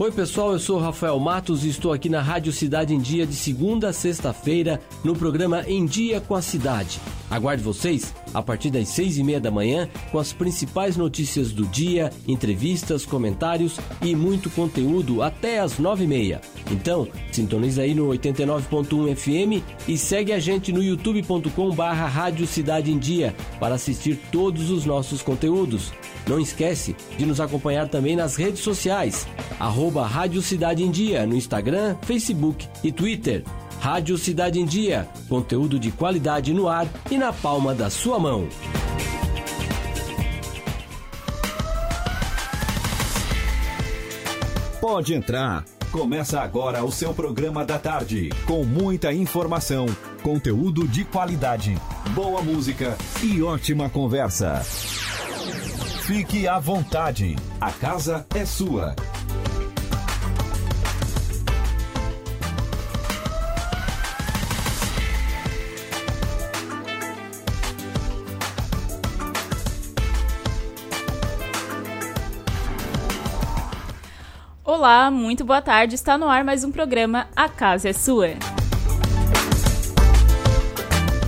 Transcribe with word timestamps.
Oi, 0.00 0.10
pessoal, 0.10 0.52
eu 0.52 0.58
sou 0.58 0.78
Rafael 0.78 1.20
Matos 1.20 1.62
e 1.62 1.68
estou 1.68 1.92
aqui 1.92 2.08
na 2.08 2.22
Rádio 2.22 2.54
Cidade 2.54 2.94
em 2.94 2.98
Dia 2.98 3.26
de 3.26 3.34
segunda 3.34 3.90
a 3.90 3.92
sexta-feira 3.92 4.80
no 5.04 5.14
programa 5.14 5.62
Em 5.68 5.84
Dia 5.84 6.22
com 6.22 6.34
a 6.34 6.40
Cidade. 6.40 6.98
Aguarde 7.30 7.62
vocês 7.62 8.14
a 8.32 8.42
partir 8.42 8.70
das 8.70 8.88
seis 8.88 9.18
e 9.18 9.22
meia 9.22 9.40
da 9.40 9.50
manhã 9.50 9.88
com 10.10 10.18
as 10.18 10.32
principais 10.32 10.96
notícias 10.96 11.52
do 11.52 11.66
dia, 11.66 12.10
entrevistas, 12.26 13.04
comentários 13.04 13.78
e 14.02 14.14
muito 14.14 14.50
conteúdo 14.50 15.22
até 15.22 15.60
as 15.60 15.78
nove 15.78 16.04
e 16.04 16.06
meia. 16.06 16.40
Então, 16.70 17.08
sintoniza 17.32 17.82
aí 17.82 17.94
no 17.94 18.08
89.1 18.08 19.16
FM 19.16 19.64
e 19.88 19.98
segue 19.98 20.32
a 20.32 20.38
gente 20.38 20.72
no 20.72 20.82
youtube.com 20.82 21.70
barra 21.74 22.06
Rádio 22.06 22.46
Cidade 22.46 22.92
em 22.92 22.98
Dia 22.98 23.34
para 23.58 23.74
assistir 23.74 24.18
todos 24.30 24.70
os 24.70 24.84
nossos 24.84 25.22
conteúdos. 25.22 25.92
Não 26.26 26.38
esquece 26.38 26.94
de 27.18 27.26
nos 27.26 27.40
acompanhar 27.40 27.88
também 27.88 28.14
nas 28.14 28.36
redes 28.36 28.60
sociais, 28.60 29.26
arroba 29.58 30.06
Rádio 30.06 30.42
Cidade 30.42 30.84
em 30.84 30.90
Dia, 30.90 31.26
no 31.26 31.34
Instagram, 31.34 31.96
Facebook 32.02 32.68
e 32.84 32.92
Twitter. 32.92 33.42
Rádio 33.80 34.18
Cidade 34.18 34.60
em 34.60 34.66
Dia, 34.66 35.08
conteúdo 35.26 35.78
de 35.78 35.90
qualidade 35.90 36.52
no 36.52 36.68
ar 36.68 36.86
e 37.10 37.16
na 37.16 37.32
palma 37.32 37.74
da 37.74 37.88
sua 37.88 38.18
mão. 38.18 38.46
Pode 44.82 45.14
entrar. 45.14 45.64
Começa 45.90 46.40
agora 46.40 46.84
o 46.84 46.92
seu 46.92 47.14
programa 47.14 47.64
da 47.64 47.78
tarde, 47.78 48.28
com 48.46 48.64
muita 48.64 49.14
informação, 49.14 49.86
conteúdo 50.22 50.86
de 50.86 51.02
qualidade, 51.04 51.76
boa 52.14 52.42
música 52.42 52.96
e 53.22 53.42
ótima 53.42 53.88
conversa. 53.88 54.62
Fique 56.02 56.46
à 56.46 56.58
vontade. 56.58 57.34
A 57.58 57.72
casa 57.72 58.26
é 58.34 58.44
sua. 58.44 58.94
Olá, 74.80 75.10
muito 75.10 75.44
boa 75.44 75.60
tarde. 75.60 75.94
Está 75.94 76.16
no 76.16 76.26
ar 76.26 76.42
mais 76.42 76.64
um 76.64 76.72
programa 76.72 77.28
A 77.36 77.50
Casa 77.50 77.90
é 77.90 77.92
Sua. 77.92 78.28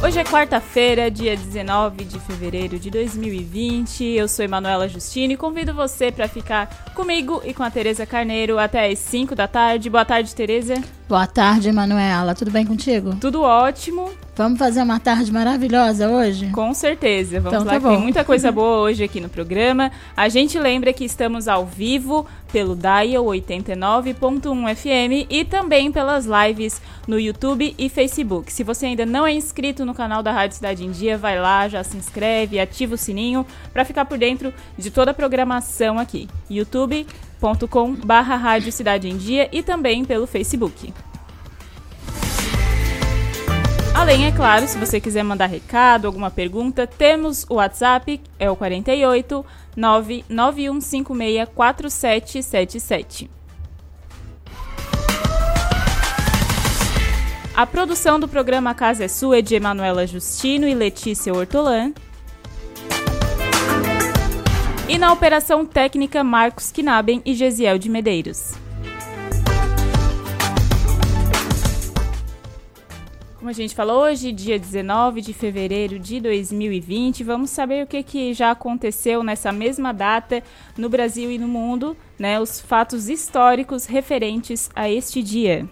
Hoje 0.03 0.19
é 0.19 0.25
quarta-feira, 0.25 1.11
dia 1.11 1.37
19 1.37 2.03
de 2.03 2.19
fevereiro 2.19 2.79
de 2.79 2.91
2020. 2.91 4.05
Eu 4.05 4.27
sou 4.27 4.43
Emanuela 4.43 4.89
Justino 4.89 5.35
e 5.35 5.37
convido 5.37 5.75
você 5.75 6.11
para 6.11 6.27
ficar 6.29 6.93
comigo 6.95 7.43
e 7.45 7.53
com 7.53 7.63
a 7.63 7.71
Tereza 7.71 8.07
Carneiro 8.07 8.59
até 8.59 8.91
as 8.91 8.99
5 9.01 9.35
da 9.35 9.47
tarde. 9.47 9.91
Boa 9.91 10.07
tarde, 10.07 10.35
Tereza. 10.35 10.77
Boa 11.13 11.27
tarde, 11.27 11.69
Emanuela. 11.69 12.35
Tudo 12.35 12.51
bem 12.51 12.65
contigo? 12.65 13.15
Tudo 13.17 13.43
ótimo. 13.43 14.11
Vamos 14.35 14.59
fazer 14.59 14.81
uma 14.81 14.99
tarde 14.99 15.31
maravilhosa 15.31 16.09
hoje? 16.09 16.49
Com 16.53 16.73
certeza. 16.73 17.39
Vamos 17.39 17.61
então, 17.61 17.67
lá, 17.67 17.79
tá 17.79 17.87
tem 17.87 17.99
muita 17.99 18.25
coisa 18.25 18.49
boa 18.51 18.79
hoje 18.79 19.05
aqui 19.05 19.21
no 19.21 19.29
programa. 19.29 19.93
A 20.17 20.31
gente 20.31 20.59
lembra 20.59 20.91
que 20.91 21.05
estamos 21.05 21.49
ao 21.49 21.67
vivo 21.67 22.27
pelo 22.51 22.75
Dial 22.75 23.27
89.1 23.27 24.75
FM 24.75 25.27
e 25.29 25.45
também 25.45 25.93
pelas 25.93 26.25
lives 26.25 26.81
no 27.07 27.21
YouTube 27.21 27.75
e 27.77 27.91
Facebook. 27.91 28.51
Se 28.51 28.65
você 28.65 28.87
ainda 28.87 29.05
não 29.05 29.27
é 29.27 29.35
inscrito 29.35 29.85
no 29.85 29.93
canal 29.93 30.23
da 30.23 30.33
Rádio 30.33 30.57
Cidade 30.57 30.83
em 30.83 30.93
Dia, 30.93 31.19
vai 31.19 31.39
lá, 31.39 31.69
já 31.69 31.85
se 31.85 31.95
inscreve, 31.95 32.59
ativa 32.59 32.95
o 32.95 32.97
sininho 32.97 33.45
para 33.71 33.85
ficar 33.85 34.07
por 34.07 34.17
dentro 34.17 34.51
de 34.79 34.91
toda 34.91 35.11
a 35.11 35.15
programação 35.15 35.99
aqui. 35.99 36.27
YouTube 36.49 37.07
facebook.com 37.43 37.95
barra 37.95 38.37
Rádio 38.37 38.71
Cidade 38.71 39.09
em 39.09 39.17
Dia 39.17 39.49
e 39.51 39.63
também 39.63 40.05
pelo 40.05 40.29
Facebook. 40.29 40.95
Além, 43.93 44.27
é 44.27 44.33
claro, 44.33 44.67
se 44.67 44.79
você 44.79 45.01
quiser 45.01 45.23
mandar 45.23 45.47
recado, 45.47 46.07
alguma 46.07 46.31
pergunta, 46.31 46.87
temos 46.87 47.45
o 47.51 47.55
WhatsApp, 47.55 48.21
é 48.39 48.51
o 48.51 48.57
48 48.57 49.45
99156 49.77 51.49
4777. 51.55 53.31
A 57.55 57.67
produção 57.67 58.19
do 58.19 58.27
programa 58.27 58.75
Casa 58.75 59.05
é 59.05 59.09
Sua 59.09 59.41
é 59.41 59.43
de 59.43 59.55
Emanuela 59.55 60.07
Justino 60.07 60.67
e 60.67 60.75
Letícia 60.75 61.35
Hortolã. 61.35 61.93
E 64.93 64.99
na 64.99 65.11
operação 65.11 65.65
técnica, 65.65 66.23
Marcos 66.23 66.71
Knaben 66.71 67.23
e 67.25 67.33
Gesiel 67.33 67.79
de 67.79 67.89
Medeiros. 67.89 68.53
Como 73.39 73.49
a 73.49 73.55
gente 73.55 73.75
falou 73.75 74.03
hoje, 74.03 74.33
dia 74.33 74.59
19 74.59 75.23
de 75.23 75.33
fevereiro 75.33 75.99
de 75.99 76.21
2020, 76.21 77.25
vamos 77.25 77.49
saber 77.49 77.83
o 77.83 77.87
que, 77.87 78.03
que 78.03 78.35
já 78.35 78.51
aconteceu 78.51 79.23
nessa 79.23 79.51
mesma 79.51 79.95
data 79.95 80.43
no 80.77 80.91
Brasil 80.91 81.31
e 81.31 81.39
no 81.39 81.49
mundo, 81.49 81.97
né? 82.19 82.39
Os 82.39 82.61
fatos 82.61 83.09
históricos 83.09 83.87
referentes 83.87 84.71
a 84.75 84.91
este 84.91 85.23
dia. 85.23 85.67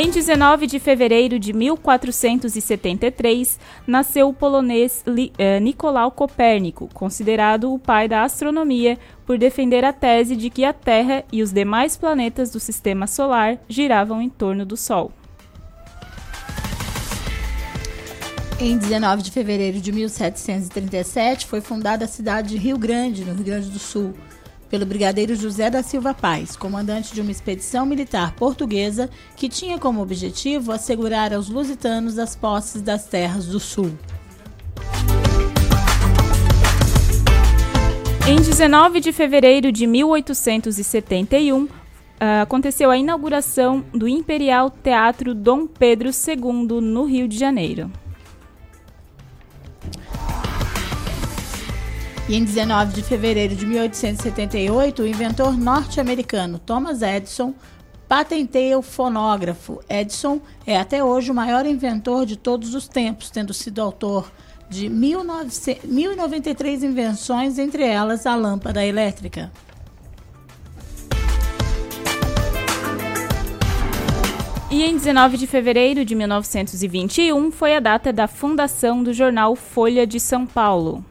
Em 0.00 0.12
19 0.12 0.68
de 0.68 0.78
fevereiro 0.78 1.40
de 1.40 1.52
1473, 1.52 3.58
nasceu 3.84 4.28
o 4.28 4.32
polonês 4.32 5.02
eh, 5.36 5.58
Nicolau 5.58 6.12
Copérnico, 6.12 6.88
considerado 6.94 7.74
o 7.74 7.80
pai 7.80 8.06
da 8.06 8.22
astronomia 8.22 8.96
por 9.26 9.36
defender 9.36 9.84
a 9.84 9.92
tese 9.92 10.36
de 10.36 10.50
que 10.50 10.64
a 10.64 10.72
Terra 10.72 11.24
e 11.32 11.42
os 11.42 11.50
demais 11.50 11.96
planetas 11.96 12.52
do 12.52 12.60
sistema 12.60 13.08
solar 13.08 13.58
giravam 13.68 14.22
em 14.22 14.28
torno 14.28 14.64
do 14.64 14.76
Sol. 14.76 15.10
Em 18.60 18.78
19 18.78 19.22
de 19.22 19.32
fevereiro 19.32 19.80
de 19.80 19.90
1737, 19.90 21.44
foi 21.44 21.60
fundada 21.60 22.04
a 22.04 22.08
cidade 22.08 22.50
de 22.50 22.56
Rio 22.56 22.78
Grande, 22.78 23.24
no 23.24 23.34
Rio 23.34 23.44
Grande 23.44 23.68
do 23.68 23.80
Sul 23.80 24.14
pelo 24.70 24.86
brigadeiro 24.86 25.34
José 25.34 25.70
da 25.70 25.82
Silva 25.82 26.14
Paz, 26.14 26.56
comandante 26.56 27.14
de 27.14 27.20
uma 27.20 27.30
expedição 27.30 27.86
militar 27.86 28.34
portuguesa 28.34 29.08
que 29.36 29.48
tinha 29.48 29.78
como 29.78 30.02
objetivo 30.02 30.72
assegurar 30.72 31.32
aos 31.32 31.48
lusitanos 31.48 32.18
as 32.18 32.36
posses 32.36 32.82
das 32.82 33.06
terras 33.06 33.46
do 33.46 33.58
sul. 33.58 33.90
Em 38.26 38.36
19 38.36 39.00
de 39.00 39.10
fevereiro 39.10 39.72
de 39.72 39.86
1871, 39.86 41.66
ah, 42.20 42.42
aconteceu 42.42 42.90
a 42.90 42.98
inauguração 42.98 43.84
do 43.92 44.06
Imperial 44.06 44.70
Teatro 44.70 45.34
Dom 45.34 45.66
Pedro 45.66 46.10
II, 46.10 46.80
no 46.80 47.04
Rio 47.04 47.26
de 47.26 47.38
Janeiro. 47.38 47.90
E 52.28 52.36
em 52.36 52.44
19 52.44 52.92
de 52.92 53.02
fevereiro 53.02 53.56
de 53.56 53.64
1878, 53.64 55.02
o 55.02 55.06
inventor 55.06 55.56
norte-americano 55.56 56.58
Thomas 56.58 57.00
Edison 57.00 57.54
patenteia 58.06 58.78
o 58.78 58.82
fonógrafo. 58.82 59.80
Edison 59.88 60.38
é 60.66 60.76
até 60.78 61.02
hoje 61.02 61.30
o 61.30 61.34
maior 61.34 61.64
inventor 61.64 62.26
de 62.26 62.36
todos 62.36 62.74
os 62.74 62.86
tempos, 62.86 63.30
tendo 63.30 63.54
sido 63.54 63.80
autor 63.80 64.30
de 64.68 64.90
1093 64.90 66.82
invenções, 66.82 67.58
entre 67.58 67.82
elas 67.82 68.26
a 68.26 68.34
lâmpada 68.34 68.84
elétrica. 68.84 69.50
E 74.70 74.84
em 74.84 74.92
19 74.92 75.38
de 75.38 75.46
fevereiro 75.46 76.04
de 76.04 76.14
1921 76.14 77.50
foi 77.50 77.74
a 77.74 77.80
data 77.80 78.12
da 78.12 78.28
fundação 78.28 79.02
do 79.02 79.14
jornal 79.14 79.56
Folha 79.56 80.06
de 80.06 80.20
São 80.20 80.44
Paulo. 80.44 81.02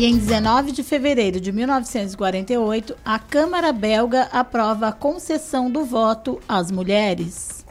E 0.00 0.06
em 0.06 0.16
19 0.16 0.72
de 0.72 0.82
fevereiro 0.82 1.38
de 1.38 1.52
1948, 1.52 2.96
a 3.04 3.18
Câmara 3.18 3.70
belga 3.70 4.30
aprova 4.32 4.88
a 4.88 4.92
concessão 4.92 5.70
do 5.70 5.84
voto 5.84 6.40
às 6.48 6.70
mulheres. 6.70 7.66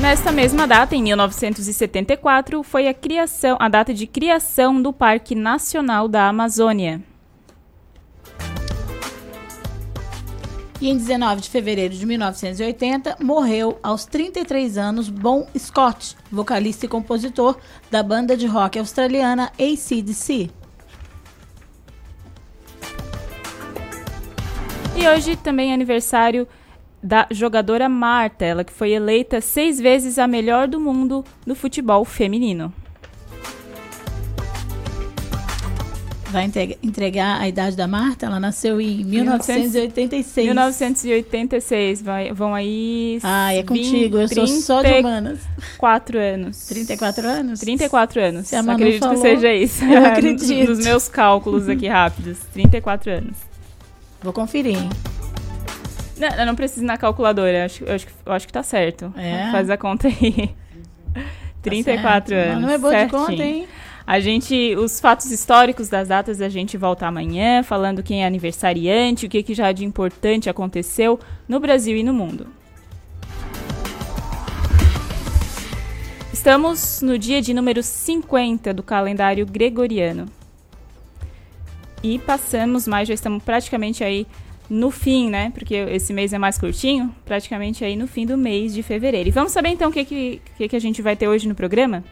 Nesta 0.00 0.30
mesma 0.30 0.68
data, 0.68 0.94
em 0.94 1.02
1974, 1.02 2.62
foi 2.62 2.86
a 2.86 2.94
criação, 2.94 3.56
a 3.58 3.68
data 3.68 3.92
de 3.92 4.06
criação 4.06 4.80
do 4.80 4.92
Parque 4.92 5.34
Nacional 5.34 6.06
da 6.06 6.28
Amazônia. 6.28 7.09
E 10.80 10.88
em 10.88 10.96
19 10.96 11.42
de 11.42 11.50
fevereiro 11.50 11.94
de 11.94 12.06
1980, 12.06 13.18
morreu 13.20 13.78
aos 13.82 14.06
33 14.06 14.78
anos 14.78 15.10
Bon 15.10 15.46
Scott, 15.58 16.16
vocalista 16.32 16.86
e 16.86 16.88
compositor 16.88 17.58
da 17.90 18.02
banda 18.02 18.34
de 18.34 18.46
rock 18.46 18.78
australiana 18.78 19.52
ACDC. 19.58 20.50
E 24.96 25.06
hoje 25.06 25.36
também 25.36 25.70
é 25.70 25.74
aniversário 25.74 26.48
da 27.02 27.26
jogadora 27.30 27.86
Marta, 27.86 28.46
ela 28.46 28.64
que 28.64 28.72
foi 28.72 28.92
eleita 28.92 29.40
seis 29.42 29.78
vezes 29.78 30.18
a 30.18 30.26
melhor 30.26 30.66
do 30.66 30.80
mundo 30.80 31.22
no 31.44 31.54
futebol 31.54 32.06
feminino. 32.06 32.72
Vai 36.30 36.48
entregar 36.82 37.40
a 37.40 37.48
idade 37.48 37.76
da 37.76 37.88
Marta? 37.88 38.26
Ela 38.26 38.38
nasceu 38.38 38.80
em 38.80 39.04
1986. 39.04 40.46
1986. 40.46 42.02
Vai, 42.02 42.32
vão 42.32 42.54
aí. 42.54 43.18
Ah, 43.22 43.52
é 43.52 43.64
contigo. 43.64 44.18
Eu 44.18 44.28
sou 44.28 44.46
só 44.46 44.82
de 44.82 44.92
humanas. 45.00 45.40
4 45.76 46.18
anos. 46.18 46.66
34 46.68 47.28
anos? 47.28 47.60
34 47.60 48.20
anos. 48.20 48.46
Se 48.46 48.54
a 48.54 48.62
Manu 48.62 48.76
acredito 48.76 49.00
falou, 49.00 49.14
que 49.16 49.20
seja 49.20 49.52
isso. 49.52 49.84
Eu 49.84 50.06
acredito. 50.06 50.68
Nos 50.68 50.84
meus 50.84 51.08
cálculos 51.08 51.68
aqui 51.68 51.88
rápidos. 51.88 52.38
34 52.52 53.10
anos. 53.10 53.36
Vou 54.22 54.32
conferir, 54.32 54.76
hein? 54.76 54.88
Não, 56.16 56.28
eu 56.28 56.46
não 56.46 56.54
preciso 56.54 56.82
ir 56.82 56.86
na 56.86 56.96
calculadora. 56.96 57.58
Eu 57.58 57.64
acho, 57.64 57.84
eu 57.84 57.94
acho, 57.94 58.06
eu 58.26 58.32
acho 58.32 58.46
que 58.46 58.52
tá 58.52 58.62
certo. 58.62 59.12
É. 59.16 59.50
Faz 59.50 59.68
a 59.68 59.76
conta 59.76 60.06
aí. 60.06 60.54
Tá 61.12 61.22
34 61.62 62.34
certo. 62.34 62.50
anos. 62.50 62.62
Não 62.62 62.70
é 62.70 62.78
boa 62.78 62.92
certinho. 62.92 63.20
de 63.20 63.26
conta, 63.26 63.42
hein? 63.42 63.68
A 64.10 64.18
gente, 64.18 64.74
os 64.74 64.98
fatos 64.98 65.30
históricos 65.30 65.88
das 65.88 66.08
datas 66.08 66.40
a 66.40 66.48
gente 66.48 66.76
volta 66.76 67.06
amanhã, 67.06 67.62
falando 67.62 68.02
quem 68.02 68.24
é 68.24 68.26
aniversariante, 68.26 69.26
o 69.26 69.28
que, 69.28 69.40
que 69.40 69.54
já 69.54 69.70
de 69.70 69.84
importante 69.84 70.50
aconteceu 70.50 71.16
no 71.48 71.60
Brasil 71.60 71.96
e 71.96 72.02
no 72.02 72.12
mundo. 72.12 72.48
Estamos 76.32 77.00
no 77.00 77.16
dia 77.16 77.40
de 77.40 77.54
número 77.54 77.84
50 77.84 78.74
do 78.74 78.82
calendário 78.82 79.46
gregoriano. 79.46 80.26
E 82.02 82.18
passamos 82.18 82.88
mais, 82.88 83.06
já 83.06 83.14
estamos 83.14 83.44
praticamente 83.44 84.02
aí 84.02 84.26
no 84.68 84.90
fim, 84.90 85.30
né? 85.30 85.52
Porque 85.54 85.76
esse 85.76 86.12
mês 86.12 86.32
é 86.32 86.38
mais 86.38 86.58
curtinho, 86.58 87.14
praticamente 87.24 87.84
aí 87.84 87.94
no 87.94 88.08
fim 88.08 88.26
do 88.26 88.36
mês 88.36 88.74
de 88.74 88.82
fevereiro. 88.82 89.28
E 89.28 89.30
vamos 89.32 89.52
saber 89.52 89.68
então 89.68 89.88
o 89.88 89.92
que, 89.92 90.04
que, 90.04 90.68
que 90.68 90.74
a 90.74 90.80
gente 90.80 91.00
vai 91.00 91.14
ter 91.14 91.28
hoje 91.28 91.46
no 91.46 91.54
programa? 91.54 92.02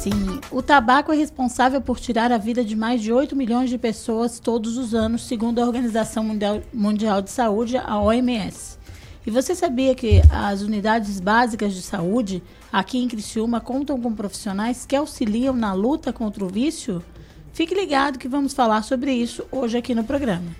Sim, 0.00 0.40
o 0.50 0.62
tabaco 0.62 1.12
é 1.12 1.14
responsável 1.14 1.78
por 1.78 2.00
tirar 2.00 2.32
a 2.32 2.38
vida 2.38 2.64
de 2.64 2.74
mais 2.74 3.02
de 3.02 3.12
8 3.12 3.36
milhões 3.36 3.68
de 3.68 3.76
pessoas 3.76 4.40
todos 4.40 4.78
os 4.78 4.94
anos, 4.94 5.26
segundo 5.26 5.58
a 5.58 5.66
Organização 5.66 6.24
Mundial, 6.72 7.20
de 7.20 7.28
Saúde, 7.28 7.76
a 7.76 8.00
OMS. 8.00 8.78
E 9.26 9.30
você 9.30 9.54
sabia 9.54 9.94
que 9.94 10.22
as 10.30 10.62
unidades 10.62 11.20
básicas 11.20 11.74
de 11.74 11.82
saúde 11.82 12.42
aqui 12.72 12.96
em 12.96 13.08
Criciúma 13.08 13.60
contam 13.60 14.00
com 14.00 14.14
profissionais 14.14 14.86
que 14.86 14.96
auxiliam 14.96 15.52
na 15.52 15.74
luta 15.74 16.14
contra 16.14 16.42
o 16.42 16.48
vício? 16.48 17.04
Fique 17.52 17.74
ligado 17.74 18.18
que 18.18 18.26
vamos 18.26 18.54
falar 18.54 18.80
sobre 18.80 19.12
isso 19.12 19.44
hoje 19.52 19.76
aqui 19.76 19.94
no 19.94 20.02
programa. 20.02 20.50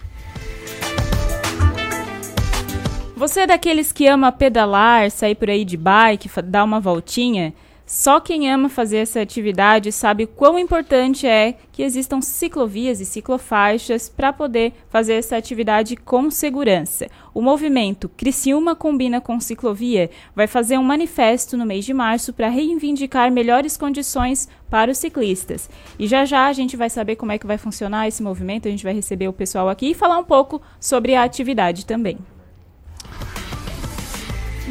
Você 3.16 3.40
é 3.40 3.46
daqueles 3.46 3.90
que 3.90 4.06
ama 4.06 4.30
pedalar, 4.30 5.10
sair 5.10 5.34
por 5.34 5.48
aí 5.48 5.64
de 5.64 5.78
bike, 5.78 6.28
dar 6.42 6.62
uma 6.62 6.78
voltinha? 6.78 7.54
Só 7.92 8.20
quem 8.20 8.48
ama 8.48 8.68
fazer 8.68 8.98
essa 8.98 9.20
atividade 9.20 9.90
sabe 9.90 10.24
quão 10.24 10.56
importante 10.56 11.26
é 11.26 11.56
que 11.72 11.82
existam 11.82 12.20
ciclovias 12.20 13.00
e 13.00 13.04
ciclofaixas 13.04 14.08
para 14.08 14.32
poder 14.32 14.74
fazer 14.88 15.14
essa 15.14 15.36
atividade 15.36 15.96
com 15.96 16.30
segurança. 16.30 17.08
O 17.34 17.42
movimento 17.42 18.08
Criciúma 18.08 18.76
Combina 18.76 19.20
com 19.20 19.40
Ciclovia 19.40 20.08
vai 20.36 20.46
fazer 20.46 20.78
um 20.78 20.84
manifesto 20.84 21.56
no 21.56 21.66
mês 21.66 21.84
de 21.84 21.92
março 21.92 22.32
para 22.32 22.48
reivindicar 22.48 23.32
melhores 23.32 23.76
condições 23.76 24.48
para 24.70 24.92
os 24.92 24.98
ciclistas. 24.98 25.68
E 25.98 26.06
já 26.06 26.24
já 26.24 26.46
a 26.46 26.52
gente 26.52 26.76
vai 26.76 26.88
saber 26.88 27.16
como 27.16 27.32
é 27.32 27.38
que 27.38 27.46
vai 27.46 27.58
funcionar 27.58 28.06
esse 28.06 28.22
movimento, 28.22 28.68
a 28.68 28.70
gente 28.70 28.84
vai 28.84 28.94
receber 28.94 29.26
o 29.26 29.32
pessoal 29.32 29.68
aqui 29.68 29.90
e 29.90 29.94
falar 29.94 30.16
um 30.16 30.24
pouco 30.24 30.62
sobre 30.78 31.16
a 31.16 31.24
atividade 31.24 31.84
também. 31.84 32.18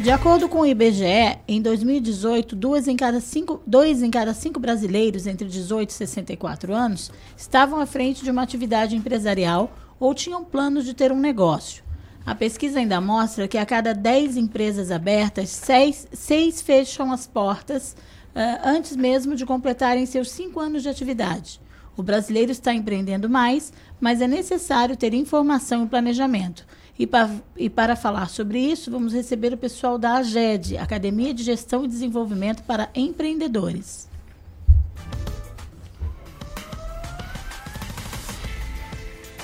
De 0.02 0.10
acordo 0.10 0.48
com 0.48 0.60
o 0.60 0.66
IBGE, 0.66 1.38
em 1.46 1.60
2018, 1.60 2.56
duas 2.56 2.88
em 2.88 2.96
cada 2.96 3.20
cinco, 3.20 3.60
dois 3.66 4.02
em 4.02 4.10
cada 4.10 4.32
cinco 4.32 4.58
brasileiros 4.58 5.26
entre 5.26 5.46
18 5.46 5.90
e 5.90 5.92
64 5.92 6.72
anos 6.72 7.12
estavam 7.36 7.78
à 7.78 7.84
frente 7.84 8.24
de 8.24 8.30
uma 8.30 8.40
atividade 8.40 8.96
empresarial 8.96 9.70
ou 9.98 10.14
tinham 10.14 10.42
planos 10.42 10.86
de 10.86 10.94
ter 10.94 11.12
um 11.12 11.20
negócio. 11.20 11.84
A 12.24 12.34
pesquisa 12.34 12.78
ainda 12.78 12.98
mostra 12.98 13.46
que 13.46 13.58
a 13.58 13.66
cada 13.66 13.92
10 13.92 14.38
empresas 14.38 14.90
abertas, 14.90 15.50
seis, 15.50 16.08
seis 16.14 16.62
fecham 16.62 17.12
as 17.12 17.26
portas 17.26 17.94
uh, 18.34 18.60
antes 18.64 18.96
mesmo 18.96 19.36
de 19.36 19.44
completarem 19.44 20.06
seus 20.06 20.30
cinco 20.30 20.60
anos 20.60 20.82
de 20.82 20.88
atividade. 20.88 21.60
O 21.94 22.02
brasileiro 22.02 22.50
está 22.50 22.72
empreendendo 22.72 23.28
mais, 23.28 23.70
mas 24.00 24.22
é 24.22 24.26
necessário 24.26 24.96
ter 24.96 25.12
informação 25.12 25.84
e 25.84 25.88
planejamento. 25.88 26.64
E, 27.00 27.06
pa, 27.06 27.30
e, 27.56 27.70
para 27.70 27.96
falar 27.96 28.28
sobre 28.28 28.58
isso, 28.58 28.90
vamos 28.90 29.14
receber 29.14 29.54
o 29.54 29.56
pessoal 29.56 29.96
da 29.96 30.16
AGED, 30.16 30.76
Academia 30.76 31.32
de 31.32 31.42
Gestão 31.42 31.82
e 31.82 31.88
Desenvolvimento 31.88 32.62
para 32.64 32.90
Empreendedores. 32.94 34.06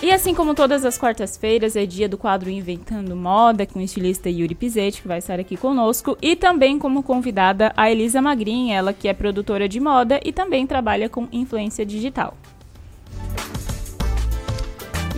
E 0.03 0.12
assim 0.12 0.35
como 0.35 0.55
todas 0.55 0.85
as 0.85 0.99
quartas-feiras, 0.99 1.76
é 1.76 1.87
dia 1.87 2.06
do 2.06 2.19
quadro 2.19 2.50
Inventando 2.50 3.17
Moda, 3.17 3.64
com 3.64 3.79
o 3.79 3.82
estilista 3.82 4.29
Yuri 4.29 4.55
Pizetti, 4.55 5.00
que 5.00 5.09
vai 5.09 5.17
estar 5.17 5.41
aqui 5.41 5.56
conosco, 5.56 6.14
e 6.20 6.37
também 6.37 6.79
como 6.79 7.02
convidada 7.02 7.73
a 7.75 7.91
Elisa 7.91 8.20
Magrin, 8.20 8.73
ela 8.73 8.93
que 8.93 9.09
é 9.09 9.14
produtora 9.14 9.67
de 9.67 9.81
moda 9.81 10.20
e 10.23 10.31
também 10.31 10.67
trabalha 10.67 11.09
com 11.09 11.26
influência 11.32 11.87
digital. 11.87 12.37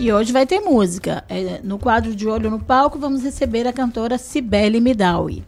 E 0.00 0.12
hoje 0.12 0.32
vai 0.32 0.46
ter 0.46 0.60
música. 0.60 1.24
É, 1.28 1.60
no 1.64 1.76
quadro 1.76 2.14
de 2.14 2.28
Olho 2.28 2.48
no 2.48 2.60
Palco, 2.60 3.00
vamos 3.00 3.24
receber 3.24 3.66
a 3.66 3.72
cantora 3.72 4.16
Cibele 4.16 4.80
Midawi. 4.80 5.42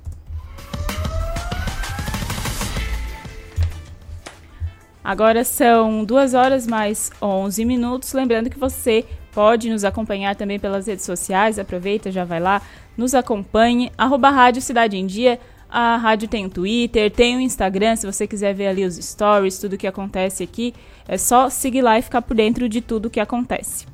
Agora 5.04 5.44
são 5.44 6.04
2 6.04 6.34
horas 6.34 6.66
mais 6.66 7.12
11 7.22 7.64
minutos. 7.64 8.12
Lembrando 8.12 8.50
que 8.50 8.58
você 8.58 9.06
pode 9.30 9.70
nos 9.70 9.84
acompanhar 9.84 10.34
também 10.34 10.58
pelas 10.58 10.88
redes 10.88 11.04
sociais. 11.04 11.56
Aproveita, 11.56 12.10
já 12.10 12.24
vai 12.24 12.40
lá, 12.40 12.60
nos 12.96 13.14
acompanhe. 13.14 13.92
Arroba 13.96 14.30
Rádio 14.30 14.60
Cidade 14.60 14.96
em 14.96 15.06
Dia. 15.06 15.38
A 15.68 15.96
rádio 15.96 16.26
tem 16.26 16.44
o 16.44 16.50
Twitter, 16.50 17.08
tem 17.08 17.36
o 17.36 17.40
Instagram, 17.40 17.94
se 17.94 18.04
você 18.04 18.26
quiser 18.26 18.52
ver 18.52 18.66
ali 18.66 18.84
os 18.84 18.96
stories, 18.96 19.60
tudo 19.60 19.78
que 19.78 19.86
acontece 19.86 20.42
aqui. 20.42 20.74
É 21.06 21.16
só 21.16 21.48
seguir 21.48 21.82
lá 21.82 21.96
e 21.96 22.02
ficar 22.02 22.22
por 22.22 22.34
dentro 22.34 22.68
de 22.68 22.80
tudo 22.80 23.08
que 23.08 23.20
acontece. 23.20 23.89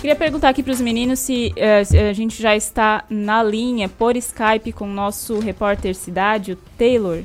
Queria 0.00 0.16
perguntar 0.16 0.48
aqui 0.48 0.62
para 0.62 0.72
os 0.72 0.80
meninos 0.80 1.18
se, 1.18 1.52
uh, 1.52 1.84
se, 1.84 1.98
a 1.98 2.14
gente 2.14 2.40
já 2.40 2.56
está 2.56 3.04
na 3.10 3.42
linha 3.42 3.86
por 3.86 4.16
Skype 4.16 4.72
com 4.72 4.86
o 4.86 4.92
nosso 4.92 5.38
repórter 5.38 5.94
cidade, 5.94 6.52
o 6.52 6.56
Taylor. 6.78 7.22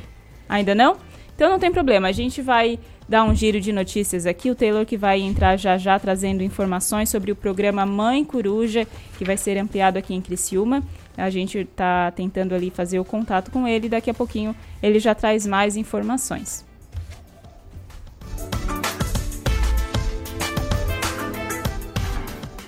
Ainda 0.50 0.76
não? 0.76 0.98
Então 1.34 1.50
não 1.50 1.58
tem 1.58 1.72
problema, 1.72 2.10
a 2.10 2.12
gente 2.12 2.42
vai 2.42 2.78
dar 3.08 3.24
um 3.24 3.34
giro 3.34 3.62
de 3.62 3.72
notícias 3.72 4.26
aqui. 4.26 4.52
O 4.52 4.56
Taylor 4.56 4.86
que 4.86 4.98
vai 4.98 5.22
entrar 5.22 5.56
já 5.56 5.78
já 5.78 5.98
trazendo 5.98 6.44
informações 6.44 7.08
sobre 7.10 7.32
o 7.32 7.36
programa 7.36 7.86
Mãe 7.86 8.26
Coruja, 8.26 8.86
que 9.18 9.24
vai 9.24 9.38
ser 9.38 9.58
ampliado 9.58 9.98
aqui 9.98 10.14
em 10.14 10.20
Criciúma. 10.20 10.84
A 11.16 11.30
gente 11.30 11.60
está 11.60 12.12
tentando 12.12 12.54
ali 12.54 12.70
fazer 12.70 13.00
o 13.00 13.06
contato 13.06 13.52
com 13.52 13.66
ele 13.66 13.88
daqui 13.88 14.10
a 14.10 14.14
pouquinho 14.14 14.54
ele 14.84 15.00
já 15.00 15.16
traz 15.16 15.48
mais 15.48 15.78
informações. 15.78 16.65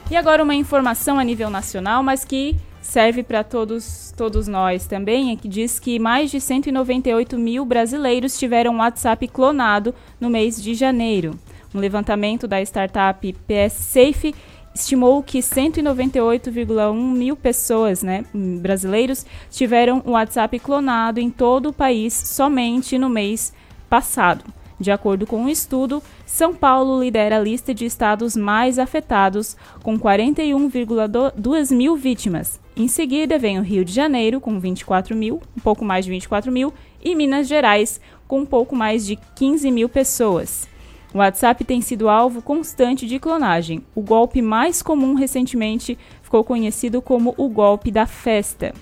E 0.10 0.16
agora 0.16 0.42
uma 0.42 0.56
informação 0.56 1.20
a 1.20 1.24
nível 1.24 1.50
nacional, 1.50 2.02
mas 2.02 2.24
que 2.24 2.56
serve 2.82 3.24
para 3.24 3.44
todos, 3.44 4.14
todos 4.16 4.48
nós 4.48 4.88
também, 4.88 5.32
é 5.32 5.36
que 5.36 5.50
diz 5.50 5.80
que 5.80 6.00
mais 6.00 6.32
de 6.32 6.40
198 6.40 7.38
mil 7.38 7.66
brasileiros 7.66 8.40
tiveram 8.40 8.78
WhatsApp 8.78 9.28
clonado 9.28 9.94
no 10.18 10.30
mês 10.30 10.64
de 10.64 10.74
janeiro. 10.74 11.38
Um 11.76 11.80
levantamento 11.80 12.48
da 12.48 12.62
startup 12.62 13.34
PS 13.34 13.74
Safe 13.74 14.34
estimou 14.74 15.22
que 15.22 15.40
198,1 15.40 16.94
mil 16.94 17.36
pessoas, 17.36 18.02
né, 18.02 18.24
brasileiros, 18.34 19.26
tiveram 19.52 20.02
um 20.06 20.12
WhatsApp 20.12 20.58
clonado 20.60 21.20
em 21.20 21.30
todo 21.30 21.70
o 21.70 21.74
país 21.74 22.14
somente 22.14 22.98
no 22.98 23.10
mês 23.10 23.54
passado. 23.90 24.46
De 24.80 24.92
acordo 24.92 25.26
com 25.26 25.38
um 25.38 25.50
estudo, 25.50 26.04
São 26.26 26.54
Paulo 26.54 27.02
lidera 27.02 27.38
a 27.38 27.42
lista 27.42 27.74
de 27.74 27.86
estados 27.86 28.36
mais 28.36 28.78
afetados, 28.78 29.58
com 29.82 30.00
41,2 30.00 31.76
mil 31.76 31.96
vítimas. 31.96 32.60
Em 32.76 32.88
seguida, 32.88 33.40
vem 33.40 33.58
o 33.58 33.64
Rio 33.64 33.84
de 33.84 33.92
Janeiro, 33.92 34.40
com 34.40 34.60
24 34.60 35.16
mil, 35.16 35.42
um 35.58 35.60
pouco 35.60 35.84
mais 35.84 36.06
de 36.06 36.12
24 36.12 36.52
mil, 36.52 36.72
e 37.04 37.16
Minas 37.16 37.48
Gerais, 37.48 38.00
com 38.28 38.42
um 38.42 38.46
pouco 38.46 38.76
mais 38.76 39.04
de 39.04 39.18
15 39.36 39.72
mil 39.72 39.90
pessoas. 39.90 40.68
O 41.12 41.18
WhatsApp 41.18 41.64
tem 41.64 41.82
sido 41.82 42.08
alvo 42.08 42.42
constante 42.42 43.08
de 43.08 43.18
clonagem. 43.18 43.82
O 43.96 44.02
golpe 44.02 44.42
mais 44.42 44.84
comum 44.84 45.16
recentemente 45.16 45.98
ficou 46.22 46.44
conhecido 46.44 47.02
como 47.02 47.34
o 47.38 47.50
golpe 47.50 47.90
da 47.90 48.06
festa. 48.06 48.74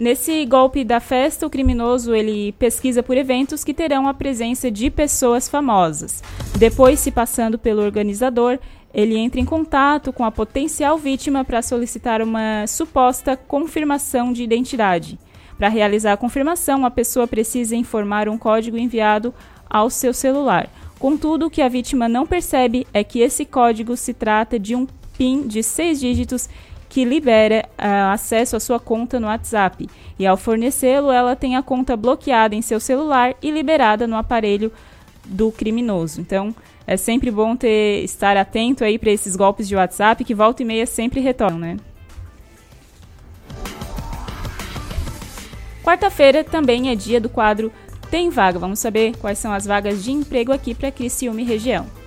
Nesse 0.00 0.46
golpe 0.46 0.82
da 0.82 0.98
festa, 0.98 1.46
o 1.46 1.50
criminoso 1.50 2.14
ele 2.14 2.52
pesquisa 2.52 3.02
por 3.02 3.18
eventos 3.18 3.62
que 3.62 3.74
terão 3.74 4.08
a 4.08 4.14
presença 4.14 4.70
de 4.70 4.88
pessoas 4.88 5.46
famosas. 5.46 6.22
Depois, 6.58 7.00
se 7.00 7.10
passando 7.10 7.58
pelo 7.58 7.82
organizador, 7.82 8.58
ele 8.94 9.18
entra 9.18 9.38
em 9.38 9.44
contato 9.44 10.10
com 10.10 10.24
a 10.24 10.30
potencial 10.30 10.96
vítima 10.96 11.44
para 11.44 11.60
solicitar 11.60 12.22
uma 12.22 12.66
suposta 12.66 13.36
confirmação 13.36 14.32
de 14.32 14.42
identidade. 14.42 15.18
Para 15.58 15.68
realizar 15.68 16.14
a 16.14 16.16
confirmação, 16.16 16.86
a 16.86 16.90
pessoa 16.90 17.26
precisa 17.26 17.76
informar 17.76 18.26
um 18.26 18.38
código 18.38 18.78
enviado 18.78 19.34
ao 19.68 19.90
seu 19.90 20.14
celular. 20.14 20.70
Contudo, 20.98 21.44
o 21.44 21.50
que 21.50 21.60
a 21.60 21.68
vítima 21.68 22.08
não 22.08 22.26
percebe 22.26 22.86
é 22.94 23.04
que 23.04 23.20
esse 23.20 23.44
código 23.44 23.94
se 23.98 24.14
trata 24.14 24.58
de 24.58 24.74
um 24.74 24.86
PIN 25.18 25.46
de 25.46 25.62
seis 25.62 26.00
dígitos 26.00 26.48
que 26.90 27.04
libera 27.04 27.66
uh, 27.78 28.12
acesso 28.12 28.56
à 28.56 28.60
sua 28.60 28.80
conta 28.80 29.20
no 29.20 29.28
WhatsApp. 29.28 29.88
E 30.18 30.26
ao 30.26 30.36
fornecê-lo, 30.36 31.12
ela 31.12 31.36
tem 31.36 31.56
a 31.56 31.62
conta 31.62 31.96
bloqueada 31.96 32.54
em 32.54 32.60
seu 32.60 32.80
celular 32.80 33.34
e 33.40 33.50
liberada 33.50 34.08
no 34.08 34.16
aparelho 34.16 34.72
do 35.24 35.52
criminoso. 35.52 36.20
Então, 36.20 36.52
é 36.84 36.96
sempre 36.96 37.30
bom 37.30 37.54
ter 37.54 38.02
estar 38.02 38.36
atento 38.36 38.82
aí 38.82 38.98
para 38.98 39.12
esses 39.12 39.36
golpes 39.36 39.68
de 39.68 39.76
WhatsApp 39.76 40.24
que 40.24 40.34
volta 40.34 40.62
e 40.62 40.66
meia 40.66 40.84
sempre 40.84 41.20
retornam, 41.20 41.60
né? 41.60 41.76
Quarta-feira 45.84 46.42
também 46.42 46.90
é 46.90 46.96
dia 46.96 47.20
do 47.20 47.28
quadro 47.28 47.72
Tem 48.10 48.30
Vaga. 48.30 48.58
Vamos 48.58 48.80
saber 48.80 49.16
quais 49.16 49.38
são 49.38 49.52
as 49.52 49.64
vagas 49.64 50.02
de 50.02 50.10
emprego 50.10 50.52
aqui 50.52 50.74
para 50.74 50.90
Criciúma 50.90 51.40
e 51.40 51.44
região. 51.44 51.99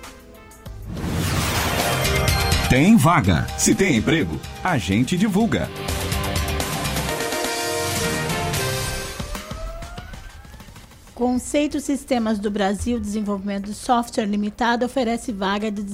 Tem 2.74 2.96
vaga. 2.96 3.46
Se 3.56 3.72
tem 3.72 3.98
emprego, 3.98 4.36
a 4.60 4.76
gente 4.76 5.16
divulga. 5.16 5.68
Conceito 11.14 11.78
Sistemas 11.78 12.40
do 12.40 12.50
Brasil 12.50 12.98
Desenvolvimento 12.98 13.66
de 13.66 13.74
Software 13.74 14.24
Limitado 14.24 14.84
oferece 14.84 15.30
vaga 15.30 15.70
de 15.70 15.84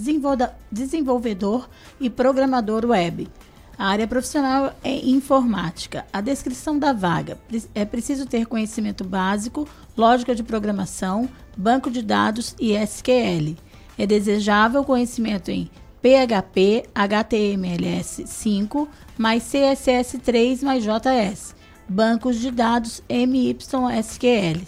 desenvolvedor 0.72 1.68
e 2.00 2.08
programador 2.08 2.86
web. 2.86 3.28
A 3.76 3.88
área 3.88 4.06
profissional 4.06 4.74
é 4.82 5.06
informática. 5.06 6.06
A 6.10 6.22
descrição 6.22 6.78
da 6.78 6.94
vaga 6.94 7.36
é 7.74 7.84
preciso 7.84 8.24
ter 8.24 8.46
conhecimento 8.46 9.04
básico, 9.04 9.68
lógica 9.94 10.34
de 10.34 10.42
programação, 10.42 11.28
banco 11.54 11.90
de 11.90 12.00
dados 12.00 12.56
e 12.58 12.72
SQL. 12.74 13.54
É 13.98 14.06
desejável 14.06 14.82
conhecimento 14.82 15.50
em 15.50 15.70
PHP, 16.02 16.84
HTML5, 16.94 18.88
mais 19.18 19.42
CSS3 19.42 20.62
mais 20.62 20.82
JS, 20.82 21.54
bancos 21.86 22.38
de 22.40 22.50
dados 22.50 23.02
MYSQL. 23.08 24.62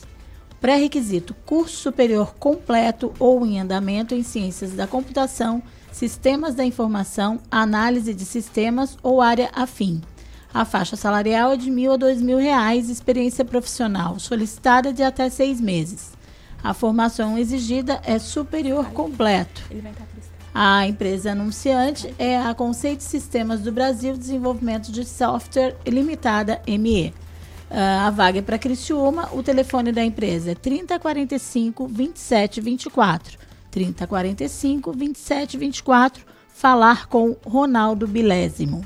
Pré-requisito: 0.60 1.34
curso 1.46 1.76
superior 1.76 2.34
completo 2.34 3.12
ou 3.18 3.46
em 3.46 3.58
andamento 3.58 4.14
em 4.14 4.22
ciências 4.22 4.72
da 4.72 4.86
computação, 4.86 5.62
sistemas 5.90 6.54
da 6.54 6.64
informação, 6.64 7.40
análise 7.50 8.12
de 8.12 8.24
sistemas 8.24 8.98
ou 9.02 9.22
área 9.22 9.50
afim. 9.54 10.02
A 10.52 10.66
faixa 10.66 10.96
salarial 10.96 11.52
é 11.52 11.56
de 11.56 11.70
mil 11.70 11.94
a 11.94 11.96
dois 11.96 12.20
mil 12.20 12.36
reais, 12.36 12.90
experiência 12.90 13.44
profissional 13.44 14.18
solicitada 14.18 14.92
de 14.92 15.02
até 15.02 15.30
seis 15.30 15.60
meses. 15.60 16.12
A 16.62 16.74
formação 16.74 17.38
exigida 17.38 18.00
é 18.04 18.18
superior 18.18 18.90
completo. 18.90 19.62
A 20.54 20.86
empresa 20.86 21.32
anunciante 21.32 22.14
é 22.18 22.36
a 22.36 22.54
Conceito 22.54 23.02
Sistemas 23.02 23.62
do 23.62 23.72
Brasil 23.72 24.14
Desenvolvimento 24.16 24.92
de 24.92 25.02
Software 25.02 25.74
Limitada 25.86 26.60
ME. 26.66 27.14
Ah, 27.70 28.08
a 28.08 28.10
vaga 28.10 28.40
é 28.40 28.42
para 28.42 28.58
Criciúma, 28.58 29.30
o 29.32 29.42
telefone 29.42 29.92
da 29.92 30.04
empresa 30.04 30.50
é 30.50 30.54
3045 30.54 31.88
2724. 31.88 33.38
3045 33.70 34.92
2724. 34.92 36.24
Falar 36.48 37.06
com 37.06 37.34
Ronaldo 37.46 38.06
Bilésimo. 38.06 38.84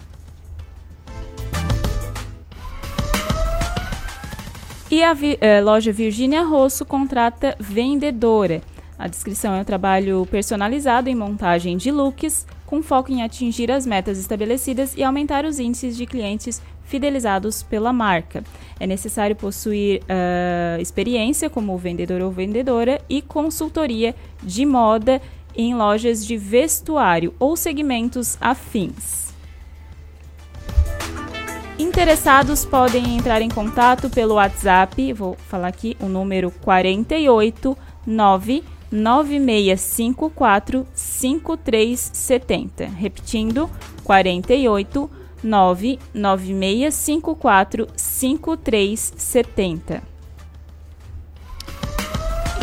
E 4.89 5.03
a 5.03 5.13
vi 5.13 5.37
eh, 5.41 5.61
loja 5.61 5.91
Virgínia 5.91 6.45
Rosso 6.45 6.85
contrata 6.85 7.57
vendedora. 7.59 8.63
A 8.99 9.09
descrição 9.09 9.55
é 9.55 9.61
um 9.61 9.65
trabalho 9.65 10.27
personalizado 10.31 11.11
em 11.11 11.15
montagem 11.15 11.77
de 11.77 11.91
looks, 11.91 12.47
com 12.65 12.83
foco 12.83 13.13
em 13.13 13.23
atingir 13.23 13.71
as 13.71 13.85
metas 13.87 14.19
estabelecidas 14.19 14.95
e 14.97 15.03
aumentar 15.03 15.45
os 15.45 15.59
índices 15.59 15.95
de 15.97 16.07
clientes 16.07 16.63
fidelizados 16.85 17.63
pela 17.63 17.93
marca. 17.93 18.43
É 18.81 18.87
necessário 18.87 19.37
possuir 19.37 20.01
uh, 20.03 20.81
experiência 20.81 21.51
como 21.51 21.77
vendedor 21.77 22.23
ou 22.23 22.31
vendedora 22.31 23.01
e 23.09 23.21
consultoria 23.21 24.15
de 24.43 24.65
moda 24.65 25.21
em 25.55 25.75
lojas 25.75 26.27
de 26.27 26.37
vestuário 26.37 27.35
ou 27.39 27.57
segmentos 27.57 28.39
afins. 28.41 29.27
Interessados 31.79 32.65
podem 32.65 33.19
entrar 33.19 33.43
em 33.43 33.51
contato 33.51 34.09
pelo 34.09 34.37
WhatsApp, 34.37 35.13
vou 35.13 35.37
falar 35.49 35.69
aqui 35.69 35.95
o 36.01 36.07
número 36.07 36.51
489 36.63 38.65
9654 38.91 40.87
5370. 40.95 42.87
Repetindo, 42.87 43.71
48 44.05 45.11
99654 45.43 47.89
5370. 47.97 50.03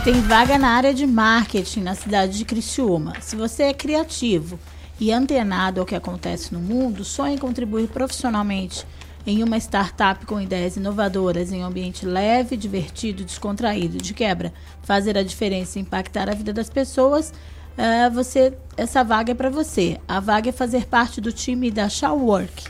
Tem 0.03 0.19
vaga 0.21 0.57
na 0.57 0.69
área 0.69 0.91
de 0.93 1.07
marketing 1.07 1.81
na 1.81 1.95
cidade 1.95 2.37
de 2.37 2.43
Criciúma. 2.43 3.13
Se 3.21 3.37
você 3.37 3.63
é 3.63 3.73
criativo 3.73 4.59
e 4.99 5.13
antenado 5.13 5.79
ao 5.79 5.85
que 5.85 5.95
acontece 5.95 6.53
no 6.53 6.59
mundo, 6.59 7.05
sonha 7.05 7.35
em 7.35 7.37
contribuir 7.37 7.87
profissionalmente 7.87 8.85
em 9.25 9.43
uma 9.43 9.57
startup 9.57 10.25
com 10.25 10.39
ideias 10.39 10.75
inovadoras, 10.75 11.51
em 11.51 11.63
um 11.63 11.65
ambiente 11.65 12.05
leve, 12.05 12.57
divertido, 12.57 13.23
descontraído, 13.23 13.97
de 13.97 14.13
quebra, 14.13 14.53
fazer 14.81 15.17
a 15.17 15.23
diferença 15.23 15.79
e 15.79 15.81
impactar 15.81 16.29
a 16.29 16.33
vida 16.33 16.51
das 16.51 16.69
pessoas, 16.69 17.31
uh, 17.77 18.13
você 18.13 18.53
essa 18.75 19.03
vaga 19.03 19.31
é 19.31 19.35
para 19.35 19.49
você. 19.49 19.99
A 20.07 20.19
vaga 20.19 20.49
é 20.49 20.51
fazer 20.51 20.85
parte 20.87 21.21
do 21.21 21.31
time 21.31 21.71
da 21.71 21.87
Shawwork. 21.87 22.65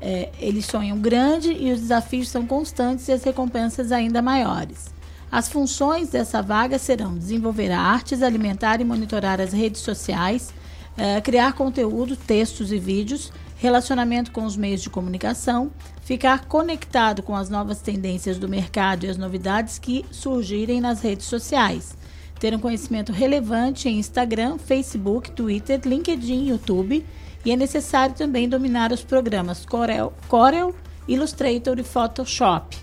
É, 0.00 0.30
eles 0.38 0.66
sonham 0.66 0.98
grande 0.98 1.52
e 1.52 1.72
os 1.72 1.80
desafios 1.80 2.28
são 2.28 2.46
constantes 2.46 3.08
e 3.08 3.12
as 3.12 3.22
recompensas 3.22 3.92
ainda 3.92 4.20
maiores. 4.20 4.92
As 5.30 5.48
funções 5.48 6.10
dessa 6.10 6.42
vaga 6.42 6.78
serão 6.78 7.16
desenvolver 7.16 7.70
artes, 7.70 8.22
alimentar 8.22 8.80
e 8.80 8.84
monitorar 8.84 9.40
as 9.40 9.52
redes 9.52 9.80
sociais, 9.80 10.52
uh, 10.92 11.22
criar 11.22 11.54
conteúdo, 11.54 12.16
textos 12.16 12.70
e 12.70 12.78
vídeos, 12.78 13.32
relacionamento 13.64 14.30
com 14.30 14.44
os 14.44 14.58
meios 14.58 14.82
de 14.82 14.90
comunicação, 14.90 15.72
ficar 16.02 16.44
conectado 16.44 17.22
com 17.22 17.34
as 17.34 17.48
novas 17.48 17.80
tendências 17.80 18.38
do 18.38 18.46
mercado 18.46 19.06
e 19.06 19.08
as 19.08 19.16
novidades 19.16 19.78
que 19.78 20.04
surgirem 20.10 20.82
nas 20.82 21.00
redes 21.00 21.24
sociais, 21.24 21.96
ter 22.38 22.54
um 22.54 22.58
conhecimento 22.58 23.10
relevante 23.10 23.88
em 23.88 23.98
Instagram, 23.98 24.58
Facebook, 24.58 25.30
Twitter, 25.30 25.80
LinkedIn, 25.82 26.48
YouTube 26.48 27.06
e 27.42 27.52
é 27.52 27.56
necessário 27.56 28.14
também 28.14 28.46
dominar 28.46 28.92
os 28.92 29.02
programas 29.02 29.64
Corel, 29.64 30.12
Corel 30.28 30.74
Illustrator 31.08 31.78
e 31.78 31.82
Photoshop. 31.82 32.76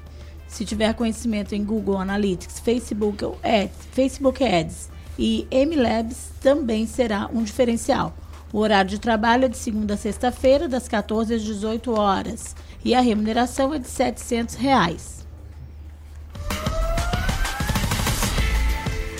Se 0.48 0.66
tiver 0.66 0.96
conhecimento 0.96 1.54
em 1.54 1.64
Google 1.64 2.00
Analytics, 2.00 2.60
Facebook 2.60 3.24
Ads, 3.44 3.88
Facebook 3.92 4.44
Ads 4.44 4.90
e 5.20 5.48
MLabs, 5.52 6.32
também 6.42 6.88
será 6.88 7.30
um 7.32 7.44
diferencial. 7.44 8.16
O 8.54 8.60
horário 8.60 8.90
de 8.90 9.00
trabalho 9.00 9.46
é 9.46 9.48
de 9.48 9.58
segunda 9.58 9.94
a 9.94 9.98
sexta-feira, 9.98 10.68
das 10.68 10.88
14 10.88 11.34
às 11.36 11.42
18 11.42 11.98
horas, 11.98 12.56
e 12.84 12.94
a 12.94 13.00
remuneração 13.00 13.74
é 13.74 13.80
de 13.80 13.88
700 13.88 14.56
reais. 14.56 15.26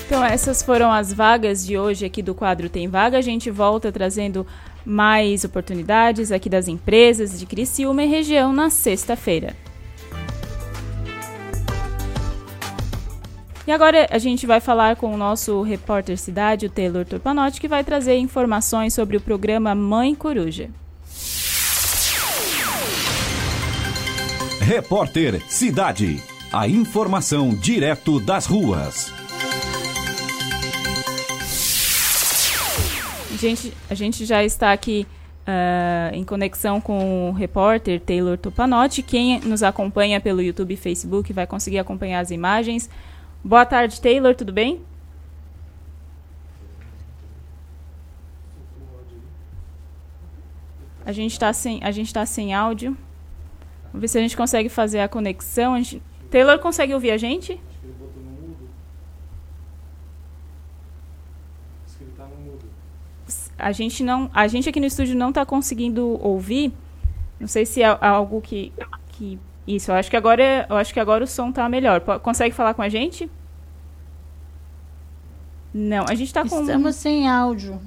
Então 0.06 0.26
essas 0.26 0.62
foram 0.62 0.92
as 0.92 1.14
vagas 1.14 1.66
de 1.66 1.78
hoje 1.78 2.06
aqui 2.06 2.22
do 2.22 2.36
quadro 2.36 2.68
Tem 2.68 2.90
Vaga. 2.90 3.18
A 3.18 3.22
gente 3.22 3.50
volta 3.50 3.94
trazendo 3.94 4.46
mais 4.86 5.46
oportunidades 5.46 6.34
aqui 6.34 6.50
das 6.50 6.68
empresas 6.68 7.40
de 7.40 7.46
Criciúma 7.46 8.04
e 8.04 8.08
região 8.08 8.52
na 8.52 8.70
sexta-feira. 8.70 9.56
E 13.68 13.72
agora 13.72 14.08
a 14.10 14.18
gente 14.18 14.48
vai 14.48 14.60
falar 14.60 14.96
com 14.96 15.14
o 15.14 15.18
nosso 15.18 15.62
repórter 15.62 16.18
cidade, 16.18 16.66
o 16.66 16.70
Taylor 16.70 17.06
Turpanotti, 17.06 17.62
que 17.62 17.68
vai 17.68 17.84
trazer 17.84 18.18
informações 18.18 18.94
sobre 18.94 19.18
o 19.18 19.22
programa 19.22 19.76
Mãe 19.76 20.16
Coruja. 20.16 20.70
Repórter 24.60 25.42
Cidade. 25.48 26.24
A 26.52 26.68
informação 26.68 27.50
direto 27.50 28.20
das 28.20 28.46
ruas. 28.46 29.14
Gente, 33.38 33.74
a 33.90 33.94
gente 33.94 34.26
já 34.26 34.44
está 34.44 34.72
aqui 34.72 35.06
uh, 35.42 36.16
em 36.16 36.24
conexão 36.24 36.82
com 36.82 37.30
o 37.30 37.32
repórter 37.32 38.00
Taylor 38.00 38.38
Topanotti. 38.38 39.02
Quem 39.02 39.40
nos 39.42 39.64
acompanha 39.64 40.20
pelo 40.20 40.42
YouTube 40.42 40.74
e 40.74 40.78
Facebook 40.78 41.32
vai 41.32 41.46
conseguir 41.46 41.80
acompanhar 41.80 42.20
as 42.20 42.32
imagens. 42.32 42.90
Boa 43.44 43.66
tarde, 43.66 44.00
Taylor, 44.00 44.36
tudo 44.36 44.54
bem? 44.54 44.84
A 51.04 51.12
gente 51.12 51.32
está 51.32 51.52
sem, 51.52 51.84
a 51.84 51.90
gente 51.90 52.14
tá 52.14 52.24
sem 52.24 52.54
áudio. 52.54 52.96
Vamos 53.86 54.02
ver 54.02 54.08
se 54.08 54.18
a 54.20 54.22
gente 54.22 54.38
consegue 54.38 54.70
fazer 54.70 55.00
a 55.00 55.08
conexão. 55.08 55.74
A 55.74 55.78
gente... 55.80 56.02
Taylor 56.30 56.60
consegue 56.60 56.94
ouvir 56.94 57.12
a 57.12 57.18
gente? 57.18 57.60
a 63.58 63.72
gente 63.72 64.04
não, 64.04 64.30
a 64.34 64.48
gente 64.48 64.68
aqui 64.68 64.80
no 64.80 64.88
estúdio 64.88 65.16
não 65.16 65.30
está 65.30 65.46
conseguindo 65.46 66.20
ouvir. 66.24 66.74
Não 67.40 67.48
sei 67.48 67.66
se 67.66 67.82
é 67.82 67.98
algo 68.02 68.42
que, 68.42 68.72
que 69.10 69.40
isso. 69.68 69.92
Eu 69.92 69.96
acho 69.96 70.10
que 70.10 70.18
agora, 70.18 70.66
eu 70.70 70.76
acho 70.76 70.94
que 70.94 71.00
agora 71.00 71.24
o 71.24 71.28
som 71.28 71.50
está 71.50 71.68
melhor. 71.70 72.02
Consegue 72.20 72.54
falar 72.54 72.74
com 72.74 72.82
a 72.82 72.90
gente? 72.90 73.30
Não, 75.74 76.06
a 76.08 76.16
gente 76.16 76.28
está 76.28 76.48
com. 76.48 76.62
Estamos 76.62 76.96
sem 76.96 77.30
áudio. 77.30 77.80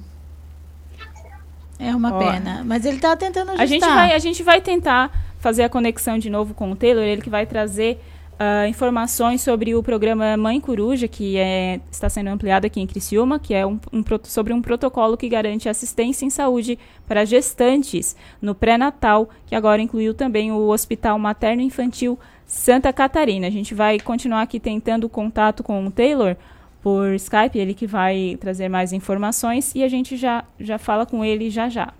É 1.77 1.95
uma 1.95 2.13
Ó, 2.13 2.19
pena. 2.19 2.63
Mas 2.65 2.85
ele 2.85 2.95
está 2.95 3.15
tentando 3.15 3.51
ajustar. 3.51 3.63
A 3.63 3.65
gente 3.65 3.85
vai, 3.85 4.13
a 4.13 4.19
gente 4.19 4.43
vai 4.43 4.61
tentar 4.61 5.11
fazer 5.39 5.63
a 5.63 5.69
conexão 5.69 6.17
de 6.17 6.29
novo 6.29 6.53
com 6.53 6.71
o 6.71 6.75
Taylor. 6.75 7.03
Ele 7.03 7.21
que 7.21 7.29
vai 7.29 7.45
trazer 7.45 8.01
uh, 8.39 8.67
informações 8.67 9.41
sobre 9.41 9.75
o 9.75 9.83
programa 9.83 10.35
Mãe 10.37 10.59
Coruja, 10.59 11.07
que 11.07 11.37
é, 11.37 11.79
está 11.91 12.09
sendo 12.09 12.27
ampliado 12.27 12.65
aqui 12.65 12.79
em 12.79 12.87
Criciúma, 12.87 13.39
que 13.39 13.53
é 13.53 13.65
um, 13.65 13.79
um, 13.91 14.03
sobre 14.23 14.53
um 14.53 14.61
protocolo 14.61 15.17
que 15.17 15.27
garante 15.29 15.69
assistência 15.69 16.25
em 16.25 16.29
saúde 16.29 16.77
para 17.07 17.25
gestantes 17.25 18.15
no 18.41 18.53
pré-natal, 18.53 19.29
que 19.45 19.55
agora 19.55 19.81
incluiu 19.81 20.13
também 20.13 20.51
o 20.51 20.69
Hospital 20.69 21.17
Materno 21.17 21.61
Infantil 21.61 22.19
Santa 22.45 22.93
Catarina. 22.93 23.47
A 23.47 23.51
gente 23.51 23.73
vai 23.73 23.99
continuar 23.99 24.41
aqui 24.41 24.59
tentando 24.59 25.09
contato 25.09 25.63
com 25.63 25.85
o 25.85 25.91
Taylor 25.91 26.35
por 26.81 27.13
Skype, 27.15 27.57
ele 27.57 27.73
que 27.73 27.87
vai 27.87 28.37
trazer 28.39 28.69
mais 28.69 28.93
informações 28.93 29.73
e 29.73 29.83
a 29.83 29.87
gente 29.87 30.15
já, 30.15 30.43
já 30.59 30.77
fala 30.77 31.05
com 31.05 31.25
ele 31.25 31.49
já 31.49 31.67
já. 31.67 31.91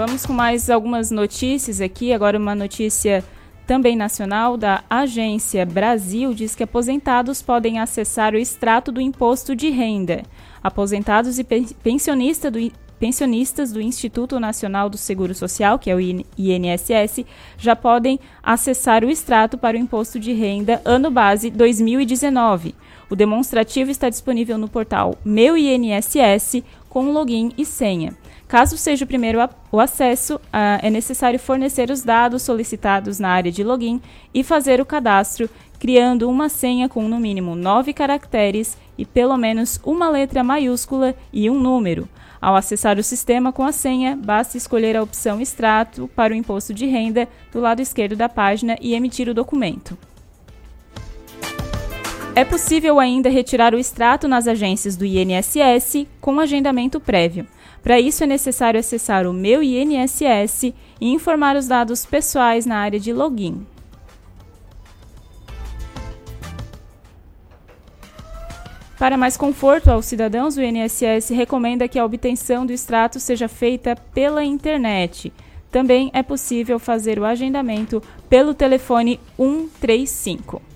Vamos 0.00 0.24
com 0.24 0.32
mais 0.32 0.70
algumas 0.70 1.10
notícias 1.10 1.78
aqui. 1.78 2.10
Agora, 2.10 2.38
uma 2.38 2.54
notícia 2.54 3.22
também 3.66 3.94
nacional 3.94 4.56
da 4.56 4.82
Agência 4.88 5.66
Brasil 5.66 6.32
diz 6.32 6.54
que 6.54 6.62
aposentados 6.62 7.42
podem 7.42 7.78
acessar 7.78 8.32
o 8.32 8.38
extrato 8.38 8.90
do 8.90 8.98
imposto 8.98 9.54
de 9.54 9.68
renda. 9.68 10.22
Aposentados 10.64 11.38
e 11.38 11.44
pensionista 11.44 12.50
do, 12.50 12.72
pensionistas 12.98 13.72
do 13.72 13.80
Instituto 13.80 14.40
Nacional 14.40 14.88
do 14.88 14.96
Seguro 14.96 15.34
Social, 15.34 15.78
que 15.78 15.90
é 15.90 15.94
o 15.94 16.00
INSS, 16.00 17.26
já 17.58 17.76
podem 17.76 18.18
acessar 18.42 19.04
o 19.04 19.10
extrato 19.10 19.58
para 19.58 19.76
o 19.76 19.80
imposto 19.80 20.18
de 20.18 20.32
renda 20.32 20.80
ano 20.82 21.10
base 21.10 21.50
2019. 21.50 22.74
O 23.10 23.16
demonstrativo 23.16 23.90
está 23.90 24.08
disponível 24.08 24.56
no 24.56 24.68
portal 24.68 25.18
Meu 25.24 25.56
INSS 25.56 26.62
com 26.88 27.10
login 27.10 27.50
e 27.58 27.64
senha. 27.64 28.14
Caso 28.46 28.76
seja 28.76 29.04
o 29.04 29.08
primeiro 29.08 29.38
o 29.70 29.78
acesso, 29.78 30.36
uh, 30.36 30.80
é 30.82 30.90
necessário 30.90 31.38
fornecer 31.38 31.90
os 31.90 32.02
dados 32.02 32.42
solicitados 32.42 33.18
na 33.18 33.28
área 33.28 33.52
de 33.52 33.62
login 33.62 34.00
e 34.34 34.42
fazer 34.42 34.80
o 34.80 34.86
cadastro, 34.86 35.48
criando 35.78 36.28
uma 36.28 36.48
senha 36.48 36.88
com 36.88 37.08
no 37.08 37.20
mínimo 37.20 37.54
nove 37.54 37.92
caracteres 37.92 38.76
e 38.98 39.04
pelo 39.04 39.36
menos 39.36 39.78
uma 39.84 40.08
letra 40.08 40.42
maiúscula 40.42 41.14
e 41.32 41.48
um 41.48 41.60
número. 41.60 42.08
Ao 42.40 42.56
acessar 42.56 42.98
o 42.98 43.04
sistema 43.04 43.52
com 43.52 43.64
a 43.64 43.70
senha, 43.70 44.16
basta 44.16 44.56
escolher 44.56 44.96
a 44.96 45.02
opção 45.02 45.40
Extrato 45.40 46.08
para 46.16 46.32
o 46.32 46.36
imposto 46.36 46.74
de 46.74 46.86
renda 46.86 47.28
do 47.52 47.60
lado 47.60 47.80
esquerdo 47.80 48.16
da 48.16 48.28
página 48.28 48.76
e 48.80 48.94
emitir 48.94 49.28
o 49.28 49.34
documento. 49.34 49.96
É 52.40 52.44
possível 52.46 52.98
ainda 52.98 53.28
retirar 53.28 53.74
o 53.74 53.78
extrato 53.78 54.26
nas 54.26 54.48
agências 54.48 54.96
do 54.96 55.04
INSS 55.04 56.06
com 56.22 56.40
agendamento 56.40 56.98
prévio. 56.98 57.46
Para 57.82 58.00
isso, 58.00 58.24
é 58.24 58.26
necessário 58.26 58.80
acessar 58.80 59.26
o 59.26 59.32
Meu 59.34 59.62
INSS 59.62 60.72
e 60.98 61.12
informar 61.12 61.54
os 61.54 61.68
dados 61.68 62.06
pessoais 62.06 62.64
na 62.64 62.78
área 62.78 62.98
de 62.98 63.12
login. 63.12 63.66
Para 68.98 69.18
mais 69.18 69.36
conforto 69.36 69.90
aos 69.90 70.06
cidadãos, 70.06 70.56
o 70.56 70.62
INSS 70.62 71.28
recomenda 71.34 71.86
que 71.86 71.98
a 71.98 72.04
obtenção 72.06 72.64
do 72.64 72.72
extrato 72.72 73.20
seja 73.20 73.48
feita 73.48 73.94
pela 74.14 74.42
internet. 74.42 75.30
Também 75.70 76.10
é 76.14 76.22
possível 76.22 76.78
fazer 76.78 77.18
o 77.18 77.26
agendamento 77.26 78.02
pelo 78.30 78.54
telefone 78.54 79.20
135. 79.36 80.69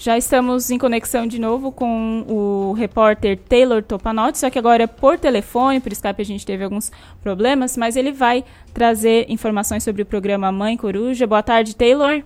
Já 0.00 0.16
estamos 0.16 0.70
em 0.70 0.78
conexão 0.78 1.26
de 1.26 1.38
novo 1.38 1.70
com 1.70 2.24
o 2.26 2.72
repórter 2.72 3.36
Taylor 3.36 3.82
Topanotti, 3.82 4.38
só 4.38 4.48
que 4.48 4.58
agora 4.58 4.84
é 4.84 4.86
por 4.86 5.18
telefone, 5.18 5.78
por 5.78 5.92
Skype 5.92 6.22
a 6.22 6.24
gente 6.24 6.46
teve 6.46 6.64
alguns 6.64 6.90
problemas, 7.22 7.76
mas 7.76 7.96
ele 7.96 8.10
vai 8.10 8.42
trazer 8.72 9.26
informações 9.28 9.84
sobre 9.84 10.00
o 10.00 10.06
programa 10.06 10.50
Mãe 10.50 10.74
Coruja. 10.74 11.26
Boa 11.26 11.42
tarde, 11.42 11.76
Taylor. 11.76 12.22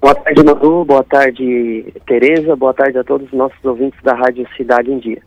Boa 0.00 0.14
tarde, 0.14 0.44
Manu. 0.44 0.84
Boa 0.84 1.02
tarde, 1.02 1.92
Tereza. 2.06 2.54
Boa 2.54 2.72
tarde 2.72 2.96
a 2.96 3.02
todos 3.02 3.26
os 3.26 3.36
nossos 3.36 3.64
ouvintes 3.64 4.00
da 4.04 4.14
Rádio 4.14 4.46
Cidade 4.56 4.92
em 4.92 5.00
Dia. 5.00 5.20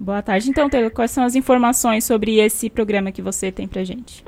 Boa 0.00 0.22
tarde. 0.22 0.48
Então, 0.48 0.70
Taylor, 0.70 0.90
quais 0.90 1.10
são 1.10 1.22
as 1.22 1.34
informações 1.34 2.04
sobre 2.04 2.38
esse 2.38 2.70
programa 2.70 3.12
que 3.12 3.20
você 3.20 3.52
tem 3.52 3.68
pra 3.68 3.84
gente? 3.84 4.24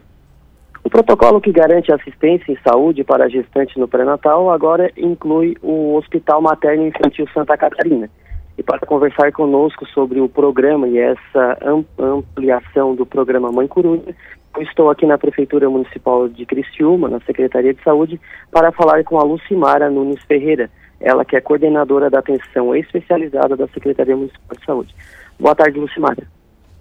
O 0.87 0.88
protocolo 0.88 1.40
que 1.40 1.51
garante 1.51 1.92
assistência 1.92 2.53
em 2.53 2.57
saúde 2.62 3.03
para 3.03 3.29
gestantes 3.29 3.75
no 3.75 3.88
pré-natal 3.88 4.49
agora 4.53 4.88
inclui 4.96 5.57
o 5.61 5.96
Hospital 5.96 6.40
Materno 6.40 6.87
Infantil 6.87 7.27
Santa 7.35 7.57
Catarina. 7.57 8.09
E 8.57 8.62
para 8.62 8.87
conversar 8.87 9.33
conosco 9.33 9.85
sobre 9.87 10.20
o 10.20 10.29
programa 10.29 10.87
e 10.87 10.96
essa 10.96 11.59
ampliação 11.99 12.94
do 12.94 13.05
programa 13.05 13.51
Mãe 13.51 13.66
Coruja, 13.66 14.14
eu 14.57 14.62
estou 14.62 14.88
aqui 14.88 15.05
na 15.05 15.18
Prefeitura 15.18 15.68
Municipal 15.68 16.29
de 16.29 16.46
Criciúma, 16.46 17.09
na 17.09 17.18
Secretaria 17.18 17.75
de 17.75 17.83
Saúde, 17.83 18.20
para 18.53 18.70
falar 18.70 19.03
com 19.03 19.18
a 19.18 19.25
Lucimara 19.25 19.90
Nunes 19.90 20.22
Ferreira, 20.22 20.70
ela 21.01 21.25
que 21.25 21.35
é 21.35 21.40
coordenadora 21.40 22.09
da 22.09 22.20
atenção 22.20 22.77
especializada 22.77 23.57
da 23.57 23.66
Secretaria 23.66 24.14
Municipal 24.14 24.57
de 24.57 24.64
Saúde. 24.64 24.94
Boa 25.37 25.57
tarde, 25.57 25.81
Lucimara. 25.81 26.22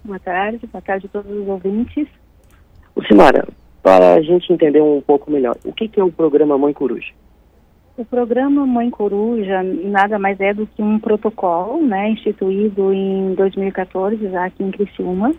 Boa 0.04 0.20
tarde, 0.20 0.64
boa 0.68 0.80
tarde 0.80 1.06
a 1.06 1.08
todos 1.08 1.36
os 1.36 1.48
ouvintes. 1.48 2.06
Lucimara, 2.94 3.44
para 3.86 4.14
a 4.14 4.20
gente 4.20 4.52
entender 4.52 4.82
um 4.82 5.00
pouco 5.00 5.30
melhor, 5.30 5.56
o 5.64 5.72
que, 5.72 5.86
que 5.86 6.00
é 6.00 6.02
o 6.02 6.10
programa 6.10 6.58
Mãe 6.58 6.72
Coruja? 6.72 7.12
O 7.96 8.04
programa 8.04 8.66
Mãe 8.66 8.90
Coruja 8.90 9.62
nada 9.62 10.18
mais 10.18 10.40
é 10.40 10.52
do 10.52 10.66
que 10.66 10.82
um 10.82 10.98
protocolo, 10.98 11.80
né, 11.86 12.10
instituído 12.10 12.92
em 12.92 13.32
2014, 13.34 14.28
já 14.28 14.46
aqui 14.46 14.64
em 14.64 14.72
Criciúma, 14.72 15.32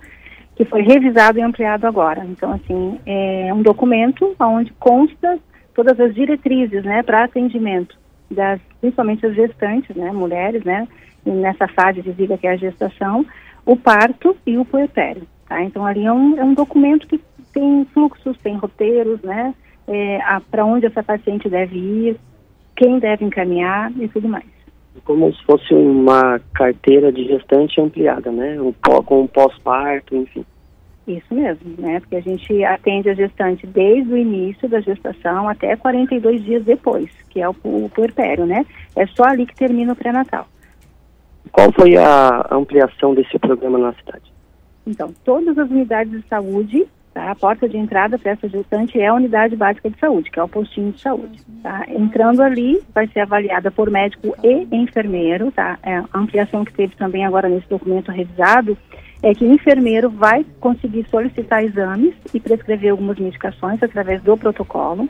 que 0.55 0.63
foi 0.63 0.81
revisado 0.81 1.38
e 1.38 1.41
ampliado 1.41 1.86
agora. 1.86 2.23
Então, 2.23 2.53
assim, 2.53 2.97
é 3.05 3.53
um 3.53 3.62
documento 3.62 4.33
onde 4.39 4.71
consta 4.79 5.38
todas 5.75 5.99
as 5.99 6.15
diretrizes, 6.15 6.86
né, 6.86 7.03
para 7.03 7.25
atendimento 7.25 7.97
das, 8.31 8.62
principalmente 8.79 9.25
as 9.25 9.36
gestantes, 9.36 9.93
né, 9.93 10.10
mulheres, 10.13 10.63
né, 10.63 10.88
nessa 11.25 11.67
fase 11.67 12.01
de 12.01 12.12
vida 12.12 12.38
que 12.38 12.47
é 12.47 12.51
a 12.51 12.55
gestação, 12.55 13.25
o 13.65 13.75
parto 13.75 14.38
e 14.45 14.57
o 14.57 14.63
puerpério, 14.63 15.23
tá? 15.49 15.62
Então, 15.62 15.86
ali 15.86 16.05
é 16.05 16.13
um, 16.13 16.39
é 16.39 16.45
um 16.45 16.53
documento 16.53 17.05
que 17.05 17.19
tem 17.53 17.86
fluxos, 17.93 18.38
tem 18.39 18.55
roteiros, 18.55 19.21
né? 19.21 19.53
É, 19.88 20.19
para 20.51 20.65
onde 20.65 20.86
essa 20.86 21.01
paciente 21.01 21.47
deve 21.47 21.77
ir, 21.77 22.19
quem 22.75 22.99
deve 22.99 23.25
encaminhar 23.25 23.91
e 23.97 24.07
tudo 24.07 24.27
mais. 24.27 24.45
Como 25.05 25.31
se 25.33 25.43
fosse 25.43 25.73
uma 25.73 26.39
carteira 26.53 27.12
de 27.12 27.25
gestante 27.25 27.79
ampliada, 27.79 28.31
né? 28.31 28.60
Um, 28.62 28.73
com 29.03 29.21
um 29.21 29.27
pós-parto, 29.27 30.15
enfim. 30.15 30.45
Isso 31.07 31.33
mesmo, 31.33 31.75
né? 31.77 32.01
Porque 32.01 32.17
a 32.17 32.21
gente 32.21 32.63
atende 32.65 33.10
a 33.10 33.13
gestante 33.13 33.65
desde 33.65 34.12
o 34.12 34.17
início 34.17 34.67
da 34.67 34.81
gestação 34.81 35.47
até 35.47 35.75
42 35.77 36.43
dias 36.43 36.65
depois, 36.65 37.10
que 37.29 37.39
é 37.39 37.47
o, 37.47 37.55
o 37.63 37.89
puerpério, 37.93 38.45
né? 38.45 38.65
É 38.93 39.05
só 39.07 39.23
ali 39.23 39.45
que 39.45 39.55
termina 39.55 39.93
o 39.93 39.95
pré-natal. 39.95 40.47
Qual 41.51 41.71
foi 41.71 41.95
a 41.95 42.47
ampliação 42.51 43.15
desse 43.15 43.39
programa 43.39 43.77
na 43.77 43.93
cidade? 43.93 44.33
Então, 44.86 45.13
todas 45.23 45.57
as 45.57 45.69
unidades 45.69 46.12
de 46.12 46.27
saúde 46.27 46.86
Tá? 47.17 47.32
A 47.32 47.36
porta 47.36 47.67
de 47.67 47.75
entrada 47.75 48.15
para 48.19 48.34
essa 48.34 48.47
gestante 48.47 48.99
é 48.99 49.08
a 49.08 49.13
unidade 49.15 49.56
básica 49.56 49.89
de 49.89 49.99
saúde, 49.99 50.30
que 50.30 50.39
é 50.39 50.43
o 50.43 50.47
postinho 50.47 50.91
de 50.91 51.01
saúde. 51.01 51.43
Tá? 51.63 51.84
Entrando 51.89 52.43
ali, 52.43 52.80
vai 52.93 53.08
ser 53.08 53.21
avaliada 53.21 53.71
por 53.71 53.89
médico 53.89 54.36
e 54.43 54.67
enfermeiro. 54.71 55.51
Tá? 55.51 55.80
É, 55.82 55.95
a 55.95 56.08
ampliação 56.13 56.63
que 56.63 56.71
teve 56.71 56.95
também 56.95 57.25
agora 57.25 57.49
nesse 57.49 57.67
documento 57.67 58.12
revisado 58.12 58.77
é 59.23 59.34
que 59.34 59.43
o 59.43 59.51
enfermeiro 59.51 60.12
vai 60.12 60.45
conseguir 60.60 61.08
solicitar 61.10 61.63
exames 61.63 62.13
e 62.32 62.39
prescrever 62.39 62.91
algumas 62.91 63.17
medicações 63.17 63.82
através 63.82 64.21
do 64.21 64.38
protocolo. 64.38 65.10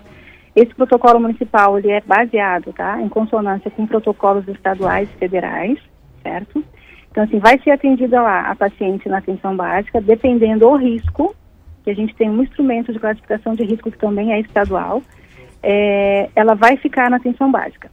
Esse 0.56 0.74
protocolo 0.74 1.20
municipal 1.20 1.78
ele 1.78 1.92
é 1.92 2.00
baseado 2.00 2.72
tá, 2.72 3.02
em 3.02 3.10
consonância 3.10 3.70
com 3.70 3.86
protocolos 3.86 4.48
estaduais 4.48 5.10
e 5.10 5.18
federais, 5.18 5.78
certo? 6.24 6.64
Então, 7.12 7.26
assim, 7.26 7.40
vai 7.40 7.60
ser 7.60 7.72
atendida 7.72 8.22
lá 8.22 8.50
a 8.50 8.56
paciente 8.56 9.10
na 9.10 9.18
atenção 9.18 9.58
básica, 9.58 10.00
dependendo 10.00 10.62
do 10.62 10.76
risco, 10.78 11.36
que 11.88 11.92
a 11.92 11.96
gente 11.96 12.14
tem 12.16 12.30
um 12.30 12.44
instrumento 12.44 12.92
de 12.92 13.00
classificação 13.00 13.56
de 13.56 13.64
risco 13.64 13.90
que 13.90 13.98
também 13.98 14.34
é 14.34 14.42
estadual, 14.42 15.02
é, 15.64 16.30
ela 16.36 16.54
vai 16.54 16.76
ficar 16.76 17.10
na 17.10 17.16
atenção 17.16 17.50
básica. 17.50 17.90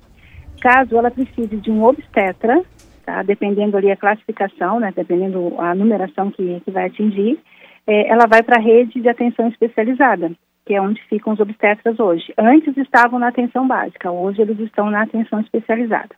Caso 0.61 0.99
ela 0.99 1.13
precise 1.13 1.57
de 1.57 1.71
um 1.71 1.85
obstetra, 1.85 2.61
tá, 3.07 3.23
dependendo 3.23 3.77
ali 3.77 3.93
a 3.93 3.97
classificação, 3.97 4.81
né, 4.81 4.93
dependendo 4.97 5.55
a 5.61 5.77
numeração 5.77 6.29
que, 6.33 6.61
que 6.65 6.73
vai 6.73 6.87
atingir, 6.87 7.39
é, 7.87 8.09
ela 8.09 8.27
vai 8.27 8.43
para 8.43 8.57
a 8.57 8.61
rede 8.61 9.01
de 9.01 9.09
atenção 9.09 9.47
especializada, 9.47 10.33
que 10.67 10.75
é 10.75 10.83
onde 10.83 11.01
ficam 11.05 11.33
os 11.33 11.39
obstetras 11.39 12.01
hoje. 12.01 12.35
Antes 12.37 12.77
estavam 12.77 13.21
na 13.21 13.29
atenção 13.29 13.65
básica, 13.65 14.11
hoje 14.11 14.43
eles 14.43 14.59
estão 14.59 14.91
na 14.91 15.03
atenção 15.03 15.39
especializada. 15.39 16.17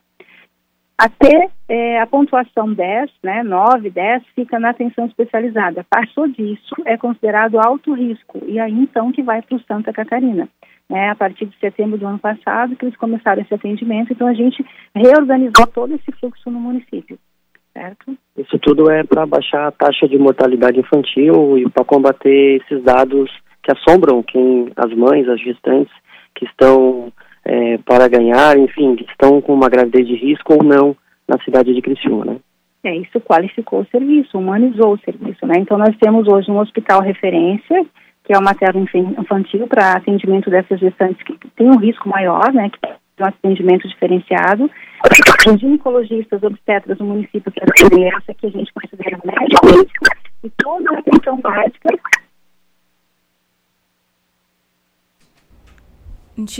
Até 0.97 1.49
é, 1.69 2.01
a 2.01 2.07
pontuação 2.07 2.73
10, 2.73 3.11
né, 3.23 3.43
9, 3.43 3.91
10, 3.91 4.23
fica 4.33 4.59
na 4.59 4.71
atenção 4.71 5.05
especializada. 5.05 5.85
Passou 5.87 6.27
disso, 6.27 6.75
é 6.85 6.97
considerado 6.97 7.59
alto 7.59 7.93
risco, 7.93 8.39
e 8.47 8.59
aí 8.59 8.73
então 8.73 9.11
que 9.11 9.21
vai 9.21 9.41
para 9.43 9.55
o 9.55 9.61
Santa 9.61 9.93
Catarina. 9.93 10.49
Né, 10.89 11.09
a 11.09 11.15
partir 11.15 11.45
de 11.45 11.59
setembro 11.59 11.97
do 11.97 12.07
ano 12.07 12.17
passado 12.17 12.73
que 12.77 12.85
eles 12.85 12.95
começaram 12.95 13.41
esse 13.41 13.53
atendimento, 13.53 14.13
então 14.13 14.25
a 14.25 14.33
gente 14.33 14.65
reorganizou 14.95 15.67
todo 15.67 15.93
esse 15.93 16.09
fluxo 16.13 16.49
no 16.49 16.61
município, 16.61 17.19
certo? 17.73 18.17
Isso 18.37 18.57
tudo 18.59 18.89
é 18.89 19.03
para 19.03 19.25
baixar 19.25 19.67
a 19.67 19.71
taxa 19.71 20.07
de 20.07 20.17
mortalidade 20.17 20.79
infantil 20.79 21.57
e 21.57 21.69
para 21.69 21.83
combater 21.83 22.61
esses 22.61 22.81
dados 22.85 23.29
que 23.61 23.73
assombram 23.73 24.23
quem, 24.23 24.71
as 24.77 24.93
mães, 24.93 25.27
as 25.27 25.41
gestantes 25.41 25.93
que 26.33 26.45
estão 26.45 27.11
é, 27.47 27.77
para 27.77 28.09
ganhar, 28.09 28.57
enfim, 28.57 28.97
estão 29.09 29.39
com 29.39 29.53
uma 29.53 29.69
gravidez 29.69 30.05
de 30.05 30.15
risco 30.15 30.53
ou 30.53 30.63
não 30.63 30.95
na 31.27 31.39
cidade 31.43 31.73
de 31.73 31.81
Criciúma, 31.81 32.25
né? 32.25 32.37
É, 32.83 32.95
isso 32.95 33.19
qualificou 33.21 33.81
o 33.81 33.87
serviço, 33.87 34.37
humanizou 34.37 34.93
o 34.93 34.99
serviço, 34.99 35.45
né? 35.47 35.55
Então 35.57 35.77
nós 35.77 35.95
temos 35.97 36.27
hoje 36.27 36.51
um 36.51 36.59
hospital 36.59 37.01
referência, 37.01 37.85
que 38.23 38.33
é 38.33 38.37
o 38.37 38.43
materno 38.43 38.85
infantil 39.17 39.65
para 39.67 39.93
atendimento 39.93 40.49
dessas 40.49 40.79
gestantes 40.79 41.21
que 41.23 41.37
têm 41.55 41.69
um 41.69 41.79
risco 41.79 42.07
maior, 42.09 42.51
né? 42.53 42.69
Que 42.69 43.23
um 43.23 43.25
atendimento 43.25 43.87
diferenciado. 43.87 44.69
Os 45.47 45.59
ginecologistas, 45.59 46.43
obstetras 46.43 46.97
do 46.97 47.05
município 47.05 47.51
que 47.51 47.63
atendem 47.63 48.09
essa 48.09 48.33
que 48.33 48.47
a 48.47 48.49
gente 48.49 48.71
considera 48.73 49.17
médico, 49.23 49.89
e 50.43 50.49
toda 50.57 50.95
a 50.95 50.99
atenção 50.99 51.39
básica 51.39 51.97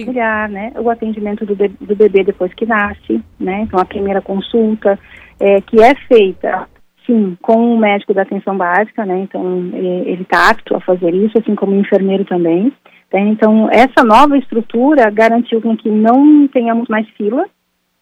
Olhar, 0.09 0.49
né, 0.49 0.73
o 0.75 0.89
atendimento 0.89 1.45
do, 1.45 1.55
be 1.55 1.67
do 1.67 1.95
bebê 1.95 2.23
depois 2.23 2.53
que 2.53 2.65
nasce, 2.65 3.21
né, 3.39 3.61
então 3.61 3.79
a 3.79 3.85
primeira 3.85 4.21
consulta, 4.21 4.97
é, 5.39 5.61
que 5.61 5.81
é 5.81 5.93
feita, 6.07 6.67
sim, 7.05 7.37
com 7.41 7.75
o 7.75 7.77
médico 7.77 8.13
da 8.13 8.23
atenção 8.23 8.57
básica, 8.57 9.05
né, 9.05 9.19
então 9.19 9.69
ele 9.73 10.23
está 10.23 10.49
apto 10.49 10.75
a 10.75 10.81
fazer 10.81 11.13
isso, 11.13 11.37
assim 11.37 11.55
como 11.55 11.73
o 11.73 11.79
enfermeiro 11.79 12.25
também. 12.25 12.73
Né, 13.13 13.19
então, 13.21 13.69
essa 13.71 14.03
nova 14.03 14.37
estrutura 14.37 15.09
garantiu 15.11 15.61
com 15.61 15.77
que 15.77 15.89
não 15.89 16.47
tenhamos 16.47 16.87
mais 16.89 17.07
fila, 17.09 17.45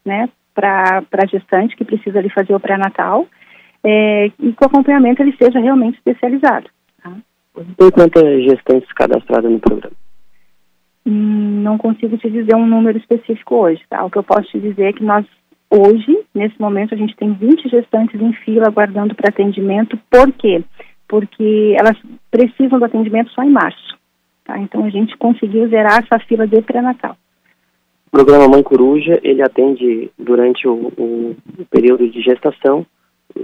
né, 0.05 0.29
para 0.53 1.03
a 1.11 1.27
gestante 1.27 1.75
que 1.75 1.83
precisa 1.83 2.19
ali 2.19 2.29
fazer 2.29 2.55
o 2.55 2.59
pré-natal, 2.59 3.27
é, 3.83 4.27
e 4.39 4.53
que 4.53 4.63
o 4.63 4.65
acompanhamento 4.65 5.21
ele 5.21 5.35
seja 5.37 5.59
realmente 5.59 5.97
especializado. 5.97 6.67
Tá? 7.03 7.11
Tem 7.77 7.91
quantas 7.91 8.43
gestantes 8.43 8.91
cadastradas 8.93 9.51
no 9.51 9.59
programa? 9.59 9.93
Não 11.05 11.77
consigo 11.77 12.17
te 12.17 12.29
dizer 12.29 12.55
um 12.55 12.65
número 12.65 12.97
específico 12.97 13.55
hoje, 13.55 13.81
tá? 13.89 14.03
O 14.03 14.09
que 14.09 14.17
eu 14.17 14.23
posso 14.23 14.49
te 14.49 14.59
dizer 14.59 14.85
é 14.85 14.93
que 14.93 15.03
nós, 15.03 15.25
hoje, 15.69 16.19
nesse 16.33 16.59
momento, 16.59 16.95
a 16.95 16.97
gente 16.97 17.15
tem 17.15 17.31
20 17.33 17.69
gestantes 17.69 18.19
em 18.19 18.33
fila 18.33 18.67
aguardando 18.67 19.13
para 19.13 19.29
atendimento. 19.29 19.99
Por 20.09 20.31
quê? 20.33 20.63
Porque 21.07 21.75
elas 21.77 21.97
precisam 22.31 22.79
do 22.79 22.85
atendimento 22.85 23.29
só 23.31 23.43
em 23.43 23.51
março, 23.51 23.97
tá? 24.43 24.57
Então, 24.57 24.83
a 24.83 24.89
gente 24.89 25.15
conseguiu 25.17 25.67
zerar 25.69 26.03
essa 26.03 26.19
fila 26.25 26.47
de 26.47 26.59
pré-natal. 26.63 27.15
O 28.07 28.11
programa 28.11 28.47
Mãe 28.47 28.63
Coruja, 28.63 29.19
ele 29.21 29.43
atende 29.43 30.09
durante 30.17 30.67
o, 30.67 30.91
o 30.97 31.35
período 31.69 32.09
de 32.09 32.21
gestação, 32.21 32.85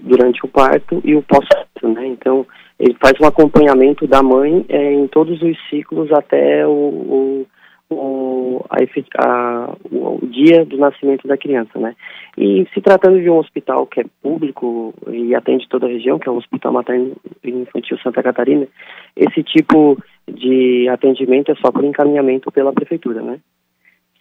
durante 0.01 0.45
o 0.45 0.47
parto 0.47 1.01
e 1.03 1.15
o 1.15 1.21
pós-parto, 1.21 1.87
né? 1.89 2.07
Então, 2.07 2.45
ele 2.79 2.95
faz 2.99 3.13
um 3.21 3.25
acompanhamento 3.25 4.07
da 4.07 4.23
mãe 4.23 4.65
é, 4.69 4.93
em 4.93 5.07
todos 5.07 5.41
os 5.41 5.57
ciclos 5.69 6.11
até 6.11 6.65
o, 6.65 6.71
o, 6.71 7.47
o, 7.89 8.65
a, 8.69 8.77
a, 9.25 9.75
o, 9.91 10.19
dia 10.25 10.65
do 10.65 10.77
nascimento 10.77 11.27
da 11.27 11.37
criança, 11.37 11.77
né? 11.77 11.95
E 12.37 12.65
se 12.73 12.81
tratando 12.81 13.21
de 13.21 13.29
um 13.29 13.37
hospital 13.37 13.85
que 13.85 14.01
é 14.01 14.05
público 14.21 14.93
e 15.07 15.35
atende 15.35 15.67
toda 15.67 15.85
a 15.85 15.89
região, 15.89 16.17
que 16.17 16.27
é 16.27 16.31
o 16.31 16.37
Hospital 16.37 16.73
Materno 16.73 17.15
Infantil 17.43 17.97
Santa 17.99 18.23
Catarina, 18.23 18.67
esse 19.15 19.43
tipo 19.43 20.01
de 20.27 20.87
atendimento 20.89 21.51
é 21.51 21.55
só 21.55 21.71
por 21.71 21.83
encaminhamento 21.83 22.51
pela 22.51 22.73
prefeitura, 22.73 23.21
né? 23.21 23.39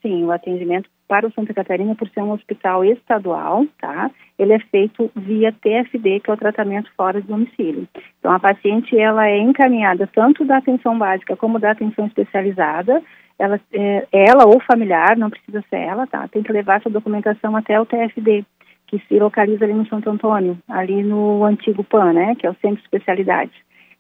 Sim, 0.03 0.25
o 0.25 0.33
atendimento 0.33 0.89
para 1.11 1.27
o 1.27 1.33
Santa 1.33 1.53
Catarina, 1.53 1.97
por 1.97 2.09
ser 2.11 2.23
um 2.23 2.31
hospital 2.31 2.85
estadual, 2.85 3.67
tá? 3.81 4.13
Ele 4.39 4.53
é 4.53 4.61
feito 4.61 5.11
via 5.17 5.53
TFD, 5.53 6.21
que 6.21 6.31
é 6.31 6.33
o 6.33 6.37
tratamento 6.37 6.89
fora 6.97 7.21
de 7.21 7.27
domicílio. 7.27 7.89
Então, 8.21 8.31
a 8.31 8.39
paciente, 8.39 8.97
ela 8.97 9.27
é 9.27 9.37
encaminhada 9.37 10.09
tanto 10.15 10.45
da 10.45 10.59
atenção 10.59 10.97
básica 10.97 11.37
como 11.37 11.59
da 11.59 11.73
atenção 11.73 12.07
especializada. 12.07 13.03
Ela, 13.37 13.61
é, 13.73 14.07
ela 14.13 14.47
ou 14.47 14.61
familiar, 14.61 15.17
não 15.17 15.31
precisa 15.31 15.65
ser 15.69 15.79
ela, 15.81 16.07
tá? 16.07 16.29
Tem 16.29 16.45
que 16.45 16.53
levar 16.53 16.77
essa 16.77 16.89
documentação 16.89 17.57
até 17.57 17.81
o 17.81 17.87
TFD, 17.87 18.45
que 18.87 19.03
se 19.09 19.19
localiza 19.19 19.65
ali 19.65 19.75
no 19.75 19.89
Santo 19.89 20.09
Antônio, 20.09 20.57
ali 20.69 21.03
no 21.03 21.45
antigo 21.45 21.83
PAN, 21.83 22.13
né? 22.13 22.37
Que 22.37 22.47
é 22.47 22.51
o 22.51 22.57
Centro 22.63 22.77
de 22.77 22.83
Especialidades 22.83 23.57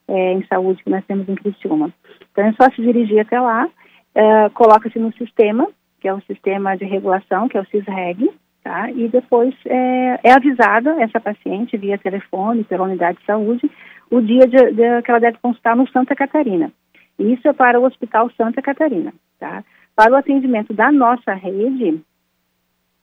é, 0.07 0.35
em 0.35 0.47
Saúde 0.47 0.85
que 0.85 0.91
nós 0.91 1.05
temos 1.07 1.29
em 1.29 1.35
Criciúma. 1.35 1.93
Então, 2.31 2.45
é 2.45 2.53
só 2.53 2.71
se 2.71 2.81
dirigir 2.81 3.19
até 3.19 3.41
lá, 3.41 3.69
é, 4.15 4.49
coloca-se 4.51 4.99
no 5.01 5.13
sistema, 5.15 5.67
que 6.01 6.09
é 6.09 6.15
o 6.15 6.21
sistema 6.23 6.77
de 6.77 6.85
regulação, 6.85 7.49
que 7.49 7.57
é 7.57 7.61
o 7.61 7.67
CISREG, 7.67 8.31
tá? 8.63 8.91
E 8.91 9.09
depois 9.09 9.55
é, 9.67 10.21
é 10.25 10.33
avisada 10.33 11.01
essa 11.03 11.21
paciente 11.21 11.77
via 11.77 11.99
telefone, 11.99 12.65
pela 12.65 12.85
unidade 12.85 13.19
de 13.19 13.25
saúde, 13.25 13.71
o 14.11 14.21
dia 14.21 14.47
de, 14.47 14.73
de, 14.73 15.03
que 15.03 15.11
ela 15.11 15.21
deve 15.21 15.39
consultar 15.39 15.77
no 15.77 15.89
Santa 15.91 16.15
Catarina. 16.15 16.73
Isso 17.19 17.47
é 17.47 17.53
para 17.53 17.79
o 17.79 17.85
Hospital 17.85 18.31
Santa 18.37 18.63
Catarina, 18.63 19.13
tá? 19.39 19.63
Para 19.95 20.13
o 20.13 20.17
atendimento 20.17 20.73
da 20.73 20.91
nossa 20.91 21.35
rede, 21.35 22.01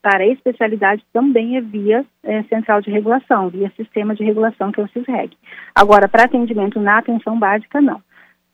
para 0.01 0.23
a 0.23 0.27
especialidade 0.27 1.03
também 1.13 1.57
é 1.57 1.61
via 1.61 2.05
é, 2.23 2.43
central 2.43 2.81
de 2.81 2.89
regulação, 2.89 3.49
via 3.49 3.71
sistema 3.75 4.15
de 4.15 4.23
regulação, 4.23 4.71
que 4.71 4.79
é 4.79 4.83
o 4.83 4.87
CISREG. 4.89 5.35
Agora, 5.75 6.07
para 6.07 6.23
atendimento 6.23 6.79
na 6.79 6.97
atenção 6.97 7.37
básica, 7.37 7.81
não. 7.81 8.01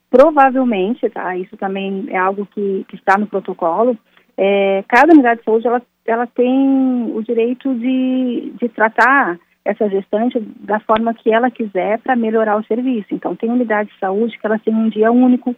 Provavelmente, 0.10 1.10
tá? 1.10 1.36
Isso 1.38 1.56
também 1.58 2.06
é 2.10 2.18
algo 2.18 2.46
que, 2.46 2.86
que 2.88 2.96
está 2.96 3.18
no 3.18 3.28
protocolo, 3.28 3.98
é, 4.38 4.84
cada 4.88 5.14
unidade 5.14 5.40
de 5.40 5.46
saúde 5.46 5.68
ela, 5.68 5.82
ela 6.06 6.28
tem 6.28 7.12
o 7.14 7.22
direito 7.22 7.74
de, 7.76 8.54
de 8.60 8.70
tratar 8.70 9.40
essa 9.66 9.90
gestante 9.90 10.40
da 10.60 10.80
forma 10.82 11.14
que 11.14 11.32
ela 11.32 11.50
quiser 11.50 12.00
para 12.00 12.16
melhorar 12.16 12.58
o 12.58 12.66
serviço. 12.66 13.08
Então, 13.12 13.36
tem 13.36 13.50
unidade 13.50 13.90
de 13.90 14.00
saúde 14.00 14.38
que 14.38 14.46
ela 14.46 14.60
tem 14.60 14.76
um 14.76 14.90
dia 14.90 15.12
único 15.12 15.56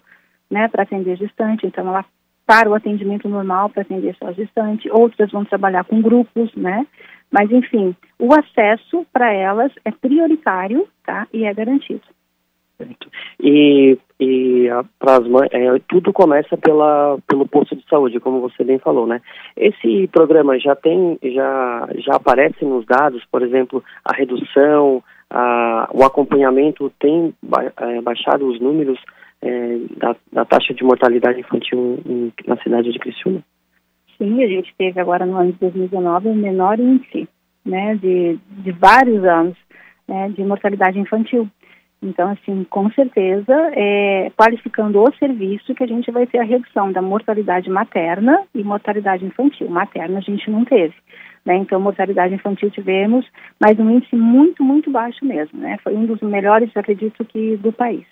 né, 0.50 0.68
para 0.68 0.84
atender 0.84 1.18
gestante, 1.18 1.66
então 1.66 1.88
ela 1.88 2.06
para 2.46 2.70
o 2.70 2.76
atendimento 2.76 3.28
normal 3.28 3.70
para 3.70 3.82
atender 3.82 4.16
só 4.20 4.32
gestante, 4.32 4.90
outras 4.92 5.32
vão 5.32 5.44
trabalhar 5.44 5.84
com 5.84 6.00
grupos, 6.00 6.54
né? 6.56 6.86
Mas, 7.32 7.52
enfim, 7.52 7.96
o 8.20 8.32
acesso 8.36 9.04
para 9.12 9.34
elas 9.34 9.72
é 9.84 9.90
prioritário, 9.90 10.88
tá? 11.04 11.28
E 11.34 11.44
é 11.44 11.54
garantido. 11.54 12.04
E, 13.40 13.98
e 14.20 14.68
para 14.98 15.18
as 15.18 15.28
mães, 15.28 15.50
é, 15.52 15.80
tudo 15.90 16.14
começa 16.14 16.56
pela, 16.56 17.18
pelo 17.28 17.48
posto 17.48 17.76
de 17.76 17.84
saúde, 17.90 18.20
como 18.20 18.40
você 18.40 18.64
bem 18.64 18.80
falou, 18.80 19.06
né? 19.06 19.22
Esse 19.58 20.08
programa 20.08 20.58
já 20.58 20.76
tem, 20.76 21.20
já, 21.22 21.90
já 21.98 22.16
aparece 22.16 22.64
nos 22.64 22.86
dados, 22.86 23.24
por 23.30 23.44
exemplo, 23.44 23.84
a 24.06 24.16
redução, 24.16 25.04
a, 25.30 25.90
o 25.94 26.04
acompanhamento 26.04 26.92
tem 27.00 27.34
ba, 27.44 27.72
é, 27.78 28.02
baixado 28.02 28.48
os 28.48 28.60
números 28.60 28.98
é, 29.42 29.78
da, 29.98 30.16
da, 30.32 30.46
taxa 30.46 30.74
de 30.74 30.84
mortalidade 30.84 31.42
infantil 31.42 32.00
em, 32.06 32.32
na 32.48 32.56
cidade 32.58 32.92
de 32.92 33.00
Criciúma? 33.00 33.44
Sim, 34.18 34.42
a 34.42 34.48
gente 34.48 34.74
teve 34.78 35.00
agora 35.00 35.26
no 35.26 35.36
ano 35.36 35.52
de 35.52 35.60
2019 35.60 36.30
o 36.30 36.36
menor 36.36 36.80
índice, 36.80 37.28
né, 37.66 37.96
de, 37.96 38.40
de 38.50 38.72
vários 38.72 39.26
anos, 39.26 39.58
né, 40.08 40.30
de 40.30 40.44
mortalidade 40.44 40.98
infantil. 40.98 41.50
Então, 42.06 42.30
assim, 42.30 42.64
com 42.70 42.90
certeza, 42.92 43.54
é, 43.74 44.32
qualificando 44.38 45.02
o 45.02 45.14
serviço 45.16 45.74
que 45.74 45.84
a 45.84 45.88
gente 45.88 46.12
vai 46.12 46.28
ter 46.28 46.40
a 46.40 46.44
redução 46.44 46.92
da 46.92 47.02
mortalidade 47.02 47.70
materna 47.70 48.44
e 48.54 48.64
mortalidade 48.64 49.26
infantil. 49.26 49.70
Materna 49.70 50.20
a 50.20 50.22
gente 50.22 50.50
não 50.50 50.64
teve. 50.64 50.94
né? 51.46 51.56
Então, 51.58 51.80
mortalidade 51.80 52.34
infantil 52.34 52.70
tivemos, 52.72 53.26
mas 53.60 53.80
um 53.80 53.90
índice 53.90 54.16
muito, 54.16 54.64
muito 54.64 54.92
baixo 54.92 55.26
mesmo, 55.26 55.60
né? 55.60 55.78
Foi 55.84 55.96
um 55.96 56.06
dos 56.06 56.22
melhores, 56.22 56.76
acredito 56.76 57.24
que, 57.26 57.58
do 57.58 57.72
país. 57.72 58.06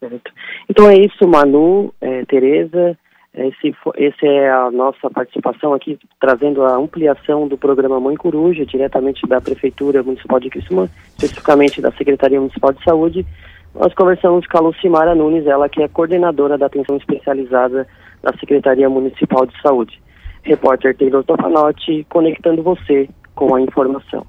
Certo. 0.00 0.32
Então 0.68 0.88
é 0.88 0.94
isso, 0.94 1.28
Manu, 1.28 1.92
é, 2.00 2.24
Tereza. 2.24 2.96
Esse, 3.32 3.72
esse 3.96 4.26
é 4.26 4.50
a 4.50 4.70
nossa 4.72 5.08
participação 5.08 5.72
aqui, 5.72 5.96
trazendo 6.20 6.64
a 6.64 6.76
ampliação 6.76 7.46
do 7.46 7.56
programa 7.56 8.00
Mãe 8.00 8.16
Coruja, 8.16 8.66
diretamente 8.66 9.24
da 9.26 9.40
Prefeitura 9.40 10.02
Municipal 10.02 10.40
de 10.40 10.50
Criciúma, 10.50 10.90
especificamente 11.10 11.80
da 11.80 11.92
Secretaria 11.92 12.40
Municipal 12.40 12.72
de 12.72 12.82
Saúde. 12.82 13.24
Nós 13.72 13.94
conversamos 13.94 14.46
com 14.48 14.58
a 14.58 14.60
Lucimara 14.60 15.14
Nunes, 15.14 15.46
ela 15.46 15.68
que 15.68 15.80
é 15.80 15.86
coordenadora 15.86 16.58
da 16.58 16.66
atenção 16.66 16.96
especializada 16.96 17.86
da 18.20 18.32
Secretaria 18.32 18.88
Municipal 18.90 19.46
de 19.46 19.60
Saúde. 19.62 20.02
Repórter 20.42 20.96
Taylor 20.96 21.22
Tofanotti, 21.22 22.04
conectando 22.08 22.64
você 22.64 23.08
com 23.34 23.54
a 23.54 23.60
informação. 23.60 24.26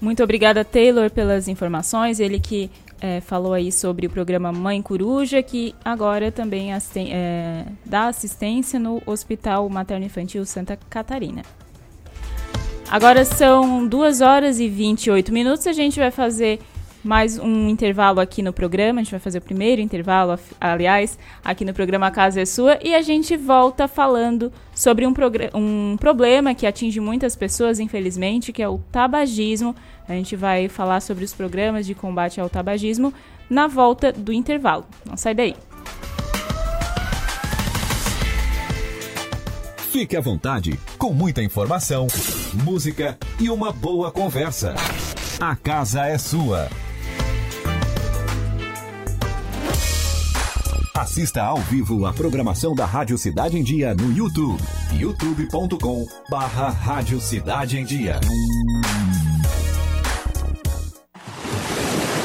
Muito 0.00 0.22
obrigada, 0.22 0.64
Taylor, 0.64 1.10
pelas 1.10 1.48
informações. 1.48 2.20
Ele 2.20 2.38
que 2.38 2.70
é, 3.04 3.20
falou 3.20 3.52
aí 3.52 3.70
sobre 3.70 4.06
o 4.06 4.10
programa 4.10 4.50
Mãe 4.50 4.80
Coruja, 4.80 5.42
que 5.42 5.74
agora 5.84 6.32
também 6.32 6.70
é, 6.72 7.66
dá 7.84 8.06
assistência 8.06 8.80
no 8.80 9.02
Hospital 9.04 9.68
Materno 9.68 10.06
Infantil 10.06 10.46
Santa 10.46 10.78
Catarina. 10.88 11.42
Agora 12.90 13.26
são 13.26 13.86
2 13.86 14.22
horas 14.22 14.58
e 14.58 14.70
28 14.70 15.34
minutos. 15.34 15.66
A 15.66 15.74
gente 15.74 16.00
vai 16.00 16.10
fazer 16.10 16.60
mais 17.04 17.38
um 17.38 17.68
intervalo 17.68 18.20
aqui 18.20 18.40
no 18.40 18.54
programa. 18.54 19.00
A 19.00 19.02
gente 19.02 19.10
vai 19.10 19.20
fazer 19.20 19.36
o 19.36 19.42
primeiro 19.42 19.82
intervalo, 19.82 20.38
aliás, 20.58 21.18
aqui 21.44 21.62
no 21.62 21.74
programa 21.74 22.10
Casa 22.10 22.40
é 22.40 22.46
Sua. 22.46 22.78
E 22.82 22.94
a 22.94 23.02
gente 23.02 23.36
volta 23.36 23.86
falando 23.86 24.50
sobre 24.74 25.06
um, 25.06 25.12
um 25.54 25.96
problema 25.98 26.54
que 26.54 26.66
atinge 26.66 27.00
muitas 27.00 27.36
pessoas, 27.36 27.78
infelizmente, 27.78 28.50
que 28.50 28.62
é 28.62 28.68
o 28.68 28.78
tabagismo. 28.90 29.76
A 30.08 30.12
gente 30.12 30.36
vai 30.36 30.68
falar 30.68 31.00
sobre 31.00 31.24
os 31.24 31.32
programas 31.32 31.86
de 31.86 31.94
combate 31.94 32.40
ao 32.40 32.50
tabagismo 32.50 33.12
na 33.48 33.66
volta 33.66 34.12
do 34.12 34.32
intervalo. 34.32 34.84
Não 35.04 35.16
sai 35.16 35.34
daí. 35.34 35.56
Fique 39.90 40.16
à 40.16 40.20
vontade, 40.20 40.78
com 40.98 41.12
muita 41.12 41.40
informação, 41.40 42.08
música 42.64 43.16
e 43.38 43.48
uma 43.48 43.72
boa 43.72 44.10
conversa. 44.10 44.74
A 45.38 45.54
casa 45.54 46.06
é 46.06 46.18
sua. 46.18 46.68
Assista 50.94 51.42
ao 51.42 51.58
vivo 51.58 52.06
a 52.06 52.12
programação 52.12 52.74
da 52.74 52.86
Rádio 52.86 53.18
Cidade 53.18 53.58
em 53.58 53.62
Dia 53.62 53.94
no 53.94 54.12
YouTube. 54.12 54.60
youtube.com 54.92 56.06
barra 56.30 56.70
Rádio 56.70 57.20
Cidade 57.20 57.78
em 57.78 57.84
Dia. 57.84 58.20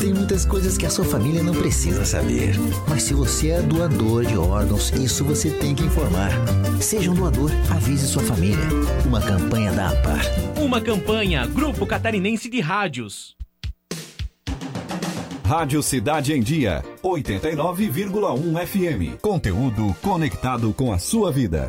Tem 0.00 0.14
muitas 0.14 0.46
coisas 0.46 0.78
que 0.78 0.86
a 0.86 0.90
sua 0.90 1.04
família 1.04 1.42
não 1.42 1.52
precisa 1.52 2.06
saber. 2.06 2.54
Mas 2.88 3.02
se 3.02 3.12
você 3.12 3.50
é 3.50 3.60
doador 3.60 4.24
de 4.24 4.34
órgãos, 4.34 4.90
isso 4.94 5.22
você 5.22 5.50
tem 5.50 5.74
que 5.74 5.84
informar. 5.84 6.30
Seja 6.80 7.10
um 7.10 7.14
doador, 7.14 7.50
avise 7.70 8.08
sua 8.08 8.22
família. 8.22 8.64
Uma 9.04 9.20
campanha 9.20 9.70
da 9.72 9.90
APAR. 9.90 10.24
Uma 10.58 10.80
campanha, 10.80 11.46
Grupo 11.46 11.86
Catarinense 11.86 12.48
de 12.48 12.60
Rádios. 12.60 13.36
Rádio 15.44 15.82
Cidade 15.82 16.32
em 16.32 16.40
Dia, 16.40 16.82
89,1 17.02 18.66
FM. 18.66 19.20
Conteúdo 19.20 19.94
conectado 20.00 20.72
com 20.72 20.94
a 20.94 20.98
sua 20.98 21.30
vida. 21.30 21.68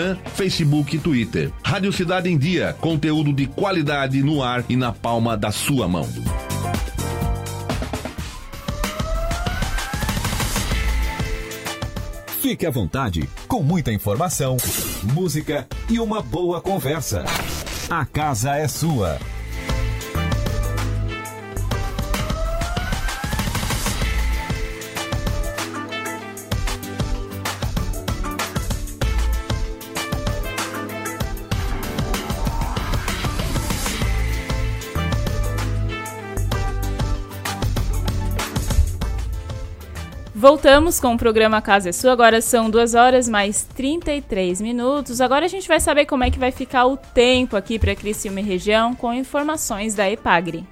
Instagram, 0.00 0.16
Facebook 0.34 0.96
e 0.96 0.98
Twitter. 0.98 1.52
Rádio 1.62 1.92
Cidade 1.92 2.30
em 2.30 2.38
Dia, 2.38 2.74
conteúdo 2.80 3.32
de 3.32 3.46
qualidade 3.46 4.22
no 4.22 4.42
ar 4.42 4.64
e 4.68 4.76
na 4.76 4.92
palma 4.92 5.36
da 5.36 5.52
sua 5.52 5.86
mão. 5.86 6.08
Fique 12.40 12.64
à 12.66 12.70
vontade, 12.70 13.28
com 13.46 13.62
muita 13.62 13.92
informação, 13.92 14.56
música 15.12 15.68
e 15.88 16.00
uma 16.00 16.22
boa 16.22 16.60
conversa. 16.60 17.24
A 17.90 18.04
casa 18.06 18.56
é 18.56 18.66
sua. 18.66 19.18
Voltamos 40.40 40.98
com 40.98 41.12
o 41.12 41.18
programa 41.18 41.60
Casa 41.60 41.90
é 41.90 41.92
Sua. 41.92 42.12
Agora 42.12 42.40
são 42.40 42.70
2 42.70 42.94
horas 42.94 43.28
mais 43.28 43.62
33 43.76 44.62
minutos. 44.62 45.20
Agora 45.20 45.44
a 45.44 45.48
gente 45.48 45.68
vai 45.68 45.78
saber 45.78 46.06
como 46.06 46.24
é 46.24 46.30
que 46.30 46.38
vai 46.38 46.50
ficar 46.50 46.86
o 46.86 46.96
tempo 46.96 47.58
aqui 47.58 47.78
para 47.78 47.94
Criciúma 47.94 48.40
e 48.40 48.42
região 48.42 48.94
com 48.94 49.12
informações 49.12 49.94
da 49.94 50.10
Epagre. 50.10 50.64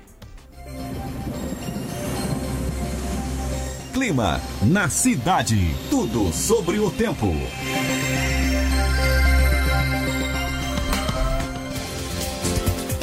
Clima 3.92 4.40
na 4.62 4.88
cidade. 4.88 5.76
Tudo 5.90 6.33
sobre 6.33 6.78
o 6.78 6.90
tempo. 6.90 7.26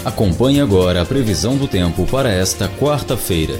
Acompanhe 0.03 0.61
agora 0.61 1.03
a 1.03 1.05
previsão 1.05 1.57
do 1.57 1.67
tempo 1.67 2.07
para 2.07 2.31
esta 2.31 2.67
quarta-feira. 2.67 3.53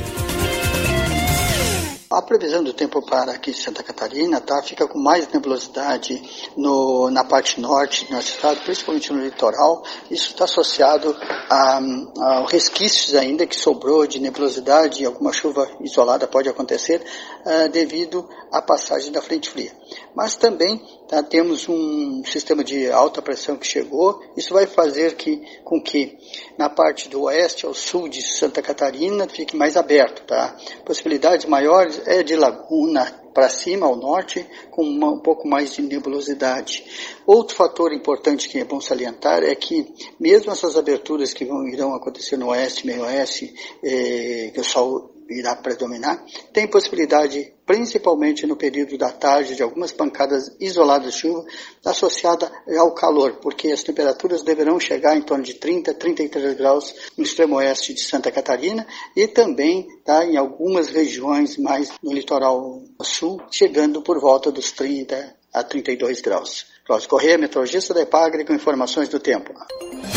A 2.09 2.21
previsão 2.21 2.63
do 2.63 2.71
tempo 2.71 3.01
para 3.01 3.31
aqui 3.31 3.49
em 3.49 3.53
Santa 3.53 3.81
Catarina 3.81 4.39
tá, 4.39 4.61
fica 4.61 4.87
com 4.87 4.99
mais 4.99 5.27
nebulosidade 5.27 6.21
no, 6.55 7.09
na 7.09 7.23
parte 7.23 7.59
norte 7.59 8.05
do 8.05 8.13
nosso 8.13 8.29
estado, 8.29 8.61
principalmente 8.61 9.11
no 9.11 9.23
litoral. 9.23 9.83
Isso 10.11 10.29
está 10.29 10.43
associado 10.43 11.15
a, 11.49 11.79
a, 11.79 12.45
resquícios 12.47 13.15
ainda 13.15 13.47
que 13.47 13.55
sobrou 13.55 14.05
de 14.05 14.19
nebulosidade 14.19 15.01
e 15.01 15.05
alguma 15.05 15.33
chuva 15.33 15.67
isolada 15.81 16.27
pode 16.27 16.47
acontecer 16.47 17.03
uh, 17.43 17.69
devido 17.69 18.29
à 18.51 18.61
passagem 18.61 19.11
da 19.11 19.21
frente 19.21 19.49
fria. 19.49 19.71
Mas 20.13 20.35
também 20.35 20.81
tá, 21.07 21.21
temos 21.21 21.67
um 21.67 22.23
sistema 22.25 22.63
de 22.63 22.89
alta 22.91 23.21
pressão 23.21 23.57
que 23.57 23.67
chegou. 23.67 24.21
Isso 24.35 24.53
vai 24.53 24.65
fazer 24.65 25.15
que, 25.15 25.41
com 25.63 25.81
que 25.81 26.17
na 26.57 26.69
parte 26.69 27.09
do 27.09 27.23
oeste 27.23 27.65
ao 27.65 27.73
sul 27.73 28.07
de 28.07 28.21
Santa 28.21 28.61
Catarina 28.61 29.27
fique 29.27 29.55
mais 29.55 29.75
aberto. 29.75 30.23
Tá? 30.25 30.55
Possibilidades 30.85 31.45
maiores 31.45 32.01
é 32.05 32.23
de 32.23 32.35
laguna 32.35 33.23
para 33.35 33.49
cima, 33.49 33.85
ao 33.85 33.97
norte, 33.97 34.47
com 34.71 34.81
uma, 34.81 35.11
um 35.11 35.19
pouco 35.19 35.45
mais 35.45 35.73
de 35.73 35.81
nebulosidade. 35.81 36.85
Outro 37.27 37.53
fator 37.53 37.91
importante 37.91 38.47
que 38.47 38.59
é 38.59 38.63
bom 38.63 38.79
salientar 38.79 39.43
é 39.43 39.53
que, 39.53 39.93
mesmo 40.17 40.53
essas 40.53 40.77
aberturas 40.77 41.33
que 41.33 41.43
vão, 41.43 41.67
irão 41.67 41.93
acontecer 41.93 42.37
no 42.37 42.47
oeste, 42.47 42.87
meio 42.87 43.03
oeste, 43.03 43.53
eh, 43.83 44.51
que 44.53 44.61
o 44.61 44.63
sol 44.63 45.14
irá 45.29 45.55
predominar, 45.55 46.23
tem 46.53 46.67
possibilidade, 46.67 47.53
principalmente 47.65 48.45
no 48.45 48.55
período 48.55 48.97
da 48.97 49.11
tarde, 49.11 49.55
de 49.55 49.63
algumas 49.63 49.91
pancadas 49.91 50.55
isoladas 50.59 51.13
de 51.13 51.19
chuva 51.19 51.45
associada 51.83 52.51
ao 52.77 52.93
calor, 52.93 53.39
porque 53.41 53.71
as 53.71 53.83
temperaturas 53.83 54.43
deverão 54.43 54.79
chegar 54.79 55.15
em 55.15 55.21
torno 55.21 55.43
de 55.43 55.55
30, 55.55 55.93
33 55.93 56.55
graus 56.55 56.93
no 57.17 57.23
extremo 57.23 57.55
oeste 57.55 57.93
de 57.93 58.01
Santa 58.01 58.31
Catarina 58.31 58.85
e 59.15 59.27
também 59.27 59.87
tá, 60.03 60.25
em 60.25 60.37
algumas 60.37 60.89
regiões 60.89 61.57
mais 61.57 61.91
no 62.01 62.13
litoral 62.13 62.83
sul, 63.01 63.41
chegando 63.51 64.01
por 64.01 64.19
volta 64.19 64.51
dos 64.51 64.71
30 64.71 65.35
a 65.53 65.63
32 65.63 66.21
graus. 66.21 66.74
Cláudio 66.85 67.09
Corrêa, 67.09 67.35
meteorologista 67.35 67.95
da 67.95 68.01
Epagre, 68.01 68.45
com 68.45 68.53
informações 68.53 69.09
do 69.09 69.19
tempo. 69.19 69.51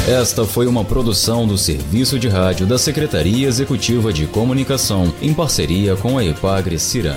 Esta 0.07 0.45
foi 0.45 0.67
uma 0.67 0.85
produção 0.85 1.47
do 1.47 1.57
Serviço 1.57 2.19
de 2.19 2.29
Rádio 2.29 2.67
da 2.67 2.77
Secretaria 2.77 3.49
Executiva 3.49 4.13
de 4.13 4.27
Comunicação, 4.27 5.05
em 5.23 5.33
parceria 5.33 5.97
com 5.97 6.19
a 6.19 6.25
Epagre 6.25 6.79
Ciran. 6.79 7.17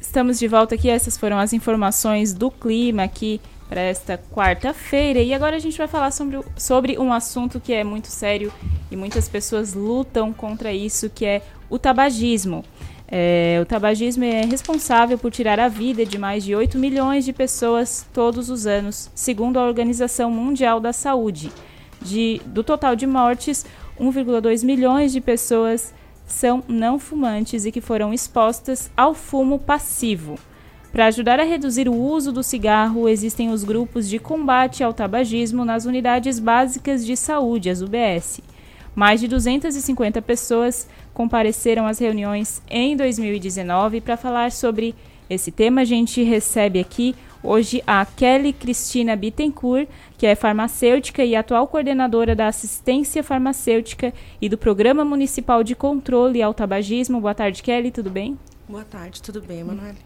Estamos 0.00 0.40
de 0.40 0.48
volta 0.48 0.74
aqui, 0.74 0.90
essas 0.90 1.16
foram 1.16 1.38
as 1.38 1.52
informações 1.52 2.32
do 2.32 2.50
clima 2.50 3.04
aqui 3.04 3.40
para 3.68 3.80
esta 3.80 4.18
quarta-feira. 4.18 5.20
E 5.20 5.32
agora 5.32 5.54
a 5.54 5.60
gente 5.60 5.78
vai 5.78 5.86
falar 5.86 6.10
sobre, 6.10 6.40
sobre 6.56 6.98
um 6.98 7.12
assunto 7.12 7.60
que 7.60 7.72
é 7.72 7.84
muito 7.84 8.08
sério 8.08 8.52
e 8.90 8.96
muitas 8.96 9.28
pessoas 9.28 9.72
lutam 9.72 10.32
contra 10.32 10.72
isso, 10.72 11.08
que 11.08 11.24
é 11.24 11.42
o 11.70 11.78
tabagismo. 11.78 12.64
É, 13.10 13.58
o 13.62 13.64
tabagismo 13.64 14.22
é 14.22 14.42
responsável 14.44 15.16
por 15.16 15.30
tirar 15.30 15.58
a 15.58 15.68
vida 15.68 16.04
de 16.04 16.18
mais 16.18 16.44
de 16.44 16.54
8 16.54 16.78
milhões 16.78 17.24
de 17.24 17.32
pessoas 17.32 18.06
todos 18.12 18.50
os 18.50 18.66
anos, 18.66 19.10
segundo 19.14 19.58
a 19.58 19.64
Organização 19.64 20.30
Mundial 20.30 20.78
da 20.78 20.92
Saúde. 20.92 21.50
De, 22.02 22.40
do 22.44 22.62
total 22.62 22.94
de 22.94 23.06
mortes, 23.06 23.64
1,2 23.98 24.62
milhões 24.64 25.10
de 25.10 25.20
pessoas 25.22 25.94
são 26.26 26.62
não 26.68 26.98
fumantes 26.98 27.64
e 27.64 27.72
que 27.72 27.80
foram 27.80 28.12
expostas 28.12 28.90
ao 28.94 29.14
fumo 29.14 29.58
passivo. 29.58 30.38
Para 30.92 31.06
ajudar 31.06 31.40
a 31.40 31.44
reduzir 31.44 31.88
o 31.88 31.94
uso 31.94 32.30
do 32.30 32.42
cigarro, 32.42 33.08
existem 33.08 33.50
os 33.50 33.64
grupos 33.64 34.08
de 34.08 34.18
combate 34.18 34.84
ao 34.84 34.92
tabagismo 34.92 35.64
nas 35.64 35.86
unidades 35.86 36.38
básicas 36.38 37.04
de 37.04 37.16
saúde, 37.16 37.70
as 37.70 37.80
UBS. 37.80 38.40
Mais 38.94 39.20
de 39.20 39.28
250 39.28 40.20
pessoas 40.22 40.88
compareceram 41.18 41.84
às 41.84 41.98
reuniões 41.98 42.62
em 42.70 42.96
2019 42.96 44.00
para 44.00 44.16
falar 44.16 44.52
sobre 44.52 44.94
esse 45.28 45.50
tema. 45.50 45.80
A 45.80 45.84
gente 45.84 46.22
recebe 46.22 46.78
aqui 46.78 47.12
hoje 47.42 47.82
a 47.84 48.06
Kelly 48.06 48.52
Cristina 48.52 49.16
Bittencourt, 49.16 49.88
que 50.16 50.24
é 50.24 50.36
farmacêutica 50.36 51.24
e 51.24 51.34
atual 51.34 51.66
coordenadora 51.66 52.36
da 52.36 52.46
assistência 52.46 53.24
farmacêutica 53.24 54.14
e 54.40 54.48
do 54.48 54.56
Programa 54.56 55.04
Municipal 55.04 55.64
de 55.64 55.74
Controle 55.74 56.40
ao 56.40 56.54
Tabagismo. 56.54 57.20
Boa 57.20 57.34
tarde, 57.34 57.64
Kelly, 57.64 57.90
tudo 57.90 58.10
bem? 58.10 58.38
Boa 58.68 58.84
tarde, 58.84 59.20
tudo 59.20 59.42
bem, 59.42 59.64
Manoel? 59.64 59.96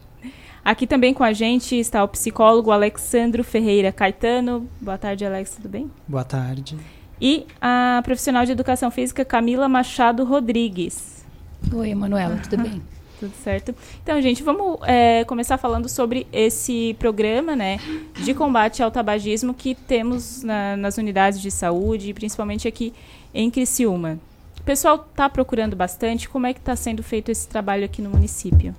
Aqui 0.64 0.87
também 0.87 1.12
com 1.12 1.25
a 1.25 1.35
gente 1.35 1.79
está 1.79 2.03
o 2.03 2.09
psicólogo 2.09 2.70
Alexandro 2.70 3.44
Ferreira 3.44 3.92
Caetano. 3.92 4.66
Boa 4.81 4.96
tarde, 4.96 5.27
Alex, 5.27 5.57
tudo 5.57 5.68
bem? 5.68 5.90
Boa 6.09 6.25
tarde 6.25 6.79
e 7.23 7.47
a 7.61 8.01
profissional 8.03 8.45
de 8.45 8.51
educação 8.51 8.91
física 8.91 9.25
Camila 9.25 9.69
Machado 9.69 10.25
Rodrigues. 10.25 11.25
Oi, 11.73 11.95
Manuela, 11.95 12.37
tudo 12.39 12.61
bem? 12.61 12.83
Tudo 13.23 13.35
certo. 13.37 13.73
Então, 14.03 14.21
gente, 14.21 14.43
vamos 14.43 14.81
é, 14.83 15.23
começar 15.27 15.57
falando 15.57 15.89
sobre 15.89 16.27
esse 16.33 16.97
programa 16.99 17.55
né, 17.55 17.79
de 18.17 18.35
combate 18.35 18.83
ao 18.83 18.91
tabagismo 18.91 19.55
que 19.55 19.77
temos 19.77 20.43
na, 20.43 20.77
nas 20.77 20.99
unidades 20.99 21.41
de 21.41 21.49
saúde, 21.49 22.13
principalmente 22.13 22.67
aqui 22.67 22.93
em 23.33 23.49
Criciúma. 23.49 24.19
O 24.59 24.65
pessoal 24.65 25.07
está 25.09 25.29
procurando 25.29 25.77
bastante. 25.77 26.29
Como 26.29 26.49
é 26.49 26.53
que 26.53 26.59
está 26.59 26.75
sendo 26.75 27.01
feito 27.01 27.31
esse 27.31 27.47
trabalho 27.47 27.85
aqui 27.85 28.03
no 28.03 28.11
município? 28.11 28.75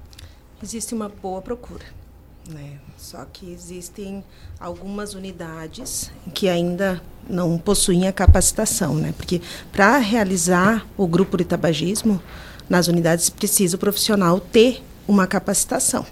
Existe 0.62 0.94
uma 0.94 1.08
boa 1.08 1.42
procura. 1.42 1.86
Né? 2.50 2.78
Só 2.98 3.26
que 3.32 3.52
existem 3.52 4.24
algumas 4.60 5.14
unidades 5.14 6.12
que 6.34 6.50
ainda 6.50 7.02
não 7.30 7.58
possuem 7.58 8.08
a 8.08 8.12
capacitação, 8.12 8.96
né? 8.96 9.14
Porque 9.16 9.42
para 9.72 9.98
realizar 9.98 10.86
o 10.98 11.08
grupo 11.08 11.38
de 11.38 11.46
tabagismo, 11.46 12.22
nas 12.70 12.88
unidades 12.88 13.30
precisa 13.30 13.78
o 13.78 13.80
profissional 13.80 14.40
ter 14.40 14.84
uma 15.08 15.26
capacitação. 15.26 16.06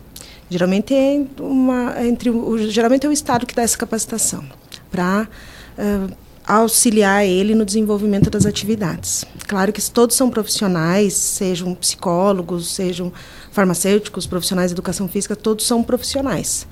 Geralmente 0.50 0.94
é 0.94 1.26
uma 1.40 2.06
entre 2.06 2.30
o, 2.30 2.58
geralmente 2.70 3.06
é 3.06 3.10
o 3.10 3.12
estado 3.12 3.46
que 3.46 3.56
dá 3.56 3.62
essa 3.62 3.78
capacitação 3.78 4.44
para 4.92 5.28
uh, 5.78 6.14
auxiliar 6.46 7.26
ele 7.26 7.54
no 7.56 7.64
desenvolvimento 7.64 8.30
das 8.30 8.46
atividades. 8.46 9.26
Claro 9.48 9.72
que 9.72 9.82
todos 9.90 10.16
são 10.16 10.30
profissionais, 10.30 11.14
sejam 11.14 11.74
psicólogos, 11.76 12.74
sejam 12.74 13.12
farmacêuticos, 13.52 14.26
profissionais 14.26 14.72
de 14.72 14.76
educação 14.76 15.08
física, 15.08 15.36
todos 15.36 15.66
são 15.66 15.84
profissionais 15.84 16.68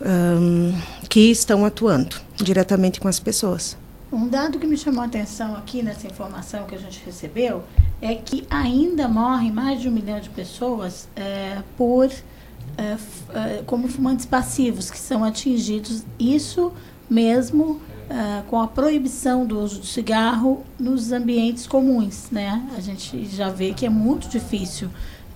um, 0.00 0.72
que 1.08 1.30
estão 1.30 1.64
atuando 1.64 2.16
diretamente 2.36 3.00
com 3.00 3.08
as 3.08 3.18
pessoas. 3.18 3.76
Um 4.12 4.28
dado 4.28 4.58
que 4.58 4.66
me 4.66 4.76
chamou 4.76 5.02
a 5.02 5.06
atenção 5.06 5.56
aqui 5.56 5.82
nessa 5.82 6.06
informação 6.06 6.66
que 6.66 6.74
a 6.74 6.78
gente 6.78 7.02
recebeu 7.04 7.64
é 8.00 8.14
que 8.14 8.46
ainda 8.48 9.08
morrem 9.08 9.50
mais 9.50 9.80
de 9.80 9.88
um 9.88 9.92
milhão 9.92 10.20
de 10.20 10.30
pessoas 10.30 11.08
é, 11.16 11.58
por 11.76 12.10
é, 12.76 12.96
é, 13.34 13.62
como 13.66 13.88
fumantes 13.88 14.24
passivos 14.24 14.90
que 14.90 14.98
são 14.98 15.24
atingidos 15.24 16.04
isso 16.18 16.72
mesmo 17.08 17.80
é, 18.08 18.42
com 18.48 18.60
a 18.60 18.66
proibição 18.66 19.46
do 19.46 19.58
uso 19.58 19.80
do 19.80 19.86
cigarro 19.86 20.64
nos 20.78 21.12
ambientes 21.12 21.66
comuns, 21.66 22.28
né? 22.30 22.66
A 22.76 22.80
gente 22.80 23.24
já 23.26 23.48
vê 23.48 23.72
que 23.72 23.86
é 23.86 23.88
muito 23.88 24.28
difícil 24.28 24.90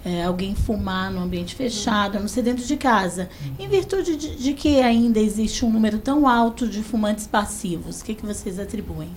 é, 0.04 0.24
alguém 0.24 0.54
fumar 0.54 1.10
no 1.10 1.20
ambiente 1.20 1.54
fechado, 1.54 2.16
a 2.16 2.20
não 2.20 2.28
ser 2.28 2.42
dentro 2.42 2.64
de 2.64 2.76
casa. 2.76 3.28
Em 3.58 3.68
virtude 3.68 4.16
de, 4.16 4.36
de, 4.36 4.54
que 4.54 4.80
ainda 4.80 5.18
existe 5.18 5.64
um 5.64 5.70
número 5.70 5.98
tão 5.98 6.28
alto 6.28 6.66
de 6.68 6.82
fumantes 6.82 7.26
passivos, 7.26 8.00
o 8.00 8.04
que, 8.04 8.14
que 8.14 8.24
vocês 8.24 8.58
atribuem? 8.58 9.10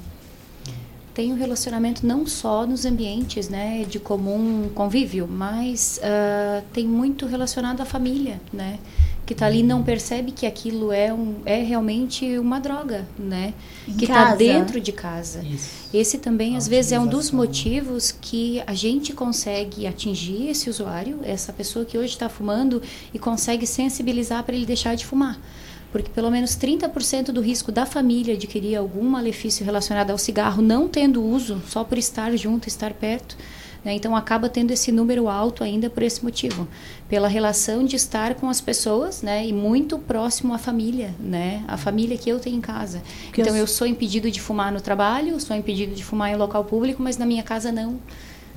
Tem 1.13 1.31
um 1.33 1.35
relacionamento 1.35 2.07
não 2.07 2.25
só 2.25 2.65
nos 2.65 2.85
ambientes 2.85 3.49
né, 3.49 3.83
de 3.83 3.99
comum 3.99 4.69
convívio, 4.73 5.27
mas 5.27 5.99
uh, 6.01 6.63
tem 6.71 6.87
muito 6.87 7.25
relacionado 7.25 7.81
à 7.81 7.85
família, 7.85 8.39
né? 8.51 8.79
Que 9.31 9.35
está 9.35 9.45
ali 9.45 9.63
não 9.63 9.81
percebe 9.81 10.33
que 10.33 10.45
aquilo 10.45 10.91
é, 10.91 11.13
um, 11.13 11.35
é 11.45 11.63
realmente 11.63 12.37
uma 12.37 12.59
droga, 12.59 13.07
né? 13.17 13.53
Em 13.87 13.93
que 13.93 14.03
está 14.03 14.35
dentro 14.35 14.81
de 14.81 14.91
casa. 14.91 15.41
Isso. 15.41 15.87
Esse 15.93 16.17
também, 16.17 16.55
A 16.55 16.57
às 16.57 16.67
vezes, 16.67 16.91
é 16.91 16.99
um 16.99 17.07
dos 17.07 17.31
motivos 17.31 18.11
que 18.11 18.61
a 18.67 18.73
gente 18.73 19.13
consegue 19.13 19.87
atingir 19.87 20.49
esse 20.49 20.69
usuário, 20.69 21.19
essa 21.23 21.53
pessoa 21.53 21.85
que 21.85 21.97
hoje 21.97 22.11
está 22.11 22.27
fumando, 22.27 22.81
e 23.13 23.17
consegue 23.17 23.65
sensibilizar 23.65 24.43
para 24.43 24.53
ele 24.53 24.65
deixar 24.65 24.95
de 24.95 25.05
fumar. 25.05 25.39
Porque 25.93 26.09
pelo 26.09 26.29
menos 26.29 26.51
30% 26.57 27.31
do 27.31 27.39
risco 27.39 27.71
da 27.71 27.85
família 27.85 28.33
adquirir 28.33 28.75
algum 28.75 29.03
malefício 29.03 29.65
relacionado 29.65 30.11
ao 30.11 30.17
cigarro 30.17 30.61
não 30.61 30.89
tendo 30.89 31.23
uso, 31.23 31.61
só 31.69 31.85
por 31.85 31.97
estar 31.97 32.35
junto, 32.35 32.67
estar 32.67 32.93
perto. 32.93 33.37
Né? 33.83 33.93
Então 33.93 34.15
acaba 34.15 34.47
tendo 34.49 34.71
esse 34.71 34.91
número 34.91 35.27
alto 35.27 35.63
ainda 35.63 35.89
por 35.89 36.03
esse 36.03 36.23
motivo, 36.23 36.67
pela 37.09 37.27
relação 37.27 37.83
de 37.83 37.95
estar 37.95 38.35
com 38.35 38.47
as 38.49 38.61
pessoas, 38.61 39.21
né, 39.21 39.45
e 39.45 39.51
muito 39.51 39.97
próximo 39.99 40.53
à 40.53 40.57
família, 40.57 41.13
né, 41.19 41.63
a 41.67 41.77
família 41.77 42.17
que 42.17 42.29
eu 42.29 42.39
tenho 42.39 42.57
em 42.57 42.61
casa. 42.61 43.01
Porque 43.25 43.41
então 43.41 43.55
eu- 43.55 43.61
eu 43.61 43.67
sou 43.67 43.85
impedido 43.87 44.29
de 44.31 44.39
fumar 44.39 44.71
no 44.71 44.79
trabalho, 44.81 45.39
sou 45.39 45.55
impedido 45.55 45.93
de 45.95 46.03
fumar 46.03 46.31
em 46.31 46.35
local 46.35 46.63
público, 46.63 47.01
mas 47.01 47.17
na 47.17 47.25
minha 47.25 47.43
casa 47.43 47.71
não. 47.71 47.99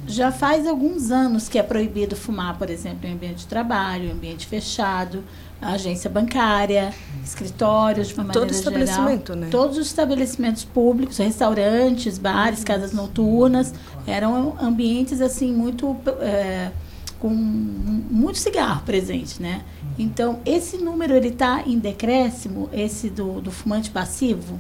Já 0.06 0.30
faz 0.30 0.66
alguns 0.66 1.10
anos 1.10 1.48
que 1.48 1.58
é 1.58 1.62
proibido 1.62 2.14
fumar, 2.14 2.58
por 2.58 2.68
exemplo, 2.68 3.08
em 3.08 3.12
ambiente 3.14 3.36
de 3.38 3.46
trabalho, 3.46 4.08
em 4.08 4.10
ambiente 4.12 4.46
fechado, 4.46 5.24
agência 5.62 6.10
bancária, 6.10 6.92
escritórios, 7.24 8.08
de 8.08 8.14
uma 8.14 8.24
Todo 8.24 8.42
maneira 8.42 8.56
estabelecimento, 8.58 9.28
geral. 9.28 9.36
né? 9.44 9.48
Todos 9.50 9.78
os 9.78 9.86
estabelecimentos 9.86 10.62
públicos, 10.64 11.16
restaurantes, 11.16 12.18
bares, 12.18 12.62
casas 12.62 12.92
noturnas, 12.92 13.72
eram 14.06 14.56
ambientes 14.60 15.20
assim 15.20 15.52
muito 15.52 15.96
é, 16.20 16.70
com 17.18 17.28
muito 17.28 18.38
cigarro 18.38 18.82
presente, 18.84 19.40
né? 19.40 19.64
Então 19.98 20.40
esse 20.44 20.78
número 20.78 21.14
ele 21.14 21.28
está 21.28 21.62
em 21.66 21.78
decréscimo, 21.78 22.68
esse 22.72 23.08
do, 23.08 23.40
do 23.40 23.50
fumante 23.50 23.90
passivo. 23.90 24.58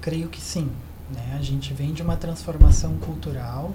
Creio 0.00 0.28
que 0.28 0.40
sim. 0.40 0.70
Né? 1.10 1.36
A 1.38 1.42
gente 1.42 1.72
vem 1.72 1.92
de 1.92 2.02
uma 2.02 2.16
transformação 2.16 2.96
cultural, 2.98 3.72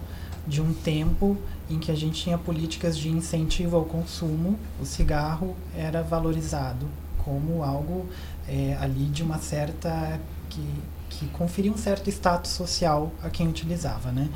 de 0.48 0.62
um 0.62 0.74
tempo 0.74 1.38
em 1.70 1.78
que 1.78 1.92
a 1.92 1.96
gente 1.96 2.24
tinha 2.24 2.38
políticas 2.38 2.98
de 2.98 3.10
incentivo 3.10 3.78
ao 3.78 3.86
consumo, 3.86 4.58
o 4.82 4.86
cigarro 4.86 5.56
era 5.76 6.02
valorizado 6.02 6.88
como 7.20 7.64
algo 7.64 8.08
eh, 8.48 8.76
ali 8.82 9.06
de 9.06 9.22
uma 9.22 9.38
certa. 9.38 10.20
que, 10.50 10.64
que 11.10 11.26
conferia 11.28 11.72
um 11.72 11.78
certo 11.78 12.10
status 12.10 12.52
social 12.52 13.12
a 13.24 13.30
quem 13.30 13.48
utilizava. 13.48 14.12
Né? 14.12 14.30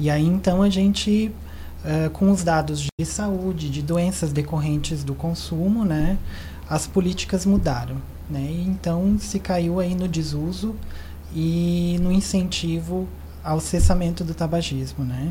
E 0.00 0.10
aí 0.10 0.26
então 0.26 0.62
a 0.62 0.70
gente. 0.70 1.30
eh, 1.84 2.08
com 2.12 2.30
os 2.30 2.42
dados 2.42 2.86
de 2.98 3.04
saúde, 3.06 3.68
de 3.68 3.82
doenças 3.82 4.32
decorrentes 4.32 5.04
do 5.04 5.14
consumo, 5.14 5.84
né, 5.84 6.16
as 6.68 6.86
políticas 6.86 7.44
mudaram. 7.44 7.96
Né, 8.30 8.40
e 8.40 8.66
então 8.66 9.18
se 9.18 9.38
caiu 9.38 9.78
aí 9.80 9.94
no 9.94 10.08
desuso 10.08 10.74
e 11.34 11.98
no 12.00 12.10
incentivo 12.10 13.06
ao 13.42 13.60
cessamento 13.60 14.24
do 14.24 14.32
tabagismo, 14.34 15.04
né? 15.04 15.30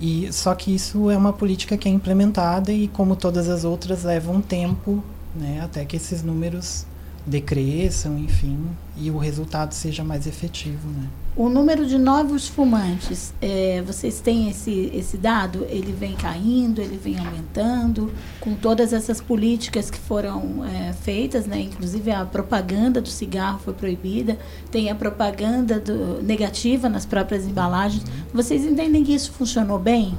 E 0.00 0.32
só 0.32 0.54
que 0.54 0.74
isso 0.74 1.10
é 1.10 1.16
uma 1.18 1.32
política 1.34 1.76
que 1.76 1.86
é 1.86 1.92
implementada 1.92 2.72
e 2.72 2.88
como 2.88 3.14
todas 3.14 3.48
as 3.48 3.62
outras 3.64 4.04
leva 4.04 4.32
um 4.32 4.40
tempo, 4.40 5.04
né, 5.34 5.60
até 5.62 5.84
que 5.84 5.96
esses 5.96 6.22
números 6.22 6.86
decresçam, 7.28 8.18
enfim, 8.18 8.58
e 8.96 9.10
o 9.10 9.18
resultado 9.18 9.72
seja 9.72 10.02
mais 10.02 10.26
efetivo, 10.26 10.88
né? 10.88 11.06
O 11.36 11.48
número 11.48 11.86
de 11.86 11.96
novos 11.96 12.48
fumantes, 12.48 13.32
é, 13.40 13.80
vocês 13.86 14.18
têm 14.20 14.48
esse, 14.50 14.90
esse 14.92 15.16
dado? 15.16 15.64
Ele 15.70 15.92
vem 15.92 16.16
caindo, 16.16 16.80
ele 16.80 16.96
vem 16.96 17.16
aumentando, 17.16 18.12
com 18.40 18.54
todas 18.56 18.92
essas 18.92 19.20
políticas 19.20 19.88
que 19.88 19.98
foram 19.98 20.64
é, 20.64 20.92
feitas, 20.94 21.46
né? 21.46 21.60
inclusive 21.60 22.10
a 22.10 22.24
propaganda 22.24 23.00
do 23.00 23.08
cigarro 23.08 23.60
foi 23.60 23.72
proibida, 23.72 24.36
tem 24.70 24.90
a 24.90 24.96
propaganda 24.96 25.78
do- 25.78 26.20
negativa 26.22 26.88
nas 26.88 27.06
próprias 27.06 27.46
embalagens. 27.46 28.02
Vocês 28.34 28.64
entendem 28.64 29.04
que 29.04 29.14
isso 29.14 29.30
funcionou 29.30 29.78
bem? 29.78 30.18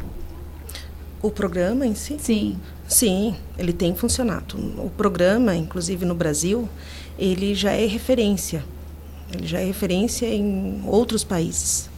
O 1.21 1.29
programa 1.29 1.85
em 1.85 1.95
si? 1.95 2.15
Sim. 2.17 2.57
Sim, 2.87 3.35
ele 3.57 3.73
tem 3.73 3.93
funcionado. 3.93 4.57
O 4.83 4.89
programa, 4.89 5.53
inclusive 5.55 6.05
no 6.05 6.15
Brasil, 6.15 6.67
ele 7.19 7.53
já 7.53 7.71
é 7.71 7.85
referência. 7.85 8.63
Ele 9.31 9.45
já 9.45 9.59
é 9.59 9.65
referência 9.65 10.25
em 10.25 10.81
outros 10.85 11.23
países. 11.23 11.89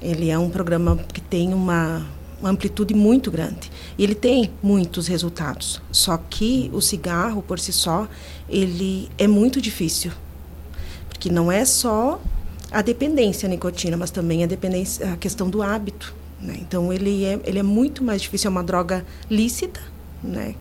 Ele 0.00 0.30
é 0.30 0.38
um 0.38 0.48
programa 0.48 0.96
que 1.12 1.20
tem 1.20 1.52
uma, 1.52 2.06
uma 2.40 2.50
amplitude 2.50 2.94
muito 2.94 3.30
grande. 3.30 3.70
E 3.98 4.04
ele 4.04 4.14
tem 4.14 4.50
muitos 4.62 5.08
resultados. 5.08 5.82
Só 5.90 6.16
que 6.16 6.70
o 6.72 6.80
cigarro, 6.80 7.42
por 7.42 7.58
si 7.58 7.72
só, 7.72 8.08
ele 8.48 9.10
é 9.18 9.26
muito 9.26 9.60
difícil. 9.60 10.12
Porque 11.08 11.30
não 11.30 11.50
é 11.50 11.64
só 11.64 12.20
a 12.70 12.80
dependência 12.80 13.46
à 13.46 13.50
nicotina, 13.50 13.96
mas 13.96 14.10
também 14.10 14.44
a, 14.44 14.46
dependência, 14.46 15.12
a 15.12 15.16
questão 15.16 15.50
do 15.50 15.62
hábito. 15.62 16.14
né? 16.40 16.56
Então, 16.60 16.92
ele 16.92 17.24
é, 17.24 17.40
ele 17.44 17.58
é 17.58 17.62
muito 17.62 18.04
mais 18.04 18.22
difícil. 18.22 18.48
É 18.48 18.50
uma 18.50 18.62
droga 18.64 19.04
lícita, 19.28 19.80
né? 20.22 20.54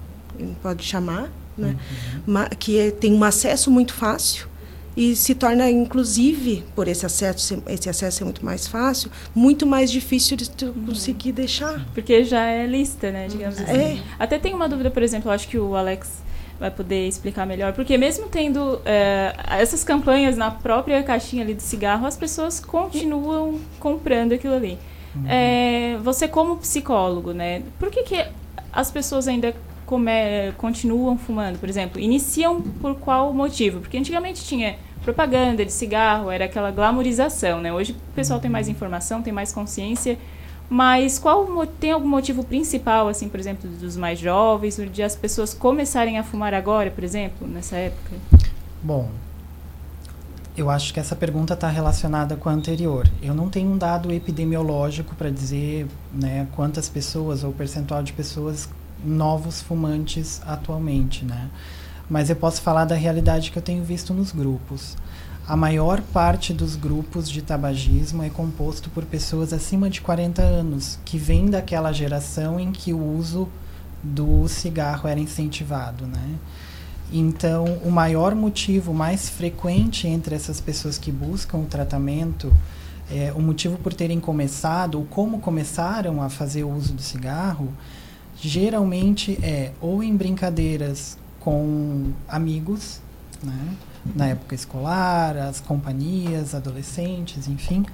Pode 0.61 0.83
chamar, 0.83 1.31
né? 1.58 1.76
Ma- 2.26 2.49
que 2.49 2.80
é- 2.80 2.91
tem 2.91 3.14
um 3.14 3.24
acesso 3.24 3.70
muito 3.72 3.93
fácil 3.93 4.47
e 4.95 5.16
se 5.16 5.34
torna, 5.34 5.70
inclusive, 5.72 6.64
por 6.76 6.88
esse 6.88 7.06
acesso, 7.06 7.39
ser- 7.39 7.64
esse 7.68 7.89
acesso 7.89 8.18
ser 8.20 8.24
muito 8.26 8.45
mais 8.45 8.68
fácil, 8.68 9.10
muito 9.34 9.66
mais 9.66 9.91
difícil 9.91 10.38
de 10.38 10.49
tu 10.49 10.74
conseguir 10.86 11.32
deixar. 11.32 11.86
Porque 11.93 12.24
já 12.24 12.45
é 12.45 12.66
lista, 12.68 13.12
né, 13.12 13.28
digamos 13.28 13.60
assim. 13.60 13.72
É. 13.72 13.99
Até 14.20 14.38
tem 14.38 14.54
uma 14.54 14.70
dúvida, 14.70 14.91
por 14.91 15.01
exemplo, 15.01 15.32
acho 15.32 15.47
que 15.47 15.58
o 15.58 15.76
Alex 15.76 16.22
vai 16.60 16.70
poder 16.70 17.08
explicar 17.08 17.45
melhor, 17.47 17.74
porque 17.74 17.97
mesmo 17.97 18.28
tendo 18.30 18.80
é, 18.86 19.34
essas 19.60 19.84
campanhas 19.84 20.38
na 20.38 20.51
própria 20.51 21.01
caixinha 21.01 21.43
ali 21.43 21.56
do 21.56 21.62
cigarro, 21.62 22.06
as 22.06 22.16
pessoas 22.16 22.60
continuam 22.60 23.60
comprando 23.80 24.34
aquilo 24.34 24.54
ali. 24.56 24.78
É, 25.28 25.97
você 26.04 26.28
como 26.28 26.58
psicólogo, 26.58 27.34
né, 27.34 27.62
por 27.80 27.89
que, 27.91 28.04
que 28.04 28.26
as 28.72 28.89
pessoas 28.91 29.28
ainda 29.28 29.54
come- 29.93 30.51
continuam 30.57 31.17
fumando, 31.17 31.59
por 31.59 31.69
exemplo? 31.69 31.99
Iniciam 31.99 32.61
por 32.61 32.95
qual 32.95 33.31
motivo? 33.33 33.79
Porque 33.79 33.97
antigamente 33.97 34.43
tinha 34.43 34.75
propaganda 35.03 35.63
de 35.63 35.71
cigarro, 35.71 36.31
era 36.31 36.45
aquela 36.45 36.71
glamorização, 36.71 37.61
né? 37.61 37.71
Hoje 37.71 37.91
o 37.91 38.15
pessoal 38.15 38.39
tem 38.39 38.49
mais 38.49 38.67
informação, 38.67 39.21
tem 39.21 39.33
mais 39.33 39.51
consciência, 39.51 40.17
mas 40.69 41.19
qual 41.19 41.45
tem 41.67 41.91
algum 41.91 42.07
motivo 42.07 42.43
principal, 42.43 43.07
assim, 43.07 43.29
por 43.29 43.39
exemplo, 43.39 43.69
dos 43.69 43.95
mais 43.97 44.17
jovens, 44.17 44.79
de 44.91 45.03
as 45.03 45.15
pessoas 45.15 45.53
começarem 45.53 46.17
a 46.17 46.23
fumar 46.23 46.53
agora, 46.53 46.89
por 46.89 47.03
exemplo, 47.03 47.47
nessa 47.47 47.75
época? 47.75 48.15
Bom, 48.81 49.09
eu 50.55 50.69
acho 50.69 50.93
que 50.93 50.99
essa 50.99 51.15
pergunta 51.15 51.53
está 51.53 51.67
relacionada 51.67 52.35
com 52.35 52.47
a 52.49 52.53
anterior. 52.53 53.07
Eu 53.21 53.35
não 53.35 53.49
tenho 53.49 53.69
um 53.69 53.77
dado 53.77 54.11
epidemiológico 54.11 55.13
para 55.15 55.29
dizer 55.29 55.85
né, 56.13 56.47
quantas 56.55 56.87
pessoas 56.89 57.43
ou 57.43 57.51
percentual 57.51 58.01
de 58.01 58.13
pessoas 58.13 58.69
novos 59.04 59.62
fumantes 59.62 60.41
atualmente, 60.45 61.26
né? 61.26 61.49
Mas 62.10 62.30
eu 62.30 62.36
posso 62.36 62.62
falar 62.62 62.86
da 62.86 62.95
realidade 62.95 63.51
que 63.51 63.58
eu 63.58 63.62
tenho 63.62 63.84
visto 63.84 64.14
nos 64.14 64.32
grupos. 64.32 64.95
A 65.47 65.58
maior 65.58 66.01
parte 66.01 66.54
dos 66.54 66.76
grupos 66.76 67.30
de 67.30 67.41
tabagismo 67.41 68.24
é 68.24 68.30
composto 68.30 68.89
por 68.89 69.04
pessoas 69.04 69.51
acima 69.51 69.89
de 69.89 69.99
40 69.99 70.41
anos, 70.41 70.97
que 71.04 71.18
vêm 71.18 71.49
daquela 71.49 71.91
geração 71.91 72.60
em 72.60 72.72
que 72.72 72.93
o 72.93 73.04
uso 73.18 73.49
do 74.01 74.47
cigarro 74.47 75.08
era 75.08 75.20
incentivado, 75.20 76.06
né? 76.06 76.36
Então, 77.12 77.66
o 77.84 77.91
maior 77.91 78.34
motivo 78.34 78.93
mais 78.93 79.30
frequente 79.30 80.08
entre 80.08 80.34
essas 80.34 80.60
pessoas 80.60 80.97
que 80.97 81.12
buscam 81.12 81.60
o 81.60 81.66
tratamento, 81.66 82.51
é, 83.12 83.32
o 83.36 83.41
motivo 83.41 83.78
por 83.78 83.93
terem 83.93 84.20
começado, 84.20 84.95
ou 84.97 85.06
como 85.06 85.39
começaram 85.39 86.22
a 86.22 86.30
fazer 86.30 86.64
o 86.64 86.74
uso 86.74 86.93
do 86.93 87.01
cigarro, 87.01 87.72
geralmente 88.49 89.37
é 89.43 89.71
ou 89.81 90.03
em 90.03 90.15
brincadeiras 90.15 91.17
com 91.39 92.11
amigos, 92.27 92.99
né? 93.43 93.75
na 94.15 94.27
época 94.27 94.53
escolar, 94.53 95.37
as 95.37 95.61
companhias, 95.61 96.53
adolescentes, 96.53 97.47
enfim, 97.47 97.85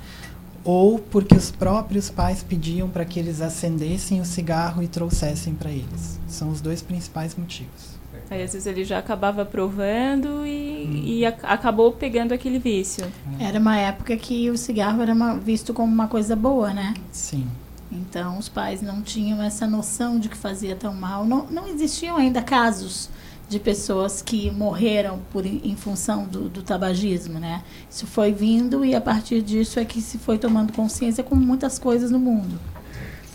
ou 0.64 0.98
porque 1.00 1.36
os 1.36 1.52
próprios 1.52 2.10
pais 2.10 2.42
pediam 2.44 2.90
para 2.90 3.06
que 3.06 3.20
eles 3.20 3.42
acendessem 3.42 4.20
o 4.20 4.26
cigarro 4.26 4.82
e 4.82 4.88
trouxessem 4.88 5.54
para 5.54 5.70
eles. 5.72 6.20
São 6.28 6.50
os 6.50 6.62
dois 6.62 6.82
principais 6.82 7.36
motivos. 7.36 8.00
Aí 8.30 8.44
às 8.44 8.54
vezes 8.54 8.68
ele 8.68 8.84
já 8.84 9.00
acabava 9.00 9.44
provando 9.46 10.46
e, 10.46 11.20
e 11.20 11.26
a- 11.26 11.36
acabou 11.44 11.92
pegando 11.92 12.32
aquele 12.32 12.60
vício. 12.60 13.06
Era 13.40 13.60
uma 13.60 13.76
época 13.78 14.16
que 14.18 14.50
o 14.52 14.58
cigarro 14.58 15.02
era 15.02 15.14
uma- 15.14 15.36
visto 15.38 15.74
como 15.74 15.92
uma 15.92 16.08
coisa 16.08 16.36
boa, 16.36 16.72
né? 16.74 16.94
Sim. 17.12 17.48
Então 17.92 18.38
os 18.38 18.48
pais 18.48 18.82
não 18.82 19.02
tinham 19.02 19.42
essa 19.42 19.66
noção 19.66 20.20
de 20.20 20.30
que 20.30 20.38
fazia 20.38 20.76
tão 20.76 20.94
mal. 20.94 21.26
Não, 21.26 21.46
não 21.48 21.68
existiam 21.68 22.18
ainda 22.18 22.42
casos 22.42 23.10
de 23.50 23.60
pessoas 23.60 24.22
que 24.22 24.52
morreram 24.52 25.20
por, 25.32 25.44
em 25.44 25.76
função 25.76 26.26
do, 26.26 26.48
do 26.48 26.62
tabagismo, 26.62 27.40
né? 27.40 27.64
Isso 27.90 28.06
foi 28.06 28.32
vindo 28.32 28.86
e 28.86 28.94
a 28.94 29.02
partir 29.02 29.42
disso 29.42 29.80
é 29.80 29.86
que 29.86 30.02
se 30.02 30.20
foi 30.20 30.38
tomando 30.38 30.72
consciência 30.72 31.24
com 31.24 31.34
muitas 31.36 31.80
coisas 31.80 32.12
no 32.12 32.20
mundo. 32.20 32.60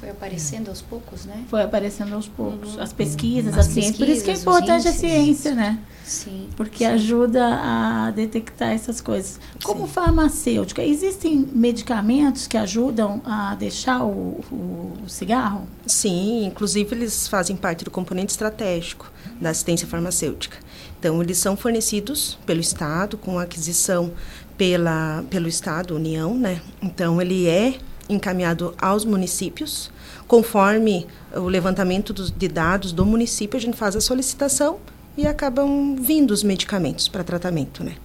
Foi 0.05 0.11
aparecendo 0.11 0.69
aos 0.69 0.83
poucos, 0.83 1.25
né? 1.25 1.45
Foi 1.49 1.63
aparecendo 1.63 2.15
aos 2.15 2.29
poucos. 2.29 2.75
Uhum. 2.75 2.83
As 2.83 2.93
pesquisas, 2.93 3.57
As 3.57 3.67
a 3.67 3.71
ciência. 3.71 3.95
Por 3.95 4.09
isso 4.09 4.23
que 4.23 4.31
é 4.31 4.35
importante 4.35 4.87
a 4.87 4.93
ciência, 4.93 5.55
né? 5.55 5.79
Sim. 6.05 6.51
Porque 6.55 6.85
sim. 6.85 6.91
ajuda 6.91 7.43
a 7.43 8.11
detectar 8.11 8.73
essas 8.73 9.01
coisas. 9.01 9.41
Como 9.63 9.87
sim. 9.87 9.93
farmacêutica, 9.95 10.83
existem 10.83 11.49
medicamentos 11.55 12.47
que 12.47 12.59
ajudam 12.59 13.23
a 13.25 13.55
deixar 13.55 14.05
o, 14.05 14.45
o, 14.53 14.93
o 15.07 15.09
cigarro? 15.09 15.67
Sim, 15.87 16.45
inclusive 16.45 16.95
eles 16.95 17.27
fazem 17.27 17.57
parte 17.57 17.83
do 17.83 17.91
componente 17.91 18.33
estratégico 18.33 19.11
da 19.41 19.49
assistência 19.49 19.89
farmacêutica. 19.89 20.59
Então, 20.99 21.23
eles 21.23 21.39
são 21.39 21.57
fornecidos 21.57 22.39
pelo 22.45 22.61
Estado, 22.61 23.17
com 23.17 23.39
aquisição 23.39 24.13
pela, 24.59 25.25
pelo 25.31 25.49
Estado, 25.49 25.97
União, 25.97 26.37
né? 26.37 26.61
Então, 26.83 27.23
ele 27.23 27.49
é 27.49 27.79
encaminhado 28.09 28.75
aos 28.79 29.05
municípios, 29.05 29.91
conforme 30.27 31.07
o 31.35 31.49
levantamento 31.49 32.13
dos, 32.13 32.31
de 32.31 32.49
dados 32.49 32.93
do 32.93 33.05
município, 33.05 33.57
a 33.57 33.61
gente 33.61 33.77
faz 33.77 33.97
a 33.97 34.01
solicitação 34.01 34.79
e 35.17 35.27
acabam 35.27 35.97
vindo 35.97 36.31
os 36.33 36.43
medicamentos 36.43 37.09
para 37.09 37.23
tratamento, 37.23 37.85
né? 37.85 37.97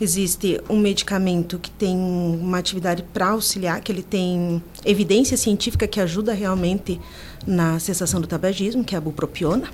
Existe 0.00 0.60
um 0.68 0.78
medicamento 0.78 1.58
que 1.58 1.70
tem 1.70 1.96
uma 1.96 2.58
atividade 2.58 3.02
para 3.12 3.30
auxiliar, 3.30 3.80
que 3.80 3.90
ele 3.90 4.02
tem 4.02 4.62
evidência 4.84 5.36
científica 5.36 5.88
que 5.88 6.00
ajuda 6.00 6.32
realmente 6.32 7.00
na 7.44 7.80
cessação 7.80 8.20
do 8.20 8.26
tabagismo, 8.26 8.84
que 8.84 8.94
é 8.94 8.98
a 8.98 9.00
bupropiona, 9.00 9.68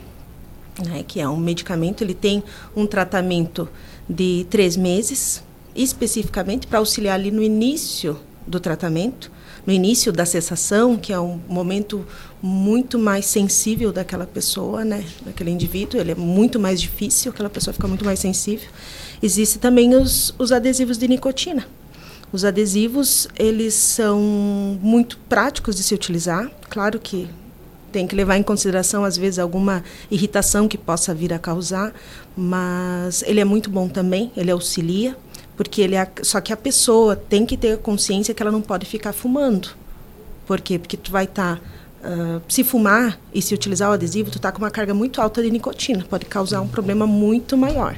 né? 0.82 1.04
Que 1.06 1.20
é 1.20 1.28
um 1.28 1.36
medicamento, 1.36 2.02
ele 2.02 2.14
tem 2.14 2.42
um 2.74 2.86
tratamento 2.86 3.68
de 4.08 4.46
três 4.48 4.76
meses, 4.76 5.42
especificamente 5.74 6.66
para 6.66 6.78
auxiliar 6.78 7.14
ali 7.14 7.30
no 7.30 7.42
início 7.42 8.18
do 8.46 8.58
tratamento, 8.58 9.30
no 9.66 9.72
início 9.72 10.12
da 10.12 10.26
cessação, 10.26 10.96
que 10.96 11.12
é 11.12 11.18
um 11.18 11.40
momento 11.48 12.06
muito 12.42 12.98
mais 12.98 13.24
sensível 13.24 13.92
daquela 13.92 14.26
pessoa, 14.26 14.84
né, 14.84 15.04
daquele 15.24 15.50
indivíduo, 15.50 16.00
ele 16.00 16.12
é 16.12 16.14
muito 16.14 16.60
mais 16.60 16.80
difícil, 16.80 17.32
aquela 17.32 17.48
pessoa 17.48 17.72
fica 17.72 17.88
muito 17.88 18.04
mais 18.04 18.18
sensível. 18.18 18.68
Existem 19.22 19.60
também 19.60 19.94
os, 19.94 20.34
os 20.38 20.52
adesivos 20.52 20.98
de 20.98 21.08
nicotina. 21.08 21.66
Os 22.30 22.44
adesivos, 22.44 23.28
eles 23.38 23.74
são 23.74 24.20
muito 24.82 25.16
práticos 25.28 25.76
de 25.76 25.82
se 25.82 25.94
utilizar. 25.94 26.50
Claro 26.68 26.98
que 26.98 27.28
tem 27.92 28.08
que 28.08 28.16
levar 28.16 28.36
em 28.36 28.42
consideração, 28.42 29.04
às 29.04 29.16
vezes, 29.16 29.38
alguma 29.38 29.84
irritação 30.10 30.66
que 30.66 30.76
possa 30.76 31.14
vir 31.14 31.32
a 31.32 31.38
causar, 31.38 31.94
mas 32.36 33.22
ele 33.22 33.38
é 33.38 33.44
muito 33.44 33.70
bom 33.70 33.88
também, 33.88 34.32
ele 34.36 34.50
auxilia 34.50 35.16
porque 35.56 35.80
ele 35.80 35.94
é, 35.94 36.08
só 36.22 36.40
que 36.40 36.52
a 36.52 36.56
pessoa 36.56 37.16
tem 37.16 37.46
que 37.46 37.56
ter 37.56 37.78
consciência 37.78 38.34
que 38.34 38.42
ela 38.42 38.52
não 38.52 38.60
pode 38.60 38.86
ficar 38.86 39.12
fumando. 39.12 39.70
Por 40.46 40.60
quê? 40.60 40.78
Porque 40.78 40.96
tu 40.96 41.10
vai 41.10 41.24
estar 41.24 41.56
tá, 41.56 42.08
uh, 42.08 42.42
se 42.48 42.62
fumar 42.62 43.18
e 43.32 43.40
se 43.40 43.54
utilizar 43.54 43.90
o 43.90 43.92
adesivo, 43.92 44.30
tu 44.30 44.38
tá 44.38 44.52
com 44.52 44.58
uma 44.58 44.70
carga 44.70 44.92
muito 44.92 45.20
alta 45.20 45.42
de 45.42 45.50
nicotina, 45.50 46.04
pode 46.08 46.26
causar 46.26 46.60
um 46.60 46.68
problema 46.68 47.06
muito 47.06 47.56
maior. 47.56 47.96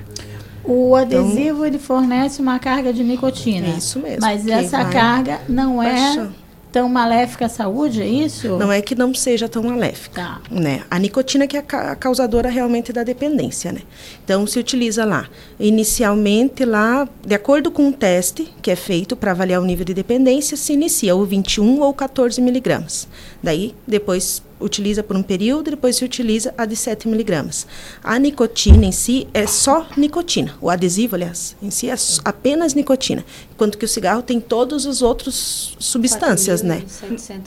O 0.65 0.97
adesivo 0.97 1.39
então, 1.39 1.67
ele 1.67 1.79
fornece 1.79 2.43
uma 2.43 2.59
carga 2.59 2.93
de 2.93 3.05
nicotina. 3.05 3.69
Isso 3.69 4.01
mesmo. 4.01 4.21
Mas 4.21 4.47
essa 4.47 4.85
carga 4.85 5.41
não 5.49 5.83
é 5.83 5.93
baixando 5.93 6.46
tão 6.77 6.91
maléfica 6.91 7.47
à 7.47 7.49
saúde, 7.49 8.03
é 8.03 8.07
isso? 8.07 8.59
Não 8.59 8.71
é 8.71 8.83
que 8.83 8.95
não 8.95 9.15
seja 9.15 9.49
tão 9.49 9.63
maléfica. 9.63 10.21
Tá. 10.21 10.41
Né? 10.51 10.83
A 10.91 10.99
nicotina 10.99 11.47
que 11.47 11.57
é 11.57 11.61
a 11.67 11.97
causadora 11.97 12.51
realmente 12.51 12.93
da 12.93 13.03
dependência. 13.03 13.73
Né? 13.73 13.81
Então, 14.23 14.47
se 14.47 14.59
utiliza 14.59 15.03
lá, 15.07 15.27
inicialmente 15.59 16.67
lá, 16.67 17.09
de 17.27 17.35
acordo 17.35 17.71
com 17.71 17.85
um 17.85 17.93
teste 17.93 18.53
que 18.61 18.71
é 18.71 18.77
feito 18.77 19.17
para 19.17 19.31
avaliar 19.31 19.63
o 19.63 19.65
nível 19.65 19.87
de 19.87 19.95
dependência, 19.95 20.55
se 20.55 20.75
inicia 20.75 21.17
o 21.17 21.25
21 21.25 21.81
ou 21.81 21.95
14 21.95 22.43
miligramas. 22.43 23.09
Daí, 23.43 23.75
depois 23.87 24.43
utiliza 24.61 25.03
por 25.03 25.17
um 25.17 25.23
período, 25.23 25.71
depois 25.71 25.97
se 25.97 26.05
utiliza 26.05 26.55
a 26.57 26.65
de 26.65 26.77
7 26.77 27.09
miligramas. 27.09 27.67
A 28.03 28.19
nicotina 28.19 28.85
em 28.85 28.93
si 28.93 29.29
é 29.33 29.47
só 29.47 29.87
nicotina. 29.97 30.55
O 30.61 30.71
adesivo, 30.71 31.15
aliás, 31.15 31.57
em 31.63 31.71
si 31.71 31.91
é 31.91 31.95
apenas 32.25 32.75
nicotina. 32.75 33.25
Enquanto 33.53 33.79
que 33.79 33.85
o 33.85 33.89
cigarro 33.89 34.23
tem 34.23 34.41
todos 34.41 34.87
os 34.87 35.03
outros 35.03 35.77
substâncias, 35.79 36.63
né? 36.63 36.83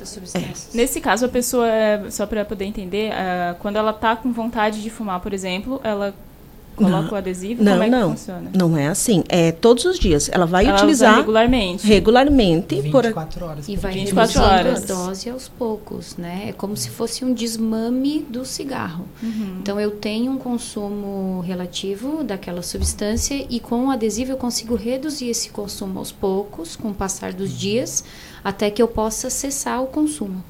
substâncias. 0.10 0.70
É. 0.74 0.78
Nesse 0.78 1.02
caso, 1.02 1.26
a 1.26 1.30
pessoa, 1.30 1.68
só 2.10 2.26
para 2.26 2.46
poder 2.46 2.66
entender, 2.66 3.12
uh, 3.12 3.56
quando 3.60 3.78
ela 3.78 3.92
está 3.92 4.16
com 4.16 4.32
vontade 4.32 4.82
de 4.82 4.90
fumar, 4.90 5.20
por 5.20 5.34
exemplo, 5.34 5.80
ela 5.84 6.14
Coloca 6.80 7.02
não, 7.04 7.12
o 7.12 7.16
adesivo? 7.16 7.64
Não, 7.64 7.74
Como 7.74 7.84
é 7.84 7.90
não. 7.90 8.10
funciona? 8.12 8.52
Não 8.54 8.78
é 8.78 8.88
assim. 8.88 9.24
É 9.28 9.52
todos 9.52 9.86
os 9.86 10.00
dias. 10.00 10.30
Ela 10.32 10.46
vai 10.46 10.66
ela 10.66 10.78
utilizar 10.78 11.18
regularmente. 11.18 11.86
Regularmente 11.86 12.82
24 12.82 13.46
horas. 13.46 13.68
E 13.68 13.76
vai 13.76 13.94
24 13.94 14.42
horas. 14.42 14.84
a 14.84 14.86
dose 14.94 15.30
aos 15.30 15.50
poucos, 15.50 16.16
né? 16.18 16.46
É 16.48 16.54
como 16.54 16.76
se 16.78 16.90
fosse 16.90 17.26
um 17.26 17.34
desmame 17.34 18.26
do 18.30 18.46
cigarro. 18.46 19.06
Uhum. 19.22 19.58
Então 19.62 19.80
eu 19.80 19.92
tenho 19.92 20.32
um 20.32 20.38
consumo 20.38 21.42
relativo 21.42 22.24
daquela 22.24 22.62
substância 22.62 23.46
e 23.50 23.60
com 23.60 23.88
o 23.88 23.92
adesivo 23.92 24.32
eu 24.32 24.38
consigo 24.38 24.76
reduzir 24.76 25.30
esse 25.30 25.50
consumo 25.50 26.00
aos 26.00 26.12
poucos, 26.12 26.76
com 26.76 26.90
o 26.90 26.94
passar 26.94 27.34
dos 27.34 27.52
dias, 27.52 28.04
até 28.44 28.72
que 28.72 28.82
eu 28.82 28.88
possa 28.88 29.30
cessar 29.30 29.84
o 29.84 29.88
consumo. 29.88 30.44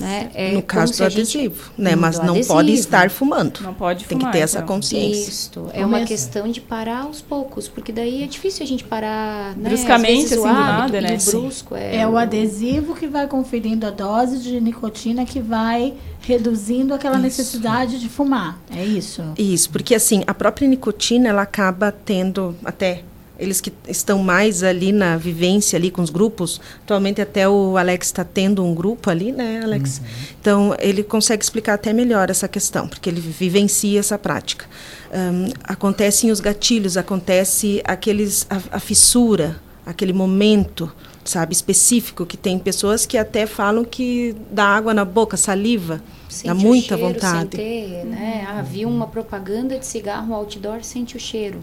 Né? 0.00 0.30
É 0.34 0.52
no 0.52 0.62
caso 0.62 0.96
do 0.96 1.04
adesivo, 1.04 1.70
né? 1.78 1.94
Mas 1.94 2.18
não 2.18 2.30
adesivo. 2.30 2.54
pode 2.54 2.72
estar 2.72 3.10
fumando. 3.10 3.60
Não 3.60 3.74
pode 3.74 4.04
Tem 4.04 4.18
fumar, 4.18 4.32
que 4.32 4.38
ter 4.38 4.44
essa 4.44 4.58
então. 4.58 4.68
consciência. 4.68 5.28
Isso. 5.28 5.66
É 5.72 5.86
uma 5.86 6.04
questão 6.04 6.48
de 6.48 6.60
parar 6.60 7.02
aos 7.02 7.20
poucos, 7.20 7.68
porque 7.68 7.92
daí 7.92 8.22
é 8.22 8.26
difícil 8.26 8.64
a 8.64 8.66
gente 8.66 8.84
parar, 8.84 9.56
né? 9.56 9.68
Bruscamente, 9.68 10.34
assim, 10.34 10.42
nada, 10.42 11.00
né? 11.00 11.16
Brusco 11.16 11.76
é, 11.76 11.98
é 11.98 12.08
o 12.08 12.16
adesivo 12.16 12.94
que 12.94 13.06
vai 13.06 13.26
conferindo 13.26 13.86
a 13.86 13.90
dose 13.90 14.38
de 14.38 14.60
nicotina 14.60 15.24
que 15.24 15.40
vai 15.40 15.94
reduzindo 16.20 16.94
aquela 16.94 17.16
isso. 17.16 17.22
necessidade 17.22 18.00
de 18.00 18.08
fumar. 18.08 18.58
É 18.74 18.84
isso? 18.84 19.22
Isso, 19.38 19.70
porque 19.70 19.94
assim, 19.94 20.24
a 20.26 20.34
própria 20.34 20.66
nicotina, 20.66 21.28
ela 21.28 21.42
acaba 21.42 21.92
tendo 21.92 22.56
até 22.64 23.02
eles 23.38 23.60
que 23.60 23.72
estão 23.88 24.18
mais 24.22 24.62
ali 24.62 24.92
na 24.92 25.16
vivência 25.16 25.76
ali 25.76 25.90
com 25.90 26.02
os 26.02 26.10
grupos. 26.10 26.60
Atualmente 26.82 27.20
até 27.20 27.48
o 27.48 27.76
Alex 27.76 28.06
está 28.06 28.24
tendo 28.24 28.64
um 28.64 28.74
grupo 28.74 29.10
ali, 29.10 29.32
né, 29.32 29.60
Alex? 29.62 29.98
Uhum. 29.98 30.04
Então 30.40 30.76
ele 30.78 31.02
consegue 31.02 31.42
explicar 31.42 31.74
até 31.74 31.92
melhor 31.92 32.30
essa 32.30 32.46
questão, 32.46 32.86
porque 32.86 33.08
ele 33.08 33.20
vivencia 33.20 33.98
essa 33.98 34.18
prática. 34.18 34.66
Um, 35.12 35.52
acontecem 35.64 36.30
os 36.30 36.40
gatilhos, 36.40 36.96
acontece 36.96 37.82
aqueles 37.84 38.46
a, 38.48 38.76
a 38.76 38.80
fissura, 38.80 39.60
aquele 39.84 40.12
momento, 40.12 40.90
sabe, 41.24 41.52
específico 41.52 42.24
que 42.24 42.36
tem 42.36 42.58
pessoas 42.58 43.04
que 43.04 43.18
até 43.18 43.46
falam 43.46 43.84
que 43.84 44.34
dá 44.50 44.64
água 44.64 44.94
na 44.94 45.04
boca, 45.04 45.36
saliva. 45.36 46.00
Sente 46.28 46.48
dá 46.48 46.54
muita 46.54 46.96
cheiro, 46.96 47.12
vontade. 47.12 47.50
Ter, 47.50 48.04
né? 48.04 48.44
Ah, 48.48 48.62
viu 48.62 48.88
uma 48.88 49.06
propaganda 49.06 49.78
de 49.78 49.86
cigarro 49.86 50.34
outdoor, 50.34 50.82
sente 50.82 51.16
o 51.16 51.20
cheiro. 51.20 51.62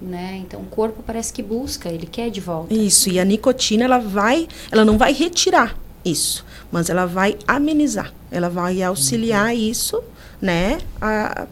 Né? 0.00 0.42
Então 0.42 0.60
o 0.60 0.66
corpo 0.66 1.02
parece 1.06 1.32
que 1.32 1.42
busca, 1.42 1.88
ele 1.88 2.06
quer 2.06 2.30
de 2.30 2.40
volta. 2.40 2.72
Isso, 2.72 3.10
e 3.10 3.18
a 3.18 3.24
nicotina 3.24 3.84
ela 3.84 3.98
vai, 3.98 4.48
ela 4.70 4.84
não 4.84 4.96
vai 4.96 5.12
retirar 5.12 5.76
isso, 6.04 6.44
mas 6.70 6.88
ela 6.88 7.06
vai 7.06 7.36
amenizar, 7.46 8.12
ela 8.30 8.48
vai 8.48 8.82
auxiliar 8.82 9.52
uhum. 9.52 9.60
isso, 9.60 10.02
né? 10.40 10.78
A, 11.00 11.46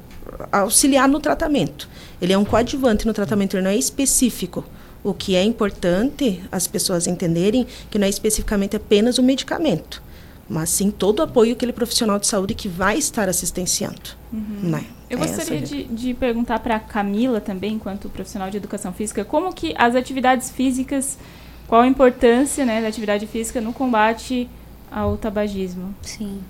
a 0.53 0.61
auxiliar 0.61 1.09
no 1.09 1.21
tratamento. 1.21 1.89
Ele 2.21 2.33
é 2.33 2.39
um 2.39 2.45
coadjuvante 2.45 3.07
no 3.07 3.13
tratamento, 3.13 3.55
ele 3.55 3.65
não 3.65 3.71
é 3.71 3.77
específico. 3.77 4.65
O 5.05 5.15
que 5.15 5.37
é 5.37 5.43
importante 5.43 6.43
as 6.51 6.67
pessoas 6.67 7.07
entenderem 7.07 7.67
que 7.91 7.99
não 7.99 8.07
é 8.07 8.11
especificamente 8.11 8.75
apenas 8.75 9.19
o 9.19 9.23
medicamento, 9.23 10.03
mas 10.49 10.71
sim 10.71 10.91
todo 10.91 11.21
o 11.21 11.23
apoio 11.23 11.53
aquele 11.53 11.73
profissional 11.73 12.19
de 12.19 12.27
saúde 12.27 12.55
que 12.55 12.69
vai 12.69 12.99
estar 12.99 13.29
assistenciando. 13.29 14.11
Uhum. 14.33 14.71
Né? 14.71 14.85
Eu 15.09 15.19
é 15.19 15.21
gostaria 15.21 15.61
de, 15.61 15.85
de, 15.85 16.15
perguntar 16.15 16.59
para 16.59 16.77
a 16.77 16.81
Camila 16.81 17.41
também, 17.41 17.75
enquanto 17.75 18.09
profissional 18.09 18.51
de 18.51 18.57
educação 18.57 18.93
física, 18.93 19.25
como 19.25 19.53
que 19.53 19.75
as 19.79 19.95
atividades 19.95 20.51
físicas, 20.51 21.19
qual 21.69 21.83
a 21.83 21.87
importância 21.87 22.65
né, 22.65 22.81
da 22.81 22.89
atividade 22.89 23.27
física 23.27 23.61
no 23.61 23.73
combate 23.73 24.49
ao 24.91 25.17
tabagismo? 25.17 25.95
Sim. 26.03 26.41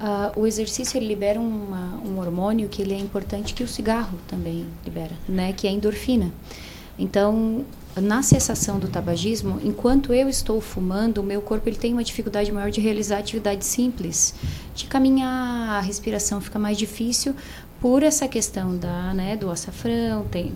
Uh, 0.00 0.40
o 0.40 0.46
exercício 0.46 0.98
ele 0.98 1.06
libera 1.06 1.40
uma, 1.40 2.00
um 2.04 2.18
hormônio 2.18 2.68
que 2.68 2.82
ele 2.82 2.92
é 2.92 2.98
importante 2.98 3.54
que 3.54 3.62
o 3.62 3.68
cigarro 3.68 4.18
também 4.26 4.66
libera, 4.84 5.12
né, 5.28 5.52
que 5.52 5.66
é 5.66 5.70
a 5.70 5.72
endorfina. 5.72 6.32
Então, 6.98 7.64
na 7.96 8.22
cessação 8.22 8.78
do 8.78 8.88
tabagismo, 8.88 9.60
enquanto 9.62 10.12
eu 10.14 10.28
estou 10.28 10.60
fumando, 10.60 11.18
o 11.18 11.22
meu 11.22 11.42
corpo 11.42 11.68
ele 11.68 11.76
tem 11.76 11.92
uma 11.92 12.04
dificuldade 12.04 12.50
maior 12.50 12.70
de 12.70 12.80
realizar 12.80 13.18
atividades 13.18 13.66
simples, 13.66 14.34
de 14.74 14.86
caminhar, 14.86 15.78
a 15.78 15.80
respiração 15.80 16.40
fica 16.40 16.58
mais 16.58 16.78
difícil 16.78 17.34
por 17.82 18.04
essa 18.04 18.28
questão 18.28 18.76
da, 18.76 19.12
né, 19.12 19.36
do 19.36 19.50
açafrão, 19.50 20.24
tem 20.30 20.52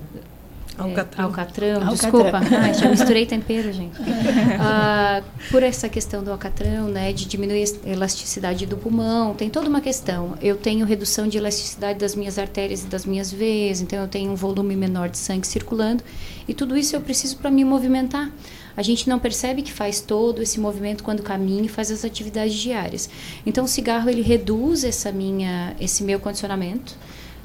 Alcatrão. 0.79 1.25
É, 1.25 1.27
alcatrão, 1.27 1.89
desculpa. 1.89 2.41
Ai, 2.61 2.75
já 2.75 2.89
misturei 2.91 3.25
tempero, 3.25 3.73
gente. 3.73 3.99
Uh, 3.99 5.25
por 5.51 5.63
essa 5.63 5.89
questão 5.89 6.23
do 6.23 6.31
alcatrão, 6.31 6.89
né, 6.89 7.15
de 7.15 7.25
diminuir 7.25 7.65
a 7.85 7.89
elasticidade 7.89 8.67
do 8.67 8.77
pulmão, 8.77 9.35
tem 9.35 9.49
toda 9.49 9.71
uma 9.71 9.81
questão. 9.81 10.37
Eu 10.41 10.57
tenho 10.57 10.85
redução 10.85 11.27
de 11.27 11.39
elasticidade 11.39 11.99
das 11.99 12.15
minhas 12.15 12.39
artérias 12.39 12.85
e 12.85 12.87
das 12.89 13.07
minhas 13.07 13.33
veias, 13.33 13.81
então 13.81 14.01
eu 14.01 14.09
tenho 14.09 14.31
um 14.31 14.37
volume 14.37 14.77
menor 14.77 15.09
de 15.09 15.17
sangue 15.17 15.47
circulando. 15.47 16.05
E 16.47 16.53
tudo 16.53 16.77
isso 16.77 16.95
eu 16.95 17.01
preciso 17.01 17.39
para 17.39 17.51
me 17.51 17.65
movimentar. 17.65 18.31
A 18.77 18.83
gente 18.83 19.09
não 19.09 19.19
percebe 19.19 19.63
que 19.63 19.73
faz 19.73 20.01
todo 20.01 20.43
esse 20.43 20.61
movimento 20.61 21.03
quando 21.03 21.23
caminha 21.23 21.65
e 21.65 21.69
faz 21.69 21.91
as 21.91 22.05
atividades 22.05 22.55
diárias. 22.55 23.09
Então 23.45 23.65
o 23.65 23.69
cigarro 23.69 24.11
ele 24.11 24.23
reduz 24.23 24.85
essa 24.85 25.11
minha, 25.11 25.75
esse 25.81 26.05
meu 26.05 26.21
condicionamento, 26.21 26.97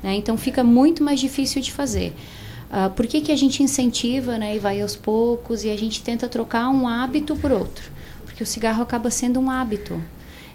né? 0.04 0.16
Então 0.16 0.38
fica 0.38 0.64
muito 0.64 1.04
mais 1.04 1.20
difícil 1.20 1.62
de 1.62 1.72
fazer. 1.72 2.14
Uh, 2.70 2.90
por 2.92 3.06
que, 3.06 3.22
que 3.22 3.32
a 3.32 3.36
gente 3.36 3.62
incentiva 3.62 4.38
né, 4.38 4.56
e 4.56 4.60
vai 4.60 4.82
aos 4.82 4.96
poucos 4.96 5.64
e 5.64 5.70
a 5.70 5.78
gente 5.78 6.02
tenta 6.02 6.28
trocar 6.30 6.70
um 6.70 6.88
hábito 6.88 7.36
por 7.36 7.52
outro? 7.52 7.92
Porque 8.26 8.44
o 8.44 8.46
cigarro 8.48 8.82
acaba 8.82 9.12
sendo 9.12 9.40
um 9.40 9.52
hábito. 9.52 10.02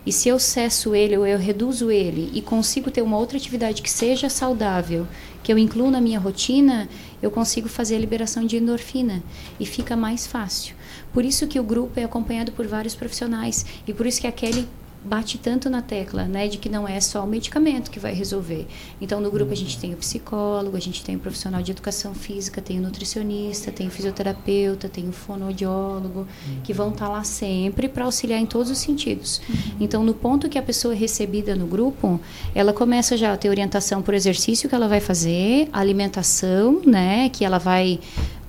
E 0.07 0.13
se 0.13 0.29
eu 0.29 0.39
cesso 0.39 0.95
ele 0.95 1.17
ou 1.19 1.27
eu 1.27 1.37
reduzo 1.37 1.91
ele 1.91 2.31
e 2.33 2.41
consigo 2.41 2.93
ter 2.93 3.03
uma 3.03 3.19
outra 3.19 3.37
atividade 3.37 3.83
que 3.83 3.91
seja 3.91 4.31
saudável, 4.31 5.07
que 5.43 5.53
eu 5.53 5.59
incluo 5.59 5.91
na 5.91 6.01
minha 6.01 6.21
rotina, 6.21 6.89
eu 7.23 7.31
consigo 7.31 7.69
fazer 7.69 7.97
a 7.97 7.99
liberação 7.99 8.45
de 8.45 8.57
endorfina 8.57 9.23
e 9.59 9.67
fica 9.67 9.97
mais 9.97 10.27
fácil. 10.27 10.75
Por 11.13 11.25
isso 11.25 11.47
que 11.47 11.59
o 11.59 11.65
grupo 11.65 11.99
é 11.99 12.05
acompanhado 12.05 12.53
por 12.53 12.67
vários 12.67 12.95
profissionais 12.95 13.65
e 13.87 13.93
por 13.93 14.07
isso 14.07 14.21
que 14.21 14.27
a 14.27 14.33
Kelly 14.33 14.69
bate 15.07 15.39
tanto 15.39 15.71
na 15.71 15.81
tecla, 15.81 16.25
né, 16.25 16.49
de 16.49 16.59
que 16.59 16.69
não 16.69 16.87
é 16.87 17.01
só 17.01 17.25
o 17.25 17.27
medicamento 17.27 17.91
que 17.91 17.99
vai 17.99 18.13
resolver. 18.13 18.67
Então, 19.01 19.21
no 19.21 19.31
grupo 19.31 19.53
a 19.53 19.57
gente 19.57 19.79
tem 19.79 19.95
o 19.95 19.97
psicólogo, 19.97 20.77
a 20.77 20.81
gente 20.81 21.05
tem 21.05 21.17
o 21.17 21.19
profissional 21.19 21.63
de 21.63 21.71
educação 21.71 22.15
física, 22.15 22.61
tem 22.61 22.79
o 22.79 22.83
nutricionista, 22.83 23.71
tem 23.71 23.87
o 23.87 23.91
fisioterapeuta, 23.91 24.89
tem 24.89 25.09
o 25.09 25.13
fonoaudiólogo, 25.13 26.27
que 26.65 26.73
vão 26.73 26.91
estar 26.91 27.07
tá 27.07 27.13
lá 27.13 27.25
sempre 27.25 27.89
para 27.89 28.05
auxiliar 28.05 28.41
em 28.41 28.47
todos 28.47 28.71
os 28.71 28.79
sentidos. 28.79 29.41
Uhum. 29.49 29.57
Então, 29.81 30.05
no 30.05 30.15
ponto 30.15 30.49
que 30.49 30.59
a 30.59 30.63
pessoa 30.63 30.95
é 30.95 30.97
recebida 30.97 31.55
no 31.55 31.67
grupo, 31.67 32.21
ela 32.55 32.73
começa 32.73 33.17
já 33.17 33.33
a 33.33 33.37
ter 33.37 33.49
orientação 33.49 34.03
por 34.03 34.15
exercício 34.15 34.69
que 34.69 34.75
ela 34.75 34.89
vai 34.89 35.01
fazer, 35.01 35.69
alimentação, 35.73 36.83
né, 36.85 37.29
que 37.29 37.45
ela 37.45 37.59
vai 37.59 38.01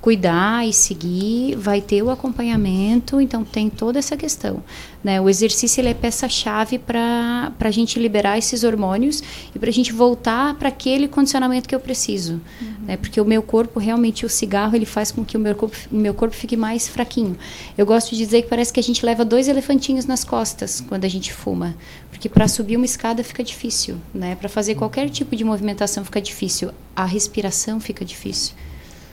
cuidar 0.01 0.67
e 0.67 0.71
seguir, 0.71 1.55
vai 1.55 1.81
ter 1.81 2.01
o 2.01 2.09
acompanhamento, 2.09 3.19
então 3.19 3.43
tem 3.43 3.69
toda 3.69 3.99
essa 3.99 4.15
questão. 4.15 4.63
Né? 5.03 5.19
O 5.19 5.29
exercício 5.29 5.81
ele 5.81 5.89
é 5.89 5.93
peça-chave 5.93 6.77
para 6.77 7.51
a 7.59 7.71
gente 7.71 7.99
liberar 7.99 8.37
esses 8.37 8.63
hormônios 8.63 9.23
e 9.55 9.59
para 9.59 9.69
a 9.69 9.73
gente 9.73 9.91
voltar 9.91 10.55
para 10.55 10.69
aquele 10.69 11.07
condicionamento 11.07 11.67
que 11.67 11.75
eu 11.75 11.79
preciso. 11.79 12.41
Uhum. 12.61 12.67
Né? 12.85 12.97
Porque 12.97 13.19
o 13.19 13.25
meu 13.25 13.41
corpo, 13.41 13.79
realmente, 13.79 14.25
o 14.25 14.29
cigarro, 14.29 14.75
ele 14.75 14.85
faz 14.85 15.11
com 15.11 15.23
que 15.25 15.35
o 15.35 15.39
meu 15.39 15.55
corpo, 15.55 15.75
o 15.91 15.95
meu 15.95 16.13
corpo 16.13 16.35
fique 16.35 16.55
mais 16.55 16.87
fraquinho. 16.87 17.37
Eu 17.77 17.85
gosto 17.85 18.11
de 18.11 18.17
dizer 18.17 18.43
que 18.43 18.49
parece 18.49 18.71
que 18.71 18.79
a 18.79 18.83
gente 18.83 19.05
leva 19.05 19.25
dois 19.25 19.47
elefantinhos 19.47 20.05
nas 20.05 20.23
costas 20.23 20.83
quando 20.87 21.05
a 21.05 21.09
gente 21.09 21.33
fuma. 21.33 21.75
Porque 22.09 22.29
para 22.29 22.47
subir 22.47 22.75
uma 22.75 22.85
escada 22.85 23.23
fica 23.23 23.43
difícil, 23.43 23.97
né? 24.13 24.35
para 24.35 24.49
fazer 24.49 24.75
qualquer 24.75 25.09
tipo 25.09 25.35
de 25.35 25.43
movimentação 25.43 26.03
fica 26.03 26.21
difícil, 26.21 26.71
a 26.95 27.05
respiração 27.05 27.79
fica 27.79 28.03
difícil. 28.03 28.53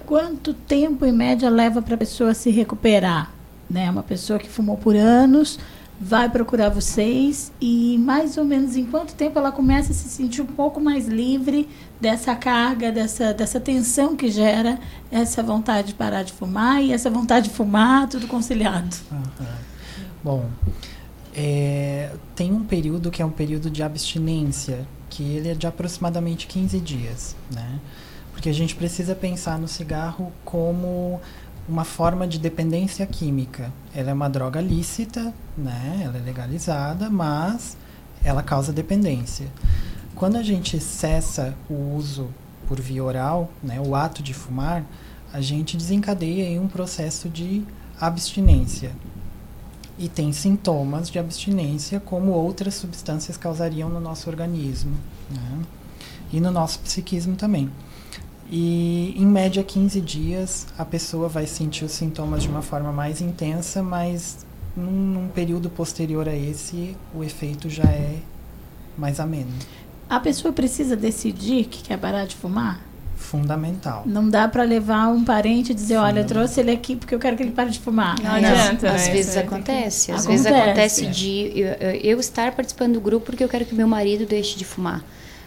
Quanto 0.07 0.53
tempo, 0.53 1.05
em 1.05 1.13
média, 1.13 1.49
leva 1.49 1.81
para 1.81 1.95
a 1.95 1.99
pessoa 1.99 2.35
se 2.35 2.51
recuperar? 2.51 3.33
Né? 3.69 3.91
Uma 3.91 4.03
pessoa 4.03 4.39
que 4.39 4.49
fumou 4.49 4.77
por 4.77 4.95
anos 4.95 5.59
vai 6.01 6.29
procurar 6.29 6.69
vocês 6.71 7.53
e 7.61 7.97
mais 7.99 8.37
ou 8.37 8.45
menos 8.45 8.77
em 8.77 8.85
quanto 8.85 9.15
tempo 9.15 9.39
ela 9.39 9.53
começa 9.53 9.93
a 9.93 9.95
se 9.95 10.09
sentir 10.09 10.43
um 10.43 10.47
pouco 10.47 10.81
mais 10.81 11.07
livre 11.07 11.69
dessa 12.01 12.35
carga, 12.35 12.91
dessa, 12.91 13.33
dessa 13.33 13.61
tensão 13.61 14.17
que 14.17 14.31
gera 14.31 14.79
essa 15.11 15.43
vontade 15.43 15.89
de 15.89 15.95
parar 15.95 16.23
de 16.23 16.33
fumar 16.33 16.83
e 16.83 16.93
essa 16.93 17.09
vontade 17.09 17.49
de 17.49 17.55
fumar, 17.55 18.09
tudo 18.09 18.27
conciliado. 18.27 18.95
Uhum. 19.11 19.47
Bom, 20.23 20.51
é, 21.35 22.11
tem 22.35 22.53
um 22.53 22.65
período 22.65 23.11
que 23.11 23.23
é 23.23 23.25
um 23.25 23.31
período 23.31 23.71
de 23.71 23.83
abstinência, 23.83 24.87
que 25.09 25.23
ele 25.23 25.49
é 25.49 25.55
de 25.55 25.67
aproximadamente 25.67 26.47
15 26.47 26.81
dias, 26.81 27.37
né? 27.53 27.79
Porque 28.35 28.49
a 28.51 28.53
gente 28.53 28.75
precisa 28.75 29.15
pensar 29.15 29.59
no 29.59 29.67
cigarro 29.67 30.31
como 30.45 31.21
uma 31.67 31.85
forma 31.85 32.27
de 32.27 32.39
dependência 32.39 33.07
química. 33.07 33.73
Ela 33.95 34.11
é 34.11 34.13
uma 34.13 34.29
droga 34.29 34.61
lícita, 34.61 35.33
né? 35.57 36.03
Ela 36.05 36.19
é 36.19 36.21
legalizada, 36.21 37.09
mas 37.09 37.77
ela 38.23 38.43
causa 38.43 38.73
dependência. 38.73 39.47
Quando 40.15 40.37
a 40.37 40.43
gente 40.43 40.79
cessa 40.79 41.55
o 41.71 41.97
uso 41.97 42.29
por 42.69 42.81
via 42.81 43.03
oral, 43.03 43.51
né, 43.63 43.81
o 43.81 43.95
ato 43.95 44.23
de 44.23 44.35
fumar, 44.35 44.85
a 45.33 45.41
gente 45.41 45.77
desencadeia 45.77 46.45
em 46.45 46.59
um 46.59 46.69
processo 46.69 47.29
de 47.29 47.65
abstinência. 48.01 48.93
E 49.99 50.09
tem 50.09 50.33
sintomas 50.33 51.09
de 51.09 51.19
abstinência 51.19 52.01
como 52.01 52.33
outras 52.33 52.75
substâncias 52.75 53.37
causariam 53.37 53.89
no 53.89 54.01
nosso 54.01 54.29
organismo 54.29 54.97
né? 55.31 55.63
e 56.33 56.41
no 56.41 56.51
nosso 56.51 56.81
psiquismo 56.81 57.37
também. 57.37 57.71
E 58.57 59.13
em 59.19 59.27
média 59.27 59.65
15 59.65 60.01
dias 60.01 60.69
a 60.79 60.85
pessoa 60.85 61.29
vai 61.29 61.45
sentir 61.45 61.85
os 61.85 61.91
sintomas 61.91 62.45
de 62.45 62.49
uma 62.49 62.63
forma 62.63 62.93
mais 62.93 63.21
intensa, 63.21 63.83
mas 63.83 64.47
num, 64.77 64.93
num 64.93 65.27
período 65.27 65.69
posterior 65.69 66.29
a 66.29 66.37
esse 66.37 66.97
o 67.13 67.25
efeito 67.25 67.69
já 67.69 67.83
é 67.83 68.19
mais 68.97 69.19
ameno. 69.19 69.51
A 70.09 70.21
pessoa 70.21 70.53
precisa 70.53 70.95
decidir 70.95 71.65
que 71.65 71.83
quer 71.83 71.99
parar 71.99 72.27
de 72.27 72.37
fumar? 72.37 72.79
Fundamental. 73.17 74.05
Não 74.07 74.31
dá 74.31 74.47
para 74.47 74.63
levar 74.63 75.09
um 75.09 75.25
parente 75.25 75.73
e 75.73 75.75
dizer, 75.75 75.97
olha, 75.97 76.21
eu 76.21 76.25
trouxe 76.25 76.61
ele 76.61 76.71
aqui 76.71 76.95
porque 76.95 77.13
eu 77.13 77.19
quero 77.19 77.37
que 77.37 77.43
ele 77.43 77.51
pare 77.51 77.71
de 77.71 77.81
fumar. 77.81 78.15
Não, 78.23 78.31
não 78.31 78.37
adianta. 78.37 78.89
Às 78.89 79.09
né? 79.09 79.15
vezes 79.15 79.37
acontece. 79.37 80.13
Às 80.13 80.27
acontece. 80.27 80.29
vezes 80.29 80.47
acontece 80.47 81.07
de 81.07 81.59
eu, 81.59 81.91
eu 82.01 82.21
estar 82.21 82.53
participando 82.53 82.93
do 82.93 83.01
grupo 83.01 83.27
porque 83.27 83.43
eu 83.43 83.49
quero 83.49 83.65
que 83.65 83.75
meu 83.75 83.89
marido 83.89 84.25
deixe 84.25 84.57
de 84.57 84.65
fumar 84.65 85.03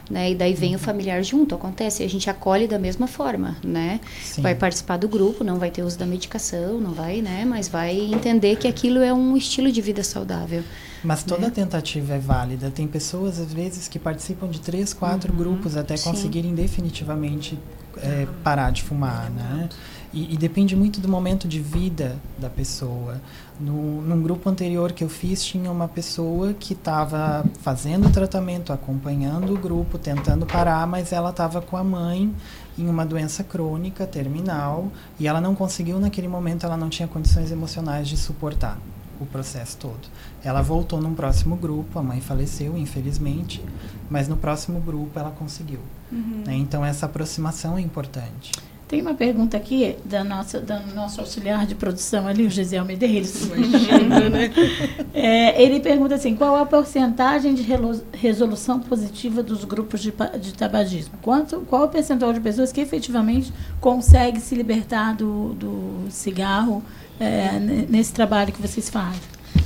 né? 0.10 0.32
E 0.32 0.36
daí 0.36 0.54
vem 0.54 0.76
o 0.76 0.80
familiar 0.80 1.24
junto, 1.24 1.56
acontece, 1.56 2.04
a 2.04 2.10
gente 2.10 2.30
acolhe 2.30 2.68
da 2.68 2.80
mesma 2.80 3.08
forma, 3.08 3.58
né? 3.64 4.00
Sim. 4.22 4.42
Vai 4.42 4.56
participar 4.56 4.98
do 4.98 5.08
grupo, 5.08 5.44
não 5.44 5.58
vai 5.58 5.72
ter 5.72 5.84
uso 5.84 5.98
da 5.98 6.06
medicação, 6.06 6.80
não 6.80 6.92
vai, 6.92 7.22
né? 7.22 7.46
Mas 7.46 7.68
vai 7.68 7.98
entender 7.98 8.56
que 8.58 8.68
aquilo 8.68 9.00
é 9.00 9.14
um 9.14 9.36
estilo 9.36 9.72
de 9.72 9.82
vida 9.82 10.04
saudável. 10.04 10.64
Mas 11.04 11.24
toda 11.24 11.48
né? 11.48 11.50
tentativa 11.50 12.16
é 12.16 12.20
válida. 12.20 12.72
Tem 12.72 12.88
pessoas, 12.88 13.40
às 13.40 13.54
vezes, 13.54 13.88
que 13.88 14.00
participam 14.00 14.50
de 14.50 14.60
três, 14.60 14.94
quatro 14.94 15.32
uhum, 15.32 15.38
grupos 15.38 15.78
até 15.78 15.96
sim. 15.96 16.10
conseguirem 16.10 16.56
definitivamente 16.56 17.58
é, 17.98 18.28
parar 18.44 18.72
de 18.72 18.84
fumar, 18.84 19.30
né? 19.30 19.70
E, 20.18 20.34
e, 20.34 20.38
depende 20.38 20.76
muito 20.76 21.00
do 21.00 21.08
momento 21.08 21.48
de 21.48 21.60
vida 21.60 22.16
da 22.40 22.50
pessoa. 22.50 23.22
No, 23.60 24.02
num 24.02 24.20
grupo 24.20 24.50
anterior 24.50 24.92
que 24.92 25.04
eu 25.04 25.10
fiz, 25.10 25.46
tinha 25.46 25.72
uma 25.72 25.88
pessoa 25.88 26.56
que 26.56 26.74
estava 26.74 27.46
fazendo 27.62 28.08
o 28.08 28.10
tratamento, 28.10 28.74
acompanhando 28.74 29.54
o 29.54 29.58
grupo, 29.60 30.00
tentando 30.00 30.44
parar, 30.44 30.88
mas 30.88 31.14
ela 31.14 31.30
estava 31.30 31.62
com 31.62 31.78
a 31.78 31.84
mãe 31.84 32.34
em 32.80 32.90
uma 32.90 33.06
doença 33.06 33.44
crônica, 33.44 34.08
terminal, 34.08 34.92
e 35.20 35.28
ela 35.28 35.40
não 35.40 35.54
conseguiu, 35.54 36.00
naquele 36.00 36.28
momento, 36.28 36.66
ela 36.66 36.78
não 36.78 36.90
tinha 36.90 37.08
condições 37.08 37.52
emocionais 37.52 38.08
de 38.08 38.18
suportar 38.18 38.80
o 39.20 39.26
processo 39.28 39.78
todo. 39.78 40.08
Ela 40.44 40.64
voltou 40.64 41.00
num 41.00 41.14
próximo 41.14 41.56
grupo, 41.56 42.00
a 42.00 42.02
mãe 42.02 42.22
faleceu, 42.22 42.76
infelizmente, 42.76 43.64
mas 44.10 44.28
no 44.28 44.36
próximo 44.36 44.80
grupo 44.80 45.20
ela 45.20 45.30
conseguiu. 45.30 45.82
Uhum. 46.12 46.44
Né? 46.44 46.56
Então, 46.56 46.84
essa 46.84 47.06
aproximação 47.06 47.78
é 47.78 47.82
importante. 47.82 48.52
Tem 48.88 49.02
uma 49.02 49.14
pergunta 49.14 49.58
aqui 49.58 49.98
da 50.06 50.24
nossa, 50.24 50.62
do 50.62 50.96
nosso 50.96 51.20
auxiliar 51.20 51.66
de 51.66 51.76
produção 51.76 52.26
ali, 52.26 52.46
o 52.46 52.50
Gisel 52.50 52.86
Medeiros. 52.86 53.50
né? 53.50 54.50
é, 55.14 55.62
ele 55.62 55.82
pergunta 55.82 56.16
assim, 56.16 56.36
qual 56.36 56.56
a 56.56 56.66
porcentagem 56.66 57.54
de 57.54 57.66
resolução 58.14 58.80
positiva 58.80 59.44
dos 59.44 59.66
grupos 59.66 60.02
de, 60.02 60.14
de 60.40 60.54
tabagismo? 60.54 61.18
Quanto, 61.22 61.60
qual 61.62 61.84
o 61.84 61.90
percentual 61.90 62.32
de 62.32 62.40
pessoas 62.40 62.72
que 62.72 62.80
efetivamente 62.80 63.52
consegue 63.82 64.40
se 64.40 64.56
libertar 64.56 65.16
do, 65.16 65.54
do 65.56 66.06
cigarro 66.10 66.82
é, 67.20 67.60
nesse 67.60 68.14
trabalho 68.14 68.54
que 68.54 68.62
vocês 68.62 68.90
fazem? 68.90 69.20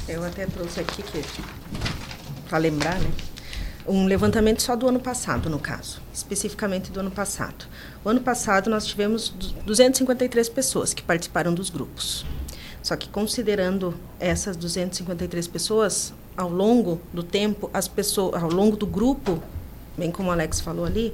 Eu 0.08 0.24
até 0.26 0.48
trouxe 0.48 0.80
aqui 0.80 1.04
que 1.04 1.22
para 2.50 2.58
lembrar, 2.58 3.00
né? 3.00 3.12
Um 3.88 4.06
levantamento 4.06 4.62
só 4.62 4.76
do 4.76 4.88
ano 4.88 5.00
passado, 5.00 5.50
no 5.50 5.58
caso, 5.58 6.02
especificamente 6.14 6.92
do 6.92 7.00
ano 7.00 7.10
passado. 7.10 7.66
O 8.04 8.10
ano 8.10 8.22
passado 8.22 8.70
nós 8.70 8.86
tivemos 8.86 9.30
253 9.66 10.50
pessoas 10.50 10.94
que 10.94 11.04
participaram 11.04 11.54
dos 11.54 11.70
grupos. 11.70 12.26
Só 12.82 12.96
que 12.96 13.08
considerando 13.08 13.94
essas 14.20 14.58
253 14.58 15.48
pessoas, 15.48 16.14
ao 16.36 16.50
longo 16.50 17.00
do 17.14 17.22
tempo, 17.22 17.70
as 17.74 17.88
pessoas, 17.88 18.42
ao 18.42 18.50
longo 18.50 18.76
do 18.76 18.88
grupo, 18.88 19.42
bem 19.96 20.10
como 20.10 20.30
o 20.30 20.32
Alex 20.32 20.60
falou 20.60 20.86
ali, 20.86 21.14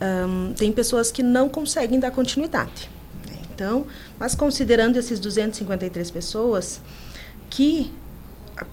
um, 0.00 0.52
tem 0.52 0.70
pessoas 0.70 1.10
que 1.10 1.22
não 1.22 1.48
conseguem 1.48 1.98
dar 1.98 2.12
continuidade. 2.12 2.88
Né? 3.26 3.36
Então, 3.52 3.86
mas 4.16 4.36
considerando 4.36 4.96
esses 4.96 5.18
253 5.18 6.08
pessoas, 6.12 6.80
que 7.50 7.92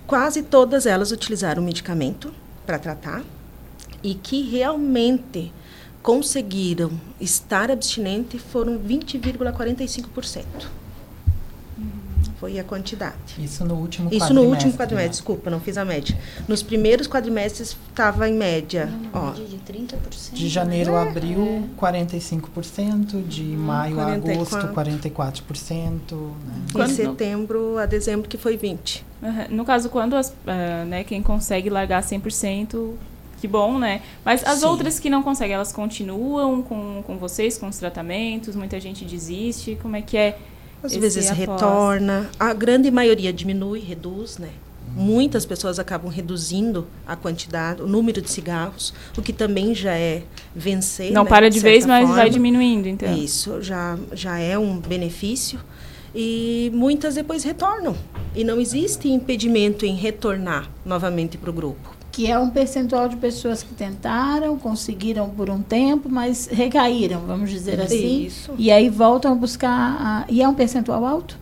quase 0.06 0.44
todas 0.44 0.86
elas 0.86 1.12
utilizaram 1.12 1.64
medicamento 1.64 2.32
para 2.64 2.78
tratar 2.78 3.24
e 4.04 4.14
que 4.14 4.44
realmente 4.44 5.52
conseguiram 6.06 6.92
estar 7.20 7.72
abstinente 7.72 8.38
foram 8.38 8.78
20,45%. 8.78 10.46
foi 12.40 12.60
a 12.60 12.64
quantidade. 12.64 13.16
Isso 13.40 13.66
no 13.66 13.74
último 13.74 14.14
Isso 14.14 14.32
no 14.32 14.44
último 14.44 14.74
quadrimestre, 14.74 15.08
né? 15.08 15.08
desculpa, 15.08 15.50
não 15.50 15.60
fiz 15.60 15.80
a 15.80 15.86
média. 15.86 16.16
Nos 16.48 16.62
primeiros 16.62 17.08
quadrimestres 17.08 17.76
estava 17.90 18.30
em 18.30 18.36
média, 18.36 18.88
ó. 19.12 19.32
Média 19.32 19.46
de 19.46 19.58
30%. 19.58 20.34
De 20.34 20.48
janeiro 20.48 20.92
é, 20.92 20.98
a 20.98 21.02
abril, 21.02 21.66
é. 21.76 21.82
45%, 21.82 23.28
de 23.28 23.42
hum, 23.42 23.58
maio 23.58 23.96
44. 23.96 24.58
a 24.58 24.70
agosto, 24.70 25.02
44%. 25.02 26.00
Né? 26.76 26.86
Em 26.86 26.88
setembro 26.88 27.80
a 27.80 27.88
dezembro 27.88 28.30
que 28.30 28.38
foi 28.38 28.56
20%. 28.60 29.02
Uhum. 29.24 29.32
No 29.50 29.66
caso, 29.66 29.90
quando 29.90 30.16
as, 30.16 30.30
uh, 30.30 30.86
né, 30.88 31.04
quem 31.04 31.24
consegue 31.24 31.68
largar 31.68 32.04
100%, 32.04 32.94
que 33.40 33.48
bom, 33.48 33.78
né? 33.78 34.02
Mas 34.24 34.46
as 34.46 34.60
Sim. 34.60 34.66
outras 34.66 35.00
que 35.00 35.10
não 35.10 35.22
conseguem, 35.22 35.56
elas 35.56 35.72
continuam 35.72 36.62
com, 36.62 37.04
com 37.06 37.18
vocês, 37.18 37.58
com 37.58 37.68
os 37.68 37.78
tratamentos? 37.78 38.56
Muita 38.56 38.80
gente 38.80 39.04
desiste? 39.06 39.78
Como 39.82 39.96
é 39.96 40.02
que 40.02 40.18
é? 40.18 40.38
Às 40.84 40.96
vezes 40.96 41.30
após? 41.30 41.40
retorna. 41.40 42.30
A 42.40 42.54
grande 42.54 42.90
maioria 42.92 43.34
diminui, 43.34 43.80
reduz, 43.80 44.38
né? 44.38 44.50
Muitas 44.96 45.46
pessoas 45.46 45.80
acabam 45.80 46.10
reduzindo 46.10 46.88
a 47.06 47.16
quantidade, 47.16 47.82
o 47.82 47.88
número 47.88 48.22
de 48.22 48.30
cigarros, 48.30 48.94
o 49.18 49.22
que 49.22 49.34
também 49.34 49.76
já 49.76 49.94
é 49.94 50.24
vencer. 50.56 51.12
Não 51.12 51.24
né, 51.24 51.30
para 51.30 51.50
de, 51.50 51.56
de 51.56 51.62
vez, 51.62 51.86
mas 51.86 52.08
vai 52.10 52.30
diminuindo, 52.30 52.88
então. 52.88 53.14
Isso 53.14 53.62
já, 53.62 53.98
já 54.14 54.40
é 54.40 54.58
um 54.58 54.80
benefício. 54.80 55.60
E 56.14 56.72
muitas 56.74 57.16
depois 57.16 57.44
retornam. 57.44 57.96
E 58.34 58.44
não 58.44 58.60
existe 58.60 59.10
impedimento 59.10 59.86
em 59.86 59.96
retornar 59.96 60.70
novamente 60.86 61.38
para 61.38 61.50
o 61.50 61.54
grupo 61.54 61.95
que 62.16 62.32
é 62.32 62.40
um 62.40 62.50
percentual 62.50 63.10
de 63.10 63.18
pessoas 63.18 63.62
que 63.62 63.74
tentaram, 63.74 64.58
conseguiram 64.58 65.30
por 65.30 65.50
um 65.50 65.62
tempo, 65.62 66.08
mas 66.10 66.48
recaíram, 66.48 67.20
vamos 67.28 67.50
dizer 67.50 67.82
assim. 67.82 68.24
Isso. 68.24 68.54
E 68.58 68.72
aí 68.72 68.88
voltam 68.88 69.34
a 69.34 69.36
buscar. 69.36 69.70
A, 69.70 70.26
e 70.30 70.42
é 70.42 70.48
um 70.48 70.54
percentual 70.54 71.04
alto? 71.04 71.38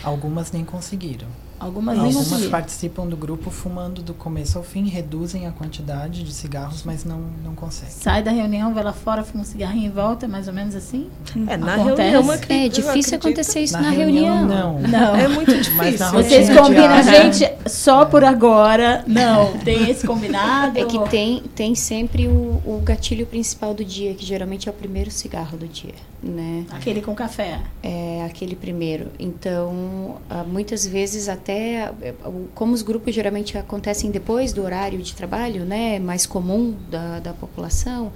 Algumas 0.00 0.52
nem 0.52 0.64
conseguiram. 0.64 1.26
Algumas, 1.62 1.96
Algumas 1.96 2.46
participam 2.46 3.06
do 3.06 3.16
grupo 3.16 3.48
fumando 3.48 4.02
do 4.02 4.12
começo 4.12 4.58
ao 4.58 4.64
fim, 4.64 4.88
reduzem 4.88 5.46
a 5.46 5.52
quantidade 5.52 6.24
de 6.24 6.32
cigarros, 6.32 6.82
mas 6.82 7.04
não, 7.04 7.20
não 7.44 7.54
conseguem. 7.54 7.94
Sai 7.94 8.20
da 8.20 8.32
reunião, 8.32 8.74
vai 8.74 8.82
lá 8.82 8.92
fora, 8.92 9.22
fuma 9.22 9.42
um 9.42 9.46
cigarrinho 9.46 9.86
e 9.86 9.88
volta, 9.88 10.26
mais 10.26 10.48
ou 10.48 10.54
menos 10.54 10.74
assim? 10.74 11.08
É, 11.46 11.56
na 11.56 11.74
Acontece. 11.76 12.10
reunião. 12.10 12.38
É 12.48 12.68
difícil 12.68 13.16
acontecer 13.16 13.60
isso 13.60 13.74
na, 13.74 13.82
na 13.82 13.90
reunião. 13.90 14.38
reunião. 14.38 14.80
Não. 14.80 14.88
não. 14.88 15.16
É 15.16 15.28
muito 15.28 15.56
difícil. 15.56 16.10
Vocês 16.10 16.50
combinam, 16.50 16.94
a 16.94 17.02
gente, 17.02 17.48
só 17.66 18.04
por 18.04 18.24
agora. 18.24 19.04
Não, 19.06 19.56
tem 19.58 19.88
esse 19.88 20.04
combinado? 20.04 20.78
É 20.80 20.84
que 20.84 20.98
tem, 21.08 21.44
tem 21.54 21.76
sempre 21.76 22.26
o, 22.26 22.60
o 22.66 22.80
gatilho 22.82 23.24
principal 23.24 23.72
do 23.72 23.84
dia, 23.84 24.14
que 24.14 24.26
geralmente 24.26 24.68
é 24.68 24.72
o 24.72 24.74
primeiro 24.74 25.12
cigarro 25.12 25.56
do 25.56 25.68
dia. 25.68 25.94
Né? 26.22 26.64
Aquele 26.70 27.02
com 27.02 27.14
café. 27.14 27.60
É, 27.82 28.24
aquele 28.24 28.54
primeiro. 28.54 29.08
Então, 29.18 30.18
ah, 30.30 30.44
muitas 30.44 30.86
vezes 30.86 31.28
até 31.28 31.51
até 31.52 32.14
como 32.54 32.72
os 32.72 32.82
grupos 32.82 33.14
geralmente 33.14 33.56
acontecem 33.58 34.10
depois 34.10 34.52
do 34.52 34.62
horário 34.62 35.00
de 35.00 35.14
trabalho, 35.14 35.64
né, 35.64 35.98
mais 35.98 36.26
comum 36.26 36.74
da, 36.90 37.20
da 37.20 37.32
população, 37.32 38.12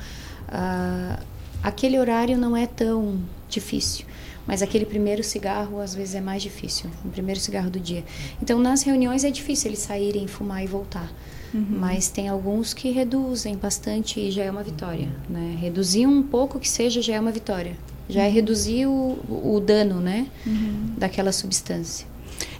uh, 0.48 1.22
aquele 1.62 1.98
horário 1.98 2.36
não 2.36 2.56
é 2.56 2.66
tão 2.66 3.20
difícil. 3.48 4.06
Mas 4.46 4.62
aquele 4.62 4.86
primeiro 4.86 5.24
cigarro 5.24 5.80
às 5.80 5.94
vezes 5.94 6.14
é 6.14 6.20
mais 6.20 6.40
difícil, 6.40 6.88
o 7.04 7.08
primeiro 7.08 7.40
cigarro 7.40 7.68
do 7.68 7.80
dia. 7.80 8.04
Então 8.40 8.60
nas 8.60 8.82
reuniões 8.82 9.24
é 9.24 9.30
difícil 9.30 9.70
eles 9.70 9.80
saírem, 9.80 10.26
fumar 10.26 10.62
e 10.62 10.66
voltar. 10.68 11.12
Uhum. 11.52 11.66
Mas 11.68 12.08
tem 12.08 12.28
alguns 12.28 12.72
que 12.72 12.90
reduzem 12.90 13.56
bastante 13.56 14.20
e 14.20 14.30
já 14.30 14.44
é 14.44 14.50
uma 14.50 14.62
vitória. 14.62 15.08
Né? 15.28 15.56
Reduzir 15.60 16.06
um 16.06 16.22
pouco 16.22 16.60
que 16.60 16.68
seja 16.68 17.02
já 17.02 17.14
é 17.14 17.20
uma 17.20 17.32
vitória. 17.32 17.76
Já 18.08 18.20
é 18.20 18.24
uhum. 18.24 18.30
é 18.30 18.32
reduzir 18.32 18.86
o, 18.86 19.18
o 19.28 19.60
dano 19.60 20.00
né? 20.00 20.28
Uhum. 20.46 20.94
daquela 20.96 21.32
substância. 21.32 22.06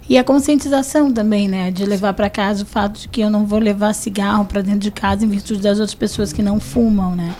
E 0.09 0.17
a 0.17 0.23
conscientização 0.23 1.11
também, 1.11 1.47
né? 1.47 1.69
De 1.69 1.85
levar 1.85 2.13
para 2.13 2.29
casa 2.29 2.63
o 2.63 2.65
fato 2.65 3.01
de 3.01 3.07
que 3.09 3.21
eu 3.21 3.29
não 3.29 3.45
vou 3.45 3.59
levar 3.59 3.93
cigarro 3.93 4.45
para 4.45 4.61
dentro 4.61 4.79
de 4.79 4.91
casa 4.91 5.25
em 5.25 5.27
virtude 5.27 5.61
das 5.61 5.79
outras 5.79 5.95
pessoas 5.95 6.31
que 6.31 6.41
não 6.41 6.59
fumam, 6.59 7.15
né? 7.15 7.35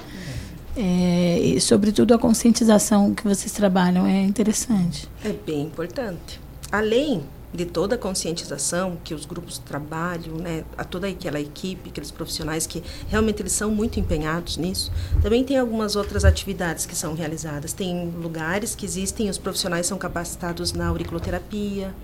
É, 0.75 1.39
e 1.39 1.61
sobretudo 1.61 2.13
a 2.13 2.19
conscientização 2.19 3.13
que 3.13 3.23
vocês 3.23 3.51
trabalham 3.51 4.05
é 4.05 4.21
interessante. 4.21 5.09
É 5.23 5.31
bem 5.31 5.63
importante. 5.63 6.39
Além 6.71 7.23
de 7.53 7.65
toda 7.65 7.95
a 7.95 7.97
conscientização 7.97 8.97
que 9.03 9.13
os 9.13 9.25
grupos 9.25 9.57
trabalham, 9.57 10.35
né, 10.35 10.63
a 10.77 10.83
toda 10.83 11.07
aquela 11.07 11.39
equipe, 11.39 11.89
aqueles 11.89 12.11
profissionais 12.11 12.67
que 12.67 12.83
realmente 13.07 13.41
eles 13.41 13.53
são 13.53 13.71
muito 13.71 13.99
empenhados 13.99 14.57
nisso, 14.57 14.91
também 15.23 15.43
tem 15.43 15.57
algumas 15.57 15.95
outras 15.95 16.25
atividades 16.25 16.85
que 16.85 16.95
são 16.95 17.15
realizadas. 17.15 17.73
Tem 17.73 18.11
lugares 18.21 18.75
que 18.75 18.85
existem, 18.85 19.29
os 19.29 19.37
profissionais 19.37 19.87
são 19.87 19.97
capacitados 19.97 20.73
na 20.73 20.87
auriculoterapia, 20.87 21.95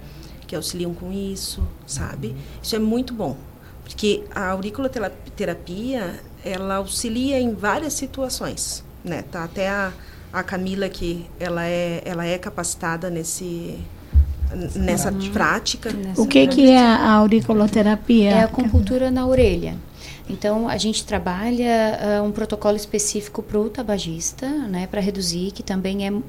que 0.54 0.56
auxiliam 0.56 0.93
com 0.93 1.12
isso, 1.12 1.68
sabe? 1.88 2.36
Isso 2.62 2.76
é 2.76 2.80
muito 2.80 3.14
bom, 3.14 3.36
porque 3.84 4.24
a 4.34 4.51
auriculoterapia, 4.51 6.20
ela 6.45 6.76
auxilia 6.76 7.39
em 7.39 7.56
várias 7.56 7.93
situações, 7.93 8.84
né? 9.04 9.24
Tá 9.24 9.43
até 9.43 9.68
a, 9.68 9.91
a 10.32 10.43
Camila 10.43 10.88
que 10.88 11.26
ela 11.39 11.66
é 11.66 12.04
ela 12.06 12.26
é 12.26 12.38
capacitada 12.38 13.10
nesse 13.10 13.80
nessa 14.76 15.12
uhum. 15.12 15.32
prática. 15.32 15.91
Nessa 15.91 16.22
o 16.22 16.28
que 16.28 16.45
prática. 16.45 16.62
que 16.62 16.70
é 16.70 16.80
a 16.80 17.14
auriculoterapia? 17.14 18.30
É 18.30 18.41
a 18.41 18.45
acupuntura 18.45 19.10
na 19.10 19.26
orelha. 19.26 19.76
Então, 20.30 20.70
a 20.70 20.78
gente 20.78 21.04
trabalha 21.04 22.22
uh, 22.22 22.24
um 22.24 22.32
protocolo 22.32 22.78
específico 22.78 23.41
para 23.41 23.60
o 23.60 23.70
tabagista, 23.70 24.47
né, 24.47 24.88
para 24.88 25.01
reduzir, 25.01 25.51
que 25.51 25.64
também 25.64 26.08
é. 26.08 26.12
Uh, 26.12 26.22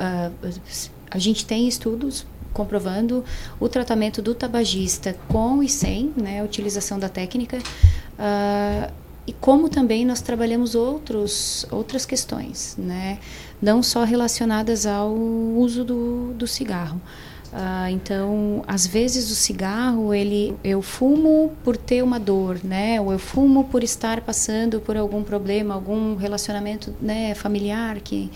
a 1.10 1.18
gente 1.18 1.46
tem 1.46 1.68
estudos 1.68 2.26
comprovando 2.54 3.22
o 3.60 3.68
tratamento 3.68 4.22
do 4.22 4.34
tabagista 4.34 5.14
com 5.28 5.62
e 5.62 5.68
sem 5.68 6.14
né, 6.16 6.40
a 6.40 6.44
utilização 6.44 6.98
da 6.98 7.10
técnica. 7.10 7.58
Uh, 7.58 8.90
e 9.26 9.32
como 9.32 9.68
também 9.68 10.04
nós 10.04 10.20
trabalhamos 10.20 10.74
outros, 10.74 11.66
outras 11.70 12.06
questões, 12.06 12.76
né? 12.78 13.18
não 13.60 13.82
só 13.82 14.04
relacionadas 14.04 14.84
ao 14.86 15.10
uso 15.10 15.84
do, 15.84 16.34
do 16.34 16.46
cigarro. 16.46 17.00
Uh, 17.50 17.88
então, 17.90 18.64
às 18.66 18.84
vezes 18.84 19.30
o 19.30 19.34
cigarro, 19.34 20.12
ele, 20.12 20.56
eu 20.64 20.82
fumo 20.82 21.52
por 21.62 21.76
ter 21.76 22.02
uma 22.02 22.18
dor, 22.18 22.58
né? 22.64 23.00
Ou 23.00 23.12
eu 23.12 23.18
fumo 23.18 23.64
por 23.64 23.84
estar 23.84 24.20
passando 24.22 24.80
por 24.80 24.96
algum 24.96 25.22
problema, 25.22 25.72
algum 25.72 26.16
relacionamento 26.16 26.92
né, 27.00 27.32
familiar 27.34 28.00
que 28.00 28.28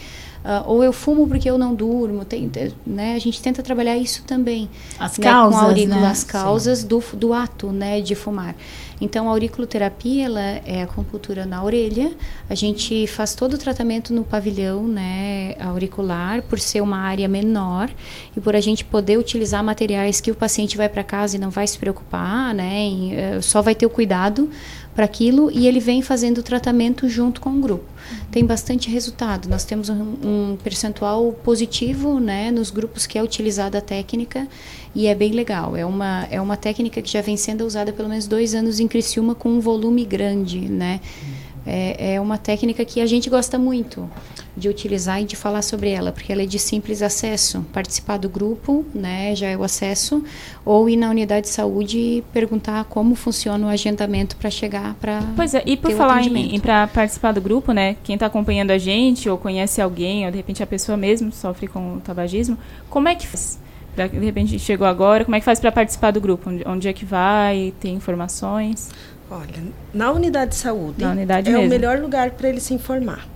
Uh, 0.45 0.70
ou 0.70 0.84
eu 0.84 0.93
fumo 0.93 1.26
porque 1.26 1.51
eu 1.51 1.59
não 1.59 1.74
durmo, 1.74 2.24
tem, 2.24 2.51
né? 2.86 3.14
A 3.14 3.18
gente 3.18 3.43
tenta 3.43 3.62
trabalhar 3.62 3.97
isso 3.97 4.22
também. 4.22 4.70
As 4.99 5.18
né? 5.18 5.24
causas, 5.24 5.61
Com 5.61 5.66
a 5.66 5.68
aurícula, 5.68 6.01
né? 6.01 6.07
as 6.07 6.24
causas 6.24 6.84
do, 6.84 7.03
do 7.14 7.32
ato, 7.34 7.72
né, 7.72 8.01
de 8.01 8.14
fumar. 8.14 8.55
Então, 9.01 9.28
a 9.28 9.30
auriculoterapia, 9.30 10.26
ela 10.26 10.41
é 10.41 10.80
a 10.80 10.84
acupuntura 10.84 11.47
na 11.47 11.62
orelha. 11.62 12.12
A 12.49 12.55
gente 12.55 13.07
faz 13.07 13.34
todo 13.34 13.55
o 13.55 13.59
tratamento 13.59 14.12
no 14.12 14.24
pavilhão, 14.24 14.86
né, 14.86 15.55
auricular, 15.61 16.43
por 16.43 16.59
ser 16.59 16.80
uma 16.80 16.99
área 16.99 17.28
menor 17.28 17.91
e 18.36 18.41
por 18.41 18.57
a 18.57 18.61
gente 18.61 18.84
poder 18.84 19.18
utilizar 19.18 19.62
materiais 19.62 20.20
que 20.20 20.30
o 20.30 20.34
paciente 20.34 20.76
vai 20.76 20.89
para 20.89 21.05
casa 21.05 21.36
e 21.36 21.39
não 21.39 21.51
vai 21.51 21.66
se 21.66 21.78
preocupar, 21.78 22.55
né, 22.55 22.80
em, 22.80 23.12
uh, 23.12 23.43
só 23.43 23.62
vai 23.62 23.74
ter 23.74 23.86
o 23.86 23.91
cuidado 23.91 24.49
para 24.99 25.05
aquilo 25.05 25.49
e 25.53 25.68
ele 25.68 25.78
vem 25.78 26.03
fazendo 26.03 26.38
o 26.38 26.42
tratamento 26.42 27.09
junto 27.09 27.40
com 27.40 27.51
o 27.51 27.61
grupo. 27.61 27.84
Tem 28.32 28.44
bastante 28.44 28.90
resultado. 28.90 29.49
Nós 29.49 29.64
temos 29.64 29.88
um, 29.88 29.94
um, 30.24 30.59
percentual 30.61 31.30
positivo 31.44 32.18
né, 32.18 32.51
nos 32.51 32.72
grupos 32.72 33.07
que 33.07 33.16
é 33.16 33.22
utilizada 33.22 33.78
a 33.78 33.80
técnica 33.80 34.49
e 34.92 35.07
é 35.07 35.14
bem 35.14 35.30
legal. 35.30 35.76
É 35.76 35.86
uma, 35.86 36.26
é 36.32 36.40
uma 36.40 36.57
técnica 36.57 37.01
que 37.01 37.12
já 37.12 37.20
vem 37.20 37.36
sendo 37.36 37.64
usada 37.64 37.92
pelo 37.92 38.09
menos 38.09 38.26
dois 38.26 38.57
anos 38.57 38.80
em 38.80 38.88
Criciúma 38.88 39.36
com 39.36 39.51
um 39.51 39.61
volume 39.61 40.05
grande. 40.05 40.59
Né? 40.62 41.01
É, 41.64 42.14
é 42.14 42.20
uma 42.20 42.36
técnica 42.36 42.84
que 42.84 43.01
a 43.01 43.07
gente 43.07 43.30
gosta 43.30 43.57
muito 43.57 44.11
de 44.59 44.68
utilizar 44.68 45.22
e 45.22 45.24
de 45.24 45.36
falar 45.36 45.62
sobre 45.62 45.90
ela, 45.90 46.12
porque 46.12 46.32
ela 46.32 46.42
é 46.42 46.46
de 46.46 46.59
simples 46.59 47.00
acesso. 47.02 47.64
Participar 47.72 48.18
do 48.18 48.28
grupo, 48.28 48.84
né, 48.94 49.34
já 49.34 49.48
é 49.48 49.56
o 49.56 49.62
acesso, 49.62 50.22
ou 50.64 50.88
ir 50.88 50.96
na 50.96 51.09
unidade 51.11 51.46
de 51.46 51.52
saúde 51.52 51.98
e 51.98 52.24
perguntar 52.32 52.84
como 52.84 53.14
funciona 53.14 53.66
o 53.66 53.70
agendamento 53.70 54.36
para 54.36 54.50
chegar 54.50 54.94
para. 54.94 55.22
Pois 55.36 55.54
é, 55.54 55.62
e 55.64 55.76
por 55.76 55.92
falar 55.92 56.22
em, 56.22 56.54
em 56.54 56.61
para 56.61 56.86
participar 56.86 57.32
do 57.32 57.40
grupo, 57.40 57.72
né, 57.72 57.96
quem 58.02 58.14
está 58.14 58.26
acompanhando 58.26 58.70
a 58.70 58.78
gente, 58.78 59.28
ou 59.28 59.38
conhece 59.38 59.80
alguém, 59.80 60.26
ou 60.26 60.30
de 60.30 60.36
repente 60.36 60.62
a 60.62 60.66
pessoa 60.66 60.96
mesmo 60.96 61.32
sofre 61.32 61.66
com 61.66 61.94
o 61.94 62.00
tabagismo, 62.00 62.59
como 62.90 63.09
é 63.09 63.14
que 63.14 63.26
faz? 63.26 63.59
de 64.06 64.24
repente 64.24 64.56
chegou 64.61 64.86
agora, 64.86 65.24
como 65.24 65.34
é 65.34 65.40
que 65.40 65.44
faz 65.44 65.59
para 65.59 65.72
participar 65.72 66.12
do 66.12 66.20
grupo? 66.20 66.48
Onde, 66.66 66.86
é 66.86 66.92
que 66.92 67.04
vai? 67.04 67.74
Tem 67.80 67.94
informações? 67.94 68.90
Olha, 69.28 69.62
na 69.92 70.12
unidade 70.12 70.52
de 70.52 70.56
saúde 70.56 71.02
na 71.02 71.11
unidade 71.11 71.48
é 71.48 71.52
mesmo. 71.52 71.66
o 71.66 71.68
melhor 71.68 71.98
lugar 71.98 72.30
para 72.30 72.48
ele 72.48 72.61
se 72.61 72.72
informar. 72.72 73.26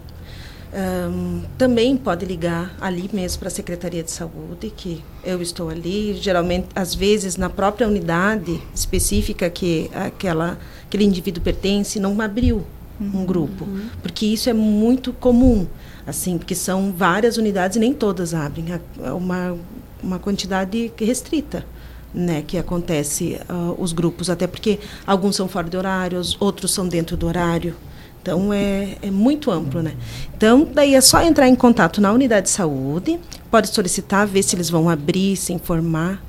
Um, 0.75 1.43
também 1.59 1.99
pode 1.99 2.25
ligar 2.25 2.75
ali 2.81 3.11
mesmo 3.13 3.41
para 3.41 3.49
a 3.49 3.51
Secretaria 3.51 4.03
de 4.03 4.11
Saúde, 4.11 4.73
que 4.75 5.05
eu 5.23 5.43
estou 5.43 5.69
ali. 5.69 6.15
Geralmente, 6.15 6.69
às 6.75 6.95
vezes, 6.95 7.37
na 7.37 7.51
própria 7.51 7.87
unidade 7.87 8.61
específica 8.75 9.51
que 9.51 9.91
aquela, 9.95 10.59
aquele 10.85 11.05
indivíduo 11.05 11.43
pertence, 11.43 12.01
não 12.01 12.19
abriu 12.21 12.65
uhum, 12.99 13.21
um 13.21 13.27
grupo. 13.27 13.65
Uhum. 13.65 13.87
Porque 14.03 14.25
isso 14.25 14.49
é 14.49 14.55
muito 14.55 15.13
comum, 15.13 15.67
assim, 16.07 16.39
porque 16.39 16.55
são 16.55 16.91
várias 16.91 17.37
unidades 17.37 17.77
e 17.77 17.81
nem 17.81 17.93
todas 17.93 18.33
abrem. 18.33 18.67
É 19.03 19.13
uma, 19.13 19.59
uma 20.03 20.19
quantidade 20.19 20.91
restrita 20.97 21.67
né, 22.15 22.43
que 22.47 22.57
acontece 22.57 23.39
uh, 23.49 23.75
os 23.79 23.93
grupos, 23.93 24.31
até 24.31 24.47
porque 24.47 24.79
alguns 25.07 25.37
são 25.37 25.49
fora 25.49 25.69
de 25.69 25.77
horários, 25.77 26.37
outros 26.41 26.73
são 26.73 26.89
dentro 26.89 27.17
do 27.17 27.27
horário. 27.27 27.77
Então 28.23 28.53
é, 28.53 28.97
é 29.03 29.11
muito 29.11 29.51
amplo, 29.51 29.83
né? 29.83 29.95
Então 30.37 30.69
daí 30.73 30.95
é 30.95 31.01
só 31.01 31.21
entrar 31.23 31.49
em 31.49 31.57
contato 31.57 32.01
na 32.01 32.13
unidade 32.13 32.45
de 32.45 32.51
saúde, 32.51 33.19
pode 33.51 33.69
solicitar, 33.69 34.27
ver 34.27 34.45
se 34.45 34.55
eles 34.55 34.71
vão 34.71 34.89
abrir, 34.89 35.37
se 35.37 35.53
informar 35.53 36.23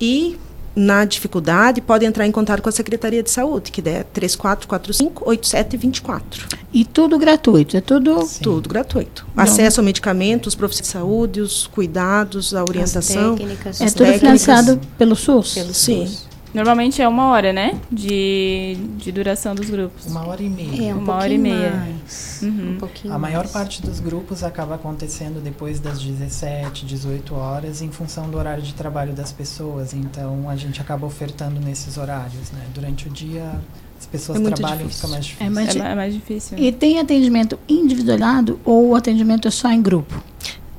e 0.00 0.38
na 0.74 1.04
dificuldade, 1.04 1.80
pode 1.80 2.04
entrar 2.04 2.26
em 2.26 2.32
contato 2.32 2.60
com 2.60 2.68
a 2.68 2.72
Secretaria 2.72 3.22
de 3.22 3.30
Saúde, 3.30 3.70
que 3.70 3.80
é 3.88 4.04
3445-8724. 4.12 6.56
E 6.72 6.84
tudo 6.84 7.16
gratuito, 7.16 7.76
é 7.76 7.80
tudo? 7.80 8.26
Sim. 8.26 8.42
Tudo 8.42 8.68
gratuito. 8.68 9.24
Não. 9.34 9.44
Acesso 9.44 9.80
ao 9.80 9.84
medicamento, 9.84 10.48
os 10.48 10.56
profissionais 10.56 10.88
de 10.88 10.92
saúde, 10.92 11.40
os 11.40 11.68
cuidados, 11.68 12.52
a 12.54 12.64
orientação. 12.64 13.34
As 13.34 13.38
técnicas, 13.38 13.80
é 13.80 13.86
tudo 13.86 13.98
técnicas. 13.98 14.20
financiado 14.20 14.80
pelo 14.98 15.14
SUS? 15.14 15.54
Pelo 15.54 15.72
Sim. 15.72 16.06
SUS. 16.06 16.33
Normalmente 16.54 17.02
é 17.02 17.08
uma 17.08 17.30
hora, 17.30 17.52
né? 17.52 17.80
De, 17.90 18.76
de 18.96 19.10
duração 19.10 19.56
dos 19.56 19.68
grupos. 19.68 20.06
Uma 20.06 20.26
hora 20.26 20.40
e 20.40 20.48
meia. 20.48 20.90
É, 20.90 20.94
um 20.94 20.98
uma 20.98 21.14
hora 21.16 21.32
e 21.32 21.38
meia. 21.38 21.72
Mais. 21.72 22.40
Uhum. 22.42 22.70
Um 22.70 22.78
pouquinho 22.78 23.12
a 23.12 23.18
maior 23.18 23.40
mais. 23.40 23.50
parte 23.50 23.82
dos 23.82 23.98
grupos 23.98 24.44
acaba 24.44 24.76
acontecendo 24.76 25.42
depois 25.42 25.80
das 25.80 26.00
17, 26.00 26.86
18 26.86 27.34
horas, 27.34 27.82
em 27.82 27.90
função 27.90 28.30
do 28.30 28.38
horário 28.38 28.62
de 28.62 28.72
trabalho 28.72 29.12
das 29.12 29.32
pessoas. 29.32 29.92
Então 29.92 30.48
a 30.48 30.54
gente 30.54 30.80
acaba 30.80 31.04
ofertando 31.04 31.60
nesses 31.60 31.98
horários, 31.98 32.52
né? 32.52 32.64
Durante 32.72 33.08
o 33.08 33.10
dia 33.10 33.60
as 33.98 34.06
pessoas 34.06 34.40
é 34.40 34.50
trabalham, 34.50 34.88
fica 34.88 35.08
mais 35.08 35.24
difícil. 35.24 35.46
É 35.46 35.50
mais, 35.50 35.76
é 35.76 35.94
mais 35.94 36.14
difícil. 36.14 36.58
E 36.58 36.70
tem 36.70 37.00
atendimento 37.00 37.58
individualizado 37.68 38.60
ou 38.64 38.90
o 38.90 38.94
atendimento 38.94 39.48
é 39.48 39.50
só 39.50 39.70
em 39.70 39.82
grupo? 39.82 40.22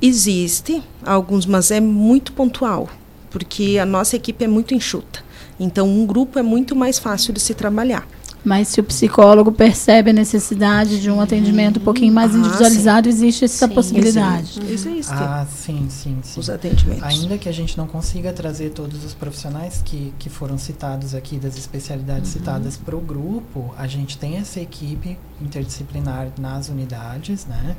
Existe 0.02 0.84
alguns, 1.04 1.46
mas 1.46 1.72
é 1.72 1.80
muito 1.80 2.32
pontual, 2.32 2.88
porque 3.32 3.78
a 3.82 3.86
nossa 3.86 4.16
equipe 4.16 4.44
é 4.46 4.48
muito 4.48 4.74
enxuta. 4.74 5.26
Então, 5.60 5.88
um 5.88 6.06
grupo 6.06 6.38
é 6.38 6.44
muito 6.44 6.76
mais 6.76 7.00
fácil 7.00 7.34
de 7.34 7.40
se 7.40 7.54
trabalhar. 7.54 8.08
Mas 8.46 8.68
se 8.68 8.80
o 8.80 8.84
psicólogo 8.84 9.52
percebe 9.52 10.12
a 10.12 10.14
necessidade 10.14 11.02
de 11.02 11.10
um 11.10 11.20
atendimento 11.20 11.80
um 11.80 11.84
pouquinho 11.84 12.14
mais 12.14 12.36
ah, 12.36 12.38
individualizado, 12.38 13.08
sim. 13.08 13.16
existe 13.16 13.46
essa 13.46 13.68
sim, 13.68 13.74
possibilidade. 13.74 14.60
Existe. 14.60 14.90
existe. 14.90 15.14
Ah, 15.14 15.48
sim, 15.50 15.88
sim, 15.90 16.20
sim. 16.22 16.40
Os 16.40 16.48
atendimentos. 16.48 17.04
Ainda 17.04 17.40
que 17.40 17.50
a 17.50 17.52
gente 17.52 17.76
não 17.76 17.88
consiga 17.88 18.32
trazer 18.32 18.70
todos 18.70 19.04
os 19.04 19.16
profissionais 19.16 19.82
que, 19.84 20.14
que 20.20 20.30
foram 20.30 20.60
citados 20.60 21.16
aqui, 21.16 21.40
das 21.40 21.58
especialidades 21.58 22.36
uhum. 22.36 22.40
citadas 22.40 22.78
para 22.78 22.96
o 22.96 23.02
grupo, 23.02 23.74
a 23.80 23.88
gente 23.88 24.16
tem 24.16 24.38
essa 24.38 24.60
equipe 24.60 25.18
interdisciplinar 25.42 26.28
nas 26.40 26.70
unidades, 26.70 27.48
né? 27.48 27.76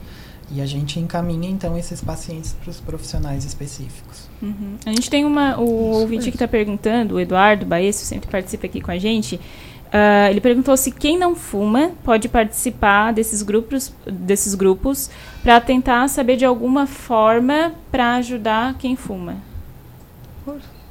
E 0.51 0.61
a 0.61 0.67
gente 0.67 1.01
encaminha 1.01 1.51
então 1.51 1.77
esses 1.77 2.01
pacientes 2.01 2.53
para 2.53 2.71
os 2.71 2.79
profissionais 2.79 3.45
específicos. 3.45 4.29
Uhum. 4.41 4.77
A 4.87 4.91
gente 4.91 5.11
tem 5.11 5.25
uma. 5.25 5.59
O 5.59 5.65
Isso 5.65 6.01
ouvinte 6.01 6.31
que 6.31 6.37
está 6.37 6.47
perguntando, 6.47 7.17
o 7.17 7.21
Eduardo 7.21 7.67
Baesso, 7.67 8.05
sempre 8.05 8.31
participa 8.31 8.67
aqui 8.67 8.81
com 8.81 8.91
a 8.91 8.99
gente. 8.99 9.41
Uh, 9.87 10.31
ele 10.31 10.41
perguntou 10.41 10.77
se 10.77 10.91
quem 10.91 11.19
não 11.19 11.35
fuma 11.35 11.93
pode 12.05 12.29
participar 12.29 13.13
desses 13.13 13.43
grupos, 13.43 13.93
desses 14.05 14.55
grupos 14.55 15.11
para 15.43 15.61
tentar 15.61 16.09
saber 16.09 16.37
de 16.37 16.45
alguma 16.45 16.87
forma 16.87 17.73
para 17.91 18.17
ajudar 18.17 18.75
quem 18.79 18.95
fuma. 18.95 19.37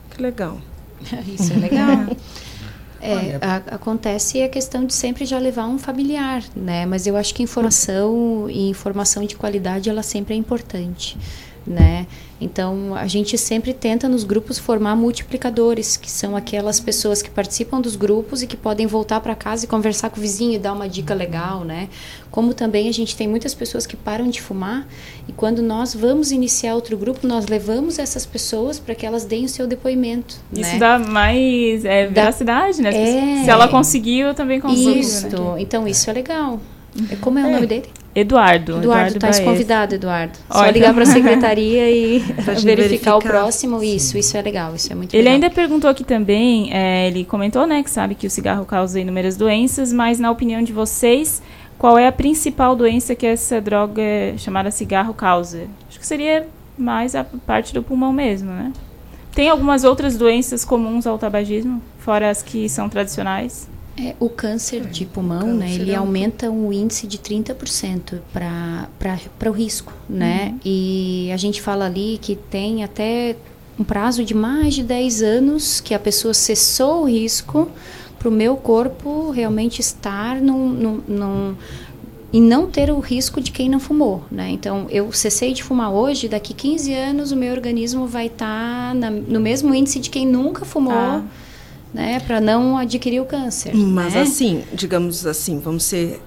Que 0.09 0.21
legal. 0.21 0.57
Isso 1.27 1.53
é 1.53 1.57
legal. 1.57 2.05
É, 3.05 3.37
a, 3.41 3.55
acontece 3.75 4.41
a 4.41 4.49
questão 4.49 4.85
de 4.85 4.93
sempre 4.93 5.25
já 5.25 5.37
levar 5.37 5.67
um 5.67 5.77
familiar, 5.77 6.43
né? 6.55 6.85
Mas 6.85 7.07
eu 7.07 7.15
acho 7.15 7.33
que 7.33 7.43
informação 7.43 8.49
e 8.49 8.69
informação 8.69 9.25
de 9.25 9.35
qualidade 9.35 9.89
ela 9.89 10.03
sempre 10.03 10.33
é 10.33 10.37
importante, 10.37 11.17
né? 11.65 12.05
Então, 12.39 12.93
a 12.93 13.07
gente 13.07 13.37
sempre 13.37 13.73
tenta 13.73 14.09
nos 14.09 14.23
grupos 14.23 14.59
formar 14.59 14.95
multiplicadores, 14.95 15.95
que 15.95 16.11
são 16.11 16.35
aquelas 16.35 16.79
pessoas 16.79 17.21
que 17.21 17.29
participam 17.29 17.79
dos 17.79 17.95
grupos 17.95 18.43
e 18.43 18.47
que 18.47 18.57
podem 18.57 18.85
voltar 18.85 19.21
para 19.21 19.33
casa 19.35 19.65
e 19.65 19.67
conversar 19.67 20.09
com 20.09 20.17
o 20.17 20.21
vizinho 20.21 20.53
e 20.53 20.59
dar 20.59 20.73
uma 20.73 20.87
dica 20.87 21.13
legal, 21.13 21.63
né? 21.63 21.87
Como 22.29 22.53
também 22.53 22.89
a 22.89 22.91
gente 22.91 23.15
tem 23.15 23.27
muitas 23.27 23.53
pessoas 23.53 23.87
que 23.87 23.95
param 23.95 24.29
de 24.29 24.41
fumar 24.41 24.85
e 25.27 25.31
quando 25.31 25.61
nós 25.61 25.93
vamos 25.93 26.31
iniciar 26.31 26.75
outro 26.75 26.97
grupo, 26.97 27.25
nós 27.25 27.47
levamos 27.47 27.97
essas 27.97 28.25
pessoas 28.25 28.79
para 28.79 28.93
que 28.93 29.05
elas 29.05 29.23
deem 29.23 29.45
o 29.45 29.49
seu 29.49 29.65
depoimento. 29.65 30.35
Isso 30.51 30.73
né? 30.73 30.77
dá 30.77 30.99
mais 30.99 31.85
é, 31.85 32.07
veracidade, 32.07 32.81
né? 32.81 32.89
É, 32.89 33.43
Se 33.45 33.49
ela 33.49 33.69
conseguiu, 33.69 34.27
eu 34.27 34.33
também 34.33 34.59
consigo. 34.59 34.89
Isso, 34.89 35.29
né? 35.29 35.61
então 35.61 35.87
isso 35.87 36.09
é 36.09 36.13
legal. 36.13 36.59
Como 37.21 37.39
é 37.39 37.43
o 37.43 37.47
é. 37.47 37.51
nome 37.51 37.67
dele? 37.67 37.89
Eduardo. 38.15 38.77
Eduardo, 38.77 39.17
está 39.17 39.43
convidado, 39.43 39.95
Eduardo. 39.95 40.37
Só 40.49 40.59
Olha, 40.59 40.71
ligar 40.71 40.93
para 40.93 41.03
a 41.03 41.05
secretaria 41.05 41.91
e 41.91 42.19
verificar, 42.19 42.75
verificar, 42.75 43.15
o 43.17 43.19
próximo. 43.19 43.81
Sim. 43.81 43.95
Isso, 43.95 44.17
isso 44.17 44.37
é 44.37 44.41
legal, 44.41 44.73
isso 44.73 44.91
é 44.91 44.95
muito 44.95 45.13
ele 45.13 45.23
legal. 45.23 45.33
Ainda 45.33 45.49
perguntou 45.49 45.89
aqui 45.89 46.05
também, 46.05 46.73
é, 46.73 47.07
ele 47.07 47.25
comentou, 47.25 47.67
né, 47.67 47.83
que 47.83 47.91
sabe 47.91 48.15
que 48.15 48.25
o 48.25 48.29
cigarro 48.29 48.65
causa 48.65 49.01
inúmeras 49.01 49.35
doenças, 49.35 49.91
mas 49.91 50.17
na 50.17 50.31
opinião 50.31 50.63
de 50.63 50.71
vocês, 50.71 51.41
qual 51.77 51.97
é 51.97 52.07
a 52.07 52.11
principal 52.11 52.73
doença 52.73 53.13
que 53.15 53.25
essa 53.25 53.59
droga 53.59 54.01
chamada 54.37 54.71
cigarro 54.71 55.13
causa? 55.13 55.67
Acho 55.89 55.99
que 55.99 56.07
seria 56.07 56.47
mais 56.77 57.15
a 57.15 57.23
parte 57.23 57.73
do 57.73 57.83
pulmão 57.83 58.13
mesmo, 58.13 58.49
né? 58.49 58.71
Tem 59.33 59.49
algumas 59.49 59.83
outras 59.83 60.17
doenças 60.17 60.63
comuns 60.63 61.05
ao 61.05 61.17
tabagismo, 61.17 61.81
fora 61.99 62.29
as 62.29 62.41
que 62.41 62.69
são 62.69 62.87
tradicionais? 62.87 63.67
É, 63.97 64.13
o 64.19 64.29
câncer 64.29 64.81
de 64.81 65.05
pulmão, 65.05 65.53
né, 65.53 65.73
ele 65.73 65.91
é 65.91 65.97
um... 65.97 66.03
aumenta 66.03 66.51
o 66.51 66.73
índice 66.73 67.07
de 67.07 67.17
30% 67.17 68.19
para 68.29 69.49
o 69.49 69.51
risco, 69.53 69.93
né? 70.09 70.49
Uhum. 70.49 70.59
E 70.65 71.29
a 71.33 71.37
gente 71.37 71.61
fala 71.61 71.85
ali 71.85 72.19
que 72.21 72.35
tem 72.35 72.83
até 72.83 73.37
um 73.79 73.85
prazo 73.85 74.25
de 74.25 74.33
mais 74.33 74.73
de 74.73 74.83
10 74.83 75.21
anos 75.21 75.79
que 75.79 75.93
a 75.93 75.99
pessoa 75.99 76.33
cessou 76.33 77.03
o 77.03 77.05
risco 77.05 77.69
para 78.19 78.27
o 78.27 78.31
meu 78.31 78.57
corpo 78.57 79.31
realmente 79.31 79.79
estar 79.79 80.41
num, 80.41 80.69
num, 80.69 81.01
num, 81.07 81.55
e 82.33 82.41
não 82.41 82.67
ter 82.67 82.91
o 82.91 82.99
risco 82.99 83.39
de 83.39 83.49
quem 83.51 83.69
não 83.69 83.79
fumou, 83.79 84.25
né? 84.29 84.49
Então, 84.49 84.87
eu 84.89 85.09
cessei 85.13 85.53
de 85.53 85.63
fumar 85.63 85.93
hoje, 85.93 86.27
daqui 86.27 86.53
15 86.53 86.93
anos 86.93 87.31
o 87.31 87.35
meu 87.37 87.53
organismo 87.53 88.07
vai 88.07 88.27
estar 88.27 88.93
tá 88.93 89.09
no 89.09 89.39
mesmo 89.39 89.73
índice 89.73 89.99
de 90.01 90.09
quem 90.09 90.27
nunca 90.27 90.65
fumou. 90.65 90.93
Ah 90.93 91.23
né, 91.95 92.19
para 92.19 92.41
não 92.41 92.77
adquirir 92.77 93.21
o 93.21 93.25
câncer. 93.25 93.73
Mas 93.73 94.13
né? 94.13 94.21
assim, 94.21 94.63
digamos 94.73 95.25
assim, 95.25 95.59
vamos 95.59 95.85
ser 95.85 96.21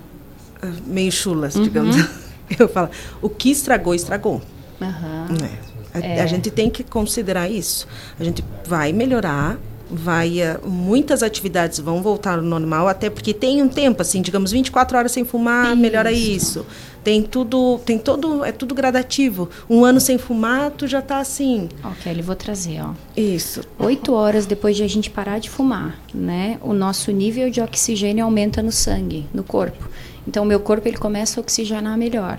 uh, 0.63 0.67
meio 0.87 1.13
chulas, 1.13 1.55
uhum. 1.55 1.63
digamos. 1.63 1.97
Eu 2.59 2.67
falo, 2.67 2.89
o 3.21 3.29
que 3.29 3.51
estragou, 3.51 3.95
estragou. 3.95 4.41
Uhum. 4.81 5.37
Né? 5.39 5.51
A, 5.93 5.99
é. 5.99 6.23
a, 6.23 6.27
gente 6.27 6.51
tem 6.51 6.71
que 6.71 6.83
considerar 6.83 7.51
isso. 7.51 7.87
A 8.19 8.25
gente 8.25 8.43
vai 8.67 8.95
melhorar, 8.95 9.59
vai 9.91 10.39
uh, 10.41 10.67
muitas 10.67 11.23
atividades 11.23 11.79
vão 11.81 12.03
voltar 12.03 12.39
ao 12.39 12.43
normal, 12.43 12.89
até 12.89 13.11
porque 13.11 13.35
tem 13.35 13.63
um 13.63 13.69
tempo 13.69 14.01
assim, 14.01 14.23
digamos 14.23 14.51
24 14.51 14.97
horas 14.97 15.13
sem 15.13 15.27
fumar, 15.27 15.67
isso. 15.67 15.77
melhora 15.77 16.11
isso. 16.11 16.67
Tem 17.09 17.23
tudo, 17.23 17.81
tem 17.87 17.99
todo, 17.99 18.45
é 18.45 18.53
tudo 18.53 18.75
gradativo. 18.75 19.49
Um 19.67 19.83
ano 19.83 19.99
sem 19.99 20.19
fumar, 20.19 20.71
tu 20.71 20.87
já 20.87 20.99
está 20.99 21.21
assim. 21.21 21.67
Ok, 21.83 22.13
ele 22.13 22.21
vou 22.21 22.37
trazer, 22.37 22.83
ó. 22.83 22.91
Isso. 23.17 23.63
Oito 23.79 24.13
horas 24.13 24.45
depois 24.45 24.77
de 24.77 24.83
a 24.83 24.87
gente 24.87 25.09
parar 25.09 25.39
de 25.39 25.49
fumar, 25.49 25.99
né? 26.13 26.59
O 26.61 26.75
nosso 26.75 27.11
nível 27.11 27.49
de 27.49 27.63
oxigênio 27.63 28.27
aumenta 28.27 28.63
no 28.63 28.71
sangue, 28.71 29.25
no 29.33 29.43
corpo. 29.43 29.89
Então, 30.27 30.45
o 30.45 30.47
meu 30.47 30.61
corpo 30.61 30.87
ele 30.87 30.99
começa 30.99 31.41
a 31.41 31.43
oxigenar 31.43 31.97
melhor. 31.97 32.39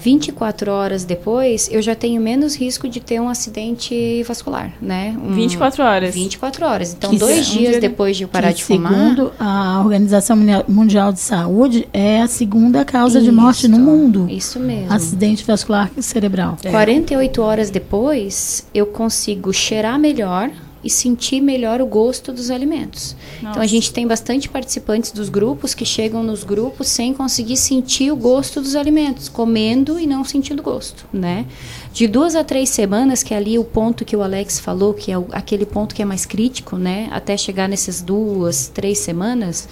24 0.00 0.70
horas 0.70 1.04
depois, 1.04 1.68
eu 1.70 1.82
já 1.82 1.94
tenho 1.94 2.20
menos 2.20 2.56
risco 2.56 2.88
de 2.88 3.00
ter 3.00 3.20
um 3.20 3.28
acidente 3.28 4.22
vascular, 4.22 4.72
né? 4.80 5.16
Um, 5.22 5.32
24 5.32 5.82
horas? 5.82 6.14
24 6.14 6.66
horas. 6.66 6.94
Então, 6.94 7.10
que 7.10 7.18
dois 7.18 7.46
dias 7.46 7.76
um 7.76 7.80
depois 7.80 8.16
de 8.16 8.24
eu 8.24 8.28
parar 8.28 8.52
de 8.52 8.64
fumar... 8.64 8.92
Segundo 8.92 9.32
a 9.38 9.80
Organização 9.80 10.36
Mundial 10.68 11.12
de 11.12 11.20
Saúde, 11.20 11.88
é 11.92 12.22
a 12.22 12.26
segunda 12.26 12.84
causa 12.84 13.18
isso, 13.18 13.30
de 13.30 13.32
morte 13.32 13.68
no 13.68 13.78
mundo. 13.78 14.26
Isso 14.30 14.58
mesmo. 14.58 14.92
Acidente 14.92 15.44
vascular 15.44 15.90
cerebral. 15.98 16.56
É. 16.64 16.70
48 16.70 17.42
horas 17.42 17.70
depois, 17.70 18.66
eu 18.74 18.86
consigo 18.86 19.52
cheirar 19.52 19.98
melhor 19.98 20.50
e 20.82 20.88
sentir 20.88 21.40
melhor 21.40 21.80
o 21.80 21.86
gosto 21.86 22.32
dos 22.32 22.50
alimentos. 22.50 23.14
Nossa. 23.34 23.50
Então 23.50 23.62
a 23.62 23.66
gente 23.66 23.92
tem 23.92 24.06
bastante 24.06 24.48
participantes 24.48 25.12
dos 25.12 25.28
grupos 25.28 25.74
que 25.74 25.84
chegam 25.84 26.22
nos 26.22 26.42
grupos 26.42 26.88
sem 26.88 27.12
conseguir 27.12 27.56
sentir 27.56 28.10
o 28.10 28.16
gosto 28.16 28.60
dos 28.60 28.74
alimentos, 28.74 29.28
comendo 29.28 29.98
e 29.98 30.06
não 30.06 30.24
sentindo 30.24 30.62
gosto, 30.62 31.06
né? 31.12 31.46
De 31.92 32.06
duas 32.06 32.34
a 32.34 32.42
três 32.42 32.70
semanas, 32.70 33.22
que 33.22 33.34
é 33.34 33.36
ali 33.36 33.58
o 33.58 33.64
ponto 33.64 34.04
que 34.04 34.16
o 34.16 34.22
Alex 34.22 34.58
falou, 34.58 34.94
que 34.94 35.12
é 35.12 35.18
o, 35.18 35.26
aquele 35.32 35.66
ponto 35.66 35.94
que 35.94 36.02
é 36.02 36.04
mais 36.04 36.24
crítico, 36.24 36.76
né? 36.76 37.08
Até 37.10 37.36
chegar 37.36 37.68
nessas 37.68 38.00
duas, 38.00 38.68
três 38.68 38.98
semanas, 38.98 39.68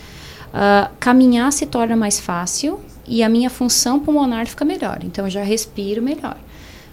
uh, 0.48 0.90
caminhar 1.00 1.52
se 1.52 1.64
torna 1.64 1.96
mais 1.96 2.20
fácil 2.20 2.80
e 3.06 3.22
a 3.22 3.28
minha 3.28 3.48
função 3.48 3.98
pulmonar 3.98 4.46
fica 4.46 4.64
melhor. 4.64 5.00
Então 5.02 5.24
eu 5.24 5.30
já 5.30 5.42
respiro 5.42 6.02
melhor, 6.02 6.36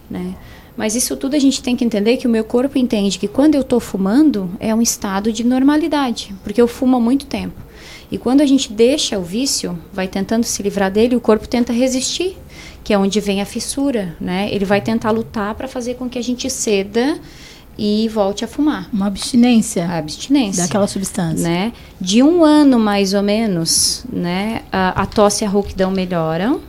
né? 0.09 0.36
Mas 0.78 0.95
isso 0.95 1.15
tudo 1.15 1.36
a 1.36 1.39
gente 1.39 1.61
tem 1.61 1.76
que 1.76 1.86
entender 1.86 2.17
que 2.17 2.28
o 2.28 2.30
meu 2.30 2.43
corpo 2.43 2.78
entende 2.78 3.17
que 3.17 3.28
quando 3.28 3.55
eu 3.55 3.61
estou 3.61 3.80
fumando 3.80 4.49
é 4.59 4.76
um 4.76 4.82
estado 4.82 5.32
de 5.32 5.43
normalidade, 5.43 6.34
porque 6.43 6.61
eu 6.61 6.67
fumo 6.67 6.97
há 6.97 6.99
muito 6.99 7.26
tempo. 7.26 7.65
E 8.11 8.17
quando 8.17 8.41
a 8.41 8.45
gente 8.45 8.71
deixa 8.71 9.17
o 9.17 9.23
vício, 9.23 9.78
vai 9.91 10.07
tentando 10.07 10.43
se 10.43 10.61
livrar 10.61 10.91
dele, 10.91 11.15
o 11.15 11.21
corpo 11.21 11.47
tenta 11.47 11.73
resistir, 11.73 12.38
que 12.84 12.93
é 12.93 12.97
onde 12.97 13.19
vem 13.19 13.41
a 13.41 13.45
fissura, 13.45 14.15
né? 14.21 14.47
Ele 14.51 14.65
vai 14.65 14.80
tentar 14.80 15.11
lutar 15.11 15.55
para 15.55 15.67
fazer 15.67 15.95
com 15.95 16.07
que 16.07 16.19
a 16.19 16.23
gente 16.23 16.49
ceda 16.49 17.19
e 17.78 18.07
volte 18.09 18.45
a 18.45 18.47
fumar. 18.47 18.88
Uma 18.93 19.07
abstinência. 19.07 19.86
A 19.88 19.97
abstinência. 19.97 20.63
Daquela 20.63 20.88
substância. 20.88 21.47
Né? 21.47 21.73
De 21.99 22.23
um 22.23 22.43
ano, 22.43 22.80
mais 22.80 23.13
ou 23.13 23.21
menos, 23.21 24.05
né, 24.11 24.61
a, 24.71 25.01
a 25.01 25.05
tosse 25.05 25.43
e 25.43 25.47
a 25.47 25.49
rouquidão 25.49 25.91
melhoram. 25.91 26.61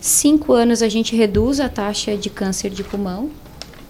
Cinco 0.00 0.52
anos 0.52 0.82
a 0.82 0.88
gente 0.88 1.16
reduz 1.16 1.60
a 1.60 1.68
taxa 1.68 2.16
de 2.16 2.28
câncer 2.28 2.70
de 2.70 2.84
pulmão, 2.84 3.30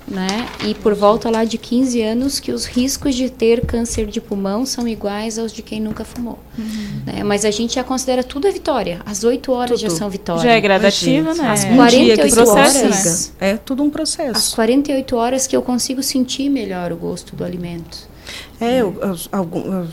né? 0.07 0.48
E 0.66 0.74
por 0.74 0.94
volta 0.94 1.30
lá 1.30 1.44
de 1.44 1.57
15 1.57 2.02
anos 2.02 2.38
que 2.38 2.52
os 2.52 2.66
riscos 2.66 3.14
de 3.14 3.30
ter 3.30 3.64
câncer 3.64 4.07
de 4.07 4.20
pulmão 4.20 4.66
são 4.66 4.86
iguais 4.86 5.38
aos 5.38 5.52
de 5.52 5.62
quem 5.62 5.80
nunca 5.80 6.05
fumou. 6.05 6.38
Uhum. 6.59 7.02
Né? 7.07 7.22
Mas 7.24 7.44
a 7.44 7.50
gente 7.50 7.74
já 7.74 7.84
considera 7.84 8.22
tudo 8.22 8.46
a 8.46 8.50
vitória. 8.50 9.00
As 9.07 9.24
8 9.24 9.50
horas 9.52 9.80
tudo. 9.80 9.90
já 9.90 9.96
são 9.96 10.11
vitória. 10.11 10.42
Já 10.42 10.52
é 10.52 10.61
gradativa, 10.61 11.34
né? 11.34 11.48
As 11.48 11.64
48 11.64 12.34
processo, 12.34 12.78
horas. 12.78 13.32
Né? 13.40 13.50
É 13.50 13.57
tudo 13.57 13.82
um 13.82 13.90
processo. 13.90 14.36
As 14.36 14.55
48 14.55 15.16
horas 15.16 15.46
que 15.46 15.57
eu 15.57 15.62
consigo 15.62 16.02
sentir 16.02 16.48
melhor 16.50 16.92
o 16.92 16.96
gosto 16.96 17.34
do 17.34 17.44
alimento. 17.44 18.14
É, 18.61 18.80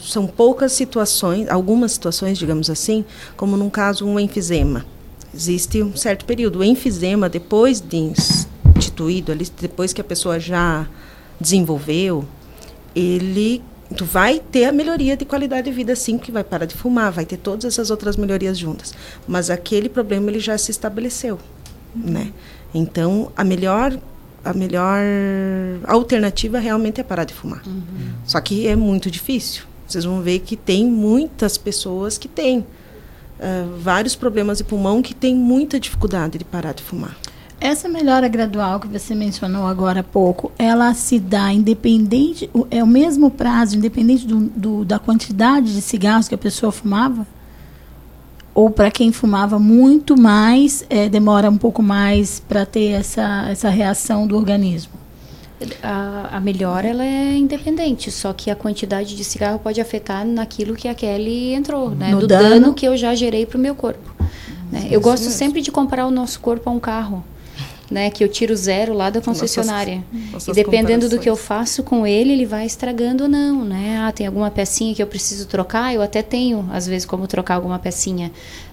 são 0.02 0.26
poucas 0.28 0.72
situações, 0.72 1.50
algumas 1.50 1.92
situações, 1.92 2.38
digamos 2.38 2.70
assim, 2.70 3.04
como 3.36 3.58
num 3.58 3.70
caso 3.70 4.06
um 4.06 4.20
enfisema. 4.20 4.86
Existe 5.34 5.82
um 5.82 5.96
certo 5.96 6.26
período. 6.26 6.60
O 6.60 6.64
enfisema, 6.64 7.30
depois 7.30 7.80
de 7.80 8.14
ali, 9.08 9.48
depois 9.60 9.94
que 9.94 10.02
a 10.02 10.04
pessoa 10.04 10.40
já 10.40 10.88
desenvolveu, 11.40 12.26
ele 12.96 13.62
tu 13.96 14.06
vai 14.06 14.40
ter 14.40 14.66
a 14.66 14.72
melhoria 14.72 15.18
de 15.18 15.26
qualidade 15.26 15.70
de 15.70 15.76
vida 15.76 15.96
sim, 15.96 16.18
que 16.18 16.32
vai 16.32 16.44
parar 16.44 16.66
de 16.66 16.76
fumar, 16.76 17.12
vai 17.12 17.26
ter 17.26 17.38
todas 17.38 17.66
essas 17.66 17.92
outras 17.92 18.16
melhorias 18.16 18.58
juntas. 18.58 18.94
Mas 19.28 19.50
aquele 19.50 19.90
problema 19.90 20.30
ele 20.30 20.40
já 20.40 20.58
se 20.58 20.72
estabeleceu, 20.72 21.40
né? 21.94 22.32
Então, 22.74 23.32
a 23.36 23.44
melhor 23.44 23.98
a 24.44 24.54
melhor 24.54 25.00
alternativa 25.84 26.58
realmente 26.58 27.00
é 27.00 27.04
parar 27.04 27.26
de 27.26 27.34
fumar. 27.34 27.62
Uhum. 27.66 27.84
Só 28.26 28.42
que 28.42 28.68
é 28.68 28.76
muito 28.76 29.12
difícil. 29.12 29.64
Vocês 29.88 30.04
vão 30.04 30.22
ver 30.22 30.40
que 30.40 30.56
tem 30.56 30.86
muitas 30.86 31.60
pessoas 31.60 32.18
que 32.18 32.28
têm 32.28 32.60
uh, 32.60 33.78
vários 33.80 34.16
problemas 34.16 34.58
de 34.58 34.64
pulmão 34.64 35.02
que 35.02 35.14
têm 35.14 35.36
muita 35.36 35.80
dificuldade 35.80 36.40
de 36.40 36.46
parar 36.46 36.74
de 36.74 36.82
fumar. 36.82 37.16
Essa 37.62 37.88
melhora 37.88 38.28
gradual 38.28 38.80
que 38.80 38.88
você 38.88 39.14
mencionou 39.14 39.68
agora 39.68 40.00
há 40.00 40.04
pouco, 40.04 40.52
ela 40.58 40.96
se 40.96 41.20
dá 41.20 41.54
independente, 41.54 42.50
é 42.72 42.84
o 42.84 42.88
mesmo 42.88 43.30
prazo, 43.30 43.78
independente 43.78 44.26
do, 44.26 44.40
do 44.50 44.84
da 44.84 44.98
quantidade 44.98 45.72
de 45.72 45.80
cigarros 45.80 46.28
que 46.28 46.34
a 46.34 46.40
pessoa 46.40 46.72
fumava? 46.72 47.28
Ou 48.56 48.72
para 48.72 48.90
quem 48.90 49.12
fumava 49.12 49.60
muito 49.60 50.20
mais, 50.20 50.84
é, 50.90 51.08
demora 51.08 51.52
um 51.52 51.58
pouco 51.58 51.84
mais 51.84 52.40
para 52.40 52.66
ter 52.66 52.94
essa, 52.94 53.46
essa 53.48 53.70
reação 53.70 54.26
do 54.26 54.36
organismo? 54.36 54.94
A, 55.84 56.38
a, 56.38 56.40
melhora 56.40 56.88
ela 56.88 57.06
é 57.06 57.38
independente, 57.38 58.10
só 58.10 58.34
que 58.34 58.50
a 58.50 58.56
quantidade 58.56 59.16
de 59.16 59.24
cigarro 59.24 59.60
pode 59.60 59.80
afetar 59.80 60.26
naquilo 60.26 60.74
que 60.74 60.88
a 60.88 60.96
Kelly 60.96 61.54
entrou, 61.54 61.92
né? 61.92 62.10
No 62.10 62.22
do 62.22 62.28
dano, 62.28 62.50
dano 62.50 62.74
que 62.74 62.88
eu 62.88 62.98
já 62.98 63.14
gerei 63.14 63.46
para 63.46 63.60
o 63.60 63.62
meu 63.62 63.76
corpo. 63.76 64.16
Né? 64.72 64.88
Eu 64.90 65.00
gosto 65.00 65.30
sempre 65.30 65.62
de 65.62 65.72
comparar 65.72 66.08
o 66.08 66.12
nosso 66.12 66.40
corpo 66.40 66.68
a 66.68 66.74
um 66.74 66.80
carro 66.80 67.24
né, 67.92 68.10
que 68.10 68.24
eu 68.24 68.30
tiro 68.30 68.56
zero 68.56 68.94
lá 68.94 69.10
da 69.10 69.20
concessionária. 69.20 70.04
Nossas, 70.12 70.32
nossas 70.32 70.48
e 70.48 70.54
dependendo 70.54 71.10
do 71.10 71.20
que 71.20 71.30
eu 71.30 71.36
faço 71.36 71.84
com 71.84 72.08
ele, 72.08 72.32
ele 72.32 72.46
vai 72.46 72.66
estragando 72.66 73.24
ou 73.24 73.30
não, 73.30 73.66
né? 73.66 74.00
Ah, 74.02 74.12
tem 74.14 74.26
alguma 74.26 74.50
pecinha 74.50 74.96
que 74.96 75.04
eu 75.04 75.08
preciso 75.08 75.46
trocar, 75.46 75.94
eu 75.94 76.02
até 76.02 76.22
tenho 76.22 76.68
às 76.72 76.88
vezes 76.88 77.06
como 77.06 77.28
trocar 77.28 77.56
alguma 77.56 77.78
pecinha, 77.78 78.32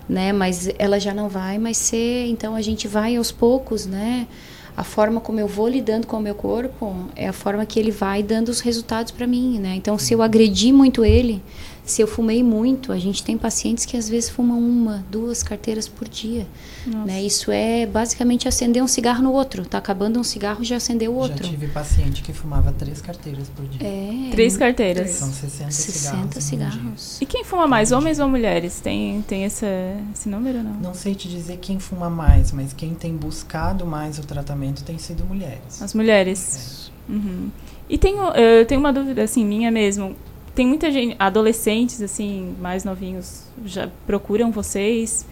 né? 0.09 0.33
Mas 0.33 0.71
ela 0.79 1.01
já 1.01 1.13
não 1.13 1.29
vai 1.29 1.59
mais 1.59 1.77
ser, 1.77 2.29
então 2.29 2.55
a 2.55 2.63
gente 2.63 2.87
vai 2.87 3.17
aos 3.17 3.33
poucos, 3.33 3.85
né? 3.85 4.29
A 4.77 4.85
forma 4.85 5.21
como 5.21 5.41
eu 5.41 5.49
vou 5.49 5.67
lidando 5.67 6.07
com 6.07 6.19
o 6.19 6.21
meu 6.21 6.37
corpo 6.37 6.95
é 7.17 7.27
a 7.27 7.33
forma 7.33 7.67
que 7.67 7.81
ele 7.81 7.91
vai 7.91 8.23
dando 8.23 8.49
os 8.49 8.61
resultados 8.61 9.11
para 9.11 9.27
mim, 9.27 9.59
né? 9.59 9.75
Então, 9.75 9.99
se 9.99 10.15
eu 10.15 10.23
agredir 10.23 10.73
muito 10.73 11.05
ele, 11.05 11.43
se 11.89 12.03
eu 12.03 12.07
fumei 12.07 12.43
muito, 12.43 12.93
a 12.93 12.99
gente 12.99 13.25
tem 13.25 13.39
pacientes 13.39 13.87
que 13.87 13.97
às 13.97 14.09
vezes 14.09 14.29
fumam 14.29 14.59
uma, 14.59 15.05
duas 15.11 15.43
carteiras 15.43 15.89
por 15.89 16.07
dia. 16.07 16.47
Né? 16.87 17.23
Isso 17.23 17.51
é 17.51 17.87
basicamente 17.87 18.47
acender 18.47 18.83
um 18.83 18.87
cigarro 18.87 19.23
no 19.23 19.33
outro. 19.33 19.65
Tá 19.65 19.79
acabando 19.79 20.21
um 20.21 20.23
cigarro, 20.23 20.63
já 20.63 20.77
acendeu 20.77 21.13
o 21.13 21.17
outro. 21.17 21.45
Já 21.45 21.51
tive 21.51 21.69
paciente 21.69 22.23
que 22.23 22.33
fumava 22.33 22.73
três 22.73 23.01
carteiras 23.01 23.49
por 23.49 23.67
dia. 23.67 23.87
É, 23.89 24.31
três 24.31 24.57
carteiras. 24.57 25.11
São 25.13 25.33
60, 25.33 25.71
60 25.71 26.41
cigarros. 26.41 26.45
cigarros. 26.45 27.21
E 27.23 27.27
quem 27.27 27.43
fuma 27.43 27.67
mais, 27.67 27.91
homens 27.91 28.19
ou 28.19 28.29
mulheres? 28.29 28.81
Tem, 28.81 29.23
tem 29.23 29.45
esse, 29.45 29.67
esse 30.13 30.29
número 30.29 30.59
ou 30.59 30.65
não? 30.65 30.75
Não 30.75 30.95
sei 30.95 31.15
te 31.15 31.27
dizer 31.27 31.57
quem 31.57 31.79
fuma 31.79 32.11
mais, 32.11 32.53
mas 32.53 32.75
quem 32.75 32.95
tem 32.95 33.17
buscado 33.17 33.87
mais 33.87 34.19
o 34.19 34.23
tratamento 34.23 34.85
tem 34.85 34.99
sido 34.99 35.25
mulheres. 35.25 35.81
As 35.81 35.95
mulheres. 35.95 36.91
É. 37.09 37.13
Uhum. 37.13 37.51
E 37.89 37.97
tenho, 37.97 38.23
eu 38.35 38.67
tenho 38.67 38.79
uma 38.79 38.93
dúvida 38.93 39.23
assim, 39.23 39.43
minha 39.43 39.71
mesmo 39.71 40.15
tem 40.59 40.67
muita 40.67 40.91
gente, 40.91 41.15
adolescentes, 41.21 42.03
assim, 42.03 42.53
mais 42.61 42.83
novinhos, 42.83 43.45
já 43.65 43.89
procuram 44.05 44.51
vocês, 44.51 45.25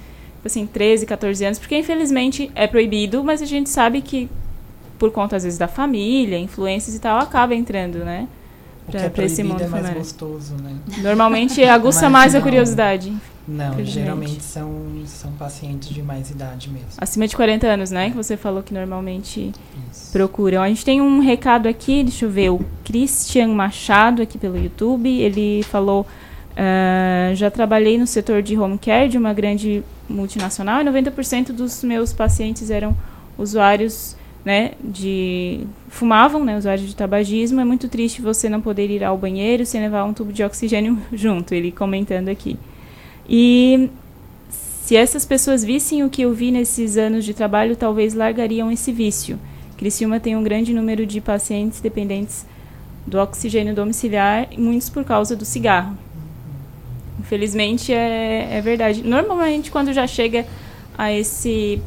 assim, 0.45 0.69
13, 0.69 1.05
14 1.05 1.45
anos, 1.45 1.59
porque 1.59 1.77
infelizmente 1.77 2.49
é 2.55 2.69
proibido, 2.69 3.25
mas 3.25 3.43
a 3.43 3.45
gente 3.45 3.69
sabe 3.69 4.01
que, 4.03 4.31
por 4.97 5.11
conta, 5.11 5.35
às 5.35 5.43
vezes, 5.43 5.59
da 5.59 5.67
família, 5.67 6.39
influências 6.39 6.95
e 6.95 7.01
tal, 7.01 7.19
acaba 7.19 7.57
entrando, 7.57 8.05
né? 8.05 8.29
Pra, 8.89 9.09
o 9.09 9.11
que 9.11 9.21
é 9.21 9.25
esse 9.25 9.43
mundo 9.43 9.65
é 9.65 9.67
mais 9.67 9.91
gostoso, 9.95 10.55
né? 10.63 10.77
Normalmente 10.99 11.61
aguça 11.67 12.09
mais 12.09 12.33
a 12.37 12.41
curiosidade. 12.41 13.13
Não, 13.49 13.85
geralmente 13.85 14.43
são, 14.43 14.73
são 15.07 15.31
pacientes 15.33 15.91
de 15.91 16.03
mais 16.03 16.31
idade 16.31 16.69
mesmo. 16.69 16.89
Acima 16.99 17.29
de 17.29 17.37
40 17.37 17.67
anos, 17.67 17.91
né? 17.93 18.11
Que 18.11 18.17
você 18.17 18.37
falou 18.37 18.63
que 18.63 18.75
normalmente 18.75 19.53
Isso. 19.93 20.11
procuram. 20.11 20.63
A 20.63 20.69
gente 20.69 20.85
tem 20.85 21.01
um 21.01 21.21
recado 21.21 21.69
aqui, 21.69 22.03
deixa 22.03 22.25
eu 22.25 22.31
ver, 22.31 22.51
o 22.51 22.65
Christian 22.85 23.49
Machado 23.49 24.21
aqui 24.21 24.37
pelo 24.37 24.59
YouTube. 24.59 25.09
Ele 25.09 25.63
falou: 25.63 26.01
uh, 26.53 27.35
já 27.37 27.49
trabalhei 27.49 27.97
no 27.97 28.07
setor 28.07 28.43
de 28.43 28.59
home 28.59 28.79
care 28.79 29.09
de 29.09 29.17
uma 29.17 29.33
grande 29.33 29.85
multinacional 30.09 30.83
e 30.83 30.85
90% 30.85 31.53
dos 31.53 31.85
meus 31.85 32.13
pacientes 32.13 32.71
eram 32.71 32.97
usuários 33.39 34.17
né, 34.45 34.73
de 34.83 35.67
fumavam, 35.89 36.45
né, 36.45 36.57
usuários 36.57 36.89
de 36.89 36.97
tabagismo. 36.97 37.61
É 37.61 37.65
muito 37.65 37.89
triste 37.89 38.23
você 38.23 38.49
não 38.49 38.61
poder 38.61 38.91
ir 38.91 39.05
ao 39.05 39.17
banheiro 39.17 39.65
sem 39.65 39.81
levar 39.81 40.05
um 40.05 40.13
tubo 40.13 40.33
de 40.33 40.43
oxigênio 40.43 40.99
junto. 41.13 41.55
Ele 41.55 41.71
comentando 41.71 42.29
aqui. 42.29 42.57
E 43.29 43.91
se 44.51 44.97
essas 44.97 45.25
pessoas 45.25 45.65
vissem 45.65 46.05
o 46.05 46.11
que 46.11 46.23
eu 46.23 46.33
vi 46.33 46.51
nesses 46.51 46.97
anos 46.97 47.25
de 47.25 47.35
trabalho, 47.35 47.75
talvez 47.75 48.15
largariam 48.15 48.71
esse 48.71 48.93
vício. 48.93 49.39
Criciúma 49.77 50.21
tem 50.21 50.37
um 50.37 50.43
grande 50.43 50.73
número 50.73 51.05
de 51.05 51.21
pacientes 51.21 51.81
dependentes 51.81 52.47
do 53.07 53.19
oxigênio 53.19 53.75
domiciliar, 53.75 54.49
muitos 54.57 54.89
por 54.89 55.05
causa 55.05 55.35
do 55.37 55.45
cigarro. 55.45 55.97
Infelizmente 57.19 57.93
é, 57.93 58.49
é 58.53 58.61
verdade. 58.61 59.03
Normalmente 59.03 59.71
quando 59.71 59.93
já 59.93 60.07
chega 60.07 60.47
a 60.97 61.13
esse 61.13 61.83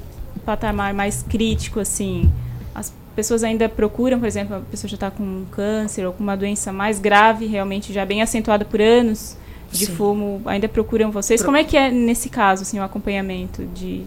patamar 0.46 0.94
mais 0.94 1.24
crítico, 1.24 1.80
assim, 1.80 2.30
as 2.76 2.94
pessoas 3.16 3.44
ainda 3.44 3.68
procuram, 3.70 4.20
por 4.20 4.28
exemplo, 4.28 4.58
a 4.58 4.60
pessoa 4.60 4.90
já 4.90 4.96
está 4.96 5.10
com 5.10 5.46
câncer 5.52 6.06
ou 6.06 6.14
com 6.14 6.22
uma 6.22 6.36
doença 6.36 6.74
mais 6.74 7.00
grave, 7.00 7.46
realmente 7.46 7.94
já 7.94 8.06
bem 8.06 8.22
acentuada 8.22 8.66
por 8.66 8.82
anos, 8.82 9.38
de 9.72 9.86
Sim. 9.86 9.96
fumo 9.96 10.42
ainda 10.46 10.68
procuram 10.68 11.12
vocês? 11.12 11.42
Pro... 11.42 11.48
Como 11.48 11.58
é 11.58 11.64
que 11.64 11.78
é 11.78 11.92
nesse 11.92 12.30
caso, 12.30 12.64
assim, 12.64 12.80
o 12.80 12.84
acompanhamento 12.84 13.66
de 13.66 14.06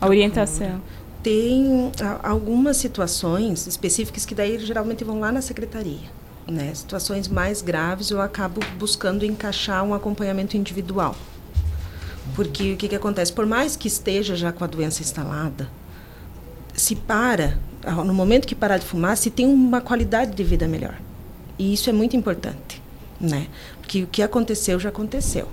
a 0.00 0.06
orientação? 0.06 0.80
Tem 1.22 1.92
algumas 2.22 2.76
situações 2.78 3.66
específicas 3.66 4.24
que 4.24 4.34
daí 4.34 4.58
geralmente 4.58 5.04
vão 5.04 5.20
lá 5.20 5.30
na 5.30 5.42
secretaria. 5.42 6.08
Né? 6.46 6.72
Situações 6.74 7.28
mais 7.28 7.60
graves 7.62 8.10
eu 8.10 8.20
acabo 8.20 8.60
buscando 8.78 9.24
encaixar 9.24 9.84
um 9.84 9.92
acompanhamento 9.92 10.56
individual. 10.56 11.14
Porque 12.34 12.72
o 12.72 12.76
que, 12.76 12.88
que 12.88 12.96
acontece? 12.96 13.32
Por 13.32 13.46
mais 13.46 13.76
que 13.76 13.88
esteja 13.88 14.34
já 14.34 14.52
com 14.52 14.64
a 14.64 14.66
doença 14.66 15.02
instalada, 15.02 15.68
se 16.74 16.96
para, 16.96 17.58
no 18.04 18.14
momento 18.14 18.46
que 18.46 18.54
parar 18.54 18.78
de 18.78 18.86
fumar, 18.86 19.16
se 19.16 19.30
tem 19.30 19.46
uma 19.46 19.80
qualidade 19.80 20.34
de 20.34 20.42
vida 20.42 20.66
melhor. 20.66 20.94
E 21.58 21.74
isso 21.74 21.90
é 21.90 21.92
muito 21.92 22.16
importante, 22.16 22.82
né? 23.20 23.48
Que 23.90 24.04
o 24.04 24.06
que 24.06 24.22
aconteceu 24.22 24.78
já 24.78 24.88
aconteceu. 24.88 25.48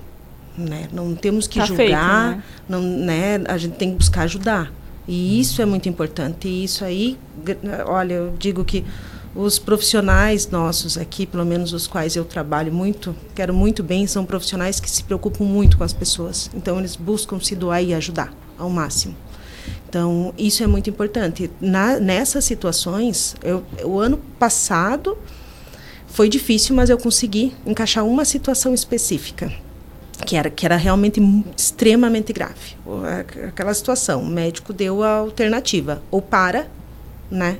Né? 0.55 0.87
Não 0.93 1.15
temos 1.15 1.47
que 1.47 1.57
tá 1.57 1.65
julgar, 1.65 1.85
feito, 1.85 2.37
né? 2.37 2.43
Não, 2.69 2.81
né? 2.81 3.41
a 3.47 3.57
gente 3.57 3.77
tem 3.77 3.89
que 3.89 3.97
buscar 3.97 4.23
ajudar. 4.23 4.71
E 5.07 5.39
isso 5.39 5.59
é 5.59 5.65
muito 5.65 5.89
importante. 5.89 6.47
E 6.47 6.63
isso 6.63 6.85
aí, 6.85 7.17
olha, 7.87 8.13
eu 8.13 8.35
digo 8.37 8.63
que 8.63 8.85
os 9.35 9.57
profissionais 9.57 10.47
nossos 10.51 10.99
aqui, 10.99 11.25
pelo 11.25 11.45
menos 11.45 11.73
os 11.73 11.87
quais 11.87 12.15
eu 12.15 12.23
trabalho 12.23 12.71
muito, 12.71 13.15
quero 13.33 13.55
muito 13.55 13.81
bem, 13.81 14.05
são 14.05 14.23
profissionais 14.23 14.79
que 14.79 14.89
se 14.89 15.03
preocupam 15.03 15.43
muito 15.43 15.75
com 15.75 15.83
as 15.83 15.93
pessoas. 15.93 16.51
Então, 16.53 16.77
eles 16.77 16.95
buscam 16.95 17.39
se 17.39 17.55
doar 17.55 17.81
e 17.81 17.91
ajudar 17.95 18.31
ao 18.55 18.69
máximo. 18.69 19.15
Então, 19.89 20.31
isso 20.37 20.63
é 20.63 20.67
muito 20.67 20.91
importante. 20.91 21.49
Na, 21.59 21.99
nessas 21.99 22.45
situações, 22.45 23.35
eu, 23.43 23.63
o 23.83 23.97
ano 23.97 24.17
passado, 24.37 25.17
foi 26.17 26.29
difícil, 26.29 26.75
mas 26.75 26.89
eu 26.89 26.97
consegui 26.97 27.53
encaixar 27.63 28.03
uma 28.03 28.25
situação 28.25 28.73
específica 28.73 29.53
que 30.25 30.35
era 30.35 30.49
que 30.49 30.65
era 30.65 30.75
realmente 30.75 31.21
extremamente 31.55 32.33
grave. 32.33 32.75
Aquela 33.47 33.71
situação, 33.71 34.23
o 34.23 34.25
médico 34.25 34.73
deu 34.73 35.03
a 35.03 35.17
alternativa, 35.17 36.01
ou 36.09 36.19
para, 36.19 36.67
né? 37.29 37.59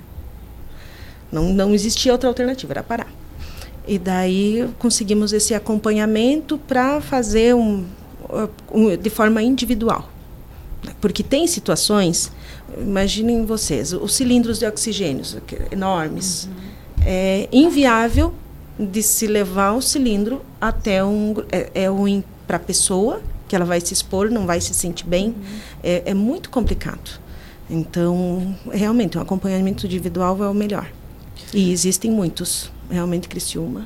Não, 1.32 1.54
não 1.54 1.72
existia 1.72 2.12
outra 2.12 2.28
alternativa, 2.28 2.74
era 2.74 2.82
parar. 2.82 3.14
E 3.88 4.00
daí 4.00 4.68
conseguimos 4.80 5.34
esse 5.34 5.54
acompanhamento 5.54 6.58
para 6.58 7.00
fazer 7.00 7.54
um, 7.54 7.86
um, 8.74 8.98
de 8.98 9.10
forma 9.12 9.40
individual. 9.44 10.10
Porque 11.00 11.22
tem 11.22 11.46
situações, 11.46 12.32
imaginem 12.76 13.46
vocês, 13.46 13.94
os 13.94 14.16
cilindros 14.16 14.58
de 14.58 14.66
oxigênio 14.66 15.24
enormes. 15.72 16.46
Uhum. 16.46 17.06
É 17.06 17.48
inviável 17.52 18.34
de 18.80 19.02
se 19.02 19.28
levar 19.28 19.74
o 19.74 19.82
cilindro 19.82 20.44
até 20.60 21.04
um. 21.04 21.36
É, 21.52 21.72
é 21.74 21.88
ruim 21.90 22.24
para 22.46 22.58
a 22.58 22.60
pessoa, 22.60 23.22
que 23.48 23.56
ela 23.56 23.66
vai 23.66 23.82
se 23.82 23.94
expor, 23.94 24.30
não 24.30 24.46
vai 24.46 24.62
se 24.62 24.74
sentir 24.74 25.06
bem. 25.06 25.28
Uhum. 25.28 25.60
É, 25.84 26.04
é 26.08 26.14
muito 26.14 26.50
complicado. 26.50 27.20
Então, 27.70 28.56
realmente, 28.72 29.18
um 29.18 29.22
acompanhamento 29.22 29.86
individual 29.86 30.42
é 30.44 30.48
o 30.48 30.54
melhor. 30.54 30.90
E 31.54 31.72
existem 31.72 32.10
muitos, 32.12 32.72
realmente, 32.90 33.28
Criciúma. 33.28 33.86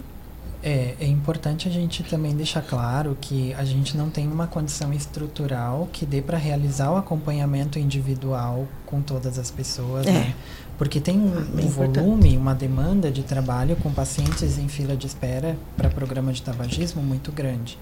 É, 0.64 0.96
é 1.00 1.08
importante 1.08 1.68
a 1.68 1.72
gente 1.72 2.04
também 2.04 2.36
deixar 2.36 2.62
claro 2.62 3.18
que 3.20 3.52
a 3.56 3.66
gente 3.66 3.98
não 3.98 4.12
tem 4.12 4.28
uma 4.28 4.46
condição 4.46 4.94
estrutural 4.94 5.90
que 5.92 6.06
dê 6.06 6.22
para 6.22 6.38
realizar 6.38 6.92
o 6.92 6.98
acompanhamento 6.98 7.80
individual 7.80 8.68
com 8.86 9.02
todas 9.02 9.40
as 9.40 9.50
pessoas, 9.50 10.06
é. 10.06 10.12
né? 10.12 10.36
Porque 10.82 11.00
tem 11.00 11.16
um, 11.16 11.32
ah, 11.38 11.62
um 11.62 11.68
volume, 11.68 12.36
uma 12.36 12.56
demanda 12.56 13.12
de 13.12 13.22
trabalho 13.22 13.76
com 13.76 13.94
pacientes 13.94 14.58
em 14.58 14.68
fila 14.68 14.98
de 14.98 15.06
espera 15.06 15.56
para 15.78 15.92
programa 15.92 16.34
de 16.34 16.42
tabagismo 16.42 17.04
muito 17.04 17.32
grande. 17.32 17.78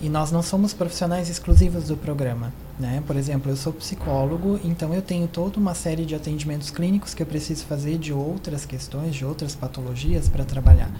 E 0.00 0.08
nós 0.08 0.32
não 0.32 0.42
somos 0.42 0.72
profissionais 0.72 1.28
exclusivos 1.28 1.88
do 1.88 1.96
programa, 1.98 2.50
né? 2.80 3.02
Por 3.06 3.16
exemplo, 3.16 3.52
eu 3.52 3.56
sou 3.56 3.70
psicólogo, 3.74 4.58
então 4.64 4.94
eu 4.94 5.02
tenho 5.02 5.28
toda 5.28 5.60
uma 5.60 5.74
série 5.74 6.06
de 6.06 6.14
atendimentos 6.14 6.70
clínicos 6.70 7.12
que 7.12 7.22
eu 7.22 7.26
preciso 7.26 7.66
fazer 7.66 7.98
de 7.98 8.14
outras 8.14 8.64
questões, 8.64 9.14
de 9.14 9.26
outras 9.26 9.54
patologias 9.54 10.26
para 10.26 10.42
trabalhar. 10.42 10.90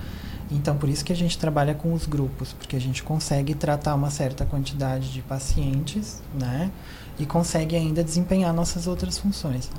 Então, 0.51 0.77
por 0.77 0.91
isso 0.91 1.03
que 1.03 1.15
a 1.15 1.17
gente 1.17 1.39
trabalha 1.39 1.73
com 1.73 1.95
os 1.95 2.05
grupos, 2.05 2.53
porque 2.53 2.77
a 2.77 2.81
gente 2.81 3.03
consegue 3.03 3.55
tratar 3.55 3.95
uma 3.95 4.11
certa 4.11 4.45
quantidade 4.45 5.11
de 5.11 5.23
pacientes, 5.23 6.21
né? 6.39 6.71
E 7.19 7.25
consegue 7.25 7.75
ainda 7.75 8.05
desempenhar 8.05 8.53
nossas 8.53 8.87
outras 8.87 9.17
funções. 9.17 9.71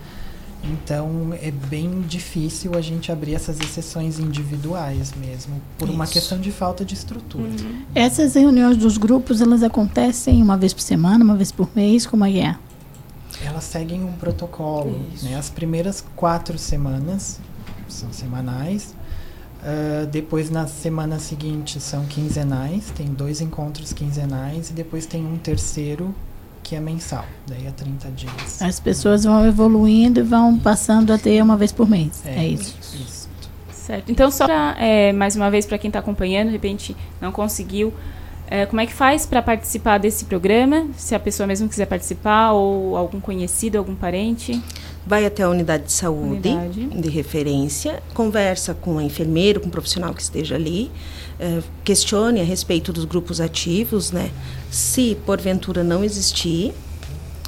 Então 0.64 1.34
é 1.42 1.52
bem 1.52 2.02
difícil 2.02 2.76
a 2.76 2.82
gente 2.82 3.12
abrir 3.12 3.34
essas 3.34 3.60
exceções 3.60 4.20
individuais 4.20 5.14
mesmo, 5.14 5.62
por 5.78 5.88
Isso. 5.88 5.96
uma 5.96 6.06
questão 6.06 6.40
de 6.40 6.52
falta 6.52 6.84
de 6.84 6.94
estrutura. 6.94 7.50
Uhum. 7.50 7.82
Essas 7.96 8.36
reuniões 8.36 8.78
dos 8.78 8.98
grupos, 8.98 9.42
elas 9.42 9.64
acontecem 9.64 10.42
uma 10.42 10.58
vez 10.58 10.74
por 10.74 10.82
semana, 10.82 11.24
uma 11.24 11.36
vez 11.36 11.52
por 11.52 11.70
mês, 11.76 12.06
como 12.06 12.26
é 12.26 12.32
que 12.32 12.40
é? 12.40 12.56
Elas 13.46 13.64
seguem 13.64 14.04
um 14.04 14.12
protocolo. 14.14 15.00
Né? 15.24 15.36
As 15.36 15.50
primeiras 15.50 16.04
quatro 16.16 16.58
semanas 16.58 17.40
são 17.88 18.12
semanais. 18.12 18.94
Uh, 19.62 20.06
depois, 20.08 20.50
na 20.50 20.68
semana 20.68 21.20
seguinte, 21.20 21.80
são 21.80 22.06
quinzenais. 22.06 22.92
Tem 22.96 23.08
dois 23.08 23.40
encontros 23.40 23.94
quinzenais. 23.94 24.72
E 24.72 24.74
depois 24.74 25.06
tem 25.06 25.26
um 25.26 25.38
terceiro 25.38 26.14
que 26.70 26.76
é 26.76 26.80
mensal, 26.80 27.26
daí 27.48 27.66
é 27.66 27.72
30 27.72 28.12
dias. 28.12 28.62
As 28.62 28.80
pessoas 28.80 29.24
vão 29.24 29.44
evoluindo 29.44 30.20
e 30.20 30.24
vão 30.24 30.56
passando 30.56 31.12
a 31.12 31.18
ter 31.18 31.42
uma 31.42 31.58
vez 31.58 31.72
por 31.72 31.90
mês. 31.90 32.22
É, 32.24 32.46
é 32.46 32.48
isso. 32.48 32.78
isso. 32.94 33.28
Certo. 33.74 34.12
Então, 34.12 34.30
só 34.30 34.46
pra, 34.46 34.76
é, 34.78 35.12
mais 35.12 35.36
uma 35.36 35.50
vez 35.50 35.66
para 35.66 35.80
quem 35.80 35.90
está 35.90 35.98
acompanhando, 35.98 36.46
de 36.46 36.54
repente 36.54 36.96
não 37.20 37.32
conseguiu, 37.32 37.92
é, 38.48 38.68
como 38.68 38.80
é 38.82 38.86
que 38.86 38.94
faz 38.94 39.26
para 39.26 39.42
participar 39.42 39.98
desse 39.98 40.26
programa? 40.26 40.86
Se 40.96 41.16
a 41.16 41.20
pessoa 41.20 41.48
mesmo 41.48 41.68
quiser 41.68 41.88
participar 41.88 42.52
ou 42.52 42.96
algum 42.96 43.20
conhecido, 43.20 43.80
algum 43.80 43.96
parente? 43.96 44.62
Vai 45.10 45.26
até 45.26 45.42
a 45.42 45.50
unidade 45.50 45.86
de 45.86 45.92
saúde 45.92 46.50
unidade. 46.50 46.86
de 46.86 47.10
referência, 47.10 48.04
conversa 48.14 48.76
com 48.76 48.98
o 48.98 49.02
enfermeiro, 49.02 49.60
com 49.60 49.68
o 49.68 49.72
profissional 49.72 50.14
que 50.14 50.22
esteja 50.22 50.54
ali, 50.54 50.92
é, 51.40 51.64
questione 51.84 52.40
a 52.40 52.44
respeito 52.44 52.94
dos 52.94 53.06
grupos 53.06 53.42
ativos, 53.42 54.12
né? 54.12 54.30
Se 54.70 55.18
porventura 55.26 55.84
não 55.84 56.04
existir 56.04 56.76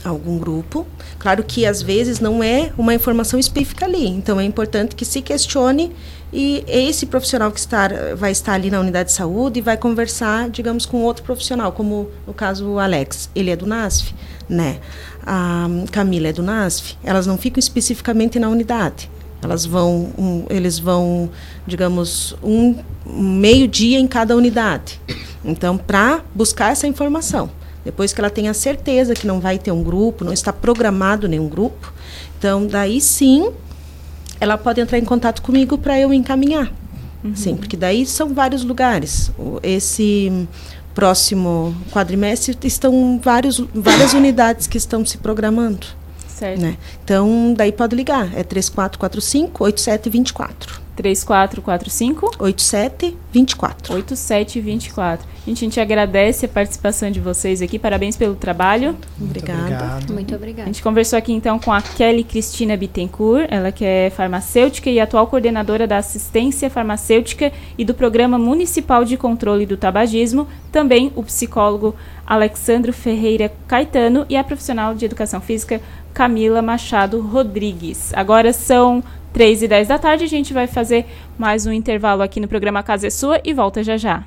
algum 0.04 0.38
grupo, 0.38 0.86
claro 1.20 1.44
que 1.44 1.66
às 1.66 1.82
vezes 1.82 2.20
não 2.20 2.44
é 2.44 2.72
uma 2.78 2.94
informação 2.94 3.40
específica 3.40 3.86
ali, 3.86 4.08
então 4.08 4.40
é 4.40 4.44
importante 4.44 4.96
que 4.96 5.06
se 5.06 5.22
questione 5.22 5.92
e 6.34 6.64
esse 6.68 7.06
profissional 7.06 7.52
que 7.52 7.60
está, 7.60 7.90
vai 8.16 8.32
estar 8.32 8.54
ali 8.54 8.72
na 8.72 8.80
unidade 8.80 9.10
de 9.10 9.16
saúde 9.16 9.60
vai 9.60 9.76
conversar, 9.76 10.50
digamos, 10.50 10.86
com 10.86 11.02
outro 11.04 11.24
profissional, 11.24 11.72
como 11.74 12.10
no 12.26 12.34
caso 12.34 12.66
o 12.68 12.80
Alex, 12.80 13.30
ele 13.36 13.50
é 13.50 13.56
do 13.56 13.66
NASF, 13.66 14.14
né? 14.48 14.80
A 15.26 15.68
Camila 15.92 16.30
é 16.30 16.34
do 16.34 16.42
NASF, 16.42 16.98
elas 17.04 17.28
não 17.28 17.38
ficam 17.38 17.60
especificamente 17.60 18.40
na 18.40 18.48
unidade. 18.50 19.10
Elas 19.44 19.66
vão, 19.66 20.14
um, 20.18 20.46
eles 20.50 20.78
vão, 20.78 21.30
digamos, 21.66 22.36
um 22.44 22.78
meio 23.06 23.68
dia 23.68 24.00
em 24.00 24.08
cada 24.08 24.36
unidade. 24.36 25.02
Então, 25.44 25.78
para 25.78 26.24
buscar 26.36 26.72
essa 26.72 26.86
informação, 26.86 27.50
depois 27.84 28.14
que 28.14 28.22
ela 28.22 28.30
tenha 28.30 28.54
certeza 28.54 29.14
que 29.14 29.26
não 29.26 29.40
vai 29.40 29.58
ter 29.58 29.72
um 29.72 29.84
grupo, 29.84 30.24
não 30.24 30.34
está 30.34 30.54
programado 30.54 31.28
nenhum 31.28 31.48
grupo, 31.48 31.92
então 32.38 32.68
daí 32.68 33.02
sim, 33.02 33.52
ela 34.40 34.58
pode 34.58 34.82
entrar 34.82 34.98
em 34.98 35.06
contato 35.06 35.42
comigo 35.42 35.78
para 35.78 36.00
eu 36.00 36.14
encaminhar. 36.14 36.72
Uhum. 37.24 37.36
Sim, 37.36 37.56
porque 37.56 37.78
daí 37.78 38.06
são 38.06 38.34
vários 38.34 38.64
lugares. 38.64 39.32
Esse 39.62 40.48
próximo 40.94 41.76
quadrimestre 41.92 42.58
estão 42.64 43.20
vários, 43.22 43.60
várias 43.74 44.14
unidades 44.14 44.68
que 44.68 44.78
estão 44.78 45.06
se 45.06 45.18
programando. 45.18 45.86
Certo. 46.28 46.60
Né? 46.60 46.78
Então, 47.04 47.54
daí 47.56 47.72
pode 47.72 47.96
ligar. 47.96 48.36
É 48.36 48.44
3445 48.44 49.64
8724. 49.64 50.82
3445 51.02 52.32
8724. 52.38 53.96
8724. 53.96 55.28
Gente, 55.46 55.58
a 55.58 55.66
gente 55.66 55.80
agradece 55.80 56.46
a 56.46 56.50
participação 56.50 57.10
de 57.10 57.20
vocês 57.20 57.62
aqui. 57.62 57.80
Parabéns 57.80 58.16
pelo 58.16 58.36
trabalho. 58.36 58.96
Muito 59.18 59.40
obrigada. 59.40 59.62
Obrigado. 59.62 60.14
Muito 60.14 60.36
obrigada. 60.36 60.64
A 60.70 60.72
gente 60.72 60.84
conversou 60.84 61.18
aqui 61.18 61.34
então 61.34 61.58
com 61.58 61.74
a 61.74 61.82
Kelly 61.82 62.24
Cristina 62.24 62.78
Bittencourt, 62.78 63.48
ela 63.50 63.72
que 63.72 63.84
é 63.84 64.12
farmacêutica 64.12 64.92
e 64.92 65.00
atual 65.00 65.26
coordenadora 65.26 65.88
da 65.88 65.98
assistência 65.98 66.70
farmacêutica 66.70 67.52
e 67.76 67.84
do 67.84 67.96
Programa 67.96 68.38
Municipal 68.38 69.04
de 69.04 69.18
Controle 69.18 69.66
do 69.66 69.76
Tabagismo, 69.76 70.48
também 70.72 71.12
o 71.16 71.24
psicólogo 71.24 71.96
Alexandro 72.28 72.94
Ferreira 72.94 73.52
Caetano 73.68 74.28
e 74.30 74.38
a 74.38 74.44
profissional 74.44 74.94
de 74.94 75.06
educação 75.06 75.42
física 75.42 75.82
Camila 76.14 76.62
Machado 76.62 77.20
Rodrigues. 77.20 78.14
Agora 78.14 78.54
são 78.54 79.04
3 79.34 79.64
e 79.64 79.68
10 79.68 79.88
da 79.88 79.98
tarde, 79.98 80.24
a 80.24 80.28
gente 80.28 80.54
vai 80.54 80.68
fazer 80.68 81.06
mais 81.38 81.66
um 81.66 81.72
intervalo 81.72 82.22
aqui 82.22 82.40
no 82.40 82.48
programa 82.48 82.84
Casa 82.84 83.08
é 83.08 83.10
Sua 83.10 83.40
e 83.44 83.54
volta 83.54 83.84
já 83.84 83.98
já. 83.98 84.26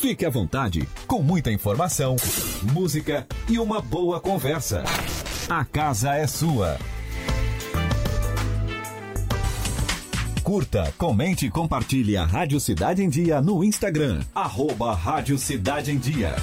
Fique 0.00 0.26
à 0.26 0.30
vontade, 0.30 0.86
com 1.06 1.22
muita 1.22 1.50
informação, 1.50 2.14
música 2.74 3.26
e 3.48 3.58
uma 3.58 3.80
boa 3.80 4.20
conversa. 4.20 4.84
A 5.48 5.64
casa 5.64 6.14
é 6.14 6.26
sua. 6.26 6.78
Curta, 10.42 10.92
comente 10.98 11.46
e 11.46 11.50
compartilhe 11.50 12.18
a 12.18 12.24
Rádio 12.24 12.60
Cidade 12.60 13.02
em 13.02 13.08
Dia 13.08 13.40
no 13.40 13.64
Instagram. 13.64 14.20
Arroba 14.34 14.94
Rádio 14.94 15.38
Cidade 15.38 15.90
em 15.90 15.96
Dia. 15.96 16.36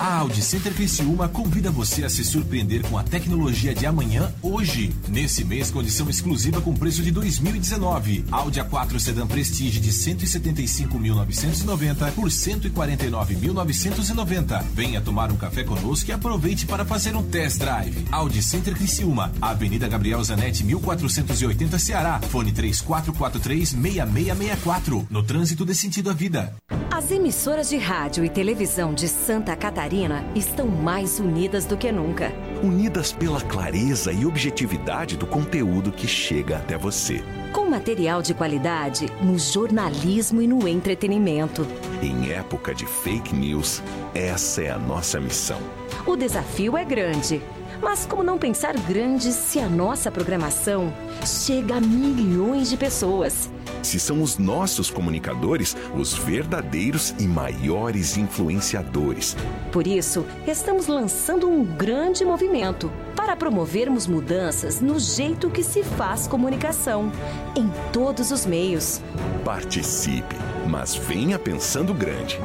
A 0.00 0.16
Audi 0.16 0.42
Center 0.42 0.74
Criciúma 0.74 1.28
convida 1.28 1.70
você 1.70 2.04
a 2.04 2.08
se 2.08 2.24
surpreender 2.24 2.82
com 2.82 2.98
a 2.98 3.04
tecnologia 3.04 3.72
de 3.72 3.86
amanhã, 3.86 4.34
hoje. 4.42 4.92
Nesse 5.08 5.44
mês, 5.44 5.70
condição 5.70 6.10
exclusiva 6.10 6.60
com 6.60 6.74
preço 6.74 7.00
de 7.00 7.12
2019. 7.12 8.24
Audi 8.32 8.60
A4 8.60 8.98
Sedan 8.98 9.28
Prestige 9.28 9.78
de 9.78 9.92
175.990 9.92 12.10
por 12.12 12.28
149.990. 12.28 14.64
Venha 14.74 15.00
tomar 15.00 15.30
um 15.30 15.36
café 15.36 15.62
conosco 15.62 16.10
e 16.10 16.12
aproveite 16.12 16.66
para 16.66 16.84
fazer 16.84 17.14
um 17.14 17.22
test 17.22 17.60
drive. 17.60 18.04
Audi 18.10 18.42
Center 18.42 18.74
Criciúma, 18.74 19.30
Avenida 19.40 19.86
Gabriel 19.86 20.24
Zanetti, 20.24 20.64
1480 20.64 21.78
Ceará. 21.78 22.18
Fone 22.30 22.50
3443-6664. 22.50 25.06
No 25.08 25.22
trânsito 25.22 25.64
de 25.64 25.72
sentido 25.72 26.10
à 26.10 26.12
vida. 26.12 26.52
As 26.90 27.12
emissoras 27.12 27.68
de 27.68 27.76
rádio 27.76 28.24
e 28.24 28.28
televisão 28.28 28.92
de 28.92 29.06
Santa 29.08 29.54
Catarina 29.54 29.83
Catarina 29.84 30.24
estão 30.34 30.66
mais 30.66 31.20
unidas 31.20 31.66
do 31.66 31.76
que 31.76 31.92
nunca. 31.92 32.32
Unidas 32.62 33.12
pela 33.12 33.38
clareza 33.42 34.10
e 34.10 34.24
objetividade 34.24 35.14
do 35.14 35.26
conteúdo 35.26 35.92
que 35.92 36.08
chega 36.08 36.56
até 36.56 36.78
você. 36.78 37.22
Com 37.52 37.68
material 37.68 38.22
de 38.22 38.32
qualidade 38.32 39.12
no 39.20 39.38
jornalismo 39.38 40.40
e 40.40 40.46
no 40.46 40.66
entretenimento. 40.66 41.66
Em 42.02 42.32
época 42.32 42.74
de 42.74 42.86
fake 42.86 43.34
news, 43.34 43.82
essa 44.14 44.62
é 44.62 44.70
a 44.70 44.78
nossa 44.78 45.20
missão. 45.20 45.60
O 46.06 46.16
desafio 46.16 46.78
é 46.78 46.84
grande. 46.84 47.42
Mas 47.82 48.06
como 48.06 48.22
não 48.22 48.38
pensar 48.38 48.74
grande 48.88 49.32
se 49.32 49.60
a 49.60 49.68
nossa 49.68 50.10
programação 50.10 50.94
chega 51.26 51.76
a 51.76 51.80
milhões 51.82 52.70
de 52.70 52.78
pessoas? 52.78 53.50
Se 53.84 54.00
são 54.00 54.22
os 54.22 54.38
nossos 54.38 54.90
comunicadores 54.90 55.76
os 55.94 56.14
verdadeiros 56.14 57.14
e 57.18 57.24
maiores 57.24 58.16
influenciadores. 58.16 59.36
Por 59.70 59.86
isso, 59.86 60.26
estamos 60.46 60.86
lançando 60.86 61.48
um 61.48 61.64
grande 61.64 62.24
movimento 62.24 62.90
para 63.14 63.36
promovermos 63.36 64.06
mudanças 64.06 64.80
no 64.80 64.98
jeito 64.98 65.48
que 65.50 65.62
se 65.62 65.82
faz 65.82 66.26
comunicação, 66.26 67.10
em 67.56 67.70
todos 67.92 68.30
os 68.30 68.44
meios. 68.44 69.00
Participe, 69.44 70.36
mas 70.68 70.94
venha 70.94 71.38
pensando 71.38 71.94
grande. 71.94 72.38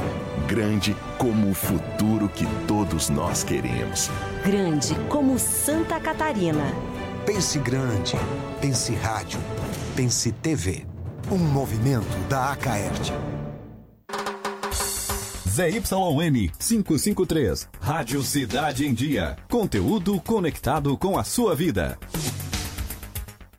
Grande 0.47 0.95
como 1.17 1.49
o 1.49 1.53
futuro 1.53 2.29
que 2.29 2.45
todos 2.67 3.09
nós 3.09 3.43
queremos. 3.43 4.09
Grande 4.43 4.95
como 5.09 5.37
Santa 5.37 5.99
Catarina. 5.99 6.73
Pense 7.25 7.59
grande. 7.59 8.15
Pense 8.61 8.93
rádio. 8.95 9.39
Pense 9.95 10.31
TV. 10.31 10.85
Um 11.27 11.37
movimento 11.37 12.17
da 12.27 12.51
Acaerte. 12.51 13.13
ZYN 15.47 16.49
553. 16.57 17.67
Rádio 17.79 18.23
Cidade 18.23 18.87
em 18.87 18.93
Dia. 18.93 19.35
Conteúdo 19.49 20.19
conectado 20.21 20.97
com 20.97 21.19
a 21.19 21.23
sua 21.23 21.53
vida. 21.53 21.99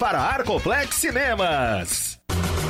para 0.00 0.30
Arcoplex 0.30 0.94
Cinemas. 0.96 2.18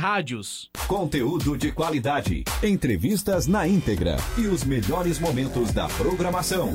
Rádios. 0.00 0.70
Conteúdo 0.88 1.58
de 1.58 1.70
qualidade, 1.70 2.42
entrevistas 2.62 3.46
na 3.46 3.68
íntegra 3.68 4.16
e 4.38 4.46
os 4.46 4.64
melhores 4.64 5.18
momentos 5.18 5.72
da 5.72 5.88
programação. 5.88 6.72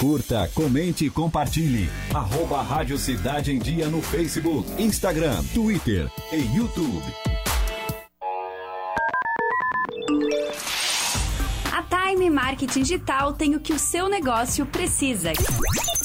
Curta, 0.00 0.50
comente 0.54 1.04
e 1.04 1.10
compartilhe. 1.10 1.90
Arroba 2.14 2.62
Rádio 2.62 2.96
Cidade 2.96 3.52
em 3.52 3.58
Dia 3.58 3.88
no 3.88 4.00
Facebook, 4.00 4.82
Instagram, 4.82 5.44
Twitter 5.52 6.10
e 6.32 6.56
YouTube. 6.56 7.12
A 11.70 11.82
Time 11.82 12.30
Marketing 12.30 12.80
Digital 12.80 13.34
tem 13.34 13.54
o 13.54 13.60
que 13.60 13.74
o 13.74 13.78
seu 13.78 14.08
negócio 14.08 14.64
precisa: 14.64 15.34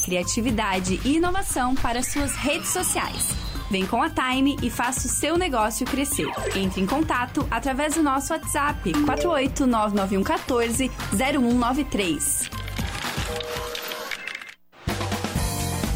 criatividade 0.03 0.99
e 1.05 1.15
inovação 1.15 1.75
para 1.75 2.03
suas 2.03 2.35
redes 2.35 2.67
sociais. 2.67 3.42
Vem 3.73 3.87
com 3.87 4.03
a 4.03 4.07
Time 4.07 4.55
e 4.61 4.69
faça 4.69 5.07
o 5.07 5.09
seu 5.09 5.35
negócio 5.35 5.83
crescer. 5.83 6.27
Entre 6.55 6.79
em 6.79 6.85
contato 6.85 7.43
através 7.49 7.95
do 7.95 8.03
nosso 8.03 8.31
WhatsApp 8.31 8.91
4899114 8.91 10.91
0193. 11.11 12.51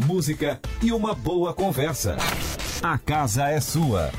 música 0.00 0.60
e 0.82 0.92
uma 0.92 1.14
boa 1.14 1.52
conversa. 1.52 2.16
A 2.82 2.98
casa 2.98 3.48
é 3.48 3.60
sua. 3.60 4.10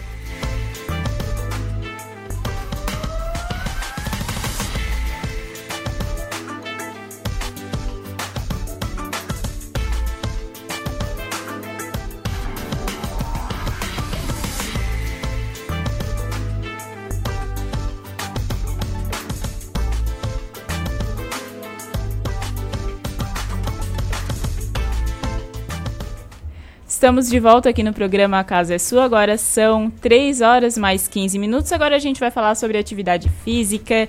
Estamos 27.02 27.28
de 27.28 27.40
volta 27.40 27.68
aqui 27.68 27.82
no 27.82 27.94
programa 27.94 28.38
A 28.38 28.44
Casa 28.44 28.76
é 28.76 28.78
Sua. 28.78 29.06
Agora 29.06 29.36
são 29.36 29.90
3 29.90 30.40
horas 30.42 30.78
mais 30.78 31.08
15 31.08 31.40
minutos. 31.40 31.72
Agora 31.72 31.96
a 31.96 32.00
gente 32.00 32.20
vai 32.20 32.30
falar 32.30 32.54
sobre 32.54 32.78
atividade 32.78 33.28
física. 33.44 34.08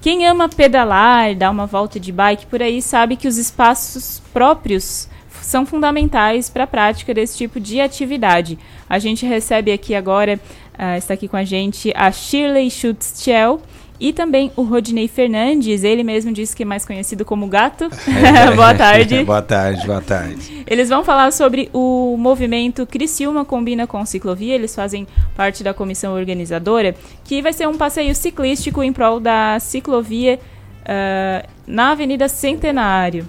Quem 0.00 0.26
ama 0.26 0.48
pedalar, 0.48 1.34
dar 1.34 1.50
uma 1.50 1.66
volta 1.66 2.00
de 2.00 2.10
bike 2.10 2.46
por 2.46 2.62
aí, 2.62 2.80
sabe 2.80 3.16
que 3.16 3.28
os 3.28 3.36
espaços 3.36 4.22
próprios 4.32 5.06
são 5.42 5.66
fundamentais 5.66 6.48
para 6.48 6.64
a 6.64 6.66
prática 6.66 7.12
desse 7.12 7.36
tipo 7.36 7.60
de 7.60 7.78
atividade. 7.78 8.58
A 8.88 8.98
gente 8.98 9.26
recebe 9.26 9.70
aqui 9.70 9.94
agora, 9.94 10.40
uh, 10.78 10.96
está 10.96 11.12
aqui 11.12 11.28
com 11.28 11.36
a 11.36 11.44
gente, 11.44 11.92
a 11.94 12.10
Shirley 12.10 12.70
Schutzchel, 12.70 13.60
e 13.98 14.12
também 14.12 14.50
o 14.56 14.62
Rodney 14.62 15.06
Fernandes, 15.06 15.84
ele 15.84 16.02
mesmo 16.02 16.32
disse 16.32 16.54
que 16.54 16.62
é 16.62 16.66
mais 16.66 16.84
conhecido 16.84 17.24
como 17.24 17.46
Gato. 17.46 17.84
É, 18.08 18.50
boa 18.56 18.74
tarde. 18.74 19.22
boa 19.24 19.42
tarde, 19.42 19.86
boa 19.86 20.00
tarde. 20.00 20.64
Eles 20.66 20.88
vão 20.88 21.04
falar 21.04 21.32
sobre 21.32 21.70
o 21.72 22.16
movimento 22.18 22.86
Criciúma 22.86 23.44
Combina 23.44 23.86
com 23.86 24.04
Ciclovia, 24.04 24.54
eles 24.54 24.74
fazem 24.74 25.06
parte 25.36 25.62
da 25.62 25.72
comissão 25.72 26.14
organizadora, 26.14 26.94
que 27.24 27.40
vai 27.40 27.52
ser 27.52 27.68
um 27.68 27.76
passeio 27.76 28.14
ciclístico 28.14 28.82
em 28.82 28.92
prol 28.92 29.20
da 29.20 29.58
ciclovia 29.60 30.40
uh, 30.82 31.48
na 31.66 31.92
Avenida 31.92 32.28
Centenário. 32.28 33.28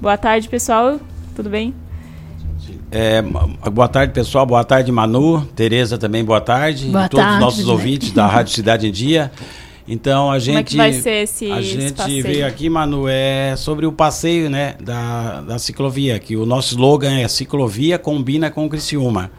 Boa 0.00 0.16
tarde, 0.16 0.48
pessoal, 0.48 0.98
tudo 1.36 1.48
bem? 1.48 1.74
É, 2.90 3.22
boa 3.70 3.86
tarde, 3.86 4.12
pessoal. 4.12 4.44
Boa 4.44 4.64
tarde, 4.64 4.90
Manu. 4.90 5.44
Tereza 5.54 5.96
também, 5.96 6.24
boa 6.24 6.40
tarde. 6.40 6.86
Boa 6.86 7.06
e 7.06 7.08
todos 7.08 7.24
tarde, 7.24 7.38
os 7.38 7.40
nossos 7.40 7.66
né? 7.66 7.72
ouvintes 7.72 8.10
da 8.10 8.26
Rádio 8.26 8.52
Cidade 8.52 8.88
em 8.88 8.90
Dia. 8.90 9.30
Então 9.92 10.30
a 10.30 10.38
gente. 10.38 10.54
Como 10.54 10.58
é 10.60 10.62
que 10.62 10.76
vai 10.76 10.92
ser 10.92 11.24
esse, 11.24 11.50
A 11.50 11.60
gente 11.60 11.94
passeio? 11.94 12.22
veio 12.22 12.46
aqui, 12.46 12.70
Manu, 12.70 13.08
é 13.08 13.56
sobre 13.56 13.86
o 13.86 13.90
passeio, 13.90 14.48
né, 14.48 14.76
da, 14.80 15.40
da 15.40 15.58
ciclovia, 15.58 16.16
que 16.20 16.36
o 16.36 16.46
nosso 16.46 16.68
slogan 16.68 17.18
é 17.18 17.26
ciclovia 17.26 17.98
combina 17.98 18.52
com 18.52 18.68
Criciúma. 18.68 19.32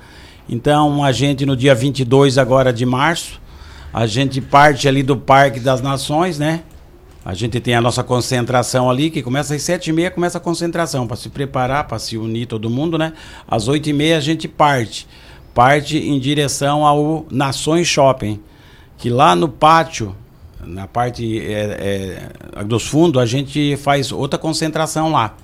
Então 0.49 1.05
a 1.05 1.13
gente 1.13 1.45
no 1.45 1.55
dia 1.55 1.73
22 1.73 2.37
agora 2.37 2.73
de 2.73 2.85
março, 2.85 3.39
a 3.93 4.05
gente 4.05 4.41
parte 4.41 4.89
ali 4.89 5.01
do 5.01 5.15
Parque 5.15 5.57
das 5.57 5.81
Nações, 5.81 6.37
né? 6.37 6.63
A 7.23 7.33
gente 7.33 7.57
tem 7.61 7.73
a 7.73 7.81
nossa 7.81 8.03
concentração 8.03 8.89
ali, 8.89 9.09
que 9.09 9.21
começa 9.21 9.55
às 9.55 9.61
sete 9.61 9.91
e 9.91 9.93
meia, 9.93 10.11
começa 10.11 10.37
a 10.37 10.41
concentração, 10.41 11.07
para 11.07 11.15
se 11.15 11.29
preparar, 11.29 11.87
para 11.87 11.97
se 11.97 12.17
unir 12.17 12.45
todo 12.45 12.69
mundo, 12.69 12.97
né? 12.97 13.13
Às 13.47 13.69
oito 13.69 13.89
e 13.89 13.93
meia 13.93 14.17
a 14.17 14.19
gente 14.19 14.49
parte. 14.49 15.07
Parte 15.53 15.97
em 15.97 16.19
direção 16.19 16.85
ao 16.85 17.25
Nações 17.31 17.87
Shopping, 17.87 18.41
que 18.97 19.09
lá 19.09 19.33
no 19.33 19.47
pátio, 19.47 20.13
na 20.65 20.87
parte 20.87 21.39
é, 21.39 22.29
é, 22.55 22.63
dos 22.63 22.87
fundos, 22.87 23.21
a 23.21 23.25
gente 23.25 23.75
faz 23.77 24.11
outra 24.11 24.39
concentração 24.39 25.11
lá. 25.11 25.35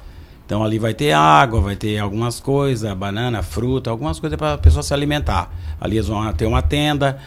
Então 0.46 0.64
ali 0.64 0.80
vai 0.80 0.94
ter 0.94 1.12
água, 1.12 1.60
vai 1.60 1.76
ter 1.76 1.98
algumas 1.98 2.40
coisas, 2.40 2.92
banana, 2.94 3.44
fruta, 3.44 3.90
algumas 3.90 4.20
coisas 4.20 4.38
para 4.38 4.54
a 4.54 4.58
pessoa 4.58 4.82
se 4.82 4.94
alimentar. 4.94 5.54
Ali 5.80 5.98
eles 5.98 6.08
vão 6.08 6.32
ter 6.34 6.46
uma 6.46 6.62
tenda. 6.62 7.20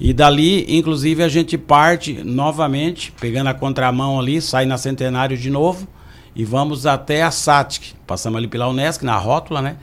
E 0.00 0.12
dali, 0.12 0.64
inclusive, 0.68 1.22
a 1.22 1.28
gente 1.28 1.56
parte 1.56 2.24
novamente, 2.24 3.12
pegando 3.20 3.48
a 3.48 3.54
contramão 3.54 4.18
ali, 4.18 4.40
sai 4.40 4.64
na 4.64 4.78
Centenário 4.78 5.36
de 5.36 5.50
novo 5.50 5.86
e 6.34 6.44
vamos 6.44 6.86
até 6.86 7.22
a 7.22 7.30
SATIC. 7.30 7.94
Passamos 8.06 8.38
ali 8.38 8.48
pela 8.48 8.68
Unesc, 8.68 9.04
na 9.04 9.16
rótula, 9.16 9.60
né? 9.60 9.76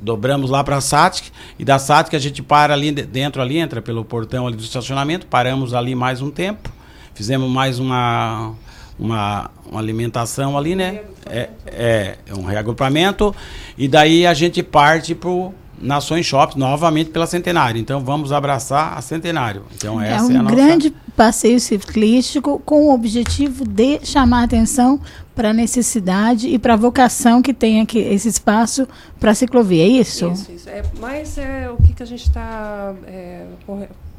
Dobramos 0.00 0.50
lá 0.50 0.64
para 0.64 0.76
a 0.76 0.80
SATIC 0.80 1.30
e 1.58 1.64
da 1.64 1.78
SATIC 1.78 2.16
a 2.16 2.18
gente 2.18 2.42
para 2.42 2.74
ali 2.74 2.90
dentro, 2.92 3.40
ali, 3.40 3.58
entra 3.58 3.80
pelo 3.80 4.04
portão 4.04 4.46
ali 4.46 4.56
do 4.56 4.62
estacionamento, 4.62 5.26
paramos 5.26 5.74
ali 5.74 5.94
mais 5.94 6.20
um 6.20 6.30
tempo, 6.30 6.70
fizemos 7.16 7.50
mais 7.50 7.78
uma, 7.78 8.52
uma, 8.98 9.50
uma 9.68 9.80
alimentação 9.80 10.56
ali, 10.56 10.76
né? 10.76 11.00
É, 11.24 11.48
é, 11.66 12.18
é 12.26 12.34
um 12.34 12.44
reagrupamento 12.44 13.34
e 13.76 13.88
daí 13.88 14.24
a 14.24 14.32
gente 14.32 14.62
parte 14.62 15.12
para 15.12 15.50
Nações 15.80 16.24
Shopping 16.24 16.58
novamente 16.58 17.10
pela 17.10 17.26
Centenário. 17.26 17.80
Então 17.80 18.00
vamos 18.00 18.32
abraçar 18.32 18.96
a 18.96 19.02
Centenário. 19.02 19.64
Então 19.74 20.00
é 20.00 20.12
essa 20.12 20.26
um 20.26 20.32
é 20.32 20.36
a 20.36 20.42
nossa... 20.42 20.54
grande 20.54 20.94
passeio 21.16 21.58
ciclístico 21.58 22.60
com 22.64 22.88
o 22.88 22.94
objetivo 22.94 23.64
de 23.64 24.00
chamar 24.04 24.42
a 24.42 24.44
atenção 24.44 25.00
para 25.34 25.50
a 25.50 25.52
necessidade 25.52 26.48
e 26.48 26.58
para 26.58 26.74
a 26.74 26.76
vocação 26.76 27.42
que 27.42 27.52
tem 27.52 27.80
aqui 27.80 27.98
esse 27.98 28.28
espaço 28.28 28.86
para 29.18 29.32
a 29.32 29.34
ciclovia. 29.34 29.82
É 29.82 29.88
isso? 29.88 30.30
Isso, 30.30 30.52
isso. 30.52 30.68
É, 30.68 30.82
mas 31.00 31.36
é 31.38 31.70
o 31.70 31.76
que, 31.82 31.92
que 31.92 32.02
a 32.02 32.06
gente 32.06 32.22
está 32.22 32.94
é, 33.06 33.44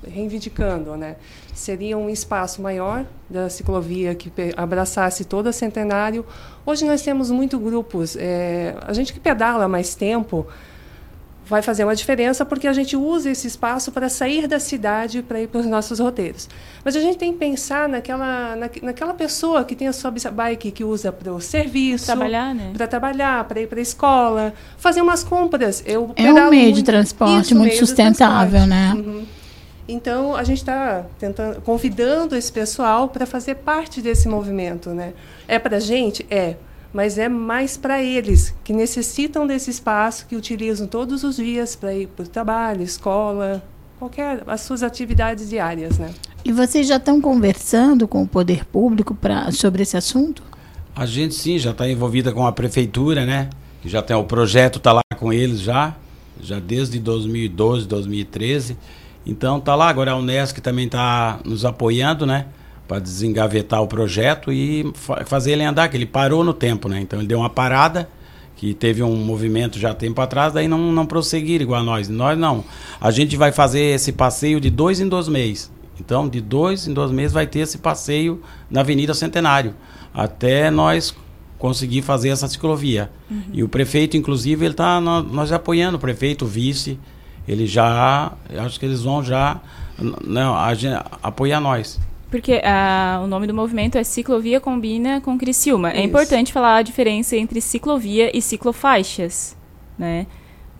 reivindicando, 0.09 0.95
né? 0.95 1.15
Seria 1.53 1.97
um 1.97 2.09
espaço 2.09 2.61
maior 2.61 3.05
da 3.29 3.49
ciclovia 3.49 4.13
que 4.15 4.31
abraçasse 4.55 5.25
todo 5.25 5.47
a 5.47 5.51
Centenário. 5.51 6.25
Hoje 6.65 6.85
nós 6.85 7.01
temos 7.01 7.31
muitos 7.31 7.59
grupos. 7.59 8.15
É, 8.15 8.75
a 8.81 8.93
gente 8.93 9.13
que 9.13 9.19
pedala 9.19 9.67
mais 9.67 9.95
tempo 9.95 10.47
vai 11.47 11.61
fazer 11.61 11.83
uma 11.83 11.95
diferença 11.95 12.45
porque 12.45 12.67
a 12.67 12.73
gente 12.73 12.95
usa 12.95 13.31
esse 13.31 13.47
espaço 13.47 13.91
para 13.91 14.09
sair 14.09 14.47
da 14.47 14.59
cidade 14.59 15.21
para 15.21 15.41
ir 15.41 15.47
para 15.47 15.61
os 15.61 15.65
nossos 15.65 15.99
roteiros. 15.99 16.49
Mas 16.83 16.95
a 16.95 16.99
gente 16.99 17.17
tem 17.17 17.31
que 17.31 17.39
pensar 17.39 17.87
naquela, 17.87 18.55
na, 18.55 18.69
naquela 18.83 19.13
pessoa 19.13 19.63
que 19.63 19.75
tem 19.75 19.87
a 19.87 19.93
sua 19.93 20.11
bike 20.11 20.71
que 20.71 20.83
usa 20.83 21.11
para 21.11 21.33
o 21.33 21.39
serviço, 21.39 22.05
trabalhar, 22.05 22.53
né? 22.53 22.71
para 22.75 22.87
trabalhar, 22.87 23.43
para 23.45 23.61
ir 23.61 23.67
para 23.67 23.79
a 23.79 23.81
escola, 23.81 24.53
fazer 24.77 25.01
umas 25.01 25.23
compras. 25.23 25.81
Eu 25.85 26.11
é 26.15 26.29
um 26.29 26.49
meio 26.49 26.63
muito, 26.63 26.75
de 26.75 26.83
transporte 26.83 27.45
isso, 27.45 27.55
muito 27.55 27.77
sustentável, 27.77 28.65
né? 28.67 28.93
Uhum. 28.95 29.25
Então 29.87 30.35
a 30.35 30.43
gente 30.43 30.57
está 30.57 31.05
tentando, 31.17 31.61
convidando 31.61 32.35
esse 32.35 32.51
pessoal 32.51 33.07
para 33.07 33.25
fazer 33.25 33.55
parte 33.55 34.01
desse 34.01 34.27
movimento, 34.27 34.89
né? 34.89 35.13
É 35.47 35.57
para 35.57 35.77
a 35.77 35.79
gente, 35.79 36.25
é 36.29 36.55
mas 36.93 37.17
é 37.17 37.29
mais 37.29 37.77
para 37.77 38.01
eles 38.01 38.55
que 38.63 38.73
necessitam 38.73 39.45
desse 39.45 39.69
espaço, 39.69 40.25
que 40.25 40.35
utilizam 40.35 40.87
todos 40.87 41.23
os 41.23 41.35
dias 41.35 41.75
para 41.75 41.93
ir 41.93 42.07
para 42.07 42.25
o 42.25 42.27
trabalho, 42.27 42.81
escola, 42.81 43.63
qualquer 43.99 44.43
as 44.47 44.61
suas 44.61 44.83
atividades 44.83 45.49
diárias, 45.49 45.97
né? 45.97 46.11
E 46.43 46.51
vocês 46.51 46.87
já 46.87 46.95
estão 46.95 47.19
conversando 47.19 48.07
com 48.07 48.23
o 48.23 48.27
poder 48.27 48.65
público 48.65 49.13
pra, 49.13 49.51
sobre 49.51 49.83
esse 49.83 49.97
assunto? 49.97 50.41
A 50.95 51.05
gente 51.05 51.35
sim, 51.35 51.57
já 51.59 51.71
está 51.71 51.87
envolvida 51.89 52.31
com 52.31 52.47
a 52.47 52.51
prefeitura, 52.51 53.25
né? 53.25 53.49
Já 53.85 54.01
tem 54.01 54.15
o 54.15 54.23
projeto 54.23 54.77
está 54.77 54.91
lá 54.91 55.01
com 55.17 55.31
eles 55.31 55.59
já, 55.59 55.95
já 56.41 56.59
desde 56.59 56.99
2012, 56.99 57.87
2013. 57.87 58.77
Então 59.27 59.59
tá 59.59 59.75
lá 59.75 59.89
agora 59.89 60.11
a 60.11 60.15
Unesc 60.15 60.59
também 60.61 60.85
está 60.85 61.39
nos 61.45 61.65
apoiando, 61.65 62.25
né? 62.25 62.45
para 62.87 62.99
desengavetar 62.99 63.81
o 63.81 63.87
projeto 63.87 64.51
e 64.51 64.89
fa 64.95 65.25
fazer 65.25 65.51
ele 65.51 65.63
andar, 65.63 65.89
que 65.89 65.97
ele 65.97 66.05
parou 66.05 66.43
no 66.43 66.53
tempo, 66.53 66.87
né? 66.87 67.01
Então 67.01 67.19
ele 67.19 67.27
deu 67.27 67.39
uma 67.39 67.49
parada, 67.49 68.09
que 68.55 68.73
teve 68.73 69.03
um 69.03 69.15
movimento 69.15 69.77
já 69.77 69.93
tempo 69.93 70.19
atrás, 70.21 70.53
daí 70.53 70.67
não, 70.67 70.91
não 70.91 71.05
prosseguir 71.05 71.61
igual 71.61 71.81
a 71.81 71.83
nós. 71.83 72.09
Nós 72.09 72.37
não. 72.37 72.63
A 72.99 73.11
gente 73.11 73.35
vai 73.35 73.51
fazer 73.51 73.81
esse 73.81 74.11
passeio 74.11 74.59
de 74.59 74.69
dois 74.69 74.99
em 74.99 75.07
dois 75.07 75.27
meses. 75.27 75.71
Então, 75.99 76.27
de 76.27 76.39
dois 76.41 76.87
em 76.87 76.93
dois 76.93 77.11
meses 77.11 77.33
vai 77.33 77.45
ter 77.45 77.59
esse 77.59 77.77
passeio 77.77 78.41
na 78.69 78.81
Avenida 78.81 79.13
Centenário, 79.13 79.75
até 80.13 80.71
nós 80.71 81.13
conseguir 81.57 82.03
fazer 82.03 82.29
essa 82.29 82.47
ciclovia. 82.47 83.09
Uhum. 83.29 83.41
E 83.51 83.63
o 83.63 83.69
prefeito, 83.69 84.15
inclusive, 84.15 84.65
ele 84.65 84.73
está 84.73 85.01
nós 85.01 85.51
apoiando 85.51 85.97
o 85.97 85.99
prefeito, 85.99 86.45
o 86.45 86.47
vice, 86.47 86.99
ele 87.47 87.65
já, 87.65 88.31
acho 88.59 88.79
que 88.79 88.85
eles 88.85 89.03
vão 89.03 89.23
já 89.23 89.59
não, 90.23 90.55
a 90.55 90.73
gente, 90.73 91.01
apoiar 91.23 91.59
nós. 91.59 91.99
Porque 92.29 92.55
uh, 92.55 93.23
o 93.23 93.27
nome 93.27 93.47
do 93.47 93.53
movimento 93.53 93.97
é 93.97 94.03
Ciclovia 94.03 94.59
Combina 94.59 95.21
com 95.21 95.37
Criciúma. 95.37 95.89
É 95.89 95.93
Isso. 95.93 96.01
É 96.01 96.03
importante 96.03 96.51
falar 96.51 96.77
a 96.77 96.81
diferença 96.81 97.37
entre 97.37 97.61
ciclovia 97.61 98.35
e 98.35 98.41
ciclofaixas, 98.41 99.55
né? 99.97 100.27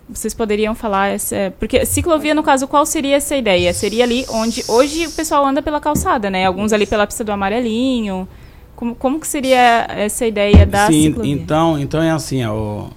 Vocês 0.10 0.34
poderiam 0.34 0.73
falar 0.73 1.10
essa... 1.10 1.53
Porque 1.60 1.85
ciclovia, 1.85 2.34
no 2.34 2.44
caso, 2.44 2.68
qual 2.68 2.85
seria 2.85 3.18
essa 3.18 3.35
ideia? 3.35 3.73
Seria 3.73 4.03
ali 4.03 4.26
onde 4.30 4.64
hoje 4.68 5.07
o 5.07 5.11
pessoal 5.11 5.45
anda 5.45 5.61
pela 5.61 5.81
calçada, 5.81 6.30
né? 6.30 6.45
Alguns 6.45 6.72
ali 6.72 6.85
pela 6.85 7.06
pista 7.06 7.23
do 7.23 7.31
amarelinho. 7.31 8.27
Como, 8.76 8.95
como 8.95 9.19
que 9.19 9.27
seria 9.27 9.88
essa 9.89 10.26
ideia 10.26 10.65
da 10.65 10.88
Sim, 10.88 11.03
ciclovia? 11.03 11.34
então, 11.34 11.80
então 11.80 12.02
é 12.02 12.11
assim, 12.11 12.45
ó, 12.45 12.88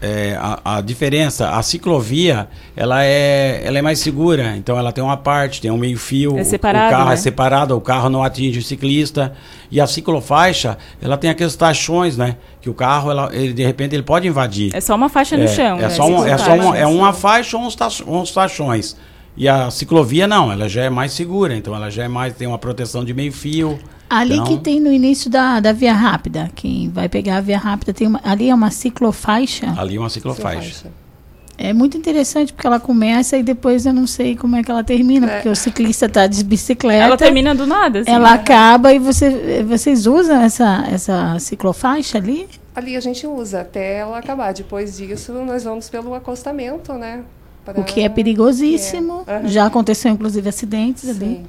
é, 0.00 0.36
a, 0.38 0.76
a, 0.76 0.80
diferença, 0.80 1.50
a 1.50 1.62
ciclovia, 1.62 2.48
ela 2.76 3.04
é, 3.04 3.62
ela 3.64 3.78
é 3.78 3.82
mais 3.82 3.98
segura, 3.98 4.54
então 4.56 4.78
ela 4.78 4.92
tem 4.92 5.02
uma 5.02 5.16
parte, 5.16 5.60
tem 5.60 5.70
um 5.70 5.78
meio 5.78 5.98
fio, 5.98 6.38
é 6.38 6.44
separado, 6.44 6.88
o, 6.88 6.90
carro 6.90 7.08
né? 7.08 7.14
é 7.14 7.16
separado, 7.16 7.76
o 7.76 7.80
carro 7.80 8.10
não 8.10 8.22
atinge 8.22 8.58
o 8.58 8.62
ciclista, 8.62 9.32
e 9.70 9.80
a 9.80 9.86
ciclofaixa, 9.86 10.76
ela 11.00 11.16
tem 11.16 11.30
aqueles 11.30 11.56
tachões, 11.56 12.16
né, 12.16 12.36
que 12.60 12.68
o 12.68 12.74
carro, 12.74 13.10
ela, 13.10 13.30
ele, 13.34 13.52
de 13.52 13.64
repente, 13.64 13.94
ele 13.94 14.02
pode 14.02 14.28
invadir. 14.28 14.74
É 14.74 14.80
só 14.80 14.94
uma 14.94 15.08
faixa 15.08 15.36
no 15.36 15.44
é, 15.44 15.48
chão. 15.48 15.78
É, 15.78 15.82
né? 15.82 15.90
só, 15.90 16.06
um, 16.06 16.26
é, 16.26 16.38
só 16.38 16.52
um, 16.52 16.74
é 16.74 16.86
uma 16.86 17.12
faixa 17.12 17.56
ou 17.56 17.62
uns, 17.64 17.76
uns 18.06 18.30
tachões. 18.30 18.96
E 19.36 19.48
a 19.48 19.70
ciclovia 19.70 20.26
não, 20.26 20.50
ela 20.50 20.68
já 20.68 20.84
é 20.84 20.90
mais 20.90 21.12
segura, 21.12 21.54
então 21.54 21.74
ela 21.74 21.90
já 21.90 22.04
é 22.04 22.08
mais, 22.08 22.34
tem 22.34 22.46
uma 22.46 22.58
proteção 22.58 23.04
de 23.04 23.12
meio 23.12 23.32
fio. 23.32 23.78
Ali 24.08 24.34
então... 24.34 24.46
que 24.46 24.58
tem 24.58 24.80
no 24.80 24.92
início 24.92 25.28
da, 25.30 25.60
da 25.60 25.72
via 25.72 25.92
rápida, 25.92 26.50
quem 26.54 26.88
vai 26.88 27.08
pegar 27.08 27.38
a 27.38 27.40
via 27.40 27.58
rápida, 27.58 27.92
tem 27.92 28.06
uma, 28.06 28.20
ali 28.22 28.48
é 28.48 28.54
uma 28.54 28.70
ciclofaixa. 28.70 29.74
Ali 29.76 29.96
é 29.96 30.00
uma 30.00 30.10
ciclofaixa. 30.10 30.90
É 31.58 31.72
muito 31.72 31.96
interessante 31.96 32.52
porque 32.52 32.66
ela 32.66 32.78
começa 32.78 33.36
e 33.36 33.42
depois 33.42 33.86
eu 33.86 33.92
não 33.92 34.06
sei 34.06 34.36
como 34.36 34.56
é 34.56 34.62
que 34.62 34.70
ela 34.70 34.84
termina, 34.84 35.26
é. 35.26 35.34
porque 35.36 35.48
o 35.48 35.56
ciclista 35.56 36.04
está 36.04 36.26
de 36.26 36.44
bicicleta. 36.44 37.02
Ela 37.02 37.16
termina 37.16 37.54
do 37.54 37.66
nada, 37.66 38.00
assim, 38.00 38.10
Ela 38.10 38.28
né? 38.28 38.34
acaba 38.34 38.92
e 38.92 38.98
você, 38.98 39.64
vocês 39.66 40.06
usam 40.06 40.42
essa, 40.42 40.84
essa 40.90 41.38
ciclofaixa 41.38 42.18
ali? 42.18 42.46
Ali 42.74 42.94
a 42.94 43.00
gente 43.00 43.26
usa 43.26 43.62
até 43.62 43.96
ela 44.00 44.18
acabar. 44.18 44.52
Depois 44.52 44.98
disso, 44.98 45.32
nós 45.32 45.64
vamos 45.64 45.88
pelo 45.88 46.14
acostamento, 46.14 46.92
né? 46.92 47.24
o 47.74 47.82
que 47.82 48.02
é 48.02 48.08
perigosíssimo. 48.08 49.24
É. 49.26 49.38
Uhum. 49.38 49.48
Já 49.48 49.66
aconteceu, 49.66 50.12
inclusive, 50.12 50.48
acidentes 50.48 51.04
Sim. 51.04 51.10
ali. 51.10 51.46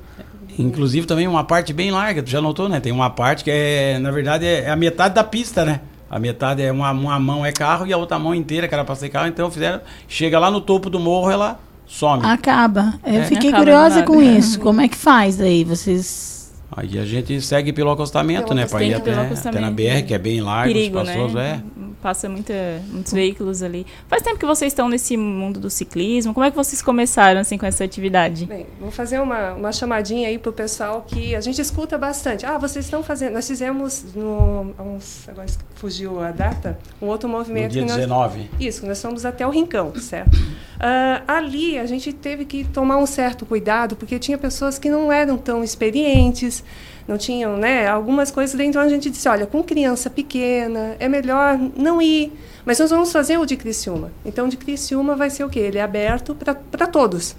Inclusive 0.57 1.05
também 1.05 1.27
uma 1.27 1.43
parte 1.43 1.71
bem 1.71 1.91
larga, 1.91 2.23
tu 2.23 2.29
já 2.29 2.41
notou, 2.41 2.67
né? 2.67 2.79
Tem 2.79 2.91
uma 2.91 3.09
parte 3.09 3.43
que 3.43 3.51
é, 3.51 3.99
na 3.99 4.11
verdade, 4.11 4.45
é 4.45 4.69
a 4.69 4.75
metade 4.75 5.13
da 5.13 5.23
pista, 5.23 5.63
né? 5.63 5.81
A 6.09 6.19
metade 6.19 6.63
é 6.63 6.71
uma, 6.71 6.91
uma 6.91 7.19
mão 7.19 7.45
é 7.45 7.51
carro 7.51 7.85
e 7.85 7.93
a 7.93 7.97
outra 7.97 8.17
mão 8.17 8.34
inteira 8.34 8.67
que 8.67 8.73
era 8.73 8.84
para 8.84 8.95
ser 8.95 9.09
carro. 9.09 9.27
Então 9.27 9.51
fizeram. 9.51 9.81
Chega 10.07 10.39
lá 10.39 10.49
no 10.49 10.61
topo 10.61 10.89
do 10.89 10.99
morro, 10.99 11.29
ela 11.29 11.59
some. 11.85 12.25
Acaba. 12.25 12.93
Eu 13.05 13.21
é. 13.21 13.23
fiquei 13.25 13.49
Acaba 13.49 13.63
curiosa 13.63 14.03
com 14.03 14.21
isso. 14.21 14.59
Como 14.59 14.81
é 14.81 14.88
que 14.88 14.95
faz 14.95 15.41
aí? 15.41 15.63
Vocês 15.63 16.38
Aí 16.75 16.99
a 16.99 17.05
gente 17.05 17.41
segue 17.41 17.71
pelo 17.71 17.89
acostamento, 17.89 18.49
pelo 18.49 18.59
né? 18.59 18.65
Para 18.65 18.84
ir 18.84 18.93
até, 18.93 19.13
até, 19.13 19.59
na 19.59 19.71
BR, 19.71 20.05
que 20.05 20.13
é 20.13 20.17
bem 20.17 20.41
largo, 20.41 20.73
Perigo, 20.73 20.95
passos, 20.95 21.34
né? 21.34 21.61
é. 21.63 21.86
Passa 22.01 22.29
muita, 22.29 22.53
muitos 22.91 23.11
veículos 23.11 23.63
ali. 23.63 23.85
Faz 24.07 24.21
tempo 24.21 24.37
que 24.37 24.45
vocês 24.45 24.71
estão 24.71 24.87
nesse 24.87 25.17
mundo 25.17 25.59
do 25.59 25.69
ciclismo. 25.69 26.33
Como 26.33 26.45
é 26.45 26.51
que 26.51 26.55
vocês 26.55 26.81
começaram 26.81 27.41
assim 27.41 27.57
com 27.57 27.65
essa 27.65 27.83
atividade? 27.83 28.45
Bem, 28.45 28.67
vou 28.79 28.91
fazer 28.91 29.19
uma, 29.19 29.53
uma 29.53 29.71
chamadinha 29.71 30.27
aí 30.27 30.37
para 30.37 30.49
o 30.51 30.53
pessoal 30.53 31.01
que 31.07 31.35
a 31.35 31.41
gente 31.41 31.59
escuta 31.59 31.97
bastante. 31.97 32.45
Ah, 32.45 32.57
vocês 32.57 32.85
estão 32.85 33.01
fazendo. 33.01 33.33
Nós 33.33 33.47
fizemos 33.47 34.05
no. 34.13 34.75
Uns, 34.79 35.27
agora 35.27 35.47
fugiu 35.75 36.21
a 36.21 36.31
data, 36.31 36.77
um 37.01 37.07
outro 37.07 37.27
movimento. 37.27 37.67
No 37.67 37.71
dia 37.71 37.81
nós, 37.81 37.95
19. 37.95 38.49
Isso, 38.59 38.85
nós 38.85 39.01
fomos 39.01 39.25
até 39.25 39.45
o 39.45 39.49
Rincão, 39.49 39.95
certo? 39.95 40.35
Uh, 40.35 41.23
ali 41.27 41.79
a 41.79 41.87
gente 41.87 42.13
teve 42.13 42.45
que 42.45 42.63
tomar 42.63 42.97
um 42.97 43.07
certo 43.07 43.45
cuidado, 43.45 43.95
porque 43.95 44.19
tinha 44.19 44.37
pessoas 44.37 44.77
que 44.77 44.89
não 44.89 45.11
eram 45.11 45.37
tão 45.37 45.63
experientes 45.63 46.63
não 47.07 47.17
tinham, 47.17 47.55
né? 47.57 47.88
Algumas 47.88 48.29
coisas 48.31 48.55
dentro 48.55 48.81
a 48.81 48.89
gente 48.89 49.09
disse, 49.09 49.29
olha, 49.29 49.45
com 49.45 49.63
criança 49.63 50.09
pequena 50.09 50.95
é 50.99 51.07
melhor 51.07 51.57
não 51.75 52.01
ir. 52.01 52.34
Mas 52.65 52.79
nós 52.79 52.89
vamos 52.89 53.11
fazer 53.11 53.38
o 53.38 53.45
de 53.45 53.55
Criciúma. 53.55 54.11
Então, 54.25 54.47
de 54.49 54.57
Criciúma 54.57 55.15
vai 55.15 55.29
ser 55.29 55.43
o 55.43 55.49
quê? 55.49 55.59
Ele 55.59 55.77
é 55.77 55.81
aberto 55.81 56.35
para 56.35 56.88
todos. 56.88 57.35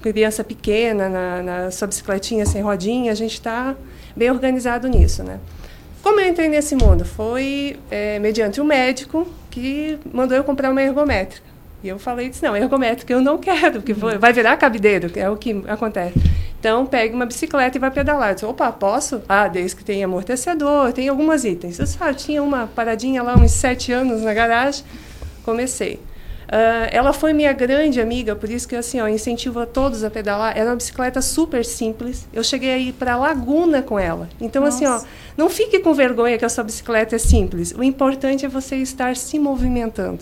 Criança 0.00 0.42
pequena, 0.42 1.08
na, 1.08 1.42
na 1.42 1.70
sua 1.70 1.86
bicicletinha 1.86 2.46
sem 2.46 2.62
rodinha, 2.62 3.12
a 3.12 3.14
gente 3.14 3.34
está... 3.34 3.76
bem 4.16 4.30
organizado 4.30 4.88
nisso, 4.88 5.22
né? 5.22 5.38
Como 6.02 6.20
eu 6.20 6.28
entrei 6.28 6.48
nesse 6.48 6.74
mundo? 6.74 7.04
Foi 7.04 7.78
é, 7.90 8.18
mediante 8.18 8.60
um 8.60 8.64
médico 8.64 9.26
que 9.50 9.98
mandou 10.12 10.36
eu 10.36 10.44
comprar 10.44 10.70
uma 10.70 10.82
ergométrica. 10.82 11.46
E 11.82 11.88
eu 11.88 11.98
falei, 11.98 12.28
disse, 12.28 12.42
não, 12.42 12.56
ergométrica 12.56 13.12
eu 13.12 13.20
não 13.20 13.38
quero, 13.38 13.80
porque 13.80 13.92
vai 13.94 14.32
virar 14.32 14.56
cabideiro, 14.56 15.10
é 15.16 15.28
o 15.30 15.36
que 15.36 15.62
acontece. 15.66 16.18
Então, 16.62 16.86
pegue 16.86 17.12
uma 17.12 17.26
bicicleta 17.26 17.76
e 17.76 17.80
vai 17.80 17.90
pedalar. 17.90 18.28
Eu 18.28 18.34
disse, 18.34 18.46
opa, 18.46 18.70
posso? 18.70 19.20
Ah, 19.28 19.48
desde 19.48 19.74
que 19.74 19.84
tenha 19.84 20.06
amortecedor, 20.06 20.92
tem 20.92 21.08
algumas 21.08 21.44
itens. 21.44 21.76
Eu 21.76 21.84
disse, 21.84 21.98
ah, 21.98 22.14
tinha 22.14 22.40
uma 22.40 22.68
paradinha 22.68 23.20
lá, 23.20 23.36
uns 23.36 23.50
sete 23.50 23.90
anos 23.90 24.22
na 24.22 24.32
garagem, 24.32 24.84
comecei. 25.44 25.94
Uh, 25.94 26.86
ela 26.92 27.12
foi 27.12 27.32
minha 27.32 27.52
grande 27.52 28.00
amiga, 28.00 28.36
por 28.36 28.48
isso 28.48 28.68
que 28.68 28.76
assim, 28.76 29.00
ó, 29.00 29.08
incentivo 29.08 29.58
a 29.58 29.66
todos 29.66 30.04
a 30.04 30.10
pedalar. 30.10 30.56
Era 30.56 30.70
uma 30.70 30.76
bicicleta 30.76 31.20
super 31.20 31.64
simples. 31.64 32.28
Eu 32.32 32.44
cheguei 32.44 32.72
a 32.72 32.78
ir 32.78 32.92
para 32.92 33.16
Laguna 33.16 33.82
com 33.82 33.98
ela. 33.98 34.28
Então, 34.40 34.62
Nossa. 34.62 34.76
assim, 34.76 34.86
ó, 34.86 35.00
não 35.36 35.50
fique 35.50 35.80
com 35.80 35.92
vergonha 35.92 36.38
que 36.38 36.44
a 36.44 36.48
sua 36.48 36.62
bicicleta 36.62 37.16
é 37.16 37.18
simples. 37.18 37.74
O 37.76 37.82
importante 37.82 38.46
é 38.46 38.48
você 38.48 38.76
estar 38.76 39.16
se 39.16 39.36
movimentando 39.36 40.20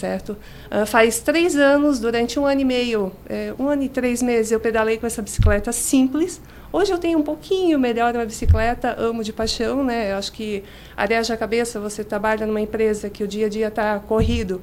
certo? 0.00 0.36
Uh, 0.70 0.86
faz 0.86 1.20
três 1.20 1.56
anos, 1.56 2.00
durante 2.00 2.40
um 2.40 2.46
ano 2.46 2.62
e 2.62 2.64
meio, 2.64 3.12
é, 3.28 3.52
um 3.58 3.68
ano 3.68 3.82
e 3.82 3.88
três 3.88 4.22
meses, 4.22 4.50
eu 4.50 4.58
pedalei 4.58 4.96
com 4.96 5.06
essa 5.06 5.20
bicicleta 5.20 5.70
simples. 5.72 6.40
Hoje 6.72 6.92
eu 6.92 6.98
tenho 6.98 7.18
um 7.18 7.22
pouquinho 7.22 7.78
melhor 7.78 8.14
uma 8.14 8.24
bicicleta, 8.24 8.94
amo 8.98 9.22
de 9.22 9.32
paixão, 9.32 9.84
né? 9.84 10.12
Eu 10.12 10.16
acho 10.16 10.32
que 10.32 10.62
areja 10.96 11.34
a 11.34 11.36
cabeça, 11.36 11.80
você 11.80 12.02
trabalha 12.02 12.46
numa 12.46 12.60
empresa 12.60 13.10
que 13.10 13.22
o 13.22 13.28
dia 13.28 13.46
a 13.46 13.48
dia 13.48 13.68
está 13.68 13.98
corrido, 13.98 14.62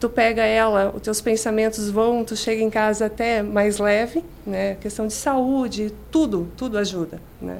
tu 0.00 0.08
pega 0.08 0.42
ela, 0.42 0.92
os 0.94 1.02
teus 1.02 1.20
pensamentos 1.20 1.90
vão, 1.90 2.24
tu 2.24 2.36
chega 2.36 2.62
em 2.62 2.70
casa 2.70 3.06
até 3.06 3.42
mais 3.42 3.78
leve, 3.78 4.24
né? 4.46 4.76
Questão 4.80 5.06
de 5.06 5.12
saúde, 5.12 5.92
tudo, 6.10 6.48
tudo 6.56 6.78
ajuda, 6.78 7.20
né? 7.42 7.58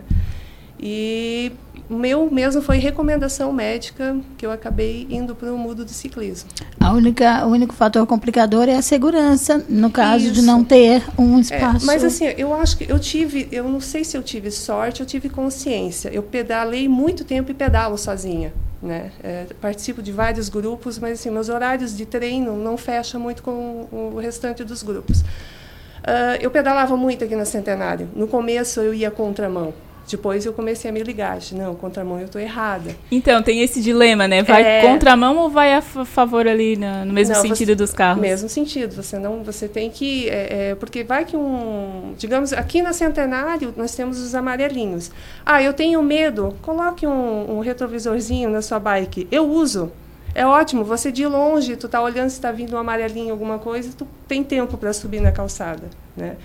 E 0.80 1.52
meu 1.88 2.30
mesmo 2.30 2.60
foi 2.60 2.78
recomendação 2.78 3.52
médica 3.52 4.16
que 4.36 4.44
eu 4.44 4.50
acabei 4.50 5.06
indo 5.08 5.34
para 5.34 5.52
o 5.52 5.56
mundo 5.56 5.84
do 5.84 5.90
ciclismo. 5.90 6.50
A 6.78 6.92
única, 6.92 7.46
o 7.46 7.50
único 7.50 7.74
fator 7.74 8.06
complicador 8.06 8.68
é 8.68 8.76
a 8.76 8.82
segurança, 8.82 9.64
no 9.68 9.90
caso 9.90 10.26
Isso. 10.26 10.34
de 10.34 10.42
não 10.42 10.62
ter 10.62 11.02
um 11.18 11.38
espaço. 11.38 11.84
É, 11.84 11.86
mas 11.86 12.04
assim, 12.04 12.26
eu 12.36 12.52
acho 12.52 12.76
que 12.76 12.90
eu 12.90 12.98
tive, 12.98 13.48
eu 13.50 13.64
não 13.64 13.80
sei 13.80 14.04
se 14.04 14.16
eu 14.16 14.22
tive 14.22 14.50
sorte, 14.50 15.00
eu 15.00 15.06
tive 15.06 15.28
consciência. 15.28 16.10
Eu 16.10 16.22
pedalei 16.22 16.88
muito 16.88 17.24
tempo 17.24 17.50
e 17.50 17.54
pedalo 17.54 17.96
sozinha. 17.96 18.52
Né? 18.80 19.10
É, 19.22 19.46
participo 19.60 20.00
de 20.00 20.12
vários 20.12 20.48
grupos, 20.48 20.98
mas 20.98 21.18
assim, 21.18 21.30
meus 21.30 21.48
horários 21.48 21.96
de 21.96 22.06
treino 22.06 22.56
não 22.56 22.76
fecham 22.76 23.20
muito 23.20 23.42
com 23.42 23.88
o 23.90 24.18
restante 24.20 24.62
dos 24.62 24.82
grupos. 24.82 25.20
Uh, 25.20 26.38
eu 26.40 26.50
pedalava 26.50 26.96
muito 26.96 27.24
aqui 27.24 27.34
na 27.34 27.44
Centenário. 27.44 28.08
No 28.14 28.28
começo 28.28 28.80
eu 28.80 28.94
ia 28.94 29.10
contramão. 29.10 29.74
Depois 30.10 30.46
eu 30.46 30.52
comecei 30.52 30.90
a 30.90 30.92
me 30.92 31.02
ligar, 31.02 31.38
não, 31.52 31.74
contramão 31.74 32.18
eu 32.18 32.26
estou 32.26 32.40
errada. 32.40 32.94
Então, 33.10 33.42
tem 33.42 33.60
esse 33.60 33.80
dilema, 33.80 34.26
né? 34.26 34.42
Vai 34.42 34.62
é... 34.62 34.82
contramão 34.82 35.36
ou 35.36 35.50
vai 35.50 35.74
a 35.74 35.82
favor 35.82 36.46
ali 36.46 36.76
no, 36.76 37.04
no 37.04 37.12
mesmo 37.12 37.34
não, 37.34 37.42
sentido 37.42 37.68
você, 37.68 37.74
dos 37.74 37.92
carros? 37.92 38.20
Mesmo 38.20 38.48
sentido, 38.48 38.94
você 38.94 39.18
não, 39.18 39.42
você 39.42 39.68
tem 39.68 39.90
que, 39.90 40.28
é, 40.28 40.70
é, 40.70 40.74
porque 40.74 41.04
vai 41.04 41.24
que 41.24 41.36
um, 41.36 42.14
digamos, 42.16 42.52
aqui 42.52 42.82
na 42.82 42.92
Centenário 42.92 43.72
nós 43.76 43.94
temos 43.94 44.18
os 44.20 44.34
amarelinhos. 44.34 45.10
Ah, 45.44 45.62
eu 45.62 45.72
tenho 45.72 46.02
medo, 46.02 46.56
coloque 46.62 47.06
um, 47.06 47.58
um 47.58 47.60
retrovisorzinho 47.60 48.50
na 48.50 48.62
sua 48.62 48.78
bike. 48.78 49.28
Eu 49.30 49.48
uso. 49.48 49.92
É 50.34 50.46
ótimo, 50.46 50.84
você 50.84 51.10
de 51.10 51.26
longe, 51.26 51.74
tu 51.76 51.88
tá 51.88 52.00
olhando 52.00 52.28
se 52.28 52.36
está 52.36 52.52
vindo 52.52 52.74
um 52.76 52.78
amarelinho, 52.78 53.32
alguma 53.32 53.58
coisa, 53.58 53.90
tu 53.96 54.06
tem 54.28 54.44
tempo 54.44 54.76
para 54.76 54.92
subir 54.92 55.20
na 55.20 55.32
calçada, 55.32 55.84
né? 56.16 56.36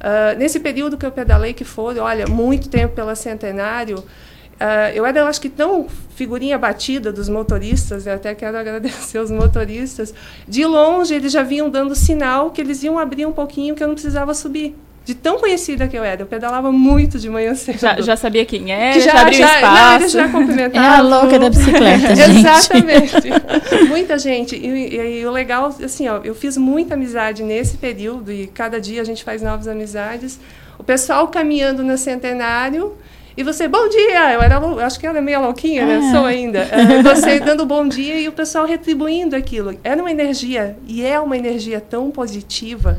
Uh, 0.00 0.38
nesse 0.38 0.58
período 0.58 0.96
que 0.96 1.04
eu 1.04 1.12
pedalei, 1.12 1.52
que 1.52 1.64
foi, 1.64 1.98
olha, 1.98 2.26
muito 2.26 2.68
tempo 2.68 2.94
pela 2.94 3.14
Centenário, 3.14 3.98
uh, 3.98 4.90
eu 4.94 5.04
era, 5.04 5.20
eu 5.20 5.26
acho 5.26 5.40
que, 5.40 5.50
tão 5.50 5.86
figurinha 6.14 6.56
batida 6.56 7.12
dos 7.12 7.28
motoristas, 7.28 8.06
eu 8.06 8.14
até 8.14 8.34
quero 8.34 8.56
agradecer 8.58 9.18
os 9.18 9.30
motoristas. 9.30 10.14
De 10.48 10.64
longe, 10.64 11.14
eles 11.14 11.30
já 11.30 11.42
vinham 11.42 11.68
dando 11.68 11.94
sinal 11.94 12.50
que 12.50 12.60
eles 12.60 12.82
iam 12.82 12.98
abrir 12.98 13.26
um 13.26 13.32
pouquinho, 13.32 13.74
que 13.74 13.82
eu 13.82 13.88
não 13.88 13.94
precisava 13.94 14.32
subir 14.34 14.74
de 15.10 15.16
tão 15.16 15.40
conhecida 15.40 15.88
que 15.88 15.98
eu 15.98 16.04
era. 16.04 16.22
Eu 16.22 16.26
pedalava 16.26 16.70
muito 16.70 17.18
de 17.18 17.28
manhã 17.28 17.52
cedo. 17.56 17.80
Já, 17.80 18.00
já 18.00 18.16
sabia 18.16 18.44
quem 18.44 18.70
era, 18.70 19.00
já, 19.00 19.12
já 19.12 19.20
abriu 19.22 19.38
já, 19.38 19.54
espaço. 19.56 20.02
Eles 20.02 20.12
já 20.12 20.28
cumprimentavam. 20.28 20.88
É 20.88 20.96
a 20.96 21.00
louca 21.00 21.38
da 21.38 21.50
bicicleta, 21.50 22.14
gente. 22.14 22.38
Exatamente. 22.38 23.88
muita 23.88 24.18
gente. 24.18 24.54
E, 24.54 24.68
e, 24.68 25.20
e, 25.20 25.26
o 25.26 25.32
legal, 25.32 25.74
assim, 25.84 26.06
ó, 26.06 26.20
eu 26.22 26.32
fiz 26.32 26.56
muita 26.56 26.94
amizade 26.94 27.42
nesse 27.42 27.76
período 27.76 28.30
e 28.30 28.46
cada 28.46 28.80
dia 28.80 29.02
a 29.02 29.04
gente 29.04 29.24
faz 29.24 29.42
novas 29.42 29.66
amizades. 29.66 30.38
O 30.78 30.84
pessoal 30.84 31.26
caminhando 31.26 31.82
no 31.82 31.98
centenário 31.98 32.96
e 33.36 33.42
você, 33.42 33.66
bom 33.66 33.88
dia! 33.88 34.32
Eu 34.32 34.40
era, 34.40 34.58
acho 34.86 35.00
que 35.00 35.06
era 35.08 35.20
meio 35.20 35.40
louquinha, 35.40 35.84
né? 35.86 36.00
Ah. 36.04 36.12
Sou 36.12 36.24
ainda. 36.24 36.68
Você 37.02 37.40
dando 37.40 37.66
bom 37.66 37.88
dia 37.88 38.20
e 38.20 38.28
o 38.28 38.32
pessoal 38.32 38.66
retribuindo 38.66 39.34
aquilo. 39.34 39.76
Era 39.82 40.00
uma 40.00 40.10
energia, 40.10 40.76
e 40.86 41.04
é 41.04 41.18
uma 41.18 41.36
energia 41.36 41.80
tão 41.80 42.10
positiva 42.10 42.98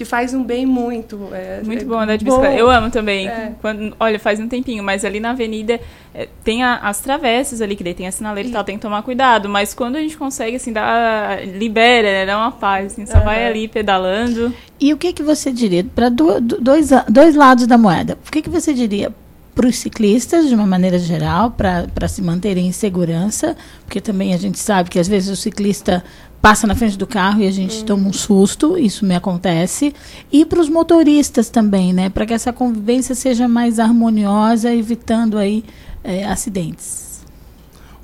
te 0.00 0.04
faz 0.06 0.32
um 0.32 0.42
bem 0.42 0.64
muito. 0.64 1.28
É, 1.30 1.60
muito 1.62 1.82
é 1.82 1.84
bom 1.84 1.98
andar 1.98 2.16
de 2.16 2.24
bicicleta. 2.24 2.54
Bom. 2.54 2.58
Eu 2.58 2.70
amo 2.70 2.90
também. 2.90 3.28
É. 3.28 3.52
Quando, 3.60 3.94
olha, 4.00 4.18
faz 4.18 4.40
um 4.40 4.48
tempinho, 4.48 4.82
mas 4.82 5.04
ali 5.04 5.20
na 5.20 5.30
avenida 5.30 5.78
é, 6.14 6.26
tem 6.42 6.62
a, 6.62 6.76
as 6.76 7.00
travessas 7.00 7.60
ali, 7.60 7.76
que 7.76 7.84
daí 7.84 7.92
tem 7.92 8.06
a 8.06 8.12
sinaleira 8.12 8.48
e 8.48 8.52
tal, 8.52 8.64
tem 8.64 8.76
que 8.76 8.82
tomar 8.82 9.02
cuidado. 9.02 9.46
Mas 9.46 9.74
quando 9.74 9.96
a 9.96 10.00
gente 10.00 10.16
consegue, 10.16 10.56
assim, 10.56 10.72
dar, 10.72 11.46
libera, 11.46 12.10
né, 12.10 12.26
dá 12.26 12.38
uma 12.38 12.50
paz, 12.50 12.92
assim, 12.92 13.04
só 13.04 13.18
uhum. 13.18 13.24
vai 13.24 13.46
ali 13.46 13.68
pedalando. 13.68 14.54
E 14.80 14.90
o 14.94 14.96
que, 14.96 15.12
que 15.12 15.22
você 15.22 15.52
diria, 15.52 15.84
para 15.84 16.08
do, 16.08 16.40
do, 16.40 16.58
dois, 16.58 16.88
dois 17.06 17.34
lados 17.34 17.66
da 17.66 17.76
moeda, 17.76 18.16
o 18.26 18.30
que, 18.30 18.40
que 18.40 18.48
você 18.48 18.72
diria 18.72 19.12
para 19.54 19.66
os 19.66 19.76
ciclistas, 19.76 20.48
de 20.48 20.54
uma 20.54 20.66
maneira 20.66 20.98
geral, 20.98 21.50
para 21.50 22.08
se 22.08 22.22
manterem 22.22 22.68
em 22.68 22.72
segurança, 22.72 23.54
porque 23.84 24.00
também 24.00 24.32
a 24.32 24.38
gente 24.38 24.58
sabe 24.58 24.88
que 24.88 24.98
às 24.98 25.06
vezes 25.06 25.28
o 25.28 25.36
ciclista 25.36 26.02
passa 26.40 26.66
na 26.66 26.74
frente 26.74 26.96
do 26.96 27.06
carro 27.06 27.42
e 27.42 27.46
a 27.46 27.50
gente 27.50 27.78
uhum. 27.78 27.84
toma 27.84 28.08
um 28.08 28.12
susto, 28.12 28.78
isso 28.78 29.04
me 29.04 29.14
acontece. 29.14 29.94
E 30.32 30.44
para 30.44 30.60
os 30.60 30.68
motoristas 30.68 31.50
também, 31.50 31.92
né? 31.92 32.08
Para 32.08 32.26
que 32.26 32.32
essa 32.32 32.52
convivência 32.52 33.14
seja 33.14 33.46
mais 33.46 33.78
harmoniosa, 33.78 34.74
evitando 34.74 35.36
aí 35.36 35.64
é, 36.02 36.24
acidentes. 36.24 37.20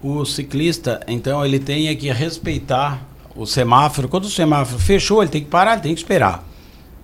O 0.02 0.24
ciclista, 0.24 1.00
então, 1.08 1.44
ele 1.44 1.58
tem 1.58 1.94
que 1.96 2.10
respeitar 2.12 3.02
o 3.34 3.46
semáforo. 3.46 4.08
Quando 4.08 4.24
o 4.24 4.30
semáforo 4.30 4.78
fechou, 4.78 5.22
ele 5.22 5.30
tem 5.30 5.42
que 5.42 5.48
parar, 5.48 5.72
ele 5.72 5.82
tem 5.82 5.94
que 5.94 6.00
esperar. 6.00 6.46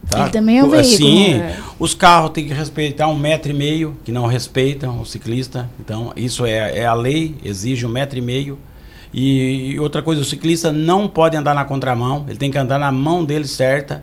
Tá? 0.08 0.22
Ele 0.22 0.30
também 0.30 0.58
é 0.58 0.64
um 0.64 0.68
veículo. 0.68 0.96
Sim, 0.96 1.34
né? 1.34 1.62
os 1.78 1.94
carros 1.94 2.30
têm 2.30 2.46
que 2.46 2.52
respeitar 2.52 3.08
um 3.08 3.16
metro 3.16 3.50
e 3.50 3.54
meio, 3.54 3.96
que 4.04 4.12
não 4.12 4.26
respeitam 4.26 5.00
o 5.00 5.06
ciclista. 5.06 5.70
Então, 5.80 6.12
isso 6.16 6.44
é, 6.44 6.78
é 6.78 6.86
a 6.86 6.94
lei, 6.94 7.36
exige 7.44 7.86
um 7.86 7.88
metro 7.88 8.18
e 8.18 8.22
meio. 8.22 8.58
E, 9.12 9.78
outra 9.78 10.02
coisa, 10.02 10.22
o 10.22 10.24
ciclista 10.24 10.72
não 10.72 11.06
pode 11.06 11.36
andar 11.36 11.54
na 11.54 11.64
contramão, 11.64 12.24
ele 12.28 12.38
tem 12.38 12.50
que 12.50 12.58
andar 12.58 12.78
na 12.78 12.90
mão 12.90 13.24
dele 13.24 13.46
certa. 13.46 14.02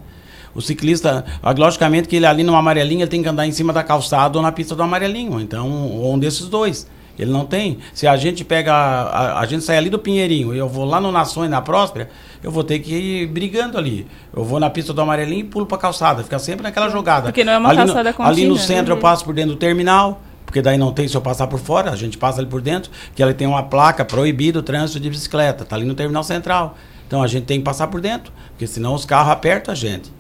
O 0.53 0.61
ciclista, 0.61 1.25
logicamente 1.57 2.07
que 2.07 2.15
ele 2.15 2.25
ali 2.25 2.43
no 2.43 2.55
amarelinho, 2.55 3.01
ele 3.01 3.09
tem 3.09 3.21
que 3.21 3.29
andar 3.29 3.47
em 3.47 3.51
cima 3.51 3.71
da 3.71 3.83
calçada 3.83 4.37
ou 4.37 4.43
na 4.43 4.51
pista 4.51 4.75
do 4.75 4.83
amarelinho. 4.83 5.39
Então, 5.39 5.67
um 5.67 6.17
desses 6.17 6.47
dois. 6.47 6.87
Ele 7.17 7.31
não 7.31 7.45
tem. 7.45 7.79
Se 7.93 8.07
a 8.07 8.15
gente 8.15 8.45
pega. 8.45 8.73
A, 8.73 9.41
a, 9.41 9.45
gente 9.45 9.63
sai 9.63 9.77
ali 9.77 9.89
do 9.89 9.99
Pinheirinho 9.99 10.55
e 10.55 10.57
eu 10.57 10.69
vou 10.69 10.85
lá 10.85 11.01
no 11.01 11.11
Nações, 11.11 11.49
na 11.49 11.61
Próspera, 11.61 12.09
eu 12.41 12.49
vou 12.49 12.63
ter 12.63 12.79
que 12.79 12.95
ir 12.95 13.27
brigando 13.27 13.77
ali. 13.77 14.07
Eu 14.33 14.43
vou 14.45 14.57
na 14.57 14.69
pista 14.69 14.93
do 14.93 15.01
amarelinho 15.01 15.41
e 15.41 15.43
pulo 15.43 15.65
pra 15.65 15.77
calçada. 15.77 16.23
Fica 16.23 16.39
sempre 16.39 16.63
naquela 16.63 16.89
jogada. 16.89 17.23
Porque 17.23 17.43
não 17.43 17.51
é 17.51 17.57
uma 17.57 17.69
ali 17.69 17.77
calçada 17.77 18.09
no, 18.09 18.15
contínua. 18.15 18.31
Ali 18.31 18.47
no 18.47 18.57
centro 18.57 18.93
né? 18.93 18.97
eu 18.97 19.01
passo 19.01 19.25
por 19.25 19.33
dentro 19.33 19.51
do 19.51 19.57
terminal 19.57 20.21
porque 20.49 20.63
daí 20.63 20.79
não 20.79 20.91
tem 20.91 21.07
se 21.07 21.15
eu 21.15 21.21
passar 21.21 21.45
por 21.45 21.59
fora, 21.59 21.91
a 21.91 21.95
gente 21.95 22.17
passa 22.17 22.41
ali 22.41 22.49
por 22.49 22.59
dentro, 22.59 22.89
que 23.13 23.21
ela 23.21 23.31
tem 23.35 23.45
uma 23.45 23.61
placa 23.61 24.03
proibido 24.03 24.59
o 24.59 24.63
trânsito 24.63 24.99
de 24.99 25.07
bicicleta, 25.07 25.63
tá 25.63 25.75
ali 25.75 25.85
no 25.85 25.93
terminal 25.93 26.23
central. 26.23 26.75
Então 27.05 27.21
a 27.21 27.27
gente 27.27 27.45
tem 27.45 27.59
que 27.59 27.63
passar 27.63 27.85
por 27.85 28.01
dentro, 28.01 28.33
porque 28.49 28.65
senão 28.65 28.95
os 28.95 29.05
carros 29.05 29.31
apertam 29.31 29.71
a 29.71 29.75
gente. 29.75 30.11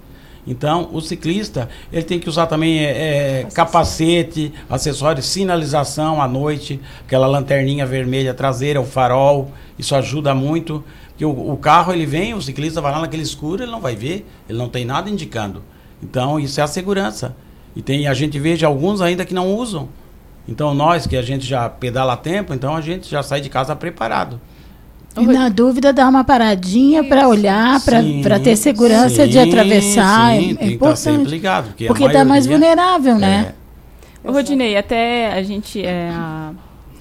Então, 0.45 0.87
o 0.93 1.01
ciclista, 1.01 1.67
ele 1.91 2.03
tem 2.03 2.19
que 2.19 2.29
usar 2.29 2.45
também 2.45 2.77
é, 2.77 3.41
é 3.41 3.47
capacete, 3.51 4.53
acessórios, 4.69 5.25
sinalização 5.25 6.21
à 6.21 6.27
noite, 6.27 6.79
aquela 7.07 7.25
lanterninha 7.25 7.83
vermelha 7.83 8.31
traseira, 8.31 8.79
o 8.79 8.85
farol, 8.85 9.51
isso 9.79 9.95
ajuda 9.95 10.35
muito. 10.35 10.83
Porque 11.07 11.25
o, 11.25 11.53
o 11.53 11.57
carro, 11.57 11.91
ele 11.91 12.05
vem, 12.05 12.35
o 12.35 12.41
ciclista 12.41 12.81
vai 12.81 12.91
lá 12.91 12.99
naquele 12.99 13.23
escuro, 13.23 13.63
ele 13.63 13.71
não 13.71 13.81
vai 13.81 13.95
ver, 13.95 14.27
ele 14.47 14.59
não 14.59 14.69
tem 14.69 14.85
nada 14.85 15.09
indicando. 15.09 15.63
Então, 16.03 16.39
isso 16.39 16.59
é 16.59 16.63
a 16.63 16.67
segurança. 16.67 17.35
E 17.75 17.81
tem, 17.81 18.07
a 18.07 18.13
gente 18.13 18.39
veja 18.39 18.67
alguns 18.67 19.01
ainda 19.01 19.25
que 19.25 19.33
não 19.33 19.55
usam. 19.55 19.89
Então 20.49 20.73
nós 20.73 21.05
que 21.05 21.15
a 21.15 21.21
gente 21.21 21.45
já 21.45 21.69
pedala 21.69 22.13
a 22.13 22.17
tempo, 22.17 22.53
então 22.53 22.75
a 22.75 22.81
gente 22.81 23.09
já 23.09 23.21
sai 23.21 23.41
de 23.41 23.49
casa 23.49 23.75
preparado. 23.75 24.39
E 25.17 25.25
na 25.25 25.49
dúvida, 25.49 25.91
dar 25.91 26.07
uma 26.07 26.23
paradinha 26.23 27.03
para 27.03 27.27
olhar, 27.27 27.79
para 27.81 28.39
ter 28.39 28.55
segurança 28.55 29.25
sim, 29.25 29.29
de 29.29 29.39
atravessar. 29.39 30.33
Sim, 30.33 30.51
é, 30.51 30.55
tem 30.55 30.73
importante. 30.73 30.77
Que 30.77 30.85
estar 30.85 30.95
sempre 30.95 31.29
ligado, 31.29 31.67
porque 31.67 31.87
porque 31.87 32.03
está 32.05 32.23
mais 32.23 32.45
vulnerável, 32.45 33.17
né? 33.17 33.53
É. 34.23 34.31
Rodinei, 34.31 34.77
até 34.77 35.33
a 35.33 35.43
gente. 35.43 35.83
É, 35.83 36.09
a 36.11 36.51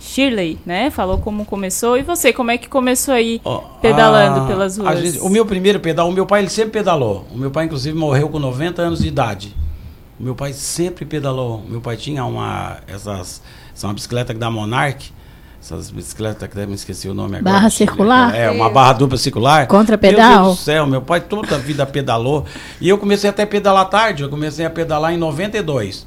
Shirley, 0.00 0.58
né? 0.64 0.90
Falou 0.90 1.18
como 1.18 1.44
começou. 1.44 1.98
E 1.98 2.02
você, 2.02 2.32
como 2.32 2.50
é 2.50 2.58
que 2.58 2.68
começou 2.68 3.12
aí 3.12 3.40
oh, 3.44 3.58
pedalando 3.82 4.40
a, 4.40 4.46
pelas 4.46 4.78
ruas? 4.78 4.98
Gente, 5.00 5.18
o 5.20 5.28
meu 5.28 5.44
primeiro 5.44 5.80
pedal, 5.80 6.08
o 6.08 6.12
meu 6.12 6.24
pai 6.24 6.40
ele 6.40 6.48
sempre 6.48 6.72
pedalou. 6.72 7.26
O 7.32 7.36
meu 7.36 7.50
pai, 7.50 7.66
inclusive, 7.66 7.96
morreu 7.96 8.28
com 8.28 8.38
90 8.38 8.80
anos 8.80 9.00
de 9.00 9.08
idade. 9.08 9.54
Meu 10.18 10.34
pai 10.34 10.52
sempre 10.52 11.04
pedalou. 11.04 11.64
Meu 11.68 11.80
pai 11.80 11.96
tinha 11.96 12.24
uma 12.24 12.78
essas 12.86 13.40
são 13.74 13.90
uma 13.90 13.94
bicicleta 13.94 14.34
da 14.34 14.50
Monarch. 14.50 15.12
Essas 15.60 15.90
bicicletas 15.90 16.48
que 16.48 16.66
me 16.66 16.74
esqueci 16.74 17.08
o 17.08 17.14
nome 17.14 17.36
agora. 17.36 17.54
Barra 17.54 17.70
circular? 17.70 18.34
É, 18.34 18.48
uma 18.48 18.70
barra 18.70 18.92
dupla 18.92 19.18
circular. 19.18 19.66
Contra 19.66 19.98
pedal? 19.98 20.30
Meu 20.30 20.42
Deus 20.44 20.58
do 20.58 20.62
céu, 20.62 20.86
meu 20.86 21.02
pai 21.02 21.20
toda 21.20 21.56
a 21.56 21.58
vida 21.58 21.84
pedalou. 21.84 22.44
E 22.80 22.88
eu 22.88 22.96
comecei 22.96 23.28
até 23.28 23.42
a 23.42 23.46
pedalar 23.46 23.88
tarde. 23.88 24.22
Eu 24.22 24.28
comecei 24.28 24.64
a 24.64 24.70
pedalar 24.70 25.12
em 25.12 25.16
92. 25.16 26.06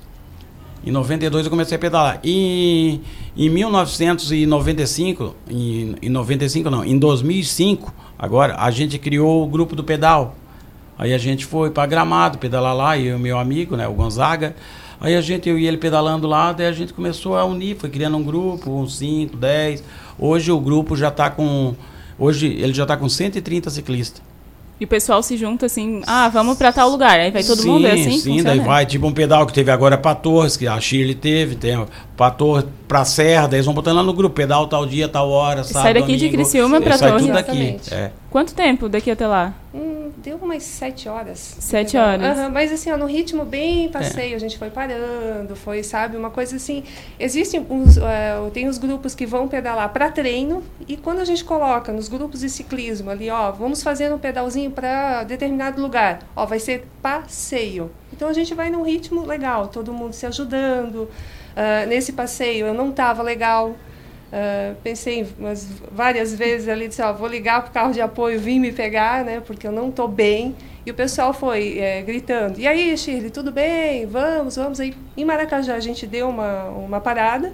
Em 0.86 0.92
92 0.92 1.46
eu 1.46 1.50
comecei 1.50 1.76
a 1.76 1.80
pedalar. 1.80 2.20
E 2.24 3.02
em 3.38 3.50
1995, 3.50 5.36
em, 5.50 5.96
em 6.02 6.10
95 6.10 6.70
não, 6.70 6.84
em 6.84 6.98
2005, 6.98 7.94
agora 8.18 8.56
a 8.58 8.72
gente 8.72 8.98
criou 8.98 9.44
o 9.44 9.48
grupo 9.48 9.76
do 9.76 9.84
pedal. 9.84 10.36
Aí 11.02 11.16
a 11.16 11.18
gente 11.18 11.48
foi 11.48 11.72
para 11.72 11.88
Gramado 11.88 12.38
pedalar 12.38 12.76
lá 12.76 12.96
e 12.96 13.12
o 13.12 13.18
meu 13.18 13.40
amigo, 13.40 13.76
né, 13.76 13.88
o 13.88 13.94
Gonzaga. 13.94 14.56
Aí 15.00 15.16
a 15.16 15.22
gente, 15.22 15.50
eu 15.50 15.58
e 15.58 15.66
ele 15.66 15.78
pedalando 15.78 16.28
lá, 16.28 16.54
daí 16.54 16.68
a 16.68 16.72
gente 16.72 16.94
começou 16.94 17.36
a 17.36 17.44
unir, 17.44 17.76
foi 17.76 17.90
criando 17.90 18.18
um 18.18 18.24
grupo, 18.24 18.70
uns 18.70 19.00
5, 19.00 19.36
10. 19.36 19.84
Hoje 20.20 20.52
o 20.52 20.60
grupo 20.60 20.96
já 20.96 21.08
está 21.08 21.28
com. 21.28 21.74
Hoje 22.20 22.46
ele 22.46 22.72
já 22.72 22.84
está 22.84 22.96
com 22.96 23.10
130 23.10 23.72
ciclistas. 23.72 24.22
E 24.80 24.86
o 24.86 24.88
pessoal 24.88 25.24
se 25.24 25.36
junta 25.38 25.66
assim, 25.66 26.04
ah, 26.06 26.30
vamos 26.30 26.56
para 26.56 26.72
tal 26.72 26.88
lugar. 26.88 27.20
Aí 27.20 27.32
vai 27.32 27.44
todo 27.44 27.64
sim, 27.64 27.68
mundo, 27.68 27.88
é 27.88 27.94
assim? 27.94 28.20
Sim, 28.20 28.38
funciona? 28.38 28.44
daí 28.44 28.60
vai, 28.60 28.86
tipo 28.86 29.08
um 29.08 29.12
pedal 29.12 29.48
que 29.48 29.54
teve 29.54 29.72
agora 29.72 29.98
para 29.98 30.14
Torres, 30.14 30.56
que 30.56 30.68
a 30.68 30.80
Shirley 30.80 31.16
teve, 31.16 31.56
tem 31.56 31.84
para 32.16 32.30
Torres, 32.30 32.66
para 32.92 33.06
Serra, 33.06 33.48
daí 33.48 33.56
eles 33.60 33.66
vão 33.66 33.74
botando 33.74 33.96
lá 33.96 34.04
no 34.04 34.12
grupo, 34.12 34.36
pedal 34.36 34.68
tal 34.68 34.86
dia, 34.86 35.08
tal 35.08 35.30
hora, 35.30 35.64
sabe? 35.64 35.84
Sai 35.84 35.94
daqui 35.94 36.18
de 36.18 36.28
Criciúma 36.28 36.82
para 36.82 36.98
Torres. 36.98 37.14
Sai 37.14 37.20
tudo 37.22 37.32
daqui. 37.32 37.80
É. 37.90 38.12
Quanto 38.30 38.54
tempo 38.54 38.90
daqui 38.90 39.10
até 39.10 39.26
lá? 39.26 39.54
Hum, 39.74 40.10
deu 40.18 40.36
umas 40.36 40.64
sete 40.64 41.08
horas. 41.08 41.56
Sete 41.58 41.96
horas. 41.96 42.38
Uhum, 42.38 42.50
mas 42.50 42.70
assim, 42.70 42.92
ó, 42.92 42.98
no 42.98 43.06
ritmo 43.06 43.46
bem 43.46 43.88
passeio, 43.88 44.34
é. 44.34 44.36
a 44.36 44.40
gente 44.40 44.58
foi 44.58 44.70
parando, 44.70 45.56
foi, 45.56 45.84
sabe, 45.84 46.18
uma 46.18 46.30
coisa 46.30 46.58
assim. 46.58 46.84
Existem 47.18 47.66
uns, 47.70 47.96
uh, 47.96 48.52
tem 48.54 48.68
os 48.68 48.78
grupos 48.78 49.16
que 49.16 49.26
vão 49.26 49.48
pedalar 49.48 49.88
para 49.94 50.12
treino 50.12 50.62
e 50.86 50.98
quando 50.98 51.20
a 51.20 51.26
gente 51.26 51.46
coloca 51.46 51.94
nos 51.94 52.10
grupos 52.10 52.42
de 52.42 52.50
ciclismo 52.50 53.10
ali, 53.10 53.30
ó, 53.30 53.52
vamos 53.52 53.82
fazer 53.82 54.14
um 54.14 54.20
pedalzinho 54.20 54.70
para 54.70 55.24
determinado 55.24 55.82
lugar, 55.82 56.20
ó, 56.36 56.46
vai 56.46 56.60
ser 56.60 56.86
passeio. 57.02 57.90
Então 58.12 58.28
a 58.28 58.34
gente 58.34 58.54
vai 58.54 58.70
num 58.70 58.84
ritmo 58.84 59.26
legal, 59.26 59.70
todo 59.70 59.94
mundo 59.94 60.12
se 60.12 60.26
ajudando. 60.26 61.08
Uh, 61.52 61.88
nesse 61.88 62.14
passeio 62.14 62.68
eu 62.68 62.74
não 62.74 62.90
estava 62.90 63.22
legal, 63.22 63.76
Uh, 64.32 64.78
pensei 64.82 65.28
umas, 65.38 65.68
várias 65.92 66.34
vezes 66.34 66.70
ali, 66.70 66.88
disse, 66.88 67.02
ó, 67.02 67.12
vou 67.12 67.28
ligar 67.28 67.64
para 67.64 67.70
o 67.70 67.74
carro 67.74 67.92
de 67.92 68.00
apoio 68.00 68.40
vir 68.40 68.60
me 68.60 68.72
pegar, 68.72 69.26
né, 69.26 69.42
porque 69.46 69.68
eu 69.68 69.74
não 69.74 69.90
estou 69.90 70.08
bem. 70.08 70.56
E 70.86 70.90
o 70.90 70.94
pessoal 70.94 71.34
foi 71.34 71.80
é, 71.80 72.02
gritando, 72.02 72.58
e 72.58 72.66
aí, 72.66 72.98
Shirley, 72.98 73.30
tudo 73.30 73.52
bem? 73.52 74.06
Vamos, 74.06 74.56
vamos. 74.56 74.80
Aí, 74.80 74.96
em 75.18 75.26
Maracajá, 75.26 75.76
a 75.76 75.82
gente 75.82 76.08
deu 76.08 76.30
uma, 76.30 76.70
uma 76.70 77.02
parada, 77.02 77.52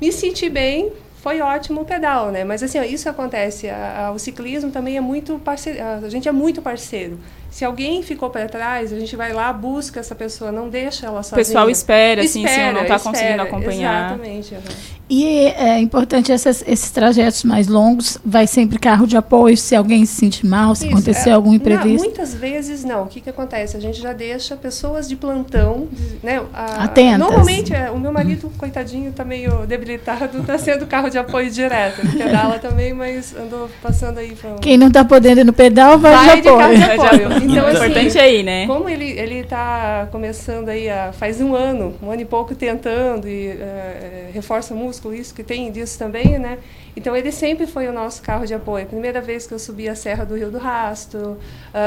me 0.00 0.10
senti 0.10 0.48
bem, 0.48 0.90
foi 1.22 1.40
ótimo 1.40 1.82
o 1.82 1.84
pedal, 1.84 2.30
né? 2.30 2.44
Mas 2.44 2.62
assim, 2.62 2.78
ó, 2.78 2.82
isso 2.82 3.08
acontece. 3.08 3.68
A, 3.68 4.06
a, 4.06 4.12
o 4.12 4.18
ciclismo 4.18 4.70
também 4.70 4.96
é 4.96 5.00
muito 5.00 5.38
parceiro, 5.38 5.78
a 5.82 6.08
gente 6.08 6.28
é 6.28 6.32
muito 6.32 6.62
parceiro. 6.62 7.18
Se 7.50 7.64
alguém 7.64 8.02
ficou 8.02 8.30
para 8.30 8.46
trás, 8.48 8.92
a 8.92 8.98
gente 8.98 9.16
vai 9.16 9.32
lá, 9.32 9.52
busca 9.52 10.00
essa 10.00 10.14
pessoa, 10.14 10.52
não 10.52 10.68
deixa 10.68 11.06
ela 11.06 11.22
sozinha. 11.22 11.42
O 11.42 11.44
pessoal 11.44 11.70
espera, 11.70 12.22
assim, 12.22 12.44
espera, 12.44 12.68
se 12.68 12.74
não 12.74 12.82
está 12.82 12.98
conseguindo 12.98 13.42
acompanhar. 13.42 14.10
Exatamente. 14.10 14.54
Uhum. 14.54 14.97
E 15.08 15.46
é 15.46 15.78
importante 15.78 16.30
essas, 16.32 16.62
esses 16.66 16.90
trajetos 16.90 17.44
mais 17.44 17.66
longos, 17.66 18.18
vai 18.24 18.46
sempre 18.46 18.78
carro 18.78 19.06
de 19.06 19.16
apoio, 19.16 19.56
se 19.56 19.74
alguém 19.74 20.04
se 20.04 20.14
sentir 20.14 20.46
mal, 20.46 20.74
se 20.74 20.84
Isso, 20.86 20.94
acontecer 20.94 21.30
é, 21.30 21.32
algum 21.32 21.54
imprevisto? 21.54 21.98
Não, 21.98 22.04
muitas 22.04 22.34
vezes 22.34 22.84
não. 22.84 23.04
O 23.04 23.06
que, 23.06 23.20
que 23.20 23.30
acontece? 23.30 23.76
A 23.76 23.80
gente 23.80 24.00
já 24.00 24.12
deixa 24.12 24.56
pessoas 24.56 25.08
de 25.08 25.16
plantão, 25.16 25.88
né? 26.22 26.42
A, 26.52 26.84
Atentas. 26.84 27.18
Normalmente, 27.18 27.74
é, 27.74 27.90
o 27.90 27.98
meu 27.98 28.12
marido, 28.12 28.50
coitadinho, 28.58 29.10
está 29.10 29.24
meio 29.24 29.66
debilitado, 29.66 30.40
está 30.40 30.58
sendo 30.58 30.86
carro 30.86 31.08
de 31.08 31.18
apoio 31.18 31.50
direto. 31.50 32.00
Ele 32.00 32.22
pedala 32.22 32.58
também, 32.58 32.92
mas 32.92 33.34
andou 33.36 33.68
passando 33.82 34.18
aí. 34.18 34.32
Pra... 34.32 34.54
Quem 34.60 34.76
não 34.76 34.88
está 34.88 35.04
podendo 35.04 35.40
ir 35.40 35.44
no 35.44 35.52
pedal, 35.52 35.98
vai, 35.98 36.14
vai 36.14 36.40
de 36.40 36.48
apoio. 36.48 36.68
De 36.76 36.80
carro 36.80 36.96
de 36.96 37.24
apoio. 37.24 37.38
Então, 37.48 37.66
assim, 37.66 37.86
importante 37.86 38.18
aí, 38.18 38.42
né? 38.42 38.66
Como 38.66 38.88
ele 38.88 39.18
ele 39.18 39.40
está 39.40 40.08
começando 40.10 40.68
aí 40.68 40.88
a, 40.88 41.12
faz 41.12 41.40
um 41.40 41.54
ano, 41.54 41.94
um 42.02 42.10
ano 42.10 42.22
e 42.22 42.24
pouco 42.24 42.54
tentando 42.54 43.28
e 43.28 43.48
uh, 43.48 44.32
reforça 44.32 44.74
músculo, 44.74 44.97
isso 45.12 45.34
que 45.34 45.42
tem 45.42 45.70
disso 45.70 45.98
também, 45.98 46.38
né? 46.38 46.58
Então 46.96 47.16
ele 47.16 47.30
sempre 47.30 47.66
foi 47.66 47.88
o 47.88 47.92
nosso 47.92 48.20
carro 48.22 48.46
de 48.46 48.54
apoio. 48.54 48.86
Primeira 48.86 49.20
vez 49.20 49.46
que 49.46 49.54
eu 49.54 49.58
subi 49.58 49.88
a 49.88 49.94
Serra 49.94 50.24
do 50.24 50.36
Rio 50.36 50.50
do 50.50 50.58
Rasto, 50.58 51.16
uh, 51.18 51.38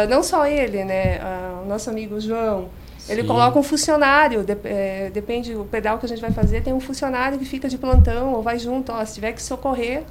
não 0.09 0.23
só 0.23 0.45
ele, 0.45 0.83
né? 0.83 1.19
Uh, 1.19 1.65
o 1.65 1.67
nosso 1.67 1.89
amigo 1.89 2.19
João. 2.19 2.69
Ele 3.09 3.21
Sim. 3.21 3.27
coloca 3.27 3.57
um 3.57 3.63
funcionário, 3.63 4.43
de, 4.43 4.55
é, 4.63 5.09
depende 5.11 5.53
do 5.53 5.65
pedal 5.65 5.97
que 5.97 6.05
a 6.05 6.09
gente 6.09 6.21
vai 6.21 6.31
fazer, 6.31 6.61
tem 6.61 6.71
um 6.71 6.79
funcionário 6.79 7.37
que 7.37 7.45
fica 7.45 7.67
de 7.67 7.77
plantão 7.77 8.33
ou 8.33 8.41
vai 8.43 8.59
junto, 8.59 8.91
ó, 8.91 9.03
se 9.03 9.15
tiver 9.15 9.33
que 9.33 9.41
socorrer, 9.41 10.03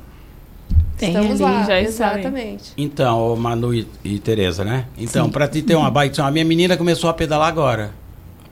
tem 1.01 1.15
Estamos 1.15 1.41
ali, 1.41 1.55
lá, 1.55 1.63
já 1.65 1.81
exatamente. 1.81 2.73
Então, 2.77 3.35
Manu 3.35 3.73
e, 3.73 3.89
e 4.05 4.19
Tereza, 4.19 4.63
né? 4.63 4.85
Então, 4.99 5.31
para 5.31 5.49
te 5.49 5.63
ter 5.63 5.75
uma 5.75 5.91
bike, 5.91 6.21
a 6.21 6.31
minha 6.31 6.45
menina 6.45 6.77
começou 6.77 7.09
a 7.09 7.15
pedalar 7.15 7.49
agora. 7.49 7.91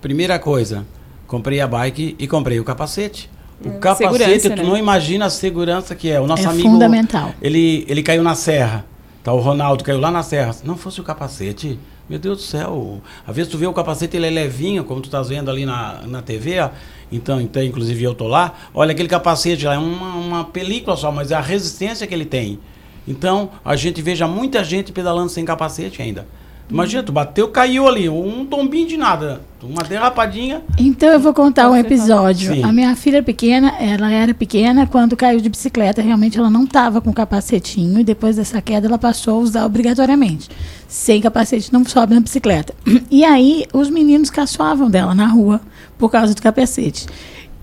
Primeira 0.01 0.39
coisa, 0.39 0.87
comprei 1.27 1.61
a 1.61 1.66
bike 1.66 2.16
e 2.19 2.27
comprei 2.27 2.59
o 2.59 2.65
capacete. 2.65 3.29
O 3.64 3.68
hum, 3.68 3.80
capacete, 3.80 4.51
tu 4.51 4.56
né? 4.56 4.62
não 4.62 4.76
imagina 4.76 5.26
a 5.26 5.30
segurança 5.30 5.94
que 5.94 6.10
é. 6.10 6.20
O 6.20 6.26
nosso 6.26 6.44
é 6.44 6.47
amigo. 6.47 6.68
fundamental. 6.68 7.35
Ele, 7.43 7.85
ele 7.89 8.02
caiu 8.02 8.22
na 8.22 8.35
serra. 8.35 8.85
Tá, 9.22 9.32
o 9.32 9.40
Ronaldo 9.40 9.82
caiu 9.82 10.01
lá 10.01 10.10
na 10.10 10.22
serra. 10.22 10.52
Se 10.52 10.66
não 10.66 10.76
fosse 10.76 11.01
o 11.01 11.05
capacete, 11.05 11.78
meu 12.09 12.18
Deus 12.18 12.39
do 12.39 12.43
céu. 12.44 13.01
Às 13.26 13.35
vezes 13.35 13.51
tu 13.51 13.59
vê 13.59 13.66
o 13.66 13.72
capacete, 13.72 14.16
ele 14.16 14.26
é 14.26 14.30
levinho, 14.30 14.85
como 14.85 15.01
tu 15.01 15.06
estás 15.06 15.28
vendo 15.28 15.51
ali 15.51 15.66
na, 15.66 16.02
na 16.06 16.22
TV, 16.22 16.60
ó. 16.60 16.70
Então, 17.10 17.40
então, 17.40 17.62
inclusive 17.62 18.02
eu 18.05 18.14
tô 18.14 18.26
lá. 18.26 18.55
Olha 18.72 18.93
aquele 18.93 19.09
capacete 19.09 19.66
lá, 19.66 19.74
é 19.74 19.78
uma, 19.78 20.14
uma 20.14 20.44
película 20.44 20.97
só, 20.97 21.10
mas 21.10 21.30
é 21.30 21.35
a 21.35 21.40
resistência 21.40 22.06
que 22.06 22.14
ele 22.14 22.24
tem. 22.24 22.59
Então, 23.06 23.51
a 23.64 23.74
gente 23.74 24.01
veja 24.02 24.28
muita 24.28 24.62
gente 24.62 24.93
pedalando 24.93 25.30
sem 25.30 25.44
capacete 25.44 26.01
ainda. 26.01 26.26
Imagina, 26.70 27.03
tu 27.03 27.12
bateu, 27.12 27.49
caiu 27.49 27.89
ali, 27.89 28.09
um 28.09 28.45
tombinho 28.45 28.86
de 28.86 28.97
nada, 28.97 29.40
uma 29.62 29.82
derrapadinha. 29.82 30.62
Então 30.78 31.09
eu 31.09 31.19
vou 31.19 31.32
contar 31.32 31.70
um 31.70 31.77
episódio. 31.77 32.55
Sim. 32.55 32.62
A 32.62 32.70
minha 32.70 32.95
filha 32.95 33.23
pequena, 33.23 33.74
ela 33.81 34.11
era 34.12 34.35
pequena 34.35 34.86
quando 34.86 35.16
caiu 35.16 35.40
de 35.40 35.49
bicicleta, 35.49 36.03
realmente 36.03 36.39
ela 36.39 36.51
não 36.51 36.65
estava 36.65 37.01
com 37.01 37.12
capacetinho 37.12 37.99
e 37.99 38.05
depois 38.05 38.36
dessa 38.36 38.61
queda 38.61 38.86
ela 38.86 38.99
passou 38.99 39.39
a 39.39 39.43
usar 39.43 39.65
obrigatoriamente. 39.65 40.51
Sem 40.86 41.23
capacete 41.23 41.73
não 41.73 41.85
sobe 41.85 42.15
na 42.15 42.20
bicicleta. 42.20 42.74
E 43.11 43.24
aí 43.24 43.65
os 43.73 43.89
meninos 43.89 44.28
caçoavam 44.28 44.90
dela 44.90 45.15
na 45.15 45.27
rua 45.27 45.61
por 45.97 46.11
causa 46.11 46.35
do 46.35 46.43
capacete. 46.43 47.07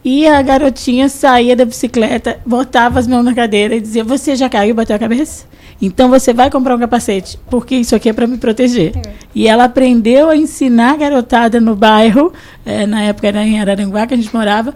E 0.06 0.27
a 0.27 0.40
garotinha 0.44 1.10
saía 1.10 1.56
da 1.56 1.65
bicicleta, 1.65 2.40
botava 2.45 2.99
as 2.99 3.07
mãos 3.07 3.23
na 3.23 3.34
cadeira 3.34 3.76
e 3.76 3.82
dizia: 3.82 4.03
Você 4.03 4.36
já 4.36 4.48
caiu 4.48 4.69
e 4.69 4.73
bateu 4.73 4.95
a 4.95 4.99
cabeça? 4.99 5.48
Então 5.82 6.11
você 6.11 6.32
vai 6.32 6.48
comprar 6.52 6.76
um 6.76 6.80
capacete, 6.80 7.40
porque 7.49 7.76
isso 7.76 7.95
aqui 7.95 8.10
é 8.10 8.14
para 8.14 8.27
me 8.27 8.38
proteger. 8.38 8.95
É. 8.95 9.14
E 9.34 9.48
ela 9.48 9.64
aprendeu 9.64 10.30
a 10.30 10.38
ensinar 10.38 10.94
a 10.94 10.98
garotada 10.98 11.60
no 11.60 11.76
bairro, 11.76 12.32
é, 12.64 12.86
na 12.86 13.02
época 13.02 13.27
era 13.27 13.44
em 13.44 13.60
Araranguá 13.60 14.06
que 14.06 14.14
a 14.14 14.18
gente 14.18 14.34
morava, 14.34 14.76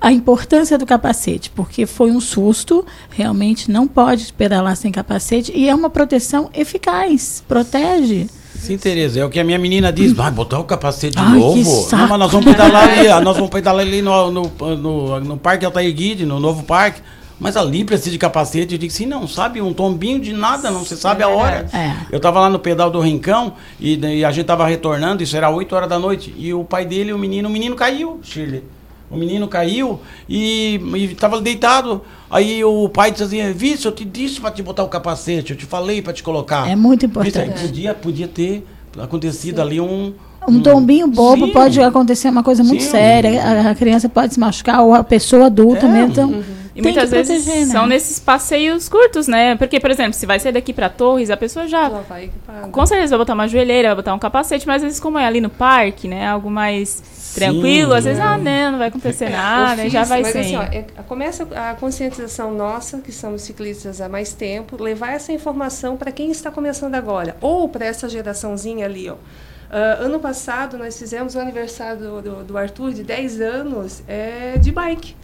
a 0.00 0.10
importância 0.10 0.78
do 0.78 0.86
capacete, 0.86 1.50
porque 1.50 1.84
foi 1.84 2.10
um 2.10 2.18
susto, 2.18 2.84
realmente 3.10 3.70
não 3.70 3.86
pode 3.86 4.32
pedalar 4.32 4.74
sem 4.74 4.90
capacete 4.90 5.52
e 5.54 5.68
é 5.68 5.74
uma 5.74 5.90
proteção 5.90 6.48
eficaz, 6.54 7.44
protege. 7.46 8.26
Sim, 8.62 8.78
Tereza, 8.78 9.18
é 9.18 9.24
o 9.24 9.28
que 9.28 9.40
a 9.40 9.44
minha 9.44 9.58
menina 9.58 9.92
diz. 9.92 10.12
Vai 10.12 10.30
botar 10.30 10.60
o 10.60 10.64
capacete 10.64 11.16
de 11.16 11.22
Ai, 11.22 11.36
novo? 11.36 11.88
Não, 11.90 12.06
mas 12.06 12.18
nós 12.18 12.30
vamos 12.30 12.46
pedalar 12.46 12.88
ali, 12.88 13.08
nós 13.24 13.36
vamos 13.36 13.50
pedalar 13.50 13.84
ali 13.84 14.00
no, 14.00 14.30
no, 14.30 14.52
no, 14.76 15.20
no 15.20 15.36
Parque 15.36 15.66
Altair 15.66 15.92
Guide, 15.92 16.24
no 16.24 16.38
novo 16.38 16.62
parque. 16.62 17.02
Mas 17.40 17.56
ali 17.56 17.84
precisa 17.84 18.12
de 18.12 18.18
capacete. 18.18 18.74
Eu 18.74 18.78
digo 18.78 18.92
sim, 18.92 19.04
não 19.04 19.26
sabe 19.26 19.60
um 19.60 19.72
tombinho 19.72 20.20
de 20.20 20.32
nada, 20.32 20.70
não 20.70 20.84
se 20.84 20.96
sabe 20.96 21.24
a 21.24 21.28
hora. 21.28 21.66
É. 21.72 21.92
Eu 22.12 22.18
estava 22.18 22.38
lá 22.38 22.48
no 22.48 22.60
pedal 22.60 22.88
do 22.88 23.00
Rincão 23.00 23.54
e, 23.80 23.96
e 23.98 24.24
a 24.24 24.30
gente 24.30 24.42
estava 24.42 24.64
retornando, 24.64 25.24
isso 25.24 25.36
era 25.36 25.50
8 25.50 25.74
horas 25.74 25.88
da 25.88 25.98
noite. 25.98 26.32
E 26.38 26.54
o 26.54 26.62
pai 26.62 26.86
dele, 26.86 27.12
o 27.12 27.18
menino, 27.18 27.48
o 27.48 27.52
menino 27.52 27.74
caiu, 27.74 28.20
Shirley. 28.22 28.62
O 29.10 29.16
menino 29.16 29.48
caiu 29.48 30.00
e 30.28 30.80
estava 31.10 31.40
deitado. 31.40 32.00
Aí 32.32 32.64
o 32.64 32.88
pai 32.88 33.10
dizia 33.10 33.44
assim, 33.44 33.52
Vício, 33.52 33.88
eu 33.88 33.92
te 33.92 34.06
disse 34.06 34.40
para 34.40 34.50
te 34.50 34.62
botar 34.62 34.82
o 34.82 34.88
capacete, 34.88 35.52
eu 35.52 35.56
te 35.56 35.66
falei 35.66 36.00
para 36.00 36.14
te 36.14 36.22
colocar. 36.22 36.66
É 36.66 36.74
muito 36.74 37.04
importante. 37.04 37.60
podia, 37.60 37.92
podia 37.92 38.26
ter 38.26 38.66
acontecido 38.98 39.56
Sim. 39.56 39.60
ali 39.60 39.80
um, 39.82 40.14
um 40.48 40.60
tombinho 40.60 41.06
bobo 41.06 41.46
Sim. 41.46 41.52
pode 41.52 41.80
acontecer 41.80 42.30
uma 42.30 42.42
coisa 42.42 42.64
muito 42.64 42.82
Sim. 42.82 42.90
séria. 42.90 43.70
A, 43.70 43.74
criança 43.74 44.08
pode 44.08 44.32
se 44.32 44.40
machucar 44.40 44.82
ou 44.82 44.94
a 44.94 45.04
pessoa 45.04 45.46
adulta 45.46 45.84
é. 45.84 45.88
mesmo. 45.90 46.10
Então, 46.10 46.30
uhum. 46.30 46.42
E 46.74 46.80
muitas 46.80 47.10
vezes 47.10 47.44
proteger, 47.44 47.66
né? 47.66 47.72
são 47.72 47.86
nesses 47.86 48.18
passeios 48.18 48.88
curtos, 48.88 49.28
né? 49.28 49.54
Porque, 49.56 49.78
por 49.78 49.90
exemplo, 49.90 50.14
se 50.14 50.24
vai 50.24 50.40
sair 50.40 50.52
daqui 50.52 50.72
para 50.72 50.88
Torres, 50.88 51.28
a 51.28 51.36
pessoa 51.36 51.68
já. 51.68 51.90
já 51.90 52.00
vai 52.00 52.30
com 52.70 52.86
certeza 52.86 53.10
vai 53.10 53.18
botar 53.18 53.34
uma 53.34 53.46
joelheira, 53.46 53.88
vai 53.88 53.96
botar 53.96 54.14
um 54.14 54.18
capacete, 54.18 54.66
mas 54.66 54.76
às 54.76 54.82
vezes, 54.82 55.00
como 55.00 55.18
é 55.18 55.26
ali 55.26 55.40
no 55.40 55.50
parque, 55.50 56.08
né? 56.08 56.26
Algo 56.26 56.50
mais 56.50 56.88
Sim, 56.88 57.40
tranquilo, 57.40 57.92
às 57.92 58.04
vezes, 58.04 58.18
é. 58.18 58.22
ah, 58.22 58.38
não, 58.38 58.72
não 58.72 58.78
vai 58.78 58.88
acontecer 58.88 59.26
é, 59.26 59.30
nada, 59.30 59.82
fiz, 59.82 59.92
já 59.92 60.04
vai 60.04 60.22
mas, 60.22 60.34
Assim, 60.34 60.56
ó, 60.56 60.62
é, 60.62 60.84
começa 61.06 61.46
a 61.54 61.74
conscientização 61.74 62.54
nossa, 62.54 62.98
que 62.98 63.12
somos 63.12 63.42
ciclistas 63.42 64.00
há 64.00 64.08
mais 64.08 64.32
tempo, 64.32 64.82
levar 64.82 65.12
essa 65.12 65.32
informação 65.32 65.96
para 65.96 66.10
quem 66.10 66.30
está 66.30 66.50
começando 66.50 66.94
agora, 66.94 67.36
ou 67.40 67.68
para 67.68 67.84
essa 67.84 68.08
geraçãozinha 68.08 68.86
ali, 68.86 69.10
ó. 69.10 69.14
Uh, 69.14 70.04
ano 70.04 70.20
passado, 70.20 70.76
nós 70.76 70.98
fizemos 70.98 71.34
o 71.34 71.38
aniversário 71.38 71.98
do, 71.98 72.22
do, 72.22 72.44
do 72.44 72.58
Arthur 72.58 72.92
de 72.92 73.02
10 73.02 73.40
anos 73.40 74.02
é, 74.06 74.58
de 74.58 74.70
bike. 74.70 75.16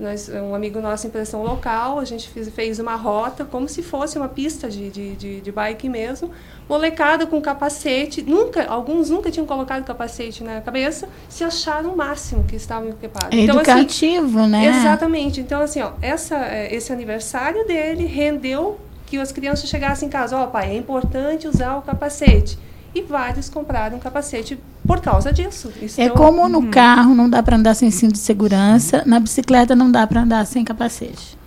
Nós, 0.00 0.30
um 0.30 0.54
amigo 0.54 0.80
nosso, 0.80 1.06
impressão 1.06 1.42
local, 1.42 1.98
a 1.98 2.04
gente 2.04 2.28
fez, 2.28 2.48
fez 2.48 2.78
uma 2.78 2.96
rota 2.96 3.44
como 3.44 3.68
se 3.68 3.82
fosse 3.82 4.16
uma 4.16 4.28
pista 4.28 4.68
de, 4.68 4.88
de, 4.88 5.14
de, 5.14 5.40
de, 5.40 5.52
bike 5.52 5.88
mesmo. 5.88 6.30
Molecada 6.68 7.26
com 7.26 7.40
capacete, 7.40 8.22
nunca, 8.22 8.64
alguns 8.64 9.10
nunca 9.10 9.30
tinham 9.30 9.46
colocado 9.46 9.84
capacete 9.84 10.42
na 10.42 10.60
cabeça, 10.60 11.08
se 11.28 11.44
acharam 11.44 11.92
o 11.92 11.96
máximo 11.96 12.44
que 12.44 12.56
estavam 12.56 12.88
equipados. 12.88 13.36
É 13.36 13.42
então, 13.42 13.58
assim, 13.58 13.70
educativo, 13.70 14.40
assim, 14.40 14.50
né? 14.50 14.66
Exatamente. 14.66 15.40
Então, 15.40 15.60
assim, 15.60 15.82
ó, 15.82 15.92
essa, 16.00 16.36
é, 16.36 16.74
esse 16.74 16.92
aniversário 16.92 17.66
dele 17.66 18.06
rendeu 18.06 18.78
que 19.06 19.18
as 19.18 19.30
crianças 19.30 19.68
chegassem 19.68 20.08
em 20.08 20.10
casa, 20.10 20.36
ó, 20.36 20.44
oh, 20.44 20.46
pai, 20.46 20.70
é 20.70 20.76
importante 20.76 21.46
usar 21.46 21.76
o 21.76 21.82
capacete 21.82 22.56
e 22.94 23.02
vários 23.02 23.48
compraram 23.48 23.96
um 23.96 24.00
capacete 24.00 24.58
por 24.86 25.00
causa 25.00 25.32
disso. 25.32 25.72
é 25.96 26.08
como 26.08 26.48
no 26.48 26.58
uhum. 26.58 26.70
carro 26.70 27.14
não 27.14 27.30
dá 27.30 27.42
para 27.42 27.56
andar 27.56 27.74
sem 27.74 27.90
cinto 27.90 28.12
de 28.12 28.18
segurança, 28.18 29.02
na 29.06 29.20
bicicleta 29.20 29.76
não 29.76 29.90
dá 29.90 30.06
para 30.06 30.22
andar 30.22 30.44
sem 30.46 30.64
capacete. 30.64 31.38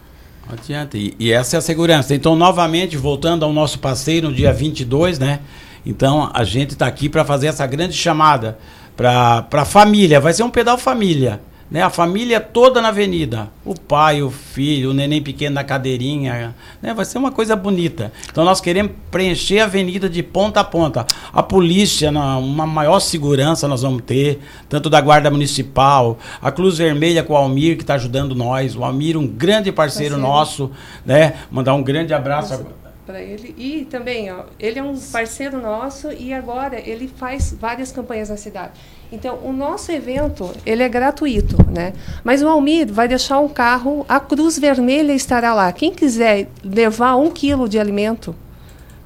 Não 0.47 0.53
adianta. 0.53 0.97
E, 0.97 1.15
e, 1.19 1.31
essa 1.31 1.57
é 1.57 1.59
a 1.59 1.61
segurança. 1.61 2.13
Então, 2.13 2.35
novamente, 2.35 2.97
voltando 2.97 3.43
ao 3.43 3.53
nosso 3.53 3.79
passeio 3.79 4.23
no 4.23 4.33
dia 4.33 4.53
22, 4.53 5.19
né? 5.19 5.39
Então, 5.85 6.29
a 6.33 6.43
gente 6.43 6.71
está 6.71 6.87
aqui 6.87 7.09
para 7.09 7.25
fazer 7.25 7.47
essa 7.47 7.65
grande 7.65 7.93
chamada 7.93 8.57
para 8.95 9.47
a 9.51 9.65
família. 9.65 10.19
Vai 10.19 10.33
ser 10.33 10.43
um 10.43 10.49
pedal 10.49 10.77
família 10.77 11.41
né? 11.69 11.81
A 11.81 11.89
família 11.89 12.39
toda 12.39 12.81
na 12.81 12.89
avenida. 12.89 13.49
O 13.65 13.73
pai, 13.73 14.21
o 14.21 14.29
filho, 14.29 14.91
o 14.91 14.93
neném 14.93 15.21
pequeno 15.21 15.55
na 15.55 15.63
cadeirinha. 15.63 16.55
Né? 16.81 16.93
Vai 16.93 17.05
ser 17.05 17.17
uma 17.17 17.31
coisa 17.31 17.55
bonita. 17.55 18.11
Então 18.31 18.45
nós 18.45 18.61
queremos 18.61 18.91
preencher 19.09 19.59
a 19.59 19.65
avenida 19.65 20.09
de 20.09 20.21
ponta 20.21 20.59
a 20.59 20.63
ponta. 20.63 21.05
A 21.31 21.41
polícia, 21.41 22.09
uma 22.11 22.67
maior 22.67 22.99
segurança 22.99 23.67
nós 23.67 23.81
vamos 23.81 24.03
ter, 24.03 24.39
tanto 24.69 24.89
da 24.89 25.01
Guarda 25.01 25.31
Municipal, 25.31 26.17
a 26.41 26.51
Cruz 26.51 26.77
Vermelha 26.77 27.23
com 27.23 27.33
o 27.33 27.37
Almir, 27.37 27.75
que 27.77 27.83
está 27.83 27.95
ajudando 27.95 28.35
nós. 28.35 28.75
O 28.75 28.83
Almir, 28.83 29.17
um 29.17 29.27
grande 29.27 29.71
parceiro, 29.71 30.15
parceiro. 30.15 30.17
nosso. 30.17 30.71
Né? 31.05 31.33
Mandar 31.49 31.73
um 31.73 31.83
grande 31.83 32.13
abraço 32.13 32.65
para 33.05 33.21
ele. 33.21 33.53
E 33.57 33.85
também, 33.85 34.31
ó, 34.31 34.45
ele 34.59 34.79
é 34.79 34.83
um 34.83 34.97
parceiro 34.99 35.61
nosso 35.61 36.11
e 36.11 36.33
agora 36.33 36.79
ele 36.79 37.07
faz 37.07 37.53
várias 37.53 37.91
campanhas 37.91 38.29
na 38.29 38.37
cidade. 38.37 38.73
Então, 39.13 39.37
o 39.43 39.53
nosso 39.53 39.91
evento, 39.91 40.49
ele 40.65 40.81
é 40.81 40.89
gratuito, 40.89 41.55
né? 41.69 41.93
Mas 42.23 42.41
o 42.41 42.47
Almir 42.47 42.91
vai 42.91 43.07
deixar 43.07 43.37
um 43.37 43.47
carro, 43.47 44.03
a 44.09 44.19
Cruz 44.19 44.57
Vermelha 44.57 45.13
estará 45.13 45.53
lá. 45.53 45.71
Quem 45.71 45.91
quiser 45.91 46.47
levar 46.63 47.15
um 47.17 47.29
quilo 47.29 47.69
de 47.69 47.77
alimento 47.77 48.35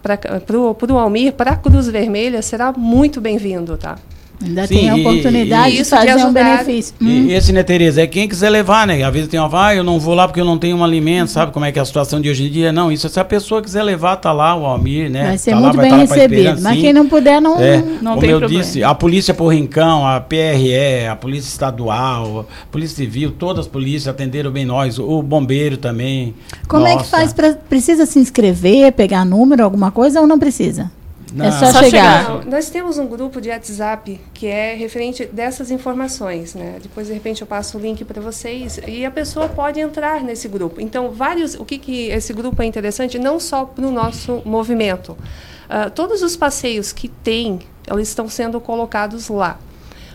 para 0.02 0.18
o 0.58 0.98
Almir, 0.98 1.34
para 1.34 1.52
a 1.52 1.56
Cruz 1.58 1.90
Vermelha, 1.90 2.42
será 2.42 2.72
muito 2.72 3.20
bem-vindo, 3.20 3.76
tá? 3.76 3.98
Ainda 4.44 4.68
Sim, 4.68 4.76
tem 4.76 4.90
a 4.90 4.96
oportunidade 4.96 5.70
e, 5.72 5.80
e 5.80 5.84
de 5.84 5.90
fazer 5.90 6.16
de 6.16 6.24
um 6.24 6.32
benefício. 6.32 6.94
E, 7.02 7.06
hum. 7.06 7.30
esse, 7.30 7.52
né, 7.52 7.64
Tereza, 7.64 8.02
é 8.04 8.08
quem 8.08 8.28
quiser 8.28 8.50
levar, 8.50 8.86
né? 8.86 9.04
Às 9.04 9.12
vezes 9.12 9.30
tem 9.30 9.40
uma, 9.40 9.68
ah, 9.68 9.76
eu 9.76 9.84
não 9.84 10.00
vou 10.00 10.14
lá 10.14 10.28
porque 10.28 10.40
eu 10.40 10.46
não 10.46 10.58
tenho 10.60 10.78
um 10.78 10.84
alimento, 10.84 11.32
sabe 11.32 11.52
como 11.52 11.66
é 11.66 11.72
que 11.72 11.80
é 11.80 11.82
a 11.82 11.86
situação 11.86 12.22
de 12.22 12.30
hoje 12.30 12.46
em 12.46 12.52
dia? 12.52 12.72
Não, 12.72 12.92
isso 12.92 13.10
se 13.10 13.20
a 13.20 13.26
pessoa 13.26 13.64
quiser 13.64 13.82
levar, 13.82 14.18
tá 14.18 14.32
lá 14.32 14.56
o 14.56 14.66
Almir, 14.66 15.10
né? 15.10 15.28
Vai 15.28 15.38
ser 15.40 15.52
tá 15.52 15.58
muito 15.58 15.76
lá, 15.78 15.82
bem 15.82 15.92
tá 15.92 15.98
recebido. 15.98 16.62
Mas 16.62 16.80
quem 16.80 16.94
não 16.94 17.08
puder, 17.08 17.42
não, 17.42 17.60
é, 17.60 17.78
não 17.78 18.12
como 18.12 18.22
tem 18.22 18.30
eu 18.30 18.40
problema. 18.40 18.64
disse, 18.64 18.84
a 18.84 18.94
Polícia 18.94 19.34
por 19.34 19.48
Rincão, 19.48 20.06
a 20.06 20.22
PRE, 20.22 21.08
a 21.10 21.16
Polícia 21.16 21.50
Estadual, 21.50 22.46
a 22.64 22.72
Polícia 22.72 22.98
Civil, 22.98 23.32
todas 23.32 23.66
as 23.66 23.68
polícias 23.68 24.08
atenderam 24.08 24.52
bem 24.52 24.66
nós, 24.66 25.00
o 25.00 25.22
bombeiro 25.24 25.78
também. 25.78 26.36
Como 26.68 26.84
Nossa. 26.84 26.96
é 26.96 26.98
que 27.04 27.10
faz? 27.10 27.34
Pra, 27.34 27.54
precisa 27.54 28.06
se 28.06 28.20
inscrever, 28.20 28.92
pegar 28.92 29.26
número, 29.26 29.64
alguma 29.64 29.90
coisa 29.90 30.22
ou 30.22 30.28
não 30.28 30.38
precisa? 30.38 30.92
Não. 31.34 31.46
É 31.46 31.52
só, 31.52 31.72
só 31.72 31.84
chegar. 31.84 32.26
chegar. 32.26 32.46
Nós 32.46 32.70
temos 32.70 32.98
um 32.98 33.06
grupo 33.06 33.42
de 33.42 33.50
WhatsApp 33.50 34.20
que 34.34 34.48
é 34.48 34.74
referente 34.76 35.26
dessas 35.26 35.72
informações, 35.72 36.54
né? 36.54 36.78
Depois 36.82 37.08
de 37.08 37.14
repente 37.14 37.42
eu 37.42 37.48
passo 37.48 37.78
o 37.78 37.82
link 37.82 38.04
para 38.06 38.22
vocês 38.22 38.80
e 38.88 39.06
a 39.06 39.12
pessoa 39.12 39.50
pode 39.50 39.80
entrar 39.80 40.22
nesse 40.24 40.48
grupo. 40.48 40.80
Então 40.80 41.12
vários, 41.12 41.56
o 41.56 41.66
que 41.66 41.78
que 41.78 42.08
esse 42.08 42.34
grupo 42.34 42.62
é 42.62 42.66
interessante 42.66 43.20
não 43.20 43.40
só 43.40 43.66
para 43.66 43.86
o 43.86 43.92
nosso 43.92 44.42
movimento. 44.46 45.12
Uh, 45.12 45.90
todos 45.94 46.22
os 46.22 46.38
passeios 46.38 46.94
que 46.94 47.10
tem, 47.10 47.60
eles 47.92 48.08
estão 48.08 48.30
sendo 48.30 48.60
colocados 48.62 49.28
lá. 49.28 49.60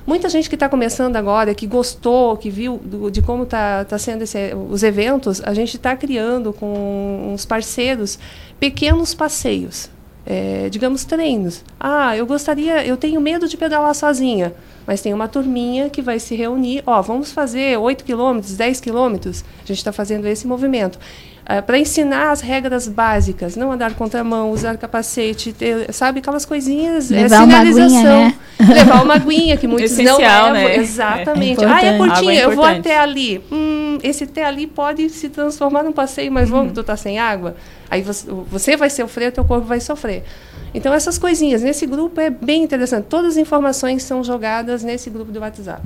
Muita 0.05 0.29
gente 0.29 0.49
que 0.49 0.57
está 0.57 0.69
começando 0.69 1.15
agora, 1.15 1.55
que 1.55 1.67
gostou, 1.67 2.37
que 2.37 2.51
viu 2.51 2.79
do, 2.79 3.09
de 3.09 3.23
como 3.23 3.45
está 3.45 3.85
tá 3.85 3.99
sendo 3.99 4.23
esse, 4.23 4.53
os 4.69 4.83
eventos, 4.83 5.41
a 5.45 5.55
gente 5.55 5.77
está 5.77 5.95
criando 5.95 6.53
com 6.53 7.33
uns 7.33 7.45
parceiros 7.45 8.19
pequenos 8.59 9.15
passeios 9.15 9.89
é, 10.25 10.69
digamos, 10.69 11.05
treinos. 11.05 11.65
Ah, 11.79 12.17
eu 12.17 12.27
gostaria, 12.27 12.85
eu 12.87 12.97
tenho 12.97 13.21
medo 13.21 13.49
de 13.49 13.57
pedalar 13.57 13.95
sozinha, 13.95 14.55
mas 14.87 15.01
tem 15.01 15.13
uma 15.13 15.29
turminha 15.29 15.91
que 15.91 16.03
vai 16.03 16.19
se 16.19 16.35
reunir. 16.35 16.83
Ó, 16.87 17.01
vamos 17.03 17.33
fazer 17.33 17.79
8 17.79 18.05
quilômetros, 18.05 18.57
10 18.57 18.81
quilômetros. 18.81 19.45
A 19.63 19.67
gente 19.67 19.79
está 19.79 19.93
fazendo 19.93 20.27
esse 20.27 20.47
movimento. 20.47 20.99
É, 21.45 21.61
para 21.61 21.77
ensinar 21.77 22.31
as 22.31 22.41
regras 22.41 22.87
básicas, 22.87 23.57
não 23.57 23.73
andar 23.73 23.95
contramão, 23.95 24.53
usar 24.53 24.77
capacete, 24.77 25.53
ter, 25.53 25.93
sabe, 25.93 26.21
aquelas 26.21 26.45
coisinhas, 26.45 27.11
é, 27.11 27.23
Levar 27.23 27.37
é, 27.37 27.41
sinalização. 27.41 27.89
Uma 27.89 28.27
aguinha, 28.27 28.39
né? 28.59 28.75
Levar 28.75 29.03
uma 29.03 29.15
aguinha, 29.15 29.57
que 29.57 29.67
muitos 29.67 29.91
Essencial, 29.91 30.19
não 30.19 30.53
levam. 30.53 30.69
Né? 30.69 30.77
Exatamente. 30.77 31.65
É 31.65 31.69
ah, 31.69 31.85
é 31.85 31.99
curtinho, 31.99 32.31
é 32.31 32.45
eu 32.45 32.55
vou 32.55 32.65
até 32.65 32.97
ali. 32.97 33.43
Hum, 33.51 33.99
esse 34.05 34.23
até 34.23 34.45
ali 34.45 34.69
pode 34.69 35.11
se 35.11 35.29
transformar 35.29 35.83
num 35.83 35.93
passeio 35.93 36.31
mais 36.31 36.49
longo, 36.49 36.69
uhum. 36.69 36.75
tu 36.75 36.85
tá 36.85 36.97
sem 36.97 37.19
água. 37.19 37.57
Aí 37.91 38.03
você, 38.03 38.27
você 38.51 38.77
vai 38.77 38.89
sofrer, 38.89 39.33
teu 39.33 39.45
corpo 39.45 39.67
vai 39.67 39.81
sofrer. 39.81 40.23
Então, 40.73 40.95
essas 40.95 41.19
coisinhas. 41.19 41.63
Nesse 41.63 41.87
grupo 41.87 42.21
é 42.21 42.31
bem 42.31 42.63
interessante. 42.63 43.07
Todas 43.09 43.33
as 43.33 43.37
informações 43.37 44.03
são 44.05 44.23
jogadas 44.25 44.83
nesse 44.83 45.11
grupo 45.11 45.31
do 45.31 45.41
WhatsApp. 45.41 45.83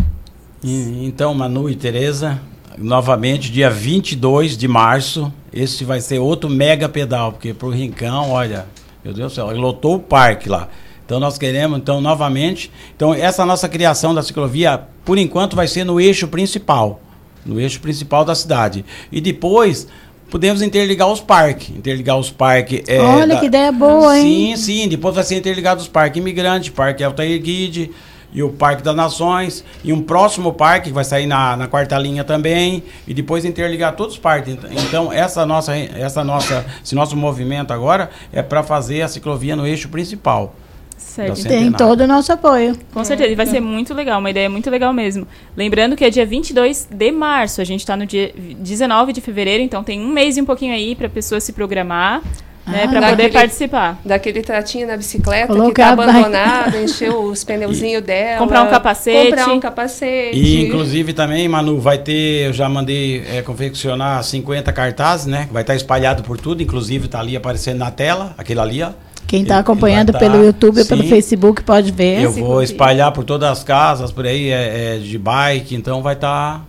E, 0.63 1.07
então, 1.07 1.35
Manu 1.35 1.69
e 1.69 1.75
Tereza, 1.75 2.41
novamente, 2.79 3.51
dia 3.51 3.71
22 3.71 4.57
de 4.57 4.69
março, 4.69 5.33
esse 5.53 5.85
vai 5.85 6.01
ser 6.01 6.19
outro 6.19 6.49
mega 6.51 6.89
pedal, 6.89 7.33
porque 7.33 7.55
para 7.55 7.69
o 7.69 7.71
Rincão, 7.71 8.31
olha, 8.31 8.67
meu 9.05 9.15
Deus 9.15 9.33
do 9.33 9.35
céu, 9.35 9.51
lotou 9.57 9.97
o 9.97 10.01
parque 10.01 10.49
lá. 10.49 10.69
Então 11.05 11.21
nós 11.21 11.39
queremos, 11.39 11.79
então, 11.79 12.01
novamente. 12.01 12.71
Então, 12.97 13.15
essa 13.15 13.47
nossa 13.47 13.69
criação 13.69 14.13
da 14.13 14.23
ciclovia, 14.23 14.83
por 15.05 15.17
enquanto, 15.17 15.55
vai 15.55 15.69
ser 15.69 15.85
no 15.85 16.01
eixo 16.01 16.27
principal. 16.27 17.01
No 17.45 17.61
eixo 17.61 17.81
principal 17.81 18.25
da 18.25 18.35
cidade. 18.35 18.85
E 19.13 19.21
depois 19.21 19.87
podemos 20.29 20.63
interligar 20.63 21.09
os 21.11 21.21
parques. 21.21 21.71
Interligar 21.71 22.19
os 22.19 22.31
parques. 22.31 22.83
É, 22.89 23.01
Olha 23.01 23.35
da... 23.35 23.41
que 23.41 23.47
ideia 23.47 23.71
boa, 23.71 24.19
hein? 24.19 24.57
Sim, 24.57 24.83
sim. 24.83 24.89
Depois 24.89 25.15
vai 25.15 25.23
ser 25.23 25.37
interligado 25.37 25.81
os 25.81 25.87
parques 25.87 26.21
Imigrante, 26.21 26.73
Parque 26.73 27.05
Altair 27.05 27.41
Guide 27.41 27.93
e 28.37 28.43
o 28.43 28.51
Parque 28.51 28.83
das 28.83 28.95
Nações. 28.95 29.65
E 29.83 29.95
um 29.95 30.03
próximo 30.03 30.53
parque 30.53 30.91
que 30.91 30.95
vai 30.95 31.05
sair 31.05 31.27
na, 31.27 31.57
na 31.57 31.67
quarta 31.67 31.99
linha 31.99 32.23
também. 32.23 32.85
E 33.09 33.15
depois 33.15 33.47
interligar 33.47 33.97
todos 33.97 34.15
os 34.15 34.21
parques. 34.21 34.59
Então, 34.87 35.11
essa 35.11 35.47
nossa, 35.47 35.75
essa 35.75 36.23
nossa, 36.23 36.67
esse 36.85 36.95
nosso 36.95 37.17
movimento 37.17 37.73
agora 37.73 38.11
é 38.31 38.43
para 38.43 38.63
fazer 38.63 39.01
a 39.01 39.09
ciclovia 39.09 39.57
no 39.57 39.67
eixo 39.67 39.89
principal. 39.89 40.55
Certo. 40.99 41.43
Tem 41.45 41.73
todo 41.73 42.03
o 42.03 42.07
nosso 42.07 42.31
apoio. 42.33 42.77
Com 42.93 43.05
certeza, 43.05 43.31
e 43.31 43.35
vai 43.35 43.47
ser 43.47 43.61
muito 43.61 43.95
legal, 43.95 44.19
uma 44.19 44.31
ideia 44.31 44.49
muito 44.51 44.69
legal 44.71 44.93
mesmo. 44.93 45.27
Lembrando 45.57 45.95
que 45.95 46.05
é 46.05 46.11
dia 46.11 46.27
22 46.27 46.89
de 46.91 47.13
março, 47.13 47.61
a 47.61 47.65
gente 47.65 47.81
está 47.81 47.97
no 47.97 48.07
dia 48.07 48.35
19 48.37 49.13
de 49.13 49.21
fevereiro, 49.21 49.63
então 49.63 49.85
tem 49.85 50.01
um 50.01 50.09
mês 50.09 50.37
e 50.37 50.43
um 50.43 50.45
pouquinho 50.45 50.75
aí 50.75 50.95
para 50.95 51.07
a 51.07 51.11
pessoa 51.11 51.41
se 51.41 51.53
programar. 51.53 52.23
Né, 52.67 52.83
ah, 52.85 52.89
para 52.89 53.11
poder 53.11 53.33
participar. 53.33 54.01
Daquele 54.05 54.43
tratinho 54.43 54.89
na 54.89 54.97
bicicleta 54.97 55.47
Colocar 55.47 55.69
que 55.69 55.75
tá 55.75 55.91
abandonado, 55.91 56.77
encheu 56.79 57.23
os 57.23 57.45
pneuzinhos 57.45 58.03
dela. 58.05 58.39
Comprar 58.39 58.65
um 58.65 58.71
capacete. 58.71 59.31
Comprar 59.31 59.53
um 59.53 59.61
capacete. 59.61 60.37
E 60.37 60.67
inclusive 60.67 61.13
também, 61.13 61.49
Manu, 61.49 61.79
vai 61.79 61.99
ter, 61.99 62.49
eu 62.49 62.53
já 62.53 62.69
mandei 62.69 63.25
é, 63.33 63.41
confeccionar 63.41 64.23
50 64.23 64.73
cartazes, 64.73 65.27
né? 65.27 65.49
Vai 65.53 65.63
estar 65.63 65.75
tá 65.75 65.77
espalhado 65.77 66.25
por 66.25 66.39
tudo, 66.39 66.61
inclusive 66.61 67.07
está 67.07 67.21
ali 67.21 67.37
aparecendo 67.37 67.79
na 67.79 67.91
tela, 67.93 68.35
aquele 68.37 68.59
ali, 68.59 68.83
ó. 68.83 68.91
Quem 69.29 69.43
está 69.43 69.59
acompanhando 69.59 70.13
tá, 70.13 70.19
pelo 70.19 70.45
YouTube 70.45 70.81
ou 70.81 70.87
pelo 70.87 71.05
Facebook 71.05 71.63
pode 71.63 71.93
ver. 71.93 72.23
Eu 72.23 72.33
vou 72.33 72.63
espalhar 72.63 73.13
por 73.13 73.25
todas 73.25 73.49
as 73.49 73.63
casas, 73.65 74.11
por 74.11 74.27
aí, 74.27 74.51
é, 74.51 74.97
é 74.97 74.99
de 74.99 75.19
bike, 75.19 75.75
então 75.75 76.03
vai 76.03 76.15
estar. 76.15 76.59
Tá, 76.59 76.65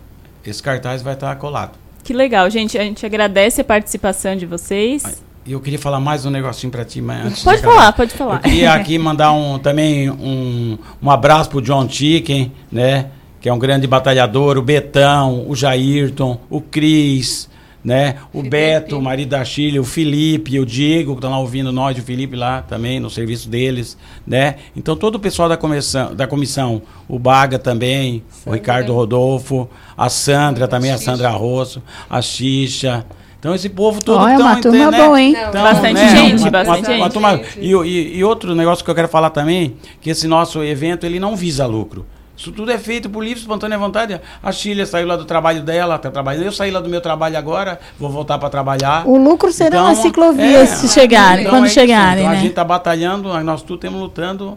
esse 0.46 0.62
cartaz 0.62 1.02
vai 1.02 1.14
estar 1.14 1.30
tá 1.30 1.36
colado. 1.36 1.72
Que 2.04 2.14
legal, 2.14 2.50
gente. 2.50 2.78
A 2.78 2.84
gente 2.84 3.06
agradece 3.06 3.62
a 3.62 3.64
participação 3.64 4.36
de 4.36 4.46
vocês. 4.46 5.22
Eu 5.48 5.62
queria 5.62 5.80
falar 5.80 6.02
mais 6.02 6.26
um 6.26 6.30
negocinho 6.30 6.70
para 6.70 6.84
ti, 6.84 7.02
mas 7.02 7.26
antes 7.26 7.44
Pode 7.44 7.62
falar, 7.62 7.94
pode 7.94 8.14
falar. 8.14 8.36
Eu 8.36 8.40
queria 8.42 8.74
aqui 8.74 8.98
mandar 9.00 9.32
um, 9.32 9.58
também 9.58 10.10
um, 10.10 10.78
um 11.02 11.10
abraço 11.10 11.50
pro 11.50 11.62
John 11.62 11.88
Chicken, 11.88 12.52
né? 12.70 13.08
Que 13.40 13.48
é 13.48 13.54
um 13.54 13.58
grande 13.58 13.88
batalhador, 13.88 14.58
o 14.58 14.62
Betão, 14.62 15.46
o 15.48 15.56
Jairton, 15.56 16.38
o 16.50 16.60
Cris, 16.60 17.50
né? 17.82 18.16
O 18.34 18.40
Felipe. 18.40 18.50
Beto, 18.50 18.98
o 18.98 19.02
marido 19.02 19.30
da 19.30 19.46
Chile, 19.46 19.80
o 19.80 19.86
Felipe, 19.86 20.60
o 20.60 20.66
Diego, 20.66 21.14
que 21.14 21.20
estão 21.20 21.32
lá 21.32 21.40
ouvindo 21.40 21.72
nós, 21.72 21.98
o 21.98 22.02
Felipe 22.02 22.36
lá 22.36 22.62
também, 22.62 23.00
no 23.00 23.10
serviço 23.10 23.48
deles, 23.48 23.98
né? 24.26 24.56
Então 24.76 24.98
todo 24.98 25.16
o 25.16 25.20
pessoal 25.20 25.48
da 25.48 25.56
comissão, 25.56 26.14
da 26.14 26.28
comissão 26.28 26.82
o 27.08 27.18
Baga 27.18 27.58
também, 27.58 28.22
Sandra. 28.30 28.50
o 28.50 28.54
Ricardo 28.54 28.94
Rodolfo, 28.94 29.70
a 29.98 30.10
Sandra 30.10 30.68
também, 30.68 30.92
a 30.92 30.98
Sandra 30.98 31.30
Rosso, 31.30 31.82
a 32.10 32.22
Xixa, 32.22 33.06
Então 33.40 33.54
esse 33.54 33.70
povo 33.70 34.04
todo 34.04 34.24
oh, 34.24 34.28
é 34.28 34.38
uma 34.38 34.60
turma 34.60 34.92
né? 34.92 35.06
boa, 35.06 35.22
hein? 35.22 35.36
Então, 35.38 35.64
bastante 35.64 35.94
né? 35.94 36.10
gente, 36.10 36.42
uma, 36.42 36.52
bastante 36.52 36.80
uma, 36.80 36.86
gente. 36.86 37.02
Uma 37.02 37.10
turma, 37.10 37.42
e, 37.58 37.72
e, 37.72 38.18
e, 38.18 38.24
outro 38.24 38.56
negócio 38.56 38.84
que 38.84 38.90
eu 38.90 38.96
quero 38.96 39.08
falar 39.08 39.30
também, 39.30 39.78
que 40.02 40.10
esse 40.10 40.28
nosso 40.28 40.64
evento 40.64 41.06
ele 41.06 41.20
não 41.20 41.36
visa 41.36 41.66
lucro. 41.66 42.06
Isso 42.38 42.52
tudo 42.52 42.72
é 42.72 42.78
feito 42.78 43.10
por 43.10 43.24
livre, 43.24 43.40
espontânea 43.40 43.80
vontade. 43.80 44.22
A 44.44 44.52
Chile 44.52 44.86
saiu 44.86 45.08
lá 45.08 45.16
do 45.16 45.26
trabalho 45.26 45.64
dela, 45.64 45.98
tá 45.98 46.12
trabalhando. 46.12 46.44
Eu 46.44 46.52
saí 46.52 46.70
lá 46.70 46.80
do 46.80 46.88
meu 46.88 47.02
trabalho 47.02 47.36
agora, 47.36 47.80
vou 48.00 48.12
voltar 48.12 48.38
para 48.38 48.48
trabalhar. 48.48 49.08
O 49.08 49.18
lucro 49.18 49.52
serão 49.52 49.80
então, 49.80 49.88
as 49.88 49.98
ciclovias 49.98 50.72
é, 50.72 50.76
se 50.76 50.88
chegarem, 50.88 51.46
então 51.46 51.56
quando 51.56 51.66
é 51.66 51.70
chegarem. 51.70 52.20
Então, 52.22 52.32
né? 52.32 52.38
A 52.38 52.40
gente 52.40 52.52
está 52.52 52.64
batalhando, 52.64 53.30
nós 53.44 53.64
tudo 53.64 53.76
estamos 53.78 54.00
lutando 54.00 54.56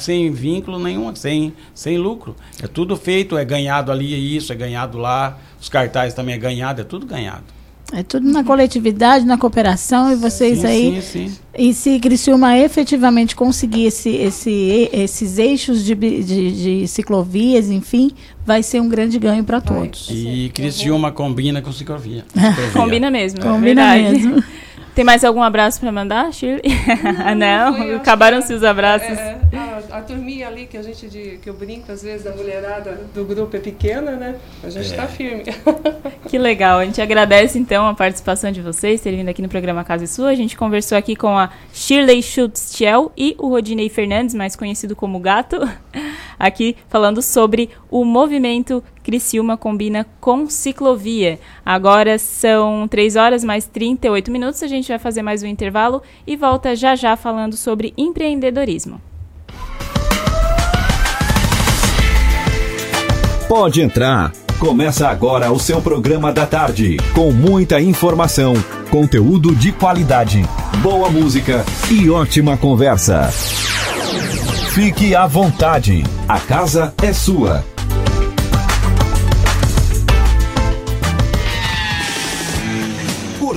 sem 0.00 0.32
vínculo 0.32 0.80
nenhum, 0.80 1.14
sem, 1.14 1.54
sem 1.72 1.98
lucro. 1.98 2.34
É 2.60 2.66
tudo 2.66 2.96
feito, 2.96 3.38
é 3.38 3.44
ganhado 3.44 3.92
ali, 3.92 4.12
é 4.12 4.18
isso, 4.18 4.52
é 4.52 4.56
ganhado 4.56 4.98
lá. 4.98 5.38
Os 5.60 5.68
cartazes 5.68 6.14
também 6.14 6.34
é 6.34 6.38
ganhado, 6.38 6.80
é 6.80 6.84
tudo 6.84 7.06
ganhado. 7.06 7.59
É 7.92 8.02
tudo 8.02 8.30
na 8.30 8.44
coletividade, 8.44 9.24
na 9.24 9.36
cooperação, 9.36 10.12
e 10.12 10.16
vocês 10.16 10.60
sim, 10.60 10.66
aí. 10.66 11.02
Sim, 11.02 11.28
sim. 11.28 11.36
E 11.58 11.74
se 11.74 11.98
Criciúma 11.98 12.56
efetivamente 12.56 13.34
conseguir 13.34 13.86
esse, 13.86 14.10
esse, 14.10 14.88
esses 14.92 15.38
eixos 15.38 15.84
de, 15.84 15.94
de, 15.94 16.82
de 16.82 16.88
ciclovias, 16.88 17.68
enfim, 17.68 18.12
vai 18.46 18.62
ser 18.62 18.80
um 18.80 18.88
grande 18.88 19.18
ganho 19.18 19.42
para 19.42 19.60
todos. 19.60 20.08
E 20.10 20.50
Criciúma 20.54 21.10
combina 21.10 21.60
com 21.60 21.72
ciclovia. 21.72 22.24
ciclovia. 22.32 22.70
Combina 22.72 23.10
mesmo. 23.10 23.40
Combina 23.40 23.94
mesmo. 23.96 24.42
Tem 25.00 25.04
mais 25.06 25.24
algum 25.24 25.42
abraço 25.42 25.80
para 25.80 25.90
mandar, 25.90 26.30
Shirley? 26.30 26.60
Não, 27.34 27.72
não 27.88 27.96
acabaram-se 27.96 28.52
os 28.52 28.62
abraços. 28.62 29.08
É, 29.08 29.40
é, 29.50 29.56
a, 29.56 29.96
a, 29.96 30.02
turminha 30.02 30.46
ali 30.46 30.66
que 30.66 30.76
a 30.76 30.82
gente 30.82 31.08
de, 31.08 31.38
que 31.38 31.48
eu 31.48 31.54
brinco 31.54 31.90
às 31.90 32.02
vezes 32.02 32.22
da 32.22 32.32
mulherada 32.32 33.08
do 33.14 33.24
grupo 33.24 33.56
é 33.56 33.60
pequena, 33.60 34.10
né? 34.10 34.36
A 34.62 34.68
gente 34.68 34.84
está 34.84 35.04
é. 35.04 35.08
firme. 35.08 35.44
Que 36.28 36.36
legal. 36.36 36.80
A 36.80 36.84
gente 36.84 37.00
agradece 37.00 37.58
então 37.58 37.88
a 37.88 37.94
participação 37.94 38.52
de 38.52 38.60
vocês, 38.60 39.00
terem 39.00 39.20
vindo 39.20 39.30
aqui 39.30 39.40
no 39.40 39.48
programa 39.48 39.82
Casa 39.82 40.04
e 40.04 40.06
Sua. 40.06 40.28
A 40.28 40.34
gente 40.34 40.54
conversou 40.54 40.98
aqui 40.98 41.16
com 41.16 41.36
a 41.36 41.50
Shirley 41.72 42.22
schultz 42.22 42.78
e 43.16 43.34
o 43.38 43.48
Rodinei 43.48 43.88
Fernandes, 43.88 44.34
mais 44.34 44.54
conhecido 44.54 44.94
como 44.94 45.18
Gato, 45.18 45.56
aqui 46.38 46.76
falando 46.90 47.22
sobre 47.22 47.70
o 47.90 48.04
movimento 48.04 48.84
Criciúma 49.02 49.56
combina 49.56 50.06
com 50.20 50.48
ciclovia. 50.48 51.38
Agora 51.64 52.18
são 52.18 52.86
3 52.88 53.16
horas 53.16 53.44
mais 53.44 53.66
38 53.66 54.30
minutos. 54.30 54.62
A 54.62 54.66
gente 54.66 54.88
vai 54.88 54.98
fazer 54.98 55.22
mais 55.22 55.42
um 55.42 55.46
intervalo 55.46 56.02
e 56.26 56.36
volta 56.36 56.76
já 56.76 56.94
já 56.94 57.16
falando 57.16 57.56
sobre 57.56 57.94
empreendedorismo. 57.96 59.00
Pode 63.48 63.80
entrar. 63.80 64.32
Começa 64.60 65.08
agora 65.08 65.50
o 65.50 65.58
seu 65.58 65.80
programa 65.80 66.32
da 66.32 66.46
tarde, 66.46 66.98
com 67.14 67.32
muita 67.32 67.80
informação, 67.80 68.52
conteúdo 68.90 69.56
de 69.56 69.72
qualidade, 69.72 70.44
boa 70.82 71.08
música 71.08 71.64
e 71.90 72.10
ótima 72.10 72.58
conversa. 72.58 73.30
Fique 74.72 75.16
à 75.16 75.26
vontade. 75.26 76.04
A 76.28 76.38
casa 76.38 76.94
é 77.02 77.12
sua. 77.12 77.64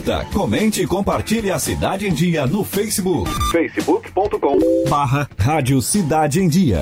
Curta, 0.04 0.26
comente 0.34 0.82
e 0.82 0.88
compartilhe 0.88 1.50
a 1.50 1.58
Cidade 1.58 2.06
em 2.06 2.14
Dia 2.14 2.46
no 2.46 2.66
Facebook. 2.66 3.32
facebook.com 3.52 4.58
barra 4.90 5.30
Rádio 5.40 5.82
Cidade 5.82 6.42
em 6.42 6.48
Dia. 6.50 6.82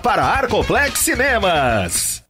para 0.00 0.24
Arcoplex 0.24 0.98
Cinemas. 1.00 2.22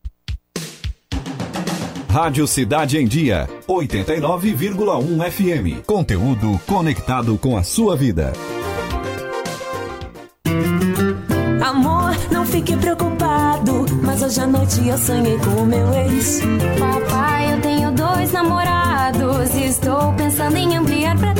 Rádio 2.08 2.46
Cidade 2.46 2.98
em 2.98 3.06
Dia, 3.06 3.48
89,1 3.68 5.30
FM. 5.30 5.86
Conteúdo 5.86 6.60
conectado 6.66 7.38
com 7.38 7.56
a 7.56 7.62
sua 7.62 7.96
vida. 7.96 8.32
Amor, 11.64 12.16
não 12.32 12.44
fique 12.44 12.76
preocupado, 12.76 13.86
mas 14.02 14.22
hoje 14.22 14.40
à 14.40 14.46
noite 14.46 14.88
eu 14.88 14.98
sonhei 14.98 15.38
com 15.38 15.62
o 15.62 15.66
meu 15.66 15.94
ex. 15.94 16.40
Papai, 16.80 17.54
eu 17.54 17.60
tenho 17.60 17.92
dois 17.92 18.32
namorados 18.32 19.54
e 19.54 19.66
estou 19.66 20.12
pensando 20.14 20.56
em 20.56 20.76
ampliar. 20.76 21.00
Querida, 21.10 21.39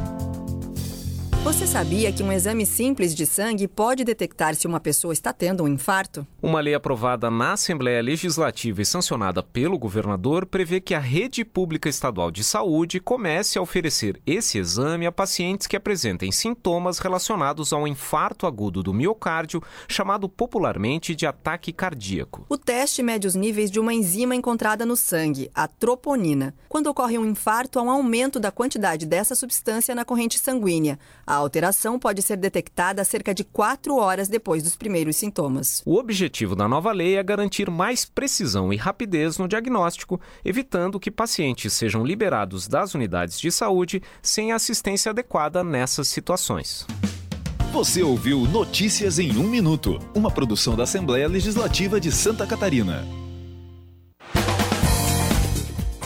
Você 1.43 1.65
sabia 1.65 2.11
que 2.11 2.21
um 2.21 2.31
exame 2.31 2.67
simples 2.67 3.15
de 3.15 3.25
sangue 3.25 3.67
pode 3.67 4.03
detectar 4.03 4.53
se 4.53 4.67
uma 4.67 4.79
pessoa 4.79 5.11
está 5.11 5.33
tendo 5.33 5.63
um 5.63 5.67
infarto? 5.67 6.25
Uma 6.39 6.61
lei 6.61 6.75
aprovada 6.75 7.31
na 7.31 7.53
Assembleia 7.53 7.99
Legislativa 7.99 8.79
e 8.79 8.85
sancionada 8.85 9.41
pelo 9.41 9.79
governador 9.79 10.45
prevê 10.45 10.79
que 10.79 10.93
a 10.93 10.99
rede 10.99 11.43
pública 11.43 11.89
estadual 11.89 12.29
de 12.29 12.43
saúde 12.43 12.99
comece 12.99 13.57
a 13.57 13.61
oferecer 13.61 14.21
esse 14.23 14.59
exame 14.59 15.07
a 15.07 15.11
pacientes 15.11 15.65
que 15.65 15.75
apresentem 15.75 16.31
sintomas 16.31 16.99
relacionados 16.99 17.73
ao 17.73 17.87
infarto 17.87 18.45
agudo 18.45 18.83
do 18.83 18.93
miocárdio, 18.93 19.63
chamado 19.87 20.29
popularmente 20.29 21.15
de 21.15 21.25
ataque 21.25 21.73
cardíaco. 21.73 22.45
O 22.49 22.57
teste 22.57 23.01
mede 23.01 23.25
os 23.25 23.33
níveis 23.33 23.71
de 23.71 23.79
uma 23.79 23.95
enzima 23.95 24.35
encontrada 24.35 24.85
no 24.85 24.95
sangue, 24.95 25.49
a 25.55 25.67
troponina. 25.67 26.53
Quando 26.69 26.85
ocorre 26.85 27.17
um 27.17 27.25
infarto, 27.25 27.79
há 27.79 27.81
um 27.81 27.89
aumento 27.89 28.39
da 28.39 28.51
quantidade 28.51 29.07
dessa 29.07 29.33
substância 29.33 29.95
na 29.95 30.05
corrente 30.05 30.37
sanguínea. 30.37 30.99
A 31.31 31.35
alteração 31.35 31.97
pode 31.97 32.21
ser 32.21 32.35
detectada 32.35 33.05
cerca 33.05 33.33
de 33.33 33.45
quatro 33.45 33.95
horas 33.95 34.27
depois 34.27 34.61
dos 34.63 34.75
primeiros 34.75 35.15
sintomas. 35.15 35.81
O 35.85 35.95
objetivo 35.95 36.57
da 36.57 36.67
nova 36.67 36.91
lei 36.91 37.15
é 37.15 37.23
garantir 37.23 37.71
mais 37.71 38.03
precisão 38.03 38.73
e 38.73 38.75
rapidez 38.75 39.37
no 39.37 39.47
diagnóstico, 39.47 40.19
evitando 40.43 40.99
que 40.99 41.09
pacientes 41.09 41.71
sejam 41.71 42.03
liberados 42.03 42.67
das 42.67 42.93
unidades 42.95 43.39
de 43.39 43.49
saúde 43.49 44.03
sem 44.21 44.51
assistência 44.51 45.11
adequada 45.11 45.63
nessas 45.63 46.09
situações. 46.09 46.85
Você 47.71 48.03
ouviu 48.03 48.41
Notícias 48.41 49.17
em 49.17 49.37
um 49.37 49.47
Minuto, 49.47 49.99
uma 50.13 50.29
produção 50.29 50.75
da 50.75 50.83
Assembleia 50.83 51.29
Legislativa 51.29 51.97
de 51.97 52.11
Santa 52.11 52.45
Catarina. 52.45 53.20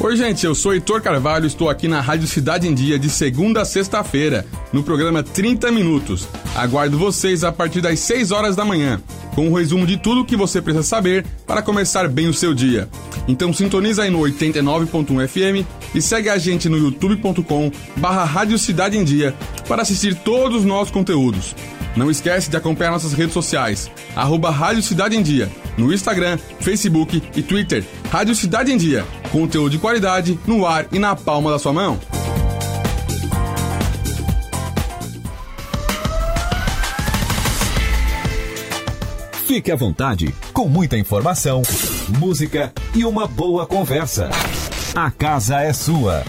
Oi, 0.06 0.16
gente, 0.16 0.46
eu 0.46 0.54
sou 0.54 0.72
Heitor 0.72 1.02
Carvalho, 1.02 1.48
estou 1.48 1.68
aqui 1.68 1.88
na 1.88 2.00
Rádio 2.00 2.28
Cidade 2.28 2.68
em 2.68 2.76
Dia 2.76 3.00
de 3.00 3.10
segunda 3.10 3.64
a 3.64 3.66
sexta-feira, 3.66 4.46
no 4.72 4.84
programa 4.84 5.24
30 5.24 5.72
Minutos. 5.72 6.28
Aguardo 6.56 6.96
vocês 6.96 7.44
a 7.44 7.52
partir 7.52 7.82
das 7.82 8.02
6 8.02 8.30
horas 8.30 8.56
da 8.56 8.64
manhã, 8.64 9.02
com 9.34 9.48
um 9.48 9.54
resumo 9.54 9.84
de 9.88 9.98
tudo 9.98 10.22
o 10.22 10.26
que 10.26 10.36
você 10.36 10.62
precisa 10.62 10.84
saber 10.84 11.26
para 11.48 11.64
começar 11.64 12.08
bem 12.08 12.28
o 12.28 12.34
seu 12.36 12.54
dia. 12.54 12.88
Então 13.28 13.52
sintoniza 13.52 14.04
aí 14.04 14.12
no 14.12 14.20
89.1 14.20 15.28
FM 15.28 15.68
e 15.96 16.00
segue 16.00 16.30
a 16.30 16.38
gente 16.38 16.70
no 16.70 16.78
youtube.com 16.78 17.72
barra 17.98 18.26
Rádio 18.26 18.60
Cidade 18.60 19.00
em 19.00 19.04
Dia 19.04 19.34
para 19.68 19.82
assistir 19.82 20.14
todos 20.14 20.60
os 20.60 20.66
nossos 20.66 20.92
conteúdos. 20.92 21.56
Não 21.96 22.12
esquece 22.12 22.50
de 22.50 22.58
acompanhar 22.58 22.92
nossas 22.92 23.14
redes 23.14 23.34
sociais, 23.34 23.90
arroba 24.16 24.52
Rádio 24.52 24.84
Cidade 24.84 25.16
em 25.16 25.24
Dia, 25.24 25.50
no 25.78 25.94
Instagram, 25.94 26.38
Facebook 26.60 27.24
e 27.36 27.42
Twitter. 27.42 27.84
Rádio 28.12 28.36
Cidade 28.36 28.72
em 28.72 28.78
Dia, 28.78 29.06
conteúdo 29.32 29.72
de 29.72 29.78
qualidade 29.78 30.38
no 30.46 30.66
ar 30.66 30.88
e 30.92 31.00
na 31.00 31.16
palma 31.16 31.52
da 31.52 31.60
sua 31.60 31.72
mão. 31.72 32.00
Fique 39.48 39.72
à 39.72 39.76
vontade, 39.76 40.36
com 40.52 40.68
muita 40.68 40.98
informação, 40.98 41.62
música 42.20 42.74
e 42.94 43.06
uma 43.06 43.26
boa 43.26 43.66
conversa. 43.66 44.30
A 44.94 45.10
casa 45.12 45.62
é 45.62 45.72
sua. 45.72 46.24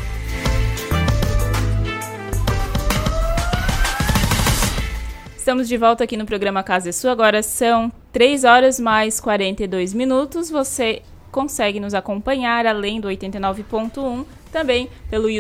Estamos 5.47 5.69
de 5.69 5.77
volta 5.77 6.03
aqui 6.03 6.17
no 6.17 6.27
programa 6.27 6.61
Casa 6.65 6.89
é 6.89 6.93
Sua. 6.93 7.13
Agora 7.13 7.41
são 7.41 7.93
3 8.11 8.43
horas 8.43 8.81
mais 8.81 9.21
42 9.21 9.95
minutos. 9.95 10.51
Você 10.51 11.03
consegue 11.31 11.79
nos 11.79 11.95
acompanhar 11.95 12.67
além 12.67 13.01
do 13.01 13.07
89.1 13.07 14.25
também 14.51 14.91
pelo 15.09 15.31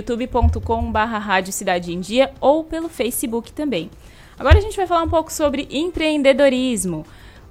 Dia 2.01 2.31
ou 2.41 2.63
pelo 2.63 2.89
Facebook 2.89 3.51
também. 3.51 3.91
Agora 4.39 4.59
a 4.59 4.61
gente 4.61 4.77
vai 4.77 4.87
falar 4.87 5.03
um 5.03 5.09
pouco 5.09 5.33
sobre 5.33 5.67
empreendedorismo. 5.69 7.05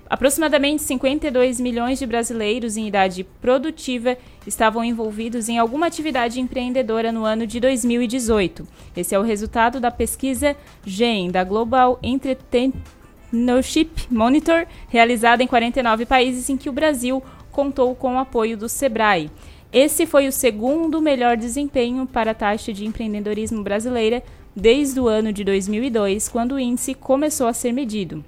Aproximadamente 0.07 0.83
52 0.83 1.59
milhões 1.59 1.97
de 1.97 2.05
brasileiros 2.05 2.77
em 2.77 2.87
idade 2.87 3.23
produtiva 3.41 4.15
estavam 4.45 4.83
envolvidos 4.83 5.49
em 5.49 5.57
alguma 5.57 5.87
atividade 5.87 6.39
empreendedora 6.39 7.11
no 7.11 7.25
ano 7.25 7.47
de 7.47 7.59
2018. 7.59 8.67
Esse 8.95 9.15
é 9.15 9.19
o 9.19 9.23
resultado 9.23 9.79
da 9.79 9.89
pesquisa 9.89 10.55
GEM, 10.85 11.31
da 11.31 11.43
Global 11.43 11.97
Entrepreneurship 12.03 13.89
Monitor, 14.11 14.67
realizada 14.89 15.41
em 15.41 15.47
49 15.47 16.05
países 16.05 16.51
em 16.51 16.57
que 16.57 16.69
o 16.69 16.73
Brasil 16.73 17.23
contou 17.51 17.95
com 17.95 18.15
o 18.15 18.19
apoio 18.19 18.55
do 18.55 18.69
Sebrae. 18.69 19.31
Esse 19.73 20.05
foi 20.05 20.27
o 20.27 20.31
segundo 20.31 21.01
melhor 21.01 21.35
desempenho 21.35 22.05
para 22.05 22.29
a 22.29 22.35
taxa 22.35 22.71
de 22.71 22.85
empreendedorismo 22.85 23.63
brasileira 23.63 24.21
desde 24.55 24.99
o 24.99 25.07
ano 25.07 25.33
de 25.33 25.43
2002, 25.43 26.29
quando 26.29 26.51
o 26.53 26.59
índice 26.59 26.93
começou 26.93 27.47
a 27.47 27.53
ser 27.53 27.71
medido. 27.71 28.23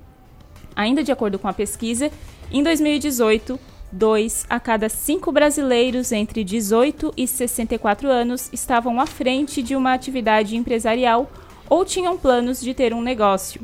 Ainda 0.78 1.04
de 1.04 1.12
acordo 1.12 1.40
com 1.40 1.48
a 1.48 1.54
pesquisa, 1.54 2.12
em 2.52 2.62
2018, 2.62 3.60
dois 3.92 4.46
a 4.48 4.60
cada 4.60 4.88
cinco 4.88 5.32
brasileiros 5.32 6.12
entre 6.12 6.44
18 6.44 7.16
e 7.18 7.28
64 7.28 8.08
anos 8.08 8.48
estavam 8.54 9.02
à 9.02 9.08
frente 9.08 9.64
de 9.64 9.76
uma 9.76 9.92
atividade 9.92 10.56
empresarial 10.56 11.32
ou 11.68 11.84
tinham 11.84 12.16
planos 12.16 12.62
de 12.62 12.76
ter 12.76 12.94
um 12.94 13.02
negócio. 13.02 13.60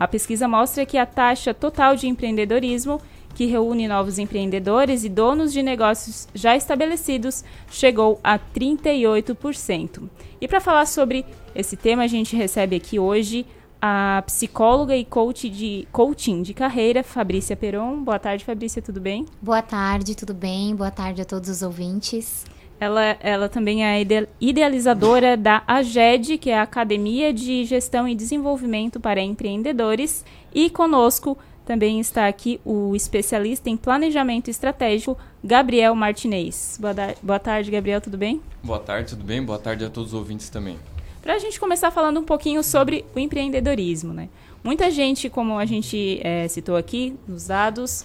A 0.00 0.08
pesquisa 0.08 0.48
mostra 0.48 0.86
que 0.86 0.96
a 0.96 1.04
taxa 1.04 1.52
total 1.52 1.96
de 1.96 2.08
empreendedorismo, 2.08 2.98
que 3.34 3.44
reúne 3.44 3.86
novos 3.86 4.18
empreendedores 4.18 5.04
e 5.04 5.10
donos 5.10 5.52
de 5.52 5.62
negócios 5.62 6.26
já 6.34 6.56
estabelecidos, 6.56 7.44
chegou 7.70 8.18
a 8.24 8.38
38%. 8.38 10.08
E 10.40 10.48
para 10.48 10.62
falar 10.62 10.86
sobre 10.86 11.26
esse 11.54 11.76
tema, 11.76 12.04
a 12.04 12.08
gente 12.08 12.34
recebe 12.34 12.76
aqui 12.76 12.98
hoje 12.98 13.44
a 13.86 14.22
psicóloga 14.22 14.96
e 14.96 15.04
coach 15.04 15.50
de, 15.50 15.86
coaching 15.92 16.40
de 16.40 16.54
carreira, 16.54 17.04
Fabrícia 17.04 17.54
Peron. 17.54 18.02
Boa 18.02 18.18
tarde, 18.18 18.42
Fabrícia, 18.42 18.80
tudo 18.80 18.98
bem? 18.98 19.26
Boa 19.42 19.60
tarde, 19.60 20.14
tudo 20.14 20.32
bem? 20.32 20.74
Boa 20.74 20.90
tarde 20.90 21.20
a 21.20 21.24
todos 21.26 21.50
os 21.50 21.60
ouvintes. 21.60 22.46
Ela, 22.80 23.18
ela 23.20 23.46
também 23.46 23.84
é 23.84 24.02
idealizadora 24.40 25.36
da 25.36 25.62
AGED, 25.66 26.38
que 26.38 26.48
é 26.48 26.58
a 26.58 26.62
Academia 26.62 27.30
de 27.30 27.66
Gestão 27.66 28.08
e 28.08 28.14
Desenvolvimento 28.14 28.98
para 28.98 29.20
Empreendedores. 29.20 30.24
E 30.54 30.70
conosco 30.70 31.36
também 31.66 32.00
está 32.00 32.26
aqui 32.26 32.58
o 32.64 32.96
especialista 32.96 33.68
em 33.68 33.76
planejamento 33.76 34.48
estratégico, 34.48 35.18
Gabriel 35.44 35.94
Martinez. 35.94 36.78
Boa, 36.80 36.94
boa 37.22 37.38
tarde, 37.38 37.70
Gabriel, 37.70 38.00
tudo 38.00 38.16
bem? 38.16 38.40
Boa 38.62 38.78
tarde, 38.78 39.10
tudo 39.10 39.24
bem? 39.24 39.44
Boa 39.44 39.58
tarde 39.58 39.84
a 39.84 39.90
todos 39.90 40.14
os 40.14 40.18
ouvintes 40.18 40.48
também 40.48 40.78
para 41.24 41.36
a 41.36 41.38
gente 41.38 41.58
começar 41.58 41.90
falando 41.90 42.20
um 42.20 42.22
pouquinho 42.22 42.62
sobre 42.62 43.02
o 43.16 43.18
empreendedorismo. 43.18 44.12
Né? 44.12 44.28
Muita 44.62 44.90
gente, 44.90 45.30
como 45.30 45.58
a 45.58 45.64
gente 45.64 46.20
é, 46.22 46.46
citou 46.48 46.76
aqui 46.76 47.16
nos 47.26 47.46
dados, 47.46 48.04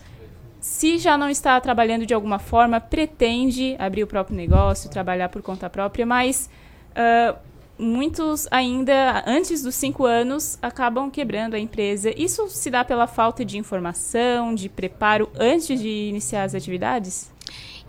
se 0.62 0.98
já 0.98 1.18
não 1.18 1.30
está 1.30 1.60
trabalhando 1.60 2.06
de 2.06 2.14
alguma 2.14 2.40
forma, 2.40 2.80
pretende 2.80 3.76
abrir 3.78 4.04
o 4.04 4.08
próprio 4.08 4.38
negócio, 4.38 4.90
trabalhar 4.90 5.28
por 5.28 5.42
conta 5.42 5.70
própria, 5.70 6.06
mas 6.06 6.50
uh, 6.92 7.38
muitos 7.78 8.48
ainda, 8.52 9.22
antes 9.28 9.64
dos 9.64 9.76
cinco 9.76 10.06
anos, 10.06 10.58
acabam 10.62 11.12
quebrando 11.12 11.56
a 11.56 11.60
empresa. 11.60 12.14
Isso 12.16 12.48
se 12.48 12.72
dá 12.72 12.86
pela 12.86 13.06
falta 13.06 13.44
de 13.44 13.58
informação, 13.58 14.56
de 14.56 14.70
preparo 14.70 15.30
antes 15.38 15.78
de 15.78 16.08
iniciar 16.08 16.44
as 16.44 16.56
atividades? 16.56 17.30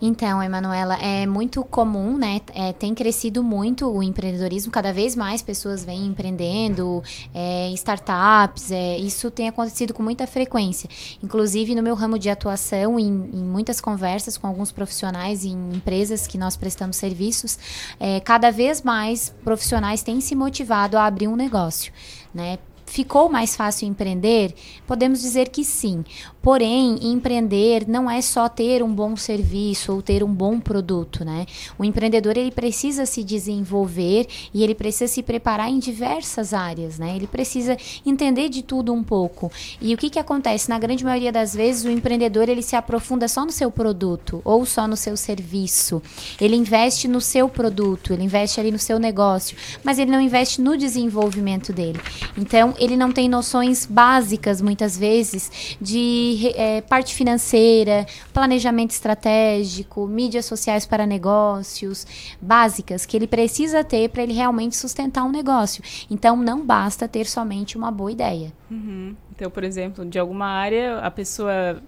Então, 0.01 0.41
Emanuela, 0.41 0.95
é 0.95 1.27
muito 1.27 1.63
comum, 1.63 2.17
né? 2.17 2.41
É, 2.55 2.73
tem 2.73 2.95
crescido 2.95 3.43
muito 3.43 3.87
o 3.87 4.01
empreendedorismo, 4.01 4.71
cada 4.71 4.91
vez 4.91 5.15
mais 5.15 5.43
pessoas 5.43 5.85
vêm 5.85 6.07
empreendendo, 6.07 7.03
é, 7.33 7.69
startups, 7.73 8.71
é, 8.71 8.97
isso 8.97 9.29
tem 9.29 9.47
acontecido 9.47 9.93
com 9.93 10.01
muita 10.01 10.25
frequência. 10.25 10.89
Inclusive, 11.21 11.75
no 11.75 11.83
meu 11.83 11.93
ramo 11.93 12.17
de 12.17 12.31
atuação, 12.31 12.99
em, 12.99 13.05
em 13.05 13.43
muitas 13.43 13.79
conversas 13.79 14.37
com 14.37 14.47
alguns 14.47 14.71
profissionais 14.71 15.45
em 15.45 15.75
empresas 15.75 16.25
que 16.25 16.37
nós 16.37 16.57
prestamos 16.57 16.97
serviços, 16.97 17.59
é, 17.99 18.19
cada 18.19 18.49
vez 18.49 18.81
mais 18.81 19.31
profissionais 19.43 20.01
têm 20.01 20.19
se 20.19 20.33
motivado 20.33 20.97
a 20.97 21.05
abrir 21.05 21.27
um 21.27 21.35
negócio. 21.35 21.93
Né? 22.33 22.57
Ficou 22.91 23.29
mais 23.29 23.55
fácil 23.55 23.87
empreender? 23.87 24.53
Podemos 24.85 25.21
dizer 25.21 25.47
que 25.47 25.63
sim. 25.63 26.03
Porém, 26.41 26.99
empreender 27.01 27.87
não 27.87 28.11
é 28.11 28.21
só 28.21 28.49
ter 28.49 28.83
um 28.83 28.93
bom 28.93 29.15
serviço 29.15 29.93
ou 29.93 30.01
ter 30.01 30.21
um 30.21 30.33
bom 30.33 30.59
produto, 30.59 31.23
né? 31.23 31.45
O 31.79 31.85
empreendedor 31.85 32.35
ele 32.35 32.51
precisa 32.51 33.05
se 33.05 33.23
desenvolver 33.23 34.27
e 34.53 34.61
ele 34.61 34.75
precisa 34.75 35.07
se 35.07 35.23
preparar 35.23 35.69
em 35.69 35.79
diversas 35.79 36.53
áreas, 36.53 36.99
né? 36.99 37.15
Ele 37.15 37.27
precisa 37.27 37.77
entender 38.05 38.49
de 38.49 38.61
tudo 38.61 38.91
um 38.91 39.01
pouco. 39.01 39.49
E 39.79 39.93
o 39.93 39.97
que 39.97 40.09
que 40.09 40.19
acontece? 40.19 40.69
Na 40.69 40.77
grande 40.77 41.05
maioria 41.05 41.31
das 41.31 41.55
vezes, 41.55 41.85
o 41.85 41.89
empreendedor 41.89 42.49
ele 42.49 42.61
se 42.61 42.75
aprofunda 42.75 43.25
só 43.29 43.45
no 43.45 43.53
seu 43.53 43.71
produto 43.71 44.41
ou 44.43 44.65
só 44.65 44.85
no 44.85 44.97
seu 44.97 45.15
serviço. 45.15 46.01
Ele 46.41 46.57
investe 46.57 47.07
no 47.07 47.21
seu 47.21 47.47
produto, 47.47 48.11
ele 48.11 48.25
investe 48.25 48.59
ali 48.59 48.69
no 48.69 48.79
seu 48.79 48.99
negócio, 48.99 49.55
mas 49.81 49.97
ele 49.97 50.11
não 50.11 50.19
investe 50.19 50.59
no 50.59 50.75
desenvolvimento 50.75 51.71
dele. 51.71 52.01
Então, 52.37 52.73
ele 52.81 52.97
não 52.97 53.11
tem 53.11 53.29
noções 53.29 53.85
básicas 53.85 54.59
muitas 54.59 54.97
vezes 54.97 55.77
de 55.79 56.51
é, 56.55 56.81
parte 56.81 57.13
financeira, 57.13 58.07
planejamento 58.33 58.89
estratégico, 58.89 60.07
mídias 60.07 60.45
sociais 60.45 60.83
para 60.83 61.05
negócios, 61.05 62.07
básicas 62.41 63.05
que 63.05 63.15
ele 63.15 63.27
precisa 63.27 63.83
ter 63.83 64.09
para 64.09 64.23
ele 64.23 64.33
realmente 64.33 64.75
sustentar 64.75 65.23
um 65.23 65.31
negócio. 65.31 65.83
Então, 66.09 66.35
não 66.35 66.65
basta 66.65 67.07
ter 67.07 67.27
somente 67.27 67.77
uma 67.77 67.91
boa 67.91 68.11
ideia. 68.11 68.51
Uhum. 68.71 69.15
Então, 69.31 69.51
por 69.51 69.63
exemplo, 69.63 70.03
de 70.03 70.17
alguma 70.17 70.47
área, 70.47 70.97
a 70.99 71.11
pessoa 71.11 71.81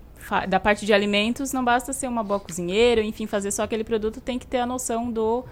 da 0.48 0.60
parte 0.60 0.86
de 0.86 0.94
alimentos 0.94 1.52
não 1.52 1.64
basta 1.64 1.92
ser 1.92 2.08
uma 2.08 2.24
boa 2.24 2.40
cozinheira, 2.40 3.02
enfim, 3.02 3.26
fazer 3.26 3.52
só 3.52 3.64
aquele 3.64 3.84
produto, 3.84 4.22
tem 4.22 4.38
que 4.38 4.46
ter 4.46 4.60
a 4.60 4.66
noção 4.66 5.12
do 5.12 5.44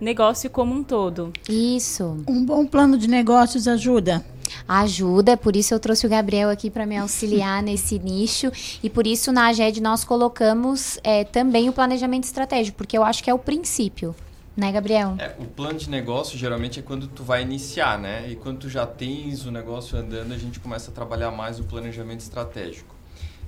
negócio 0.00 0.48
como 0.50 0.74
um 0.74 0.82
todo. 0.82 1.32
Isso. 1.48 2.24
Um 2.26 2.44
bom 2.44 2.66
plano 2.66 2.96
de 2.96 3.08
negócios 3.08 3.66
ajuda 3.66 4.24
ajuda, 4.66 5.36
por 5.36 5.56
isso 5.56 5.74
eu 5.74 5.80
trouxe 5.80 6.06
o 6.06 6.10
Gabriel 6.10 6.50
aqui 6.50 6.70
para 6.70 6.86
me 6.86 6.96
auxiliar 6.96 7.62
nesse 7.62 7.98
nicho 7.98 8.50
e 8.82 8.88
por 8.88 9.06
isso 9.06 9.32
na 9.32 9.48
AGED 9.48 9.80
nós 9.80 10.04
colocamos 10.04 10.98
é, 11.04 11.24
também 11.24 11.68
o 11.68 11.72
planejamento 11.72 12.24
estratégico, 12.24 12.76
porque 12.76 12.96
eu 12.96 13.04
acho 13.04 13.22
que 13.22 13.30
é 13.30 13.34
o 13.34 13.38
princípio. 13.38 14.14
Né, 14.56 14.72
Gabriel? 14.72 15.14
É, 15.20 15.36
o 15.38 15.44
plano 15.44 15.78
de 15.78 15.88
negócio 15.88 16.36
geralmente 16.36 16.80
é 16.80 16.82
quando 16.82 17.06
tu 17.06 17.22
vai 17.22 17.42
iniciar, 17.42 17.96
né? 17.96 18.28
E 18.28 18.34
quando 18.34 18.58
tu 18.58 18.68
já 18.68 18.84
tens 18.84 19.46
o 19.46 19.52
negócio 19.52 19.96
andando, 19.96 20.32
a 20.32 20.36
gente 20.36 20.58
começa 20.58 20.90
a 20.90 20.94
trabalhar 20.94 21.30
mais 21.30 21.60
o 21.60 21.62
planejamento 21.62 22.22
estratégico. 22.22 22.97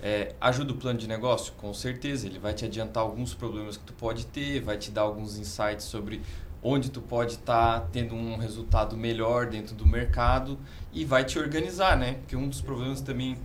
É, 0.02 0.34
ajuda 0.40 0.72
o 0.72 0.76
plano 0.76 0.98
de 0.98 1.06
negócio? 1.06 1.52
Com 1.54 1.74
certeza, 1.74 2.26
ele 2.26 2.38
vai 2.38 2.54
te 2.54 2.64
adiantar 2.64 3.02
alguns 3.02 3.34
problemas 3.34 3.76
que 3.76 3.84
tu 3.84 3.92
pode 3.92 4.26
ter, 4.26 4.60
vai 4.60 4.78
te 4.78 4.90
dar 4.90 5.02
alguns 5.02 5.38
insights 5.38 5.84
sobre 5.84 6.22
onde 6.62 6.90
tu 6.90 7.00
pode 7.00 7.32
estar 7.32 7.80
tá 7.80 7.86
tendo 7.92 8.14
um 8.14 8.36
resultado 8.36 8.96
melhor 8.96 9.46
dentro 9.46 9.74
do 9.74 9.86
mercado 9.86 10.58
e 10.92 11.04
vai 11.04 11.24
te 11.24 11.38
organizar, 11.38 11.96
né? 11.96 12.14
Porque 12.14 12.36
um 12.36 12.48
dos 12.48 12.60
problemas 12.60 13.00
também 13.00 13.36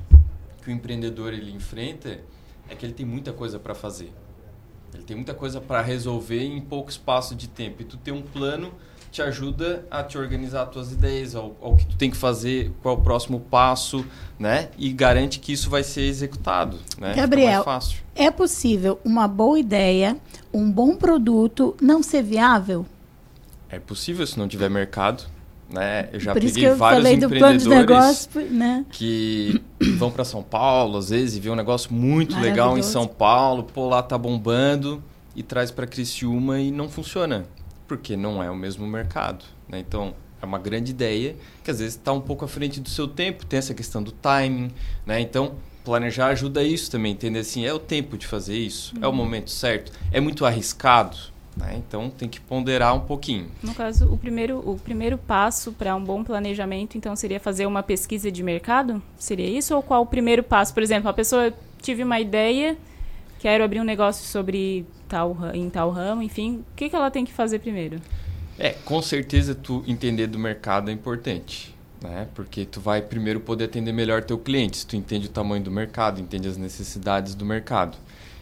que 0.62 0.70
o 0.70 0.72
empreendedor 0.72 1.34
ele 1.34 1.52
enfrenta 1.52 2.20
é 2.70 2.76
que 2.76 2.86
ele 2.86 2.94
tem 2.94 3.06
muita 3.06 3.32
coisa 3.32 3.60
para 3.60 3.76
fazer. 3.76 4.12
Ele 4.94 5.04
tem 5.04 5.16
muita 5.16 5.34
coisa 5.34 5.60
para 5.60 5.82
resolver 5.82 6.44
em 6.44 6.62
pouco 6.62 6.90
espaço 6.90 7.36
de 7.36 7.48
tempo. 7.48 7.82
E 7.82 7.86
tu 7.86 7.98
ter 7.98 8.12
um 8.12 8.22
plano 8.22 8.74
te 9.16 9.22
ajuda 9.22 9.86
a 9.90 10.04
te 10.04 10.18
organizar 10.18 10.64
as 10.64 10.70
tuas 10.70 10.92
ideias, 10.92 11.36
ao, 11.36 11.56
ao, 11.62 11.78
que 11.78 11.86
tu 11.86 11.96
tem 11.96 12.12
que 12.12 12.18
fazer, 12.18 12.74
qual 12.82 12.96
é 12.96 12.98
o 12.98 13.02
próximo 13.02 13.40
passo, 13.40 14.06
né? 14.38 14.68
E 14.78 14.92
garante 14.92 15.40
que 15.40 15.54
isso 15.54 15.70
vai 15.70 15.84
ser 15.84 16.02
executado, 16.02 16.78
né? 17.00 17.14
Gabriel, 17.16 17.64
é 18.14 18.30
possível 18.30 19.00
uma 19.06 19.26
boa 19.26 19.58
ideia, 19.58 20.18
um 20.54 20.70
bom 20.70 20.98
produto 20.98 21.78
não 21.82 22.04
ser 22.04 22.24
viável? 22.24 22.86
É 23.70 23.80
possível 23.80 24.28
se 24.28 24.38
não 24.38 24.50
tiver 24.50 24.70
mercado. 24.70 25.24
Né? 25.68 26.10
Eu 26.14 26.20
já 26.20 26.34
Por 26.34 26.42
peguei 26.42 26.68
eu 26.68 26.76
vários 26.76 27.10
empreendedores 27.10 27.66
negócio, 27.66 28.42
né? 28.52 28.86
que 28.92 29.64
vão 29.98 30.12
para 30.12 30.26
São 30.26 30.44
Paulo, 30.44 30.98
às 30.98 31.10
vezes, 31.10 31.38
e 31.38 31.40
vê 31.40 31.50
um 31.50 31.56
negócio 31.56 31.92
muito 31.92 32.38
legal 32.38 32.78
em 32.78 32.84
São 32.84 33.08
Paulo, 33.08 33.64
pô, 33.64 33.88
lá 33.88 34.04
tá 34.04 34.18
bombando, 34.18 35.02
e 35.36 35.42
traz 35.42 35.72
para 35.72 35.88
Criciúma 35.88 36.60
e 36.60 36.70
não 36.70 36.88
funciona 36.88 37.46
porque 37.88 38.16
não 38.16 38.42
é 38.42 38.50
o 38.50 38.56
mesmo 38.56 38.86
mercado. 38.88 39.46
Né? 39.68 39.80
Então, 39.80 40.14
é 40.42 40.46
uma 40.46 40.60
grande 40.60 40.92
ideia 40.92 41.36
que 41.64 41.72
às 41.72 41.80
vezes 41.80 41.96
está 41.96 42.12
um 42.12 42.22
pouco 42.22 42.46
à 42.46 42.48
frente 42.48 42.80
do 42.80 42.90
seu 42.90 43.08
tempo, 43.08 43.46
tem 43.46 43.58
essa 43.58 43.74
questão 43.74 44.02
do 44.02 44.12
timing. 44.12 44.72
Né? 45.06 45.20
Então, 45.22 45.56
planejar 45.84 46.28
ajuda 46.28 46.64
isso 46.64 46.90
também, 46.90 47.14
entender 47.14 47.40
assim, 47.40 47.66
é 47.66 47.74
o 47.74 47.80
tempo 47.80 48.18
de 48.18 48.26
fazer 48.26 48.58
isso, 48.58 48.96
uhum. 48.96 49.04
é 49.04 49.08
o 49.08 49.10
uhum. 49.10 49.16
momento 49.16 49.52
certo, 49.52 49.92
é 50.12 50.20
muito 50.20 50.46
arriscado. 50.46 51.16
Né? 51.56 51.76
Então, 51.78 52.10
tem 52.10 52.28
que 52.28 52.42
ponderar 52.42 52.94
um 52.94 53.00
pouquinho. 53.00 53.50
No 53.64 53.74
caso, 53.74 54.12
o 54.12 54.18
primeiro, 54.18 54.58
o 54.60 54.78
primeiro 54.78 55.18
passo 55.18 55.72
para 55.72 55.96
um 55.96 56.04
bom 56.04 56.22
planejamento, 56.22 56.98
então, 56.98 57.16
seria 57.16 57.40
fazer 57.40 57.66
uma 57.66 57.82
pesquisa 57.82 58.30
de 58.30 58.44
mercado? 58.44 59.02
Seria 59.18 59.48
isso? 59.48 59.74
Ou 59.74 59.82
qual 59.82 60.02
o 60.02 60.06
primeiro 60.06 60.44
passo? 60.44 60.74
Por 60.74 60.84
exemplo, 60.84 61.10
a 61.10 61.14
pessoa 61.14 61.54
tive 61.82 62.04
uma 62.04 62.20
ideia 62.20 62.78
quero 63.40 63.64
abrir 63.64 63.80
um 63.80 63.84
negócio 63.84 64.26
sobre 64.26 64.86
tal 65.08 65.38
em 65.54 65.70
tal 65.70 65.92
ramo, 65.92 66.22
enfim, 66.22 66.64
o 66.72 66.76
que, 66.76 66.90
que 66.90 66.96
ela 66.96 67.12
tem 67.12 67.26
que 67.26 67.34
fazer 67.34 67.60
primeiro? 67.60 68.00
É, 68.58 68.70
com 68.70 69.02
certeza 69.02 69.54
tu 69.54 69.84
entender 69.86 70.28
do 70.28 70.40
mercado 70.40 70.90
é 70.90 70.94
importante, 70.94 71.76
né? 72.02 72.28
Porque 72.34 72.66
tu 72.66 72.80
vai 72.80 73.02
primeiro 73.02 73.40
poder 73.40 73.66
atender 73.66 73.92
melhor 73.92 74.24
teu 74.24 74.38
cliente, 74.38 74.78
se 74.78 74.88
tu 74.88 74.96
entende 74.96 75.28
o 75.28 75.30
tamanho 75.30 75.64
do 75.64 75.72
mercado, 75.72 76.22
entende 76.22 76.48
as 76.48 76.58
necessidades 76.58 77.36
do 77.36 77.46
mercado. 77.46 77.98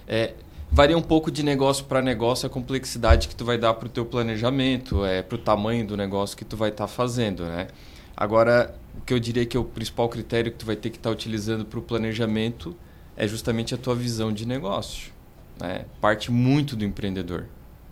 É, 0.07 0.33
varia 0.71 0.97
um 0.97 1.01
pouco 1.01 1.31
de 1.31 1.43
negócio 1.43 1.85
para 1.85 2.01
negócio 2.01 2.45
a 2.45 2.49
complexidade 2.49 3.27
que 3.27 3.35
tu 3.35 3.43
vai 3.43 3.57
dar 3.57 3.73
para 3.73 3.87
o 3.87 3.89
teu 3.89 4.05
planejamento, 4.05 5.03
é, 5.03 5.23
para 5.23 5.35
o 5.35 5.39
tamanho 5.39 5.85
do 5.85 5.97
negócio 5.97 6.37
que 6.37 6.45
tu 6.45 6.55
vai 6.55 6.69
estar 6.69 6.85
tá 6.85 6.87
fazendo, 6.87 7.45
né? 7.45 7.67
Agora, 8.15 8.75
o 8.95 9.01
que 9.01 9.13
eu 9.13 9.19
diria 9.19 9.45
que 9.45 9.57
é 9.57 9.59
o 9.59 9.63
principal 9.63 10.07
critério 10.07 10.51
que 10.51 10.59
tu 10.59 10.65
vai 10.65 10.75
ter 10.75 10.91
que 10.91 10.97
estar 10.97 11.09
tá 11.09 11.13
utilizando 11.13 11.65
para 11.65 11.79
o 11.79 11.81
planejamento 11.81 12.75
é 13.15 13.27
justamente 13.27 13.73
a 13.73 13.77
tua 13.77 13.95
visão 13.95 14.31
de 14.31 14.45
negócio. 14.45 15.11
Né? 15.59 15.85
Parte 16.01 16.31
muito 16.31 16.75
do 16.75 16.83
empreendedor. 16.83 17.47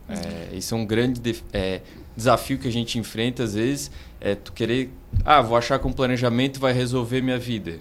É, 0.10 0.56
esse 0.56 0.73
é 0.73 0.76
um 0.76 0.85
grande 0.85 1.43
é, 1.53 1.81
desafio 2.15 2.57
que 2.57 2.68
a 2.68 2.72
gente 2.72 2.99
enfrenta 2.99 3.43
às 3.43 3.53
vezes. 3.53 3.91
É 4.19 4.35
tu 4.35 4.52
querer, 4.52 4.91
ah, 5.23 5.41
vou 5.41 5.57
achar 5.57 5.80
que 5.80 5.88
um 5.88 5.93
planejamento 5.93 6.60
vai 6.60 6.73
resolver 6.73 7.22
minha 7.22 7.39
vida. 7.39 7.80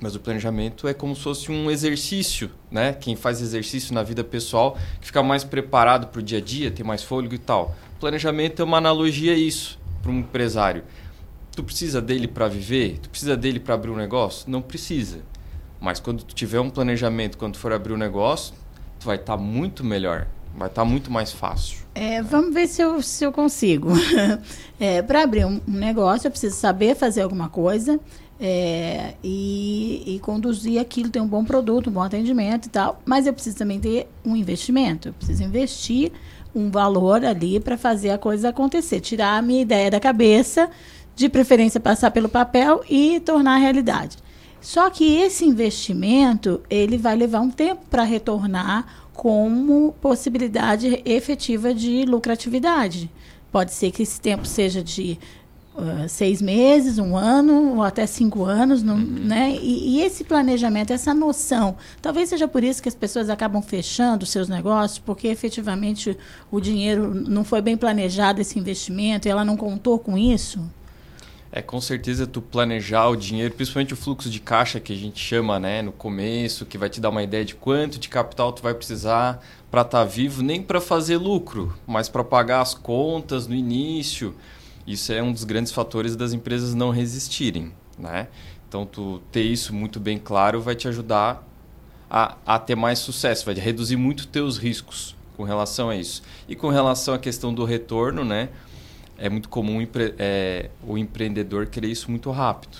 Mas 0.00 0.14
o 0.14 0.20
planejamento 0.20 0.88
é 0.88 0.94
como 0.94 1.14
se 1.14 1.22
fosse 1.22 1.52
um 1.52 1.70
exercício, 1.70 2.50
né? 2.70 2.94
Quem 2.94 3.14
faz 3.14 3.42
exercício 3.42 3.92
na 3.92 4.02
vida 4.02 4.24
pessoal, 4.24 4.78
que 4.98 5.08
fica 5.08 5.22
mais 5.22 5.44
preparado 5.44 6.06
para 6.06 6.20
o 6.20 6.22
dia 6.22 6.38
a 6.38 6.40
dia, 6.40 6.70
tem 6.70 6.84
mais 6.84 7.02
fôlego 7.02 7.34
e 7.34 7.38
tal. 7.38 7.76
O 7.96 8.00
planejamento 8.00 8.62
é 8.62 8.64
uma 8.64 8.78
analogia 8.78 9.34
a 9.34 9.36
isso 9.36 9.78
para 10.00 10.10
um 10.10 10.20
empresário. 10.20 10.84
Tu 11.54 11.62
precisa 11.62 12.00
dele 12.00 12.26
para 12.26 12.48
viver? 12.48 12.98
Tu 13.02 13.10
precisa 13.10 13.36
dele 13.36 13.60
para 13.60 13.74
abrir 13.74 13.90
um 13.90 13.96
negócio? 13.96 14.50
Não 14.50 14.62
precisa. 14.62 15.18
Mas 15.80 15.98
quando 15.98 16.22
tu 16.22 16.34
tiver 16.34 16.60
um 16.60 16.68
planejamento, 16.68 17.38
quando 17.38 17.56
for 17.56 17.72
abrir 17.72 17.92
o 17.92 17.96
um 17.96 17.98
negócio, 17.98 18.54
tu 18.98 19.06
vai 19.06 19.16
estar 19.16 19.36
tá 19.36 19.42
muito 19.42 19.82
melhor. 19.82 20.26
Vai 20.54 20.68
estar 20.68 20.82
tá 20.82 20.84
muito 20.84 21.10
mais 21.10 21.32
fácil. 21.32 21.78
É, 21.94 22.22
vamos 22.22 22.52
ver 22.52 22.66
se 22.66 22.82
eu, 22.82 23.00
se 23.02 23.24
eu 23.24 23.32
consigo. 23.32 23.90
é, 24.78 25.00
Para 25.02 25.22
abrir 25.22 25.44
um, 25.46 25.60
negócio, 25.66 26.26
eu 26.26 26.30
preciso 26.30 26.56
saber 26.56 26.94
fazer 26.94 27.22
alguma 27.22 27.48
coisa 27.48 27.98
é, 28.38 29.14
e, 29.22 30.02
e, 30.06 30.18
conduzir 30.20 30.80
aquilo, 30.80 31.08
ter 31.08 31.20
um 31.20 31.26
bom 31.26 31.44
produto, 31.44 31.88
um 31.88 31.92
bom 31.92 32.02
atendimento 32.02 32.66
e 32.66 32.70
tal. 32.70 33.00
Mas 33.04 33.26
eu 33.26 33.32
preciso 33.32 33.56
também 33.56 33.80
ter 33.80 34.08
um 34.24 34.36
investimento. 34.36 35.08
Eu 35.08 35.12
preciso 35.14 35.42
investir 35.42 36.12
um 36.54 36.70
valor 36.70 37.24
ali 37.24 37.60
para 37.60 37.78
fazer 37.78 38.10
a 38.10 38.18
coisa 38.18 38.48
acontecer. 38.50 39.00
Tirar 39.00 39.38
a 39.38 39.42
minha 39.42 39.62
ideia 39.62 39.90
da 39.90 40.00
cabeça, 40.00 40.68
de 41.14 41.28
preferência 41.28 41.78
passar 41.78 42.10
pelo 42.10 42.28
papel 42.28 42.82
e 42.88 43.20
tornar 43.20 43.56
realidade. 43.56 44.16
Só 44.60 44.90
que 44.90 45.16
esse 45.16 45.44
investimento 45.44 46.60
ele 46.68 46.98
vai 46.98 47.16
levar 47.16 47.40
um 47.40 47.50
tempo 47.50 47.82
para 47.90 48.02
retornar 48.02 48.86
como 49.12 49.94
possibilidade 50.00 51.02
efetiva 51.04 51.74
de 51.74 52.04
lucratividade. 52.04 53.10
Pode 53.52 53.72
ser 53.72 53.90
que 53.90 54.02
esse 54.02 54.20
tempo 54.20 54.46
seja 54.46 54.82
de 54.82 55.18
uh, 55.74 56.08
seis 56.08 56.40
meses, 56.40 56.98
um 56.98 57.16
ano 57.16 57.76
ou 57.76 57.82
até 57.82 58.06
cinco 58.06 58.44
anos, 58.44 58.82
não, 58.82 58.94
uhum. 58.94 59.00
né? 59.02 59.58
E, 59.60 59.96
e, 59.96 60.02
esse 60.02 60.24
planejamento, 60.24 60.92
essa 60.92 61.12
noção, 61.12 61.76
talvez 62.00 62.28
seja 62.28 62.46
por 62.46 62.62
isso 62.62 62.82
que 62.82 62.88
as 62.88 62.94
pessoas 62.94 63.28
acabam 63.28 63.60
fechando 63.62 64.24
seus 64.24 64.48
negócios, 64.48 64.98
porque 64.98 65.28
efetivamente 65.28 66.16
o 66.50 66.60
dinheiro 66.60 67.14
não 67.14 67.44
foi 67.44 67.60
bem 67.60 67.76
planejado 67.76 68.40
esse 68.40 68.58
investimento, 68.58 69.26
e 69.26 69.30
ela 69.30 69.44
não 69.44 69.56
contou 69.56 69.98
com 69.98 70.16
isso. 70.16 70.60
É, 71.52 71.60
com 71.60 71.80
certeza 71.80 72.28
tu 72.28 72.40
planejar 72.40 73.08
o 73.08 73.16
dinheiro, 73.16 73.52
principalmente 73.54 73.92
o 73.92 73.96
fluxo 73.96 74.30
de 74.30 74.38
caixa 74.38 74.78
que 74.78 74.92
a 74.92 74.96
gente 74.96 75.18
chama, 75.18 75.58
né, 75.58 75.82
no 75.82 75.90
começo, 75.90 76.64
que 76.64 76.78
vai 76.78 76.88
te 76.88 77.00
dar 77.00 77.10
uma 77.10 77.24
ideia 77.24 77.44
de 77.44 77.56
quanto 77.56 77.98
de 77.98 78.08
capital 78.08 78.52
tu 78.52 78.62
vai 78.62 78.72
precisar 78.72 79.44
para 79.68 79.80
estar 79.80 79.98
tá 79.98 80.04
vivo, 80.04 80.42
nem 80.42 80.62
para 80.62 80.80
fazer 80.80 81.16
lucro, 81.16 81.76
mas 81.86 82.08
para 82.08 82.22
pagar 82.22 82.60
as 82.60 82.72
contas 82.72 83.48
no 83.48 83.54
início. 83.54 84.34
Isso 84.86 85.12
é 85.12 85.20
um 85.20 85.32
dos 85.32 85.42
grandes 85.42 85.72
fatores 85.72 86.14
das 86.14 86.32
empresas 86.32 86.72
não 86.72 86.90
resistirem, 86.90 87.72
né? 87.98 88.28
Então 88.68 88.86
tu 88.86 89.20
ter 89.32 89.42
isso 89.42 89.74
muito 89.74 89.98
bem 89.98 90.18
claro 90.18 90.60
vai 90.60 90.76
te 90.76 90.86
ajudar 90.86 91.44
a, 92.08 92.36
a 92.46 92.58
ter 92.58 92.76
mais 92.76 93.00
sucesso, 93.00 93.44
vai 93.44 93.54
reduzir 93.54 93.96
muito 93.96 94.28
teus 94.28 94.56
riscos 94.56 95.16
com 95.36 95.42
relação 95.42 95.90
a 95.90 95.96
isso. 95.96 96.22
E 96.48 96.54
com 96.54 96.68
relação 96.68 97.14
à 97.14 97.18
questão 97.18 97.52
do 97.52 97.64
retorno, 97.64 98.24
né? 98.24 98.50
É 99.20 99.28
muito 99.28 99.50
comum 99.50 99.86
é, 100.18 100.70
o 100.82 100.96
empreendedor 100.96 101.66
querer 101.66 101.88
isso 101.88 102.10
muito 102.10 102.30
rápido. 102.30 102.76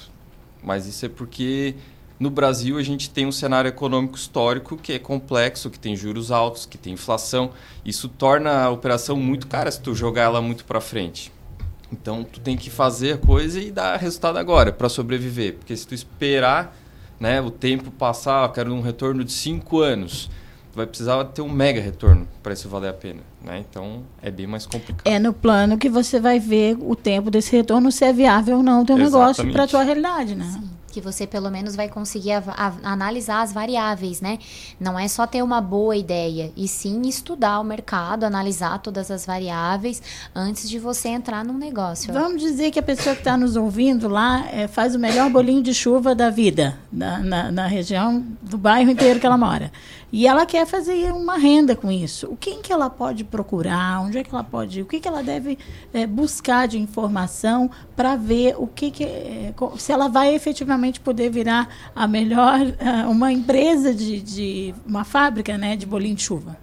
Mas 0.62 0.86
isso 0.86 1.04
é 1.04 1.08
porque 1.08 1.74
no 2.18 2.30
Brasil 2.30 2.78
a 2.78 2.82
gente 2.82 3.10
tem 3.10 3.26
um 3.26 3.32
cenário 3.32 3.68
econômico 3.68 4.16
histórico 4.16 4.78
que 4.78 4.94
é 4.94 4.98
complexo, 4.98 5.68
que 5.68 5.78
tem 5.78 5.94
juros 5.94 6.30
altos, 6.30 6.64
que 6.64 6.78
tem 6.78 6.94
inflação. 6.94 7.50
Isso 7.84 8.08
torna 8.08 8.64
a 8.64 8.70
operação 8.70 9.16
muito 9.16 9.46
cara 9.46 9.70
se 9.70 9.80
tu 9.80 9.94
jogar 9.94 10.22
ela 10.22 10.40
muito 10.40 10.64
para 10.64 10.80
frente. 10.80 11.30
Então 11.92 12.24
tu 12.24 12.40
tem 12.40 12.56
que 12.56 12.70
fazer 12.70 13.12
a 13.14 13.18
coisa 13.18 13.60
e 13.60 13.70
dar 13.70 13.96
resultado 13.98 14.38
agora 14.38 14.72
para 14.72 14.88
sobreviver, 14.88 15.56
porque 15.56 15.76
se 15.76 15.86
tu 15.86 15.94
esperar, 15.94 16.74
né, 17.18 17.40
o 17.40 17.50
tempo 17.50 17.90
passar, 17.90 18.44
eu 18.44 18.52
quero 18.52 18.72
um 18.72 18.80
retorno 18.80 19.24
de 19.24 19.32
cinco 19.32 19.80
anos 19.80 20.30
vai 20.74 20.86
precisar 20.86 21.22
ter 21.24 21.42
um 21.42 21.48
mega 21.48 21.80
retorno 21.80 22.26
para 22.42 22.52
isso 22.52 22.68
valer 22.68 22.88
a 22.88 22.94
pena. 22.94 23.20
Né? 23.42 23.64
Então 23.68 24.02
é 24.22 24.30
bem 24.30 24.46
mais 24.46 24.66
complicado. 24.66 25.06
É 25.06 25.18
no 25.18 25.32
plano 25.32 25.78
que 25.78 25.88
você 25.88 26.20
vai 26.20 26.38
ver 26.38 26.76
o 26.80 26.94
tempo 26.94 27.30
desse 27.30 27.54
retorno 27.54 27.90
se 27.90 28.04
é 28.04 28.12
viável 28.12 28.58
ou 28.58 28.62
não 28.62 28.82
o 28.82 28.84
teu 28.84 28.96
negócio 28.96 29.50
para 29.52 29.64
a 29.64 29.66
tua 29.66 29.82
realidade, 29.82 30.34
né? 30.34 30.44
Sim 30.44 30.80
que 30.90 31.00
você 31.00 31.26
pelo 31.26 31.50
menos 31.50 31.74
vai 31.74 31.88
conseguir 31.88 32.32
a, 32.32 32.42
a, 32.48 32.92
analisar 32.92 33.42
as 33.42 33.52
variáveis, 33.52 34.20
né? 34.20 34.38
Não 34.78 34.98
é 34.98 35.08
só 35.08 35.26
ter 35.26 35.42
uma 35.42 35.60
boa 35.60 35.96
ideia, 35.96 36.52
e 36.56 36.68
sim 36.68 37.02
estudar 37.02 37.60
o 37.60 37.64
mercado, 37.64 38.24
analisar 38.24 38.78
todas 38.78 39.10
as 39.10 39.24
variáveis 39.24 40.02
antes 40.34 40.68
de 40.68 40.78
você 40.78 41.08
entrar 41.08 41.44
num 41.44 41.56
negócio. 41.56 42.12
Vamos 42.12 42.42
dizer 42.42 42.70
que 42.70 42.78
a 42.78 42.82
pessoa 42.82 43.14
que 43.14 43.20
está 43.20 43.36
nos 43.36 43.56
ouvindo 43.56 44.08
lá 44.08 44.46
é, 44.50 44.66
faz 44.66 44.94
o 44.94 44.98
melhor 44.98 45.30
bolinho 45.30 45.62
de 45.62 45.72
chuva 45.72 46.14
da 46.14 46.28
vida, 46.28 46.78
na, 46.92 47.18
na, 47.18 47.52
na, 47.52 47.66
região 47.66 48.24
do 48.42 48.58
bairro 48.58 48.90
inteiro 48.90 49.20
que 49.20 49.26
ela 49.26 49.38
mora. 49.38 49.70
E 50.12 50.26
ela 50.26 50.44
quer 50.44 50.66
fazer 50.66 51.12
uma 51.12 51.36
renda 51.38 51.76
com 51.76 51.90
isso. 51.90 52.26
O 52.26 52.36
que, 52.36 52.56
que 52.56 52.72
ela 52.72 52.90
pode 52.90 53.22
procurar? 53.22 54.00
Onde 54.00 54.18
é 54.18 54.24
que 54.24 54.34
ela 54.34 54.42
pode? 54.42 54.82
O 54.82 54.86
que, 54.86 54.98
que 54.98 55.06
ela 55.06 55.22
deve 55.22 55.56
é, 55.94 56.06
buscar 56.06 56.66
de 56.66 56.78
informação 56.78 57.70
para 57.94 58.16
ver 58.16 58.56
o 58.58 58.66
que, 58.66 58.90
que 58.90 59.04
é, 59.04 59.54
se 59.78 59.92
ela 59.92 60.08
vai 60.08 60.34
efetivamente 60.34 60.98
poder 61.00 61.30
virar 61.30 61.68
a 61.94 62.08
melhor, 62.08 62.58
uma 63.08 63.32
empresa 63.32 63.94
de, 63.94 64.20
de 64.20 64.74
uma 64.84 65.04
fábrica 65.04 65.56
né, 65.56 65.76
de 65.76 65.86
bolinho 65.86 66.16
de 66.16 66.22
chuva. 66.22 66.56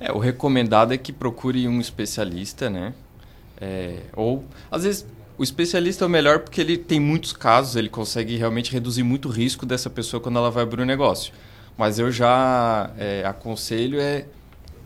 É, 0.00 0.12
o 0.12 0.18
recomendado 0.18 0.92
é 0.92 0.98
que 0.98 1.12
procure 1.12 1.66
um 1.66 1.80
especialista, 1.80 2.70
né? 2.70 2.94
É, 3.60 4.02
ou, 4.14 4.44
às 4.70 4.84
vezes, 4.84 5.06
o 5.36 5.42
especialista 5.42 6.04
é 6.04 6.06
o 6.06 6.10
melhor 6.10 6.40
porque 6.40 6.60
ele 6.60 6.76
tem 6.76 7.00
muitos 7.00 7.32
casos, 7.32 7.74
ele 7.74 7.88
consegue 7.88 8.36
realmente 8.36 8.72
reduzir 8.72 9.02
muito 9.02 9.28
o 9.28 9.32
risco 9.32 9.66
dessa 9.66 9.90
pessoa 9.90 10.20
quando 10.20 10.38
ela 10.38 10.50
vai 10.50 10.62
abrir 10.62 10.82
um 10.82 10.86
negócio. 10.86 11.32
Mas 11.78 11.98
eu 11.98 12.10
já 12.10 12.90
é, 12.98 13.24
aconselho 13.24 14.00
é 14.00 14.26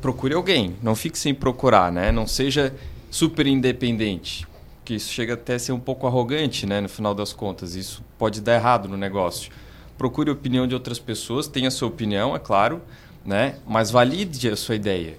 procure 0.00 0.34
alguém, 0.34 0.76
não 0.82 0.94
fique 0.94 1.18
sem 1.18 1.34
procurar, 1.34 1.90
né? 1.90 2.12
Não 2.12 2.26
seja 2.26 2.74
super 3.10 3.46
independente 3.46 4.46
que 4.84 4.94
isso 4.94 5.12
chega 5.12 5.34
até 5.34 5.54
a 5.54 5.58
ser 5.58 5.72
um 5.72 5.80
pouco 5.80 6.06
arrogante, 6.06 6.66
né, 6.66 6.80
no 6.80 6.88
final 6.88 7.14
das 7.14 7.32
contas. 7.32 7.74
Isso 7.74 8.02
pode 8.18 8.40
dar 8.40 8.54
errado 8.54 8.88
no 8.88 8.96
negócio. 8.96 9.50
Procure 9.96 10.30
a 10.30 10.32
opinião 10.32 10.66
de 10.66 10.74
outras 10.74 10.98
pessoas, 10.98 11.46
tenha 11.46 11.68
a 11.68 11.70
sua 11.70 11.88
opinião, 11.88 12.34
é 12.34 12.38
claro, 12.38 12.82
né? 13.24 13.56
Mas 13.66 13.90
valide 13.90 14.48
a 14.48 14.56
sua 14.56 14.74
ideia. 14.74 15.16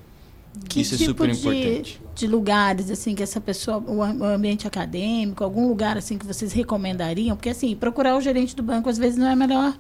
Que 0.70 0.82
Isso 0.82 0.98
tipo 0.98 1.26
é 1.26 1.32
super 1.32 1.32
de, 1.32 1.40
importante. 1.40 2.02
de 2.14 2.28
lugares 2.28 2.92
assim 2.92 3.16
que 3.16 3.24
essa 3.24 3.42
pessoa, 3.42 3.78
o 3.78 4.04
ambiente 4.04 4.68
acadêmico, 4.68 5.44
algum 5.44 5.68
lugar 5.68 5.98
assim 5.98 6.18
que 6.18 6.26
vocês 6.26 6.52
recomendariam? 6.52 7.36
Porque 7.36 7.50
assim, 7.50 7.76
procurar 7.76 8.16
o 8.16 8.22
gerente 8.22 8.56
do 8.56 8.62
banco 8.62 8.88
às 8.88 8.98
vezes 8.98 9.18
não 9.18 9.26
é 9.26 9.32
a 9.32 9.36
melhor 9.36 9.76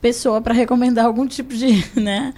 pessoa 0.00 0.40
para 0.40 0.54
recomendar 0.54 1.04
algum 1.06 1.26
tipo 1.26 1.54
de, 1.54 1.84
né? 2.00 2.34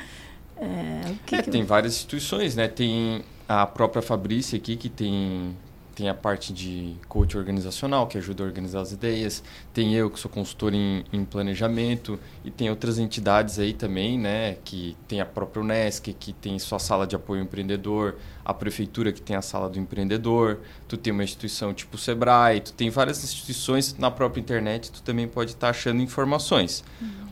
É, 0.57 1.15
que 1.27 1.37
É, 1.37 1.43
que- 1.43 1.51
tem 1.51 1.65
várias 1.65 1.95
instituições, 1.95 2.55
né? 2.57 2.69
Tem 2.69 3.25
a 3.49 3.67
própria 3.67 4.03
Fabrícia 4.03 4.57
aqui, 4.57 4.77
que 4.77 4.89
tem, 4.89 5.57
tem 5.95 6.09
a 6.09 6.15
parte 6.15 6.53
de 6.53 6.97
coach 7.09 7.37
organizacional, 7.37 8.07
que 8.07 8.19
ajuda 8.19 8.43
a 8.43 8.47
organizar 8.47 8.81
as 8.81 8.93
ideias. 8.93 9.43
Tem 9.73 9.95
eu, 9.95 10.11
que 10.11 10.19
sou 10.19 10.31
consultor 10.31 10.75
em, 10.75 11.05
em 11.13 11.25
planejamento. 11.25 12.19
E 12.45 12.51
tem 12.51 12.71
outras 12.71 12.99
entidades 12.99 13.59
aí 13.59 13.73
também, 13.73 14.19
né? 14.19 14.57
Que 14.65 14.97
tem 15.07 15.21
a 15.21 15.27
própria 15.27 15.63
Unesc, 15.63 16.13
que 16.13 16.33
tem 16.33 16.59
sua 16.59 16.79
sala 16.79 17.07
de 17.07 17.15
apoio 17.15 17.41
ao 17.41 17.47
empreendedor. 17.47 18.17
A 18.45 18.53
prefeitura, 18.53 19.13
que 19.13 19.21
tem 19.21 19.37
a 19.37 19.43
sala 19.43 19.69
do 19.69 19.79
empreendedor. 19.79 20.59
Tu 20.89 20.97
tem 20.97 21.13
uma 21.13 21.25
instituição 21.25 21.73
tipo 21.73 21.97
o 21.97 21.99
Sebrae. 21.99 22.61
Tu 22.61 22.73
tem 22.73 22.91
várias 22.91 23.23
instituições 23.23 23.97
na 23.99 24.11
própria 24.11 24.41
internet. 24.41 24.91
Tu 24.91 25.03
também 25.03 25.29
pode 25.29 25.53
estar 25.53 25.71
achando 25.71 26.03
informações. 26.03 26.83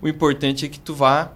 O 0.00 0.08
importante 0.08 0.64
é 0.64 0.68
que 0.68 0.78
tu 0.78 0.94
vá 0.94 1.32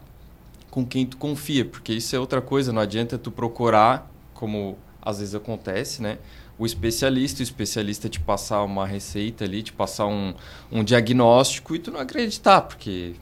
com 0.75 0.85
quem 0.85 1.07
tu 1.07 1.17
confia, 1.17 1.65
porque 1.65 1.93
isso 1.93 2.17
é 2.17 2.19
outra 2.19 2.41
coisa, 2.41 2.73
não 2.73 2.83
adianta 2.83 3.17
tu 3.17 3.31
procurar, 3.31 4.11
como 4.35 4.77
às 5.01 5.21
vezes 5.21 5.33
acontece, 5.33 6.03
né? 6.03 6.19
O 6.59 6.65
especialista, 6.65 7.41
o 7.41 7.43
especialista 7.43 8.09
te 8.09 8.21
passar 8.21 8.63
uma 8.63 8.87
receita 8.87 9.45
ali, 9.45 9.63
te 9.63 9.73
passar 9.73 10.07
um, 10.07 10.33
um 10.71 10.85
diagnóstico 10.85 11.75
e 11.75 11.79
tu 11.79 11.91
não 11.91 11.99
acreditar, 12.01 12.61
porque, 12.63 13.15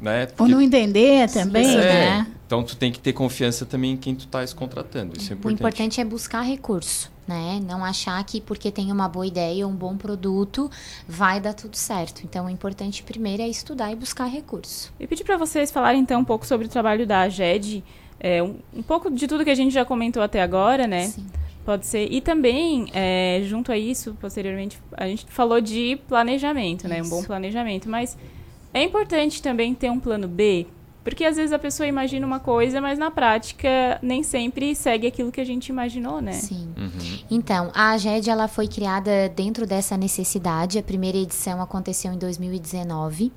né? 0.00 0.22
Ou 0.22 0.28
Porque- 0.36 0.52
não 0.52 0.60
entender 0.62 1.28
também, 1.30 1.66
É, 1.76 1.76
né? 2.20 2.26
Então 2.46 2.62
tu 2.62 2.74
tem 2.76 2.90
que 2.90 2.98
ter 2.98 3.12
confiança 3.12 3.66
também 3.66 3.92
em 3.92 3.96
quem 3.98 4.14
tu 4.14 4.20
estás 4.20 4.54
contratando, 4.54 5.14
isso 5.18 5.30
é 5.30 5.34
O 5.34 5.38
importante. 5.38 5.58
importante 5.60 6.00
é 6.00 6.04
buscar 6.06 6.40
recurso, 6.40 7.10
né? 7.26 7.60
Não 7.62 7.84
achar 7.84 8.24
que 8.24 8.40
porque 8.40 8.70
tem 8.72 8.90
uma 8.90 9.06
boa 9.06 9.26
ideia 9.26 9.66
ou 9.66 9.72
um 9.72 9.76
bom 9.76 9.94
produto 9.98 10.70
vai 11.06 11.38
dar 11.42 11.52
tudo 11.52 11.76
certo. 11.76 12.22
Então, 12.24 12.46
o 12.46 12.48
importante 12.50 13.02
primeiro 13.02 13.42
é 13.42 13.48
estudar 13.48 13.92
e 13.92 13.96
buscar 13.96 14.24
recurso. 14.24 14.90
E 14.98 15.06
pedir 15.06 15.24
para 15.24 15.36
vocês 15.36 15.70
falarem 15.70 16.00
então 16.00 16.22
um 16.22 16.24
pouco 16.24 16.46
sobre 16.46 16.66
o 16.66 16.70
trabalho 16.70 17.06
da 17.06 17.20
AGED, 17.20 17.84
é, 18.18 18.42
um, 18.42 18.56
um 18.72 18.82
pouco 18.82 19.10
de 19.10 19.28
tudo 19.28 19.44
que 19.44 19.50
a 19.50 19.54
gente 19.54 19.74
já 19.74 19.84
comentou 19.84 20.22
até 20.22 20.40
agora, 20.40 20.86
né? 20.86 21.12
Pode 21.68 21.86
ser. 21.86 22.10
E 22.10 22.22
também, 22.22 22.86
é, 22.94 23.42
junto 23.44 23.70
a 23.70 23.76
isso, 23.76 24.16
posteriormente, 24.18 24.80
a 24.96 25.06
gente 25.06 25.26
falou 25.28 25.60
de 25.60 26.00
planejamento, 26.08 26.88
né? 26.88 27.02
Um 27.02 27.08
bom 27.10 27.18
Isso. 27.18 27.26
planejamento. 27.26 27.90
Mas 27.90 28.16
é 28.72 28.82
importante 28.82 29.42
também 29.42 29.74
ter 29.74 29.90
um 29.90 30.00
plano 30.00 30.26
B, 30.26 30.66
porque 31.08 31.24
às 31.24 31.36
vezes 31.36 31.52
a 31.52 31.58
pessoa 31.58 31.86
imagina 31.86 32.26
uma 32.26 32.38
coisa, 32.38 32.80
mas 32.80 32.98
na 32.98 33.10
prática 33.10 33.98
nem 34.02 34.22
sempre 34.22 34.74
segue 34.74 35.06
aquilo 35.06 35.32
que 35.32 35.40
a 35.40 35.44
gente 35.44 35.68
imaginou, 35.68 36.20
né? 36.20 36.32
Sim. 36.32 36.68
Então, 37.30 37.70
a 37.74 37.92
AGED 37.92 38.28
ela 38.28 38.46
foi 38.46 38.68
criada 38.68 39.28
dentro 39.28 39.66
dessa 39.66 39.96
necessidade. 39.96 40.78
A 40.78 40.82
primeira 40.82 41.16
edição 41.16 41.62
aconteceu 41.62 42.12
em 42.12 42.18
2019. 42.18 43.32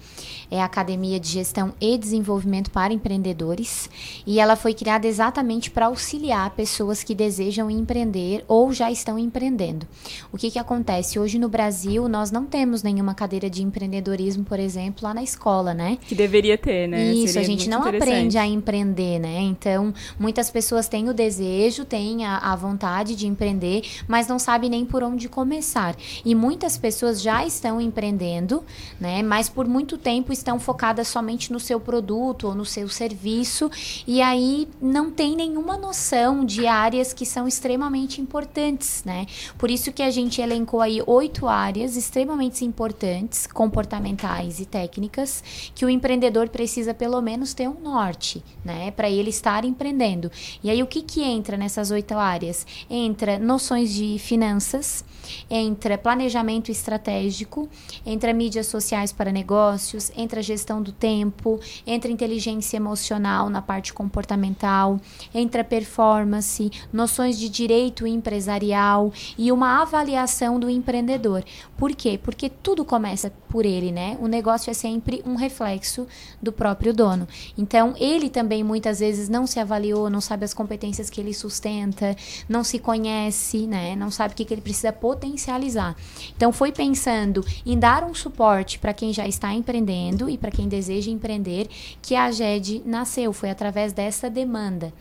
É 0.50 0.62
a 0.62 0.66
Academia 0.66 1.20
de 1.20 1.30
Gestão 1.30 1.74
e 1.80 1.98
Desenvolvimento 1.98 2.72
para 2.72 2.94
Empreendedores. 2.94 3.90
E 4.28 4.40
ela 4.40 4.56
foi 4.56 4.74
criada 4.74 5.08
exatamente 5.08 5.72
para 5.72 5.86
auxiliar 5.86 6.50
pessoas 6.52 7.04
que 7.04 7.16
desejam 7.16 7.72
empreender 7.72 8.44
ou 8.48 8.74
já 8.74 8.92
estão 8.92 9.18
empreendendo. 9.18 9.88
O 10.32 10.38
que, 10.38 10.52
que 10.52 10.60
acontece? 10.60 11.18
Hoje 11.18 11.40
no 11.40 11.48
Brasil, 11.48 12.08
nós 12.10 12.32
não 12.32 12.46
temos 12.46 12.84
nenhuma 12.84 13.14
cadeira 13.14 13.50
de 13.50 13.64
empreendedorismo, 13.64 14.44
por 14.44 14.60
exemplo, 14.60 15.04
lá 15.04 15.14
na 15.14 15.24
escola, 15.24 15.74
né? 15.74 15.98
Que 16.08 16.16
deveria 16.16 16.58
ter, 16.58 16.88
né? 16.88 17.14
Isso, 17.14 17.34
Seria 17.34 17.42
a 17.42 17.50
gente 17.50 17.61
muito 17.68 17.82
não 17.82 17.88
aprende 17.88 18.38
a 18.38 18.46
empreender, 18.46 19.20
né? 19.20 19.40
Então, 19.42 19.94
muitas 20.20 20.50
pessoas 20.50 20.88
têm 20.88 21.10
o 21.10 21.14
desejo, 21.14 21.86
têm 21.86 22.26
a, 22.26 22.38
a 22.38 22.56
vontade 22.56 23.16
de 23.16 23.28
empreender, 23.28 23.84
mas 24.08 24.28
não 24.28 24.40
sabem 24.40 24.70
nem 24.70 24.86
por 24.86 25.04
onde 25.04 25.28
começar. 25.28 25.96
E 26.24 26.36
muitas 26.36 26.78
pessoas 26.78 27.22
já 27.22 27.46
estão 27.46 27.80
empreendendo, 27.82 28.64
né? 29.00 29.22
Mas 29.24 29.50
por 29.50 29.68
muito 29.68 29.98
tempo 29.98 30.32
estão 30.32 30.60
focadas 30.60 31.08
somente 31.08 31.52
no 31.52 31.60
seu 31.60 31.80
produto 31.80 32.48
ou 32.48 32.56
no 32.56 32.66
seu 32.66 32.88
serviço, 32.88 33.70
e 34.06 34.22
aí 34.22 34.68
não 34.82 35.12
tem 35.12 35.36
nenhuma 35.36 35.78
noção 35.78 36.46
de 36.46 36.68
áreas 36.68 37.14
que 37.14 37.26
são 37.26 37.48
extremamente 37.48 38.22
importantes, 38.22 39.04
né? 39.04 39.26
Por 39.58 39.72
isso 39.72 39.92
que 39.92 40.04
a 40.04 40.12
gente 40.12 40.42
elencou 40.42 40.82
aí 40.82 41.02
oito 41.06 41.48
áreas 41.48 41.96
extremamente 41.96 42.64
importantes, 42.66 43.48
comportamentais 43.48 44.60
e 44.60 44.66
técnicas, 44.66 45.44
que 45.74 45.86
o 45.86 45.90
empreendedor 45.90 46.50
precisa 46.50 46.94
pelo 46.94 47.22
menos 47.22 47.41
ter 47.54 47.68
um 47.68 47.80
norte, 47.80 48.44
né, 48.64 48.92
para 48.92 49.10
ele 49.10 49.30
estar 49.30 49.66
empreendendo. 49.66 50.32
E 50.64 50.70
aí 50.70 50.82
o 50.82 50.88
que 50.88 51.02
que 51.02 51.22
entra 51.24 51.58
nessas 51.58 51.92
oito 51.92 52.14
áreas? 52.14 52.66
Entra 52.90 53.38
noções 53.40 53.94
de 53.94 54.18
finanças, 54.20 55.04
entra 55.50 55.98
planejamento 55.98 56.72
estratégico, 56.72 57.70
entra 58.06 58.34
mídias 58.34 58.68
sociais 58.68 59.12
para 59.12 59.32
negócios, 59.32 60.12
entra 60.16 60.42
gestão 60.42 60.82
do 60.82 60.92
tempo, 60.92 61.60
entra 61.86 62.12
inteligência 62.12 62.78
emocional 62.78 63.50
na 63.50 63.62
parte 63.62 63.94
comportamental, 63.94 65.00
entra 65.34 65.64
performance, 65.64 66.72
noções 66.92 67.38
de 67.38 67.50
direito 67.50 68.06
empresarial 68.08 69.12
e 69.38 69.52
uma 69.52 69.82
avaliação 69.82 70.60
do 70.60 70.70
empreendedor. 70.70 71.44
Por 71.78 71.96
quê? 71.96 72.20
Porque 72.22 72.50
tudo 72.50 72.86
começa 72.86 73.32
por 73.50 73.66
ele, 73.66 73.92
né? 73.92 74.18
O 74.22 74.28
negócio 74.28 74.70
é 74.70 74.74
sempre 74.74 75.22
um 75.26 75.36
reflexo 75.36 76.08
do 76.42 76.52
próprio 76.52 76.94
dono. 76.94 77.28
Então, 77.58 77.94
ele 77.98 78.30
também 78.30 78.64
muitas 78.64 79.00
vezes 79.00 79.28
não 79.28 79.46
se 79.46 79.60
avaliou, 79.60 80.10
não 80.10 80.22
sabe 80.22 80.46
as 80.46 80.54
competências 80.54 81.10
que 81.10 81.20
ele 81.20 81.34
sustenta, 81.34 82.16
não 82.48 82.64
se 82.64 82.80
conhece, 82.80 83.68
né? 83.68 83.96
Não 83.96 84.12
sabe 84.12 84.34
o 84.34 84.38
que, 84.38 84.46
que 84.46 84.54
ele 84.54 84.62
precisa 84.62 84.94
potencializar. 85.12 85.94
Então, 86.38 86.54
foi 86.54 86.72
pensando 86.72 87.44
em 87.66 87.78
dar 87.78 88.02
um 88.06 88.14
suporte 88.14 88.80
para 88.80 88.94
quem 88.94 89.12
já 89.12 89.28
está 89.28 89.54
empreendendo 89.54 90.30
e 90.30 90.38
para 90.38 90.50
quem 90.50 90.70
deseja 90.70 91.12
empreender 91.12 91.68
que 92.02 92.16
a 92.16 92.32
GED 92.32 92.82
nasceu, 92.86 93.34
foi 93.34 93.50
através 93.50 93.92
dessa 93.92 94.30
demanda. 94.30 94.94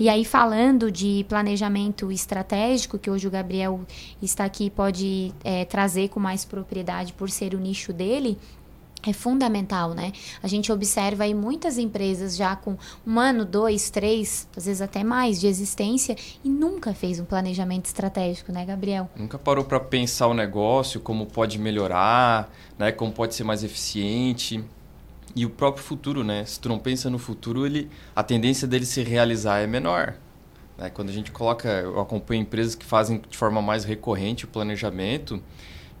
E 0.00 0.08
aí, 0.08 0.24
falando 0.24 0.90
de 0.90 1.24
planejamento 1.28 2.10
estratégico, 2.10 2.98
que 2.98 3.08
hoje 3.08 3.28
o 3.28 3.30
Gabriel 3.30 3.80
está 4.20 4.44
aqui 4.44 4.64
e 4.64 4.70
pode 4.70 5.32
é, 5.44 5.64
trazer 5.64 6.08
com 6.08 6.18
mais 6.18 6.44
propriedade 6.44 7.12
por 7.12 7.30
ser 7.30 7.54
o 7.54 7.60
nicho 7.60 7.92
dele, 7.92 8.36
é 9.02 9.12
fundamental, 9.12 9.94
né? 9.94 10.12
A 10.42 10.46
gente 10.46 10.70
observa 10.70 11.24
aí 11.24 11.34
muitas 11.34 11.78
empresas 11.78 12.36
já 12.36 12.54
com 12.54 12.76
um 13.06 13.18
ano, 13.18 13.44
dois, 13.44 13.90
três, 13.90 14.48
às 14.56 14.66
vezes 14.66 14.80
até 14.80 15.02
mais 15.02 15.40
de 15.40 15.46
existência 15.46 16.16
e 16.44 16.48
nunca 16.48 16.94
fez 16.94 17.18
um 17.18 17.24
planejamento 17.24 17.86
estratégico, 17.86 18.52
né, 18.52 18.64
Gabriel? 18.64 19.10
Nunca 19.16 19.38
parou 19.38 19.64
para 19.64 19.80
pensar 19.80 20.28
o 20.28 20.34
negócio, 20.34 21.00
como 21.00 21.26
pode 21.26 21.58
melhorar, 21.58 22.52
né? 22.78 22.92
Como 22.92 23.12
pode 23.12 23.34
ser 23.34 23.44
mais 23.44 23.64
eficiente. 23.64 24.64
E 25.34 25.46
o 25.46 25.50
próprio 25.50 25.82
futuro, 25.82 26.22
né? 26.22 26.44
Se 26.44 26.60
tu 26.60 26.68
não 26.68 26.78
pensa 26.78 27.08
no 27.08 27.18
futuro, 27.18 27.64
ele, 27.64 27.88
a 28.14 28.22
tendência 28.22 28.68
dele 28.68 28.84
se 28.84 29.02
realizar 29.02 29.60
é 29.60 29.66
menor. 29.66 30.14
Né? 30.76 30.90
Quando 30.90 31.08
a 31.08 31.12
gente 31.12 31.30
coloca, 31.30 31.68
eu 31.68 32.00
acompanho 32.00 32.42
empresas 32.42 32.74
que 32.74 32.84
fazem 32.84 33.22
de 33.28 33.36
forma 33.36 33.62
mais 33.62 33.84
recorrente 33.84 34.44
o 34.44 34.48
planejamento 34.48 35.42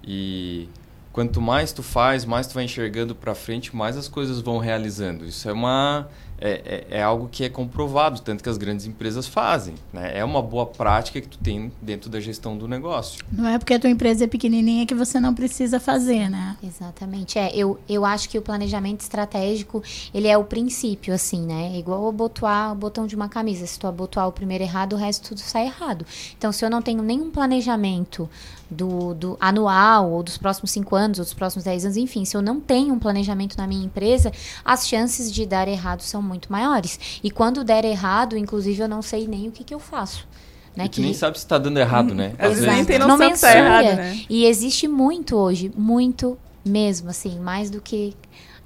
e 0.04 0.68
quanto 1.12 1.40
mais 1.40 1.72
tu 1.72 1.82
faz, 1.82 2.24
mais 2.24 2.46
tu 2.46 2.54
vai 2.54 2.64
enxergando 2.64 3.14
para 3.14 3.34
frente, 3.34 3.74
mais 3.74 3.96
as 3.96 4.08
coisas 4.08 4.40
vão 4.40 4.58
realizando. 4.58 5.24
Isso 5.24 5.48
é 5.48 5.52
uma 5.52 6.08
é, 6.44 6.86
é, 6.90 6.98
é, 6.98 7.02
algo 7.02 7.28
que 7.30 7.44
é 7.44 7.48
comprovado, 7.48 8.20
tanto 8.20 8.42
que 8.42 8.48
as 8.48 8.58
grandes 8.58 8.84
empresas 8.84 9.28
fazem. 9.28 9.76
Né? 9.92 10.18
É 10.18 10.24
uma 10.24 10.42
boa 10.42 10.66
prática 10.66 11.20
que 11.20 11.28
tu 11.28 11.38
tem 11.38 11.70
dentro 11.80 12.10
da 12.10 12.18
gestão 12.18 12.58
do 12.58 12.66
negócio. 12.66 13.24
Não 13.30 13.46
é 13.46 13.56
porque 13.58 13.72
a 13.74 13.78
tua 13.78 13.88
empresa 13.88 14.24
é 14.24 14.26
pequenininha 14.26 14.84
que 14.84 14.94
você 14.94 15.20
não 15.20 15.34
precisa 15.34 15.78
fazer, 15.78 16.28
né? 16.28 16.56
Exatamente. 16.60 17.38
É, 17.38 17.54
eu, 17.54 17.78
eu 17.88 18.04
acho 18.04 18.28
que 18.28 18.36
o 18.36 18.42
planejamento 18.42 19.02
estratégico, 19.02 19.84
ele 20.12 20.26
é 20.26 20.36
o 20.36 20.42
princípio, 20.42 21.14
assim, 21.14 21.42
né? 21.46 21.76
É 21.76 21.78
igual 21.78 22.08
abotoar 22.08 22.72
o 22.72 22.74
botão 22.74 23.06
de 23.06 23.14
uma 23.14 23.28
camisa. 23.28 23.64
Se 23.64 23.78
tu 23.78 23.86
abotoar 23.86 24.26
o 24.26 24.32
primeiro 24.32 24.64
errado, 24.64 24.94
o 24.94 24.96
resto 24.96 25.28
tudo 25.28 25.38
sai 25.38 25.66
errado. 25.66 26.04
Então, 26.36 26.50
se 26.50 26.64
eu 26.64 26.70
não 26.70 26.82
tenho 26.82 27.04
nenhum 27.04 27.30
planejamento 27.30 28.28
do, 28.72 29.14
do 29.14 29.36
anual, 29.40 30.10
ou 30.10 30.22
dos 30.22 30.38
próximos 30.38 30.70
cinco 30.70 30.96
anos, 30.96 31.18
ou 31.18 31.24
dos 31.24 31.34
próximos 31.34 31.64
dez 31.64 31.84
anos, 31.84 31.96
enfim, 31.96 32.24
se 32.24 32.36
eu 32.36 32.42
não 32.42 32.60
tenho 32.60 32.94
um 32.94 32.98
planejamento 32.98 33.56
na 33.56 33.66
minha 33.66 33.84
empresa, 33.84 34.32
as 34.64 34.88
chances 34.88 35.32
de 35.32 35.46
dar 35.46 35.68
errado 35.68 36.00
são 36.02 36.22
muito 36.22 36.50
maiores. 36.50 37.20
E 37.22 37.30
quando 37.30 37.62
der 37.62 37.84
errado, 37.84 38.36
inclusive, 38.36 38.82
eu 38.82 38.88
não 38.88 39.02
sei 39.02 39.28
nem 39.28 39.48
o 39.48 39.52
que, 39.52 39.62
que 39.62 39.74
eu 39.74 39.78
faço. 39.78 40.26
Né, 40.74 40.86
e 40.86 40.88
tu 40.88 41.00
nem 41.02 41.12
sabe 41.12 41.36
se 41.38 41.44
está 41.44 41.58
dando 41.58 41.78
errado, 41.78 42.14
né? 42.14 42.32
Às 42.38 42.54
vezes 42.54 42.66
nem 42.66 42.84
tem 42.84 42.98
noção 42.98 43.18
não 43.18 43.30
que 43.30 43.38
tá 43.38 43.54
errado, 43.54 43.94
né? 43.94 44.20
E 44.28 44.46
existe 44.46 44.88
muito 44.88 45.36
hoje, 45.36 45.70
muito 45.76 46.38
mesmo, 46.64 47.10
assim, 47.10 47.38
mais 47.38 47.68
do 47.68 47.78
que 47.80 48.14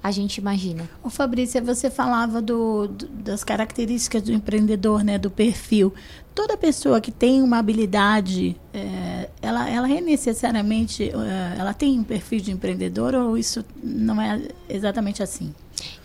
a 0.01 0.11
gente 0.11 0.37
imagina. 0.37 0.89
Ô 1.03 1.09
Fabrícia, 1.09 1.61
você 1.61 1.89
falava 1.89 2.41
do, 2.41 2.87
do, 2.87 3.07
das 3.07 3.43
características 3.43 4.21
do 4.21 4.31
empreendedor, 4.31 5.03
né, 5.03 5.17
do 5.17 5.29
perfil. 5.29 5.93
Toda 6.33 6.55
pessoa 6.55 7.01
que 7.01 7.11
tem 7.11 7.41
uma 7.41 7.57
habilidade, 7.57 8.55
é, 8.73 9.29
ela, 9.41 9.69
ela 9.69 9.91
é 9.91 9.99
necessariamente, 9.99 11.09
é, 11.09 11.55
ela 11.59 11.73
tem 11.73 11.99
um 11.99 12.03
perfil 12.03 12.39
de 12.39 12.51
empreendedor 12.51 13.15
ou 13.15 13.37
isso 13.37 13.65
não 13.83 14.21
é 14.21 14.47
exatamente 14.69 15.23
assim? 15.23 15.53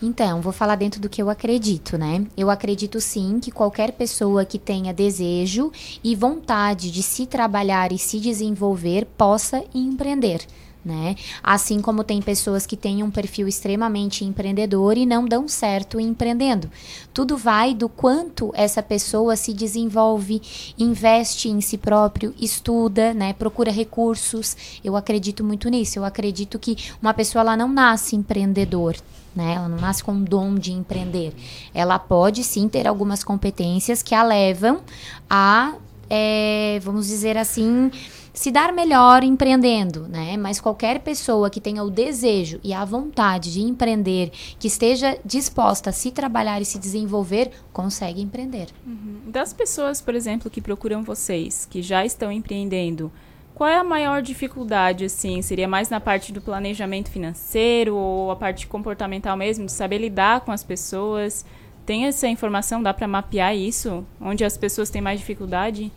Então, 0.01 0.41
vou 0.41 0.53
falar 0.53 0.75
dentro 0.75 0.99
do 0.99 1.09
que 1.09 1.21
eu 1.21 1.29
acredito, 1.29 1.97
né? 1.97 2.25
Eu 2.37 2.49
acredito 2.49 2.99
sim 2.99 3.39
que 3.39 3.51
qualquer 3.51 3.91
pessoa 3.93 4.45
que 4.45 4.59
tenha 4.59 4.93
desejo 4.93 5.71
e 6.03 6.15
vontade 6.15 6.91
de 6.91 7.01
se 7.01 7.25
trabalhar 7.25 7.91
e 7.91 7.97
se 7.97 8.19
desenvolver 8.19 9.05
possa 9.17 9.63
empreender. 9.73 10.41
Né? 10.83 11.15
Assim 11.41 11.81
como 11.81 12.03
tem 12.03 12.21
pessoas 12.21 12.65
que 12.65 12.75
têm 12.75 13.03
um 13.03 13.09
perfil 13.09 13.47
extremamente 13.47 14.25
empreendedor 14.25 14.97
e 14.97 15.05
não 15.05 15.25
dão 15.25 15.47
certo 15.47 15.97
empreendendo. 15.97 16.69
Tudo 17.13 17.37
vai 17.37 17.73
do 17.73 17.87
quanto 17.87 18.51
essa 18.53 18.83
pessoa 18.83 19.37
se 19.37 19.53
desenvolve, 19.53 20.41
investe 20.77 21.47
em 21.47 21.61
si 21.61 21.77
próprio, 21.77 22.35
estuda, 22.37 23.13
né? 23.13 23.31
procura 23.33 23.71
recursos. 23.71 24.57
Eu 24.83 24.95
acredito 24.95 25.43
muito 25.43 25.69
nisso. 25.69 25.99
Eu 25.99 26.05
acredito 26.05 26.59
que 26.59 26.77
uma 27.01 27.13
pessoa 27.13 27.41
ela 27.41 27.57
não 27.57 27.69
nasce 27.69 28.15
empreendedor, 28.15 28.95
né? 29.35 29.55
Ela 29.55 29.67
não 29.67 29.77
nasce 29.77 30.03
com 30.03 30.13
um 30.13 30.23
dom 30.23 30.55
de 30.55 30.71
empreender. 30.71 31.33
Ela 31.73 31.99
pode 31.99 32.43
sim 32.43 32.67
ter 32.67 32.87
algumas 32.87 33.23
competências 33.23 34.01
que 34.01 34.15
a 34.15 34.23
levam 34.23 34.81
a, 35.29 35.73
é, 36.09 36.79
vamos 36.83 37.07
dizer 37.07 37.37
assim, 37.37 37.91
se 38.33 38.49
dar 38.49 38.73
melhor 38.73 39.23
empreendendo, 39.23 40.07
né? 40.07 40.35
Mas 40.37 40.59
qualquer 40.59 40.99
pessoa 40.99 41.49
que 41.49 41.61
tenha 41.61 41.83
o 41.83 41.91
desejo 41.91 42.59
e 42.63 42.73
a 42.73 42.83
vontade 42.83 43.53
de 43.53 43.61
empreender, 43.61 44.31
que 44.57 44.67
esteja 44.67 45.17
disposta 45.23 45.91
a 45.91 45.93
se 45.93 46.11
trabalhar 46.11 46.59
e 46.59 46.65
se 46.65 46.79
desenvolver, 46.79 47.51
consegue 47.71 48.21
empreender. 48.21 48.69
Uhum. 48.85 49.19
Das 49.27 49.53
pessoas, 49.53 50.01
por 50.01 50.15
exemplo, 50.15 50.49
que 50.49 50.59
procuram 50.59 51.03
vocês, 51.03 51.67
que 51.69 51.81
já 51.81 52.03
estão 52.03 52.31
empreendendo, 52.31 53.11
qual 53.53 53.69
é 53.69 53.77
a 53.77 53.83
maior 53.83 54.21
dificuldade, 54.23 55.05
assim? 55.05 55.39
Seria 55.43 55.67
mais 55.67 55.87
na 55.89 55.99
parte 55.99 56.33
do 56.33 56.41
planejamento 56.41 57.11
financeiro 57.11 57.95
ou 57.95 58.31
a 58.31 58.35
parte 58.35 58.65
comportamental 58.65 59.37
mesmo, 59.37 59.67
de 59.67 59.71
saber 59.71 59.99
lidar 59.99 60.41
com 60.41 60.51
as 60.51 60.63
pessoas? 60.63 61.45
Tem 61.85 62.05
essa 62.05 62.27
informação? 62.27 62.81
Dá 62.81 62.93
para 62.93 63.07
mapear 63.07 63.55
isso? 63.55 64.03
Onde 64.19 64.43
as 64.43 64.57
pessoas 64.57 64.89
têm 64.89 65.01
mais 65.01 65.19
dificuldade? 65.19 65.91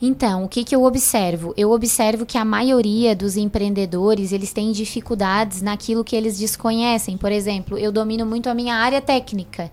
Então, 0.00 0.44
o 0.44 0.48
que, 0.48 0.62
que 0.62 0.74
eu 0.74 0.84
observo? 0.84 1.52
Eu 1.56 1.72
observo 1.72 2.24
que 2.24 2.38
a 2.38 2.44
maioria 2.44 3.16
dos 3.16 3.36
empreendedores, 3.36 4.30
eles 4.30 4.52
têm 4.52 4.70
dificuldades 4.70 5.60
naquilo 5.60 6.04
que 6.04 6.14
eles 6.14 6.38
desconhecem. 6.38 7.16
Por 7.16 7.32
exemplo, 7.32 7.76
eu 7.76 7.90
domino 7.90 8.24
muito 8.24 8.48
a 8.48 8.54
minha 8.54 8.76
área 8.76 9.00
técnica, 9.00 9.70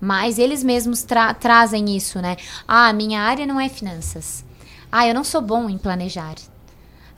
mas 0.00 0.36
eles 0.36 0.64
mesmos 0.64 1.04
tra 1.04 1.32
trazem 1.32 1.96
isso, 1.96 2.20
né? 2.20 2.36
Ah, 2.66 2.92
minha 2.92 3.20
área 3.20 3.46
não 3.46 3.60
é 3.60 3.68
finanças. 3.68 4.44
Ah, 4.90 5.06
eu 5.06 5.14
não 5.14 5.22
sou 5.22 5.40
bom 5.40 5.70
em 5.70 5.78
planejar. 5.78 6.34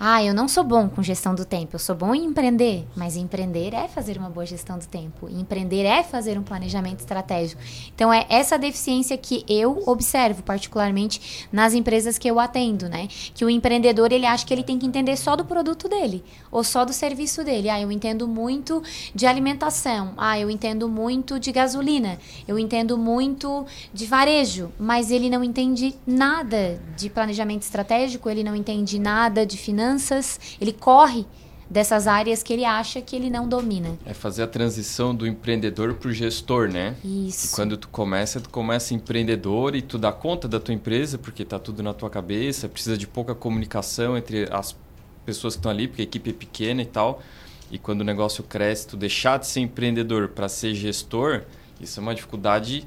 Ah, 0.02 0.24
eu 0.24 0.32
não 0.32 0.48
sou 0.48 0.64
bom 0.64 0.88
com 0.88 1.02
gestão 1.02 1.34
do 1.34 1.44
tempo, 1.44 1.74
eu 1.74 1.78
sou 1.78 1.94
bom 1.94 2.14
em 2.14 2.24
empreender, 2.24 2.86
mas 2.96 3.18
empreender 3.18 3.74
é 3.74 3.86
fazer 3.86 4.16
uma 4.16 4.30
boa 4.30 4.46
gestão 4.46 4.78
do 4.78 4.86
tempo, 4.86 5.28
empreender 5.28 5.84
é 5.84 6.02
fazer 6.02 6.38
um 6.38 6.42
planejamento 6.42 7.00
estratégico. 7.00 7.60
Então 7.94 8.10
é 8.10 8.24
essa 8.30 8.56
deficiência 8.56 9.18
que 9.18 9.44
eu 9.46 9.82
observo 9.84 10.42
particularmente 10.42 11.46
nas 11.52 11.74
empresas 11.74 12.16
que 12.16 12.26
eu 12.26 12.40
atendo, 12.40 12.88
né? 12.88 13.08
Que 13.34 13.44
o 13.44 13.50
empreendedor 13.50 14.10
ele 14.10 14.24
acha 14.24 14.46
que 14.46 14.54
ele 14.54 14.62
tem 14.62 14.78
que 14.78 14.86
entender 14.86 15.18
só 15.18 15.36
do 15.36 15.44
produto 15.44 15.86
dele 15.86 16.24
ou 16.50 16.64
só 16.64 16.86
do 16.86 16.94
serviço 16.94 17.44
dele. 17.44 17.68
Ah, 17.68 17.78
eu 17.78 17.92
entendo 17.92 18.26
muito 18.26 18.82
de 19.14 19.26
alimentação. 19.26 20.14
Ah, 20.16 20.38
eu 20.38 20.48
entendo 20.48 20.88
muito 20.88 21.38
de 21.38 21.52
gasolina. 21.52 22.18
Eu 22.48 22.58
entendo 22.58 22.96
muito 22.96 23.66
de 23.92 24.06
varejo, 24.06 24.72
mas 24.78 25.10
ele 25.10 25.28
não 25.28 25.44
entende 25.44 25.94
nada 26.06 26.80
de 26.96 27.10
planejamento 27.10 27.64
estratégico, 27.64 28.30
ele 28.30 28.42
não 28.42 28.56
entende 28.56 28.98
nada 28.98 29.44
de 29.44 29.58
finanças 29.58 29.89
finanças, 29.90 30.38
ele 30.60 30.72
corre 30.72 31.26
dessas 31.68 32.06
áreas 32.06 32.42
que 32.42 32.52
ele 32.52 32.64
acha 32.64 33.00
que 33.00 33.14
ele 33.14 33.30
não 33.30 33.48
domina. 33.48 33.96
É 34.04 34.12
fazer 34.12 34.42
a 34.42 34.46
transição 34.46 35.14
do 35.14 35.26
empreendedor 35.26 35.94
para 35.94 36.08
o 36.08 36.12
gestor, 36.12 36.68
né? 36.68 36.96
Isso. 37.04 37.46
E 37.46 37.50
quando 37.50 37.76
tu 37.76 37.88
começa, 37.88 38.40
tu 38.40 38.50
começa 38.50 38.92
empreendedor 38.92 39.76
e 39.76 39.82
tu 39.82 39.96
dá 39.96 40.10
conta 40.10 40.48
da 40.48 40.58
tua 40.58 40.74
empresa, 40.74 41.16
porque 41.16 41.44
tá 41.44 41.58
tudo 41.58 41.82
na 41.82 41.94
tua 41.94 42.10
cabeça, 42.10 42.68
precisa 42.68 42.98
de 42.98 43.06
pouca 43.06 43.34
comunicação 43.34 44.16
entre 44.16 44.48
as 44.52 44.76
pessoas 45.24 45.54
que 45.54 45.58
estão 45.60 45.70
ali, 45.70 45.86
porque 45.86 46.02
a 46.02 46.04
equipe 46.04 46.30
é 46.30 46.32
pequena 46.32 46.82
e 46.82 46.86
tal. 46.86 47.22
E 47.70 47.78
quando 47.78 48.00
o 48.00 48.04
negócio 48.04 48.42
cresce, 48.42 48.88
tu 48.88 48.96
deixar 48.96 49.38
de 49.38 49.46
ser 49.46 49.60
empreendedor 49.60 50.28
para 50.28 50.48
ser 50.48 50.74
gestor, 50.74 51.42
isso 51.80 52.00
é 52.00 52.02
uma 52.02 52.14
dificuldade 52.16 52.84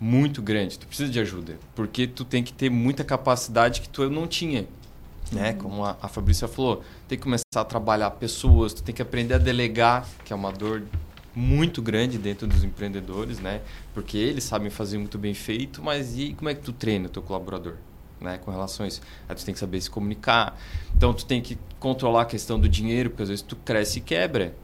muito 0.00 0.40
grande. 0.40 0.78
Tu 0.78 0.86
precisa 0.86 1.12
de 1.12 1.20
ajuda, 1.20 1.58
porque 1.74 2.06
tu 2.06 2.24
tem 2.24 2.42
que 2.42 2.54
ter 2.54 2.70
muita 2.70 3.04
capacidade 3.04 3.82
que 3.82 3.88
tu 3.88 4.08
não 4.08 4.26
tinha 4.26 4.66
né? 5.34 5.50
Uhum. 5.52 5.58
Como 5.58 5.84
a, 5.84 5.96
a 6.00 6.08
Fabrícia 6.08 6.48
falou, 6.48 6.82
tem 7.08 7.18
que 7.18 7.24
começar 7.24 7.44
a 7.54 7.64
trabalhar 7.64 8.10
pessoas, 8.12 8.72
tu 8.72 8.82
tem 8.82 8.94
que 8.94 9.02
aprender 9.02 9.34
a 9.34 9.38
delegar, 9.38 10.06
que 10.24 10.32
é 10.32 10.36
uma 10.36 10.52
dor 10.52 10.82
muito 11.34 11.82
grande 11.82 12.16
dentro 12.16 12.46
dos 12.46 12.62
empreendedores, 12.62 13.40
né? 13.40 13.60
Porque 13.92 14.16
eles 14.16 14.44
sabem 14.44 14.70
fazer 14.70 14.98
muito 14.98 15.18
bem 15.18 15.34
feito, 15.34 15.82
mas 15.82 16.16
e 16.16 16.32
como 16.34 16.48
é 16.48 16.54
que 16.54 16.62
tu 16.62 16.72
treina 16.72 17.06
o 17.06 17.08
teu 17.08 17.22
colaborador? 17.22 17.74
Né, 18.20 18.38
com 18.38 18.50
relação 18.50 18.84
a 18.84 18.88
isso. 18.88 19.02
Aí 19.28 19.34
tu 19.34 19.44
tem 19.44 19.52
que 19.52 19.60
saber 19.60 19.78
se 19.80 19.90
comunicar. 19.90 20.58
Então 20.96 21.12
tu 21.12 21.26
tem 21.26 21.42
que 21.42 21.58
controlar 21.78 22.22
a 22.22 22.24
questão 22.24 22.58
do 22.58 22.66
dinheiro, 22.68 23.10
porque 23.10 23.22
às 23.24 23.28
vezes 23.28 23.42
tu 23.42 23.54
cresce 23.56 23.98
e 23.98 24.00
quebra. 24.00 24.54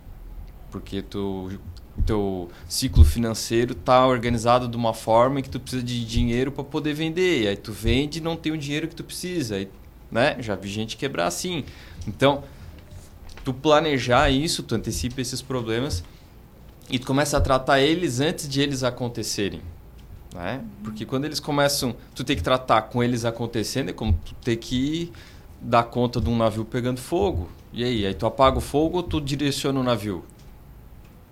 Porque 0.71 1.03
tu 1.03 1.51
teu 2.07 2.49
ciclo 2.69 3.05
financeiro 3.05 3.75
tá 3.75 4.07
organizado 4.07 4.69
de 4.69 4.77
uma 4.77 4.95
forma 4.95 5.43
que 5.43 5.51
tu 5.51 5.61
precisa 5.61 5.83
de 5.83 6.05
dinheiro 6.05 6.51
para 6.51 6.65
poder 6.65 6.95
vender. 6.95 7.49
Aí 7.49 7.57
tu 7.57 7.73
vende 7.73 8.19
e 8.19 8.23
não 8.23 8.37
tem 8.37 8.53
o 8.53 8.59
dinheiro 8.59 8.89
que 8.89 8.95
tu 8.95 9.05
precisa. 9.05 9.57
Aí 9.57 9.69
né? 10.11 10.37
Já 10.41 10.55
vi 10.55 10.69
gente 10.69 10.97
quebrar 10.97 11.27
assim. 11.27 11.65
Então, 12.07 12.43
tu 13.45 13.53
planejar 13.53 14.31
isso, 14.31 14.63
tu 14.63 14.75
antecipa 14.75 15.21
esses 15.21 15.41
problemas 15.41 16.03
e 16.91 16.99
tu 16.99 17.07
começa 17.07 17.37
a 17.37 17.41
tratar 17.41 17.81
eles 17.81 18.21
antes 18.21 18.49
de 18.49 18.61
eles 18.61 18.83
acontecerem. 18.83 19.63
Né? 20.35 20.63
Porque 20.83 21.05
quando 21.05 21.25
eles 21.25 21.41
começam, 21.41 21.95
tu 22.15 22.23
tem 22.25 22.37
que 22.37 22.43
tratar 22.43 22.83
com 22.83 23.03
eles 23.03 23.25
acontecendo, 23.25 23.91
é 23.91 23.93
como 23.93 24.13
tu 24.13 24.35
ter 24.35 24.57
que 24.57 25.13
dar 25.61 25.85
conta 25.85 26.21
de 26.21 26.29
um 26.29 26.37
navio 26.37 26.65
pegando 26.65 27.01
fogo. 27.01 27.49
E 27.73 27.85
aí, 27.85 28.07
aí 28.07 28.15
tu 28.15 28.27
apaga 28.27 28.59
o 28.59 28.61
fogo 28.61 28.99
ou 28.99 29.03
tu 29.03 29.21
direciona 29.21 29.79
o 29.79 29.83
navio? 29.83 30.25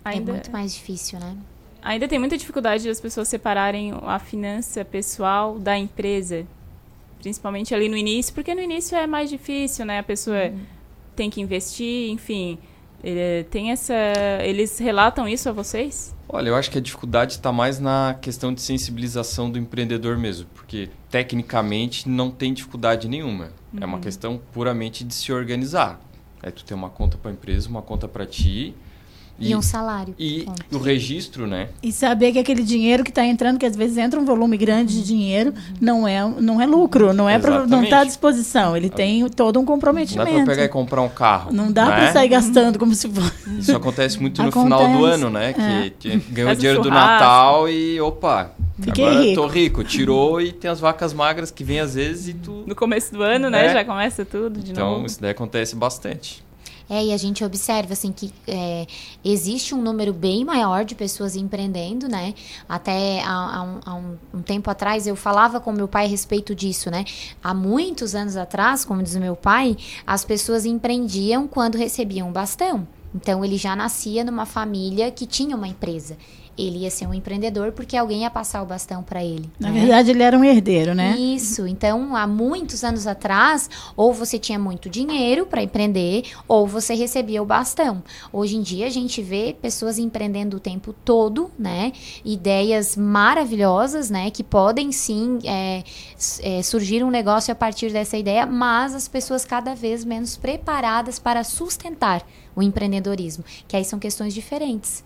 Ainda... 0.05 0.31
É 0.31 0.35
muito 0.35 0.53
mais 0.53 0.75
difícil, 0.75 1.19
né? 1.19 1.37
Ainda 1.83 2.09
tem 2.09 2.19
muita 2.19 2.37
dificuldade 2.37 2.87
das 2.87 3.01
pessoas 3.01 3.29
separarem 3.29 3.93
a 4.03 4.19
finança 4.19 4.85
pessoal 4.85 5.59
da 5.59 5.79
empresa. 5.79 6.47
Principalmente 7.21 7.75
ali 7.75 7.89
no 7.89 7.97
início, 7.97 8.33
porque 8.33 8.55
no 8.55 8.61
início 8.61 8.97
é 8.97 9.07
mais 9.07 9.29
difícil, 9.29 9.85
né? 9.85 9.99
A 9.99 10.03
pessoa 10.03 10.47
uhum. 10.47 10.61
tem 11.17 11.29
que 11.29 11.41
investir, 11.41 12.11
enfim. 12.11 12.59
Tem 13.51 13.71
essa. 13.71 13.95
Eles 14.43 14.79
relatam 14.79 15.29
isso 15.29 15.49
a 15.49 15.53
vocês? 15.53 16.15
Olha, 16.29 16.49
eu 16.49 16.57
acho 16.57 16.71
que 16.71 16.79
a 16.79 16.81
dificuldade 16.81 17.33
está 17.33 17.51
mais 17.51 17.79
na 17.81 18.17
questão 18.21 18.53
de 18.53 18.61
sensibilização 18.61 19.51
do 19.51 19.59
empreendedor 19.59 20.19
mesmo, 20.19 20.47
porque 20.55 20.91
tecnicamente 21.11 22.09
não 22.09 22.31
tem 22.31 22.53
dificuldade 22.53 23.09
nenhuma. 23.09 23.53
Uhum. 23.73 23.81
É 23.81 23.87
uma 23.87 23.97
uhum. 23.97 24.01
questão 24.03 24.41
puramente 24.53 25.05
de 25.05 25.15
se 25.15 25.33
organizar. 25.33 26.01
É 26.43 26.51
tu 26.51 26.65
ter 26.65 26.75
uma 26.75 26.91
conta 26.91 27.17
para 27.17 27.31
a 27.31 27.35
empresa, 27.35 27.69
uma 27.69 27.83
conta 27.83 28.07
para 28.07 28.27
ti 28.27 28.75
e, 29.39 29.51
e, 29.51 29.57
um 29.57 29.63
salário. 29.63 30.15
E 30.19 30.47
o 30.73 30.79
registro, 30.79 31.47
né? 31.47 31.69
E 31.83 31.93
saber 31.93 32.33
que 32.33 32.39
aquele 32.39 32.63
dinheiro 32.63 33.05
que 33.05 33.11
está 33.11 33.25
entrando, 33.25 33.59
que 33.59 33.67
às 33.67 33.77
vezes 33.77 33.97
entra 33.97 34.19
um 34.19 34.25
volume 34.25 34.57
grande 34.57 34.95
de 34.95 35.05
dinheiro, 35.07 35.51
uhum. 35.51 35.75
não, 35.81 36.09
é, 36.09 36.29
não 36.41 36.61
é 36.61 36.67
lucro, 36.67 37.13
não 37.13 37.29
é 37.29 37.39
pra, 37.39 37.67
não 37.67 37.85
está 37.85 38.01
à 38.01 38.05
disposição. 38.05 38.77
Ele 38.77 38.91
tem 38.91 39.29
todo 39.29 39.61
um 39.61 39.65
comprometimento. 39.65 40.31
Não 40.31 40.39
dá 40.39 40.45
para 40.45 40.55
pegar 40.55 40.65
e 40.65 40.69
comprar 40.69 41.03
um 41.03 41.09
carro. 41.09 41.53
Não 41.53 41.71
dá 41.71 41.87
né? 41.87 41.97
para 41.97 42.13
sair 42.13 42.29
gastando 42.29 42.79
como 42.79 42.95
se 42.95 43.09
fosse. 43.09 43.59
Isso 43.59 43.77
acontece 43.77 44.21
muito 44.21 44.43
no 44.43 44.49
acontece. 44.49 44.85
final 44.85 44.99
do 44.99 45.05
ano, 45.05 45.31
né? 45.31 45.51
É. 45.51 45.91
Que 45.91 46.17
ganhou 46.31 46.53
o 46.53 46.57
dinheiro 46.57 46.83
do 46.83 46.91
Natal 46.91 47.69
e 47.69 48.01
opa, 48.01 48.53
Fiquei 48.81 49.05
Agora 49.05 49.21
rico. 49.21 49.43
tô 49.43 49.47
rico. 49.49 49.85
Tirou 49.85 50.41
e 50.41 50.53
tem 50.53 50.71
as 50.71 50.79
vacas 50.79 51.13
magras 51.13 51.51
que 51.51 51.65
vêm 51.65 51.81
às 51.81 51.95
vezes 51.95 52.29
e 52.29 52.35
tu. 52.35 52.65
No 52.67 52.77
começo 52.77 53.13
do 53.13 53.23
ano, 53.23 53.51
né? 53.51 53.67
É. 53.67 53.73
Já 53.73 53.85
começa 53.85 54.25
tudo 54.25 54.61
de 54.61 54.71
então, 54.71 54.85
novo. 54.85 54.97
Então, 54.99 55.07
isso 55.07 55.21
daí 55.21 55.31
acontece 55.31 55.75
bastante. 55.75 56.45
É, 56.91 57.05
e 57.05 57.13
a 57.13 57.17
gente 57.17 57.45
observa 57.45 57.93
assim 57.93 58.11
que 58.11 58.33
é, 58.47 58.87
existe 59.25 59.75
um 59.75 59.83
número 59.83 60.13
bem 60.13 60.45
maior 60.45 60.85
de 60.85 60.95
pessoas 60.95 61.37
empreendendo, 61.37 62.09
né? 62.09 62.35
Até 62.69 63.21
há, 63.23 63.57
há, 63.57 63.63
um, 63.63 63.81
há 63.85 63.95
um, 63.95 64.19
um, 64.35 64.43
tempo 64.43 64.71
atrás 64.71 65.07
eu 65.07 65.15
falava 65.15 65.61
com 65.61 65.71
meu 65.71 65.87
pai 65.87 66.07
a 66.07 66.09
respeito 66.09 66.55
disso, 66.55 66.91
né? 66.91 67.05
Há 67.43 67.53
muitos 67.53 68.15
anos 68.15 68.37
atrás, 68.37 68.85
como 68.85 69.03
diz 69.03 69.17
meu 69.17 69.37
pai, 69.37 69.77
as 70.07 70.25
pessoas 70.25 70.65
empreendiam 70.65 71.47
quando 71.47 71.77
recebiam 71.77 72.29
um 72.29 72.33
bastão. 72.33 72.89
Então 73.15 73.45
ele 73.45 73.57
já 73.57 73.75
nascia 73.77 74.25
numa 74.25 74.47
família 74.47 75.11
que 75.11 75.27
tinha 75.27 75.57
uma 75.57 75.69
empresa 75.69 76.17
ele 76.59 76.79
ia 76.79 76.91
ser 76.91 77.07
um 77.07 77.15
empreendedor 77.15 77.73
porque 77.73 77.97
alguém 77.97 78.23
ia 78.23 78.31
passar 78.31 78.63
o 78.63 78.67
bastão 78.67 79.03
para 79.03 79.25
ele. 79.25 79.49
Na 79.61 79.71
né? 79.71 79.81
verdade, 79.81 80.11
ele 80.11 80.23
era 80.23 80.37
um 80.37 80.45
herdeiro, 80.45 80.95
né? 80.95 81.17
Isso. 81.17 81.67
Então, 81.67 82.17
há 82.17 82.27
muitos 82.27 82.83
anos 82.83 83.07
atrás, 83.07 83.71
ou 83.97 84.13
você 84.13 84.39
tinha 84.39 84.59
muito 84.59 84.91
dinheiro 84.91 85.47
para 85.47 85.63
empreender, 85.63 86.25
ou 86.49 86.67
você 86.67 86.95
recebia 86.95 87.41
o 87.41 87.47
bastão. 87.47 88.03
Hoje 88.33 88.57
em 88.57 88.63
dia, 88.63 88.87
a 88.87 88.91
gente 88.91 89.23
vê 89.23 89.57
pessoas 89.61 89.99
empreendendo 89.99 90.57
o 90.57 90.61
tempo 90.61 90.93
todo, 90.93 91.51
né? 91.59 91.93
Ideias 92.25 92.97
maravilhosas, 92.97 94.11
né? 94.11 94.31
Que 94.31 94.43
podem 94.43 94.91
sim 94.91 95.39
é, 95.45 95.85
é, 96.43 96.63
surgir 96.63 97.05
um 97.05 97.11
negócio 97.11 97.53
a 97.53 97.55
partir 97.55 97.93
dessa 97.93 98.17
ideia, 98.17 98.45
mas 98.45 98.95
as 98.95 99.07
pessoas 99.07 99.45
cada 99.45 99.75
vez 99.75 100.05
menos 100.05 100.37
preparadas 100.37 101.19
para 101.19 101.45
sustentar 101.45 102.27
o 102.57 102.63
empreendedorismo, 102.63 103.45
que 103.69 103.77
aí 103.77 103.85
são 103.85 103.99
questões 103.99 104.35
diferentes. 104.35 105.05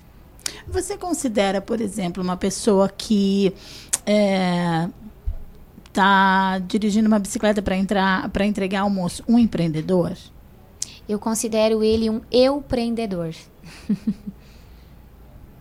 Você 0.68 0.96
considera, 0.96 1.60
por 1.60 1.80
exemplo, 1.80 2.22
uma 2.22 2.36
pessoa 2.36 2.88
que 2.88 3.52
é, 4.06 4.88
está 5.86 6.58
dirigindo 6.60 7.06
uma 7.08 7.18
bicicleta 7.18 7.60
para 7.60 7.76
entrar 7.76 8.28
para 8.30 8.46
entregar 8.46 8.80
almoço 8.80 9.22
um 9.28 9.38
empreendedor? 9.38 10.16
Eu 11.08 11.18
considero 11.18 11.82
ele 11.82 12.08
um 12.08 12.20
empreendedor. 12.30 13.34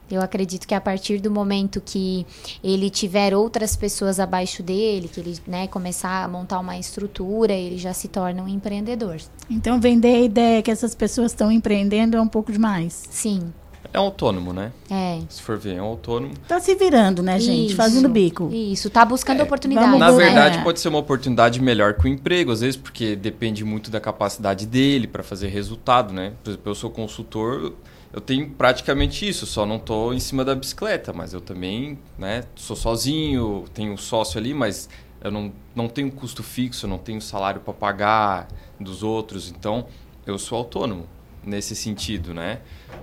Eu 0.09 0.21
acredito 0.21 0.67
que 0.67 0.75
a 0.75 0.81
partir 0.81 1.21
do 1.21 1.31
momento 1.31 1.79
que 1.79 2.25
ele 2.61 2.89
tiver 2.89 3.33
outras 3.33 3.77
pessoas 3.77 4.19
abaixo 4.19 4.61
dele, 4.61 5.07
que 5.07 5.21
ele 5.21 5.37
né, 5.47 5.67
começar 5.67 6.25
a 6.25 6.27
montar 6.27 6.59
uma 6.59 6.77
estrutura, 6.77 7.53
ele 7.53 7.77
já 7.77 7.93
se 7.93 8.09
torna 8.09 8.43
um 8.43 8.47
empreendedor. 8.47 9.21
Então, 9.49 9.79
vender 9.79 10.15
a 10.15 10.19
ideia 10.19 10.61
que 10.61 10.69
essas 10.69 10.93
pessoas 10.93 11.31
estão 11.31 11.49
empreendendo 11.49 12.17
é 12.17 12.21
um 12.21 12.27
pouco 12.27 12.51
demais. 12.51 13.03
Sim. 13.09 13.53
É 13.93 13.99
um 13.99 14.03
autônomo, 14.03 14.53
né? 14.53 14.71
É. 14.89 15.19
Se 15.29 15.41
for 15.41 15.57
ver, 15.57 15.75
é 15.75 15.81
um 15.81 15.85
autônomo. 15.85 16.33
Tá 16.47 16.59
se 16.59 16.75
virando, 16.75 17.21
né, 17.21 17.39
gente? 17.39 17.67
Isso. 17.67 17.75
Fazendo 17.75 18.07
bico. 18.07 18.49
Isso, 18.53 18.89
tá 18.89 19.03
buscando 19.03 19.41
É, 19.41 19.43
oportunidade. 19.43 19.97
Na 19.97 20.11
verdade, 20.11 20.59
É. 20.59 20.63
pode 20.63 20.79
ser 20.79 20.87
uma 20.89 20.99
oportunidade 20.99 21.59
melhor 21.61 21.95
que 21.95 22.05
o 22.05 22.07
emprego, 22.07 22.51
às 22.51 22.61
vezes, 22.61 22.77
porque 22.77 23.15
depende 23.15 23.65
muito 23.65 23.91
da 23.91 23.99
capacidade 23.99 24.65
dele 24.65 25.07
para 25.07 25.23
fazer 25.23 25.47
resultado, 25.49 26.13
né? 26.13 26.33
Por 26.43 26.51
exemplo, 26.51 26.71
eu 26.71 26.75
sou 26.75 26.89
consultor, 26.89 27.73
eu 28.13 28.21
tenho 28.21 28.49
praticamente 28.51 29.27
isso, 29.27 29.45
só 29.45 29.65
não 29.65 29.79
tô 29.79 30.13
em 30.13 30.19
cima 30.19 30.45
da 30.45 30.53
bicicleta, 30.55 31.11
mas 31.11 31.33
eu 31.33 31.41
também, 31.41 31.97
né, 32.17 32.43
sou 32.55 32.75
sozinho, 32.75 33.65
tenho 33.73 33.93
um 33.93 33.97
sócio 33.97 34.37
ali, 34.39 34.53
mas 34.53 34.89
eu 35.23 35.31
não, 35.31 35.51
não 35.75 35.87
tenho 35.87 36.11
custo 36.11 36.43
fixo, 36.43 36.85
eu 36.85 36.89
não 36.89 36.97
tenho 36.97 37.21
salário 37.21 37.61
para 37.61 37.73
pagar 37.73 38.47
dos 38.79 39.01
outros, 39.03 39.49
então 39.49 39.85
eu 40.25 40.37
sou 40.37 40.57
autônomo 40.57 41.05
nesse 41.43 41.75
sentido, 41.75 42.33
né? 42.33 42.59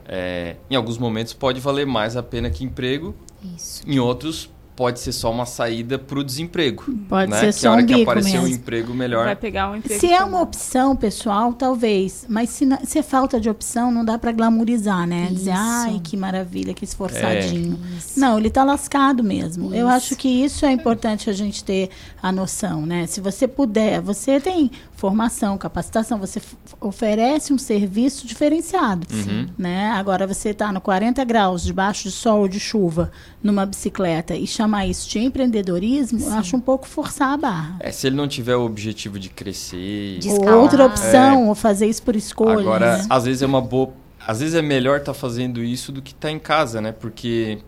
É, 0.06 0.56
em 0.70 0.74
alguns 0.74 0.96
momentos 0.98 1.32
pode 1.34 1.60
valer 1.60 1.86
mais 1.86 2.16
a 2.16 2.22
pena 2.22 2.48
que 2.50 2.64
emprego, 2.64 3.14
Isso. 3.56 3.82
em 3.86 3.98
outros 3.98 4.50
pode 4.74 5.00
ser 5.00 5.10
só 5.10 5.28
uma 5.32 5.44
saída 5.44 5.98
para 5.98 6.20
o 6.20 6.22
desemprego. 6.22 6.84
Pode 7.08 7.28
né? 7.28 7.40
ser 7.40 7.46
que 7.46 7.52
só 7.54 7.68
a 7.70 7.72
hora 7.72 7.82
um 7.82 7.86
que 7.86 8.02
aparecer 8.04 8.38
um 8.38 8.42
mesmo. 8.42 8.54
emprego 8.54 8.94
melhor. 8.94 9.24
Vai 9.24 9.34
pegar 9.34 9.72
um 9.72 9.74
emprego. 9.76 9.98
Se 9.98 10.12
é 10.12 10.22
uma 10.22 10.40
opção, 10.40 10.94
pessoal, 10.94 11.52
talvez. 11.52 12.24
Mas 12.28 12.50
se, 12.50 12.64
na- 12.64 12.78
se 12.84 12.96
é 12.96 13.02
falta 13.02 13.40
de 13.40 13.50
opção, 13.50 13.90
não 13.90 14.04
dá 14.04 14.16
para 14.16 14.30
glamorizar, 14.30 15.04
né? 15.04 15.26
Dizer, 15.32 15.50
Isso. 15.50 15.60
ai, 15.60 16.00
que 16.02 16.16
maravilha, 16.16 16.72
que 16.74 16.84
esforçadinho. 16.84 17.76
Isso. 17.98 18.20
Não, 18.20 18.38
ele 18.38 18.50
tá 18.50 18.62
lascado 18.62 19.24
mesmo. 19.24 19.74
Eu 19.74 19.88
Isso. 19.88 19.96
acho 19.96 20.16
que 20.16 20.28
isso 20.28 20.64
é 20.64 20.70
importante 20.70 21.28
a 21.28 21.32
gente 21.32 21.64
ter 21.64 21.90
a 22.22 22.30
noção, 22.30 22.86
né? 22.86 23.04
Se 23.08 23.20
você 23.20 23.48
puder, 23.48 24.00
você 24.00 24.38
tem 24.38 24.70
formação, 24.98 25.56
capacitação, 25.56 26.18
você 26.18 26.42
oferece 26.80 27.52
um 27.52 27.56
serviço 27.58 28.26
diferenciado, 28.26 29.06
Uhum. 29.14 29.46
né? 29.56 29.90
Agora 29.92 30.26
você 30.26 30.52
tá 30.52 30.72
no 30.72 30.80
40 30.80 31.24
graus, 31.24 31.62
debaixo 31.64 32.02
de 32.02 32.10
sol 32.10 32.40
ou 32.40 32.48
de 32.48 32.58
chuva, 32.58 33.12
numa 33.40 33.64
bicicleta 33.64 34.34
e 34.34 34.44
chamar 34.44 34.86
isso 34.88 35.08
de 35.08 35.20
empreendedorismo, 35.20 36.18
eu 36.20 36.32
acho 36.32 36.56
um 36.56 36.60
pouco 36.60 36.84
forçar 36.88 37.32
a 37.32 37.36
barra. 37.36 37.76
É, 37.78 37.92
se 37.92 38.08
ele 38.08 38.16
não 38.16 38.26
tiver 38.26 38.56
o 38.56 38.64
objetivo 38.66 39.20
de 39.20 39.28
crescer. 39.28 40.18
De 40.18 40.30
Ou 40.30 40.62
outra 40.62 40.84
opção, 40.84 41.44
É. 41.44 41.48
ou 41.48 41.54
fazer 41.54 41.86
isso 41.86 42.02
por 42.02 42.16
escolha. 42.16 42.58
Agora, 42.60 42.98
né? 42.98 43.06
às 43.08 43.24
vezes 43.24 43.40
é 43.42 43.46
uma 43.46 43.60
boa. 43.60 43.92
Às 44.26 44.40
vezes 44.40 44.56
é 44.56 44.62
melhor 44.62 44.98
estar 44.98 45.14
fazendo 45.14 45.62
isso 45.62 45.92
do 45.92 46.02
que 46.02 46.10
estar 46.10 46.30
em 46.30 46.40
casa, 46.40 46.80
né? 46.80 46.90
Porque 46.90 47.58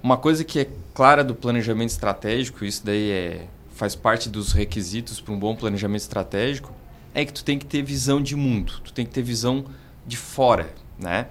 uma 0.00 0.16
coisa 0.16 0.44
que 0.44 0.60
é 0.60 0.68
clara 0.94 1.24
do 1.24 1.34
planejamento 1.34 1.90
estratégico, 1.90 2.64
isso 2.64 2.82
daí 2.86 3.10
é, 3.10 3.46
faz 3.80 3.94
parte 3.94 4.28
dos 4.28 4.52
requisitos 4.52 5.22
para 5.22 5.32
um 5.32 5.38
bom 5.38 5.56
planejamento 5.56 6.02
estratégico, 6.02 6.70
é 7.14 7.24
que 7.24 7.32
tu 7.32 7.42
tem 7.42 7.58
que 7.58 7.64
ter 7.64 7.82
visão 7.82 8.20
de 8.20 8.36
mundo, 8.36 8.74
tu 8.84 8.92
tem 8.92 9.06
que 9.06 9.10
ter 9.10 9.22
visão 9.22 9.64
de 10.06 10.18
fora, 10.18 10.70
né? 10.98 11.28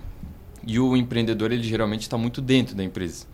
E 0.66 0.80
o 0.80 0.98
empreendedor, 0.98 1.52
ele 1.52 1.62
geralmente 1.62 2.02
está 2.02 2.18
muito 2.18 2.42
dentro 2.42 2.74
da 2.74 2.84
empresa. 2.84 3.28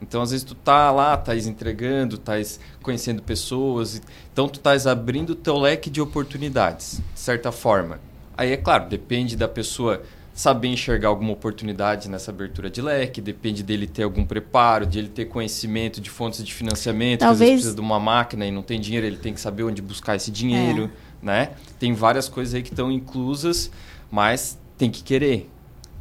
Então, 0.00 0.22
às 0.22 0.30
vezes, 0.30 0.44
tu 0.44 0.54
tá 0.54 0.90
lá, 0.90 1.12
estás 1.12 1.46
entregando, 1.46 2.14
estás 2.14 2.58
conhecendo 2.82 3.22
pessoas. 3.22 4.00
Então, 4.32 4.48
tu 4.48 4.56
estás 4.56 4.86
abrindo 4.86 5.30
o 5.30 5.36
teu 5.36 5.58
leque 5.58 5.90
de 5.90 6.00
oportunidades, 6.00 7.02
de 7.12 7.20
certa 7.20 7.52
forma. 7.52 8.00
Aí, 8.34 8.50
é 8.50 8.56
claro, 8.56 8.88
depende 8.88 9.36
da 9.36 9.46
pessoa 9.46 10.02
saber 10.34 10.68
enxergar 10.68 11.08
alguma 11.08 11.32
oportunidade 11.32 12.10
nessa 12.10 12.32
abertura 12.32 12.68
de 12.68 12.82
leque, 12.82 13.20
depende 13.20 13.62
dele 13.62 13.86
ter 13.86 14.02
algum 14.02 14.24
preparo, 14.24 14.84
de 14.84 14.98
ele 14.98 15.08
ter 15.08 15.26
conhecimento 15.26 16.00
de 16.00 16.10
fontes 16.10 16.44
de 16.44 16.52
financiamento, 16.52 17.20
que 17.20 17.24
às 17.24 17.30
Talvez- 17.30 17.50
vezes 17.50 17.62
precisa 17.62 17.74
de 17.76 17.80
uma 17.80 18.00
máquina 18.00 18.44
e 18.44 18.50
não 18.50 18.62
tem 18.62 18.80
dinheiro, 18.80 19.06
ele 19.06 19.16
tem 19.16 19.32
que 19.32 19.40
saber 19.40 19.62
onde 19.62 19.80
buscar 19.80 20.16
esse 20.16 20.32
dinheiro, 20.32 20.90
né? 21.22 21.52
Tem 21.78 21.94
várias 21.94 22.28
coisas 22.28 22.52
aí 22.52 22.62
que 22.62 22.70
estão 22.70 22.90
inclusas, 22.90 23.70
mas 24.10 24.58
tem 24.76 24.90
que 24.90 25.04
querer, 25.04 25.48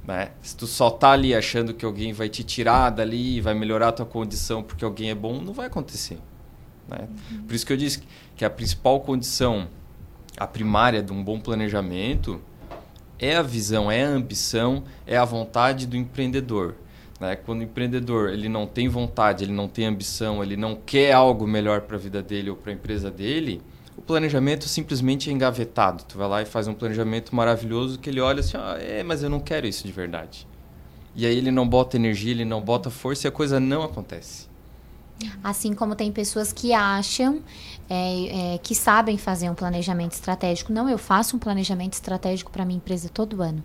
né? 0.05 0.31
Se 0.41 0.57
tu 0.57 0.65
só 0.65 0.89
tá 0.89 1.11
ali 1.11 1.35
achando 1.35 1.72
que 1.72 1.85
alguém 1.85 2.11
vai 2.11 2.27
te 2.27 2.43
tirar 2.43 2.89
dali, 2.89 3.39
vai 3.39 3.53
melhorar 3.53 3.89
a 3.89 3.91
tua 3.91 4.05
condição 4.05 4.64
porque 4.64 4.84
alguém 4.84 5.11
é 5.11 5.15
bom, 5.15 5.39
não 5.39 5.53
vai 5.53 5.68
acontecer. 5.68 6.18
Né? 6.89 7.07
Por 7.47 7.53
isso 7.53 7.65
que 7.65 7.72
eu 7.72 7.77
disse 7.77 8.01
que 8.35 8.43
a 8.43 8.49
principal 8.49 8.99
condição, 9.01 9.68
a 10.35 10.47
primária 10.47 11.03
de 11.03 11.14
um 11.14 11.23
bom 11.23 11.39
planejamento 11.39 12.41
é 13.23 13.35
a 13.37 13.41
visão, 13.41 13.91
é 13.91 14.03
a 14.03 14.09
ambição, 14.09 14.83
é 15.07 15.15
a 15.15 15.25
vontade 15.25 15.87
do 15.87 15.95
empreendedor. 15.95 16.75
Né? 17.19 17.35
Quando 17.35 17.61
o 17.61 17.63
empreendedor 17.63 18.29
ele 18.29 18.49
não 18.49 18.67
tem 18.67 18.89
vontade, 18.89 19.43
ele 19.43 19.53
não 19.53 19.67
tem 19.67 19.85
ambição, 19.85 20.43
ele 20.43 20.57
não 20.57 20.75
quer 20.75 21.13
algo 21.13 21.47
melhor 21.47 21.81
para 21.81 21.95
a 21.95 21.99
vida 21.99 22.21
dele 22.21 22.49
ou 22.49 22.55
para 22.55 22.71
a 22.71 22.75
empresa 22.75 23.09
dele, 23.09 23.61
o 23.95 24.01
planejamento 24.01 24.67
simplesmente 24.67 25.29
é 25.29 25.33
engavetado. 25.33 26.03
Tu 26.03 26.17
vai 26.17 26.27
lá 26.27 26.41
e 26.41 26.45
faz 26.45 26.67
um 26.67 26.73
planejamento 26.73 27.33
maravilhoso 27.33 27.99
que 27.99 28.09
ele 28.09 28.19
olha 28.19 28.41
assim, 28.41 28.57
ah, 28.57 28.77
é, 28.79 29.03
mas 29.03 29.23
eu 29.23 29.29
não 29.29 29.39
quero 29.39 29.65
isso 29.67 29.85
de 29.85 29.93
verdade. 29.93 30.47
E 31.15 31.25
aí 31.25 31.37
ele 31.37 31.51
não 31.51 31.67
bota 31.67 31.95
energia, 31.95 32.31
ele 32.31 32.43
não 32.43 32.59
bota 32.59 32.89
força 32.89 33.27
e 33.27 33.29
a 33.29 33.31
coisa 33.31 33.59
não 33.59 33.83
acontece. 33.83 34.47
Assim 35.44 35.73
como 35.73 35.95
tem 35.95 36.11
pessoas 36.11 36.52
que 36.52 36.73
acham 36.73 37.41
é, 37.90 38.56
é, 38.56 38.57
que 38.57 38.73
sabem 38.73 39.18
fazer 39.18 39.49
um 39.49 39.56
planejamento 39.56 40.14
estratégico. 40.14 40.72
Não, 40.72 40.90
eu 40.90 40.98
faço 40.98 41.35
um 41.35 41.40
planejamento 41.40 41.94
estratégico 41.94 42.52
para 42.52 42.65
minha 42.65 42.77
empresa 42.77 43.10
todo 43.10 43.41
ano. 43.41 43.64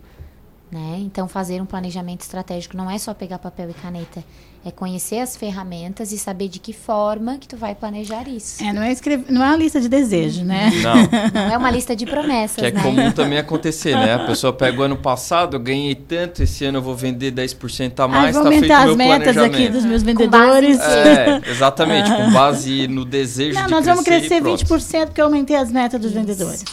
Né? 0.70 0.99
Então, 1.01 1.27
fazer 1.27 1.62
um 1.62 1.66
planejamento 1.66 2.20
estratégico 2.20 2.77
não 2.77 2.90
é 2.90 2.99
só 2.99 3.15
pegar 3.15 3.39
papel 3.39 3.70
e 3.70 3.74
caneta. 3.74 4.23
É 4.65 4.70
conhecer 4.70 5.20
as 5.20 5.35
ferramentas 5.35 6.12
e 6.12 6.19
saber 6.19 6.49
de 6.49 6.59
que 6.59 6.74
forma 6.74 7.39
que 7.39 7.49
tu 7.49 7.57
vai 7.57 7.74
planejar 7.74 8.28
isso. 8.28 8.62
É, 8.62 8.70
não 8.73 8.82
é, 8.82 8.93
escrever, 8.93 9.32
não 9.32 9.43
é 9.43 9.47
uma 9.47 9.57
lista 9.57 9.81
de 9.81 9.89
desejo, 9.89 10.45
né? 10.45 10.70
Não. 10.82 10.95
Não 11.32 11.55
é 11.55 11.57
uma 11.57 11.70
lista 11.70 11.97
de 11.97 12.05
promessas, 12.05 12.57
Que 12.57 12.66
é 12.66 12.70
né? 12.73 12.82
comum 12.82 13.11
também 13.12 13.39
acontecer, 13.39 13.95
né? 13.95 14.15
A 14.15 14.27
pessoa 14.27 14.53
pega 14.53 14.81
o 14.81 14.82
ano 14.82 14.97
passado, 14.97 15.57
eu 15.57 15.61
ganhei 15.61 15.95
tanto, 15.95 16.43
esse 16.43 16.65
ano 16.65 16.78
eu 16.78 16.82
vou 16.82 16.95
vender 16.95 17.32
10% 17.32 18.01
a 18.01 18.03
Ai, 18.03 18.09
mais, 18.09 18.35
vou 18.35 18.45
tá 18.45 18.51
feito 18.51 18.70
aumentar 18.70 18.89
o 18.89 18.90
as 18.90 18.97
metas 18.97 19.36
aqui 19.39 19.69
dos 19.69 19.85
meus 19.85 20.03
Com 20.03 20.28
base 20.28 20.66
em 20.66 20.73
vendedores. 20.73 20.81
É, 20.81 21.51
exatamente, 21.51 22.15
com 22.15 22.31
base 22.32 22.89
no 22.89 23.05
desejo 23.05 23.55
Não, 23.55 23.66
de 23.66 23.70
nós 23.70 23.86
vamos 23.86 24.05
crescer 24.05 24.28
crescer 24.28 24.36
e 24.36 24.40
pronto. 24.40 24.65
20% 24.65 25.07
porque 25.07 25.20
eu 25.20 25.27
aumentei 25.27 25.57
as 25.57 25.70
metas 25.70 26.01
dos 26.01 26.12
vendedores. 26.12 26.65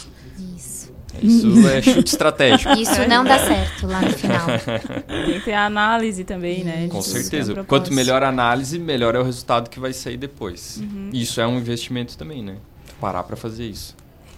Isso. 1.22 1.48
Isso 1.48 1.68
é 1.68 1.82
chute 1.82 2.10
estratégico. 2.10 2.72
Isso 2.78 3.08
não 3.08 3.24
dá 3.24 3.38
certo 3.38 3.86
lá 3.86 4.00
no 4.00 4.10
final. 4.10 4.46
Tem 5.06 5.38
que 5.38 5.44
ter 5.44 5.52
a 5.52 5.66
análise 5.66 6.24
também, 6.24 6.64
né? 6.64 6.88
Com 6.88 6.98
é 6.98 7.02
certeza. 7.02 7.64
Quanto 7.64 7.92
melhor 7.92 8.22
a 8.22 8.28
análise, 8.28 8.78
melhor 8.78 9.14
é 9.14 9.18
o 9.18 9.22
resultado 9.22 9.70
que 9.70 9.80
vai 9.80 9.92
sair 9.92 10.16
depois. 10.16 10.78
Uhum. 10.82 11.10
Isso 11.12 11.40
é 11.40 11.46
um 11.46 11.58
investimento 11.58 12.16
também, 12.16 12.42
né? 12.42 12.56
Parar 13.00 13.22
para 13.22 13.36
fazer 13.36 13.66
isso. 13.66 13.94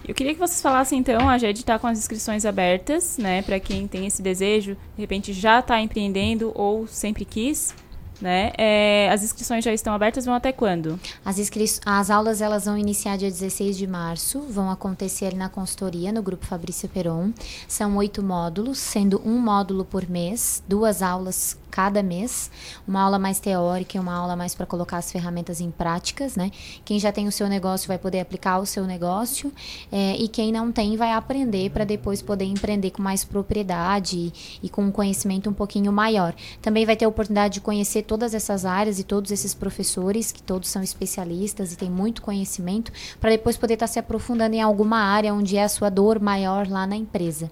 Eu 0.07 0.15
queria 0.15 0.33
que 0.33 0.39
vocês 0.39 0.61
falassem 0.61 0.97
então, 0.97 1.29
a 1.29 1.37
GED 1.37 1.59
está 1.59 1.77
com 1.77 1.85
as 1.85 1.99
inscrições 1.99 2.45
abertas, 2.45 3.17
né, 3.17 3.41
para 3.41 3.59
quem 3.59 3.87
tem 3.87 4.07
esse 4.07 4.21
desejo, 4.21 4.75
de 4.95 5.01
repente 5.01 5.33
já 5.33 5.59
está 5.59 5.79
empreendendo 5.79 6.51
ou 6.55 6.87
sempre 6.87 7.25
quis, 7.25 7.75
né? 8.21 8.51
É, 8.57 9.09
as 9.11 9.23
inscrições 9.23 9.63
já 9.63 9.73
estão 9.73 9.93
abertas, 9.93 10.25
vão 10.25 10.33
até 10.33 10.51
quando? 10.51 10.99
As, 11.23 11.39
inscri- 11.39 11.65
as 11.85 12.09
aulas 12.09 12.41
elas 12.41 12.65
vão 12.65 12.77
iniciar 12.77 13.17
dia 13.17 13.29
16 13.29 13.77
de 13.77 13.87
março, 13.87 14.41
vão 14.41 14.69
acontecer 14.69 15.33
na 15.35 15.49
consultoria, 15.49 16.11
no 16.11 16.21
Grupo 16.21 16.45
Fabrício 16.45 16.89
Peron. 16.89 17.31
São 17.67 17.95
oito 17.97 18.21
módulos, 18.23 18.77
sendo 18.77 19.21
um 19.25 19.37
módulo 19.39 19.85
por 19.85 20.09
mês, 20.09 20.61
duas 20.67 21.01
aulas 21.01 21.57
cada 21.69 22.03
mês, 22.03 22.51
uma 22.87 23.01
aula 23.01 23.19
mais 23.19 23.39
teórica 23.39 23.97
e 23.97 23.99
uma 23.99 24.13
aula 24.13 24.35
mais 24.35 24.53
para 24.55 24.65
colocar 24.65 24.97
as 24.97 25.11
ferramentas 25.11 25.61
em 25.61 25.71
práticas, 25.71 26.35
né? 26.35 26.51
Quem 26.83 26.99
já 26.99 27.11
tem 27.11 27.27
o 27.27 27.31
seu 27.31 27.47
negócio 27.47 27.87
vai 27.87 27.97
poder 27.97 28.19
aplicar 28.19 28.59
o 28.59 28.65
seu 28.65 28.85
negócio 28.85 29.51
é, 29.91 30.15
e 30.17 30.27
quem 30.27 30.51
não 30.51 30.71
tem 30.71 30.97
vai 30.97 31.13
aprender 31.13 31.69
para 31.69 31.83
depois 31.83 32.21
poder 32.21 32.45
empreender 32.45 32.91
com 32.91 33.01
mais 33.01 33.23
propriedade 33.23 34.17
e, 34.17 34.33
e 34.63 34.69
com 34.69 34.83
um 34.83 34.91
conhecimento 34.91 35.49
um 35.49 35.53
pouquinho 35.53 35.91
maior. 35.91 36.33
Também 36.61 36.85
vai 36.85 36.95
ter 36.95 37.05
a 37.05 37.09
oportunidade 37.09 37.55
de 37.55 37.61
conhecer 37.61 38.03
todas 38.03 38.33
essas 38.33 38.65
áreas 38.65 38.99
e 38.99 39.03
todos 39.03 39.31
esses 39.31 39.53
professores, 39.53 40.31
que 40.31 40.41
todos 40.41 40.69
são 40.69 40.81
especialistas 40.81 41.73
e 41.73 41.77
têm 41.77 41.89
muito 41.89 42.21
conhecimento, 42.21 42.91
para 43.19 43.29
depois 43.29 43.57
poder 43.57 43.75
estar 43.75 43.87
se 43.87 43.99
aprofundando 43.99 44.55
em 44.55 44.61
alguma 44.61 44.97
área 44.97 45.33
onde 45.33 45.57
é 45.57 45.63
a 45.63 45.69
sua 45.69 45.89
dor 45.89 46.19
maior 46.19 46.67
lá 46.67 46.85
na 46.87 46.95
empresa. 46.95 47.49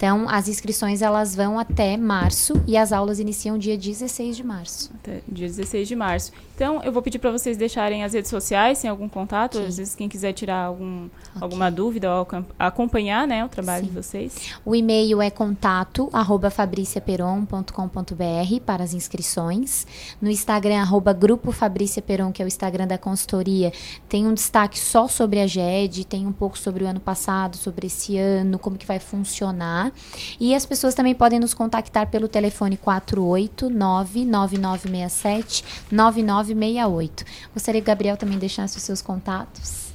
Então, 0.00 0.26
as 0.30 0.48
inscrições 0.48 1.02
elas 1.02 1.36
vão 1.36 1.58
até 1.58 1.94
março 1.94 2.54
e 2.66 2.74
as 2.74 2.90
aulas 2.90 3.20
iniciam 3.20 3.58
dia 3.58 3.76
16 3.76 4.34
de 4.34 4.42
março. 4.42 4.90
Até 4.94 5.20
dia 5.28 5.46
16 5.46 5.86
de 5.86 5.94
março. 5.94 6.32
Então, 6.54 6.82
eu 6.82 6.90
vou 6.90 7.02
pedir 7.02 7.18
para 7.18 7.30
vocês 7.30 7.58
deixarem 7.58 8.02
as 8.02 8.14
redes 8.14 8.30
sociais, 8.30 8.80
tem 8.80 8.88
algum 8.88 9.10
contato, 9.10 9.58
Sim. 9.58 9.66
às 9.66 9.76
vezes 9.76 9.94
quem 9.94 10.08
quiser 10.08 10.32
tirar 10.32 10.64
algum, 10.64 11.04
okay. 11.04 11.42
alguma 11.42 11.70
dúvida 11.70 12.14
ou 12.14 12.26
acompanhar 12.58 13.26
né, 13.26 13.44
o 13.44 13.48
trabalho 13.48 13.84
Sim. 13.84 13.90
de 13.90 13.94
vocês. 13.94 14.54
O 14.64 14.74
e-mail 14.74 15.20
é 15.20 15.28
contato 15.28 16.08
arroba 16.14 16.48
fabriciaperon.com.br 16.48 18.60
para 18.64 18.82
as 18.82 18.94
inscrições. 18.94 19.86
No 20.20 20.30
Instagram, 20.30 20.80
arroba 20.80 21.12
Grupo 21.12 21.52
Fabrícia 21.52 22.00
Peron, 22.00 22.32
que 22.32 22.40
é 22.40 22.44
o 22.46 22.48
Instagram 22.48 22.86
da 22.86 22.96
consultoria, 22.96 23.70
tem 24.08 24.26
um 24.26 24.32
destaque 24.32 24.78
só 24.78 25.06
sobre 25.08 25.40
a 25.40 25.46
GED, 25.46 26.06
tem 26.06 26.26
um 26.26 26.32
pouco 26.32 26.58
sobre 26.58 26.84
o 26.84 26.86
ano 26.86 27.00
passado, 27.00 27.58
sobre 27.58 27.86
esse 27.86 28.16
ano, 28.16 28.58
como 28.58 28.78
que 28.78 28.86
vai 28.86 28.98
funcionar. 28.98 29.89
E 30.38 30.54
as 30.54 30.66
pessoas 30.66 30.94
também 30.94 31.14
podem 31.14 31.40
nos 31.40 31.54
contactar 31.54 32.08
pelo 32.08 32.28
telefone 32.28 32.76
489 32.76 34.24
9967 34.24 35.64
99 35.90 36.54
968. 36.54 37.24
Gostaria 37.52 37.80
que 37.80 37.84
o 37.84 37.86
Gabriel 37.86 38.16
também 38.16 38.38
deixasse 38.38 38.76
os 38.76 38.82
seus 38.82 39.02
contatos. 39.02 39.90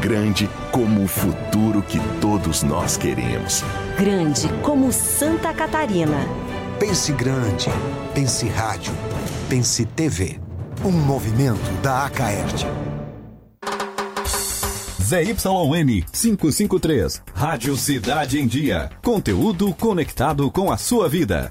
Grande 0.00 0.48
como 0.70 1.02
o 1.02 1.08
futuro 1.08 1.82
que 1.82 1.98
todos 2.20 2.62
nós 2.62 2.96
queremos. 2.96 3.64
Grande 3.98 4.48
como 4.62 4.92
Santa 4.92 5.52
Catarina. 5.52 6.16
Pense 6.78 7.12
grande. 7.12 7.66
Pense 8.14 8.46
rádio. 8.46 8.92
Pense 9.48 9.84
TV. 9.84 10.38
Um 10.84 10.92
movimento 10.92 11.68
da 11.82 12.06
Acaerte. 12.06 12.64
ZYN 15.02 16.04
553. 16.12 17.22
Rádio 17.34 17.76
Cidade 17.76 18.38
em 18.38 18.46
Dia. 18.46 18.90
Conteúdo 19.02 19.74
conectado 19.74 20.48
com 20.48 20.70
a 20.70 20.76
sua 20.76 21.08
vida. 21.08 21.50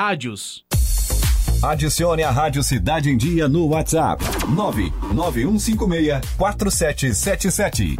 rádios. 0.00 0.64
Adicione 1.62 2.22
a 2.22 2.30
Rádio 2.30 2.62
Cidade 2.62 3.10
em 3.10 3.18
Dia 3.18 3.46
no 3.46 3.66
WhatsApp 3.66 4.24
99156 4.48 6.20
4777. 6.38 7.96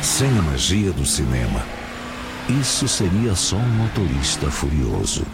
Sem 0.00 0.28
a 0.28 0.42
magia 0.42 0.92
do 0.92 1.04
cinema, 1.04 1.60
isso 2.48 2.86
seria 2.86 3.34
só 3.34 3.56
um 3.56 3.68
motorista 3.68 4.48
furioso. 4.48 5.26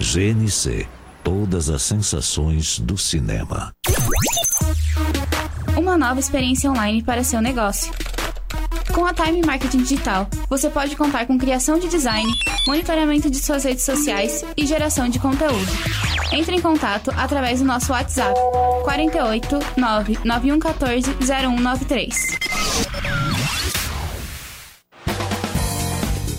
GNC 0.00 0.88
Todas 1.22 1.68
as 1.68 1.82
sensações 1.82 2.78
do 2.78 2.96
cinema. 2.96 3.72
Uma 5.76 5.98
nova 5.98 6.20
experiência 6.20 6.70
online 6.70 7.02
para 7.02 7.24
seu 7.24 7.40
negócio. 7.40 7.92
Com 8.96 9.04
a 9.04 9.12
Time 9.12 9.42
Marketing 9.44 9.82
Digital, 9.82 10.26
você 10.48 10.70
pode 10.70 10.96
contar 10.96 11.26
com 11.26 11.36
criação 11.36 11.78
de 11.78 11.86
design, 11.86 12.26
monitoramento 12.66 13.28
de 13.28 13.38
suas 13.38 13.62
redes 13.62 13.84
sociais 13.84 14.42
e 14.56 14.64
geração 14.64 15.06
de 15.06 15.18
conteúdo. 15.18 15.70
Entre 16.32 16.56
em 16.56 16.62
contato 16.62 17.12
através 17.14 17.60
do 17.60 17.66
nosso 17.66 17.92
WhatsApp 17.92 18.34
48 18.84 19.58
99114 19.76 21.14
0193. 21.20 22.38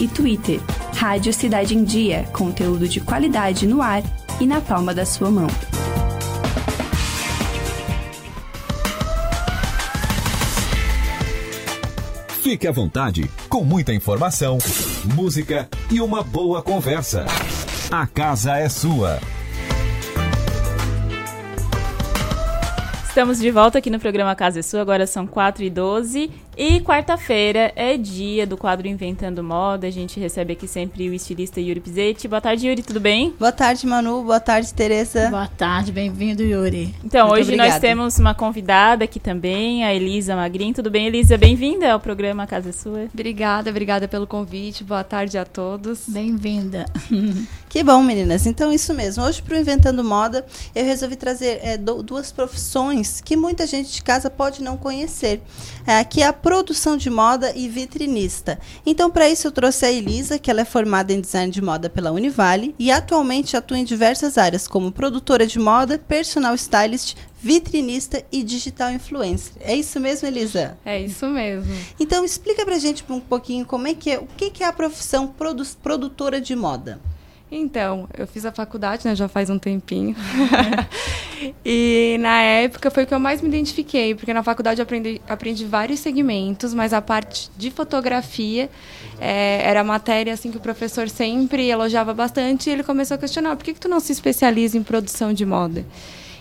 e 0.00 0.08
Twitter. 0.08 0.60
Rádio 0.96 1.32
Cidade 1.32 1.74
em 1.74 1.82
Dia, 1.82 2.24
conteúdo 2.32 2.88
de 2.88 3.00
qualidade 3.00 3.66
no 3.66 3.82
ar 3.82 4.02
e 4.40 4.46
na 4.46 4.60
palma 4.60 4.94
da 4.94 5.04
sua 5.04 5.30
mão. 5.30 5.48
Fique 12.42 12.68
à 12.68 12.72
vontade, 12.72 13.28
com 13.48 13.64
muita 13.64 13.92
informação, 13.92 14.58
música 15.14 15.68
e 15.90 16.00
uma 16.00 16.22
boa 16.22 16.62
conversa. 16.62 17.26
A 17.90 18.06
casa 18.06 18.56
é 18.56 18.68
sua. 18.68 19.18
Estamos 23.14 23.38
de 23.38 23.48
volta 23.50 23.78
aqui 23.78 23.90
no 23.90 24.00
programa 24.00 24.34
Casa 24.34 24.58
é 24.58 24.62
Sua, 24.62 24.80
agora 24.80 25.06
são 25.06 25.24
4 25.24 25.62
e 25.62 25.70
12 25.70 26.32
e 26.56 26.80
quarta-feira 26.80 27.72
é 27.74 27.96
dia 27.96 28.46
do 28.46 28.56
quadro 28.56 28.86
Inventando 28.86 29.42
Moda. 29.42 29.86
A 29.86 29.90
gente 29.90 30.20
recebe 30.20 30.52
aqui 30.52 30.68
sempre 30.68 31.08
o 31.08 31.14
estilista 31.14 31.60
Yuri 31.60 31.80
Pizetti. 31.80 32.28
Boa 32.28 32.40
tarde, 32.40 32.68
Yuri, 32.68 32.82
tudo 32.82 33.00
bem? 33.00 33.34
Boa 33.38 33.50
tarde, 33.50 33.86
Manu. 33.86 34.22
Boa 34.22 34.38
tarde, 34.38 34.72
Tereza. 34.72 35.30
Boa 35.30 35.48
tarde, 35.48 35.90
bem-vindo, 35.90 36.42
Yuri. 36.42 36.94
Então, 37.04 37.28
Muito 37.28 37.40
hoje 37.40 37.42
obrigada. 37.42 37.70
nós 37.70 37.80
temos 37.80 38.18
uma 38.18 38.34
convidada 38.34 39.04
aqui 39.04 39.18
também, 39.18 39.84
a 39.84 39.92
Elisa 39.92 40.36
Magrin. 40.36 40.72
Tudo 40.72 40.90
bem, 40.90 41.06
Elisa? 41.06 41.36
Bem-vinda 41.36 41.92
ao 41.92 41.98
programa 41.98 42.46
Casa 42.46 42.68
é 42.68 42.72
Sua. 42.72 43.08
Obrigada, 43.12 43.70
obrigada 43.70 44.06
pelo 44.06 44.26
convite. 44.26 44.84
Boa 44.84 45.02
tarde 45.02 45.36
a 45.36 45.44
todos. 45.44 46.04
Bem-vinda. 46.06 46.86
que 47.68 47.82
bom, 47.82 48.00
meninas. 48.02 48.46
Então, 48.46 48.72
isso 48.72 48.94
mesmo. 48.94 49.24
Hoje, 49.24 49.42
para 49.42 49.56
o 49.56 49.60
Inventando 49.60 50.04
Moda, 50.04 50.46
eu 50.74 50.84
resolvi 50.84 51.16
trazer 51.16 51.58
é, 51.62 51.76
duas 51.76 52.30
profissões 52.30 53.20
que 53.20 53.34
muita 53.34 53.66
gente 53.66 53.92
de 53.92 54.02
casa 54.02 54.30
pode 54.30 54.62
não 54.62 54.76
conhecer. 54.76 55.40
É, 55.86 56.02
que 56.04 56.22
é 56.22 56.26
a 56.26 56.32
produção 56.44 56.98
de 56.98 57.08
moda 57.08 57.54
e 57.56 57.66
vitrinista. 57.70 58.60
Então, 58.84 59.10
para 59.10 59.30
isso, 59.30 59.46
eu 59.46 59.50
trouxe 59.50 59.86
a 59.86 59.90
Elisa, 59.90 60.38
que 60.38 60.50
ela 60.50 60.60
é 60.60 60.64
formada 60.66 61.10
em 61.10 61.18
design 61.18 61.50
de 61.50 61.62
moda 61.62 61.88
pela 61.88 62.12
Univale 62.12 62.74
e 62.78 62.92
atualmente 62.92 63.56
atua 63.56 63.78
em 63.78 63.84
diversas 63.84 64.36
áreas, 64.36 64.68
como 64.68 64.92
produtora 64.92 65.46
de 65.46 65.58
moda, 65.58 65.98
personal 65.98 66.54
stylist, 66.54 67.16
vitrinista 67.40 68.22
e 68.30 68.42
digital 68.42 68.92
influencer. 68.92 69.54
É 69.58 69.74
isso 69.74 69.98
mesmo, 69.98 70.28
Elisa? 70.28 70.76
É 70.84 71.00
isso 71.00 71.26
mesmo. 71.28 71.74
Então, 71.98 72.22
explica 72.22 72.62
pra 72.62 72.78
gente 72.78 73.02
um 73.08 73.20
pouquinho 73.20 73.64
como 73.64 73.88
é 73.88 73.94
que 73.94 74.10
é, 74.10 74.18
o 74.18 74.26
que 74.26 74.62
é 74.62 74.66
a 74.66 74.72
profissão 74.72 75.26
produ 75.26 75.64
produtora 75.82 76.42
de 76.42 76.54
moda. 76.54 77.00
Então, 77.56 78.08
eu 78.18 78.26
fiz 78.26 78.44
a 78.44 78.50
faculdade, 78.50 79.06
né, 79.06 79.14
já 79.14 79.28
faz 79.28 79.48
um 79.48 79.60
tempinho. 79.60 80.16
e 81.64 82.16
na 82.18 82.42
época 82.42 82.90
foi 82.90 83.04
o 83.04 83.06
que 83.06 83.14
eu 83.14 83.20
mais 83.20 83.40
me 83.40 83.48
identifiquei, 83.48 84.12
porque 84.12 84.34
na 84.34 84.42
faculdade 84.42 84.80
eu 84.80 84.82
aprendi, 84.82 85.20
aprendi 85.28 85.64
vários 85.64 86.00
segmentos, 86.00 86.74
mas 86.74 86.92
a 86.92 87.00
parte 87.00 87.48
de 87.56 87.70
fotografia 87.70 88.68
é, 89.20 89.62
era 89.62 89.82
a 89.82 89.84
matéria 89.84 90.34
assim 90.34 90.50
que 90.50 90.56
o 90.56 90.60
professor 90.60 91.08
sempre 91.08 91.68
elogiava 91.68 92.12
bastante 92.12 92.68
e 92.68 92.72
ele 92.72 92.82
começou 92.82 93.14
a 93.14 93.18
questionar, 93.18 93.54
por 93.54 93.64
que, 93.64 93.74
que 93.74 93.80
tu 93.80 93.88
não 93.88 94.00
se 94.00 94.10
especializa 94.10 94.76
em 94.76 94.82
produção 94.82 95.32
de 95.32 95.46
moda? 95.46 95.84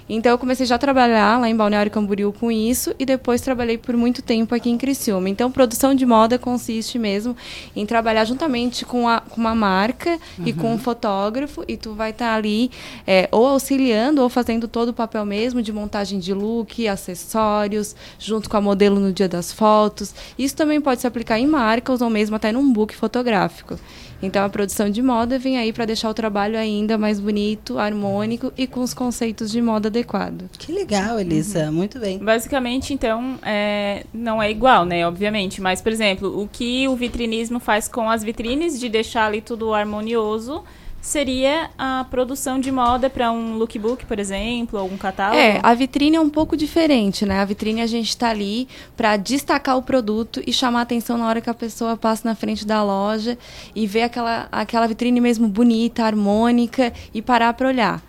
Então 0.07 0.31
eu 0.31 0.37
comecei 0.37 0.65
já 0.65 0.75
a 0.75 0.77
trabalhar 0.79 1.39
lá 1.39 1.49
em 1.49 1.55
Balneário 1.55 1.91
Camboriú 1.91 2.33
com 2.33 2.51
isso 2.51 2.93
e 2.99 3.05
depois 3.05 3.41
trabalhei 3.41 3.77
por 3.77 3.95
muito 3.95 4.21
tempo 4.21 4.53
aqui 4.53 4.69
em 4.69 4.77
Criciúma. 4.77 5.29
Então 5.29 5.51
produção 5.51 5.95
de 5.95 6.05
moda 6.05 6.37
consiste 6.37 6.99
mesmo 6.99 7.35
em 7.75 7.85
trabalhar 7.85 8.25
juntamente 8.25 8.85
com, 8.85 9.07
a, 9.07 9.21
com 9.21 9.39
uma 9.39 9.55
marca 9.55 10.11
uhum. 10.37 10.47
e 10.47 10.53
com 10.53 10.73
um 10.73 10.77
fotógrafo 10.77 11.63
e 11.67 11.77
tu 11.77 11.93
vai 11.93 12.11
estar 12.11 12.31
tá 12.31 12.35
ali 12.35 12.69
é, 13.07 13.27
ou 13.31 13.45
auxiliando 13.47 14.21
ou 14.21 14.29
fazendo 14.29 14.67
todo 14.67 14.89
o 14.89 14.93
papel 14.93 15.25
mesmo 15.25 15.61
de 15.61 15.71
montagem 15.71 16.19
de 16.19 16.33
look, 16.33 16.87
acessórios, 16.87 17.95
junto 18.19 18.49
com 18.49 18.57
a 18.57 18.61
modelo 18.61 18.99
no 18.99 19.13
dia 19.13 19.29
das 19.29 19.51
fotos. 19.51 20.13
Isso 20.37 20.55
também 20.55 20.81
pode 20.81 21.01
se 21.01 21.07
aplicar 21.07 21.39
em 21.39 21.47
marcas 21.47 22.01
ou 22.01 22.09
mesmo 22.09 22.35
até 22.35 22.51
num 22.51 22.71
book 22.71 22.95
fotográfico. 22.95 23.77
Então 24.23 24.45
a 24.45 24.49
produção 24.49 24.89
de 24.89 25.01
moda 25.01 25.37
vem 25.37 25.57
aí 25.57 25.73
para 25.73 25.83
deixar 25.83 26.09
o 26.09 26.13
trabalho 26.13 26.57
ainda 26.57 26.97
mais 26.97 27.19
bonito, 27.19 27.77
harmônico 27.77 28.53
e 28.57 28.65
com 28.65 28.79
os 28.79 28.93
conceitos 28.93 29.51
de 29.51 29.61
moda 29.61 29.89
adequado. 29.89 30.49
Que 30.57 30.71
legal, 30.71 31.19
Elisa, 31.19 31.65
uhum. 31.65 31.73
muito 31.73 31.99
bem. 31.99 32.17
Basicamente, 32.17 32.93
então, 32.93 33.37
é, 33.43 34.05
não 34.13 34.41
é 34.41 34.49
igual, 34.49 34.85
né, 34.85 35.05
obviamente, 35.05 35.61
mas 35.61 35.81
por 35.81 35.91
exemplo, 35.91 36.41
o 36.41 36.47
que 36.47 36.87
o 36.87 36.95
vitrinismo 36.95 37.59
faz 37.59 37.89
com 37.89 38.09
as 38.09 38.23
vitrines 38.23 38.79
de 38.79 38.87
deixar 38.87 39.25
ali 39.27 39.41
tudo 39.41 39.73
harmonioso, 39.73 40.63
seria 41.03 41.69
a 41.77 42.05
produção 42.09 42.57
de 42.57 42.71
moda 42.71 43.09
para 43.09 43.29
um 43.29 43.57
lookbook, 43.57 44.05
por 44.05 44.17
exemplo, 44.17 44.79
ou 44.79 44.87
um 44.87 44.97
catálogo? 44.97 45.37
É, 45.37 45.59
a 45.61 45.73
vitrine 45.73 46.15
é 46.15 46.19
um 46.19 46.29
pouco 46.29 46.55
diferente, 46.55 47.25
né? 47.25 47.41
A 47.41 47.45
vitrine 47.45 47.81
a 47.81 47.85
gente 47.85 48.07
está 48.07 48.29
ali 48.29 48.69
para 48.95 49.17
destacar 49.17 49.77
o 49.77 49.83
produto 49.83 50.41
e 50.47 50.53
chamar 50.53 50.81
atenção 50.81 51.17
na 51.17 51.27
hora 51.27 51.41
que 51.41 51.49
a 51.49 51.53
pessoa 51.53 51.97
passa 51.97 52.27
na 52.27 52.35
frente 52.35 52.65
da 52.65 52.81
loja 52.81 53.37
e 53.75 53.85
ver 53.85 54.03
aquela, 54.03 54.47
aquela 54.49 54.87
vitrine 54.87 55.19
mesmo 55.19 55.45
bonita, 55.45 56.05
harmônica 56.05 56.93
e 57.13 57.21
parar 57.21 57.53
para 57.53 57.67
olhar. 57.67 58.01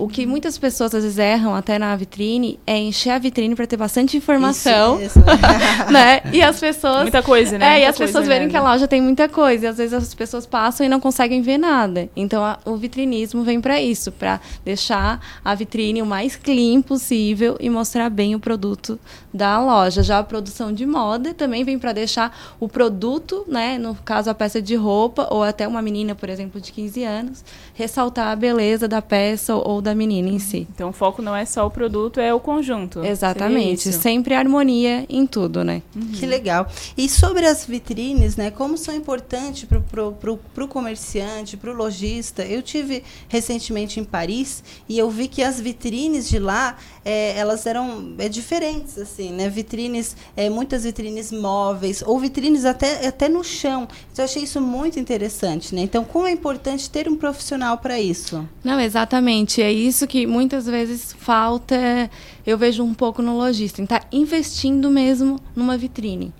O 0.00 0.08
que 0.08 0.24
muitas 0.24 0.56
pessoas 0.56 0.94
às 0.94 1.02
vezes 1.02 1.18
erram 1.18 1.54
até 1.54 1.78
na 1.78 1.94
vitrine 1.94 2.58
é 2.66 2.78
encher 2.78 3.10
a 3.10 3.18
vitrine 3.18 3.54
para 3.54 3.66
ter 3.66 3.76
bastante 3.76 4.16
informação, 4.16 4.98
né? 5.92 6.22
E 6.32 6.42
as 6.42 6.58
pessoas 6.58 7.02
muita 7.02 7.22
coisa, 7.22 7.58
né? 7.58 7.66
É, 7.66 7.70
muita 7.72 7.82
e 7.82 7.84
as 7.84 7.98
pessoas 7.98 8.26
verem 8.26 8.48
que 8.48 8.56
a 8.56 8.62
loja 8.62 8.88
tem 8.88 9.02
muita 9.02 9.28
coisa, 9.28 9.66
e 9.66 9.68
às 9.68 9.76
vezes 9.76 9.92
as 9.92 10.14
pessoas 10.14 10.46
passam 10.46 10.86
e 10.86 10.88
não 10.88 11.00
conseguem 11.00 11.42
ver 11.42 11.58
nada. 11.58 12.08
Então 12.16 12.42
a, 12.42 12.58
o 12.64 12.76
vitrinismo 12.76 13.42
vem 13.42 13.60
para 13.60 13.80
isso, 13.80 14.10
para 14.10 14.40
deixar 14.64 15.20
a 15.44 15.54
vitrine 15.54 16.00
o 16.00 16.06
mais 16.06 16.34
clean 16.34 16.80
possível 16.80 17.56
e 17.60 17.68
mostrar 17.68 18.08
bem 18.08 18.34
o 18.34 18.40
produto 18.40 18.98
da 19.32 19.60
loja. 19.60 20.02
Já 20.02 20.18
a 20.18 20.24
produção 20.24 20.72
de 20.72 20.86
moda 20.86 21.34
também 21.34 21.62
vem 21.62 21.78
para 21.78 21.92
deixar 21.92 22.54
o 22.58 22.68
produto, 22.68 23.44
né, 23.46 23.76
no 23.76 23.94
caso 23.94 24.30
a 24.30 24.34
peça 24.34 24.62
de 24.62 24.74
roupa 24.74 25.28
ou 25.30 25.42
até 25.42 25.68
uma 25.68 25.82
menina, 25.82 26.14
por 26.14 26.28
exemplo, 26.28 26.60
de 26.60 26.72
15 26.72 27.04
anos, 27.04 27.44
ressaltar 27.74 28.28
a 28.28 28.36
beleza 28.36 28.88
da 28.88 29.02
peça 29.02 29.54
ou 29.54 29.80
da 29.80 29.89
da 29.90 29.94
menina 29.94 30.28
em 30.28 30.38
si. 30.38 30.66
Então 30.72 30.90
o 30.90 30.92
foco 30.92 31.20
não 31.20 31.34
é 31.34 31.44
só 31.44 31.66
o 31.66 31.70
produto, 31.70 32.20
é 32.20 32.32
o 32.32 32.40
conjunto. 32.40 33.04
Exatamente. 33.04 33.92
Sempre 33.92 34.34
harmonia 34.34 35.04
em 35.08 35.26
tudo, 35.26 35.64
né? 35.64 35.82
Uhum. 35.94 36.12
Que 36.12 36.26
legal. 36.26 36.66
E 36.96 37.08
sobre 37.08 37.44
as 37.44 37.66
vitrines, 37.66 38.36
né? 38.36 38.50
Como 38.50 38.78
são 38.78 38.94
importantes 38.94 39.64
para 39.64 39.78
o 39.78 39.82
pro, 39.82 40.12
pro, 40.12 40.36
pro 40.54 40.68
comerciante, 40.68 41.56
para 41.56 41.70
o 41.70 41.74
lojista. 41.74 42.44
Eu 42.44 42.62
tive 42.62 43.02
recentemente 43.28 43.98
em 43.98 44.04
Paris 44.04 44.62
e 44.88 44.98
eu 44.98 45.10
vi 45.10 45.26
que 45.26 45.42
as 45.42 45.60
vitrines 45.60 46.28
de 46.28 46.38
lá, 46.38 46.76
é, 47.04 47.36
elas 47.38 47.64
eram 47.66 48.14
é, 48.18 48.28
diferentes, 48.28 48.98
assim, 48.98 49.32
né? 49.32 49.48
Vitrines, 49.48 50.16
é, 50.36 50.50
muitas 50.50 50.84
vitrines 50.84 51.32
móveis, 51.32 52.02
ou 52.06 52.18
vitrines 52.18 52.64
até, 52.64 53.06
até 53.06 53.28
no 53.28 53.42
chão. 53.42 53.88
Então 54.12 54.22
eu 54.22 54.24
achei 54.24 54.42
isso 54.42 54.60
muito 54.60 54.98
interessante, 54.98 55.74
né? 55.74 55.82
Então, 55.82 56.04
como 56.04 56.26
é 56.26 56.30
importante 56.30 56.90
ter 56.90 57.08
um 57.08 57.16
profissional 57.16 57.78
para 57.78 57.98
isso? 57.98 58.46
Não, 58.62 58.78
exatamente. 58.78 59.62
É 59.62 59.72
isso 59.72 60.06
que 60.06 60.26
muitas 60.26 60.66
vezes 60.66 61.14
falta, 61.18 62.10
eu 62.46 62.58
vejo 62.58 62.82
um 62.82 62.94
pouco 62.94 63.22
no 63.22 63.36
lojista, 63.36 63.82
está 63.82 64.02
investindo 64.12 64.90
mesmo 64.90 65.40
numa 65.56 65.76
vitrine. 65.76 66.32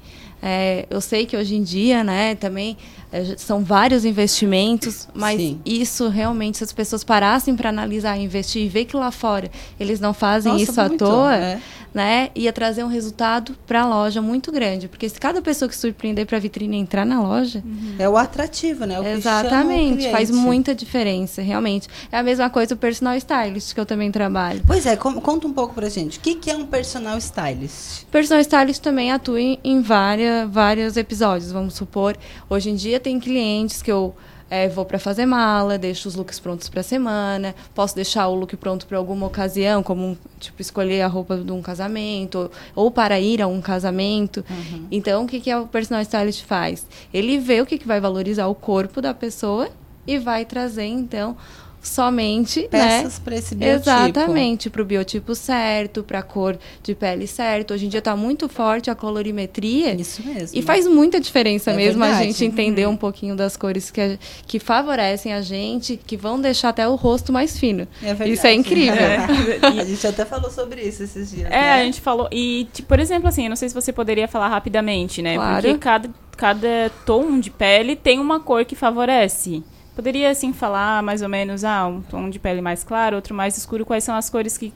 É, 0.42 0.86
eu 0.88 1.00
sei 1.00 1.26
que 1.26 1.36
hoje 1.36 1.54
em 1.54 1.62
dia, 1.62 2.02
né, 2.02 2.34
também 2.34 2.76
é, 3.12 3.36
são 3.36 3.64
vários 3.64 4.04
investimentos, 4.04 5.08
mas 5.14 5.40
Sim. 5.40 5.60
isso 5.64 6.08
realmente, 6.08 6.58
se 6.58 6.64
as 6.64 6.72
pessoas 6.72 7.02
parassem 7.02 7.56
para 7.56 7.68
analisar, 7.68 8.16
investir 8.16 8.62
e 8.62 8.68
ver 8.68 8.84
que 8.84 8.96
lá 8.96 9.10
fora 9.10 9.50
eles 9.78 10.00
não 10.00 10.14
fazem 10.14 10.52
Nossa, 10.52 10.64
isso 10.64 10.80
à 10.80 10.88
toa, 10.88 11.36
é 11.36 11.60
né, 11.92 12.30
ia 12.34 12.52
trazer 12.52 12.84
um 12.84 12.88
resultado 12.88 13.56
para 13.66 13.82
a 13.82 13.86
loja 13.86 14.22
muito 14.22 14.52
grande, 14.52 14.88
porque 14.88 15.08
se 15.08 15.18
cada 15.18 15.42
pessoa 15.42 15.68
que 15.68 15.76
surpreender 15.76 16.26
para 16.26 16.36
a 16.36 16.40
vitrine 16.40 16.76
entrar 16.76 17.04
na 17.04 17.20
loja, 17.20 17.62
uhum. 17.64 17.96
é 17.98 18.08
o 18.08 18.16
atrativo, 18.16 18.84
né? 18.84 19.00
O 19.00 19.04
Exatamente, 19.04 20.10
faz 20.10 20.30
muita 20.30 20.74
diferença, 20.74 21.42
realmente. 21.42 21.88
É 22.10 22.18
a 22.18 22.22
mesma 22.22 22.48
coisa 22.48 22.74
o 22.74 22.76
personal 22.76 23.16
stylist 23.16 23.74
que 23.74 23.80
eu 23.80 23.86
também 23.86 24.10
trabalho. 24.10 24.62
Pois 24.66 24.86
é, 24.86 24.96
conta 24.96 25.46
um 25.46 25.52
pouco 25.52 25.74
pra 25.74 25.88
gente. 25.88 26.18
O 26.18 26.20
que, 26.20 26.36
que 26.36 26.50
é 26.50 26.56
um 26.56 26.66
personal 26.66 27.18
stylist? 27.18 28.04
Personal 28.10 28.40
stylist 28.40 28.80
também 28.80 29.10
atua 29.10 29.40
em, 29.40 29.58
em 29.64 29.80
várias, 29.80 30.48
vários 30.48 30.96
episódios. 30.96 31.50
Vamos 31.50 31.74
supor, 31.74 32.16
hoje 32.48 32.70
em 32.70 32.76
dia 32.76 32.99
tem 33.00 33.18
clientes 33.18 33.82
que 33.82 33.90
eu 33.90 34.14
é, 34.50 34.68
vou 34.68 34.84
para 34.84 34.98
fazer 34.98 35.24
mala, 35.24 35.78
deixo 35.78 36.08
os 36.08 36.16
looks 36.16 36.40
prontos 36.40 36.68
para 36.68 36.80
a 36.80 36.82
semana, 36.82 37.54
posso 37.72 37.94
deixar 37.94 38.26
o 38.26 38.34
look 38.34 38.56
pronto 38.56 38.84
para 38.84 38.98
alguma 38.98 39.26
ocasião, 39.26 39.82
como 39.82 40.18
tipo 40.40 40.60
escolher 40.60 41.02
a 41.02 41.06
roupa 41.06 41.36
de 41.36 41.52
um 41.52 41.62
casamento 41.62 42.50
ou, 42.74 42.84
ou 42.84 42.90
para 42.90 43.20
ir 43.20 43.40
a 43.40 43.46
um 43.46 43.60
casamento. 43.60 44.44
Uhum. 44.50 44.86
Então, 44.90 45.24
o 45.24 45.26
que, 45.26 45.40
que 45.40 45.54
o 45.54 45.68
personal 45.68 46.02
stylist 46.02 46.44
faz? 46.44 46.84
Ele 47.14 47.38
vê 47.38 47.60
o 47.60 47.66
que, 47.66 47.78
que 47.78 47.86
vai 47.86 48.00
valorizar 48.00 48.48
o 48.48 48.54
corpo 48.54 49.00
da 49.00 49.14
pessoa 49.14 49.68
e 50.06 50.18
vai 50.18 50.44
trazer 50.44 50.86
então 50.86 51.36
somente 51.82 52.62
né? 52.62 52.68
peças 52.68 53.14
né? 53.14 53.20
para 53.24 53.36
esse 53.36 53.54
biotipo. 53.54 53.90
Exatamente, 53.90 54.70
para 54.70 54.82
o 54.82 54.84
biotipo 54.84 55.34
certo, 55.34 56.02
para 56.02 56.18
a 56.18 56.22
cor 56.22 56.58
de 56.82 56.94
pele 56.94 57.26
certa. 57.26 57.74
Hoje 57.74 57.86
em 57.86 57.88
dia 57.88 57.98
está 57.98 58.14
muito 58.14 58.48
forte 58.48 58.90
a 58.90 58.94
colorimetria. 58.94 59.94
Isso 59.94 60.22
mesmo. 60.22 60.58
E 60.58 60.62
faz 60.62 60.86
muita 60.86 61.18
diferença 61.18 61.70
é 61.70 61.76
mesmo 61.76 62.00
verdade. 62.00 62.22
a 62.22 62.26
gente 62.26 62.44
entender 62.44 62.86
uhum. 62.86 62.92
um 62.92 62.96
pouquinho 62.96 63.34
das 63.34 63.56
cores 63.56 63.90
que, 63.90 64.18
que 64.46 64.58
favorecem 64.58 65.32
a 65.32 65.40
gente, 65.40 65.96
que 65.96 66.16
vão 66.16 66.40
deixar 66.40 66.70
até 66.70 66.86
o 66.86 66.94
rosto 66.94 67.32
mais 67.32 67.58
fino. 67.58 67.88
É 68.02 68.08
verdade. 68.08 68.32
Isso 68.32 68.46
é 68.46 68.54
incrível. 68.54 68.94
É. 68.94 69.26
a 69.80 69.84
gente 69.84 70.06
até 70.06 70.24
falou 70.24 70.50
sobre 70.50 70.82
isso 70.82 71.02
esses 71.02 71.30
dias. 71.30 71.46
É, 71.46 71.50
né? 71.50 71.72
a 71.72 71.84
gente 71.84 72.00
falou. 72.00 72.28
E, 72.30 72.68
tipo, 72.72 72.88
por 72.88 73.00
exemplo, 73.00 73.28
assim, 73.28 73.44
eu 73.44 73.48
não 73.48 73.56
sei 73.56 73.68
se 73.68 73.74
você 73.74 73.92
poderia 73.92 74.28
falar 74.28 74.48
rapidamente, 74.48 75.22
né? 75.22 75.34
Claro. 75.34 75.62
Porque 75.62 75.78
cada, 75.78 76.10
cada 76.36 76.90
tom 77.06 77.40
de 77.40 77.50
pele 77.50 77.96
tem 77.96 78.18
uma 78.18 78.40
cor 78.40 78.64
que 78.64 78.74
favorece. 78.74 79.62
Poderia, 80.00 80.30
assim, 80.30 80.50
falar 80.50 81.02
mais 81.02 81.20
ou 81.20 81.28
menos, 81.28 81.62
ah, 81.62 81.86
um 81.86 82.00
tom 82.00 82.30
de 82.30 82.38
pele 82.38 82.62
mais 82.62 82.82
claro, 82.82 83.16
outro 83.16 83.34
mais 83.34 83.58
escuro. 83.58 83.84
Quais 83.84 84.02
são 84.02 84.14
as 84.14 84.30
cores 84.30 84.56
que, 84.56 84.72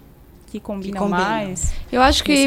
que, 0.49 0.61
combinam, 0.61 0.93
que 0.93 0.99
combinam. 0.99 1.25
mais? 1.25 1.73
Eu 1.91 2.03
acho 2.03 2.23
que 2.23 2.47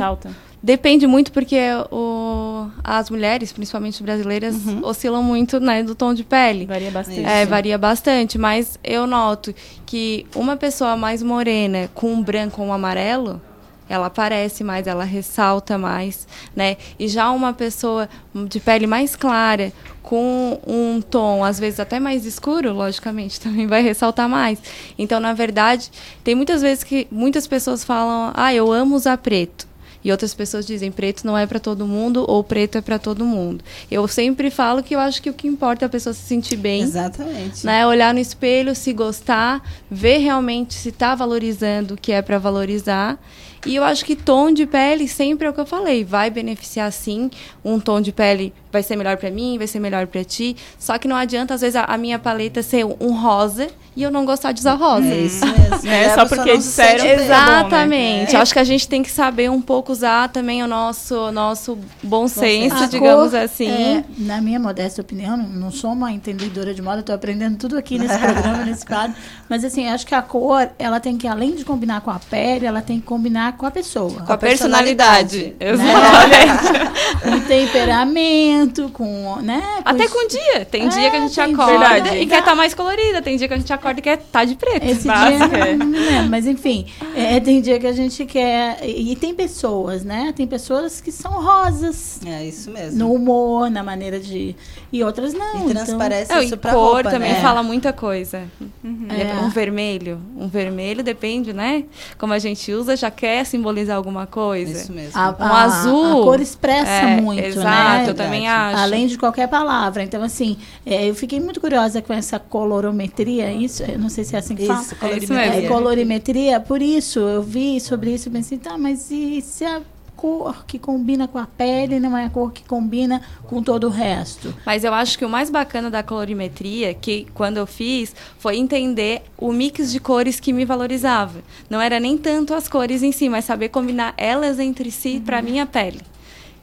depende 0.61 1.07
muito, 1.07 1.31
porque 1.31 1.57
o, 1.89 2.67
as 2.83 3.09
mulheres, 3.09 3.51
principalmente 3.51 4.03
brasileiras, 4.03 4.55
Uhum. 4.55 4.85
oscilam 4.85 5.23
muito 5.23 5.59
né, 5.59 5.81
do 5.81 5.95
tom 5.95 6.13
de 6.13 6.23
pele. 6.23 6.67
Varia 6.67 6.91
bastante. 6.91 7.25
É, 7.25 7.45
varia 7.47 7.77
bastante, 7.79 8.37
mas 8.37 8.77
eu 8.83 9.07
noto 9.07 9.55
que 9.83 10.27
uma 10.35 10.55
pessoa 10.55 10.95
mais 10.95 11.23
morena 11.23 11.89
com 11.95 12.13
um 12.13 12.21
branco 12.21 12.61
ou 12.61 12.67
um 12.67 12.73
amarelo, 12.73 13.41
ela 13.89 14.07
aparece 14.07 14.63
mais, 14.63 14.87
ela 14.87 15.03
ressalta 15.03 15.77
mais, 15.77 16.27
né? 16.55 16.77
E 16.99 17.07
já 17.07 17.29
uma 17.31 17.53
pessoa 17.53 18.09
de 18.47 18.59
pele 18.59 18.87
mais 18.87 19.15
clara, 19.15 19.71
com 20.01 20.59
um 20.65 21.01
tom 21.01 21.43
às 21.43 21.59
vezes 21.59 21.79
até 21.79 21.99
mais 21.99 22.25
escuro, 22.25 22.73
logicamente, 22.73 23.39
também 23.41 23.67
vai 23.67 23.81
ressaltar 23.81 24.29
mais. 24.29 24.59
Então, 24.97 25.19
na 25.19 25.33
verdade, 25.33 25.91
tem 26.23 26.35
muitas 26.35 26.61
vezes 26.61 26.83
que 26.83 27.07
muitas 27.11 27.45
pessoas 27.47 27.83
falam: 27.83 28.31
"Ah, 28.33 28.53
eu 28.53 28.71
amo 28.71 28.95
usar 28.95 29.17
preto". 29.17 29.67
E 30.03 30.11
outras 30.11 30.33
pessoas 30.33 30.65
dizem 30.65 30.89
preto 30.89 31.25
não 31.25 31.37
é 31.37 31.45
para 31.45 31.59
todo 31.59 31.85
mundo 31.85 32.23
ou 32.27 32.41
preto 32.41 32.77
é 32.77 32.81
para 32.81 32.97
todo 32.97 33.25
mundo. 33.25 33.61
Eu 33.91 34.07
sempre 34.07 34.49
falo 34.49 34.81
que 34.81 34.95
eu 34.95 34.99
acho 34.99 35.21
que 35.21 35.29
o 35.29 35.33
que 35.33 35.47
importa 35.47 35.83
é 35.83 35.87
a 35.87 35.89
pessoa 35.89 36.13
se 36.13 36.21
sentir 36.21 36.55
bem. 36.55 36.83
Exatamente. 36.83 37.65
Né? 37.65 37.85
Olhar 37.85 38.13
no 38.13 38.19
espelho, 38.21 38.73
se 38.73 38.93
gostar, 38.93 39.61
ver 39.91 40.19
realmente 40.19 40.75
se 40.75 40.89
está 40.89 41.13
valorizando 41.13 41.95
o 41.95 41.97
que 41.97 42.13
é 42.13 42.21
para 42.21 42.37
valorizar. 42.37 43.19
E 43.67 43.75
eu 43.75 43.83
acho 43.83 44.05
que 44.05 44.15
tom 44.15 44.51
de 44.51 44.65
pele 44.65 45.07
sempre 45.07 45.45
é 45.45 45.49
o 45.49 45.53
que 45.53 45.59
eu 45.59 45.65
falei, 45.65 46.03
vai 46.03 46.29
beneficiar 46.29 46.91
sim. 46.91 47.29
Um 47.63 47.79
tom 47.79 47.99
de 47.99 48.11
pele 48.11 48.53
vai 48.71 48.83
ser 48.83 48.95
melhor 48.95 49.17
para 49.17 49.31
mim, 49.31 49.57
vai 49.57 49.67
ser 49.67 49.79
melhor 49.79 50.07
para 50.07 50.23
ti. 50.23 50.55
Só 50.77 50.97
que 50.97 51.07
não 51.07 51.15
adianta 51.15 51.53
às 51.53 51.61
vezes 51.61 51.75
a, 51.75 51.83
a, 51.83 51.97
minha 51.97 52.19
paleta 52.19 52.61
ser 52.61 52.85
um 52.85 53.13
rosa 53.19 53.67
e 53.95 54.03
eu 54.03 54.11
não 54.11 54.25
gostar 54.25 54.51
de 54.51 54.59
usar 54.59 54.75
rosa. 54.75 55.07
É 55.07 55.19
isso 55.19 55.45
mesmo. 55.45 55.89
É, 55.89 56.13
só 56.13 56.25
porque 56.25 56.57
disseram. 56.57 57.05
Exatamente. 57.05 58.27
Bom, 58.27 58.33
né? 58.33 58.39
é. 58.39 58.41
Acho 58.41 58.53
que 58.53 58.59
a 58.59 58.63
gente 58.63 58.87
tem 58.87 59.01
que 59.01 59.09
saber 59.09 59.49
um 59.49 59.61
pouco 59.61 59.91
usar 59.91 60.29
também 60.29 60.63
o 60.63 60.67
nosso 60.67 61.31
nosso 61.31 61.77
bom 62.03 62.27
senso, 62.27 62.83
A 62.83 62.87
digamos 62.87 63.31
cor, 63.31 63.39
assim. 63.39 63.67
é, 63.67 64.03
na 64.17 64.39
minha 64.39 64.59
modesta 64.59 65.01
opinião, 65.01 65.35
não, 65.35 65.47
não 65.47 65.71
sou 65.71 65.91
uma 65.91 66.11
entendedora 66.11 66.73
de 66.73 66.81
moda, 66.81 66.99
estou 66.99 67.15
aprendendo 67.15 67.57
tudo 67.57 67.77
aqui 67.77 67.97
nesse 67.97 68.17
programa, 68.17 68.63
nesse 68.65 68.85
quadro. 68.85 69.15
Mas 69.49 69.63
assim, 69.63 69.87
acho 69.87 70.05
que 70.05 70.13
a 70.13 70.21
cor, 70.21 70.69
ela 70.77 70.99
tem 70.99 71.17
que, 71.17 71.27
além 71.27 71.55
de 71.55 71.65
combinar 71.65 72.01
com 72.01 72.11
a 72.11 72.19
pele, 72.19 72.65
ela 72.65 72.81
tem 72.81 72.99
que 72.99 73.05
combinar 73.05 73.56
com 73.57 73.65
a 73.65 73.71
pessoa. 73.71 74.21
Com 74.21 74.31
a 74.31 74.37
personalidade. 74.37 75.55
Né? 75.59 75.71
Exatamente. 75.71 77.21
com 77.23 77.39
temperamento, 77.47 78.89
com, 78.89 79.37
né? 79.41 79.61
Com 79.83 79.89
Até 79.89 80.07
com 80.07 80.27
dia. 80.27 80.65
Tem 80.65 80.87
dia 80.87 81.09
que 81.09 81.17
a 81.17 81.19
gente 81.21 81.35
tem 81.35 81.53
acorda 81.53 82.01
dia. 82.01 82.21
e 82.21 82.25
quer 82.27 82.39
estar 82.39 82.55
mais 82.55 82.73
colorida. 82.73 83.21
Tem 83.21 83.35
dia 83.35 83.47
que 83.47 83.53
a 83.53 83.57
gente 83.57 83.73
acorda 83.73 83.99
e 83.99 84.03
quer 84.03 84.19
estar 84.19 84.45
de 84.45 84.55
preto. 84.55 84.85
Esse 84.85 85.07
Básica. 85.07 85.47
dia, 85.47 85.75
não 85.75 85.85
me 85.87 85.99
lembro, 85.99 86.29
mas 86.29 86.45
enfim, 86.45 86.85
é, 87.15 87.39
tem 87.39 87.59
dia 87.61 87.79
que 87.79 87.87
a 87.87 87.93
gente 87.93 88.25
quer. 88.25 88.79
E, 88.83 89.15
tem 89.15 89.33
pessoas, 89.33 90.03
né? 90.03 90.33
Tem 90.35 90.45
pessoas 90.45 91.01
que 91.01 91.11
são 91.11 91.31
rosas. 91.31 92.19
É 92.25 92.45
isso 92.45 92.69
mesmo. 92.69 92.99
No 92.99 93.13
humor, 93.13 93.69
na 93.69 93.83
maneira 93.83 94.19
de. 94.19 94.55
E 94.91 95.03
outras 95.03 95.33
não. 95.33 95.69
E 95.69 95.73
transparece 95.73 96.31
Não, 96.31 96.41
isso 96.41 96.57
pra 96.57 96.71
cor 96.71 96.93
roupa, 96.95 97.09
também 97.09 97.33
né? 97.33 97.41
fala 97.41 97.63
muita 97.63 97.91
coisa. 97.91 98.43
É. 98.83 99.43
Um 99.43 99.49
vermelho. 99.49 100.19
Um 100.37 100.47
vermelho 100.47 101.03
depende, 101.03 101.51
né? 101.51 101.83
Como 102.17 102.33
a 102.33 102.39
gente 102.39 102.71
usa, 102.71 102.95
já 102.95 103.11
quer 103.11 103.36
simbolizar 103.45 103.95
alguma 103.97 104.25
coisa. 104.27 104.71
Isso 104.71 104.91
mesmo. 104.91 105.19
A, 105.19 105.29
Um 105.39 105.43
a- 105.43 105.63
azul. 105.63 106.21
A 106.21 106.23
cor 106.25 106.39
expressa 106.41 106.89
É, 106.91 107.21
muito, 107.21 107.43
exato, 107.43 107.65
né? 108.03 108.05
eu 108.09 108.13
também 108.13 108.47
acho. 108.47 108.79
Além 108.81 109.07
de 109.07 109.17
qualquer 109.17 109.47
palavra. 109.47 110.03
Então, 110.03 110.21
assim, 110.23 110.57
é, 110.85 111.09
eu 111.09 111.15
fiquei 111.15 111.39
muito 111.39 111.59
curiosa 111.59 112.01
com 112.01 112.13
essa 112.13 112.39
colorometria. 112.39 113.51
Isso, 113.51 113.83
eu 113.83 113.97
não 113.99 114.09
sei 114.09 114.23
se 114.23 114.35
é 114.35 114.39
assim 114.39 114.55
que 114.55 114.63
Isso, 114.63 114.73
fala. 114.73 114.85
colorimetria. 114.99 115.63
É, 115.65 115.67
colorimetria. 115.67 116.59
Por 116.59 116.81
isso, 116.81 117.19
eu 117.19 117.41
vi 117.43 117.79
sobre 117.79 118.13
isso 118.13 118.29
e 118.29 118.31
pensei, 118.31 118.57
tá, 118.57 118.77
mas 118.77 119.09
e 119.11 119.41
se 119.41 119.65
a 119.65 119.81
cor 120.17 120.65
que 120.65 120.79
combina 120.79 121.27
com 121.27 121.37
a 121.37 121.45
pele 121.45 121.99
não 121.99 122.17
é 122.17 122.25
a 122.25 122.29
cor 122.29 122.51
que 122.51 122.63
combina 122.63 123.21
com 123.43 123.61
todo 123.61 123.85
o 123.85 123.89
resto? 123.91 124.53
Mas 124.65 124.83
eu 124.83 124.93
acho 124.93 125.17
que 125.17 125.23
o 125.23 125.29
mais 125.29 125.51
bacana 125.51 125.91
da 125.91 126.01
colorimetria, 126.01 126.93
que 126.93 127.27
quando 127.35 127.57
eu 127.57 127.67
fiz, 127.67 128.15
foi 128.39 128.57
entender 128.57 129.21
o 129.37 129.53
mix 129.53 129.91
de 129.91 129.99
cores 129.99 130.39
que 130.39 130.51
me 130.51 130.65
valorizava. 130.65 131.39
Não 131.69 131.79
era 131.79 131.99
nem 131.99 132.17
tanto 132.17 132.53
as 132.55 132.67
cores 132.67 133.03
em 133.03 133.11
si, 133.11 133.29
mas 133.29 133.45
saber 133.45 133.69
combinar 133.69 134.15
elas 134.17 134.59
entre 134.59 134.89
si 134.89 135.21
para 135.23 135.41
minha 135.41 135.65
pele. 135.67 136.01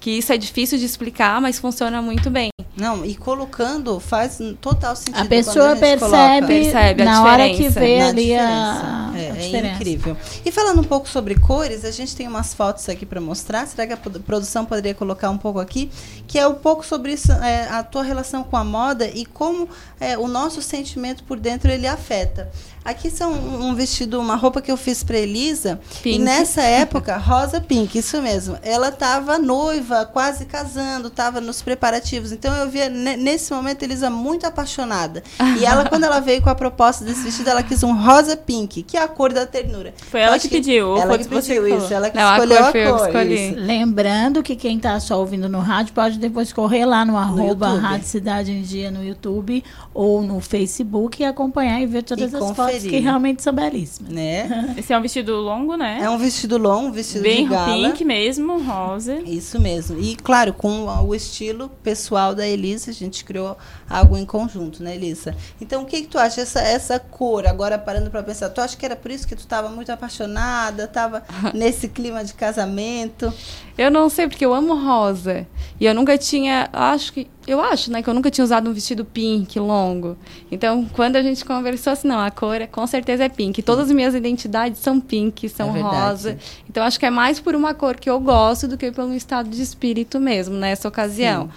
Que 0.05 0.11
isso 0.19 0.31
é 0.35 0.37
difícil 0.37 0.77
de 0.77 0.85
explicar, 0.85 1.41
mas 1.41 1.59
funciona 1.59 2.03
muito 2.03 2.29
bem. 2.29 2.51
Não, 2.77 3.07
e 3.07 3.15
colocando 3.15 3.99
faz 3.99 4.39
total 4.61 4.95
sentido. 4.95 5.23
A 5.23 5.25
pessoa 5.25 5.55
quando 5.55 5.65
a 5.65 5.75
gente 5.77 5.81
percebe, 5.81 6.01
coloca. 6.11 6.47
Percebe 6.47 7.03
a 7.03 7.05
na 7.07 7.25
hora 7.25 7.49
que 7.51 7.69
vê 7.71 7.99
Na 8.01 8.09
ali 8.09 8.35
a, 8.37 8.43
diferença. 8.43 8.87
a 9.15 9.19
É, 9.19 9.29
é 9.29 9.33
diferença. 9.33 9.75
incrível. 9.77 10.17
E 10.45 10.53
falando 10.53 10.81
um 10.81 10.85
pouco 10.85 11.09
sobre 11.09 11.37
cores, 11.37 11.87
a 11.87 11.91
gente 11.91 12.15
tem 12.15 12.29
umas 12.29 12.53
fotos 12.53 12.87
aqui 12.89 13.07
para 13.07 13.19
mostrar. 13.19 13.67
Será 13.67 13.87
que 13.87 13.95
a 13.95 13.97
produ- 13.97 14.21
produção 14.21 14.67
poderia 14.67 14.93
colocar 14.95 15.31
um 15.31 15.39
pouco 15.39 15.59
aqui? 15.59 15.91
Que 16.27 16.39
é 16.39 16.47
um 16.47 16.55
pouco 16.57 16.85
sobre 16.85 17.13
isso, 17.15 17.33
é, 17.33 17.69
a 17.71 17.83
tua 17.83 18.03
relação 18.03 18.43
com 18.45 18.59
a 18.59 18.65
moda 18.65 19.07
e 19.09 19.25
como 19.25 19.67
é, 19.99 20.19
o 20.19 20.29
nosso 20.29 20.61
sentimento 20.61 21.25
por 21.25 21.41
dentro 21.41 21.71
ele 21.71 21.87
afeta. 21.87 22.51
Aqui 22.85 23.11
são 23.11 23.32
um 23.32 23.74
vestido, 23.74 24.20
uma 24.20 24.36
roupa 24.36 24.61
que 24.61 24.70
eu 24.70 24.77
fiz 24.77 25.02
para 25.02 25.16
Elisa. 25.16 25.81
Pink. 26.02 26.16
E 26.16 26.19
nessa 26.19 26.61
época, 26.61 27.16
rosa 27.16 27.61
pink, 27.61 27.97
isso 27.98 28.20
mesmo. 28.20 28.59
Ela 28.62 28.89
estava 28.90 29.39
noiva, 29.39 30.05
quase 30.05 30.44
casando, 30.44 31.09
estava 31.09 31.40
nos 31.40 31.62
preparativos. 31.62 32.31
Então 32.31 32.55
eu 32.55 32.69
via 32.69 32.90
ne- 32.90 33.16
nesse 33.16 33.53
momento 33.54 33.82
Elisa 33.82 34.11
muito 34.11 34.46
apaixonada. 34.46 35.22
E 35.59 35.64
ela, 35.64 35.85
quando 35.88 36.04
ela 36.04 36.21
veio 36.21 36.43
com 36.43 36.51
a 36.51 36.54
proposta 36.54 37.04
desse 37.04 37.22
vestido, 37.22 37.48
ela 37.48 37.63
quis 37.63 37.82
um 37.82 37.95
rosa 37.96 38.37
pink, 38.37 38.82
que 38.82 38.96
é 38.98 39.03
a 39.03 39.09
cor 39.09 39.32
da 39.32 39.46
ternura. 39.46 39.95
Foi 40.11 40.21
Eu 40.21 40.24
ela 40.24 40.38
que 40.38 40.48
pediu, 40.48 40.96
Ela 40.98 41.06
foi 41.14 41.19
que 41.19 41.29
pediu 41.29 41.63
falou? 41.63 41.79
isso, 41.79 41.95
ela 41.95 42.11
que 42.11 42.16
Não, 42.19 42.29
a 42.29 42.35
escolheu 42.38 42.59
cor 42.59 42.66
a 42.66 42.72
cor. 42.98 43.06
escolhi. 43.09 43.48
isso. 43.51 43.61
Lembrando 43.61 44.43
que 44.43 44.54
quem 44.56 44.77
está 44.77 45.01
só 45.01 45.19
ouvindo 45.19 45.48
no 45.48 45.61
rádio 45.61 45.95
pode 45.95 46.19
depois 46.19 46.53
correr 46.53 46.85
lá 46.85 47.04
no 47.04 47.16
arroba 47.16 47.69
YouTube. 47.69 47.80
Rádio 47.82 48.06
Cidade 48.06 48.53
em 48.53 48.61
Dia 48.63 48.90
no 48.90 49.03
YouTube 49.03 49.64
ou 49.95 50.21
no 50.22 50.40
Facebook 50.40 51.22
e 51.22 51.24
acompanhar 51.24 51.80
e 51.80 51.87
ver 51.87 52.03
todas 52.03 52.30
E 52.32 52.37
as 52.37 52.40
fotos 52.56 52.73
conferir. 52.77 52.90
que 52.90 52.98
realmente 52.98 53.43
são 53.43 53.53
belíssimas. 53.53 54.12
Né? 54.12 54.74
Esse 54.78 54.93
é 54.93 54.98
um 54.98 55.03
vestido 55.03 55.35
longo, 55.36 55.77
né? 55.77 56.01
É 56.03 56.11
um 56.11 56.19
vestido 56.19 56.59
longo, 56.59 56.88
um 56.88 56.93
vestido 56.93 57.22
Bem 57.22 57.44
de 57.44 57.51
gala. 57.51 57.90
pink 57.90 58.04
mesmo, 58.04 58.61
rosa. 58.62 59.20
Isso 59.20 59.61
mesmo. 59.61 59.98
E, 60.01 60.16
claro, 60.16 60.53
com 60.53 60.86
o 60.86 61.14
estilo 61.14 61.70
pessoal 61.82 62.35
da 62.35 62.46
Elisa, 62.46 62.90
a 62.90 62.94
gente 62.94 63.24
criou 63.24 63.56
algo 63.88 64.16
em 64.16 64.24
conjunto, 64.24 64.82
né, 64.82 64.95
Elisa? 64.95 65.35
Então, 65.61 65.82
o 65.82 65.87
que, 65.87 66.03
que 66.03 66.09
tu 66.09 66.19
acha? 66.19 66.40
Essa, 66.40 66.61
essa 66.61 66.98
cor, 66.98 67.46
agora 67.46 67.79
parando 67.79 68.11
para 68.11 68.22
pensar, 68.22 68.51
tu 68.51 68.61
acha 68.61 68.77
que 68.77 68.85
era 68.85 68.96
por 68.96 69.11
isso 69.11 69.27
que 69.27 69.35
tu 69.35 69.40
estava 69.40 69.69
muito 69.69 69.90
apaixonada, 69.90 70.85
estava 70.85 71.22
nesse 71.54 71.88
clima 71.88 72.24
de 72.24 72.35
casamento? 72.35 73.32
Eu 73.77 73.90
não 73.90 74.09
sei, 74.09 74.29
porque 74.29 74.45
eu 74.45 74.54
amo 74.54 74.74
rosa. 74.74 75.46
E 75.80 75.87
eu 75.87 75.95
nunca 75.95 76.16
tinha. 76.16 76.69
Acho 76.72 77.13
que. 77.13 77.29
Eu 77.46 77.61
acho, 77.61 77.90
né? 77.90 78.03
Que 78.03 78.09
eu 78.09 78.14
nunca 78.14 78.30
tinha 78.30 78.45
usado 78.45 78.71
um 78.71 78.72
vestido 78.72 79.04
pink 79.04 79.59
longo. 79.59 80.16
Então, 80.51 80.88
quando 80.93 81.16
a 81.16 81.22
gente 81.22 81.45
conversou 81.45 81.93
assim, 81.93 82.09
não, 82.09 82.19
a 82.21 82.30
cor 82.30 82.61
é, 82.61 82.66
com 82.66 82.87
certeza 82.87 83.24
é 83.24 83.29
pink. 83.29 83.63
Todas 83.63 83.87
as 83.87 83.93
minhas 83.93 84.14
identidades 84.14 84.80
são 84.80 85.01
pink, 85.01 85.48
são 85.48 85.77
É 85.77 85.80
rosa. 85.80 86.38
Então, 86.71 86.85
acho 86.85 86.98
que 86.98 87.04
é 87.04 87.11
mais 87.11 87.40
por 87.40 87.54
uma 87.54 87.74
cor 87.74 87.96
que 87.96 88.09
eu 88.09 88.19
gosto 88.21 88.69
do 88.69 88.79
que 88.79 88.90
pelo 88.93 89.13
estado 89.14 89.51
de 89.51 89.61
espírito 89.61 90.21
mesmo, 90.21 90.54
nessa 90.54 90.88
ocasião. 90.88 91.51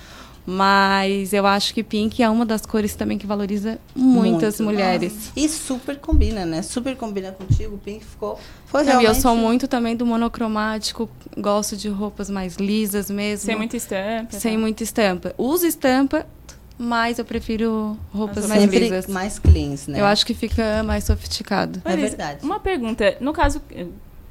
Mas 0.50 1.34
eu 1.34 1.46
acho 1.46 1.74
que 1.74 1.84
pink 1.84 2.24
é 2.24 2.30
uma 2.30 2.46
das 2.46 2.66
cores 2.66 2.96
também 2.96 3.18
que 3.18 3.28
valoriza 3.28 3.78
muitas 3.94 4.62
muito. 4.62 4.72
mulheres. 4.72 5.14
Nossa. 5.14 5.32
E 5.36 5.50
super 5.50 6.00
combina, 6.00 6.46
né? 6.46 6.62
Super 6.62 6.96
combina 6.96 7.34
contigo. 7.34 7.76
O 7.76 7.78
pink 7.78 8.06
ficou. 8.06 8.40
Foi 8.66 8.82
Não, 8.84 8.92
realmente... 8.92 9.10
eu 9.10 9.16
sou 9.22 9.36
muito 9.36 9.68
também 9.68 9.94
do 9.94 10.06
monocromático. 10.06 11.10
Gosto 11.38 11.76
de 11.76 11.90
roupas 11.90 12.30
mais 12.30 12.56
lisas 12.56 13.10
mesmo. 13.12 13.46
Sem 13.46 13.58
muita 13.58 13.76
estampa. 13.76 14.40
Sem 14.40 14.54
tá. 14.54 14.60
muita 14.60 14.84
estampa. 14.84 15.36
Uso 15.38 15.66
estampa, 15.66 16.26
mas 16.78 17.20
eu 17.20 17.26
prefiro 17.26 17.98
roupas 18.14 18.48
mais 18.48 18.64
lisas. 18.64 19.06
mais 19.08 19.40
cleans, 19.40 19.88
né? 19.88 20.00
Eu 20.00 20.06
acho 20.06 20.26
que 20.26 20.34
fica 20.34 20.82
mais 20.82 21.04
sofisticado. 21.04 21.82
É 21.84 21.98
verdade. 21.98 22.46
Uma 22.46 22.62
pergunta. 22.62 23.18
No 23.20 23.34
caso, 23.34 23.62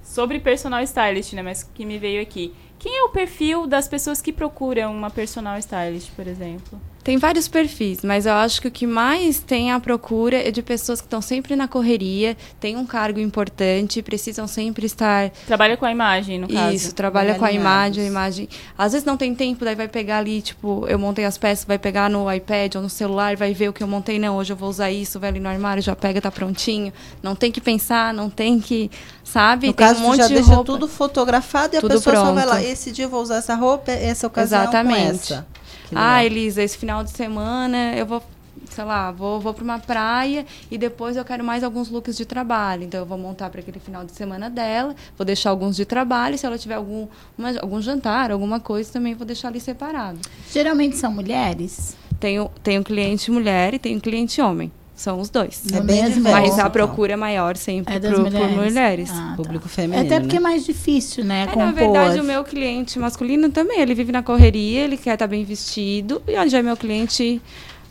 sobre 0.03 0.41
personal 0.41 0.83
stylist, 0.83 1.35
né? 1.35 1.43
Mas 1.43 1.63
que 1.63 1.85
me 1.85 1.99
veio 1.99 2.23
aqui. 2.23 2.55
Quem 2.79 2.99
é 2.99 3.05
o 3.05 3.09
perfil 3.11 3.67
das 3.67 3.89
pessoas 3.89 4.21
que 4.21 4.33
procuram 4.33 4.95
uma 4.95 5.11
personal 5.11 5.59
stylist, 5.59 6.11
por 6.13 6.27
exemplo? 6.27 6.81
Tem 7.07 7.19
vários 7.19 7.47
perfis, 7.47 8.03
mas 8.03 8.27
eu 8.27 8.33
acho 8.33 8.61
que 8.61 8.67
o 8.67 8.71
que 8.71 8.85
mais 8.85 9.39
tem 9.39 9.71
a 9.71 9.79
procura 9.79 10.37
é 10.37 10.51
de 10.51 10.61
pessoas 10.61 11.01
que 11.01 11.07
estão 11.07 11.23
sempre 11.23 11.55
na 11.55 11.69
correria, 11.69 12.37
têm 12.59 12.77
um 12.77 12.85
cargo 12.85 13.21
importante, 13.21 14.03
precisam 14.03 14.49
sempre 14.49 14.87
estar. 14.87 15.31
Trabalha 15.47 15.77
com 15.77 15.87
a 15.87 15.93
imagem, 15.93 16.41
no 16.41 16.49
caso. 16.49 16.75
Isso, 16.75 16.93
trabalha 16.97 17.37
com 17.37 17.45
a 17.45 17.53
imagem, 17.53 18.03
a 18.03 18.07
imagem. 18.09 18.49
Às 18.77 18.91
vezes 18.91 19.07
não 19.07 19.17
tem 19.17 19.37
tempo, 19.37 19.65
daí 19.65 19.77
vai 19.77 19.87
pegar 19.87 20.19
ali, 20.19 20.43
tipo, 20.43 20.85
eu 20.89 20.99
montei 20.99 21.25
as 21.25 21.39
peças, 21.39 21.65
vai 21.65 21.79
pegar 21.79 22.11
no 22.11 22.29
iPad 22.33 22.75
ou 22.75 22.83
no 22.83 22.91
celular, 22.91 23.37
vai 23.37 23.55
ver 23.55 23.69
o 23.69 23.73
que 23.73 23.85
eu 23.85 23.87
montei, 23.87 24.19
não, 24.19 24.37
hoje 24.37 24.53
eu 24.53 24.57
vou 24.57 24.69
usar 24.69 24.91
isso, 24.91 25.21
vai 25.21 25.29
ali 25.29 25.39
no 25.39 25.49
armário, 25.49 25.81
já 25.81 25.95
pega, 25.95 26.21
tá 26.21 26.33
prontinho. 26.33 26.93
Não 27.23 27.37
tem 27.37 27.53
que 27.53 27.61
pensar, 27.61 28.13
não 28.13 28.29
tem 28.29 28.59
que. 28.59 28.91
Sabe? 29.23 29.69
No 29.69 29.75
tem 29.75 29.87
caso, 29.87 30.01
um 30.01 30.09
monte 30.09 30.17
já 30.17 30.27
de 30.27 30.35
deixa 30.35 30.49
roupa. 30.49 30.73
tudo 30.73 30.89
fotografado 30.89 31.77
e 31.77 31.81
Tudo 31.81 31.93
a 31.93 31.95
pessoa 31.99 32.17
pronto. 32.17 32.27
só 32.31 32.35
vai 32.35 32.47
lá. 32.47 32.61
Esse 32.61 32.91
dia 32.91 33.05
eu 33.05 33.09
vou 33.09 33.23
usar 33.23 33.37
essa 33.37 33.55
roupa, 33.55 33.93
essa 33.93 34.27
ocasião 34.27 34.63
Exatamente. 34.63 35.29
com 35.29 35.35
essa. 35.35 35.47
Ah, 35.95 36.25
Elisa, 36.25 36.63
esse 36.63 36.77
final 36.77 37.05
de 37.05 37.11
semana 37.11 37.95
eu 37.95 38.07
vou, 38.07 38.23
sei 38.71 38.85
lá, 38.85 39.11
vou, 39.11 39.41
vou 39.41 39.55
para 39.55 39.65
uma 39.65 39.79
praia 39.79 40.45
e 40.71 40.77
depois 40.77 41.17
eu 41.17 41.25
quero 41.25 41.45
mais 41.45 41.63
alguns 41.63 41.89
looks 41.91 42.17
de 42.17 42.25
trabalho. 42.25 42.85
Então 42.85 43.01
eu 43.01 43.07
vou 43.07 43.19
montar 43.19 43.51
para 43.51 43.61
aquele 43.61 43.79
final 43.79 44.05
de 44.05 44.13
semana 44.13 44.51
dela, 44.51 44.95
vou 45.17 45.25
deixar 45.25 45.51
alguns 45.51 45.77
de 45.77 45.85
trabalho. 45.85 46.37
Se 46.37 46.47
ela 46.47 46.59
tiver 46.59 46.75
algum, 46.75 47.07
uma, 47.37 47.59
algum 47.61 47.81
jantar, 47.81 48.31
alguma 48.31 48.59
coisa, 48.61 48.93
também 48.93 49.15
vou 49.15 49.27
deixar 49.27 49.49
ali 49.49 49.61
separado. 49.61 50.19
Geralmente 50.53 50.97
são 50.97 51.13
mulheres? 51.13 51.97
Tenho, 52.19 52.51
tenho 52.63 52.83
cliente 52.83 53.31
mulher 53.31 53.75
e 53.75 53.79
tenho 53.79 54.01
cliente 54.01 54.41
homem. 54.41 54.73
São 54.97 55.21
os 55.21 55.29
dois. 55.29 55.63
É 55.75 55.81
bem 55.83 56.03
Mas 56.05 56.15
diverso, 56.15 56.53
a 56.55 56.55
então. 56.61 56.71
procura 56.71 57.13
é 57.13 57.17
maior 57.17 57.55
sempre 57.57 57.95
É 57.95 58.01
pro- 58.01 58.19
mulheres. 58.23 58.49
por 58.55 58.65
mulheres. 58.65 59.11
Ah, 59.13 59.29
tá. 59.31 59.37
Público 59.37 59.67
É 59.67 59.69
feminino. 59.69 60.07
até 60.07 60.19
porque 60.21 60.37
é 60.37 60.41
né? 60.41 60.43
mais 60.43 60.65
difícil, 60.65 61.23
né? 61.23 61.43
É, 61.43 61.47
compor. 61.49 61.65
na 61.67 61.73
verdade, 61.73 62.19
o 62.19 62.25
meu 62.25 62.43
cliente 62.43 62.99
masculino 62.99 63.51
também, 63.51 63.79
ele 63.81 63.95
vive 63.95 64.11
na 64.11 64.23
correria, 64.23 64.81
ele 64.81 64.97
quer 64.97 65.13
estar 65.13 65.27
bem 65.27 65.45
vestido. 65.45 66.23
E 66.27 66.49
já 66.49 66.59
é 66.59 66.63
meu 66.63 66.79
cliente 66.79 67.43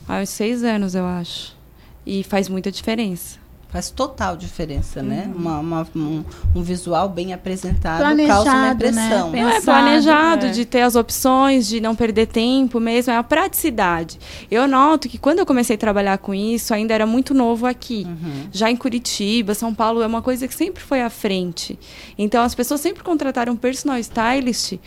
há 0.09 0.17
uns 0.19 0.29
seis 0.29 0.63
anos, 0.63 0.95
eu 0.95 1.05
acho. 1.05 1.53
E 2.03 2.23
faz 2.23 2.49
muita 2.49 2.71
diferença. 2.71 3.37
Faz 3.75 3.89
total 3.89 4.37
diferença, 4.37 5.03
né? 5.03 5.29
Uhum. 5.33 5.41
Uma, 5.41 5.59
uma- 5.59 5.87
um, 5.95 6.23
um 6.55 6.61
visual 6.63 7.09
bem 7.09 7.33
apresentado 7.33 7.97
Planejado, 7.99 8.43
causa 8.45 8.49
uma 8.51 8.61
né? 8.67 8.71
impressão. 8.73 9.31
Bem- 9.31 9.41
Não 9.43 9.49
é 9.49 9.53
Pensado, 9.55 9.81
planejado, 9.83 10.45
é. 10.45 10.49
de 10.51 10.65
ter 10.65 10.81
as 10.81 10.95
opções, 10.95 11.67
de 11.67 11.81
não 11.81 11.93
perder 11.95 12.27
tempo 12.27 12.79
mesmo, 12.79 13.11
é 13.11 13.17
a 13.17 13.23
praticidade. 13.23 14.17
Eu 14.49 14.67
noto 14.67 15.09
que 15.09 15.17
quando 15.17 15.39
eu 15.39 15.45
comecei 15.45 15.75
a 15.75 15.79
trabalhar 15.79 16.17
com 16.19 16.33
isso, 16.33 16.73
ainda 16.73 16.93
era 16.93 17.05
muito 17.05 17.33
novo 17.33 17.65
aqui. 17.65 18.05
Uhum. 18.07 18.47
Já 18.51 18.71
em 18.71 18.75
Curitiba, 18.77 19.53
São 19.53 19.73
Paulo 19.73 20.01
é 20.01 20.07
uma 20.07 20.21
coisa 20.21 20.47
que 20.47 20.55
sempre 20.55 20.81
foi 20.81 21.01
à 21.01 21.09
frente. 21.09 21.77
Então 22.17 22.43
as 22.43 22.55
pessoas 22.55 22.79
sempre 22.79 23.03
contrataram 23.03 23.51
um 23.53 23.57
personal 23.57 23.97
stylist 23.99 24.77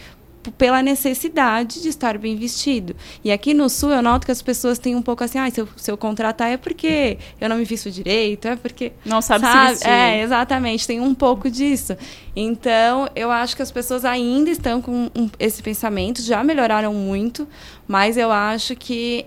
pela 0.50 0.82
necessidade 0.82 1.82
de 1.82 1.88
estar 1.88 2.16
bem 2.18 2.36
vestido. 2.36 2.94
E 3.24 3.30
aqui 3.32 3.52
no 3.54 3.68
Sul 3.68 3.90
eu 3.90 4.02
noto 4.02 4.24
que 4.26 4.32
as 4.32 4.40
pessoas 4.42 4.78
têm 4.78 4.94
um 4.96 5.02
pouco 5.02 5.24
assim, 5.24 5.38
ah, 5.38 5.50
se 5.50 5.60
eu, 5.60 5.68
se 5.76 5.90
eu 5.90 5.96
contratar 5.96 6.50
é 6.50 6.56
porque 6.56 7.18
eu 7.40 7.48
não 7.48 7.56
me 7.56 7.64
visto 7.64 7.90
direito, 7.90 8.46
é 8.48 8.56
porque... 8.56 8.92
Não 9.04 9.20
sabe 9.22 9.46
se 9.46 9.68
vestir. 9.70 9.88
É, 9.88 10.22
exatamente, 10.22 10.86
tem 10.86 11.00
um 11.00 11.14
pouco 11.14 11.50
disso. 11.50 11.96
Então, 12.36 13.08
eu 13.16 13.30
acho 13.30 13.56
que 13.56 13.62
as 13.62 13.70
pessoas 13.70 14.04
ainda 14.04 14.50
estão 14.50 14.80
com 14.80 15.10
um- 15.14 15.30
esse 15.38 15.62
pensamento, 15.62 16.22
já 16.22 16.42
melhoraram 16.44 16.92
muito, 16.94 17.48
mas 17.86 18.16
eu 18.16 18.30
acho 18.30 18.76
que 18.76 19.26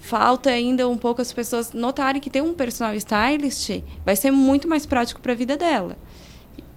falta 0.00 0.48
ainda 0.50 0.88
um 0.88 0.96
pouco 0.96 1.20
as 1.20 1.32
pessoas 1.32 1.72
notarem 1.72 2.20
que 2.20 2.30
ter 2.30 2.40
um 2.42 2.54
personal 2.54 2.94
stylist 2.94 3.82
vai 4.04 4.16
ser 4.16 4.30
muito 4.30 4.66
mais 4.68 4.86
prático 4.86 5.20
para 5.20 5.32
a 5.32 5.36
vida 5.36 5.56
dela. 5.56 5.96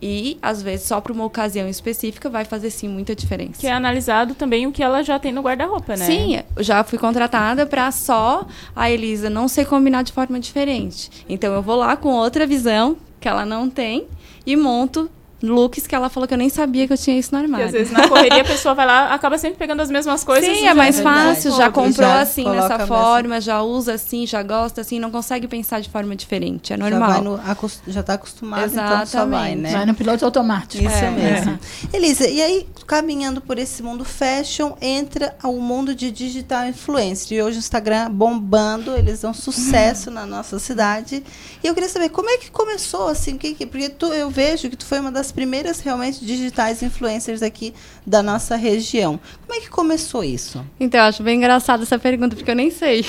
E, 0.02 0.38
às 0.42 0.62
vezes, 0.62 0.88
só 0.88 1.00
para 1.00 1.14
uma 1.14 1.24
ocasião 1.24 1.68
específica 1.68 2.30
vai 2.30 2.44
fazer 2.44 2.72
sim 2.72 2.88
muita 2.88 3.16
diferença. 3.16 3.60
Que 3.60 3.68
é 3.68 3.72
analisado 3.72 4.34
também 4.34 4.66
o 4.66 4.72
que 4.72 4.82
ela 4.82 5.04
já 5.04 5.20
tem 5.20 5.32
no 5.32 5.42
guarda-roupa, 5.42 5.96
né? 5.96 6.06
Sim, 6.06 6.40
já 6.60 6.84
fui 6.84 6.98
contratada 6.98 7.66
para 7.66 7.92
só 7.92 8.48
a 8.76 8.90
Elisa 8.90 9.30
não 9.30 9.48
ser 9.48 9.66
combinar 9.66 10.04
de 10.04 10.12
forma 10.12 10.40
diferente. 10.40 11.26
Então 11.30 11.54
eu 11.54 11.62
vou 11.62 11.76
lá 11.76 11.96
com 11.96 12.10
outra 12.10 12.48
visão 12.48 12.98
que 13.20 13.28
ela 13.28 13.46
não 13.46 13.70
tem 13.70 14.08
e 14.46 14.56
monto 14.56 15.10
looks 15.42 15.88
que 15.88 15.96
ela 15.96 16.10
falou 16.10 16.28
que 16.28 16.34
eu 16.34 16.38
nem 16.38 16.50
sabia 16.50 16.88
que 16.88 16.94
eu 16.94 16.98
tinha 16.98 17.18
isso 17.18 17.34
no 17.34 17.40
Porque 17.42 17.54
armário. 17.54 17.66
às 17.68 17.72
vezes 17.72 17.92
na 17.94 18.08
correria 18.08 18.42
a 18.42 18.46
pessoa 18.46 18.76
vai 18.76 18.86
lá, 18.86 19.14
acaba 19.14 19.38
sempre 19.38 19.58
pegando 19.58 19.82
as 19.82 19.90
mesmas 19.90 20.24
coisas. 20.24 20.46
Sim, 20.58 20.64
e 20.64 20.68
é 20.68 20.74
mais 20.74 21.00
fácil, 21.00 21.52
já 21.56 21.70
comprou 21.72 22.08
já 22.08 22.22
assim, 22.22 22.46
nessa 22.48 22.78
mesmo. 22.78 22.88
forma, 22.88 23.42
já 23.42 23.62
usa 23.62 23.94
assim, 23.94 24.26
já 24.28 24.44
gosta 24.44 24.82
assim, 24.82 25.00
não 25.00 25.12
consegue 25.12 25.48
pensar 25.48 25.80
de 25.82 25.90
forma 25.90 26.16
diferente, 26.16 26.74
é 26.74 26.78
normal. 26.78 27.40
já 27.88 28.04
tá 28.04 28.14
acostumado, 28.14 28.72
então 28.72 29.06
só 29.06 29.26
vai, 29.26 29.56
né? 29.56 29.72
Vai 29.72 29.86
no 29.86 29.94
piloto 29.94 30.24
automático. 30.26 30.84
Isso 30.84 30.94
É. 30.96 31.10
mesmo. 31.12 31.60
Elisa, 31.94 32.28
e 32.28 32.42
aí, 32.42 32.68
caminhando 32.86 33.42
por 33.42 33.58
esse 33.58 33.82
mundo 33.84 34.04
fashion, 34.06 34.74
entra 34.82 35.36
o 35.44 35.54
mundo 35.60 35.94
de 35.96 36.12
digital 36.12 36.66
influencer. 36.68 37.38
E 37.38 37.42
hoje 37.42 37.58
o 37.58 37.60
Instagram 37.60 38.10
bombando, 38.12 38.96
eles 38.96 39.22
dão 39.22 39.34
sucesso 39.34 40.12
na 40.12 40.26
nossa 40.26 40.60
cidade. 40.60 41.24
E 41.64 41.68
eu 41.68 41.74
queria 41.74 41.90
saber, 41.90 42.10
como 42.10 42.30
é 42.30 42.38
que 42.38 42.50
começou, 42.52 43.08
assim, 43.08 43.38
que- 43.38 43.66
porque 43.66 43.90
tu, 43.90 44.08
eu 44.08 44.30
vejo 44.30 44.70
que 44.70 44.76
tu 44.76 44.86
foi 44.86 45.00
uma 45.00 45.12
das 45.12 45.31
primeiras 45.32 45.80
realmente 45.80 46.24
digitais 46.26 46.82
influencers 46.82 47.42
aqui 47.42 47.74
da 48.06 48.22
nossa 48.22 48.56
região. 48.56 49.20
Como 49.46 49.60
é 49.60 49.62
que 49.62 49.70
começou 49.70 50.24
isso? 50.24 50.64
Então, 50.80 51.00
eu 51.00 51.06
acho 51.06 51.24
bem 51.24 51.38
engraçada 51.38 51.84
essa 51.84 51.98
pergunta, 51.98 52.36
porque 52.36 52.52
eu 52.52 52.56
nem 52.56 52.72
sei. 52.72 53.06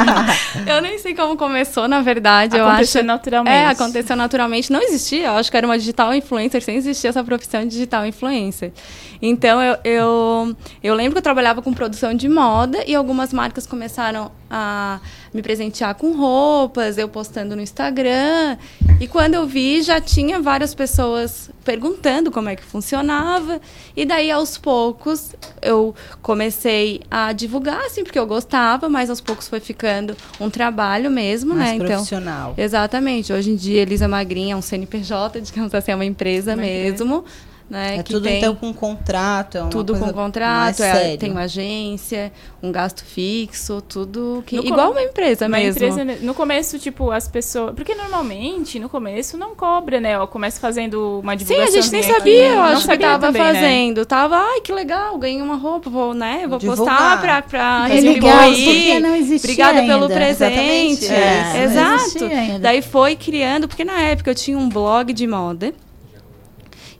eu 0.66 0.80
nem 0.80 0.98
sei 0.98 1.14
como 1.14 1.36
começou, 1.36 1.88
na 1.88 2.00
verdade. 2.00 2.56
eu 2.56 2.66
Aconteceu 2.66 3.00
acho... 3.00 3.06
naturalmente. 3.06 3.54
É, 3.54 3.66
aconteceu 3.66 4.16
naturalmente. 4.16 4.72
Não 4.72 4.80
existia, 4.80 5.26
eu 5.26 5.32
acho 5.32 5.50
que 5.50 5.56
era 5.56 5.66
uma 5.66 5.78
digital 5.78 6.14
influencer, 6.14 6.62
sem 6.62 6.76
existir 6.76 7.08
essa 7.08 7.22
profissão 7.22 7.62
de 7.62 7.68
digital 7.68 8.06
influencer. 8.06 8.72
Então, 9.20 9.62
eu, 9.62 9.76
eu, 9.84 10.56
eu 10.82 10.94
lembro 10.94 11.12
que 11.12 11.18
eu 11.18 11.22
trabalhava 11.22 11.62
com 11.62 11.72
produção 11.72 12.12
de 12.12 12.28
moda 12.28 12.82
e 12.86 12.94
algumas 12.94 13.32
marcas 13.32 13.66
começaram 13.66 14.32
a 14.50 15.00
me 15.32 15.40
presentear 15.42 15.94
com 15.94 16.12
roupas, 16.12 16.98
eu 16.98 17.08
postando 17.08 17.56
no 17.56 17.62
Instagram. 17.62 18.56
E 19.00 19.08
quando 19.08 19.34
eu 19.34 19.46
vi, 19.46 19.82
já 19.82 20.00
tinha 20.00 20.40
várias 20.40 20.74
pessoas 20.74 21.50
perguntando 21.64 22.30
como 22.30 22.48
é 22.48 22.56
que 22.56 22.62
funcionava. 22.62 23.60
E 23.96 24.04
daí, 24.04 24.30
aos 24.30 24.58
poucos, 24.58 25.34
eu 25.62 25.94
comecei 26.20 27.00
a 27.10 27.32
divulgar, 27.32 27.80
assim, 27.86 28.04
porque 28.04 28.18
eu 28.18 28.26
gostava, 28.26 28.88
mas 28.88 29.08
aos 29.08 29.20
poucos 29.20 29.48
foi 29.48 29.60
ficando 29.60 30.16
um 30.40 30.50
trabalho 30.50 31.10
mesmo, 31.10 31.54
Mais 31.54 31.70
né? 31.70 31.76
Então, 31.76 31.86
profissional. 31.88 32.54
Exatamente. 32.58 33.32
Hoje 33.32 33.50
em 33.50 33.56
dia, 33.56 33.82
Elisa 33.82 34.06
Magrinha 34.08 34.54
é 34.54 34.56
um 34.56 34.62
CNPJ, 34.62 35.40
digamos 35.40 35.74
assim, 35.74 35.92
é 35.92 35.94
uma 35.94 36.04
empresa 36.04 36.54
Uma 36.54 36.64
empresa. 36.64 37.04
mesmo. 37.04 37.24
Né, 37.72 37.96
É 37.96 38.02
que 38.02 38.12
tudo 38.12 38.24
tem 38.24 38.36
então 38.36 38.54
com 38.54 38.70
contrato, 38.70 39.56
é 39.56 39.62
uma 39.62 39.70
tudo 39.70 39.94
coisa 39.94 40.12
com 40.12 40.12
contrato, 40.12 40.58
mais 40.60 40.78
é, 40.80 40.92
sério. 40.92 41.18
tem 41.18 41.30
uma 41.30 41.40
agência, 41.44 42.30
um 42.62 42.70
gasto 42.70 43.02
fixo, 43.02 43.80
tudo 43.80 44.44
que 44.46 44.56
No 44.56 44.62
igual 44.66 44.88
com- 44.88 44.92
uma 44.92 45.02
empresa 45.02 45.46
uma 45.46 45.56
mesmo. 45.56 45.70
empresa 45.82 46.04
me- 46.04 46.16
no 46.16 46.34
começo, 46.34 46.78
tipo, 46.78 47.10
as 47.10 47.26
pessoas. 47.28 47.74
Porque 47.74 47.94
normalmente, 47.94 48.78
no 48.78 48.90
começo, 48.90 49.38
não 49.38 49.54
cobra, 49.54 49.98
né? 50.00 50.18
Ó, 50.18 50.26
começa 50.26 50.60
fazendo 50.60 51.20
uma 51.22 51.32
Sim, 51.32 51.38
divulgação. 51.38 51.78
a 51.78 51.80
gente 51.80 51.92
nem 51.92 52.00
aqui. 52.02 52.12
sabia, 52.12 52.44
eu 52.48 52.54
Não 52.56 52.62
acho 52.64 52.86
que 52.88 52.98
tava 52.98 53.26
também, 53.26 53.42
né? 53.42 53.54
fazendo. 53.54 54.04
Tava, 54.04 54.36
ai, 54.36 54.60
que 54.60 54.70
legal, 54.70 55.16
ganhei 55.16 55.40
uma 55.40 55.56
roupa, 55.56 55.88
vou, 55.88 56.12
né? 56.12 56.44
Vou 56.46 56.58
Divulgar. 56.58 56.94
postar 56.98 57.20
pra, 57.22 57.40
pra 57.40 57.86
É 57.88 57.94
retribuir. 57.94 59.00
não 59.00 59.16
existia 59.16 59.50
Obrigada 59.64 59.80
pelo 59.86 60.02
ainda. 60.02 60.14
presente. 60.14 61.04
Exatamente, 61.06 61.06
é, 61.06 61.54
não 61.54 61.62
Exato. 61.64 62.58
Daí 62.60 62.82
foi 62.82 63.16
criando, 63.16 63.66
porque 63.66 63.82
na 63.82 63.98
época 63.98 64.30
eu 64.30 64.34
tinha 64.34 64.58
um 64.58 64.68
blog 64.68 65.10
de 65.14 65.26
moda. 65.26 65.72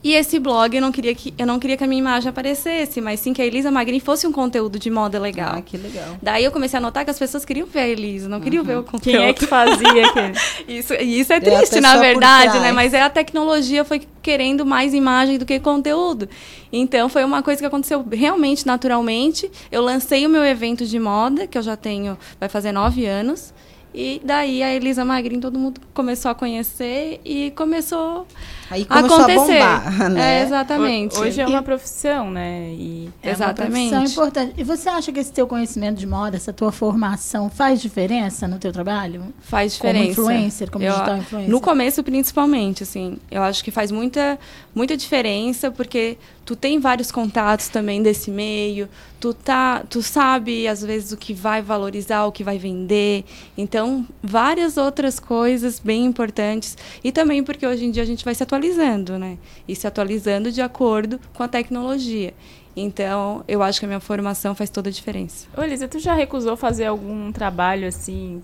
E 0.03 0.13
esse 0.13 0.37
blog 0.37 0.75
eu 0.75 0.81
não 0.81 0.91
queria 0.91 1.15
que 1.15 1.33
eu 1.37 1.45
não 1.45 1.59
queria 1.59 1.77
que 1.77 1.83
a 1.83 1.87
minha 1.87 1.99
imagem 1.99 2.29
aparecesse, 2.29 2.99
mas 2.99 3.21
sim 3.21 3.31
que 3.31 3.41
a 3.41 3.45
Elisa 3.45 3.71
Magrin 3.71 4.01
fosse 4.01 4.27
um 4.27 4.33
conteúdo 4.33 4.77
de 4.77 4.91
moda 4.91 5.17
legal. 5.17 5.53
Ah, 5.55 5.61
que 5.61 5.77
legal. 5.77 6.17
Daí 6.21 6.43
eu 6.43 6.51
comecei 6.51 6.77
a 6.77 6.81
notar 6.81 7.05
que 7.05 7.11
as 7.11 7.17
pessoas 7.17 7.45
queriam 7.45 7.65
ver 7.65 7.79
a 7.79 7.87
Elisa, 7.87 8.27
não 8.27 8.41
queriam 8.41 8.65
ver 8.65 8.79
o 8.79 8.83
conteúdo. 8.83 9.17
Quem 9.17 9.27
é 9.29 9.33
que 9.33 9.47
fazia 9.47 10.07
aquele? 10.07 10.33
Isso, 10.67 10.93
isso 10.93 11.31
é 11.31 11.39
triste, 11.39 11.75
pessoa 11.75 11.81
na 11.81 11.97
verdade, 11.97 12.59
né? 12.59 12.71
Mas 12.71 12.93
é 12.93 13.01
a 13.01 13.09
tecnologia 13.09 13.85
foi 13.85 14.01
querendo 14.21 14.65
mais 14.65 14.93
imagem 14.93 15.37
do 15.37 15.45
que 15.45 15.59
conteúdo. 15.59 16.27
Então 16.71 17.07
foi 17.07 17.23
uma 17.23 17.41
coisa 17.41 17.61
que 17.61 17.65
aconteceu 17.65 18.05
realmente 18.11 18.65
naturalmente. 18.65 19.49
Eu 19.71 19.81
lancei 19.81 20.25
o 20.25 20.29
meu 20.29 20.43
evento 20.43 20.85
de 20.85 20.99
moda, 20.99 21.47
que 21.47 21.57
eu 21.57 21.61
já 21.61 21.77
tenho, 21.77 22.17
vai 22.39 22.49
fazer 22.49 22.71
nove 22.71 23.05
anos. 23.05 23.53
E 23.93 24.19
daí 24.23 24.63
a 24.63 24.73
Elisa 24.73 25.05
Magrin, 25.05 25.39
todo 25.39 25.59
mundo 25.59 25.79
começou 25.93 26.31
a 26.31 26.35
conhecer 26.35 27.21
e 27.23 27.51
começou 27.51 28.25
Aí 28.69 28.85
começou 28.85 29.17
a 29.17 29.21
acontecer. 29.21 29.61
A 29.61 29.79
bombar, 29.79 30.09
né? 30.09 30.39
É, 30.39 30.43
exatamente. 30.43 31.17
Hoje 31.17 31.41
é 31.41 31.47
uma 31.47 31.61
profissão, 31.61 32.31
né? 32.31 32.69
E 32.71 33.09
é 33.21 33.31
exatamente. 33.31 33.93
uma 33.93 34.01
profissão 34.01 34.23
importante. 34.23 34.53
E 34.57 34.63
você 34.63 34.89
acha 34.89 35.11
que 35.11 35.19
esse 35.19 35.31
teu 35.31 35.47
conhecimento 35.47 35.97
de 35.97 36.07
moda, 36.07 36.35
essa 36.35 36.53
tua 36.53 36.71
formação 36.71 37.49
faz 37.49 37.81
diferença 37.81 38.47
no 38.47 38.59
teu 38.59 38.71
trabalho? 38.71 39.33
Faz 39.41 39.73
diferença. 39.73 40.15
Como 40.15 40.31
influencer, 40.31 40.71
como 40.71 40.83
eu, 40.83 40.91
digital 40.91 41.17
influencer? 41.17 41.49
No 41.49 41.61
começo, 41.61 42.03
principalmente, 42.03 42.83
assim. 42.83 43.17
Eu 43.29 43.41
acho 43.43 43.63
que 43.63 43.71
faz 43.71 43.91
muita, 43.91 44.39
muita 44.73 44.95
diferença, 44.97 45.71
porque 45.71 46.17
tu 46.45 46.55
tem 46.55 46.79
vários 46.79 47.11
contatos 47.11 47.69
também 47.69 48.03
desse 48.03 48.29
meio, 48.29 48.89
tu, 49.19 49.33
tá, 49.33 49.83
tu 49.89 50.01
sabe, 50.01 50.67
às 50.67 50.81
vezes, 50.81 51.11
o 51.11 51.17
que 51.17 51.33
vai 51.33 51.61
valorizar, 51.61 52.25
o 52.25 52.31
que 52.31 52.43
vai 52.43 52.57
vender. 52.57 53.23
Então, 53.57 54.05
várias 54.21 54.75
outras 54.75 55.19
coisas 55.19 55.79
bem 55.79 56.05
importantes. 56.05 56.77
E 57.03 57.11
também 57.11 57.43
porque 57.43 57.65
hoje 57.65 57.85
em 57.85 57.91
dia 57.91 58.03
a 58.03 58.05
gente 58.05 58.25
vai 58.25 58.35
se 58.35 58.43
atualizando, 58.43 58.62
né? 59.19 59.37
E 59.67 59.75
se 59.75 59.87
atualizando 59.87 60.51
de 60.51 60.61
acordo 60.61 61.19
com 61.33 61.43
a 61.43 61.47
tecnologia. 61.47 62.33
Então, 62.75 63.43
eu 63.47 63.61
acho 63.61 63.79
que 63.79 63.85
a 63.85 63.87
minha 63.87 63.99
formação 63.99 64.55
faz 64.55 64.69
toda 64.69 64.89
a 64.89 64.91
diferença. 64.91 65.47
Ô, 65.55 65.61
Elisa, 65.61 65.87
tu 65.87 65.99
já 65.99 66.13
recusou 66.13 66.57
fazer 66.57 66.85
algum 66.85 67.31
trabalho 67.31 67.87
assim? 67.87 68.41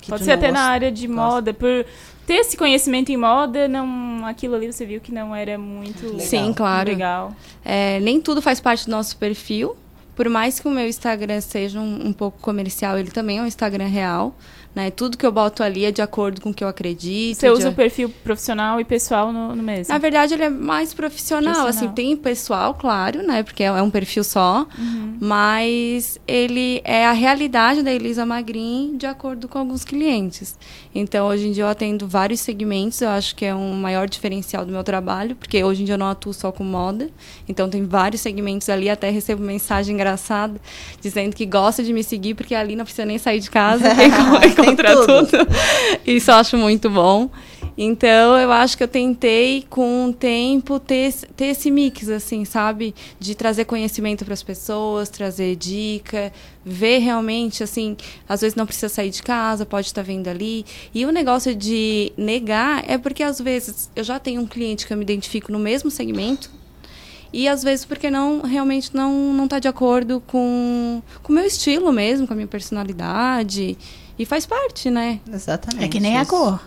Que 0.00 0.10
Pode 0.10 0.24
ser 0.24 0.32
até 0.32 0.50
na 0.50 0.62
área 0.62 0.90
de 0.90 1.06
gosta. 1.06 1.22
moda, 1.22 1.54
por 1.54 1.84
ter 2.26 2.34
esse 2.34 2.56
conhecimento 2.56 3.10
em 3.12 3.18
moda, 3.18 3.68
não, 3.68 4.24
aquilo 4.24 4.54
ali 4.54 4.72
você 4.72 4.86
viu 4.86 5.00
que 5.00 5.12
não 5.12 5.34
era 5.34 5.58
muito 5.58 6.04
legal. 6.06 6.20
Sim, 6.20 6.52
claro. 6.54 6.88
legal. 6.88 7.34
É, 7.62 8.00
nem 8.00 8.18
tudo 8.20 8.40
faz 8.40 8.60
parte 8.60 8.86
do 8.86 8.90
nosso 8.90 9.16
perfil. 9.18 9.76
Por 10.16 10.28
mais 10.28 10.58
que 10.58 10.66
o 10.66 10.70
meu 10.70 10.86
Instagram 10.86 11.40
seja 11.40 11.80
um, 11.80 12.08
um 12.08 12.12
pouco 12.12 12.38
comercial, 12.40 12.98
ele 12.98 13.10
também 13.10 13.38
é 13.38 13.42
um 13.42 13.46
Instagram 13.46 13.86
real. 13.86 14.34
Né? 14.72 14.88
Tudo 14.88 15.18
que 15.18 15.26
eu 15.26 15.32
boto 15.32 15.64
ali 15.64 15.84
é 15.84 15.90
de 15.90 16.00
acordo 16.00 16.40
com 16.40 16.50
o 16.50 16.54
que 16.54 16.62
eu 16.62 16.68
acredito. 16.68 17.36
Você 17.36 17.50
usa 17.50 17.64
de... 17.64 17.68
o 17.70 17.72
perfil 17.74 18.08
profissional 18.22 18.80
e 18.80 18.84
pessoal 18.84 19.32
no, 19.32 19.56
no 19.56 19.62
mesmo? 19.62 19.92
Na 19.92 19.98
verdade, 19.98 20.34
ele 20.34 20.44
é 20.44 20.48
mais 20.48 20.94
profissional. 20.94 21.54
profissional. 21.54 21.66
Assim, 21.66 21.88
tem 21.88 22.16
pessoal, 22.16 22.74
claro, 22.74 23.26
né? 23.26 23.42
Porque 23.42 23.64
é 23.64 23.82
um 23.82 23.90
perfil 23.90 24.22
só. 24.22 24.68
Uhum. 24.78 25.16
Mas 25.20 26.20
ele 26.26 26.80
é 26.84 27.04
a 27.04 27.10
realidade 27.10 27.82
da 27.82 27.92
Elisa 27.92 28.24
Magrin 28.24 28.96
de 28.96 29.06
acordo 29.06 29.48
com 29.48 29.58
alguns 29.58 29.84
clientes. 29.84 30.56
Então, 30.94 31.26
hoje 31.26 31.48
em 31.48 31.52
dia 31.52 31.64
eu 31.64 31.68
atendo 31.68 32.06
vários 32.06 32.40
segmentos. 32.40 33.00
Eu 33.00 33.08
acho 33.08 33.34
que 33.34 33.44
é 33.44 33.54
um 33.54 33.72
maior 33.74 34.08
diferencial 34.08 34.64
do 34.64 34.70
meu 34.70 34.84
trabalho. 34.84 35.34
Porque 35.34 35.64
hoje 35.64 35.82
em 35.82 35.84
dia 35.84 35.94
eu 35.94 35.98
não 35.98 36.08
atuo 36.08 36.32
só 36.32 36.52
com 36.52 36.62
moda. 36.62 37.10
Então, 37.48 37.68
tem 37.68 37.84
vários 37.84 38.20
segmentos 38.20 38.68
ali. 38.68 38.88
Até 38.88 39.10
recebo 39.10 39.42
mensagem 39.42 39.96
engraçada 39.96 40.60
dizendo 41.00 41.34
que 41.34 41.44
gosta 41.44 41.82
de 41.82 41.92
me 41.92 42.04
seguir 42.04 42.34
porque 42.34 42.54
ali 42.54 42.76
não 42.76 42.84
precisa 42.84 43.04
nem 43.04 43.18
sair 43.18 43.40
de 43.40 43.50
casa. 43.50 43.84
contra 44.64 44.94
tudo. 44.94 45.26
tudo. 45.26 45.46
Isso 46.06 46.30
eu 46.30 46.34
acho 46.34 46.56
muito 46.56 46.88
bom. 46.90 47.30
Então, 47.82 48.36
eu 48.36 48.52
acho 48.52 48.76
que 48.76 48.82
eu 48.82 48.88
tentei, 48.88 49.64
com 49.70 50.10
o 50.10 50.12
tempo, 50.12 50.78
ter, 50.78 51.14
ter 51.34 51.46
esse 51.46 51.70
mix, 51.70 52.10
assim, 52.10 52.44
sabe? 52.44 52.94
De 53.18 53.34
trazer 53.34 53.64
conhecimento 53.64 54.22
para 54.22 54.34
as 54.34 54.42
pessoas, 54.42 55.08
trazer 55.08 55.56
dica, 55.56 56.30
ver 56.62 56.98
realmente, 56.98 57.62
assim, 57.62 57.96
às 58.28 58.42
vezes 58.42 58.54
não 58.54 58.66
precisa 58.66 58.90
sair 58.90 59.08
de 59.08 59.22
casa, 59.22 59.64
pode 59.64 59.86
estar 59.86 60.02
vendo 60.02 60.28
ali. 60.28 60.66
E 60.94 61.06
o 61.06 61.10
negócio 61.10 61.54
de 61.54 62.12
negar 62.18 62.84
é 62.86 62.98
porque, 62.98 63.22
às 63.22 63.40
vezes, 63.40 63.90
eu 63.96 64.04
já 64.04 64.18
tenho 64.18 64.42
um 64.42 64.46
cliente 64.46 64.86
que 64.86 64.92
eu 64.92 64.96
me 64.96 65.02
identifico 65.02 65.50
no 65.50 65.58
mesmo 65.58 65.90
segmento, 65.90 66.50
e 67.32 67.46
às 67.46 67.62
vezes 67.62 67.84
porque 67.84 68.10
não 68.10 68.40
realmente 68.40 68.90
não 68.92 69.32
não 69.32 69.44
está 69.44 69.60
de 69.60 69.68
acordo 69.68 70.20
com 70.26 71.00
o 71.26 71.32
meu 71.32 71.44
estilo 71.44 71.92
mesmo, 71.92 72.26
com 72.26 72.32
a 72.32 72.36
minha 72.36 72.48
personalidade. 72.48 73.78
E 74.20 74.26
faz 74.26 74.44
parte, 74.44 74.90
né? 74.90 75.18
Exatamente. 75.32 75.82
É 75.82 75.88
que 75.88 75.98
nem 75.98 76.12
isso. 76.12 76.22
a 76.22 76.26
cor. 76.26 76.60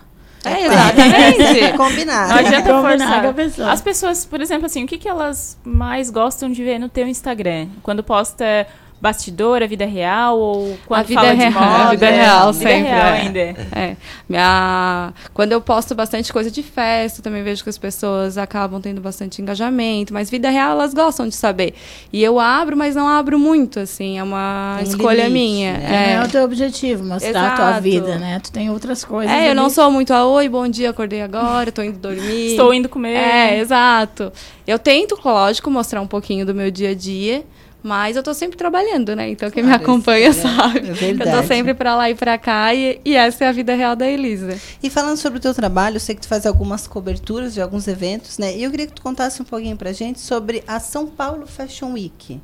É, 0.44 0.66
exatamente. 0.66 1.74
combinar. 1.78 2.28
Não 2.28 2.38
adianta 2.38 2.82
forçar. 2.82 3.34
Pessoa. 3.36 3.72
As 3.72 3.80
pessoas, 3.80 4.26
por 4.26 4.42
exemplo, 4.42 4.66
assim, 4.66 4.84
o 4.84 4.88
que, 4.88 4.98
que 4.98 5.08
elas 5.08 5.56
mais 5.64 6.10
gostam 6.10 6.52
de 6.52 6.64
ver 6.64 6.80
no 6.80 6.90
teu 6.90 7.08
Instagram? 7.08 7.68
Quando 7.84 8.04
posta 8.04 8.66
bastidor, 9.04 9.62
a 9.62 9.68
vida 9.68 9.86
real 9.86 10.40
ou 10.40 10.78
quando 10.88 11.02
a 11.02 11.04
vida 11.04 11.22
fala 11.22 11.34
real, 11.34 11.50
de 11.50 11.54
moda? 11.54 11.84
A 11.84 11.90
vida 11.92 12.10
real, 12.10 12.54
sempre. 12.54 12.76
Vida 12.76 12.88
real 12.88 13.06
é. 13.06 13.20
ainda. 13.20 13.40
É. 13.74 13.96
Minha... 14.30 15.14
Quando 15.34 15.52
eu 15.52 15.60
posto 15.60 15.94
bastante 15.94 16.32
coisa 16.32 16.50
de 16.50 16.64
festa, 16.64 17.22
também 17.22 17.44
vejo 17.44 17.62
que 17.66 17.70
as 17.70 17.78
pessoas 17.78 18.38
acabam 18.38 18.80
tendo 18.80 19.02
bastante 19.02 19.42
engajamento, 19.42 20.14
mas 20.14 20.30
vida 20.30 20.50
real 20.50 20.72
elas 20.72 20.94
gostam 20.94 21.28
de 21.28 21.36
saber. 21.36 21.74
E 22.14 22.24
eu 22.24 22.40
abro, 22.40 22.78
mas 22.78 22.96
não 22.96 23.06
abro 23.06 23.38
muito, 23.38 23.82
assim, 23.82 24.18
é 24.18 24.24
uma 24.24 24.76
tem 24.80 24.88
escolha 24.88 25.28
limite, 25.28 25.34
minha. 25.34 25.74
Né? 25.74 26.12
É. 26.12 26.16
Não 26.16 26.24
é 26.24 26.26
o 26.26 26.30
teu 26.30 26.44
objetivo, 26.46 27.04
mostrar 27.04 27.30
Exato. 27.30 27.62
a 27.62 27.72
tua 27.72 27.80
vida, 27.82 28.18
né? 28.18 28.40
Tu 28.40 28.54
tem 28.54 28.70
outras 28.70 29.04
coisas. 29.04 29.30
É, 29.30 29.40
ali. 29.40 29.48
eu 29.48 29.56
não 29.56 29.70
sou 29.70 29.92
muito 29.92 30.14
a 30.14 30.26
oi, 30.26 30.48
bom 30.48 30.66
dia, 30.66 30.92
acordei 30.92 31.22
agora, 31.22 31.74
tô 31.74 31.84
indo 31.84 32.00
dormir. 32.00 32.52
Estou 32.52 32.74
indo 32.74 32.88
comer. 32.88 33.18
É, 33.18 33.60
exato. 33.60 34.32
Eu 34.66 34.80
tento, 34.80 35.20
lógico, 35.26 35.70
mostrar 35.70 36.00
um 36.00 36.08
pouquinho 36.08 36.46
do 36.46 36.56
meu 36.56 36.72
dia 36.72 36.92
a 36.92 36.96
dia, 36.96 37.44
mas 37.84 38.16
eu 38.16 38.24
tô 38.24 38.34
sempre 38.34 38.58
trabalhando, 38.58 39.14
né? 39.14 39.30
Então 39.30 39.52
quem 39.52 39.62
me 39.62 39.74
acompanha 39.74 40.30
é, 40.30 40.34
sabe. 40.34 40.94
É 41.04 41.12
eu 41.12 41.42
tô 41.42 41.48
sempre 41.48 41.74
para 41.74 41.96
lá 41.96 42.10
e 42.10 42.16
para 42.16 42.38
cá 42.38 42.74
e, 42.74 43.02
e, 43.04 43.14
essa 43.14 43.44
é 43.44 43.48
a 43.48 43.52
vida 43.52 43.76
real 43.76 43.96
da 43.96 44.08
Elisa. 44.10 44.58
E 44.82 44.90
falando 44.90 45.18
sobre 45.18 45.38
o 45.40 45.42
teu 45.42 45.54
trabalho, 45.54 45.98
eu 45.98 46.00
sei 46.00 46.16
que 46.16 46.22
tu 46.22 46.28
faz 46.28 46.46
algumas 46.46 46.88
coberturas 46.88 47.54
de 47.54 47.62
alguns 47.62 47.88
eventos, 47.88 48.38
né? 48.38 48.56
E 48.56 48.64
eu 48.64 48.72
queria 48.72 48.88
que 48.88 48.94
tu 48.94 49.02
contasse 49.02 49.42
um 49.42 49.46
pouquinho 49.46 49.76
pra 49.76 49.92
gente 49.92 50.22
sobre 50.22 50.64
a 50.66 50.80
São 50.80 51.08
Paulo 51.08 51.46
Fashion 51.46 51.92
Week. 51.92 52.40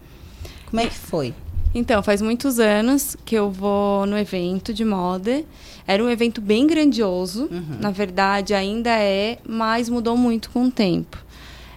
Como 0.69 0.81
é 0.81 0.87
que 0.87 0.95
foi? 0.95 1.33
Então, 1.73 2.01
faz 2.01 2.21
muitos 2.21 2.59
anos 2.59 3.15
que 3.23 3.35
eu 3.35 3.49
vou 3.49 4.05
no 4.05 4.17
evento 4.17 4.73
de 4.73 4.83
moda. 4.83 5.43
Era 5.87 6.03
um 6.03 6.09
evento 6.09 6.41
bem 6.41 6.67
grandioso. 6.67 7.47
Uhum. 7.51 7.77
Na 7.79 7.91
verdade, 7.91 8.53
ainda 8.53 8.89
é, 8.89 9.37
mas 9.47 9.87
mudou 9.87 10.17
muito 10.17 10.49
com 10.49 10.65
o 10.65 10.71
tempo. 10.71 11.17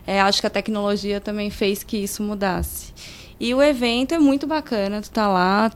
É, 0.06 0.20
acho 0.20 0.40
que 0.40 0.46
a 0.46 0.50
tecnologia 0.50 1.20
também 1.20 1.50
fez 1.50 1.82
que 1.82 1.96
isso 1.96 2.22
mudasse. 2.22 2.92
E 3.42 3.52
o 3.52 3.60
evento 3.60 4.14
é 4.14 4.20
muito 4.20 4.46
bacana, 4.46 5.02
tu 5.02 5.10
tá 5.10 5.26
lá, 5.26 5.68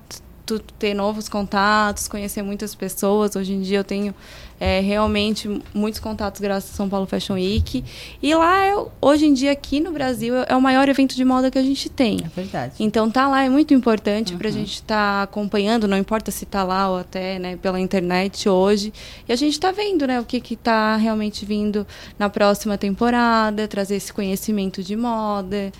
tu, 0.46 0.60
ter 0.60 0.94
novos 0.94 1.28
contatos, 1.28 2.06
conhecer 2.06 2.40
muitas 2.40 2.76
pessoas. 2.76 3.34
Hoje 3.34 3.54
em 3.54 3.60
dia 3.60 3.78
eu 3.78 3.82
tenho 3.82 4.14
é, 4.60 4.78
realmente 4.78 5.60
muitos 5.74 5.98
contatos 5.98 6.40
graças 6.40 6.70
a 6.70 6.74
São 6.74 6.88
Paulo 6.88 7.08
Fashion 7.08 7.34
Week. 7.34 7.82
E 8.22 8.34
lá, 8.36 8.64
é, 8.64 8.72
hoje 9.02 9.26
em 9.26 9.34
dia, 9.34 9.50
aqui 9.50 9.80
no 9.80 9.90
Brasil, 9.90 10.36
é 10.46 10.54
o 10.54 10.62
maior 10.62 10.88
evento 10.88 11.16
de 11.16 11.24
moda 11.24 11.50
que 11.50 11.58
a 11.58 11.62
gente 11.62 11.88
tem. 11.88 12.20
É 12.24 12.28
verdade. 12.28 12.74
Então, 12.78 13.10
tá 13.10 13.26
lá 13.26 13.42
é 13.42 13.48
muito 13.48 13.74
importante 13.74 14.34
uhum. 14.34 14.38
para 14.38 14.46
a 14.46 14.52
gente 14.52 14.74
estar 14.74 15.16
tá 15.18 15.22
acompanhando, 15.22 15.88
não 15.88 15.98
importa 15.98 16.30
se 16.30 16.46
tá 16.46 16.62
lá 16.62 16.88
ou 16.88 16.98
até 16.98 17.36
né, 17.40 17.56
pela 17.56 17.80
internet 17.80 18.48
hoje. 18.48 18.92
E 19.28 19.32
a 19.32 19.36
gente 19.36 19.54
está 19.54 19.72
vendo 19.72 20.06
né, 20.06 20.20
o 20.20 20.24
que 20.24 20.54
está 20.54 20.94
realmente 20.94 21.44
vindo 21.44 21.84
na 22.16 22.30
próxima 22.30 22.78
temporada, 22.78 23.66
trazer 23.66 23.96
esse 23.96 24.12
conhecimento 24.12 24.84
de 24.84 24.94
moda. 24.94 25.72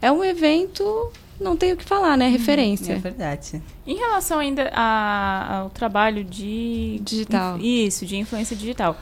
É 0.00 0.10
um 0.10 0.22
evento 0.24 1.10
não 1.42 1.56
tenho 1.56 1.74
o 1.74 1.76
que 1.76 1.84
falar, 1.84 2.16
né? 2.16 2.26
Uhum. 2.26 2.32
Referência. 2.32 2.92
É 2.92 2.96
verdade. 2.96 3.62
Em 3.86 3.96
relação 3.96 4.38
ainda 4.38 4.70
a, 4.74 5.58
ao 5.58 5.70
trabalho 5.70 6.24
de... 6.24 7.00
Digital. 7.02 7.58
Isso, 7.58 8.06
de 8.06 8.16
influência 8.16 8.56
digital. 8.56 8.96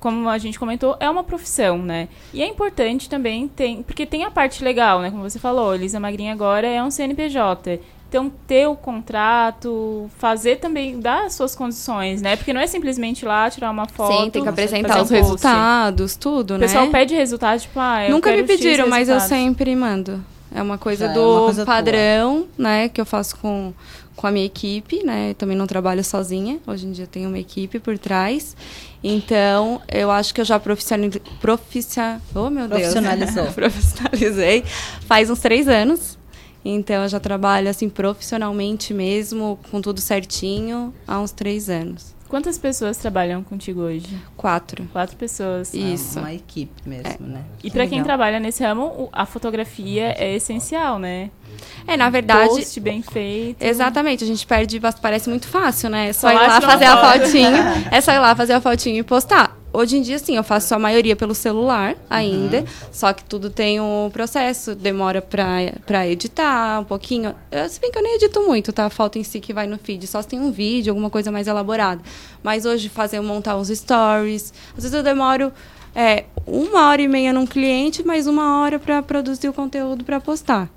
Como 0.00 0.28
a 0.28 0.38
gente 0.38 0.58
comentou, 0.58 0.96
é 0.98 1.08
uma 1.08 1.22
profissão, 1.22 1.78
né? 1.78 2.08
E 2.34 2.42
é 2.42 2.46
importante 2.46 3.08
também, 3.08 3.46
tem, 3.46 3.82
porque 3.82 4.04
tem 4.04 4.24
a 4.24 4.30
parte 4.30 4.64
legal, 4.64 5.00
né? 5.00 5.10
Como 5.10 5.22
você 5.22 5.38
falou, 5.38 5.74
Elisa 5.74 6.00
Magrinha 6.00 6.32
agora 6.32 6.66
é 6.66 6.82
um 6.82 6.90
CNPJ. 6.90 7.80
Então, 8.12 8.30
ter 8.46 8.66
o 8.66 8.76
contrato, 8.76 10.10
fazer 10.18 10.56
também, 10.56 11.00
dar 11.00 11.24
as 11.24 11.34
suas 11.34 11.54
condições, 11.54 12.20
né? 12.20 12.36
Porque 12.36 12.52
não 12.52 12.60
é 12.60 12.66
simplesmente 12.66 13.22
ir 13.22 13.26
lá 13.26 13.48
tirar 13.48 13.70
uma 13.70 13.86
foto. 13.86 14.12
Sim, 14.12 14.28
tem 14.28 14.42
que 14.42 14.48
apresentar 14.50 15.00
os 15.00 15.10
um 15.10 15.14
resultados, 15.14 16.14
tudo, 16.14 16.58
né? 16.58 16.66
O 16.66 16.68
pessoal 16.68 16.88
pede 16.88 17.14
resultados, 17.14 17.62
tipo, 17.62 17.80
ah, 17.80 18.04
eu 18.04 18.10
Nunca 18.10 18.30
me 18.30 18.42
pediram, 18.42 18.86
mas 18.86 19.08
eu 19.08 19.18
sempre 19.18 19.74
mando. 19.74 20.22
É 20.54 20.62
uma 20.62 20.78
coisa 20.78 21.06
Já 21.08 21.12
do 21.12 21.20
é 21.20 21.24
uma 21.26 21.40
coisa 21.44 21.64
padrão, 21.64 22.42
tua. 22.42 22.48
né? 22.58 22.88
Que 22.88 23.00
eu 23.00 23.06
faço 23.06 23.36
com, 23.36 23.72
com 24.14 24.26
a 24.26 24.30
minha 24.30 24.46
equipe, 24.46 25.04
né? 25.04 25.30
Eu 25.30 25.34
também 25.34 25.56
não 25.56 25.66
trabalho 25.66 26.02
sozinha. 26.04 26.58
Hoje 26.66 26.86
em 26.86 26.92
dia 26.92 27.06
tenho 27.06 27.28
uma 27.28 27.38
equipe 27.38 27.78
por 27.78 27.98
trás. 27.98 28.56
Então, 29.02 29.80
eu 29.90 30.10
acho 30.10 30.34
que 30.34 30.40
eu 30.40 30.44
já 30.44 30.58
profissionalizei. 30.60 31.22
Proficia... 31.40 32.20
Oh, 32.34 32.50
meu 32.50 32.68
Deus. 32.68 32.80
Profissionalizou. 32.80 33.46
Profissionalizei. 33.52 34.64
Faz 35.06 35.30
uns 35.30 35.40
três 35.40 35.66
anos. 35.68 36.18
Então, 36.64 37.02
eu 37.02 37.08
já 37.08 37.18
trabalho, 37.18 37.68
assim, 37.68 37.88
profissionalmente 37.88 38.94
mesmo, 38.94 39.58
com 39.70 39.80
tudo 39.80 40.00
certinho, 40.00 40.94
há 41.08 41.18
uns 41.18 41.32
três 41.32 41.68
anos. 41.68 42.14
Quantas 42.32 42.56
pessoas 42.56 42.96
trabalham 42.96 43.42
contigo 43.42 43.82
hoje? 43.82 44.08
Quatro. 44.38 44.88
Quatro 44.90 45.14
pessoas. 45.18 45.74
Isso. 45.74 46.18
uma 46.18 46.32
equipe 46.32 46.72
mesmo, 46.88 47.26
é. 47.26 47.28
né? 47.28 47.44
E 47.62 47.70
para 47.70 47.86
quem 47.86 48.02
trabalha 48.02 48.40
nesse 48.40 48.64
ramo, 48.64 49.10
a 49.12 49.26
fotografia 49.26 50.14
é 50.16 50.34
essencial, 50.34 50.98
né? 50.98 51.30
É, 51.86 51.94
na 51.94 52.08
verdade. 52.08 52.48
Post 52.48 52.80
bem 52.80 53.02
feito. 53.02 53.62
Exatamente, 53.62 54.24
a 54.24 54.26
gente 54.26 54.46
perde, 54.46 54.80
parece 55.02 55.28
muito 55.28 55.46
fácil, 55.46 55.90
né? 55.90 56.08
É 56.08 56.12
só 56.14 56.30
ir 56.30 56.36
lá 56.36 56.58
fazer 56.58 56.86
a 56.86 57.12
fotinho. 57.12 57.58
é 57.92 58.00
só 58.00 58.12
ir 58.12 58.18
lá 58.18 58.34
fazer 58.34 58.54
a 58.54 58.62
fotinho 58.62 59.00
e 59.00 59.02
postar. 59.02 59.61
Hoje 59.72 59.96
em 59.96 60.02
dia, 60.02 60.18
sim, 60.18 60.36
eu 60.36 60.44
faço 60.44 60.74
a 60.74 60.78
maioria 60.78 61.16
pelo 61.16 61.34
celular 61.34 61.96
ainda, 62.08 62.58
uhum. 62.58 62.66
só 62.92 63.12
que 63.12 63.24
tudo 63.24 63.50
tem 63.50 63.80
um 63.80 64.10
processo, 64.12 64.74
demora 64.74 65.22
para 65.22 66.08
editar 66.08 66.80
um 66.80 66.84
pouquinho. 66.84 67.34
Eu, 67.50 67.68
se 67.68 67.80
bem 67.80 67.90
que 67.90 67.98
eu 67.98 68.02
nem 68.02 68.16
edito 68.16 68.40
muito, 68.42 68.72
tá? 68.72 68.86
A 68.86 68.90
foto 68.90 69.18
em 69.18 69.24
si 69.24 69.40
que 69.40 69.52
vai 69.52 69.66
no 69.66 69.78
feed, 69.78 70.06
só 70.06 70.20
se 70.20 70.28
tem 70.28 70.40
um 70.40 70.52
vídeo, 70.52 70.90
alguma 70.90 71.10
coisa 71.10 71.30
mais 71.30 71.46
elaborada. 71.46 72.02
Mas 72.42 72.64
hoje 72.64 72.88
fazer 72.88 73.20
montar 73.20 73.56
uns 73.56 73.68
stories, 73.68 74.52
às 74.76 74.82
vezes 74.82 74.92
eu 74.92 75.02
demoro 75.02 75.52
é, 75.94 76.24
uma 76.46 76.88
hora 76.88 77.02
e 77.02 77.08
meia 77.08 77.32
num 77.32 77.46
cliente, 77.46 78.04
mais 78.04 78.26
uma 78.26 78.60
hora 78.60 78.78
para 78.78 79.02
produzir 79.02 79.48
o 79.48 79.52
conteúdo 79.52 80.04
para 80.04 80.20
postar. 80.20 80.70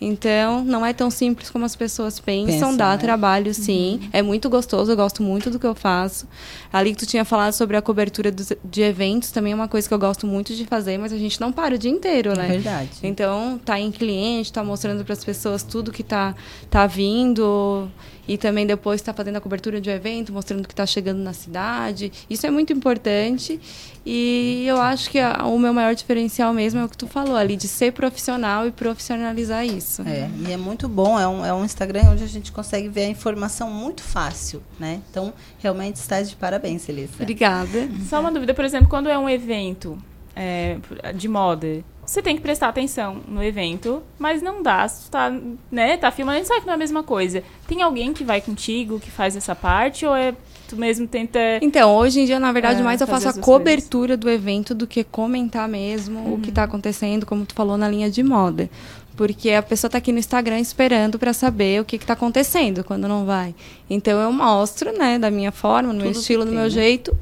Então, 0.00 0.64
não 0.64 0.84
é 0.84 0.92
tão 0.94 1.10
simples 1.10 1.50
como 1.50 1.64
as 1.64 1.76
pessoas 1.76 2.18
pensam, 2.18 2.74
dá 2.74 2.92
né? 2.92 2.96
trabalho 2.96 3.52
sim. 3.52 4.00
Uhum. 4.02 4.08
É 4.12 4.22
muito 4.22 4.48
gostoso, 4.48 4.90
eu 4.90 4.96
gosto 4.96 5.22
muito 5.22 5.50
do 5.50 5.58
que 5.58 5.66
eu 5.66 5.74
faço. 5.74 6.26
Ali 6.72 6.92
que 6.92 7.00
tu 7.00 7.06
tinha 7.06 7.24
falado 7.24 7.52
sobre 7.52 7.76
a 7.76 7.82
cobertura 7.82 8.32
dos, 8.32 8.52
de 8.64 8.80
eventos, 8.80 9.30
também 9.30 9.52
é 9.52 9.54
uma 9.54 9.68
coisa 9.68 9.86
que 9.86 9.92
eu 9.92 9.98
gosto 9.98 10.26
muito 10.26 10.54
de 10.54 10.64
fazer, 10.64 10.96
mas 10.96 11.12
a 11.12 11.18
gente 11.18 11.38
não 11.38 11.52
para 11.52 11.74
o 11.74 11.78
dia 11.78 11.90
inteiro, 11.90 12.34
né? 12.34 12.46
É 12.46 12.52
verdade. 12.52 12.90
Então, 13.02 13.60
tá 13.62 13.78
em 13.78 13.90
cliente, 13.90 14.50
tá 14.50 14.64
mostrando 14.64 15.04
para 15.04 15.12
as 15.12 15.22
pessoas 15.22 15.62
tudo 15.62 15.92
que 15.92 16.02
tá, 16.02 16.34
tá 16.70 16.86
vindo 16.86 17.86
e 18.30 18.38
também 18.38 18.64
depois 18.64 19.00
está 19.00 19.12
fazendo 19.12 19.38
a 19.38 19.40
cobertura 19.40 19.80
de 19.80 19.90
um 19.90 19.92
evento, 19.92 20.32
mostrando 20.32 20.62
o 20.62 20.68
que 20.68 20.72
está 20.72 20.86
chegando 20.86 21.18
na 21.18 21.32
cidade. 21.32 22.12
Isso 22.30 22.46
é 22.46 22.50
muito 22.50 22.72
importante 22.72 23.60
e 24.06 24.62
eu 24.68 24.80
acho 24.80 25.10
que 25.10 25.18
a, 25.18 25.44
o 25.46 25.58
meu 25.58 25.74
maior 25.74 25.96
diferencial 25.96 26.54
mesmo 26.54 26.78
é 26.78 26.84
o 26.84 26.88
que 26.88 26.96
tu 26.96 27.08
falou 27.08 27.34
ali, 27.34 27.56
de 27.56 27.66
ser 27.66 27.92
profissional 27.92 28.68
e 28.68 28.70
profissionalizar 28.70 29.66
isso. 29.66 30.02
É, 30.02 30.30
e 30.46 30.52
é 30.52 30.56
muito 30.56 30.88
bom, 30.88 31.18
é 31.18 31.26
um, 31.26 31.44
é 31.44 31.52
um 31.52 31.64
Instagram 31.64 32.12
onde 32.12 32.22
a 32.22 32.28
gente 32.28 32.52
consegue 32.52 32.88
ver 32.88 33.06
a 33.06 33.08
informação 33.08 33.68
muito 33.68 34.00
fácil, 34.00 34.62
né? 34.78 35.00
Então, 35.10 35.32
realmente 35.58 35.96
está 35.96 36.22
de 36.22 36.36
parabéns, 36.36 36.88
Elisa. 36.88 37.14
Obrigada. 37.18 37.88
Só 38.08 38.20
uma 38.20 38.30
dúvida, 38.30 38.54
por 38.54 38.64
exemplo, 38.64 38.88
quando 38.88 39.08
é 39.08 39.18
um 39.18 39.28
evento 39.28 39.98
é, 40.36 40.78
de 41.16 41.26
moda, 41.26 41.82
você 42.10 42.20
tem 42.20 42.34
que 42.34 42.42
prestar 42.42 42.68
atenção 42.68 43.18
no 43.28 43.40
evento, 43.40 44.02
mas 44.18 44.42
não 44.42 44.64
dá, 44.64 44.88
você 44.88 45.08
tá, 45.08 45.32
né, 45.70 45.96
tá 45.96 46.10
filmando, 46.10 46.38
a 46.38 46.38
gente 46.38 46.48
sabe 46.48 46.62
que 46.62 46.66
não 46.66 46.72
é 46.72 46.74
a 46.74 46.78
mesma 46.78 47.04
coisa. 47.04 47.44
Tem 47.68 47.82
alguém 47.82 48.12
que 48.12 48.24
vai 48.24 48.40
contigo, 48.40 48.98
que 48.98 49.12
faz 49.12 49.36
essa 49.36 49.54
parte, 49.54 50.04
ou 50.04 50.16
é 50.16 50.34
tu 50.66 50.76
mesmo 50.76 51.06
tenta... 51.06 51.38
Então, 51.62 51.94
hoje 51.94 52.20
em 52.20 52.24
dia, 52.24 52.40
na 52.40 52.50
verdade, 52.50 52.80
é, 52.80 52.82
mais 52.82 53.00
eu 53.00 53.06
faço 53.06 53.28
a 53.28 53.34
cobertura 53.34 54.18
coisas. 54.18 54.20
do 54.20 54.28
evento 54.28 54.74
do 54.74 54.88
que 54.88 55.04
comentar 55.04 55.68
mesmo 55.68 56.18
uhum. 56.18 56.34
o 56.34 56.40
que 56.40 56.48
está 56.48 56.64
acontecendo, 56.64 57.24
como 57.24 57.46
tu 57.46 57.54
falou, 57.54 57.78
na 57.78 57.88
linha 57.88 58.10
de 58.10 58.24
moda. 58.24 58.68
Porque 59.16 59.52
a 59.52 59.62
pessoa 59.62 59.86
está 59.86 59.98
aqui 59.98 60.10
no 60.10 60.18
Instagram 60.18 60.58
esperando 60.58 61.16
para 61.16 61.32
saber 61.32 61.80
o 61.80 61.84
que 61.84 61.94
está 61.94 62.14
acontecendo 62.14 62.82
quando 62.82 63.06
não 63.06 63.24
vai. 63.24 63.54
Então, 63.88 64.18
eu 64.20 64.32
mostro, 64.32 64.92
né, 64.98 65.16
da 65.16 65.30
minha 65.30 65.52
forma, 65.52 65.92
no 65.92 66.00
tudo 66.00 66.02
meu 66.02 66.10
estilo, 66.10 66.44
do 66.44 66.50
meu 66.50 66.64
né? 66.64 66.70
jeito, 66.70 67.16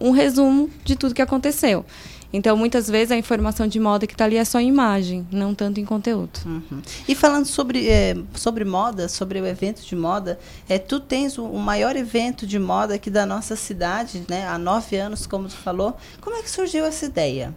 um 0.00 0.12
resumo 0.12 0.70
de 0.84 0.94
tudo 0.94 1.14
que 1.14 1.22
aconteceu. 1.22 1.84
Então, 2.32 2.56
muitas 2.56 2.88
vezes, 2.88 3.10
a 3.10 3.16
informação 3.16 3.66
de 3.66 3.80
moda 3.80 4.06
que 4.06 4.14
está 4.14 4.24
ali 4.24 4.36
é 4.36 4.44
só 4.44 4.60
em 4.60 4.68
imagem, 4.68 5.26
não 5.32 5.54
tanto 5.54 5.80
em 5.80 5.84
conteúdo. 5.84 6.38
Uhum. 6.46 6.80
E 7.08 7.14
falando 7.14 7.46
sobre, 7.46 7.88
é, 7.88 8.16
sobre 8.34 8.64
moda, 8.64 9.08
sobre 9.08 9.40
o 9.40 9.46
evento 9.46 9.82
de 9.82 9.96
moda, 9.96 10.38
é, 10.68 10.78
tu 10.78 11.00
tens 11.00 11.38
o, 11.38 11.44
o, 11.44 11.58
maior 11.58 11.96
evento 11.96 12.46
de 12.46 12.58
moda 12.58 12.94
aqui 12.94 13.10
da 13.10 13.26
nossa 13.26 13.56
cidade, 13.56 14.22
né? 14.28 14.46
há 14.46 14.58
nove 14.58 14.96
anos, 14.96 15.26
como 15.26 15.48
tu 15.48 15.56
falou. 15.56 15.96
Como 16.20 16.36
é 16.36 16.42
que 16.42 16.50
surgiu 16.50 16.84
essa 16.84 17.06
ideia? 17.06 17.54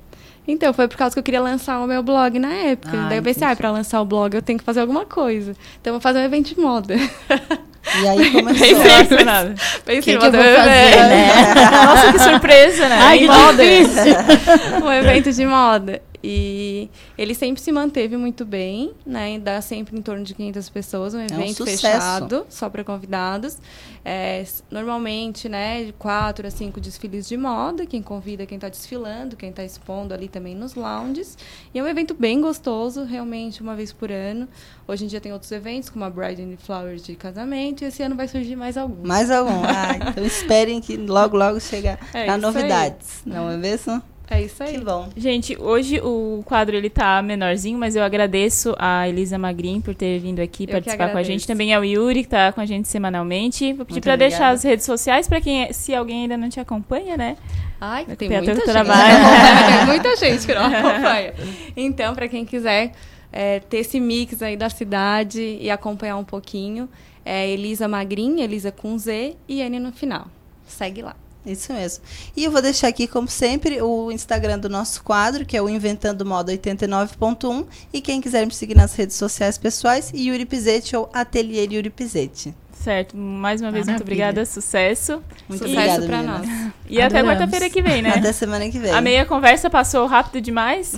Então, 0.48 0.74
foi 0.74 0.88
por 0.88 0.98
causa 0.98 1.14
que 1.14 1.20
eu 1.20 1.24
queria 1.24 1.42
lançar 1.42 1.80
o 1.80 1.88
meu 1.88 2.04
blog 2.04 2.38
na 2.38 2.54
época. 2.54 2.98
Ah, 2.98 3.10
Daí 3.10 3.20
eu 3.20 3.24
pensei, 3.24 3.48
ah, 3.48 3.56
para 3.56 3.72
lançar 3.72 4.02
o 4.02 4.06
blog 4.06 4.34
eu 4.34 4.42
tenho 4.42 4.60
que 4.60 4.66
fazer 4.66 4.82
alguma 4.82 5.06
coisa. 5.06 5.56
Então, 5.80 5.92
eu 5.92 5.94
vou 5.94 6.02
fazer 6.02 6.20
um 6.20 6.24
evento 6.24 6.54
de 6.54 6.60
moda. 6.60 6.96
E 8.02 8.08
aí 8.08 8.32
começou. 8.32 8.82
Pensei 8.82 9.26
nada. 9.26 9.56
Pensei, 9.86 10.02
que, 10.02 10.20
que 10.20 10.26
eu 10.26 10.32
vou 10.32 10.42
fazer, 10.42 10.70
né? 10.70 11.08
né? 11.10 11.70
Nossa, 11.86 12.14
que 12.14 12.20
surpresa, 12.20 12.90
né? 12.90 13.00
Ai, 13.02 13.20
que 13.20 13.28
moda. 13.28 13.64
um 14.84 14.92
evento 14.92 15.32
de 15.32 15.46
moda. 15.46 16.02
E 16.24 16.90
ele 17.18 17.36
sempre 17.36 17.62
se 17.62 17.70
manteve 17.70 18.16
muito 18.16 18.46
bem, 18.46 18.94
né? 19.06 19.38
Dá 19.38 19.62
sempre 19.62 19.98
em 19.98 20.02
torno 20.02 20.24
de 20.24 20.34
500 20.34 20.70
pessoas, 20.70 21.14
um 21.14 21.20
evento 21.20 21.62
é 21.62 21.64
um 21.64 21.66
fechado, 21.66 22.46
só 22.50 22.70
para 22.70 22.82
convidados. 22.82 23.58
É, 24.06 24.46
normalmente, 24.72 25.50
né, 25.50 25.84
de 25.84 25.94
quatro 25.94 26.48
a 26.48 26.50
cinco 26.50 26.80
desfiles 26.80 27.28
de 27.28 27.36
moda. 27.36 27.86
Quem 27.86 28.02
convida 28.02 28.46
quem 28.46 28.56
está 28.56 28.70
desfilando, 28.70 29.36
quem 29.36 29.50
está 29.50 29.66
expondo 29.66 30.14
ali 30.14 30.30
também 30.30 30.56
nos 30.56 30.76
lounges. 30.76 31.38
E 31.74 31.80
é 31.80 31.84
um 31.84 31.88
evento 31.88 32.14
bem 32.14 32.40
gostoso, 32.40 33.04
realmente, 33.04 33.62
uma 33.62 33.76
vez 33.76 33.92
por 33.92 34.10
ano. 34.10 34.48
Hoje 34.88 35.04
em 35.04 35.08
dia 35.08 35.20
tem 35.20 35.34
outros 35.34 35.52
eventos, 35.52 35.90
como 35.90 36.06
a 36.06 36.10
Bride 36.10 36.42
and 36.42 36.56
Flowers 36.58 37.04
de 37.04 37.16
casamento, 37.16 37.84
e 37.84 37.88
esse 37.88 38.02
ano 38.02 38.16
vai 38.16 38.30
surgir 38.30 38.56
mais 38.56 38.78
algum. 38.78 39.06
Mais 39.06 39.30
algum. 39.30 39.64
Ah, 39.66 40.10
então 40.10 40.24
esperem 40.26 40.80
que 40.80 40.96
logo, 40.96 41.36
logo 41.36 41.60
chega 41.60 42.00
é 42.14 42.30
a 42.30 42.38
novidades. 42.38 43.24
Aí. 43.26 43.34
Não 43.34 43.50
é 43.50 43.58
mesmo? 43.58 44.02
É 44.30 44.42
isso 44.42 44.64
aí. 44.64 44.78
Que 44.78 44.84
bom. 44.84 45.10
Gente, 45.16 45.58
hoje 45.60 46.00
o 46.00 46.42
quadro 46.46 46.76
ele 46.76 46.90
tá 46.90 47.22
menorzinho, 47.22 47.78
mas 47.78 47.96
eu 47.96 48.04
agradeço 48.04 48.74
a 48.80 49.08
Elisa 49.08 49.38
Magrin 49.38 49.82
por 49.82 49.94
ter 49.94 50.20
vindo 50.20 50.40
aqui 50.40 50.64
eu 50.64 50.70
participar 50.70 51.12
com 51.12 51.18
a 51.18 51.24
gente. 51.24 51.46
Também 51.46 51.74
ao 51.74 51.84
Yuri, 51.84 52.24
que 52.24 52.30
tá 52.30 52.52
com 52.52 52.62
a 52.62 52.66
gente 52.66 52.88
semanalmente. 52.88 53.74
Vou 53.74 53.86
pedir 53.86 54.02
para 54.02 54.16
deixar 54.16 54.50
as 54.50 54.64
redes 54.64 54.86
sociais 54.86 55.28
para 55.28 55.42
quem, 55.42 55.72
se 55.74 55.94
alguém 55.94 56.24
ainda 56.24 56.38
não 56.38 56.50
te 56.50 56.60
acompanha, 56.60 57.18
né? 57.18 57.38
Ai, 57.80 58.06
tem, 58.06 58.30
tem 58.30 58.42
muita 58.42 58.56
gente. 58.56 58.66
tem 59.78 59.86
muita 59.86 60.16
gente 60.16 60.46
que 60.46 60.54
não 60.54 60.66
acompanha. 60.66 61.34
Então, 61.76 62.16
para 62.16 62.28
quem 62.30 62.46
quiser 62.46 62.94
é, 63.32 63.60
ter 63.60 63.78
esse 63.78 64.00
mix 64.00 64.42
aí 64.42 64.56
da 64.56 64.70
cidade 64.70 65.58
e 65.60 65.70
acompanhar 65.70 66.16
um 66.18 66.24
pouquinho, 66.24 66.88
é 67.26 67.50
Elisa 67.50 67.88
Magrin, 67.88 68.42
Elisa 68.42 68.72
com 68.72 68.98
Z 68.98 69.36
e 69.48 69.62
N 69.62 69.80
no 69.80 69.92
final. 69.92 70.28
Segue 70.66 71.02
lá. 71.02 71.16
Isso 71.46 71.74
mesmo. 71.74 72.04
E 72.36 72.44
eu 72.44 72.52
vou 72.52 72.62
deixar 72.62 72.88
aqui, 72.88 73.08
como 73.08 73.28
sempre, 73.28 73.82
o 73.82 74.12
Instagram 74.12 74.60
do 74.60 74.70
nosso 74.70 75.04
quadro, 75.04 75.46
que 75.46 75.58
é 75.58 75.62
o 75.62 75.70
Inventando 75.70 76.26
Moda 76.26 76.54
89.1. 76.54 77.66
E 77.92 78.02
quem 78.02 78.22
quiser 78.22 78.46
me 78.46 78.54
seguir 78.54 78.76
nas 78.76 78.96
redes 78.96 79.16
sociais 79.16 79.58
pessoais, 79.58 80.12
Yuri 80.14 80.46
Pizetti 80.46 80.96
ou 80.96 81.10
Ateliê 81.14 81.68
Yuri 81.70 81.90
Pizetti. 81.90 82.54
Certo. 82.84 83.16
Mais 83.16 83.62
uma 83.62 83.72
vez, 83.72 83.86
Maravilha. 83.86 83.92
muito 83.94 84.02
obrigada. 84.02 84.46
Sucesso. 84.46 85.24
Muito 85.48 85.66
sucesso 85.66 86.06
para 86.06 86.22
nós. 86.22 86.46
E 86.90 87.02
Adoramos. 87.02 87.06
até 87.06 87.24
quarta-feira 87.24 87.70
que 87.70 87.82
vem, 87.82 88.02
né? 88.02 88.10
Até 88.10 88.34
semana 88.34 88.70
que 88.70 88.78
vem. 88.78 88.92
A 88.92 89.00
meia 89.00 89.26
conversa 89.26 89.70
passou 89.70 90.06
rápido 90.06 90.42
demais. 90.42 90.94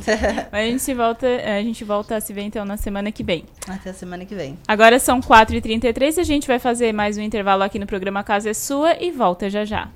mas 0.51 0.51
a 0.51 0.65
gente, 0.65 0.81
se 0.81 0.95
volta, 0.95 1.27
a 1.27 1.61
gente 1.61 1.83
volta 1.83 2.15
a 2.15 2.19
se 2.19 2.33
ver 2.33 2.41
então 2.41 2.65
na 2.65 2.75
semana 2.75 3.11
que 3.11 3.23
vem. 3.23 3.45
Até 3.67 3.91
a 3.91 3.93
semana 3.93 4.25
que 4.25 4.33
vem. 4.33 4.57
Agora 4.67 4.97
são 4.97 5.21
4h33 5.21 6.17
e 6.17 6.19
a 6.21 6.23
gente 6.23 6.47
vai 6.47 6.57
fazer 6.57 6.91
mais 6.91 7.19
um 7.19 7.21
intervalo 7.21 7.61
aqui 7.61 7.77
no 7.77 7.85
programa 7.85 8.23
Casa 8.23 8.49
é 8.49 8.53
Sua 8.55 8.95
e 8.99 9.11
volta 9.11 9.47
já 9.47 9.63
já. 9.63 9.87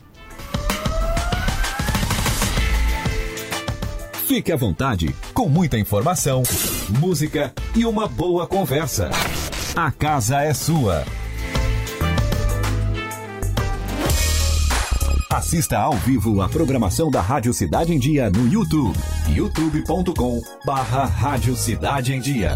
Fique 4.29 4.51
à 4.51 4.55
vontade, 4.55 5.15
com 5.33 5.49
muita 5.49 5.75
informação, 5.75 6.43
música 6.99 7.51
e 7.75 7.83
uma 7.83 8.07
boa 8.07 8.45
conversa. 8.45 9.09
A 9.75 9.89
casa 9.89 10.43
é 10.43 10.53
sua. 10.53 11.03
Assista 15.31 15.79
ao 15.79 15.93
vivo 15.93 16.43
a 16.43 16.47
programação 16.47 17.09
da 17.09 17.21
Rádio 17.21 17.51
Cidade 17.55 17.91
em 17.91 17.97
Dia 17.97 18.29
no 18.29 18.47
YouTube. 18.47 18.95
youtube.com 19.29 20.39
barra 20.63 21.05
Rádio 21.05 21.55
Cidade 21.55 22.13
em 22.13 22.19
Dia. 22.19 22.55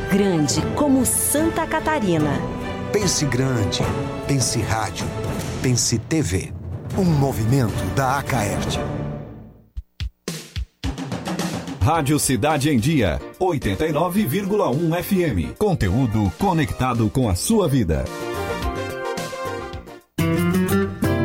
Grande 0.11 0.61
como 0.75 1.05
Santa 1.05 1.65
Catarina. 1.65 2.31
Pense 2.91 3.25
grande. 3.25 3.79
Pense 4.27 4.59
rádio. 4.59 5.05
Pense 5.61 5.97
TV. 5.97 6.51
Um 6.97 7.05
movimento 7.05 7.81
da 7.95 8.17
Acaerte. 8.17 8.77
Rádio 11.79 12.19
Cidade 12.19 12.69
em 12.69 12.77
Dia, 12.77 13.21
89,1 13.39 15.01
FM. 15.01 15.57
Conteúdo 15.57 16.29
conectado 16.37 17.09
com 17.09 17.29
a 17.29 17.35
sua 17.35 17.69
vida. 17.69 18.03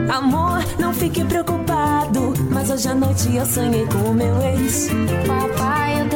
Amor, 0.09 0.65
não 0.79 0.95
fique 0.95 1.25
preocupado, 1.25 2.35
mas 2.53 2.71
hoje 2.71 2.87
à 2.87 2.95
noite 2.95 3.35
eu 3.35 3.47
sonhei 3.47 3.85
com 3.87 4.11
o 4.11 4.15
meu 4.15 4.41
ex. 4.43 4.89
Papai, 5.27 6.03
eu 6.03 6.09
tenho 6.09 6.16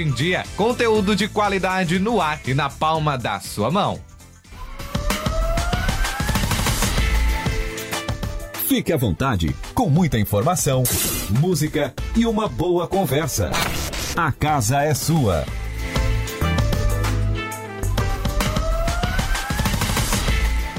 em 0.00 0.10
Dia. 0.10 0.44
Conteúdo 0.56 1.16
de 1.16 1.28
qualidade 1.28 1.98
no 1.98 2.20
ar 2.20 2.40
e 2.46 2.54
na 2.54 2.70
palma 2.70 3.18
da 3.18 3.40
sua 3.40 3.70
mão. 3.70 4.00
Fique 8.66 8.92
à 8.92 8.96
vontade, 8.96 9.54
com 9.74 9.88
muita 9.88 10.18
informação, 10.18 10.82
música 11.40 11.94
e 12.16 12.26
uma 12.26 12.48
boa 12.48 12.88
conversa. 12.88 13.50
A 14.16 14.32
casa 14.32 14.82
é 14.82 14.92
sua. 14.92 15.44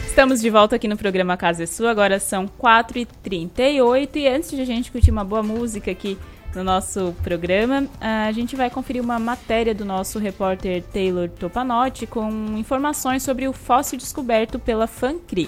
Estamos 0.06 0.41
de 0.41 0.49
volta 0.49 0.75
aqui 0.75 0.88
no 0.88 0.98
programa 0.98 1.38
Casa 1.38 1.64
é 1.64 1.66
Sua, 1.67 1.91
agora 1.91 2.19
são 2.19 2.48
4h38 2.48 4.16
e 4.16 4.27
antes 4.27 4.49
de 4.49 4.59
a 4.59 4.66
gente 4.66 4.91
curtir 4.91 5.11
uma 5.11 5.24
boa 5.24 5.43
música 5.43 5.91
aqui 5.91 6.17
no 6.58 6.64
nosso 6.64 7.14
programa, 7.22 7.88
a 8.02 8.32
gente 8.32 8.56
vai 8.56 8.68
conferir 8.68 9.00
uma 9.00 9.19
matéria 9.19 9.76
do 9.76 9.86
nosso 9.86 10.18
repórter 10.18 10.84
Taylor 10.92 11.30
Topanotti 11.30 12.08
com 12.08 12.27
informações 12.58 13.22
sobre 13.22 13.48
o 13.48 13.53
fóssil 13.53 13.98
descoberto 14.00 14.58
pela 14.58 14.88
FANCRI. 14.88 15.48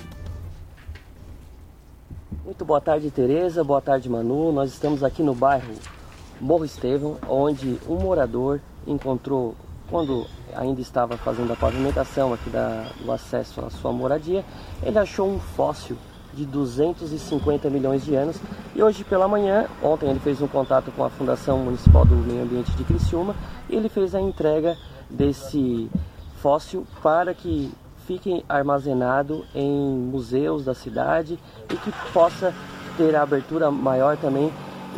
Muito 2.45 2.63
boa 2.63 2.79
tarde, 2.79 3.09
Tereza. 3.09 3.63
Boa 3.63 3.81
tarde, 3.81 4.07
Manu. 4.07 4.51
Nós 4.51 4.71
estamos 4.71 5.03
aqui 5.03 5.23
no 5.23 5.33
bairro 5.33 5.73
Morro 6.39 6.63
Estevão, 6.63 7.17
onde 7.27 7.79
um 7.87 7.95
morador 7.95 8.61
encontrou, 8.85 9.55
quando 9.89 10.27
ainda 10.55 10.79
estava 10.79 11.17
fazendo 11.17 11.51
a 11.51 11.55
pavimentação 11.55 12.33
aqui 12.33 12.51
da, 12.51 12.87
do 13.03 13.11
acesso 13.11 13.65
à 13.65 13.71
sua 13.71 13.91
moradia, 13.91 14.45
ele 14.83 14.99
achou 14.99 15.27
um 15.27 15.39
fóssil 15.39 15.97
de 16.39 16.45
250 16.45 17.69
milhões 17.69 18.05
de 18.05 18.15
anos. 18.15 18.37
E 18.73 18.81
hoje 18.81 19.03
pela 19.03 19.27
manhã, 19.27 19.65
ontem 19.83 20.09
ele 20.09 20.19
fez 20.19 20.41
um 20.41 20.47
contato 20.47 20.89
com 20.95 21.03
a 21.03 21.09
Fundação 21.09 21.57
Municipal 21.59 22.05
do 22.05 22.15
Meio 22.15 22.43
Ambiente 22.43 22.71
de 22.71 22.83
Criciúma 22.85 23.35
e 23.69 23.75
ele 23.75 23.89
fez 23.89 24.15
a 24.15 24.21
entrega 24.21 24.77
desse 25.09 25.89
fóssil 26.41 26.87
para 27.03 27.33
que 27.33 27.71
fique 28.07 28.43
armazenado 28.47 29.45
em 29.53 29.69
museus 29.69 30.63
da 30.63 30.73
cidade 30.73 31.37
e 31.69 31.75
que 31.75 31.91
possa 32.13 32.53
ter 32.95 33.15
a 33.15 33.21
abertura 33.21 33.69
maior 33.69 34.15
também 34.15 34.51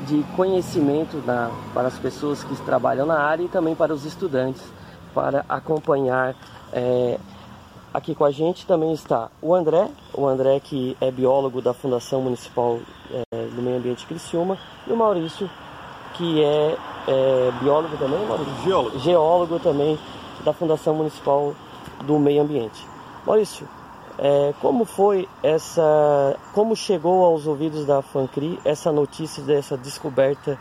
de 0.08 0.24
conhecimento 0.36 1.18
na, 1.26 1.50
para 1.74 1.88
as 1.88 1.98
pessoas 1.98 2.44
que 2.44 2.56
trabalham 2.64 3.06
na 3.06 3.20
área 3.20 3.44
e 3.44 3.50
também 3.50 3.76
para 3.76 3.94
os 3.94 4.06
estudantes 4.06 4.62
para 5.14 5.44
acompanhar 5.50 6.36
é, 6.72 7.18
Aqui 7.94 8.16
com 8.16 8.24
a 8.24 8.32
gente 8.32 8.66
também 8.66 8.94
está 8.94 9.30
o 9.42 9.54
André, 9.54 9.90
o 10.14 10.26
André 10.26 10.62
que 10.62 10.96
é 11.02 11.12
biólogo 11.12 11.62
da 11.62 11.74
Fundação 11.74 12.22
Municipal 12.22 12.80
é, 13.12 13.46
do 13.48 13.62
Meio 13.62 13.78
Ambiente 13.78 14.06
Criciúma, 14.06 14.58
e 14.88 14.94
o 14.94 14.96
Maurício, 14.96 15.50
que 16.14 16.42
é, 16.42 16.78
é 17.08 17.52
biólogo 17.62 17.98
também, 17.98 18.26
Maurício? 18.26 18.54
Geólogo. 18.64 19.00
Geólogo 19.00 19.60
também 19.60 20.00
da 20.46 20.54
Fundação 20.54 20.96
Municipal 20.96 21.54
do 22.06 22.18
Meio 22.18 22.44
Ambiente. 22.44 22.88
Maurício, 23.26 23.68
é, 24.18 24.54
como 24.62 24.86
foi 24.86 25.28
essa, 25.44 26.38
como 26.54 26.78
chegou 26.78 27.26
aos 27.26 27.46
ouvidos 27.46 27.86
da 27.86 28.02
FANCRI 28.02 28.58
essa 28.64 28.92
notícia 28.92 29.44
dessa 29.44 29.76
descoberta 29.76 30.58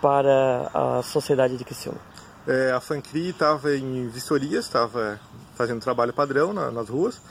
para 0.00 0.70
a 0.72 1.02
sociedade 1.02 1.58
de 1.58 1.64
Criciúma? 1.64 1.98
É, 2.46 2.72
a 2.72 2.80
FANCRI 2.80 3.28
estava 3.28 3.76
em 3.76 4.08
vistorias, 4.08 4.64
estava 4.64 5.20
fazendo 5.62 5.80
trabalho 5.80 6.12
padrão 6.12 6.52
na, 6.52 6.72
nas 6.72 6.88
ruas, 6.88 7.22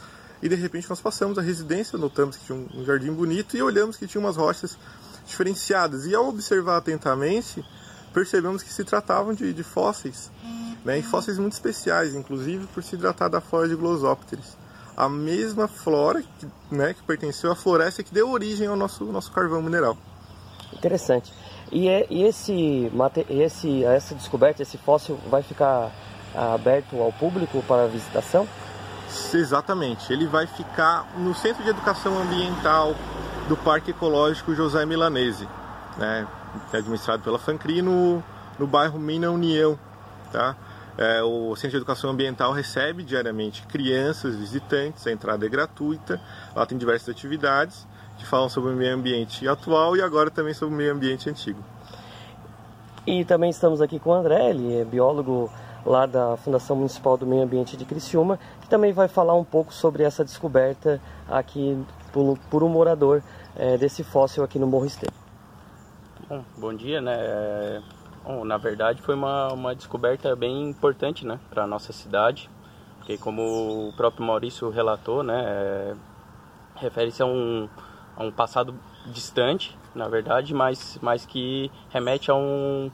e 0.41 0.47
de 0.47 0.55
repente 0.55 0.89
nós 0.89 1.01
passamos 1.01 1.37
a 1.37 1.41
residência, 1.41 1.97
notamos 1.97 2.37
que 2.37 2.45
tinha 2.45 2.57
um, 2.57 2.81
um 2.81 2.85
jardim 2.85 3.11
bonito 3.11 3.57
e 3.57 3.61
olhamos 3.61 3.97
que 3.97 4.07
tinha 4.07 4.21
umas 4.21 4.37
rochas 4.37 4.77
diferenciadas. 5.25 6.05
E 6.05 6.15
ao 6.15 6.29
observar 6.29 6.77
atentamente, 6.77 7.63
percebemos 8.13 8.63
que 8.63 8.71
se 8.71 8.85
tratavam 8.85 9.33
de, 9.33 9.53
de 9.53 9.63
fósseis, 9.63 10.31
né, 10.85 10.97
e 10.97 11.03
fósseis 11.03 11.37
muito 11.37 11.53
especiais, 11.53 12.15
inclusive 12.15 12.65
por 12.67 12.81
se 12.81 12.95
tratar 12.97 13.27
da 13.27 13.41
flora 13.41 13.67
de 13.67 13.75
Glossopteris. 13.75 14.57
A 14.95 15.09
mesma 15.09 15.67
flora 15.67 16.23
que, 16.39 16.47
né, 16.71 16.93
que 16.93 17.03
pertenceu 17.03 17.51
à 17.51 17.55
floresta 17.55 18.01
que 18.01 18.13
deu 18.13 18.31
origem 18.31 18.67
ao 18.67 18.77
nosso, 18.77 19.03
nosso 19.05 19.31
carvão 19.31 19.61
mineral. 19.61 19.97
Interessante. 20.73 21.33
E, 21.69 21.89
é, 21.89 22.07
e 22.09 22.23
esse, 22.23 22.89
esse, 23.29 23.83
essa 23.83 24.15
descoberta, 24.15 24.61
esse 24.61 24.77
fóssil, 24.77 25.17
vai 25.29 25.43
ficar 25.43 25.91
aberto 26.35 27.01
ao 27.01 27.11
público 27.11 27.63
para 27.67 27.87
visitação? 27.87 28.47
Exatamente. 29.33 30.11
Ele 30.11 30.25
vai 30.25 30.47
ficar 30.47 31.05
no 31.17 31.33
Centro 31.35 31.63
de 31.63 31.69
Educação 31.69 32.17
Ambiental 32.17 32.95
do 33.47 33.57
Parque 33.57 33.91
Ecológico 33.91 34.55
José 34.55 34.85
Milanese, 34.85 35.47
né? 35.97 36.27
é 36.73 36.77
administrado 36.77 37.21
pela 37.23 37.39
FANCRI 37.39 37.81
no, 37.81 38.23
no 38.57 38.67
bairro 38.67 38.99
Mina 38.99 39.29
União. 39.29 39.77
Tá? 40.31 40.55
É, 40.97 41.21
o 41.23 41.55
Centro 41.55 41.71
de 41.71 41.77
Educação 41.77 42.09
Ambiental 42.09 42.51
recebe 42.51 43.03
diariamente 43.03 43.63
crianças, 43.63 44.35
visitantes, 44.35 45.05
a 45.07 45.11
entrada 45.11 45.45
é 45.45 45.49
gratuita, 45.49 46.21
lá 46.55 46.65
tem 46.65 46.77
diversas 46.77 47.09
atividades 47.09 47.87
que 48.17 48.25
falam 48.25 48.49
sobre 48.49 48.71
o 48.71 48.75
meio 48.75 48.93
ambiente 48.93 49.47
atual 49.47 49.97
e 49.97 50.01
agora 50.01 50.29
também 50.29 50.53
sobre 50.53 50.75
o 50.75 50.77
meio 50.77 50.93
ambiente 50.93 51.29
antigo. 51.29 51.63
E 53.05 53.25
também 53.25 53.49
estamos 53.49 53.81
aqui 53.81 53.99
com 53.99 54.11
o 54.11 54.13
André, 54.13 54.51
ele 54.51 54.79
é 54.79 54.85
biólogo 54.85 55.51
lá 55.85 56.05
da 56.05 56.37
Fundação 56.37 56.75
Municipal 56.75 57.17
do 57.17 57.25
Meio 57.25 57.43
Ambiente 57.43 57.75
de 57.75 57.85
Criciúma, 57.85 58.39
que 58.61 58.69
também 58.69 58.93
vai 58.93 59.07
falar 59.07 59.33
um 59.33 59.43
pouco 59.43 59.73
sobre 59.73 60.03
essa 60.03 60.23
descoberta 60.23 61.01
aqui 61.29 61.77
por, 62.11 62.37
por 62.49 62.63
um 62.63 62.69
morador 62.69 63.23
é, 63.55 63.77
desse 63.77 64.03
fóssil 64.03 64.43
aqui 64.43 64.59
no 64.59 64.67
Morro 64.67 64.85
Estevam. 64.85 65.13
Bom, 66.27 66.43
bom 66.57 66.73
dia, 66.73 67.01
né? 67.01 67.15
É, 67.17 67.81
bom, 68.23 68.45
na 68.45 68.57
verdade 68.57 69.01
foi 69.01 69.15
uma, 69.15 69.51
uma 69.51 69.75
descoberta 69.75 70.35
bem 70.35 70.69
importante, 70.69 71.25
né, 71.25 71.39
para 71.49 71.63
a 71.63 71.67
nossa 71.67 71.91
cidade, 71.91 72.49
porque 72.97 73.17
como 73.17 73.89
o 73.89 73.93
próprio 73.93 74.25
Maurício 74.25 74.69
relatou, 74.69 75.23
né, 75.23 75.43
é, 75.45 75.95
refere-se 76.75 77.21
a 77.21 77.25
um, 77.25 77.67
a 78.15 78.23
um 78.23 78.31
passado 78.31 78.75
distante, 79.07 79.77
na 79.93 80.07
verdade, 80.07 80.53
mas, 80.53 80.97
mas 81.01 81.25
que 81.25 81.71
remete 81.89 82.31
a 82.31 82.35
um 82.35 82.91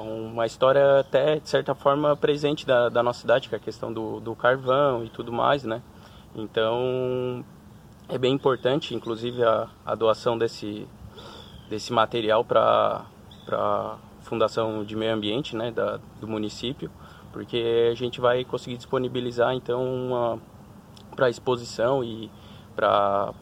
uma 0.00 0.46
história 0.46 1.00
até 1.00 1.38
de 1.38 1.48
certa 1.48 1.74
forma 1.74 2.16
presente 2.16 2.66
da, 2.66 2.88
da 2.88 3.02
nossa 3.02 3.20
cidade, 3.20 3.48
que 3.48 3.54
é 3.54 3.58
a 3.58 3.60
questão 3.60 3.92
do, 3.92 4.20
do 4.20 4.34
carvão 4.34 5.04
e 5.04 5.10
tudo 5.10 5.32
mais, 5.32 5.64
né? 5.64 5.82
Então 6.34 7.44
é 8.08 8.18
bem 8.18 8.34
importante, 8.34 8.94
inclusive, 8.94 9.42
a, 9.42 9.68
a 9.84 9.94
doação 9.94 10.36
desse, 10.36 10.86
desse 11.68 11.92
material 11.92 12.44
para 12.44 13.06
a 13.50 13.96
Fundação 14.20 14.84
de 14.84 14.96
Meio 14.96 15.14
Ambiente 15.14 15.56
né, 15.56 15.70
da, 15.70 15.98
do 16.20 16.28
município, 16.28 16.90
porque 17.32 17.90
a 17.90 17.94
gente 17.94 18.20
vai 18.20 18.44
conseguir 18.44 18.76
disponibilizar 18.76 19.54
então 19.54 20.40
para 21.16 21.30
exposição 21.30 22.02
e 22.04 22.30
para 22.76 23.32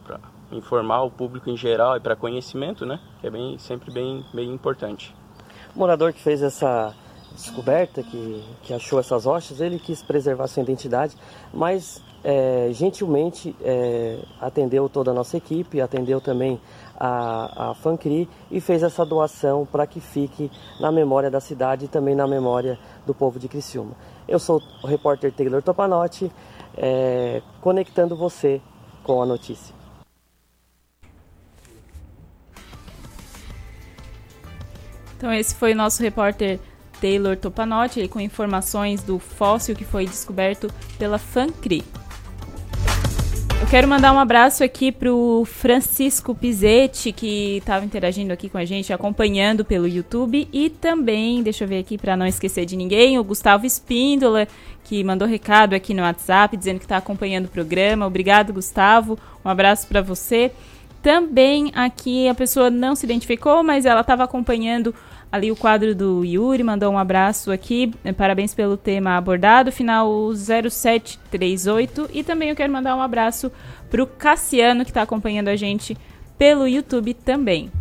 informar 0.51 1.03
o 1.03 1.11
público 1.11 1.49
em 1.49 1.57
geral 1.57 1.97
e 1.97 1.99
para 1.99 2.15
conhecimento, 2.15 2.85
né, 2.85 2.99
que 3.19 3.27
é 3.27 3.29
bem, 3.29 3.57
sempre 3.57 3.91
bem, 3.91 4.25
bem 4.33 4.51
importante. 4.51 5.13
O 5.75 5.79
morador 5.79 6.11
que 6.11 6.21
fez 6.21 6.41
essa 6.41 6.93
descoberta, 7.33 8.03
que, 8.03 8.43
que 8.63 8.73
achou 8.73 8.99
essas 8.99 9.25
rochas, 9.25 9.61
ele 9.61 9.79
quis 9.79 10.03
preservar 10.03 10.47
sua 10.47 10.63
identidade, 10.63 11.15
mas 11.53 12.03
é, 12.23 12.69
gentilmente 12.73 13.55
é, 13.61 14.19
atendeu 14.39 14.89
toda 14.89 15.11
a 15.11 15.13
nossa 15.13 15.37
equipe, 15.37 15.79
atendeu 15.79 16.19
também 16.19 16.59
a, 16.99 17.71
a 17.71 17.73
FANCRI 17.73 18.29
e 18.51 18.59
fez 18.59 18.83
essa 18.83 19.05
doação 19.05 19.65
para 19.65 19.87
que 19.87 19.99
fique 19.99 20.51
na 20.79 20.91
memória 20.91 21.31
da 21.31 21.39
cidade 21.39 21.85
e 21.85 21.87
também 21.87 22.15
na 22.15 22.27
memória 22.27 22.77
do 23.05 23.13
povo 23.13 23.39
de 23.39 23.47
Criciúma. 23.47 23.95
Eu 24.27 24.39
sou 24.39 24.61
o 24.83 24.87
repórter 24.87 25.31
Taylor 25.31 25.61
Topanotti, 25.61 26.31
é, 26.77 27.41
conectando 27.61 28.15
você 28.15 28.61
com 29.03 29.21
a 29.21 29.25
notícia. 29.25 29.80
Então 35.21 35.31
esse 35.31 35.53
foi 35.53 35.73
o 35.73 35.75
nosso 35.75 36.01
repórter 36.01 36.59
Taylor 36.99 37.37
Topanotti 37.37 38.07
com 38.07 38.19
informações 38.19 39.03
do 39.03 39.19
fóssil 39.19 39.75
que 39.75 39.85
foi 39.85 40.03
descoberto 40.03 40.67
pela 40.97 41.19
FANCRI. 41.19 41.83
Eu 43.61 43.67
quero 43.69 43.87
mandar 43.87 44.13
um 44.13 44.19
abraço 44.19 44.63
aqui 44.63 44.91
pro 44.91 45.43
Francisco 45.45 46.33
Pizetti, 46.33 47.11
que 47.11 47.57
estava 47.57 47.85
interagindo 47.85 48.33
aqui 48.33 48.49
com 48.49 48.57
a 48.57 48.65
gente, 48.65 48.91
acompanhando 48.91 49.63
pelo 49.63 49.87
YouTube. 49.87 50.49
E 50.51 50.71
também, 50.71 51.43
deixa 51.43 51.65
eu 51.65 51.67
ver 51.67 51.77
aqui 51.77 51.99
para 51.99 52.17
não 52.17 52.25
esquecer 52.25 52.65
de 52.65 52.75
ninguém, 52.75 53.19
o 53.19 53.23
Gustavo 53.23 53.63
Espíndola, 53.63 54.47
que 54.83 55.03
mandou 55.03 55.27
recado 55.27 55.75
aqui 55.75 55.93
no 55.93 56.01
WhatsApp, 56.01 56.57
dizendo 56.57 56.79
que 56.79 56.85
está 56.85 56.97
acompanhando 56.97 57.45
o 57.45 57.49
programa. 57.49 58.07
Obrigado, 58.07 58.51
Gustavo. 58.53 59.19
Um 59.45 59.49
abraço 59.49 59.85
para 59.85 60.01
você. 60.01 60.51
Também 61.03 61.71
aqui 61.75 62.27
a 62.27 62.33
pessoa 62.33 62.71
não 62.71 62.95
se 62.95 63.05
identificou, 63.05 63.63
mas 63.63 63.85
ela 63.85 64.01
estava 64.01 64.23
acompanhando 64.23 64.93
ali 65.31 65.51
o 65.51 65.55
quadro 65.55 65.95
do 65.95 66.25
Yuri, 66.25 66.63
mandou 66.63 66.91
um 66.91 66.97
abraço 66.97 67.51
aqui. 67.51 67.93
Eh, 68.03 68.11
parabéns 68.11 68.53
pelo 68.53 68.75
tema 68.75 69.17
abordado, 69.17 69.71
final 69.71 70.33
0738. 70.33 72.09
E 72.13 72.23
também 72.23 72.49
eu 72.49 72.55
quero 72.55 72.73
mandar 72.73 72.95
um 72.95 73.01
abraço 73.01 73.51
pro 73.89 74.05
Cassiano, 74.05 74.83
que 74.83 74.91
está 74.91 75.01
acompanhando 75.01 75.47
a 75.47 75.55
gente 75.55 75.97
pelo 76.37 76.67
YouTube 76.67 77.13
também. 77.13 77.71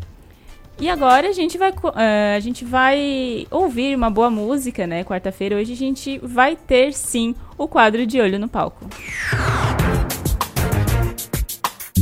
E 0.81 0.89
agora 0.89 1.29
a 1.29 1.33
gente 1.33 1.59
vai, 1.59 1.71
uh, 1.71 2.37
a 2.37 2.41
gente 2.41 2.65
vai 2.65 3.47
ouvir 3.51 3.95
uma 3.95 4.09
boa 4.09 4.31
música, 4.31 4.87
né? 4.87 5.05
Quarta-feira, 5.05 5.57
hoje 5.57 5.75
a 5.75 5.77
gente 5.77 6.19
vai 6.23 6.57
ter 6.57 6.95
sim 6.95 7.35
o 7.59 7.69
quadro 7.69 8.07
de 8.07 8.19
olho 8.19 8.39
no 8.39 8.49
palco. 8.49 8.87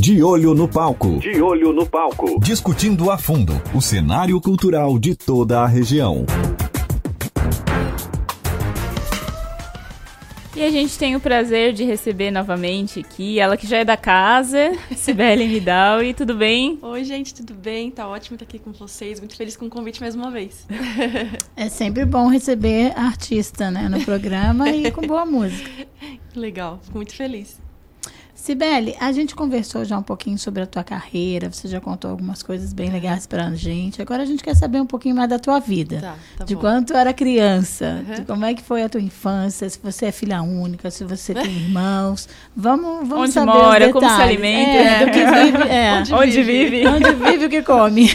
De 0.01 0.23
olho 0.23 0.55
no 0.55 0.65
palco. 0.65 1.19
De 1.19 1.41
olho 1.41 1.73
no 1.73 1.85
palco. 1.85 2.39
Discutindo 2.39 3.11
a 3.11 3.17
fundo 3.17 3.61
o 3.75 3.81
cenário 3.81 4.39
cultural 4.39 4.97
de 4.97 5.13
toda 5.13 5.59
a 5.59 5.67
região. 5.67 6.25
E 10.55 10.63
a 10.63 10.69
gente 10.69 10.97
tem 10.97 11.17
o 11.17 11.19
prazer 11.19 11.73
de 11.73 11.83
receber 11.83 12.31
novamente 12.31 13.01
aqui 13.01 13.41
ela 13.41 13.57
que 13.57 13.67
já 13.67 13.79
é 13.79 13.83
da 13.83 13.97
casa, 13.97 14.71
Sibeli 14.95 15.49
Vidal. 15.49 16.01
E 16.01 16.13
tudo 16.13 16.33
bem? 16.33 16.79
Oi, 16.81 17.03
gente, 17.03 17.33
tudo 17.33 17.53
bem? 17.53 17.91
Tá 17.91 18.07
ótimo 18.07 18.35
estar 18.35 18.45
aqui 18.45 18.57
com 18.57 18.71
vocês. 18.71 19.19
Muito 19.19 19.35
feliz 19.35 19.57
com 19.57 19.65
o 19.65 19.69
convite 19.69 19.99
mais 19.99 20.15
uma 20.15 20.31
vez. 20.31 20.65
É 21.57 21.67
sempre 21.67 22.05
bom 22.05 22.29
receber 22.29 22.97
artista 22.97 23.69
né, 23.69 23.89
no 23.89 23.99
programa 24.05 24.69
e 24.69 24.89
com 24.91 25.05
boa 25.05 25.25
música. 25.25 25.69
Legal, 26.33 26.79
fico 26.81 26.95
muito 26.95 27.13
feliz. 27.13 27.59
Sibeli, 28.39 28.95
a 29.01 29.11
gente 29.11 29.35
conversou 29.35 29.83
já 29.83 29.97
um 29.97 30.01
pouquinho 30.01 30.37
sobre 30.37 30.63
a 30.63 30.65
tua 30.65 30.81
carreira, 30.81 31.51
você 31.51 31.67
já 31.67 31.81
contou 31.81 32.09
algumas 32.09 32.41
coisas 32.41 32.71
bem 32.71 32.89
legais 32.89 33.27
para 33.27 33.47
a 33.47 33.53
gente. 33.53 34.01
Agora 34.01 34.23
a 34.23 34.25
gente 34.25 34.41
quer 34.41 34.55
saber 34.55 34.79
um 34.79 34.85
pouquinho 34.85 35.13
mais 35.13 35.29
da 35.29 35.37
tua 35.37 35.59
vida. 35.59 35.99
Tá, 35.99 36.15
tá 36.37 36.45
de 36.45 36.55
bom. 36.55 36.61
quando 36.61 36.87
tu 36.87 36.93
era 36.93 37.13
criança, 37.13 38.01
uhum. 38.07 38.15
de 38.15 38.21
como 38.23 38.45
é 38.45 38.53
que 38.53 38.63
foi 38.63 38.81
a 38.81 38.87
tua 38.87 39.01
infância, 39.01 39.69
se 39.69 39.77
você 39.83 40.05
é 40.05 40.11
filha 40.13 40.41
única, 40.41 40.89
se 40.89 41.03
você 41.03 41.33
tem 41.33 41.51
irmãos. 41.51 42.29
Vamos, 42.55 43.09
vamos 43.09 43.25
Onde 43.25 43.31
saber 43.33 43.51
mora, 43.51 43.87
os 43.87 43.91
como 43.91 44.09
se 44.09 44.21
alimenta. 44.21 44.71
É, 44.71 45.05
do 45.05 45.11
que 45.11 45.25
vive, 45.25 45.69
é. 45.69 45.99
Onde, 45.99 46.13
Onde 46.15 46.43
vive. 46.43 46.69
vive. 46.69 46.87
Onde 46.87 47.11
vive 47.11 47.45
o 47.45 47.49
que 47.49 47.61
come. 47.61 48.09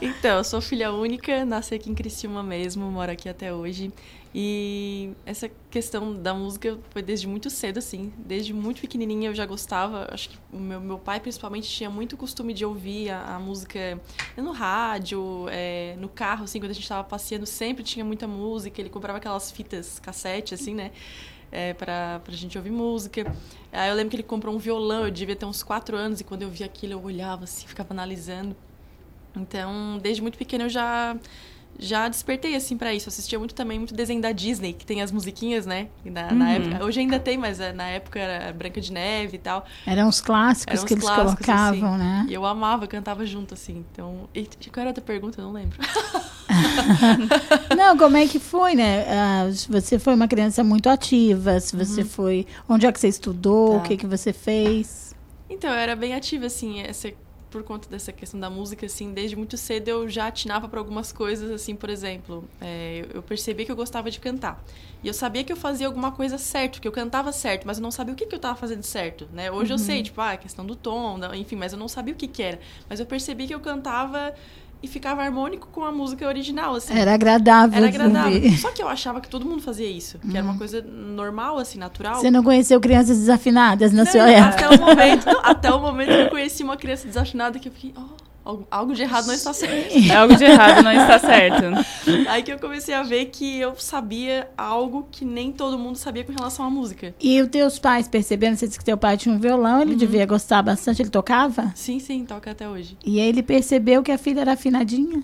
então, 0.00 0.38
eu 0.38 0.44
sou 0.44 0.60
filha 0.60 0.92
única, 0.92 1.44
nasci 1.44 1.74
aqui 1.74 1.90
em 1.90 1.94
Criciúma 1.94 2.44
mesmo, 2.44 2.88
moro 2.88 3.10
aqui 3.10 3.28
até 3.28 3.52
hoje. 3.52 3.92
E 4.32 5.10
essa 5.26 5.50
questão 5.70 6.14
da 6.14 6.32
música 6.32 6.78
foi 6.90 7.02
desde 7.02 7.26
muito 7.26 7.50
cedo, 7.50 7.78
assim. 7.78 8.12
Desde 8.16 8.54
muito 8.54 8.80
pequenininha 8.80 9.30
eu 9.30 9.34
já 9.34 9.44
gostava. 9.44 10.06
Acho 10.12 10.30
que 10.30 10.38
o 10.52 10.56
meu, 10.56 10.80
meu 10.80 10.98
pai, 10.98 11.18
principalmente, 11.18 11.68
tinha 11.68 11.90
muito 11.90 12.16
costume 12.16 12.54
de 12.54 12.64
ouvir 12.64 13.10
a, 13.10 13.34
a 13.34 13.38
música 13.40 14.00
no 14.36 14.52
rádio, 14.52 15.46
é, 15.50 15.96
no 15.98 16.08
carro, 16.08 16.44
assim, 16.44 16.60
quando 16.60 16.70
a 16.70 16.74
gente 16.74 16.84
estava 16.84 17.02
passeando, 17.02 17.44
sempre 17.44 17.82
tinha 17.82 18.04
muita 18.04 18.28
música. 18.28 18.80
Ele 18.80 18.88
comprava 18.88 19.18
aquelas 19.18 19.50
fitas 19.50 19.98
cassete, 19.98 20.54
assim, 20.54 20.74
né? 20.74 20.92
É, 21.50 21.74
pra, 21.74 22.20
pra 22.22 22.32
gente 22.32 22.56
ouvir 22.56 22.70
música. 22.70 23.34
Aí 23.72 23.90
eu 23.90 23.96
lembro 23.96 24.10
que 24.10 24.16
ele 24.16 24.22
comprou 24.22 24.54
um 24.54 24.58
violão, 24.58 25.06
eu 25.06 25.10
devia 25.10 25.34
ter 25.34 25.44
uns 25.44 25.64
quatro 25.64 25.96
anos, 25.96 26.20
e 26.20 26.24
quando 26.24 26.42
eu 26.42 26.48
via 26.48 26.66
aquilo 26.66 26.92
eu 26.92 27.02
olhava 27.02 27.42
assim, 27.42 27.66
ficava 27.66 27.92
analisando. 27.92 28.54
Então, 29.36 29.98
desde 30.00 30.22
muito 30.22 30.38
pequena 30.38 30.64
eu 30.64 30.68
já 30.68 31.16
já 31.80 32.08
despertei 32.08 32.54
assim 32.54 32.76
para 32.76 32.94
isso. 32.94 33.08
assistia 33.08 33.38
muito 33.38 33.54
também 33.54 33.78
muito 33.78 33.94
desenho 33.94 34.20
da 34.20 34.32
Disney, 34.32 34.74
que 34.74 34.84
tem 34.84 35.00
as 35.00 35.10
musiquinhas, 35.10 35.64
né? 35.64 35.88
Na, 36.04 36.28
uhum. 36.28 36.34
na 36.34 36.50
época, 36.52 36.84
hoje 36.84 37.00
ainda 37.00 37.18
tem, 37.18 37.38
mas 37.38 37.58
é, 37.58 37.72
na 37.72 37.88
época 37.88 38.20
era 38.20 38.52
Branca 38.52 38.80
de 38.80 38.92
Neve 38.92 39.36
e 39.36 39.38
tal. 39.38 39.64
Eram 39.86 40.08
os 40.08 40.20
clássicos 40.20 40.76
Eram 40.76 40.86
que 40.86 40.94
eles 40.94 41.08
colocavam, 41.08 41.94
assim. 41.94 41.98
né? 41.98 42.26
E 42.28 42.34
eu 42.34 42.44
amava, 42.44 42.86
cantava 42.86 43.24
junto 43.24 43.54
assim. 43.54 43.84
Então, 43.92 44.28
e 44.34 44.44
qual 44.70 44.82
era 44.82 44.90
a 44.90 44.90
outra 44.90 45.02
pergunta? 45.02 45.40
Eu 45.40 45.46
não 45.46 45.52
lembro. 45.52 45.78
não, 47.76 47.96
como 47.96 48.16
é 48.16 48.26
que 48.26 48.38
foi, 48.38 48.74
né? 48.74 49.06
Uh, 49.48 49.52
você 49.68 49.98
foi 49.98 50.14
uma 50.14 50.28
criança 50.28 50.62
muito 50.62 50.88
ativa, 50.88 51.58
se 51.60 51.74
você 51.74 52.02
uhum. 52.02 52.08
foi, 52.08 52.46
onde 52.68 52.86
é 52.86 52.92
que 52.92 53.00
você 53.00 53.08
estudou, 53.08 53.72
tá. 53.72 53.76
o 53.78 53.82
que 53.82 53.96
que 53.96 54.06
você 54.06 54.32
fez? 54.32 55.14
Então, 55.48 55.70
eu 55.70 55.78
era 55.78 55.96
bem 55.96 56.14
ativa 56.14 56.46
assim, 56.46 56.80
essa 56.80 57.10
por 57.50 57.62
conta 57.62 57.88
dessa 57.88 58.12
questão 58.12 58.38
da 58.38 58.48
música, 58.48 58.86
assim, 58.86 59.12
desde 59.12 59.36
muito 59.36 59.56
cedo 59.56 59.88
eu 59.88 60.08
já 60.08 60.28
atinava 60.28 60.68
para 60.68 60.78
algumas 60.78 61.12
coisas, 61.12 61.50
assim, 61.50 61.74
por 61.74 61.90
exemplo, 61.90 62.44
é, 62.60 63.04
eu 63.12 63.22
percebi 63.22 63.64
que 63.64 63.72
eu 63.72 63.76
gostava 63.76 64.10
de 64.10 64.20
cantar. 64.20 64.62
E 65.02 65.08
eu 65.08 65.14
sabia 65.14 65.42
que 65.42 65.52
eu 65.52 65.56
fazia 65.56 65.86
alguma 65.86 66.12
coisa 66.12 66.38
certo, 66.38 66.80
que 66.80 66.86
eu 66.86 66.92
cantava 66.92 67.32
certo, 67.32 67.66
mas 67.66 67.78
eu 67.78 67.82
não 67.82 67.90
sabia 67.90 68.14
o 68.14 68.16
que, 68.16 68.26
que 68.26 68.34
eu 68.34 68.38
estava 68.38 68.56
fazendo 68.56 68.82
certo, 68.82 69.28
né? 69.32 69.50
Hoje 69.50 69.72
uhum. 69.72 69.78
eu 69.78 69.78
sei, 69.78 70.02
tipo, 70.02 70.20
ah, 70.20 70.32
a 70.32 70.36
questão 70.36 70.64
do 70.64 70.76
tom, 70.76 71.18
enfim, 71.34 71.56
mas 71.56 71.72
eu 71.72 71.78
não 71.78 71.88
sabia 71.88 72.14
o 72.14 72.16
que, 72.16 72.28
que 72.28 72.42
era. 72.42 72.60
Mas 72.88 73.00
eu 73.00 73.06
percebi 73.06 73.46
que 73.46 73.54
eu 73.54 73.60
cantava 73.60 74.34
e 74.82 74.88
ficava 74.88 75.22
harmônico 75.22 75.68
com 75.68 75.84
a 75.84 75.92
música 75.92 76.26
original, 76.26 76.74
assim. 76.74 76.96
Era 76.96 77.14
agradável. 77.14 77.76
Era 77.76 77.88
agradável. 77.88 78.50
Só 78.58 78.70
que 78.70 78.82
eu 78.82 78.88
achava 78.88 79.20
que 79.20 79.28
todo 79.28 79.44
mundo 79.44 79.62
fazia 79.62 79.88
isso, 79.88 80.18
que 80.18 80.36
era 80.36 80.44
uma 80.44 80.56
coisa 80.56 80.80
normal, 80.82 81.58
assim, 81.58 81.78
natural. 81.78 82.16
Você 82.16 82.30
não 82.30 82.42
conheceu 82.42 82.80
crianças 82.80 83.18
desafinadas 83.18 83.92
na 83.92 84.04
Não, 84.04 84.10
sua 84.10 84.30
época? 84.30 84.66
até 84.66 84.76
o 84.76 84.80
momento, 84.80 85.26
não, 85.26 85.40
até 85.42 85.70
o 85.72 85.80
momento 85.80 86.08
que 86.08 86.22
eu 86.22 86.30
conheci 86.30 86.62
uma 86.62 86.76
criança 86.76 87.06
desafinada 87.06 87.58
que 87.58 87.68
eu 87.68 87.72
fiquei, 87.72 87.92
oh, 87.96 88.29
algo- 88.70 88.92
de 88.94 89.02
errado 89.02 89.26
não 89.26 89.34
está 89.34 89.52
certo. 89.52 89.94
É 90.10 90.14
algo 90.16 90.36
de 90.36 90.44
errado 90.44 90.82
não 90.82 90.92
está 90.92 91.18
certo. 91.20 91.64
Aí 92.28 92.42
que 92.42 92.52
eu 92.52 92.58
comecei 92.58 92.94
a 92.94 93.02
ver 93.02 93.26
que 93.26 93.58
eu 93.58 93.74
sabia 93.76 94.48
algo 94.56 95.06
que 95.10 95.24
nem 95.24 95.52
todo 95.52 95.78
mundo 95.78 95.96
sabia 95.96 96.24
com 96.24 96.32
relação 96.32 96.64
à 96.64 96.70
música. 96.70 97.14
E 97.20 97.40
os 97.40 97.48
teus 97.48 97.78
pais 97.78 98.08
perceberam, 98.08 98.56
você 98.56 98.66
disse 98.66 98.78
que 98.78 98.84
teu 98.84 98.96
pai 98.96 99.16
tinha 99.16 99.34
um 99.34 99.38
violão, 99.38 99.82
ele 99.82 99.94
devia 99.94 100.26
gostar 100.26 100.62
bastante, 100.62 101.02
ele 101.02 101.10
tocava? 101.10 101.72
Sim, 101.74 101.98
sim, 101.98 102.24
toca 102.24 102.50
até 102.50 102.68
hoje. 102.68 102.96
E 103.04 103.20
aí 103.20 103.28
ele 103.28 103.42
percebeu 103.42 104.02
que 104.02 104.10
a 104.12 104.18
filha 104.18 104.40
era 104.40 104.52
afinadinha? 104.52 105.22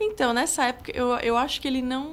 Então, 0.00 0.32
nessa 0.32 0.64
época, 0.64 0.90
eu, 0.94 1.10
eu 1.18 1.36
acho 1.36 1.60
que 1.60 1.68
ele 1.68 1.80
não. 1.80 2.10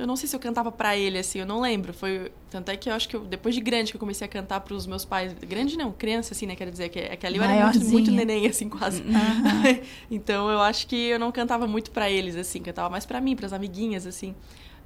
Eu 0.00 0.06
não 0.06 0.16
sei 0.16 0.28
se 0.28 0.34
eu 0.34 0.40
cantava 0.40 0.72
pra 0.72 0.96
ele, 0.96 1.18
assim, 1.18 1.40
eu 1.40 1.46
não 1.46 1.60
lembro. 1.60 1.92
Foi. 1.92 2.32
Tanto 2.50 2.70
é 2.70 2.76
que 2.76 2.88
eu 2.88 2.94
acho 2.94 3.08
que 3.08 3.14
eu, 3.14 3.24
depois 3.24 3.54
de 3.54 3.60
grande 3.60 3.92
que 3.92 3.96
eu 3.96 4.00
comecei 4.00 4.24
a 4.24 4.28
cantar 4.28 4.60
pros 4.60 4.86
meus 4.86 5.04
pais. 5.04 5.34
Grande 5.34 5.76
não, 5.76 5.92
criança, 5.92 6.32
assim, 6.32 6.46
né? 6.46 6.56
Quero 6.56 6.70
dizer, 6.70 6.88
que, 6.88 6.98
é 6.98 7.16
que 7.16 7.26
ali 7.26 7.36
eu 7.36 7.44
era 7.44 7.66
muito, 7.66 7.84
muito 7.84 8.10
neném, 8.10 8.46
assim, 8.46 8.68
quase. 8.68 9.02
Aham. 9.02 9.78
então 10.10 10.50
eu 10.50 10.60
acho 10.60 10.86
que 10.86 10.96
eu 10.96 11.18
não 11.18 11.30
cantava 11.30 11.66
muito 11.66 11.90
pra 11.90 12.10
eles, 12.10 12.34
assim, 12.34 12.60
cantava 12.60 12.88
mais 12.88 13.04
pra 13.04 13.20
mim, 13.20 13.36
pras 13.36 13.52
amiguinhas, 13.52 14.06
assim. 14.06 14.34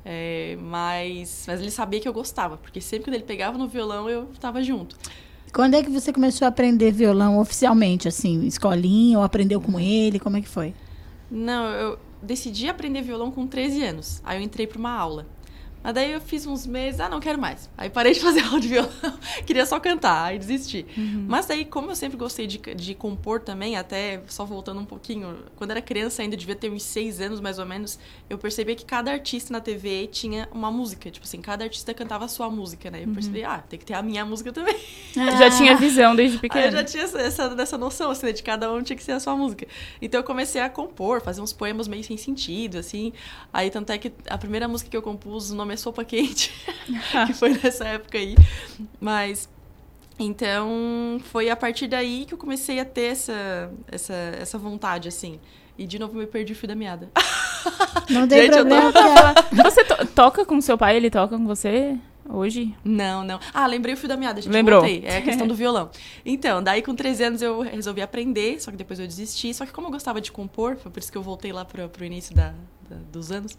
É, 0.05 0.57
mas, 0.61 1.45
mas 1.47 1.61
ele 1.61 1.71
sabia 1.71 2.01
que 2.01 2.09
eu 2.09 2.13
gostava, 2.13 2.59
porque 2.59 2.81
sempre 2.81 3.11
que 3.11 3.17
ele 3.17 3.25
pegava 3.25 3.57
no 3.57 3.67
violão 3.67 4.11
eu 4.11 4.27
tava 4.39 4.63
junto. 4.63 4.97
Quando 5.53 5.75
é 5.75 5.83
que 5.83 5.89
você 5.89 6.13
começou 6.13 6.45
a 6.45 6.49
aprender 6.49 6.91
violão 6.91 7.39
oficialmente, 7.39 8.09
assim, 8.09 8.45
escolinha, 8.45 9.19
ou 9.19 9.25
aprendeu 9.25 9.61
com 9.61 9.79
ele, 9.79 10.19
como 10.19 10.37
é 10.37 10.41
que 10.43 10.49
foi? 10.49 10.75
Não, 11.31 11.67
eu 11.71 11.99
decidi 12.25 12.69
aprender 12.69 13.03
violão 13.03 13.31
com 13.31 13.47
13 13.47 13.85
anos. 13.85 14.21
Aí 14.25 14.39
eu 14.39 14.43
entrei 14.43 14.67
para 14.67 14.79
uma 14.79 14.93
aula. 14.93 15.27
Mas 15.85 15.95
daí 15.95 16.13
eu 16.13 16.21
fiz 16.21 16.47
uns 16.47 16.67
meses, 16.67 16.99
ah, 16.99 17.09
não 17.11 17.21
quero 17.21 17.39
mais. 17.39 17.69
Aí 17.77 17.91
parei 17.91 18.15
de 18.15 18.21
fazer 18.25 18.41
aula 18.41 18.59
de 18.59 18.69
violão, 18.69 18.91
queria 19.47 19.67
só 19.67 19.79
cantar, 19.79 20.25
aí 20.25 20.39
desisti. 20.39 20.87
Mas 21.29 21.45
daí, 21.47 21.65
como 21.67 21.91
eu 21.91 21.95
sempre 21.95 22.17
gostei 22.17 22.47
de, 22.47 22.59
de 22.59 22.95
compor 22.95 23.41
também, 23.41 23.77
até 23.77 24.23
só 24.27 24.47
voltando 24.47 24.81
um 24.81 24.85
pouquinho, 24.87 25.37
quando 25.57 25.73
era 25.73 25.83
criança 25.83 26.23
ainda, 26.23 26.37
devia 26.37 26.57
ter 26.57 26.71
uns 26.71 26.83
seis 26.83 27.21
anos 27.21 27.39
mais 27.41 27.59
ou 27.59 27.67
menos, 27.67 27.99
eu 28.31 28.39
percebi 28.39 28.75
que 28.75 28.85
cada 28.87 29.13
artista 29.13 29.53
na 29.53 29.61
TV 29.61 30.07
tinha 30.07 30.49
uma 30.53 30.71
música. 30.71 31.11
Tipo 31.11 31.27
assim, 31.27 31.43
cada 31.43 31.65
artista 31.65 31.93
cantava 31.93 32.25
a 32.25 32.29
sua 32.29 32.49
música, 32.49 32.91
né? 32.91 33.03
Eu 33.03 33.09
Uhum. 33.09 33.15
percebi, 33.15 33.45
ah, 33.45 33.59
tem 33.69 33.79
que 33.79 33.85
ter 33.85 33.93
a 33.95 34.03
minha 34.03 34.25
música 34.25 34.51
também. 34.53 34.75
Já 35.15 35.51
tinha 35.51 35.77
visão 35.77 36.17
desde 36.17 36.37
Aí 36.39 36.41
pequeno. 36.41 36.65
eu 36.67 36.73
já 36.73 36.85
tinha 36.85 37.03
essa, 37.03 37.21
essa, 37.21 37.49
dessa 37.55 37.77
noção, 37.77 38.11
assim, 38.11 38.25
né, 38.27 38.33
de 38.33 38.43
cada 38.43 38.73
um 38.73 38.83
tinha 38.83 38.97
que 38.97 39.05
ser 39.05 39.13
a 39.13 39.21
sua 39.21 39.37
música. 39.37 39.67
Então 40.01 40.19
eu 40.21 40.25
comecei 40.25 40.63
a 40.63 40.71
compor, 40.71 41.21
fazer 41.21 41.43
uns 41.43 41.53
poemas 41.53 41.87
meio 41.87 42.03
sem 42.03 42.17
sentido, 42.17 42.79
assim. 42.79 43.13
Aí 43.53 43.71
tanto 43.71 43.91
é 43.91 43.99
que 43.99 44.11
a 44.31 44.39
primeira 44.39 44.67
música 44.67 44.89
que 44.91 44.97
eu 44.97 45.03
compus, 45.03 45.51
o 45.51 45.55
nome 45.55 45.74
é 45.75 45.77
Sopa 45.77 46.05
Quente, 46.05 46.51
que 47.27 47.33
foi 47.35 47.51
nessa 47.51 47.85
época 47.87 48.17
aí. 48.19 48.35
Mas. 49.01 49.49
Então, 50.19 51.21
foi 51.25 51.51
a 51.51 51.57
partir 51.57 51.89
daí 51.89 52.25
que 52.25 52.35
eu 52.35 52.39
comecei 52.39 52.79
a 52.79 52.85
ter 52.85 53.07
essa, 53.13 53.71
essa, 53.91 54.15
essa 54.41 54.57
vontade, 54.59 55.09
assim. 55.09 55.41
E 55.77 55.87
de 55.89 55.99
novo 55.99 56.15
me 56.17 56.25
perdi 56.25 56.53
o 56.53 56.57
fio 56.57 56.69
da 56.69 56.75
meada. 56.77 57.11
Não 58.09 58.29
tem 58.29 58.43
Gente, 58.43 58.57
eu 58.57 58.65
problema. 58.65 58.93
tô- 58.93 59.63
Você 59.65 59.85
to- 59.85 60.07
toca 60.15 60.45
com 60.45 60.61
seu 60.61 60.79
pai? 60.79 60.97
Ele 60.97 61.11
toca 61.11 61.37
com 61.37 61.45
você 61.45 61.99
hoje? 62.29 62.73
Não, 62.85 63.25
não. 63.25 63.41
Ah, 63.53 63.67
lembrei 63.67 63.95
o 63.95 63.97
fio 63.97 64.09
da 64.09 64.17
meada, 64.17 64.41
gente. 64.41 64.53
Lembrou. 64.53 64.81
Voltei. 64.83 65.03
É 65.05 65.17
a 65.17 65.23
questão 65.23 65.49
do 65.49 65.55
violão. 65.55 65.91
Então, 66.25 66.63
daí 66.63 66.81
com 66.81 66.95
13 66.95 67.25
anos 67.25 67.43
eu 67.43 67.61
resolvi 67.63 68.01
aprender, 68.01 68.61
só 68.63 68.71
que 68.71 68.77
depois 68.77 69.01
eu 69.01 69.07
desisti. 69.09 69.53
Só 69.53 69.67
que 69.67 69.73
como 69.73 69.89
eu 69.89 69.91
gostava 69.91 70.21
de 70.21 70.31
compor, 70.31 70.77
foi 70.77 70.93
por 70.93 71.01
isso 71.01 71.11
que 71.11 71.19
eu 71.19 71.23
voltei 71.23 71.53
lá 71.53 71.65
pro, 71.65 71.89
pro 71.89 72.05
início 72.05 72.33
da, 72.37 72.55
da- 72.89 72.97
dos 73.11 73.33
anos, 73.33 73.59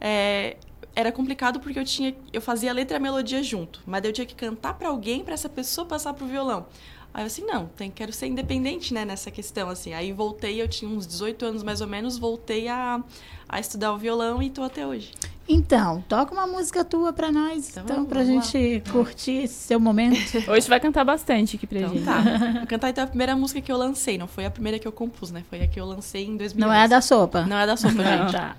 é, 0.00 0.56
era 0.94 1.10
complicado 1.12 1.60
porque 1.60 1.78
eu 1.78 1.84
tinha 1.84 2.14
eu 2.32 2.40
fazia 2.40 2.70
a 2.70 2.74
letra 2.74 2.96
e 2.96 2.98
a 2.98 3.00
melodia 3.00 3.42
junto, 3.42 3.80
mas 3.86 4.02
daí 4.02 4.10
eu 4.10 4.14
tinha 4.14 4.26
que 4.26 4.34
cantar 4.34 4.74
pra 4.74 4.88
alguém 4.88 5.22
pra 5.24 5.34
essa 5.34 5.48
pessoa 5.48 5.86
passar 5.86 6.12
pro 6.14 6.26
violão. 6.26 6.66
Aí 7.14 7.22
eu 7.22 7.26
assim, 7.26 7.44
não, 7.44 7.66
tem, 7.76 7.90
quero 7.90 8.10
ser 8.10 8.26
independente, 8.26 8.94
né, 8.94 9.04
nessa 9.04 9.30
questão, 9.30 9.68
assim. 9.68 9.92
Aí 9.92 10.12
voltei, 10.12 10.62
eu 10.62 10.66
tinha 10.66 10.90
uns 10.90 11.06
18 11.06 11.44
anos 11.44 11.62
mais 11.62 11.82
ou 11.82 11.86
menos, 11.86 12.16
voltei 12.16 12.68
a, 12.68 13.02
a 13.46 13.60
estudar 13.60 13.92
o 13.92 13.98
violão 13.98 14.42
e 14.42 14.48
tô 14.48 14.62
até 14.62 14.86
hoje. 14.86 15.10
Então, 15.46 16.02
toca 16.08 16.32
uma 16.32 16.46
música 16.46 16.82
tua 16.84 17.12
pra 17.12 17.30
nós, 17.30 17.68
então, 17.68 17.84
vamos, 17.86 18.08
pra 18.08 18.24
gente 18.24 18.82
curtir 18.90 19.42
esse 19.42 19.54
seu 19.54 19.78
momento. 19.80 20.16
Hoje 20.48 20.68
vai 20.68 20.78
cantar 20.80 21.04
bastante 21.04 21.56
aqui 21.56 21.66
pra 21.66 21.80
Então 21.80 21.92
gente. 21.94 22.04
tá. 22.04 22.20
Vou 22.60 22.66
cantar 22.68 22.88
então 22.90 23.04
a 23.04 23.06
primeira 23.08 23.34
música 23.36 23.60
que 23.60 23.70
eu 23.70 23.76
lancei. 23.76 24.16
Não 24.16 24.28
foi 24.28 24.46
a 24.46 24.50
primeira 24.50 24.78
que 24.78 24.86
eu 24.86 24.92
compus, 24.92 25.32
né? 25.32 25.44
Foi 25.50 25.60
a 25.60 25.66
que 25.66 25.78
eu 25.80 25.84
lancei 25.84 26.24
em 26.24 26.36
2011. 26.36 26.56
Não 26.58 26.72
é 26.72 26.84
a 26.84 26.86
da 26.86 27.00
sopa? 27.02 27.42
Não 27.44 27.56
é 27.58 27.62
a 27.64 27.66
da 27.66 27.76
sopa, 27.76 27.94
Não. 27.94 28.28
gente. 28.28 28.32
Tá. 28.32 28.56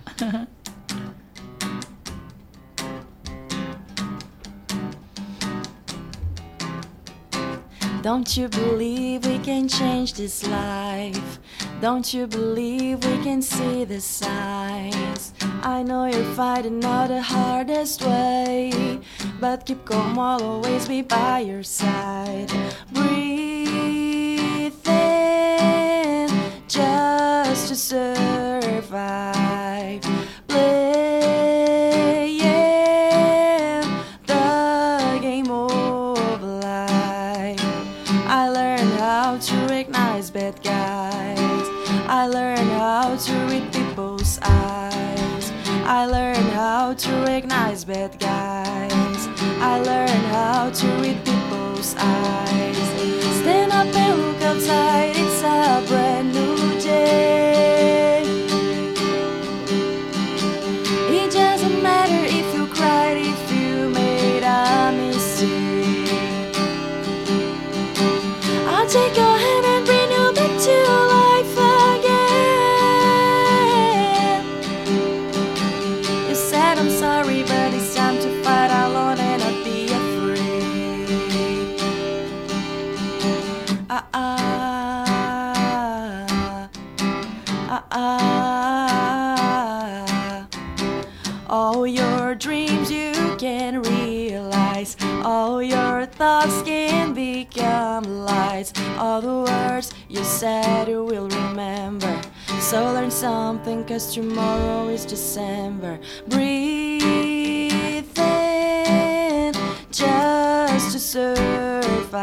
Don't 8.04 8.36
you 8.36 8.50
believe 8.50 9.26
we 9.26 9.40
can 9.40 9.70
change 9.70 10.16
this 10.16 10.46
life? 10.46 11.40
Don't 11.80 12.14
you 12.14 12.28
believe 12.28 13.06
we 13.06 13.24
can 13.24 13.42
see 13.42 13.86
the 13.86 14.02
signs? 14.02 15.34
I 15.62 15.84
know 15.84 16.08
you're 16.08 16.34
fighting 16.36 16.84
out 16.84 17.08
the 17.08 17.22
hardest 17.22 18.04
way, 18.04 19.00
but 19.40 19.66
keep 19.66 19.86
calm, 19.86 20.20
I'll 20.20 20.44
always 20.44 20.86
be 20.86 21.02
by 21.02 21.40
your 21.40 21.64
side. 21.64 22.52
Breathe 22.92 23.16
in 24.86 26.28
just 26.68 27.70
to 27.70 27.76
survive. 27.78 29.34
I 45.86 46.06
learned 46.06 46.50
how 46.54 46.94
to 46.94 47.12
recognize 47.26 47.84
bad 47.84 48.18
guys. 48.18 49.28
I 49.60 49.80
learned 49.80 50.26
how 50.32 50.70
to 50.70 50.88
read 51.02 51.18
people's 51.26 51.96
eyes. 51.98 52.78
Stand 53.42 53.72
up 53.74 53.94
and 53.94 54.22
look 54.22 54.42
outside, 54.42 55.14
it's 55.16 55.42
a 55.42 55.84
brand 55.88 56.34
new 56.34 56.53
your 92.34 92.40
dreams 92.40 92.90
you 92.92 93.14
can 93.38 93.80
realize. 93.84 94.98
All 95.24 95.62
your 95.62 96.08
thoughts 96.08 96.64
can 96.64 97.14
become 97.14 98.26
lies. 98.26 98.74
All 98.98 99.22
the 99.22 99.52
words 99.52 99.94
you 100.10 100.24
said 100.24 100.88
you 100.88 101.04
will 101.04 101.28
remember. 101.28 102.20
So 102.60 102.92
learn 102.92 103.12
something, 103.12 103.84
cause 103.84 104.16
tomorrow 104.16 104.88
is 104.88 105.06
December. 105.06 106.00
Breathe 106.28 108.18
in 108.18 109.54
just 109.92 110.94
to 110.94 111.00
survive. 111.00 112.14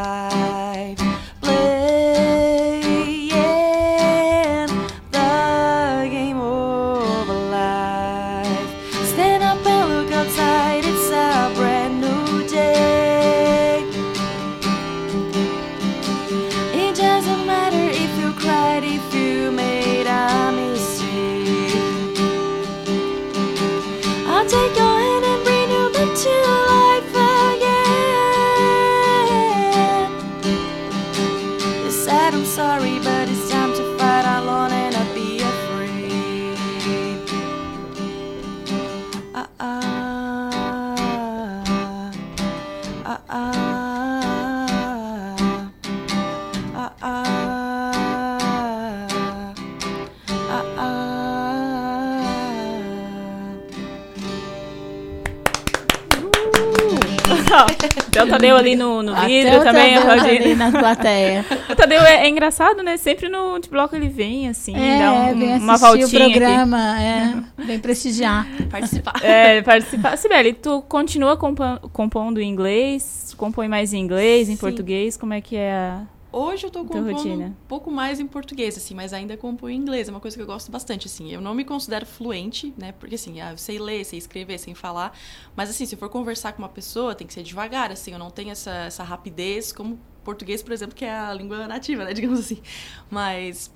Até 58.21 58.23
o 58.23 58.27
Tadeu 58.27 58.57
ali 58.57 58.75
no, 58.75 59.01
no 59.01 59.15
vidro 59.21 59.63
também, 59.63 59.95
a 59.95 60.01
Rodine. 60.01 60.37
ali 60.37 60.55
na 60.55 60.71
plateia. 60.71 61.45
o 61.69 61.75
Tadeu 61.75 62.01
é, 62.01 62.25
é, 62.25 62.29
engraçado, 62.29 62.83
né? 62.83 62.97
Sempre 62.97 63.29
no 63.29 63.59
de 63.59 63.69
bloco 63.69 63.95
ele 63.95 64.09
vem, 64.09 64.47
assim, 64.47 64.75
é, 64.75 64.99
dá 64.99 65.11
um, 65.13 65.39
vem 65.39 65.57
uma 65.57 65.77
voltinha 65.77 66.07
o 66.07 66.31
programa, 66.31 66.93
aqui. 66.93 67.03
é, 67.03 67.33
vem 67.65 67.79
prestigiar. 67.79 68.47
Participar. 68.69 69.13
É, 69.23 69.61
participar. 69.61 70.17
Sibeli, 70.17 70.53
tu 70.53 70.81
continua 70.83 71.37
compondo 71.37 72.39
em 72.39 72.49
inglês? 72.49 73.33
Compõe 73.37 73.67
mais 73.67 73.93
em 73.93 73.99
inglês, 73.99 74.49
em 74.49 74.53
Sim. 74.53 74.59
português? 74.59 75.17
Como 75.17 75.33
é 75.33 75.41
que 75.41 75.55
é 75.55 75.73
a... 75.73 76.01
Hoje 76.33 76.65
eu 76.65 76.71
tô 76.71 76.85
compondo 76.85 77.11
rotina. 77.11 77.47
um 77.47 77.67
pouco 77.67 77.91
mais 77.91 78.19
em 78.19 78.25
português, 78.25 78.77
assim, 78.77 78.95
mas 78.95 79.11
ainda 79.11 79.35
componho 79.35 79.75
em 79.75 79.79
inglês. 79.79 80.07
É 80.07 80.11
uma 80.11 80.19
coisa 80.21 80.37
que 80.37 80.41
eu 80.41 80.47
gosto 80.47 80.71
bastante, 80.71 81.07
assim. 81.07 81.29
Eu 81.31 81.41
não 81.41 81.53
me 81.53 81.65
considero 81.65 82.05
fluente, 82.05 82.73
né? 82.77 82.93
Porque, 82.93 83.15
assim, 83.15 83.41
ah, 83.41 83.51
eu 83.51 83.57
sei 83.57 83.77
ler, 83.77 84.05
sei 84.05 84.17
escrever, 84.17 84.57
sei 84.57 84.73
falar. 84.73 85.17
Mas, 85.55 85.69
assim, 85.69 85.85
se 85.85 85.95
eu 85.95 85.99
for 85.99 86.09
conversar 86.09 86.53
com 86.53 86.61
uma 86.61 86.69
pessoa, 86.69 87.13
tem 87.13 87.27
que 87.27 87.33
ser 87.33 87.43
devagar, 87.43 87.91
assim. 87.91 88.13
Eu 88.13 88.19
não 88.19 88.31
tenho 88.31 88.51
essa, 88.51 88.71
essa 88.71 89.03
rapidez 89.03 89.73
como 89.73 89.99
português, 90.23 90.63
por 90.63 90.71
exemplo, 90.71 90.95
que 90.95 91.03
é 91.03 91.13
a 91.13 91.33
língua 91.33 91.67
nativa, 91.67 92.05
né? 92.05 92.13
Digamos 92.15 92.39
assim. 92.39 92.61
Mas 93.09 93.69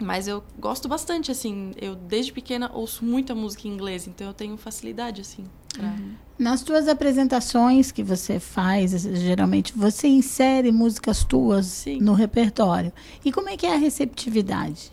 mas 0.00 0.26
eu 0.26 0.42
gosto 0.58 0.88
bastante, 0.88 1.30
assim. 1.30 1.72
Eu, 1.80 1.94
desde 1.94 2.32
pequena, 2.32 2.70
ouço 2.72 3.04
muita 3.04 3.34
música 3.34 3.68
em 3.68 3.72
inglês, 3.72 4.06
então 4.06 4.26
eu 4.26 4.34
tenho 4.34 4.56
facilidade, 4.56 5.20
assim. 5.20 5.44
Pra... 5.72 5.84
Uhum. 5.84 6.14
Nas 6.38 6.62
tuas 6.62 6.88
apresentações 6.88 7.92
que 7.92 8.02
você 8.02 8.40
faz, 8.40 8.92
geralmente, 9.02 9.72
você 9.76 10.08
insere 10.08 10.72
músicas 10.72 11.22
tuas 11.22 11.66
Sim. 11.66 12.00
no 12.00 12.14
repertório. 12.14 12.92
E 13.24 13.30
como 13.30 13.48
é 13.48 13.56
que 13.56 13.66
é 13.66 13.74
a 13.74 13.78
receptividade? 13.78 14.90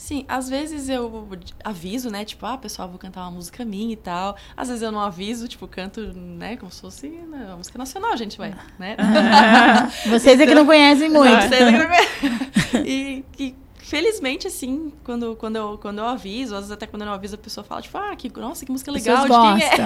Sim, 0.00 0.24
às 0.26 0.48
vezes 0.48 0.88
eu 0.88 1.28
aviso, 1.62 2.08
né? 2.08 2.24
Tipo, 2.24 2.46
ah, 2.46 2.56
pessoal, 2.56 2.88
vou 2.88 2.98
cantar 2.98 3.20
uma 3.20 3.32
música 3.32 3.66
minha 3.66 3.92
e 3.92 3.96
tal. 3.96 4.34
Às 4.56 4.68
vezes 4.68 4.82
eu 4.82 4.90
não 4.90 4.98
aviso, 4.98 5.46
tipo, 5.46 5.68
canto, 5.68 6.00
né? 6.14 6.56
Como 6.56 6.72
se 6.72 6.80
fosse 6.80 7.08
né, 7.08 7.44
uma 7.48 7.58
música 7.58 7.76
nacional, 7.76 8.16
gente, 8.16 8.38
vai, 8.38 8.54
né? 8.78 8.96
Vocês 10.08 10.40
é 10.40 10.46
que 10.46 10.54
não 10.54 10.64
conhecem 10.64 11.10
muito. 11.10 11.42
Vocês 11.46 11.62
é 11.62 11.72
que 11.72 11.78
não 11.78 11.86
conhecem. 11.86 12.50
E, 12.86 13.24
e 13.38 13.54
felizmente, 13.90 14.46
assim, 14.46 14.92
quando, 15.02 15.34
quando, 15.34 15.56
eu, 15.56 15.76
quando 15.76 15.98
eu 15.98 16.06
aviso, 16.06 16.54
às 16.54 16.60
vezes 16.60 16.70
até 16.70 16.86
quando 16.86 17.02
eu 17.02 17.06
não 17.06 17.12
aviso, 17.12 17.34
a 17.34 17.38
pessoa 17.38 17.64
fala, 17.64 17.82
tipo, 17.82 17.98
ah, 17.98 18.14
que, 18.14 18.30
nossa, 18.38 18.64
que 18.64 18.70
música 18.70 18.92
legal, 18.92 19.24
de 19.24 19.28
quem 19.28 19.68
é? 19.68 19.76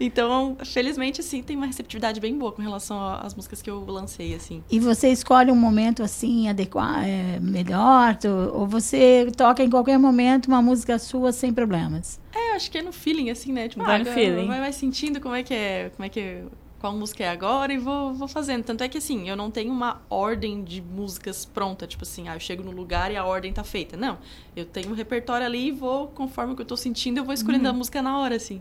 então, 0.00 0.56
felizmente, 0.64 1.20
assim, 1.20 1.42
tem 1.42 1.54
uma 1.54 1.66
receptividade 1.66 2.18
bem 2.18 2.36
boa 2.38 2.50
com 2.50 2.62
relação 2.62 2.98
às 3.16 3.34
músicas 3.34 3.60
que 3.60 3.68
eu 3.68 3.84
lancei, 3.84 4.34
assim. 4.34 4.64
E 4.70 4.80
você 4.80 5.10
escolhe 5.10 5.52
um 5.52 5.56
momento, 5.56 6.02
assim, 6.02 6.48
adequado, 6.48 7.04
é, 7.04 7.38
melhor? 7.40 8.16
Ou 8.54 8.66
você 8.66 9.30
toca 9.36 9.62
em 9.62 9.68
qualquer 9.68 9.98
momento 9.98 10.46
uma 10.46 10.62
música 10.62 10.98
sua 10.98 11.30
sem 11.30 11.52
problemas? 11.52 12.18
É, 12.34 12.56
acho 12.56 12.70
que 12.70 12.78
é 12.78 12.82
no 12.82 12.92
feeling, 12.92 13.28
assim, 13.28 13.52
né? 13.52 13.68
Tipo, 13.68 13.84
vai 13.84 13.96
ah, 13.96 13.98
no 13.98 14.06
feeling. 14.06 14.46
Vai, 14.46 14.60
vai 14.60 14.72
sentindo 14.72 15.20
como 15.20 15.34
é 15.34 15.42
que 15.42 15.52
é, 15.52 15.90
como 15.94 16.06
é 16.06 16.08
que 16.08 16.20
é 16.20 16.44
qual 16.84 16.94
música 16.94 17.24
é 17.24 17.30
agora 17.30 17.72
e 17.72 17.78
vou, 17.78 18.12
vou 18.12 18.28
fazendo. 18.28 18.62
Tanto 18.62 18.84
é 18.84 18.88
que, 18.90 18.98
assim, 18.98 19.26
eu 19.26 19.34
não 19.34 19.50
tenho 19.50 19.72
uma 19.72 20.02
ordem 20.10 20.62
de 20.62 20.82
músicas 20.82 21.46
pronta, 21.46 21.86
tipo 21.86 22.02
assim, 22.02 22.28
ah, 22.28 22.36
eu 22.36 22.40
chego 22.40 22.62
no 22.62 22.70
lugar 22.70 23.10
e 23.10 23.16
a 23.16 23.24
ordem 23.24 23.50
tá 23.54 23.64
feita. 23.64 23.96
Não, 23.96 24.18
eu 24.54 24.66
tenho 24.66 24.90
um 24.90 24.94
repertório 24.94 25.46
ali 25.46 25.68
e 25.68 25.70
vou, 25.70 26.08
conforme 26.08 26.52
o 26.52 26.56
que 26.56 26.60
eu 26.60 26.66
tô 26.66 26.76
sentindo, 26.76 27.16
eu 27.16 27.24
vou 27.24 27.32
escolhendo 27.32 27.64
uhum. 27.64 27.70
a 27.70 27.72
música 27.72 28.02
na 28.02 28.18
hora, 28.18 28.36
assim. 28.36 28.60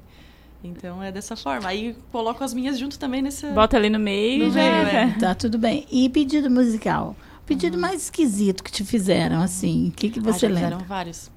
Então 0.63 1.03
é 1.03 1.11
dessa 1.11 1.35
forma. 1.35 1.67
Aí 1.67 1.97
coloco 2.13 2.41
as 2.45 2.53
minhas 2.53 2.79
junto 2.79 2.97
também 2.97 3.21
nesse. 3.21 3.45
Bota 3.47 3.75
ali 3.75 3.89
no 3.89 3.99
meio. 3.99 4.47
No 4.47 4.53
meio 4.53 4.73
é. 4.73 5.17
Tá 5.19 5.35
tudo 5.35 5.57
bem. 5.57 5.85
E 5.91 6.07
pedido 6.07 6.49
musical? 6.49 7.17
Pedido 7.45 7.75
uhum. 7.75 7.81
mais 7.81 8.03
esquisito 8.03 8.63
que 8.63 8.71
te 8.71 8.85
fizeram, 8.85 9.41
assim. 9.41 9.89
O 9.89 9.91
que, 9.91 10.09
que 10.09 10.21
você 10.21 10.45
ah, 10.45 10.49
lembra? 10.49 10.69
Fizeram 10.69 10.85
vários. 10.85 11.29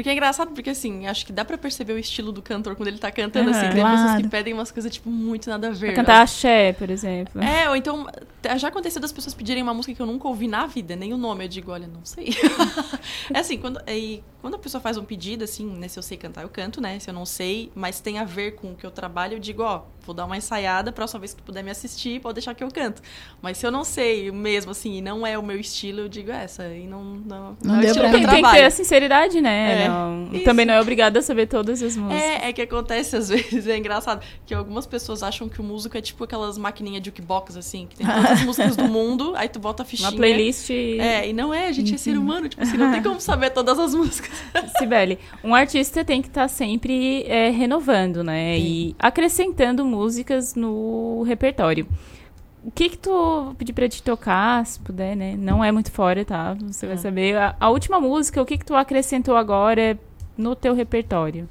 Porque 0.00 0.08
é 0.08 0.12
engraçado, 0.14 0.52
porque 0.52 0.70
assim, 0.70 1.06
acho 1.06 1.26
que 1.26 1.32
dá 1.32 1.44
pra 1.44 1.58
perceber 1.58 1.92
o 1.92 1.98
estilo 1.98 2.32
do 2.32 2.40
cantor 2.40 2.74
quando 2.74 2.88
ele 2.88 2.96
tá 2.96 3.12
cantando, 3.12 3.50
uhum, 3.50 3.54
assim. 3.54 3.68
Tem 3.68 3.80
claro. 3.82 3.98
pessoas 3.98 4.22
que 4.22 4.28
pedem 4.28 4.54
umas 4.54 4.72
coisas, 4.72 4.90
tipo, 4.90 5.10
muito 5.10 5.50
nada 5.50 5.68
a 5.68 5.72
ver. 5.72 5.88
Pra 5.88 5.96
cantar 5.96 6.22
axé, 6.22 6.72
por 6.72 6.88
exemplo. 6.88 7.42
É, 7.42 7.68
ou 7.68 7.76
então, 7.76 8.06
já 8.56 8.68
aconteceu 8.68 8.98
das 8.98 9.12
pessoas 9.12 9.34
pedirem 9.34 9.62
uma 9.62 9.74
música 9.74 9.94
que 9.94 10.00
eu 10.00 10.06
nunca 10.06 10.26
ouvi 10.26 10.48
na 10.48 10.66
vida, 10.66 10.96
nem 10.96 11.12
o 11.12 11.18
nome. 11.18 11.44
Eu 11.44 11.48
digo, 11.48 11.70
olha, 11.70 11.86
não 11.86 12.02
sei. 12.02 12.34
é 13.34 13.40
assim, 13.40 13.58
quando, 13.58 13.78
e 13.86 14.22
quando 14.40 14.54
a 14.54 14.58
pessoa 14.58 14.80
faz 14.80 14.96
um 14.96 15.04
pedido, 15.04 15.44
assim, 15.44 15.66
né, 15.66 15.88
se 15.88 15.98
eu 15.98 16.02
sei 16.02 16.16
cantar, 16.16 16.42
eu 16.42 16.48
canto, 16.48 16.80
né? 16.80 16.98
Se 16.98 17.10
eu 17.10 17.14
não 17.14 17.26
sei, 17.26 17.70
mas 17.74 18.00
tem 18.00 18.18
a 18.18 18.24
ver 18.24 18.52
com 18.52 18.72
o 18.72 18.74
que 18.74 18.84
eu 18.84 18.90
trabalho, 18.90 19.34
eu 19.34 19.38
digo, 19.38 19.62
ó, 19.62 19.82
vou 20.04 20.14
dar 20.14 20.24
uma 20.24 20.36
ensaiada, 20.36 20.90
próxima 20.90 21.20
vez 21.20 21.34
que 21.34 21.42
tu 21.42 21.44
puder 21.44 21.62
me 21.62 21.70
assistir, 21.70 22.20
pode 22.20 22.34
deixar 22.34 22.54
que 22.54 22.64
eu 22.64 22.68
canto. 22.68 23.02
Mas 23.40 23.58
se 23.58 23.66
eu 23.66 23.70
não 23.70 23.84
sei 23.84 24.30
mesmo, 24.30 24.72
assim, 24.72 24.98
e 24.98 25.00
não 25.00 25.26
é 25.26 25.38
o 25.38 25.42
meu 25.42 25.58
estilo, 25.58 26.00
eu 26.00 26.08
digo, 26.08 26.30
é, 26.30 26.44
essa 26.44 26.64
aí 26.64 26.86
não, 26.86 27.04
não, 27.04 27.20
não, 27.26 27.56
não 27.64 27.74
é 27.76 27.78
o 27.78 27.84
estilo 27.84 28.10
que 28.10 28.16
eu 28.16 28.28
Tem 28.28 28.42
que 28.42 28.50
ter 28.50 28.64
a 28.64 28.70
sinceridade, 28.70 29.40
né? 29.40 29.84
É, 29.84 29.88
não, 29.88 30.30
também 30.44 30.66
não 30.66 30.74
é 30.74 30.80
obrigada 30.80 31.18
a 31.18 31.22
saber 31.22 31.46
todas 31.46 31.82
as 31.82 31.96
músicas. 31.96 32.22
É, 32.22 32.48
é 32.48 32.52
que 32.52 32.62
acontece 32.62 33.16
às 33.16 33.28
vezes, 33.30 33.66
é 33.66 33.76
engraçado, 33.76 34.24
que 34.46 34.54
algumas 34.54 34.86
pessoas 34.86 35.22
acham 35.22 35.48
que 35.48 35.60
o 35.60 35.64
músico 35.64 35.96
é 35.96 36.00
tipo 36.00 36.24
aquelas 36.24 36.56
maquininhas 36.58 37.02
de 37.02 37.10
jukebox, 37.10 37.56
assim, 37.56 37.86
que 37.86 37.96
tem 37.96 38.06
todas 38.08 38.30
as 38.30 38.42
músicas 38.42 38.76
do 38.76 38.88
mundo, 38.88 39.34
aí 39.36 39.48
tu 39.48 39.58
bota 39.58 39.82
a 39.82 39.86
fichinha. 39.86 40.10
Uma 40.10 40.16
playlist. 40.16 40.70
É, 40.70 41.28
e 41.28 41.32
não 41.32 41.52
é, 41.52 41.68
a 41.68 41.72
gente 41.72 41.94
é 41.94 41.98
ser 41.98 42.16
humano, 42.16 42.48
tipo 42.48 42.62
assim, 42.62 42.76
não 42.76 42.90
tem 42.90 43.02
como 43.02 43.20
saber 43.20 43.50
todas 43.50 43.78
as 43.78 43.94
músicas. 43.94 44.29
Sibeli, 44.78 45.18
um 45.42 45.54
artista 45.54 46.04
tem 46.04 46.20
que 46.22 46.28
estar 46.28 46.42
tá 46.42 46.48
sempre 46.48 47.24
é, 47.24 47.50
renovando, 47.50 48.22
né? 48.22 48.56
Sim. 48.56 48.62
E 48.62 48.96
acrescentando 48.98 49.84
músicas 49.84 50.54
no 50.54 51.22
repertório. 51.22 51.86
O 52.62 52.70
que 52.70 52.90
que 52.90 52.98
tu 52.98 53.54
pedir 53.56 53.72
pra 53.72 53.88
te 53.88 54.02
tocar, 54.02 54.64
se 54.66 54.78
puder, 54.80 55.16
né? 55.16 55.34
Não 55.36 55.64
é 55.64 55.72
muito 55.72 55.90
fora, 55.90 56.24
tá? 56.24 56.54
Você 56.54 56.86
vai 56.86 56.96
é. 56.96 56.98
saber. 56.98 57.36
A, 57.36 57.56
a, 57.58 57.70
última 57.70 57.98
música, 57.98 58.40
o 58.42 58.44
que 58.44 58.58
que 58.58 58.64
tu 58.66 58.74
acrescentou 58.74 59.36
agora 59.36 59.98
no 60.36 60.54
teu 60.54 60.74
repertório? 60.74 61.48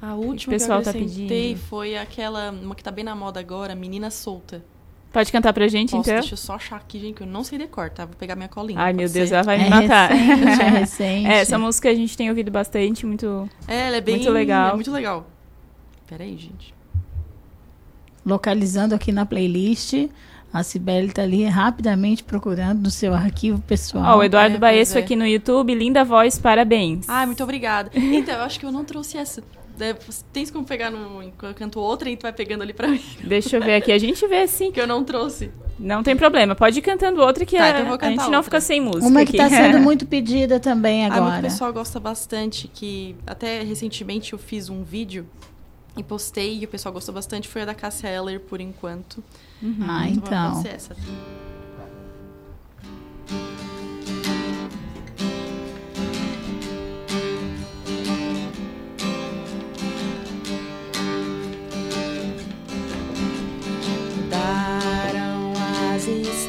A 0.00 0.14
última 0.14 0.56
que, 0.56 0.64
que 0.64 0.70
eu 0.70 0.82
tá 0.82 0.90
acrescentei 0.90 1.54
tá 1.54 1.60
foi 1.60 1.96
aquela, 1.96 2.50
uma 2.50 2.74
que 2.74 2.82
tá 2.82 2.90
bem 2.90 3.04
na 3.04 3.14
moda 3.14 3.38
agora, 3.38 3.74
Menina 3.74 4.10
Solta. 4.10 4.64
Pode 5.12 5.32
cantar 5.32 5.52
pra 5.52 5.66
gente, 5.68 5.90
Posso, 5.90 6.02
então? 6.02 6.20
Deixa 6.20 6.34
eu 6.34 6.38
só 6.38 6.54
achar 6.54 6.76
aqui, 6.76 6.98
gente, 7.00 7.14
que 7.14 7.22
eu 7.22 7.26
não 7.26 7.42
sei 7.42 7.58
decor, 7.58 7.88
tá? 7.90 8.04
Vou 8.04 8.14
pegar 8.14 8.36
minha 8.36 8.48
colinha. 8.48 8.78
Ai, 8.78 8.92
meu 8.92 9.08
Deus, 9.08 9.32
ela 9.32 9.42
vai 9.42 9.56
é 9.56 9.64
me 9.64 9.70
matar. 9.70 10.10
Recente, 10.10 10.62
é 10.62 10.68
recente. 10.78 11.26
É, 11.26 11.40
essa 11.40 11.58
música 11.58 11.88
a 11.88 11.94
gente 11.94 12.16
tem 12.16 12.28
ouvido 12.28 12.50
bastante, 12.50 13.06
muito 13.06 13.48
É, 13.66 13.88
ela 13.88 13.96
é 13.96 14.00
bem... 14.00 14.16
Muito 14.16 14.30
legal. 14.30 14.70
É 14.70 14.74
muito 14.74 14.92
legal. 14.92 15.26
Pera 16.06 16.24
aí, 16.24 16.36
gente. 16.36 16.74
Localizando 18.24 18.94
aqui 18.94 19.10
na 19.12 19.24
playlist... 19.24 19.94
A 20.50 20.62
Cibele 20.62 21.08
está 21.08 21.22
ali 21.22 21.44
rapidamente 21.44 22.24
procurando 22.24 22.84
no 22.84 22.90
seu 22.90 23.12
arquivo 23.12 23.60
pessoal. 23.60 24.04
Ó, 24.04 24.14
oh, 24.14 24.18
o 24.20 24.24
Eduardo 24.24 24.56
é, 24.56 24.58
Baesso 24.58 24.96
é. 24.96 25.00
aqui 25.00 25.14
no 25.14 25.26
YouTube, 25.26 25.74
linda 25.74 26.04
voz, 26.04 26.38
parabéns. 26.38 27.06
Ah, 27.06 27.26
muito 27.26 27.42
obrigada. 27.42 27.90
Então, 27.94 28.34
eu 28.34 28.40
acho 28.40 28.58
que 28.58 28.64
eu 28.64 28.72
não 28.72 28.82
trouxe 28.82 29.18
essa. 29.18 29.42
Tens 30.32 30.50
como 30.50 30.64
pegar. 30.64 30.90
Enquanto 30.92 31.44
eu 31.44 31.54
canto 31.54 31.80
outra 31.80 32.10
e 32.10 32.16
tu 32.16 32.22
vai 32.22 32.32
pegando 32.32 32.62
ali 32.62 32.72
pra 32.72 32.88
mim. 32.88 33.02
Deixa 33.22 33.56
eu 33.56 33.62
ver 33.62 33.76
aqui. 33.76 33.92
A 33.92 33.98
gente 33.98 34.26
vê 34.26 34.46
sim. 34.46 34.70
Que 34.72 34.80
eu 34.80 34.86
não 34.86 35.04
trouxe. 35.04 35.50
Não 35.78 36.02
tem 36.02 36.16
problema. 36.16 36.54
Pode 36.54 36.78
ir 36.78 36.82
cantando 36.82 37.20
outra 37.20 37.46
que 37.46 37.56
tá, 37.56 37.64
a, 37.64 37.68
então 37.70 37.94
a, 37.94 38.04
gente 38.10 38.18
outra. 38.18 38.30
não 38.30 38.42
fica 38.42 38.60
sem 38.60 38.80
música. 38.80 39.06
Uma 39.06 39.24
que 39.24 39.32
está 39.32 39.48
sendo 39.50 39.78
muito 39.78 40.06
pedida 40.06 40.58
também 40.58 41.06
agora. 41.06 41.36
Ah, 41.36 41.38
o 41.38 41.42
pessoal 41.42 41.72
gosta 41.72 42.00
bastante. 42.00 42.68
Que 42.68 43.14
até 43.26 43.62
recentemente 43.62 44.32
eu 44.32 44.38
fiz 44.38 44.68
um 44.68 44.82
vídeo 44.82 45.26
e 45.96 46.02
postei 46.02 46.58
e 46.60 46.64
o 46.64 46.68
pessoal 46.68 46.92
gostou 46.92 47.14
bastante. 47.14 47.48
Foi 47.48 47.62
a 47.62 47.64
da 47.66 47.74
Cassia 47.74 48.08
Eller, 48.08 48.40
por 48.40 48.60
enquanto. 48.60 49.22
Uhum. 49.62 49.86
Ah, 49.88 50.08
então. 50.08 50.24
então. 50.26 50.62
Pode 50.62 50.82
ser 50.82 50.96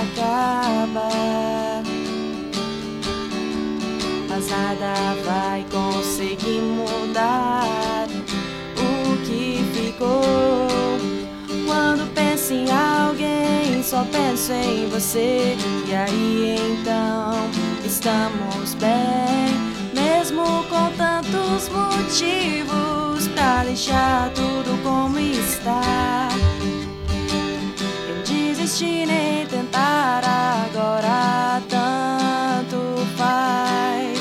acaba. 0.00 1.08
Mas 4.28 4.48
nada 4.48 4.94
vai 5.24 5.64
conseguir 5.70 6.60
mudar 6.60 8.06
o 8.76 9.16
que 9.26 9.62
ficou. 9.74 10.68
Quando 11.66 12.12
penso 12.14 12.52
em 12.52 12.70
alguém, 12.70 13.82
só 13.82 14.04
penso 14.04 14.52
em 14.52 14.88
você. 14.88 15.56
E 15.86 15.94
aí 15.94 16.56
então 16.58 17.34
estamos 17.84 18.74
bem, 18.74 19.54
mesmo 19.94 20.42
com 20.68 20.90
tantos 20.96 21.68
motivos 21.68 23.28
pra 23.34 23.64
deixar 23.64 24.30
tudo 24.30 24.82
como 24.82 25.18
está. 25.18 26.28
Eu 28.08 28.22
desisti 28.24 29.06
nem 29.06 29.29
tentar 29.70 30.22
agora, 30.24 31.62
tanto 31.68 33.06
faz. 33.16 34.18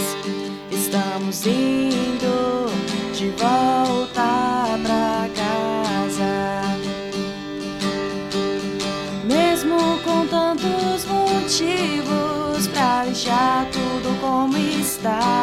Estamos 0.71 1.45
indo 1.45 2.67
de 3.13 3.29
volta 3.31 4.79
pra 4.83 5.29
casa. 5.35 6.61
Mesmo 9.25 9.99
com 10.03 10.27
tantos 10.27 11.05
motivos 11.05 12.67
pra 12.67 13.05
deixar 13.05 13.65
tudo 13.71 14.19
como 14.21 14.57
está. 14.57 15.38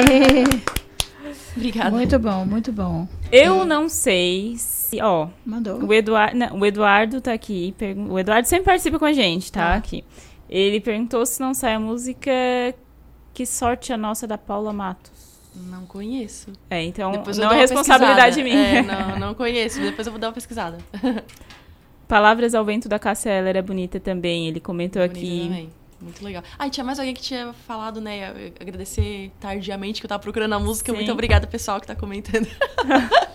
Obrigada. 1.56 1.90
Muito 1.90 2.18
bom, 2.18 2.44
muito 2.46 2.72
bom. 2.72 3.08
Eu 3.30 3.64
não 3.64 3.88
sei 3.88 4.54
se. 4.56 5.00
Ó. 5.02 5.28
Mandou. 5.44 5.84
O 5.84 5.92
Eduardo, 5.92 6.36
não, 6.36 6.58
o 6.58 6.66
Eduardo 6.66 7.20
tá 7.20 7.32
aqui. 7.32 7.74
O 8.08 8.18
Eduardo 8.18 8.46
sempre 8.48 8.66
participa 8.66 8.98
com 8.98 9.04
a 9.04 9.12
gente, 9.12 9.50
tá? 9.50 9.60
Tá. 9.70 9.74
Aqui. 9.74 10.04
Ele 10.48 10.80
perguntou 10.80 11.24
se 11.26 11.40
não 11.40 11.54
sai 11.54 11.74
a 11.74 11.80
música 11.80 12.30
Que 13.32 13.46
Sorte 13.46 13.92
a 13.92 13.96
Nossa 13.96 14.26
da 14.26 14.38
Paula 14.38 14.72
Matos. 14.72 15.30
Não 15.54 15.84
conheço. 15.84 16.52
É, 16.68 16.82
então 16.82 17.10
Depois 17.12 17.36
não 17.36 17.50
é 17.50 17.56
responsabilidade 17.56 18.42
pesquisada. 18.42 18.42
minha. 18.42 18.78
É, 18.78 18.82
não, 18.82 19.18
não 19.18 19.34
conheço. 19.34 19.80
Depois 19.80 20.06
eu 20.06 20.12
vou 20.12 20.20
dar 20.20 20.28
uma 20.28 20.32
pesquisada. 20.32 20.78
Palavras 22.06 22.54
ao 22.54 22.64
Vento 22.64 22.88
da 22.88 22.98
Cássia 22.98 23.30
Eller 23.30 23.56
é 23.56 23.62
bonita 23.62 24.00
também. 24.00 24.48
Ele 24.48 24.60
comentou 24.60 25.02
Bonita 25.02 25.18
aqui. 25.20 25.40
também. 25.48 25.70
Muito 26.00 26.24
legal. 26.24 26.42
Ah, 26.58 26.66
e 26.66 26.70
tinha 26.70 26.82
mais 26.84 26.98
alguém 26.98 27.12
que 27.14 27.20
tinha 27.20 27.52
falado, 27.66 28.00
né? 28.00 28.30
eu- 28.30 28.52
Agradecer 28.60 29.30
tardiamente 29.38 30.00
que 30.00 30.06
eu 30.06 30.08
tava 30.08 30.22
procurando 30.22 30.54
a 30.54 30.58
música. 30.58 30.90
Sim. 30.92 30.96
Muito 30.96 31.12
obrigada, 31.12 31.46
pessoal, 31.46 31.80
que 31.80 31.86
tá 31.86 31.94
comentando. 31.94 32.46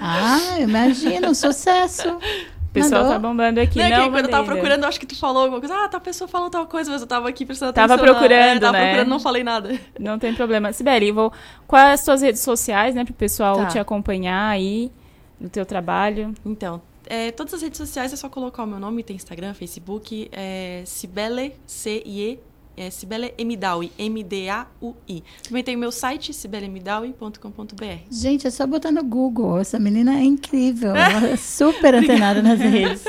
Ah, 0.00 0.58
imagina, 0.60 1.28
um 1.30 1.34
sucesso. 1.34 2.08
O 2.08 2.68
pessoal 2.72 3.02
Mandou. 3.04 3.14
tá 3.14 3.18
bombando 3.18 3.60
aqui. 3.60 3.78
Não, 3.78 3.86
é 3.86 3.90
que 3.90 3.96
Não, 3.96 4.10
quando 4.10 4.24
eu 4.26 4.30
tava 4.30 4.44
procurando, 4.44 4.82
eu 4.82 4.88
acho 4.88 5.00
que 5.00 5.06
tu 5.06 5.18
falou 5.18 5.42
alguma 5.44 5.58
coisa. 5.60 5.74
Ah, 5.74 5.88
tá, 5.88 5.96
a 5.96 6.00
pessoa 6.00 6.28
falou 6.28 6.50
tal 6.50 6.66
coisa, 6.66 6.90
mas 6.92 7.00
eu 7.00 7.06
tava 7.06 7.28
aqui 7.28 7.46
prestando 7.46 7.72
Tava 7.72 7.94
atenção. 7.94 8.12
na- 8.14 8.18
procurando, 8.20 8.56
é, 8.56 8.60
tava 8.60 8.72
né? 8.76 8.84
procurando, 8.84 9.08
não 9.08 9.18
falei 9.18 9.42
nada. 9.42 9.80
Não 9.98 10.18
tem 10.18 10.34
problema. 10.34 10.70
Sibeli, 10.72 11.10
vou... 11.10 11.32
quais 11.66 11.94
as 12.00 12.04
suas 12.04 12.20
redes 12.20 12.42
sociais, 12.42 12.94
né? 12.94 13.04
Pro 13.06 13.14
pessoal 13.14 13.56
Tá. 13.56 13.66
te 13.68 13.78
acompanhar 13.78 14.48
aí 14.50 14.92
no 15.40 15.48
teu 15.48 15.64
trabalho. 15.64 16.34
Então, 16.44 16.82
é, 17.06 17.30
todas 17.30 17.54
as 17.54 17.62
redes 17.62 17.78
sociais 17.78 18.12
é 18.12 18.16
só 18.16 18.28
colocar 18.28 18.64
o 18.64 18.66
meu 18.66 18.78
nome, 18.78 19.02
tem 19.02 19.16
Instagram, 19.16 19.54
Facebook, 19.54 20.28
é 20.32 20.82
Cibele, 20.84 21.54
C-I-E, 21.66 22.38
é 22.76 22.90
Cibele 22.90 23.32
M-D-A-U-I. 23.38 25.24
Também 25.42 25.64
tem 25.64 25.76
o 25.76 25.78
meu 25.78 25.90
site, 25.90 26.34
cibelemdaui.com.br. 26.34 27.84
Gente, 28.10 28.46
é 28.46 28.50
só 28.50 28.66
botar 28.66 28.92
no 28.92 29.02
Google. 29.02 29.58
Essa 29.58 29.78
menina 29.78 30.14
é 30.14 30.22
incrível. 30.22 30.94
Ela 30.94 31.28
é 31.30 31.36
super 31.36 31.94
antenada 31.96 32.42
nas 32.42 32.60
redes. 32.60 33.02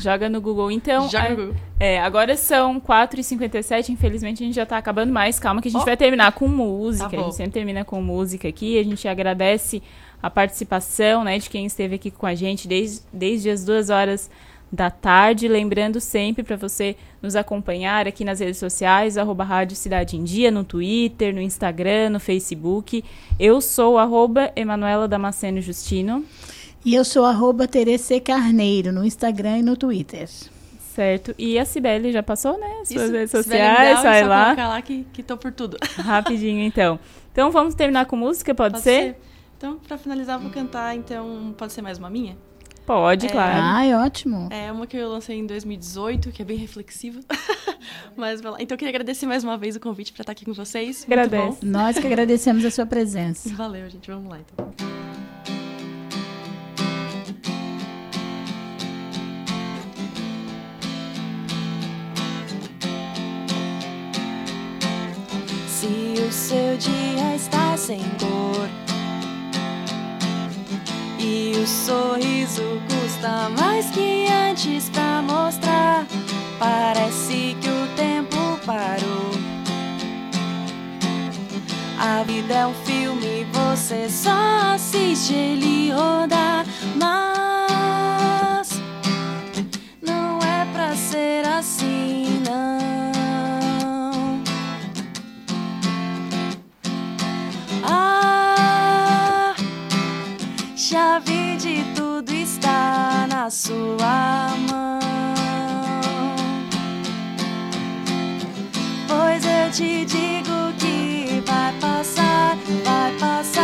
Joga 0.00 0.30
no 0.30 0.40
Google. 0.40 0.70
Então, 0.70 1.10
Joga 1.10 1.28
no 1.28 1.36
Google. 1.36 1.56
É, 1.78 2.00
agora 2.00 2.34
são 2.38 2.80
4h57, 2.80 3.90
infelizmente 3.90 4.42
a 4.42 4.46
gente 4.46 4.56
já 4.56 4.64
tá 4.64 4.78
acabando 4.78 5.12
mais. 5.12 5.38
Calma 5.38 5.60
que 5.60 5.68
a 5.68 5.70
gente 5.70 5.82
Ó. 5.82 5.84
vai 5.84 5.96
terminar 5.96 6.32
com 6.32 6.48
música. 6.48 7.10
Tá 7.10 7.18
a 7.18 7.22
gente 7.24 7.36
sempre 7.36 7.52
termina 7.52 7.84
com 7.84 8.00
música 8.00 8.48
aqui. 8.48 8.78
A 8.78 8.82
gente 8.82 9.06
agradece 9.06 9.82
a 10.22 10.30
participação, 10.30 11.24
né, 11.24 11.38
de 11.38 11.48
quem 11.48 11.66
esteve 11.66 11.96
aqui 11.96 12.10
com 12.10 12.26
a 12.26 12.34
gente 12.34 12.66
desde, 12.66 13.02
desde 13.12 13.50
as 13.50 13.64
duas 13.64 13.90
horas 13.90 14.30
da 14.70 14.90
tarde. 14.90 15.48
Lembrando 15.48 16.00
sempre 16.00 16.42
para 16.42 16.56
você 16.56 16.96
nos 17.22 17.36
acompanhar 17.36 18.06
aqui 18.06 18.24
nas 18.24 18.40
redes 18.40 18.58
sociais, 18.58 19.16
arroba 19.16 19.44
Rádio 19.44 19.76
Cidade 19.76 20.16
em 20.16 20.24
Dia, 20.24 20.50
no 20.50 20.64
Twitter, 20.64 21.34
no 21.34 21.40
Instagram, 21.40 22.10
no 22.10 22.20
Facebook. 22.20 23.04
Eu 23.38 23.60
sou 23.60 23.98
arroba 23.98 24.52
Emanuela 24.56 25.08
Damasceno 25.08 25.60
Justino. 25.60 26.24
E 26.84 26.94
eu 26.94 27.04
sou 27.04 27.24
arroba 27.24 27.66
Terece 27.66 28.20
Carneiro 28.20 28.92
no 28.92 29.04
Instagram 29.04 29.58
e 29.58 29.62
no 29.62 29.76
Twitter. 29.76 30.28
Certo. 30.94 31.34
E 31.36 31.58
a 31.58 31.64
Cibele 31.64 32.12
já 32.12 32.22
passou, 32.22 32.58
né? 32.58 32.68
Suas 32.84 33.02
Isso, 33.02 33.12
redes 33.12 33.30
sociais, 33.30 33.88
Emidaui, 33.88 34.02
sai 34.02 34.22
só 34.22 34.28
lá. 34.28 34.44
colocar 34.44 34.68
lá 34.68 34.82
que, 34.82 35.06
que 35.12 35.22
tô 35.22 35.36
por 35.36 35.52
tudo. 35.52 35.76
Rapidinho, 35.96 36.62
então. 36.62 36.98
Então 37.32 37.50
vamos 37.50 37.74
terminar 37.74 38.06
com 38.06 38.16
música, 38.16 38.54
pode, 38.54 38.80
ser? 38.80 39.16
Então, 39.56 39.78
pra 39.78 39.96
finalizar, 39.96 40.38
vou 40.38 40.50
cantar, 40.50 40.94
então, 40.94 41.54
pode 41.56 41.72
ser 41.72 41.80
mais 41.80 41.98
uma 41.98 42.10
minha? 42.10 42.36
Pode, 42.84 43.26
É, 43.26 43.30
claro. 43.30 43.58
Ai, 43.60 43.94
ótimo. 43.94 44.48
É 44.52 44.70
uma 44.70 44.86
que 44.86 44.96
eu 44.96 45.08
lancei 45.08 45.38
em 45.38 45.46
2018, 45.46 46.30
que 46.30 46.42
é 46.42 46.44
bem 46.44 46.56
reflexiva. 46.56 47.20
Mas 48.16 48.40
vai 48.40 48.52
lá. 48.52 48.58
Então 48.60 48.74
eu 48.76 48.78
queria 48.78 48.90
agradecer 48.90 49.26
mais 49.26 49.42
uma 49.42 49.58
vez 49.58 49.74
o 49.74 49.80
convite 49.80 50.12
pra 50.12 50.22
estar 50.22 50.32
aqui 50.32 50.44
com 50.44 50.52
vocês. 50.52 51.04
Bom. 51.30 51.56
Nós 51.62 51.98
que 51.98 52.06
agradecemos 52.06 52.64
a 52.64 52.70
sua 52.70 52.86
presença. 52.86 53.52
Valeu, 53.56 53.88
gente. 53.90 54.08
Vamos 54.08 54.30
lá, 54.30 54.38
então. 54.38 54.72
Se 65.68 66.22
o 66.22 66.32
seu 66.32 66.76
dia 66.76 67.34
está 67.34 67.76
sem 67.76 68.00
cor 68.20 68.85
e 71.26 71.58
o 71.58 71.66
sorriso 71.66 72.80
custa 72.88 73.48
mais 73.58 73.90
que 73.90 74.28
antes 74.30 74.88
pra 74.90 75.20
mostrar, 75.22 76.06
parece 76.56 77.56
que 77.60 77.68
o 77.68 77.86
tempo 77.96 78.36
parou. 78.64 79.30
A 81.98 82.22
vida 82.22 82.54
é 82.54 82.66
um 82.66 82.74
filme, 82.74 83.44
você 83.52 84.08
só 84.08 84.74
assiste 84.74 85.34
ele 85.34 85.90
rodar, 85.90 86.64
mas 86.94 88.68
não 90.00 90.38
é 90.38 90.64
pra 90.72 90.94
ser 90.94 91.44
assim, 91.44 92.40
não. 92.48 92.85
Chave 101.16 101.56
de 101.56 101.82
tudo 101.94 102.30
está 102.30 103.26
na 103.28 103.48
sua 103.48 104.48
mão. 104.68 105.00
Pois 109.08 109.44
eu 109.44 109.70
te 109.70 110.04
digo 110.04 110.72
que 110.78 111.42
vai 111.46 111.72
passar, 111.80 112.56
vai 112.84 113.12
passar. 113.18 113.55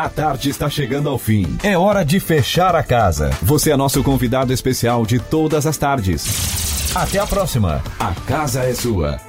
A 0.00 0.08
tarde 0.08 0.48
está 0.48 0.70
chegando 0.70 1.10
ao 1.10 1.18
fim. 1.18 1.58
É 1.62 1.76
hora 1.76 2.02
de 2.02 2.18
fechar 2.18 2.74
a 2.74 2.82
casa. 2.82 3.28
Você 3.42 3.70
é 3.70 3.76
nosso 3.76 4.02
convidado 4.02 4.50
especial 4.50 5.04
de 5.04 5.18
todas 5.18 5.66
as 5.66 5.76
tardes. 5.76 6.94
Até 6.96 7.18
a 7.18 7.26
próxima. 7.26 7.82
A 7.98 8.14
casa 8.26 8.62
é 8.64 8.72
sua. 8.72 9.20